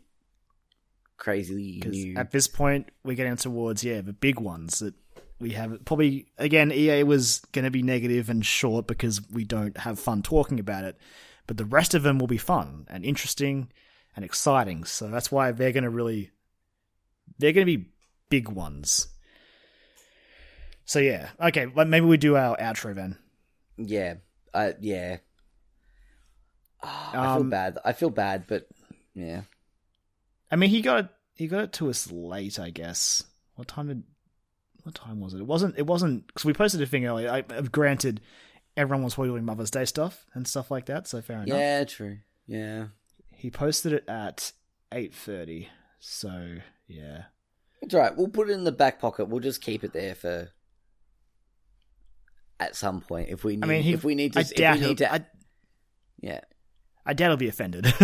crazy 1.18 1.82
new. 1.86 2.16
at 2.16 2.32
this 2.32 2.48
point, 2.48 2.90
we're 3.04 3.18
getting 3.18 3.36
towards 3.36 3.84
yeah 3.84 4.00
the 4.00 4.14
big 4.14 4.40
ones 4.40 4.80
that 4.80 4.94
we 5.40 5.52
have. 5.52 5.84
Probably 5.84 6.28
again, 6.38 6.72
EA 6.72 7.04
was 7.04 7.42
going 7.52 7.66
to 7.66 7.72
be 7.72 7.84
negative 7.84 8.30
and 8.30 8.46
short 8.46 8.88
because 8.88 9.22
we 9.30 9.44
don't 9.44 9.76
have 9.78 10.00
fun 10.00 10.22
talking 10.22 10.62
about 10.62 10.86
it, 10.86 10.98
but 11.46 11.58
the 11.58 11.66
rest 11.66 11.94
of 11.94 12.04
them 12.04 12.20
will 12.20 12.28
be 12.28 12.38
fun 12.38 12.86
and 12.90 13.04
interesting 13.04 13.70
and 14.16 14.24
exciting. 14.24 14.86
So 14.86 15.10
that's 15.10 15.30
why 15.30 15.52
they're 15.52 15.74
going 15.74 15.84
to 15.84 15.90
really 15.90 16.32
they're 17.38 17.52
going 17.52 17.68
to 17.68 17.78
be 17.78 17.90
big 18.30 18.48
ones. 18.48 19.10
So 20.86 21.00
yeah, 21.00 21.32
okay. 21.42 21.66
Well, 21.66 21.86
maybe 21.86 22.06
we 22.06 22.16
do 22.16 22.38
our 22.38 22.56
outro 22.56 22.96
then. 22.96 23.18
Yeah, 23.78 24.16
I 24.54 24.74
yeah. 24.80 25.18
Ah, 26.82 27.10
I 27.10 27.36
feel 27.36 27.42
Um, 27.44 27.50
bad. 27.50 27.78
I 27.84 27.94
feel 27.94 28.10
bad, 28.10 28.46
but 28.48 28.68
yeah. 29.14 29.42
I 30.52 30.56
mean, 30.56 30.70
he 30.70 30.82
got 30.82 31.06
it, 31.06 31.10
he 31.36 31.48
got 31.48 31.64
it 31.66 31.74
to 31.74 31.90
us 31.90 32.12
late, 32.12 32.60
I 32.60 32.70
guess. 32.70 33.24
What 33.56 33.68
time 33.68 33.88
did 33.88 34.04
what 34.84 34.96
time 34.96 35.20
was 35.20 35.34
it? 35.34 35.40
It 35.40 35.48
wasn't 35.48 35.76
it 35.78 35.86
wasn't 35.88 36.28
because 36.28 36.46
we 36.46 36.54
posted 36.54 36.82
a 36.82 36.86
thing 36.86 37.06
earlier. 37.06 37.30
I, 37.30 37.44
uh, 37.54 37.62
granted, 37.64 38.22
everyone 38.76 39.04
was 39.04 39.16
probably 39.16 39.32
doing 39.32 39.46
Mother's 39.46 39.72
Day 39.72 39.86
stuff 39.86 40.26
and 40.34 40.48
stuff 40.48 40.72
like 40.72 40.86
that, 40.86 41.08
so 41.08 41.22
fair 41.22 41.38
enough. 41.38 41.58
Yeah, 41.58 41.84
true. 41.84 42.20
Yeah. 42.46 42.88
He 43.34 43.52
posted 43.52 43.94
it 43.94 44.06
at 44.08 44.52
eight 44.94 45.14
thirty, 45.14 45.70
so 46.00 46.58
yeah. 46.88 47.24
It's 47.82 47.94
all 47.94 48.02
right. 48.02 48.16
We'll 48.16 48.30
put 48.30 48.50
it 48.50 48.54
in 48.54 48.64
the 48.64 48.72
back 48.72 49.00
pocket. 49.00 49.26
We'll 49.26 49.40
just 49.42 49.62
keep 49.62 49.84
it 49.84 49.94
there 49.94 50.16
for 50.16 50.50
at 52.60 52.76
some 52.76 53.02
point 53.02 53.30
if 53.30 53.44
we 53.44 53.56
need. 53.58 53.64
I 53.64 53.68
mean, 53.68 53.84
he, 53.84 53.94
if 53.94 54.04
we 54.04 54.16
need 54.16 54.34
to. 54.34 54.40
I 54.40 54.42
if 54.42 54.80
we 54.82 54.88
need 54.88 54.98
to. 55.00 55.14
I, 55.14 55.26
yeah. 56.20 56.42
I 57.06 57.14
doubt 57.14 57.30
he'll 57.30 57.38
be 57.38 57.48
offended. 57.50 57.94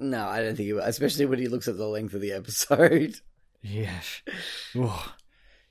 No, 0.00 0.26
I 0.26 0.42
don't 0.42 0.56
think 0.56 0.66
he 0.66 0.72
will. 0.72 0.82
Especially 0.82 1.24
when 1.24 1.38
he 1.38 1.46
looks 1.46 1.68
at 1.68 1.76
the 1.76 1.86
length 1.86 2.14
of 2.14 2.20
the 2.20 2.32
episode. 2.32 3.14
yeah. 3.62 4.00
Ooh. 4.76 4.90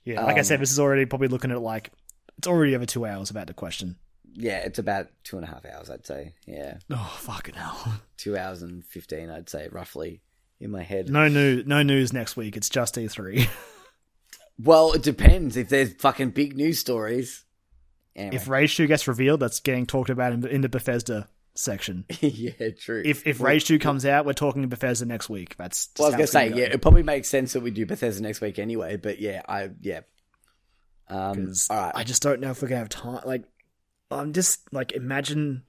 Yeah, 0.06 0.24
like 0.24 0.38
I 0.38 0.40
Um, 0.40 0.44
said, 0.46 0.62
this 0.62 0.72
is 0.72 0.80
already 0.80 1.06
probably 1.06 1.28
looking 1.28 1.52
at 1.52 1.62
like 1.62 1.92
it's 2.38 2.48
already 2.48 2.74
over 2.74 2.86
two 2.86 3.06
hours 3.06 3.30
about 3.30 3.48
the 3.48 3.54
question. 3.54 3.98
Yeah, 4.34 4.60
it's 4.60 4.80
about 4.80 5.08
two 5.26 5.36
and 5.36 5.46
a 5.46 5.50
half 5.50 5.66
hours. 5.66 5.90
I'd 5.90 6.06
say. 6.08 6.34
Yeah, 6.48 6.78
Oh 6.90 7.18
fucking 7.20 7.56
hell! 7.56 8.00
two 8.18 8.38
hours 8.38 8.62
and 8.64 8.84
fifteen. 8.86 9.30
I'd 9.30 9.50
say 9.50 9.68
roughly 9.70 10.22
in 10.62 10.72
my 10.72 10.84
head. 10.84 11.10
No 11.10 11.28
news. 11.28 11.66
No 11.68 11.84
news 11.84 12.14
next 12.14 12.38
week. 12.38 12.56
It's 12.56 12.70
just 12.70 12.98
E 12.98 13.10
three. 13.10 13.48
Well, 14.58 14.94
it 14.94 15.04
depends. 15.04 15.58
If 15.58 15.68
there's 15.68 15.94
fucking 15.96 16.30
big 16.32 16.56
news 16.56 16.80
stories. 16.80 17.43
Anyway. 18.16 18.36
if 18.36 18.48
Rage 18.48 18.76
2 18.78 18.88
gets 18.88 19.08
revealed, 19.08 19.40
that's 19.40 19.60
getting 19.60 19.86
talked 19.86 20.10
about 20.10 20.34
in, 20.34 20.46
in 20.48 20.62
the 20.62 20.70
Bethesda 20.70 21.28
section. 21.56 22.06
yeah, 22.22 22.70
true. 22.80 23.02
If 23.04 23.26
if 23.26 23.40
Rage 23.42 23.66
2 23.66 23.80
comes 23.80 24.06
out, 24.06 24.26
we're 24.26 24.34
talking 24.34 24.68
Bethesda 24.70 25.06
next 25.06 25.30
week. 25.30 25.56
That's 25.58 25.90
Well, 25.98 26.08
I 26.08 26.10
was 26.10 26.16
gonna 26.16 26.28
say, 26.28 26.50
go. 26.50 26.58
yeah, 26.58 26.66
it 26.66 26.82
probably 26.82 27.04
makes 27.04 27.28
sense 27.30 27.54
that 27.54 27.62
we 27.62 27.72
do 27.72 27.86
Bethesda 27.86 28.22
next 28.22 28.42
week 28.42 28.60
anyway. 28.60 28.98
But 28.98 29.20
yeah, 29.20 29.42
I 29.48 29.70
yeah. 29.82 30.02
Um, 31.10 31.52
all 31.70 31.78
right. 31.78 31.92
I 31.96 32.04
just 32.04 32.22
don't 32.22 32.40
know 32.40 32.52
if 32.52 32.62
we're 32.62 32.68
gonna 32.70 32.80
have 32.80 32.90
time. 32.90 33.22
Like, 33.26 33.44
I'm 34.12 34.34
just 34.34 34.72
like 34.74 34.92
imagine. 34.94 35.64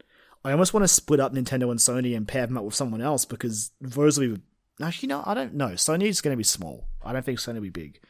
I 0.45 0.53
almost 0.53 0.75
want 0.75 0.85
to 0.85 0.89
split 0.89 1.21
up 1.21 1.33
Nintendo 1.33 1.71
and 1.71 1.81
Sony 1.81 2.15
and 2.15 2.29
pair 2.29 2.47
them 2.47 2.59
up 2.59 2.65
with 2.65 2.75
someone 2.75 3.01
else 3.01 3.25
because 3.25 3.71
those 3.81 4.19
will 4.19 4.37
be. 4.37 4.43
Actually, 4.83 5.09
no, 5.09 5.23
I 5.25 5.33
don't 5.33 5.55
know. 5.55 5.69
Sony's 5.71 6.21
going 6.21 6.33
to 6.35 6.37
be 6.37 6.45
small. 6.45 6.89
I 7.03 7.13
don't 7.15 7.25
think 7.25 7.39
Sony 7.39 7.55
will 7.55 7.61
be 7.63 7.71
big. 7.71 8.01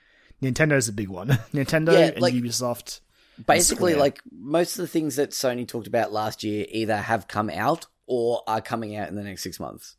Nintendo's 0.43 0.89
a 0.89 0.93
big 0.93 1.09
one. 1.09 1.29
Nintendo 1.55 1.93
Yeah, 1.93 2.07
and 2.07 2.21
like- 2.21 2.35
Ubisoft. 2.35 3.01
Basically, 3.47 3.95
like 3.95 4.21
most 4.31 4.77
of 4.79 4.83
the 4.83 4.89
things 4.89 5.17
that 5.17 5.31
Sony 5.31 5.67
talked 5.67 5.87
about 5.87 6.13
last 6.13 6.45
year 6.45 6.67
either 6.69 6.97
have 6.97 7.27
come 7.29 7.51
out 7.51 7.87
or 8.07 8.43
are 8.47 8.61
coming 8.61 8.97
out 8.97 9.09
in 9.09 9.15
the 9.17 9.23
next 9.25 9.43
six 9.43 9.59
months. 9.59 9.97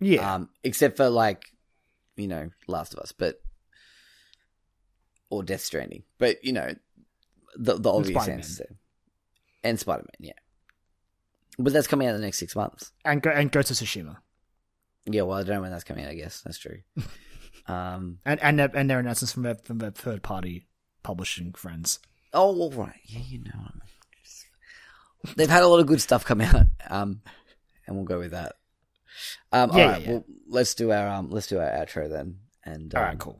Yeah, 0.00 0.34
Um, 0.34 0.50
except 0.62 0.96
for 0.96 1.08
like, 1.08 1.44
you 2.16 2.28
know, 2.28 2.50
Last 2.66 2.92
of 2.92 3.00
Us, 3.00 3.12
but 3.12 3.40
or 5.30 5.42
Death 5.42 5.62
Stranding, 5.62 6.02
but 6.18 6.44
you 6.44 6.52
know, 6.52 6.74
the 7.56 7.74
the 7.78 7.90
obvious 7.92 8.14
Spider-Man. 8.14 8.38
answer 8.40 8.76
and 9.64 9.80
Spider 9.80 10.02
Man, 10.02 10.28
yeah. 10.30 10.38
But 11.58 11.72
that's 11.72 11.86
coming 11.86 12.06
out 12.06 12.14
in 12.14 12.20
the 12.20 12.26
next 12.26 12.38
six 12.38 12.54
months. 12.54 12.92
and 13.04 13.22
go 13.22 13.30
and 13.30 13.50
Ghost 13.50 13.70
of 13.70 13.76
Tsushima. 13.78 14.18
Yeah, 15.06 15.22
well, 15.22 15.38
I 15.38 15.42
don't 15.42 15.56
know 15.56 15.62
when 15.62 15.70
that's 15.70 15.84
coming 15.84 16.04
out. 16.04 16.10
I 16.10 16.14
guess 16.14 16.42
that's 16.42 16.58
true. 16.58 16.78
um. 17.66 18.18
and 18.24 18.42
and 18.42 18.58
their, 18.58 18.70
and 18.74 18.90
their 18.90 18.98
announcements 18.98 19.32
from 19.32 19.44
their 19.44 19.54
from 19.54 19.78
their 19.78 19.90
third 19.92 20.22
party 20.22 20.66
publishing 21.02 21.52
friends. 21.52 22.00
Oh, 22.32 22.56
well, 22.56 22.70
right. 22.70 23.00
Yeah, 23.04 23.20
you 23.26 23.38
know. 23.44 23.70
They've 25.36 25.50
had 25.50 25.62
a 25.62 25.68
lot 25.68 25.80
of 25.80 25.86
good 25.86 26.00
stuff 26.00 26.24
come 26.24 26.40
out. 26.40 26.66
Um, 26.88 27.20
and 27.86 27.96
we'll 27.96 28.04
go 28.04 28.18
with 28.18 28.30
that. 28.30 28.54
Um, 29.52 29.70
Yeah, 29.76 29.82
all 29.84 29.90
right. 29.90 30.00
yeah, 30.02 30.06
yeah. 30.06 30.12
Well, 30.12 30.24
let's 30.48 30.74
do 30.74 30.92
our 30.92 31.08
um, 31.08 31.30
let's 31.30 31.46
do 31.48 31.58
our 31.58 31.68
outro 31.70 32.08
then, 32.10 32.38
and 32.64 32.94
um, 32.94 33.00
All 33.00 33.08
right, 33.08 33.18
cool. 33.18 33.38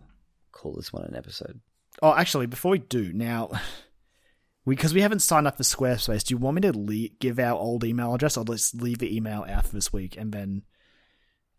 Call 0.52 0.72
this 0.72 0.92
one 0.92 1.04
an 1.04 1.14
episode. 1.14 1.60
Oh, 2.02 2.12
actually, 2.14 2.46
before 2.46 2.72
we 2.72 2.78
do 2.78 3.12
now, 3.12 3.50
we 4.64 4.74
because 4.74 4.94
we 4.94 5.02
haven't 5.02 5.20
signed 5.20 5.46
up 5.46 5.56
for 5.56 5.62
Squarespace. 5.62 6.24
Do 6.24 6.34
you 6.34 6.38
want 6.38 6.54
me 6.56 6.60
to 6.62 6.72
le- 6.76 7.08
give 7.20 7.38
our 7.38 7.56
old 7.58 7.84
email 7.84 8.14
address, 8.14 8.36
or 8.36 8.44
let's 8.44 8.74
leave 8.74 8.98
the 8.98 9.14
email 9.14 9.44
out 9.48 9.66
for 9.66 9.72
this 9.74 9.92
week 9.92 10.16
and 10.16 10.32
then 10.32 10.62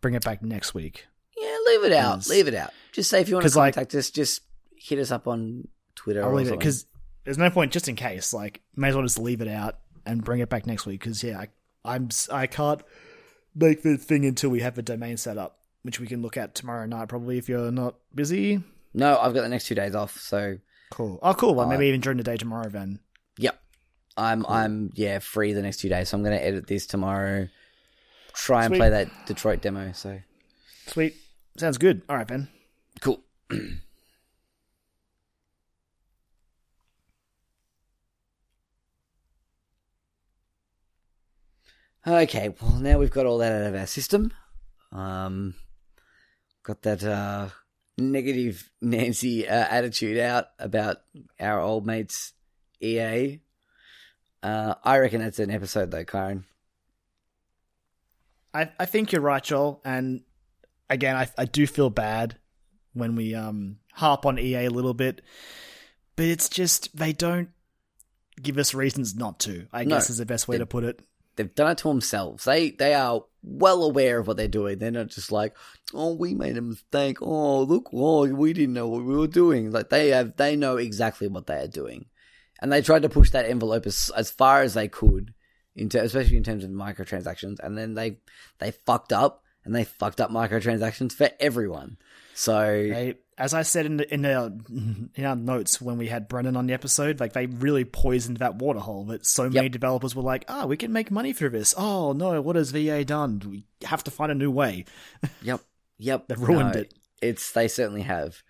bring 0.00 0.14
it 0.14 0.24
back 0.24 0.42
next 0.42 0.74
week? 0.74 1.06
Yeah, 1.40 1.56
leave 1.68 1.84
it 1.84 1.92
out. 1.92 2.26
Leave 2.28 2.48
it 2.48 2.54
out. 2.54 2.72
Just 2.92 3.08
say 3.08 3.20
if 3.20 3.28
you 3.28 3.36
want 3.36 3.44
to 3.44 3.46
'cause, 3.50 3.56
like- 3.56 3.74
contact 3.74 3.94
us, 3.94 4.10
just 4.10 4.42
hit 4.76 4.98
us 4.98 5.10
up 5.10 5.26
on 5.28 5.68
Twitter. 5.94 6.22
I'll 6.22 6.30
or 6.30 6.34
leave 6.36 6.48
it 6.48 6.58
because 6.58 6.86
there's 7.28 7.36
no 7.36 7.50
point 7.50 7.72
just 7.72 7.88
in 7.88 7.94
case. 7.94 8.32
Like, 8.32 8.62
may 8.74 8.88
as 8.88 8.94
well 8.94 9.04
just 9.04 9.18
leave 9.18 9.42
it 9.42 9.48
out 9.48 9.80
and 10.06 10.24
bring 10.24 10.40
it 10.40 10.48
back 10.48 10.66
next 10.66 10.86
week. 10.86 11.00
Because 11.00 11.22
yeah, 11.22 11.40
I, 11.40 11.48
I'm 11.84 12.08
I 12.32 12.46
can't 12.46 12.80
make 13.54 13.82
the 13.82 13.98
thing 13.98 14.24
until 14.24 14.48
we 14.48 14.60
have 14.60 14.76
the 14.76 14.82
domain 14.82 15.18
set 15.18 15.36
up, 15.36 15.58
which 15.82 16.00
we 16.00 16.06
can 16.06 16.22
look 16.22 16.38
at 16.38 16.54
tomorrow 16.54 16.86
night 16.86 17.08
probably 17.08 17.36
if 17.36 17.46
you're 17.46 17.70
not 17.70 17.96
busy. 18.14 18.62
no, 18.94 19.18
I've 19.18 19.34
got 19.34 19.42
the 19.42 19.50
next 19.50 19.66
two 19.66 19.74
days 19.74 19.94
off, 19.94 20.18
so 20.18 20.56
Cool. 20.90 21.18
Oh, 21.22 21.34
cool. 21.34 21.54
Well, 21.54 21.66
Alright. 21.66 21.78
maybe 21.78 21.88
uh, 21.88 21.90
even 21.90 22.00
during 22.00 22.16
the 22.16 22.24
day 22.24 22.38
tomorrow 22.38 22.70
then. 22.70 23.00
yep. 23.36 23.60
I'm 24.16 24.46
I'm 24.46 24.90
yeah 24.94 25.18
free 25.18 25.52
the 25.52 25.60
next 25.60 25.80
two 25.80 25.90
days, 25.90 26.08
so 26.08 26.16
I'm 26.16 26.24
going 26.24 26.36
to 26.36 26.42
edit 26.42 26.66
this 26.66 26.86
tomorrow. 26.86 27.46
Try 28.32 28.64
and 28.64 28.74
play 28.74 28.88
that 28.88 29.26
Detroit 29.26 29.60
demo. 29.60 29.92
So 29.92 30.18
Sweet. 30.86 31.14
Sounds 31.58 31.76
good. 31.76 32.00
All 32.08 32.16
right, 32.16 32.26
Ben. 32.26 32.48
cool. 33.02 33.20
Okay, 42.06 42.54
well 42.60 42.72
now 42.80 42.98
we've 42.98 43.10
got 43.10 43.26
all 43.26 43.38
that 43.38 43.52
out 43.52 43.66
of 43.68 43.74
our 43.74 43.86
system. 43.86 44.32
Um, 44.92 45.54
got 46.62 46.82
that 46.82 47.04
uh, 47.04 47.48
negative 47.98 48.70
Nancy 48.80 49.46
uh, 49.48 49.66
attitude 49.68 50.18
out 50.18 50.46
about 50.58 50.98
our 51.38 51.60
old 51.60 51.86
mates 51.86 52.32
EA. 52.80 53.40
Uh, 54.42 54.74
I 54.84 54.98
reckon 54.98 55.20
that's 55.20 55.38
an 55.40 55.50
episode 55.50 55.90
though, 55.90 56.04
Kyron. 56.04 56.44
I, 58.54 58.70
I 58.78 58.86
think 58.86 59.12
you're 59.12 59.20
right, 59.20 59.42
Joel. 59.42 59.80
And 59.84 60.22
again, 60.88 61.16
I 61.16 61.28
I 61.36 61.44
do 61.44 61.66
feel 61.66 61.90
bad 61.90 62.36
when 62.94 63.14
we 63.16 63.34
um 63.34 63.76
harp 63.92 64.24
on 64.24 64.38
EA 64.38 64.66
a 64.66 64.70
little 64.70 64.94
bit, 64.94 65.20
but 66.16 66.24
it's 66.26 66.48
just 66.48 66.96
they 66.96 67.12
don't 67.12 67.50
give 68.40 68.56
us 68.56 68.72
reasons 68.72 69.14
not 69.14 69.40
to. 69.40 69.66
I 69.72 69.84
No. 69.84 69.96
guess 69.96 70.08
is 70.08 70.18
the 70.18 70.24
best 70.26 70.48
way 70.48 70.54
They- 70.56 70.60
to 70.60 70.66
put 70.66 70.84
it. 70.84 71.02
They've 71.38 71.54
done 71.54 71.70
it 71.70 71.78
to 71.78 71.88
themselves. 71.88 72.44
They 72.44 72.72
they 72.72 72.94
are 72.94 73.24
well 73.42 73.84
aware 73.84 74.18
of 74.18 74.26
what 74.26 74.36
they're 74.36 74.48
doing. 74.48 74.78
They're 74.78 74.90
not 74.90 75.08
just 75.08 75.32
like, 75.32 75.56
oh, 75.94 76.14
we 76.14 76.34
made 76.34 76.58
a 76.58 76.60
mistake. 76.60 77.22
Oh, 77.22 77.62
look, 77.62 77.90
oh, 77.92 78.26
we 78.26 78.52
didn't 78.52 78.74
know 78.74 78.88
what 78.88 79.04
we 79.04 79.16
were 79.16 79.28
doing. 79.28 79.70
Like 79.70 79.88
they 79.88 80.08
have, 80.08 80.36
they 80.36 80.56
know 80.56 80.76
exactly 80.76 81.28
what 81.28 81.46
they 81.46 81.60
are 81.60 81.68
doing, 81.68 82.06
and 82.60 82.72
they 82.72 82.82
tried 82.82 83.02
to 83.02 83.08
push 83.08 83.30
that 83.30 83.46
envelope 83.46 83.86
as 83.86 84.10
as 84.16 84.30
far 84.30 84.62
as 84.62 84.74
they 84.74 84.88
could 84.88 85.32
in 85.76 85.88
ter- 85.88 86.02
especially 86.02 86.36
in 86.36 86.42
terms 86.42 86.64
of 86.64 86.70
microtransactions. 86.70 87.60
And 87.60 87.78
then 87.78 87.94
they 87.94 88.18
they 88.58 88.72
fucked 88.72 89.12
up 89.12 89.44
and 89.64 89.74
they 89.74 89.84
fucked 89.84 90.20
up 90.20 90.30
microtransactions 90.30 91.12
for 91.12 91.30
everyone. 91.38 91.98
So 92.38 92.62
They, 92.62 93.16
as 93.36 93.52
I 93.52 93.62
said 93.62 93.84
in 93.84 93.96
the, 93.96 94.14
in 94.14 94.24
our 94.24 94.52
in 95.16 95.24
our 95.24 95.34
notes 95.34 95.80
when 95.80 95.98
we 95.98 96.06
had 96.06 96.28
Brennan 96.28 96.56
on 96.56 96.68
the 96.68 96.72
episode, 96.72 97.18
like 97.18 97.32
they 97.32 97.46
really 97.46 97.84
poisoned 97.84 98.36
that 98.36 98.54
waterhole. 98.54 99.06
That 99.06 99.26
so 99.26 99.50
many 99.50 99.68
developers 99.68 100.14
were 100.14 100.22
like, 100.22 100.44
"Ah, 100.46 100.64
we 100.66 100.76
can 100.76 100.92
make 100.92 101.10
money 101.10 101.32
through 101.32 101.50
this." 101.50 101.74
Oh 101.76 102.12
no, 102.12 102.40
what 102.40 102.54
has 102.54 102.72
EA 102.72 103.02
done? 103.02 103.42
We 103.44 103.64
have 103.84 104.04
to 104.04 104.12
find 104.12 104.30
a 104.30 104.36
new 104.36 104.52
way. 104.52 104.84
yep, 105.42 105.62
yep, 105.98 106.28
They've 106.28 106.40
ruined 106.40 106.74
No, 106.74 106.80
it. 106.82 106.94
It's 107.20 107.50
they 107.50 107.66
certainly 107.66 108.02
have. 108.02 108.40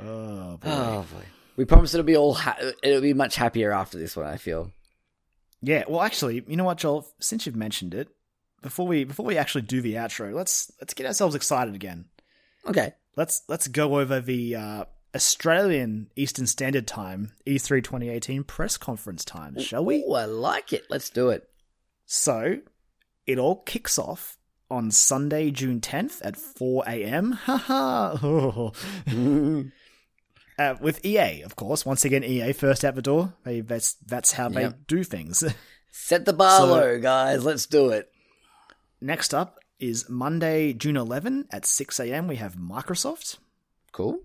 Oh, 0.00 0.56
boy. 0.56 0.68
Oh 0.70 1.06
boy, 1.12 1.24
we 1.56 1.66
promised 1.66 1.94
it'll 1.94 2.06
be 2.06 2.16
all 2.16 2.32
ha- 2.32 2.56
it'll 2.82 3.02
be 3.02 3.12
much 3.12 3.36
happier 3.36 3.70
after 3.70 3.98
this 3.98 4.16
one. 4.16 4.24
I 4.24 4.38
feel. 4.38 4.70
yeah. 5.60 5.84
Well, 5.86 6.00
actually, 6.00 6.42
you 6.48 6.56
know 6.56 6.64
what, 6.64 6.78
Joel? 6.78 7.06
Since 7.20 7.44
you've 7.44 7.54
mentioned 7.54 7.92
it, 7.92 8.08
before 8.62 8.86
we 8.86 9.04
before 9.04 9.26
we 9.26 9.36
actually 9.36 9.62
do 9.62 9.82
the 9.82 9.96
outro, 9.96 10.32
let's 10.32 10.72
let's 10.80 10.94
get 10.94 11.04
ourselves 11.04 11.34
excited 11.34 11.74
again. 11.74 12.06
Okay. 12.66 12.94
Let's 13.16 13.42
let's 13.48 13.68
go 13.68 13.98
over 13.98 14.20
the 14.20 14.54
uh, 14.56 14.84
Australian 15.14 16.10
Eastern 16.16 16.46
Standard 16.46 16.86
Time 16.86 17.32
E 17.46 17.56
E3 17.56 17.82
2018 17.82 18.44
press 18.44 18.76
conference 18.76 19.24
time, 19.24 19.58
shall 19.58 19.84
we? 19.84 20.04
Oh, 20.06 20.12
I 20.14 20.24
like 20.26 20.72
it. 20.72 20.84
Let's 20.90 21.08
do 21.10 21.30
it. 21.30 21.48
So, 22.04 22.58
it 23.26 23.38
all 23.38 23.56
kicks 23.62 23.98
off 23.98 24.36
on 24.70 24.90
Sunday, 24.90 25.50
June 25.50 25.80
10th 25.80 26.20
at 26.24 26.36
4 26.36 26.84
a.m. 26.86 27.32
Haha. 27.44 28.16
Oh. 28.22 28.72
uh, 30.58 30.74
with 30.80 31.04
EA, 31.04 31.42
of 31.42 31.56
course. 31.56 31.86
Once 31.86 32.04
again, 32.04 32.22
EA 32.24 32.52
first 32.52 32.84
out 32.84 32.94
the 32.94 33.02
door. 33.02 33.32
They, 33.44 33.60
that's 33.60 33.94
that's 34.06 34.32
how 34.32 34.48
they 34.48 34.62
Yep. 34.62 34.78
do 34.86 35.04
things. 35.04 35.42
Set 35.90 36.24
the 36.26 36.32
bar 36.32 36.58
So- 36.60 36.66
low, 36.66 36.98
guys. 37.00 37.44
Let's 37.44 37.66
do 37.66 37.88
it. 37.90 38.10
Next 39.00 39.32
up 39.34 39.58
is 39.78 40.08
Monday, 40.08 40.72
June 40.72 40.96
11 40.96 41.48
at 41.50 41.66
6 41.66 42.00
a.m. 42.00 42.28
We 42.28 42.36
have 42.36 42.56
Microsoft. 42.56 43.38
Cool. 43.92 44.18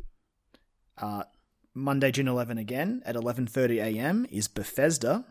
Uh, 0.97 1.23
Monday, 1.73 2.11
June 2.11 2.27
11 2.27 2.57
again 2.57 3.01
at 3.05 3.15
11:30 3.15 3.81
a.m. 3.81 4.27
is 4.29 4.47
Bethesda. 4.47 5.25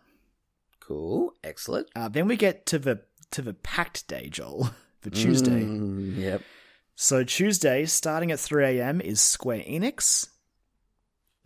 Cool. 0.80 1.34
Excellent. 1.44 1.88
Uh, 1.94 2.08
then 2.08 2.26
we 2.26 2.36
get 2.36 2.66
to 2.66 2.78
the 2.78 3.02
to 3.30 3.42
the 3.42 3.54
packed 3.54 4.08
day, 4.08 4.28
Joel, 4.28 4.70
for 5.00 5.10
Tuesday. 5.10 5.62
Mm, 5.62 6.16
yep. 6.16 6.42
So 6.96 7.24
Tuesday, 7.24 7.86
starting 7.86 8.30
at 8.30 8.40
3 8.40 8.78
a.m., 8.78 9.00
is 9.00 9.20
Square 9.20 9.60
Enix. 9.60 10.28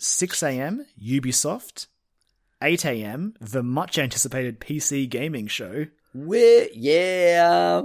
6 0.01 0.43
a.m., 0.43 0.87
Ubisoft. 1.01 1.87
8 2.61 2.85
a.m., 2.87 3.35
the 3.41 3.63
much 3.63 3.99
anticipated 3.99 4.59
PC 4.59 5.09
gaming 5.09 5.47
show. 5.47 5.87
We're 6.13 6.69
yeah. 6.73 7.83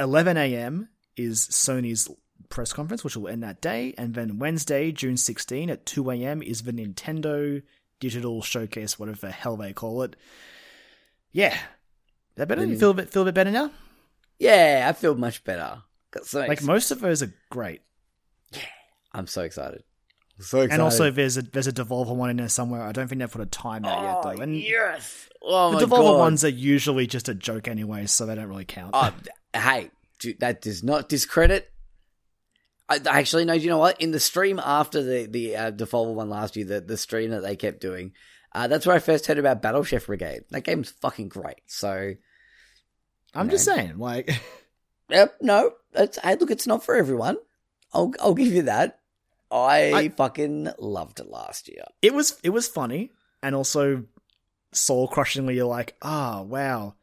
11 0.00 0.36
a.m. 0.36 0.88
is 1.16 1.46
Sony's 1.48 2.08
press 2.48 2.72
conference, 2.72 3.04
which 3.04 3.16
will 3.16 3.28
end 3.28 3.42
that 3.42 3.60
day. 3.60 3.94
And 3.96 4.14
then 4.14 4.38
Wednesday, 4.38 4.92
June 4.92 5.16
16 5.16 5.70
at 5.70 5.86
2 5.86 6.10
a.m. 6.10 6.42
is 6.42 6.62
the 6.62 6.72
Nintendo 6.72 7.62
Digital 8.00 8.42
Showcase, 8.42 8.98
whatever 8.98 9.18
the 9.20 9.30
hell 9.30 9.56
they 9.56 9.72
call 9.72 10.02
it. 10.02 10.16
Yeah. 11.32 11.54
Is 11.54 11.60
that 12.36 12.48
better? 12.48 12.64
You 12.64 12.76
mm. 12.76 12.80
feel 12.80 12.90
a 12.90 12.94
bit, 12.94 13.10
feel 13.10 13.22
a 13.22 13.26
bit 13.26 13.34
better 13.34 13.50
now? 13.50 13.70
Yeah, 14.38 14.86
I 14.88 14.92
feel 14.94 15.14
much 15.14 15.44
better. 15.44 15.82
Got 16.10 16.26
so 16.26 16.40
Like 16.40 16.62
most 16.62 16.90
of 16.90 17.00
those 17.00 17.22
are 17.22 17.32
great. 17.50 17.82
Yeah. 18.52 18.62
I'm 19.12 19.26
so 19.26 19.42
excited. 19.42 19.84
So 20.40 20.60
excited. 20.60 20.72
And 20.72 20.82
also, 20.82 21.10
there's 21.10 21.36
a 21.36 21.42
there's 21.42 21.66
a 21.66 21.72
Devolver 21.72 22.16
one 22.16 22.30
in 22.30 22.38
there 22.38 22.48
somewhere. 22.48 22.82
I 22.82 22.92
don't 22.92 23.08
think 23.08 23.18
they've 23.18 23.30
put 23.30 23.42
a 23.42 23.46
time 23.46 23.84
out 23.84 24.02
yet, 24.02 24.22
though. 24.22 24.40
Oh, 24.40 24.42
and 24.42 24.58
yes. 24.58 25.28
Oh 25.42 25.78
the 25.78 25.84
Devolver 25.84 26.12
god. 26.12 26.18
ones 26.18 26.44
are 26.44 26.48
usually 26.48 27.06
just 27.06 27.28
a 27.28 27.34
joke 27.34 27.68
anyway, 27.68 28.06
so 28.06 28.24
they 28.24 28.34
don't 28.34 28.48
really 28.48 28.64
count. 28.64 28.92
Oh, 28.94 29.12
hey, 29.52 29.90
dude, 30.20 30.40
that 30.40 30.60
does 30.62 30.82
not 30.84 31.08
discredit. 31.08 31.70
I, 32.88 32.96
I 33.10 33.18
actually 33.18 33.44
know. 33.44 33.52
You 33.54 33.68
know 33.68 33.78
what? 33.78 34.00
In 34.00 34.10
the 34.12 34.20
stream 34.20 34.60
after 34.62 35.02
the 35.02 35.26
the 35.26 35.56
uh, 35.56 35.70
Devolver 35.72 36.14
one 36.14 36.30
last 36.30 36.56
year, 36.56 36.66
the 36.66 36.80
the 36.80 36.96
stream 36.96 37.30
that 37.30 37.42
they 37.42 37.56
kept 37.56 37.80
doing, 37.80 38.12
uh, 38.54 38.68
that's 38.68 38.86
where 38.86 38.96
I 38.96 39.00
first 39.00 39.26
heard 39.26 39.38
about 39.38 39.62
Battle 39.62 39.82
Chef 39.84 40.06
Brigade. 40.06 40.42
That 40.50 40.62
game's 40.64 40.90
fucking 40.90 41.28
great. 41.28 41.60
So, 41.66 42.14
I'm 43.34 43.48
just 43.50 43.64
saying, 43.64 43.98
like, 43.98 44.30
yep, 45.10 45.36
no, 45.40 45.72
it's, 45.94 46.18
hey, 46.18 46.36
look, 46.36 46.50
it's 46.50 46.66
not 46.66 46.84
for 46.84 46.94
everyone. 46.96 47.36
I'll 47.92 48.12
I'll 48.20 48.34
give 48.34 48.48
you 48.52 48.62
that. 48.62 48.98
I, 49.52 49.92
I- 49.92 50.08
fucking 50.10 50.68
loved 50.78 51.18
it 51.20 51.28
last 51.28 51.68
year. 51.68 51.84
it 52.02 52.14
was 52.14 52.38
it 52.44 52.50
was 52.50 52.68
funny, 52.68 53.10
and 53.42 53.54
also 53.54 54.04
soul 54.72 55.08
crushingly, 55.08 55.54
you're 55.56 55.66
like, 55.66 55.96
ah, 56.02 56.42
wow, 56.42 56.94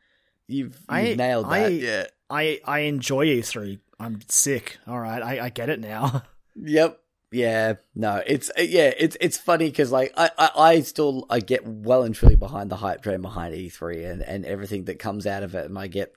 You've, 0.48 0.68
you've 0.74 0.86
I- 0.90 1.14
nailed 1.16 1.46
that. 1.46 1.52
I- 1.52 1.68
yeah. 1.68 2.06
I 2.30 2.60
I 2.66 2.80
enjoy 2.80 3.26
E3. 3.28 3.80
I'm 4.00 4.20
sick. 4.28 4.78
All 4.88 5.00
right, 5.00 5.22
I, 5.22 5.46
I 5.46 5.50
get 5.50 5.70
it 5.70 5.80
now. 5.80 6.24
Yep. 6.60 7.00
Yeah. 7.32 7.74
No. 7.94 8.24
It's 8.26 8.50
uh, 8.58 8.64
yeah. 8.64 8.92
It's 8.98 9.16
it's 9.22 9.38
funny 9.38 9.70
because 9.70 9.92
like 9.92 10.12
I, 10.18 10.32
I 10.40 10.50
I 10.56 10.82
still 10.82 11.28
I 11.30 11.40
get 11.40 11.68
well 11.68 12.02
and 12.02 12.16
truly 12.16 12.36
behind 12.36 12.72
the 12.72 12.78
hype 12.78 13.04
train 13.04 13.22
behind 13.22 13.54
E3 13.54 14.12
and 14.12 14.24
and 14.24 14.44
everything 14.44 14.86
that 14.86 14.98
comes 14.98 15.28
out 15.28 15.44
of 15.44 15.54
it, 15.54 15.66
and 15.66 15.78
I 15.78 15.86
get 15.86 16.16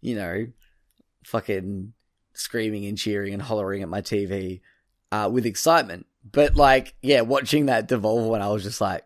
you 0.00 0.14
know 0.14 0.46
fucking 1.24 1.92
screaming 2.34 2.86
and 2.86 2.96
cheering 2.96 3.34
and 3.34 3.42
hollering 3.42 3.82
at 3.82 3.88
my 3.88 4.00
TV 4.00 4.60
uh, 5.10 5.28
with 5.32 5.44
excitement. 5.44 6.06
But 6.30 6.54
like 6.54 6.94
yeah, 7.02 7.22
watching 7.22 7.66
that 7.66 7.88
devolve 7.88 8.28
one, 8.28 8.40
I 8.40 8.48
was 8.48 8.62
just 8.62 8.80
like, 8.80 9.04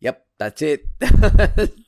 yep, 0.00 0.26
that's 0.36 0.62
it. 0.62 0.86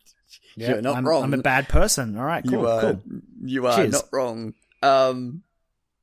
You're 0.66 0.82
not 0.82 0.96
I'm, 0.96 1.06
wrong. 1.06 1.24
I'm 1.24 1.34
a 1.34 1.38
bad 1.38 1.68
person. 1.68 2.16
All 2.18 2.24
right, 2.24 2.44
cool, 2.44 2.52
you 2.52 2.66
are 2.66 2.80
cool. 2.80 3.02
you 3.42 3.66
are 3.66 3.76
Cheers. 3.76 3.92
not 3.92 4.04
wrong. 4.12 4.54
Um. 4.82 5.42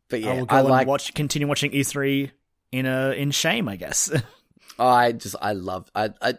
But 0.10 0.22
yeah, 0.22 0.32
I 0.32 0.38
will 0.38 0.46
go 0.46 0.56
I 0.56 0.60
and 0.60 0.70
like 0.70 0.88
watch, 0.88 1.14
continue 1.14 1.48
watching 1.48 1.72
E3 1.72 2.32
in 2.72 2.86
a 2.86 3.12
in 3.12 3.32
shame, 3.32 3.68
I 3.68 3.76
guess. 3.76 4.12
I 4.80 5.14
just 5.14 5.36
I 5.42 5.54
love 5.54 5.90
I 5.96 6.12
I 6.22 6.36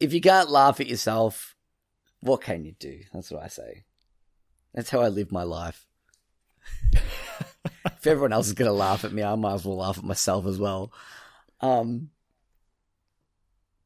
if 0.00 0.12
you 0.12 0.20
can't 0.20 0.50
laugh 0.50 0.80
at 0.80 0.86
yourself, 0.86 1.54
what 2.20 2.40
can 2.40 2.64
you 2.64 2.72
do? 2.72 3.00
That's 3.12 3.30
what 3.30 3.42
I 3.42 3.48
say. 3.48 3.84
That's 4.74 4.90
how 4.90 5.00
I 5.00 5.08
live 5.08 5.30
my 5.32 5.42
life. 5.42 5.86
if 6.92 8.06
everyone 8.06 8.32
else 8.32 8.48
is 8.48 8.54
gonna 8.54 8.72
laugh 8.72 9.04
at 9.04 9.12
me, 9.12 9.22
I 9.22 9.34
might 9.34 9.54
as 9.54 9.64
well 9.64 9.76
laugh 9.76 9.98
at 9.98 10.04
myself 10.04 10.46
as 10.46 10.58
well. 10.58 10.92
Um 11.60 12.10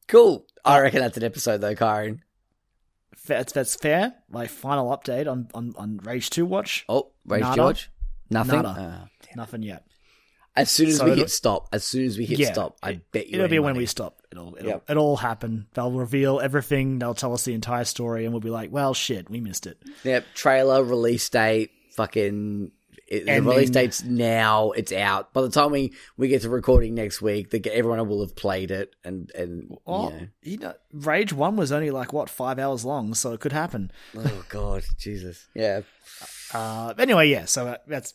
Cool. 0.08 0.46
I 0.64 0.80
reckon 0.80 1.00
that's 1.00 1.16
an 1.16 1.24
episode 1.24 1.58
though, 1.58 1.74
Kyron. 1.74 2.20
That's 3.26 3.52
that's 3.52 3.74
fair. 3.74 4.14
My 4.30 4.46
final 4.46 4.90
update 4.96 5.30
on 5.30 5.48
on, 5.54 5.74
on 5.76 5.98
Rage 5.98 6.30
Two 6.30 6.44
watch. 6.46 6.84
Oh, 6.88 7.10
Rage 7.26 7.42
Nada. 7.42 7.56
George? 7.56 7.90
Nothing? 8.30 8.62
Nada. 8.62 8.74
Ah. 8.78 9.08
Nothing 9.36 9.62
yet. 9.62 9.84
as 10.56 10.70
soon 10.70 10.88
as 10.88 10.98
So 10.98 11.06
we 11.06 11.16
hit 11.16 11.30
stop, 11.30 11.68
as 11.72 11.84
soon 11.84 12.04
as 12.04 12.18
we 12.18 12.24
hit 12.26 12.38
Yeah, 12.38 12.52
stop, 12.52 12.76
I 12.82 13.00
bet 13.12 13.26
you 13.28 13.34
It'll 13.36 13.48
be 13.48 13.56
any 13.56 13.64
when 13.64 13.76
we 13.76 13.86
stop. 13.86 14.20
It'll 14.30 14.54
it'll, 14.56 14.68
Yep. 14.68 14.90
it'll 14.90 15.04
all 15.06 15.16
happen. 15.16 15.66
They'll 15.74 15.90
reveal 15.92 16.40
everything. 16.40 16.98
They'll 16.98 17.14
tell 17.14 17.32
us 17.32 17.44
the 17.44 17.54
entire 17.54 17.84
story, 17.84 18.24
and 18.24 18.32
we'll 18.34 18.40
be 18.40 18.50
like, 18.50 18.70
"Well, 18.70 18.92
shit, 18.94 19.30
we 19.30 19.40
missed 19.40 19.66
it." 19.66 19.78
Yep, 20.04 20.24
trailer, 20.34 20.82
release 20.84 21.28
date, 21.28 21.70
fucking. 21.96 22.72
It, 23.12 23.26
the 23.26 23.42
release 23.42 23.68
date's 23.68 24.02
now. 24.02 24.70
It's 24.70 24.90
out. 24.90 25.34
By 25.34 25.42
the 25.42 25.50
time 25.50 25.70
we, 25.70 25.92
we 26.16 26.28
get 26.28 26.40
to 26.42 26.48
recording 26.48 26.94
next 26.94 27.20
week, 27.20 27.50
the, 27.50 27.60
everyone 27.70 28.08
will 28.08 28.22
have 28.22 28.34
played 28.34 28.70
it 28.70 28.96
and 29.04 29.30
and 29.34 29.76
Oh, 29.86 30.08
you 30.08 30.16
know. 30.20 30.26
you 30.42 30.56
know, 30.56 30.74
Rage 30.94 31.30
One 31.32 31.56
was 31.56 31.72
only 31.72 31.90
like 31.90 32.14
what 32.14 32.30
five 32.30 32.58
hours 32.58 32.86
long, 32.86 33.12
so 33.12 33.34
it 33.34 33.40
could 33.40 33.52
happen. 33.52 33.92
Oh 34.16 34.44
god, 34.48 34.84
Jesus, 34.98 35.46
yeah, 35.54 35.82
Uh, 36.54 36.94
anyway, 36.98 37.28
yeah. 37.28 37.44
So 37.44 37.66
uh, 37.68 37.76
that's 37.86 38.14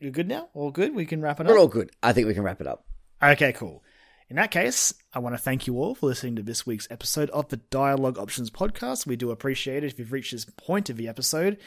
you're 0.00 0.10
good 0.10 0.26
now. 0.28 0.48
All 0.54 0.72
good. 0.72 0.92
We 0.92 1.06
can 1.06 1.22
wrap 1.22 1.38
it 1.38 1.46
up. 1.46 1.50
we're 1.50 1.56
up. 1.58 1.60
all 1.62 1.68
good. 1.68 1.90
I 2.02 2.12
think 2.12 2.26
we 2.26 2.34
can 2.34 2.42
wrap 2.42 2.60
it 2.60 2.66
up. 2.66 2.84
Okay, 3.22 3.52
cool. 3.52 3.84
In 4.28 4.36
that 4.36 4.50
case, 4.50 4.92
I 5.12 5.18
want 5.20 5.34
to 5.34 5.38
thank 5.42 5.66
you 5.68 5.76
all 5.78 5.94
for 5.94 6.06
listening 6.06 6.34
to 6.36 6.42
this 6.42 6.64
week's 6.66 6.88
episode 6.90 7.30
of 7.30 7.48
the 7.48 7.56
Dialogue 7.58 8.18
Options 8.18 8.50
podcast. 8.50 9.06
We 9.06 9.14
do 9.16 9.30
appreciate 9.30 9.84
it 9.84 9.88
if 9.92 9.98
you've 9.98 10.12
reached 10.12 10.32
this 10.32 10.44
point 10.44 10.88
of 10.90 10.96
the 10.96 11.06
episode. 11.08 11.58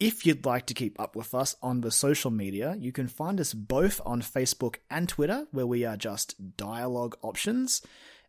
If 0.00 0.24
you'd 0.24 0.46
like 0.46 0.66
to 0.66 0.74
keep 0.74 1.00
up 1.00 1.16
with 1.16 1.34
us 1.34 1.56
on 1.60 1.80
the 1.80 1.90
social 1.90 2.30
media, 2.30 2.76
you 2.78 2.92
can 2.92 3.08
find 3.08 3.40
us 3.40 3.52
both 3.52 4.00
on 4.06 4.22
Facebook 4.22 4.76
and 4.88 5.08
Twitter, 5.08 5.48
where 5.50 5.66
we 5.66 5.84
are 5.84 5.96
just 5.96 6.56
Dialogue 6.56 7.16
Options. 7.20 7.82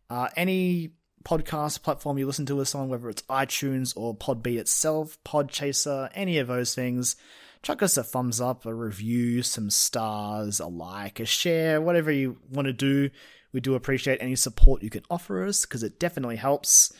Uh, 0.08 0.28
any 0.36 0.94
podcast 1.24 1.82
platform 1.82 2.18
you 2.18 2.26
listen 2.26 2.46
to 2.46 2.60
us 2.60 2.74
on, 2.74 2.88
whether 2.88 3.08
it's 3.08 3.22
iTunes 3.22 3.92
or 3.96 4.16
Podbean 4.16 4.58
itself, 4.58 5.16
Podchaser, 5.24 6.10
any 6.12 6.38
of 6.38 6.48
those 6.48 6.74
things, 6.74 7.14
chuck 7.62 7.84
us 7.84 7.96
a 7.96 8.02
thumbs 8.02 8.40
up, 8.40 8.66
a 8.66 8.74
review, 8.74 9.44
some 9.44 9.70
stars, 9.70 10.58
a 10.58 10.66
like, 10.66 11.20
a 11.20 11.24
share, 11.24 11.80
whatever 11.80 12.10
you 12.10 12.38
want 12.50 12.66
to 12.66 12.72
do. 12.72 13.10
We 13.52 13.60
do 13.60 13.76
appreciate 13.76 14.18
any 14.20 14.34
support 14.34 14.82
you 14.82 14.90
can 14.90 15.04
offer 15.08 15.46
us 15.46 15.66
because 15.66 15.84
it 15.84 16.00
definitely 16.00 16.36
helps. 16.36 16.92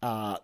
Uh, 0.00 0.38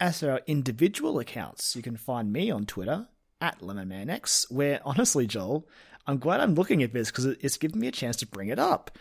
as 0.00 0.20
for 0.20 0.30
our 0.30 0.40
individual 0.46 1.18
accounts, 1.18 1.76
you 1.76 1.82
can 1.82 1.96
find 1.96 2.32
me 2.32 2.50
on 2.50 2.66
Twitter 2.66 3.08
at 3.40 3.60
LemonManX, 3.60 4.50
where 4.50 4.80
honestly, 4.84 5.26
Joel, 5.26 5.68
I'm 6.06 6.18
glad 6.18 6.40
I'm 6.40 6.54
looking 6.54 6.82
at 6.82 6.92
this 6.92 7.10
because 7.10 7.26
it's 7.26 7.58
given 7.58 7.80
me 7.80 7.86
a 7.86 7.92
chance 7.92 8.16
to 8.16 8.26
bring 8.26 8.48
it 8.48 8.58
up. 8.58 8.98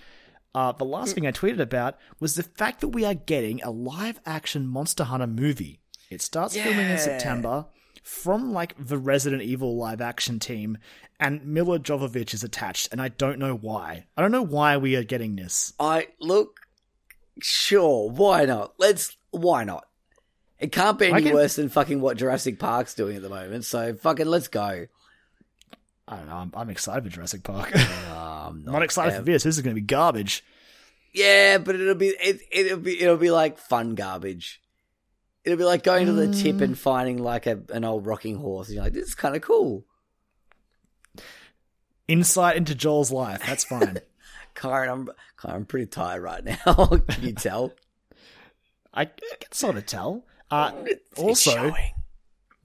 Uh, 0.54 0.72
the 0.72 0.86
last 0.86 1.14
thing 1.14 1.28
I 1.28 1.32
tweeted 1.32 1.60
about 1.60 1.98
was 2.20 2.36
the 2.36 2.44
fact 2.44 2.82
that 2.82 2.90
we 2.90 3.06
are 3.06 3.14
getting 3.14 3.62
a 3.62 3.72
live 3.72 4.20
action 4.26 4.68
Monster 4.68 5.06
Hunter 5.06 5.28
movie. 5.28 5.80
It 6.10 6.22
starts 6.22 6.56
filming 6.56 6.90
in 6.90 6.98
September 6.98 7.68
from 8.02 8.52
like 8.52 8.74
the 8.78 8.98
Resident 8.98 9.44
Evil 9.44 9.78
live 9.78 10.02
action 10.02 10.40
team, 10.40 10.78
and 11.20 11.46
Milla 11.46 11.80
Jovovich 11.80 12.34
is 12.34 12.44
attached, 12.44 12.90
and 12.92 13.02
I 13.02 13.10
don't 13.10 13.38
know 13.38 13.56
why. 13.56 14.06
I 14.18 14.22
don't 14.22 14.32
know 14.32 14.42
why 14.42 14.78
we 14.78 14.96
are 14.96 15.04
getting 15.04 15.36
this. 15.36 15.74
I 15.80 16.08
look, 16.20 16.62
sure, 17.42 18.10
why 18.10 18.46
not? 18.46 18.74
Let's, 18.80 19.18
why 19.30 19.64
not? 19.64 19.86
It 20.60 20.72
can't 20.72 21.00
be 21.00 21.08
any 21.08 21.24
can- 21.24 21.34
worse 21.34 21.56
than 21.56 21.70
fucking 21.70 22.02
what 22.02 22.18
Jurassic 22.18 22.60
Park's 22.60 22.94
doing 22.94 23.16
at 23.16 23.22
the 23.22 23.30
moment. 23.30 23.66
So 23.66 23.94
fucking 23.94 24.28
let's 24.28 24.48
go. 24.50 24.88
I 26.08 26.16
don't 26.16 26.28
know. 26.28 26.36
I'm, 26.36 26.52
I'm 26.56 26.70
excited 26.70 27.04
for 27.04 27.10
Jurassic 27.10 27.44
Park. 27.44 27.74
Um, 27.76 28.64
I'm 28.66 28.66
not 28.74 28.84
excited 28.84 29.16
for 29.16 29.22
this. 29.22 29.44
This 29.44 29.56
is 29.58 29.62
going 29.62 29.76
to 29.76 29.82
be 29.82 29.86
garbage. 29.86 30.44
Yeah, 31.14 31.60
but 31.60 31.76
it'll 31.76 31.96
be 31.96 32.08
it, 32.08 32.42
it'll 32.52 32.78
be 32.80 33.02
it'll 33.02 33.18
be 33.18 33.32
like 33.32 33.58
fun 33.58 33.96
garbage. 33.96 34.62
It'll 35.46 35.58
be 35.58 35.64
like 35.64 35.84
going 35.84 36.06
to 36.08 36.14
the 36.14 36.34
tip 36.34 36.58
Mm. 36.58 36.62
and 36.62 36.78
finding 36.80 37.18
like 37.18 37.48
a 37.48 37.62
an 37.74 37.84
old 37.86 38.06
rocking 38.06 38.36
horse. 38.36 38.68
And 38.68 38.76
you're 38.76 38.84
like, 38.84 38.94
this 38.94 39.08
is 39.10 39.16
kind 39.16 39.36
of 39.36 39.42
cool. 39.42 39.86
Insight 42.08 42.58
into 42.58 42.74
Joel's 42.76 43.12
life. 43.12 43.42
That's 43.46 43.64
fine. 43.64 44.00
Kyron, 44.56 44.90
I'm 44.92 45.06
Kyron, 45.40 45.54
I'm 45.56 45.66
pretty 45.66 45.86
tired 45.86 46.22
right 46.24 46.44
now. 46.44 46.56
Can 47.08 47.24
you 47.24 47.34
tell? 47.34 47.74
I, 48.94 49.04
I 49.04 49.06
can 49.40 49.52
sort 49.52 49.78
of 49.78 49.86
tell. 49.86 50.26
Uh, 50.52 50.72
also, 51.18 51.74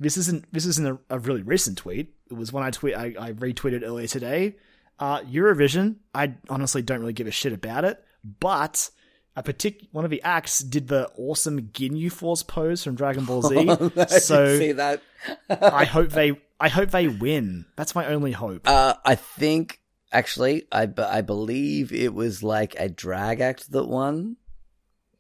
this 0.01 0.17
isn't 0.17 0.53
this 0.53 0.67
isn't 0.67 0.87
a, 0.87 1.17
a 1.17 1.19
really 1.19 1.43
recent 1.43 1.79
tweet. 1.79 2.15
It 2.31 2.35
was 2.35 2.53
when 2.53 2.65
I 2.65 2.71
tweet 2.71 2.97
I, 2.97 3.15
I 3.19 3.33
retweeted 3.33 3.83
earlier 3.85 4.07
today. 4.07 4.57
Uh, 4.99 5.21
Eurovision. 5.23 5.97
I 6.15 6.35
honestly 6.49 6.83
don't 6.83 7.01
really 7.01 7.13
give 7.13 7.27
a 7.27 7.33
shit 7.33 7.53
about 7.53 7.85
it, 7.85 8.03
but 8.41 8.91
a 9.37 9.43
partic- 9.43 9.89
one 9.93 10.05
of 10.05 10.11
the 10.11 10.23
acts 10.23 10.61
did 10.61 10.89
the 10.89 11.11
awesome 11.17 11.61
Ginyu 11.73 12.11
Force 12.11 12.43
pose 12.43 12.85
from 12.85 12.95
Dragon 12.95 13.25
Ball 13.25 13.43
Z. 13.43 13.57
I 13.69 13.75
did 13.75 14.11
so 14.11 14.59
see 14.59 14.73
that. 14.73 15.03
I 15.51 15.85
hope 15.85 16.11
they 16.11 16.41
I 16.61 16.69
hope 16.69 16.91
they 16.91 17.09
win. 17.09 17.67
That's 17.77 17.95
my 17.95 18.07
only 18.07 18.33
hope. 18.33 18.69
Uh, 18.69 18.95
I 19.05 19.17
think 19.17 19.81
actually, 20.13 20.67
I 20.71 20.89
I 20.97 21.21
believe 21.21 21.93
it 21.93 22.15
was 22.15 22.43
like 22.43 22.77
a 22.79 22.89
drag 22.89 23.41
act 23.41 23.73
that 23.73 23.85
won. 23.85 24.37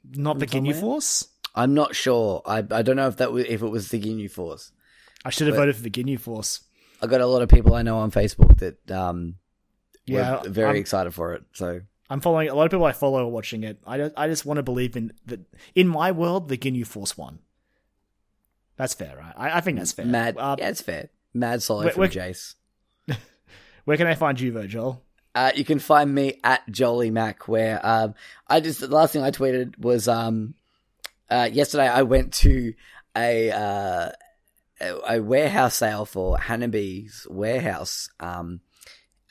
Not 0.05 0.39
the 0.39 0.47
somewhere? 0.47 0.73
Ginyu 0.73 0.81
Force. 0.81 1.28
I'm 1.55 1.74
not 1.74 1.94
sure. 1.94 2.42
I 2.47 2.58
I 2.58 2.83
don't 2.83 2.97
know 2.97 3.07
if 3.08 3.16
that 3.18 3.33
was, 3.33 3.44
if 3.49 3.62
it 3.62 3.68
was 3.68 3.89
the 3.91 4.00
Ginyu 4.00 4.31
Force. 4.31 4.73
I 5.24 5.31
should 5.31 5.47
have 5.47 5.57
But- 5.57 5.62
voted 5.62 5.76
for 5.76 5.83
the 5.83 5.91
Ginyu 5.91 6.18
Force. 6.18 6.60
I 7.02 7.07
got 7.07 7.20
a 7.20 7.26
lot 7.26 7.42
of 7.42 7.49
people 7.49 7.74
I 7.74 7.83
know 7.83 7.99
on 7.99 8.10
Facebook 8.10 8.58
that 8.58 8.91
um 8.91 9.36
Yeah, 10.07 10.42
were 10.42 10.49
very 10.49 10.68
I'm- 10.68 10.76
excited 10.76 11.12
for 11.15 11.34
it. 11.34 11.44
So 11.52 11.81
I'm 12.10 12.20
following 12.20 12.49
a 12.49 12.55
lot 12.55 12.65
of 12.66 12.70
people 12.70 12.84
I 12.86 12.92
follow 12.92 13.24
are 13.24 13.28
watching 13.28 13.62
it. 13.65 13.78
I 13.86 13.97
just, 13.99 14.12
I 14.16 14.28
just 14.28 14.44
want 14.44 14.58
to 14.58 14.62
believe 14.62 14.97
in 14.97 15.12
that. 15.26 15.41
In 15.74 15.89
my 15.89 16.12
world, 16.12 16.49
the 16.49 16.58
Ginyu 16.58 16.86
Force 16.86 17.16
won. 17.16 17.39
That's 18.76 18.94
fair, 18.94 19.16
right? 19.16 19.33
I, 19.36 19.58
I 19.58 19.60
think 19.60 19.78
that's 19.78 19.92
fair. 19.92 20.05
mad, 20.05 20.36
Uh, 20.39 20.57
yeah, 20.58 20.68
it's 20.68 20.83
fair. 20.83 21.08
Mad 21.33 21.62
solid 21.62 21.86
Wait, 21.86 21.94
from 21.94 22.00
wait. 22.02 22.10
Jace. 22.12 22.55
Where 23.84 23.97
can 23.97 24.07
I 24.07 24.15
find 24.15 24.39
you, 24.41 24.52
Virgil? 24.52 25.02
Uh, 25.34 25.50
you 25.55 25.65
can 25.65 25.78
find 25.78 26.15
me 26.15 26.39
at 26.44 26.68
Jolly 26.70 27.10
Mac, 27.10 27.49
where 27.49 27.84
um, 27.84 28.15
I 28.49 28.60
just 28.60 28.81
the 28.81 28.89
last 28.89 29.12
thing 29.12 29.23
I 29.23 29.31
tweeted 29.33 29.78
was 29.78 30.07
um, 30.08 30.55
uh, 31.31 31.49
yesterday 31.53 31.89
I 31.89 32.03
went 32.03 32.33
to 32.35 32.75
a 33.17 33.51
uh, 33.51 34.11
a, 34.81 35.20
warehouse 35.20 35.77
sale 35.77 36.05
for 36.05 36.36
Hanabee's 36.36 37.27
warehouse. 37.31 38.09
Um, 38.20 38.61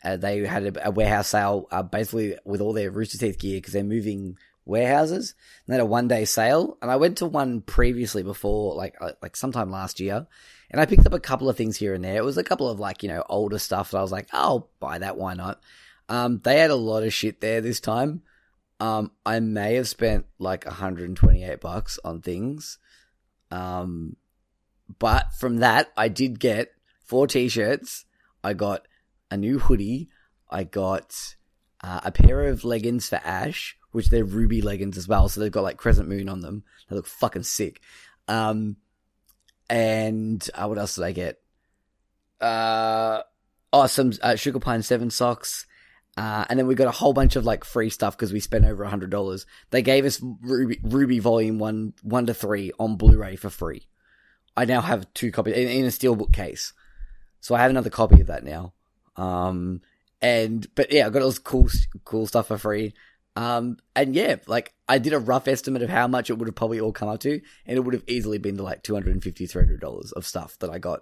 uh, 0.03 0.17
they 0.17 0.45
had 0.45 0.77
a, 0.77 0.87
a 0.87 0.91
warehouse 0.91 1.29
sale 1.29 1.67
uh, 1.71 1.83
basically 1.83 2.37
with 2.45 2.61
all 2.61 2.73
their 2.73 2.91
Rooster 2.91 3.17
Teeth 3.17 3.39
gear 3.39 3.57
because 3.57 3.73
they're 3.73 3.83
moving 3.83 4.37
warehouses. 4.65 5.35
And 5.65 5.73
they 5.73 5.77
had 5.77 5.83
a 5.83 5.85
one 5.85 6.07
day 6.07 6.25
sale, 6.25 6.77
and 6.81 6.89
I 6.89 6.95
went 6.95 7.17
to 7.19 7.25
one 7.25 7.61
previously 7.61 8.23
before, 8.23 8.75
like 8.75 8.95
uh, 9.01 9.11
like 9.21 9.35
sometime 9.35 9.71
last 9.71 9.99
year, 9.99 10.27
and 10.71 10.81
I 10.81 10.85
picked 10.85 11.05
up 11.05 11.13
a 11.13 11.19
couple 11.19 11.49
of 11.49 11.57
things 11.57 11.77
here 11.77 11.93
and 11.93 12.03
there. 12.03 12.17
It 12.17 12.25
was 12.25 12.37
a 12.37 12.43
couple 12.43 12.69
of 12.69 12.79
like 12.79 13.03
you 13.03 13.09
know 13.09 13.23
older 13.29 13.59
stuff 13.59 13.91
that 13.91 13.97
I 13.97 14.01
was 14.01 14.11
like, 14.11 14.27
oh, 14.33 14.39
I'll 14.39 14.69
buy 14.79 14.99
that. 14.99 15.17
Why 15.17 15.33
not? 15.33 15.61
Um, 16.09 16.41
they 16.43 16.59
had 16.59 16.71
a 16.71 16.75
lot 16.75 17.03
of 17.03 17.13
shit 17.13 17.41
there 17.41 17.61
this 17.61 17.79
time. 17.79 18.23
Um, 18.83 19.11
I 19.25 19.39
may 19.39 19.75
have 19.75 19.87
spent 19.87 20.25
like 20.39 20.65
128 20.65 21.61
bucks 21.61 21.99
on 22.03 22.21
things. 22.21 22.79
Um, 23.49 24.17
but 24.99 25.31
from 25.39 25.59
that, 25.59 25.93
I 25.95 26.09
did 26.09 26.37
get 26.37 26.73
four 27.05 27.25
t-shirts. 27.25 28.03
I 28.43 28.51
got 28.51 28.85
a 29.31 29.37
new 29.37 29.57
hoodie. 29.57 30.09
I 30.49 30.65
got 30.65 31.15
uh, 31.81 32.01
a 32.03 32.11
pair 32.11 32.43
of 32.43 32.65
leggings 32.65 33.07
for 33.07 33.21
Ash, 33.23 33.77
which 33.93 34.09
they're 34.09 34.25
RWBY 34.25 34.65
leggings 34.65 34.97
as 34.97 35.07
well. 35.07 35.29
So 35.29 35.39
they've 35.39 35.49
got 35.49 35.63
like 35.63 35.77
crescent 35.77 36.09
moon 36.09 36.27
on 36.27 36.41
them. 36.41 36.65
They 36.89 36.97
look 36.97 37.07
fucking 37.07 37.43
sick. 37.43 37.79
Um, 38.27 38.75
and 39.69 40.45
uh, 40.55 40.65
what 40.65 40.77
else 40.77 40.95
did 40.95 41.05
I 41.05 41.13
get? 41.13 41.39
Uh, 42.41 43.21
oh, 43.71 43.87
some 43.87 44.11
uh, 44.21 44.35
Sugar 44.35 44.59
Pine 44.59 44.83
Seven 44.83 45.09
socks. 45.09 45.67
Uh, 46.15 46.45
and 46.47 46.59
then 46.59 46.67
we 46.67 46.75
got 46.75 46.87
a 46.87 46.91
whole 46.91 47.13
bunch 47.13 47.35
of 47.35 47.43
like 47.43 47.63
free 47.63 47.89
stuff 47.89 48.15
because 48.15 48.31
we 48.31 48.39
spent 48.39 48.65
over 48.65 48.83
a 48.83 48.89
hundred 48.89 49.09
dollars. 49.09 49.45
They 49.71 49.81
gave 49.81 50.05
us 50.05 50.19
RWBY, 50.19 50.83
RWBY 50.83 51.21
Volume 51.21 51.59
One, 51.59 51.93
one 52.03 52.27
to 52.27 52.33
three 52.33 52.71
on 52.79 52.97
Blu-ray 52.97 53.35
for 53.35 53.49
free. 53.49 53.87
I 54.55 54.65
now 54.65 54.81
have 54.81 55.11
two 55.15 55.31
copies 55.31 55.55
in, 55.55 55.67
in 55.67 55.85
a 55.85 55.89
steelbook 55.89 56.31
case, 56.31 56.73
so 57.41 57.55
I 57.55 57.61
have 57.61 57.71
another 57.71 57.89
copy 57.89 58.21
of 58.21 58.27
that 58.27 58.43
now. 58.43 58.73
Um, 59.15 59.81
and 60.21 60.67
but 60.75 60.91
yeah, 60.91 61.07
I 61.07 61.09
got 61.09 61.23
all 61.23 61.29
this 61.29 61.39
cool, 61.39 61.67
cool 62.05 62.27
stuff 62.27 62.47
for 62.47 62.59
free. 62.59 62.93
Um, 63.35 63.77
and 63.95 64.13
yeah, 64.13 64.35
like 64.45 64.75
I 64.87 64.99
did 64.99 65.13
a 65.13 65.19
rough 65.19 65.47
estimate 65.47 65.81
of 65.81 65.89
how 65.89 66.07
much 66.07 66.29
it 66.29 66.37
would 66.37 66.47
have 66.47 66.55
probably 66.55 66.79
all 66.79 66.91
come 66.91 67.09
up 67.09 67.21
to, 67.21 67.41
and 67.65 67.77
it 67.77 67.81
would 67.81 67.95
have 67.95 68.03
easily 68.07 68.37
been 68.37 68.57
to 68.57 68.63
like 68.63 68.83
250 68.83 69.77
dollars 69.77 70.11
of 70.11 70.27
stuff 70.27 70.57
that 70.59 70.69
I 70.69 70.77
got 70.77 71.01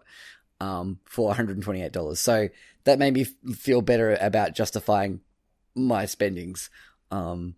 um, 0.61 0.99
for 1.05 1.27
128 1.27 1.91
dollars. 1.91 2.19
So 2.19 2.47
that 2.83 2.99
made 2.99 3.13
me 3.15 3.23
feel 3.23 3.81
better 3.81 4.15
about 4.21 4.53
justifying 4.53 5.21
my 5.75 6.05
spendings 6.05 6.69
um, 7.09 7.55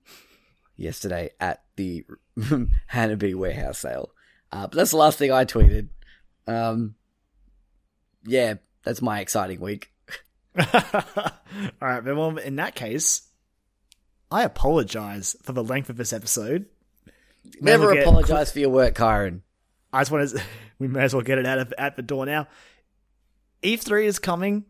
yesterday 0.78 1.32
at 1.40 1.64
the 1.76 2.06
Hanabee 2.40 3.36
warehouse 3.36 3.80
sale. 3.80 4.12
Uh, 4.52 4.68
but 4.68 4.78
that's 4.78 4.92
the 4.92 4.98
last 4.98 5.18
thing 5.18 5.32
I 5.32 5.44
tweeted. 5.44 5.90
Um, 6.48 6.96
yeah, 8.26 8.56
that's 8.84 9.02
my 9.02 9.20
exciting 9.20 9.60
week. 9.60 9.92
All 10.58 10.64
right, 11.82 12.04
then, 12.04 12.16
well, 12.16 12.38
in 12.38 12.56
that 12.56 12.76
case, 12.76 13.24
I 14.32 14.44
apologize 14.44 15.36
for 15.44 15.52
the 15.52 15.64
length 15.64 15.90
of 15.90 15.98
this 15.98 16.14
episode. 16.14 16.68
Never 17.60 17.88
well 17.88 17.96
get- 17.96 18.04
apologize 18.04 18.52
for 18.52 18.60
your 18.60 18.70
work, 18.70 18.96
Kyron. 18.96 19.42
I 19.92 20.02
just 20.02 20.12
want 20.12 20.30
to. 20.30 20.42
We 20.80 20.88
may 20.90 21.04
as 21.04 21.14
well 21.14 21.24
get 21.24 21.38
it 21.38 21.46
out 21.46 21.60
of 21.60 21.74
at 21.78 21.96
the 21.96 22.02
door 22.02 22.26
now. 22.26 22.48
E3 23.64 24.06
is 24.06 24.20
coming, 24.20 24.66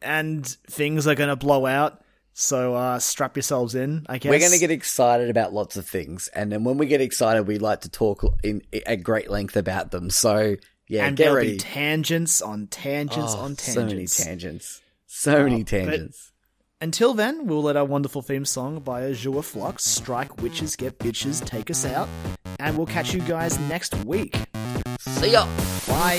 and 0.00 0.46
things 0.68 1.06
are 1.06 1.14
going 1.14 1.30
to 1.30 1.36
blow 1.36 1.66
out. 1.66 2.00
So 2.34 2.74
uh, 2.74 2.98
strap 2.98 3.36
yourselves 3.36 3.74
in. 3.74 4.06
I 4.08 4.16
guess 4.18 4.30
We're 4.30 4.38
going 4.38 4.52
to 4.52 4.58
get 4.58 4.70
excited 4.70 5.28
about 5.28 5.52
lots 5.52 5.76
of 5.76 5.86
things, 5.86 6.28
and 6.28 6.50
then 6.50 6.64
when 6.64 6.78
we 6.78 6.86
get 6.86 7.00
excited, 7.00 7.46
we 7.46 7.58
like 7.58 7.82
to 7.82 7.90
talk 7.90 8.24
in 8.42 8.62
at 8.86 9.02
great 9.02 9.30
length 9.30 9.56
about 9.56 9.90
them. 9.90 10.08
So 10.10 10.56
yeah, 10.88 11.06
and 11.06 11.16
get 11.16 11.24
there'll 11.24 11.36
ready. 11.36 11.52
be 11.52 11.58
tangents 11.58 12.40
on 12.40 12.68
tangents 12.68 13.34
Oh, 13.36 13.40
on 13.40 13.56
tangents. 13.56 13.74
So 13.74 13.84
many 13.84 14.06
tangents. 14.06 14.80
So 15.06 15.44
many 15.44 15.62
tangents. 15.64 16.32
Until 16.80 17.12
then, 17.14 17.46
we'll 17.46 17.62
let 17.62 17.76
our 17.76 17.84
wonderful 17.84 18.22
theme 18.22 18.44
song 18.46 18.80
by 18.80 19.02
Azure 19.04 19.42
Flux 19.42 19.84
strike 19.84 20.40
witches, 20.42 20.74
get 20.74 20.98
bitches, 20.98 21.44
take 21.44 21.70
us 21.70 21.84
out, 21.84 22.08
and 22.58 22.76
we'll 22.78 22.86
catch 22.86 23.12
you 23.14 23.20
guys 23.20 23.58
next 23.60 23.94
week. 24.04 24.36
See 24.98 25.32
ya. 25.32 25.46
Bye. 25.86 26.18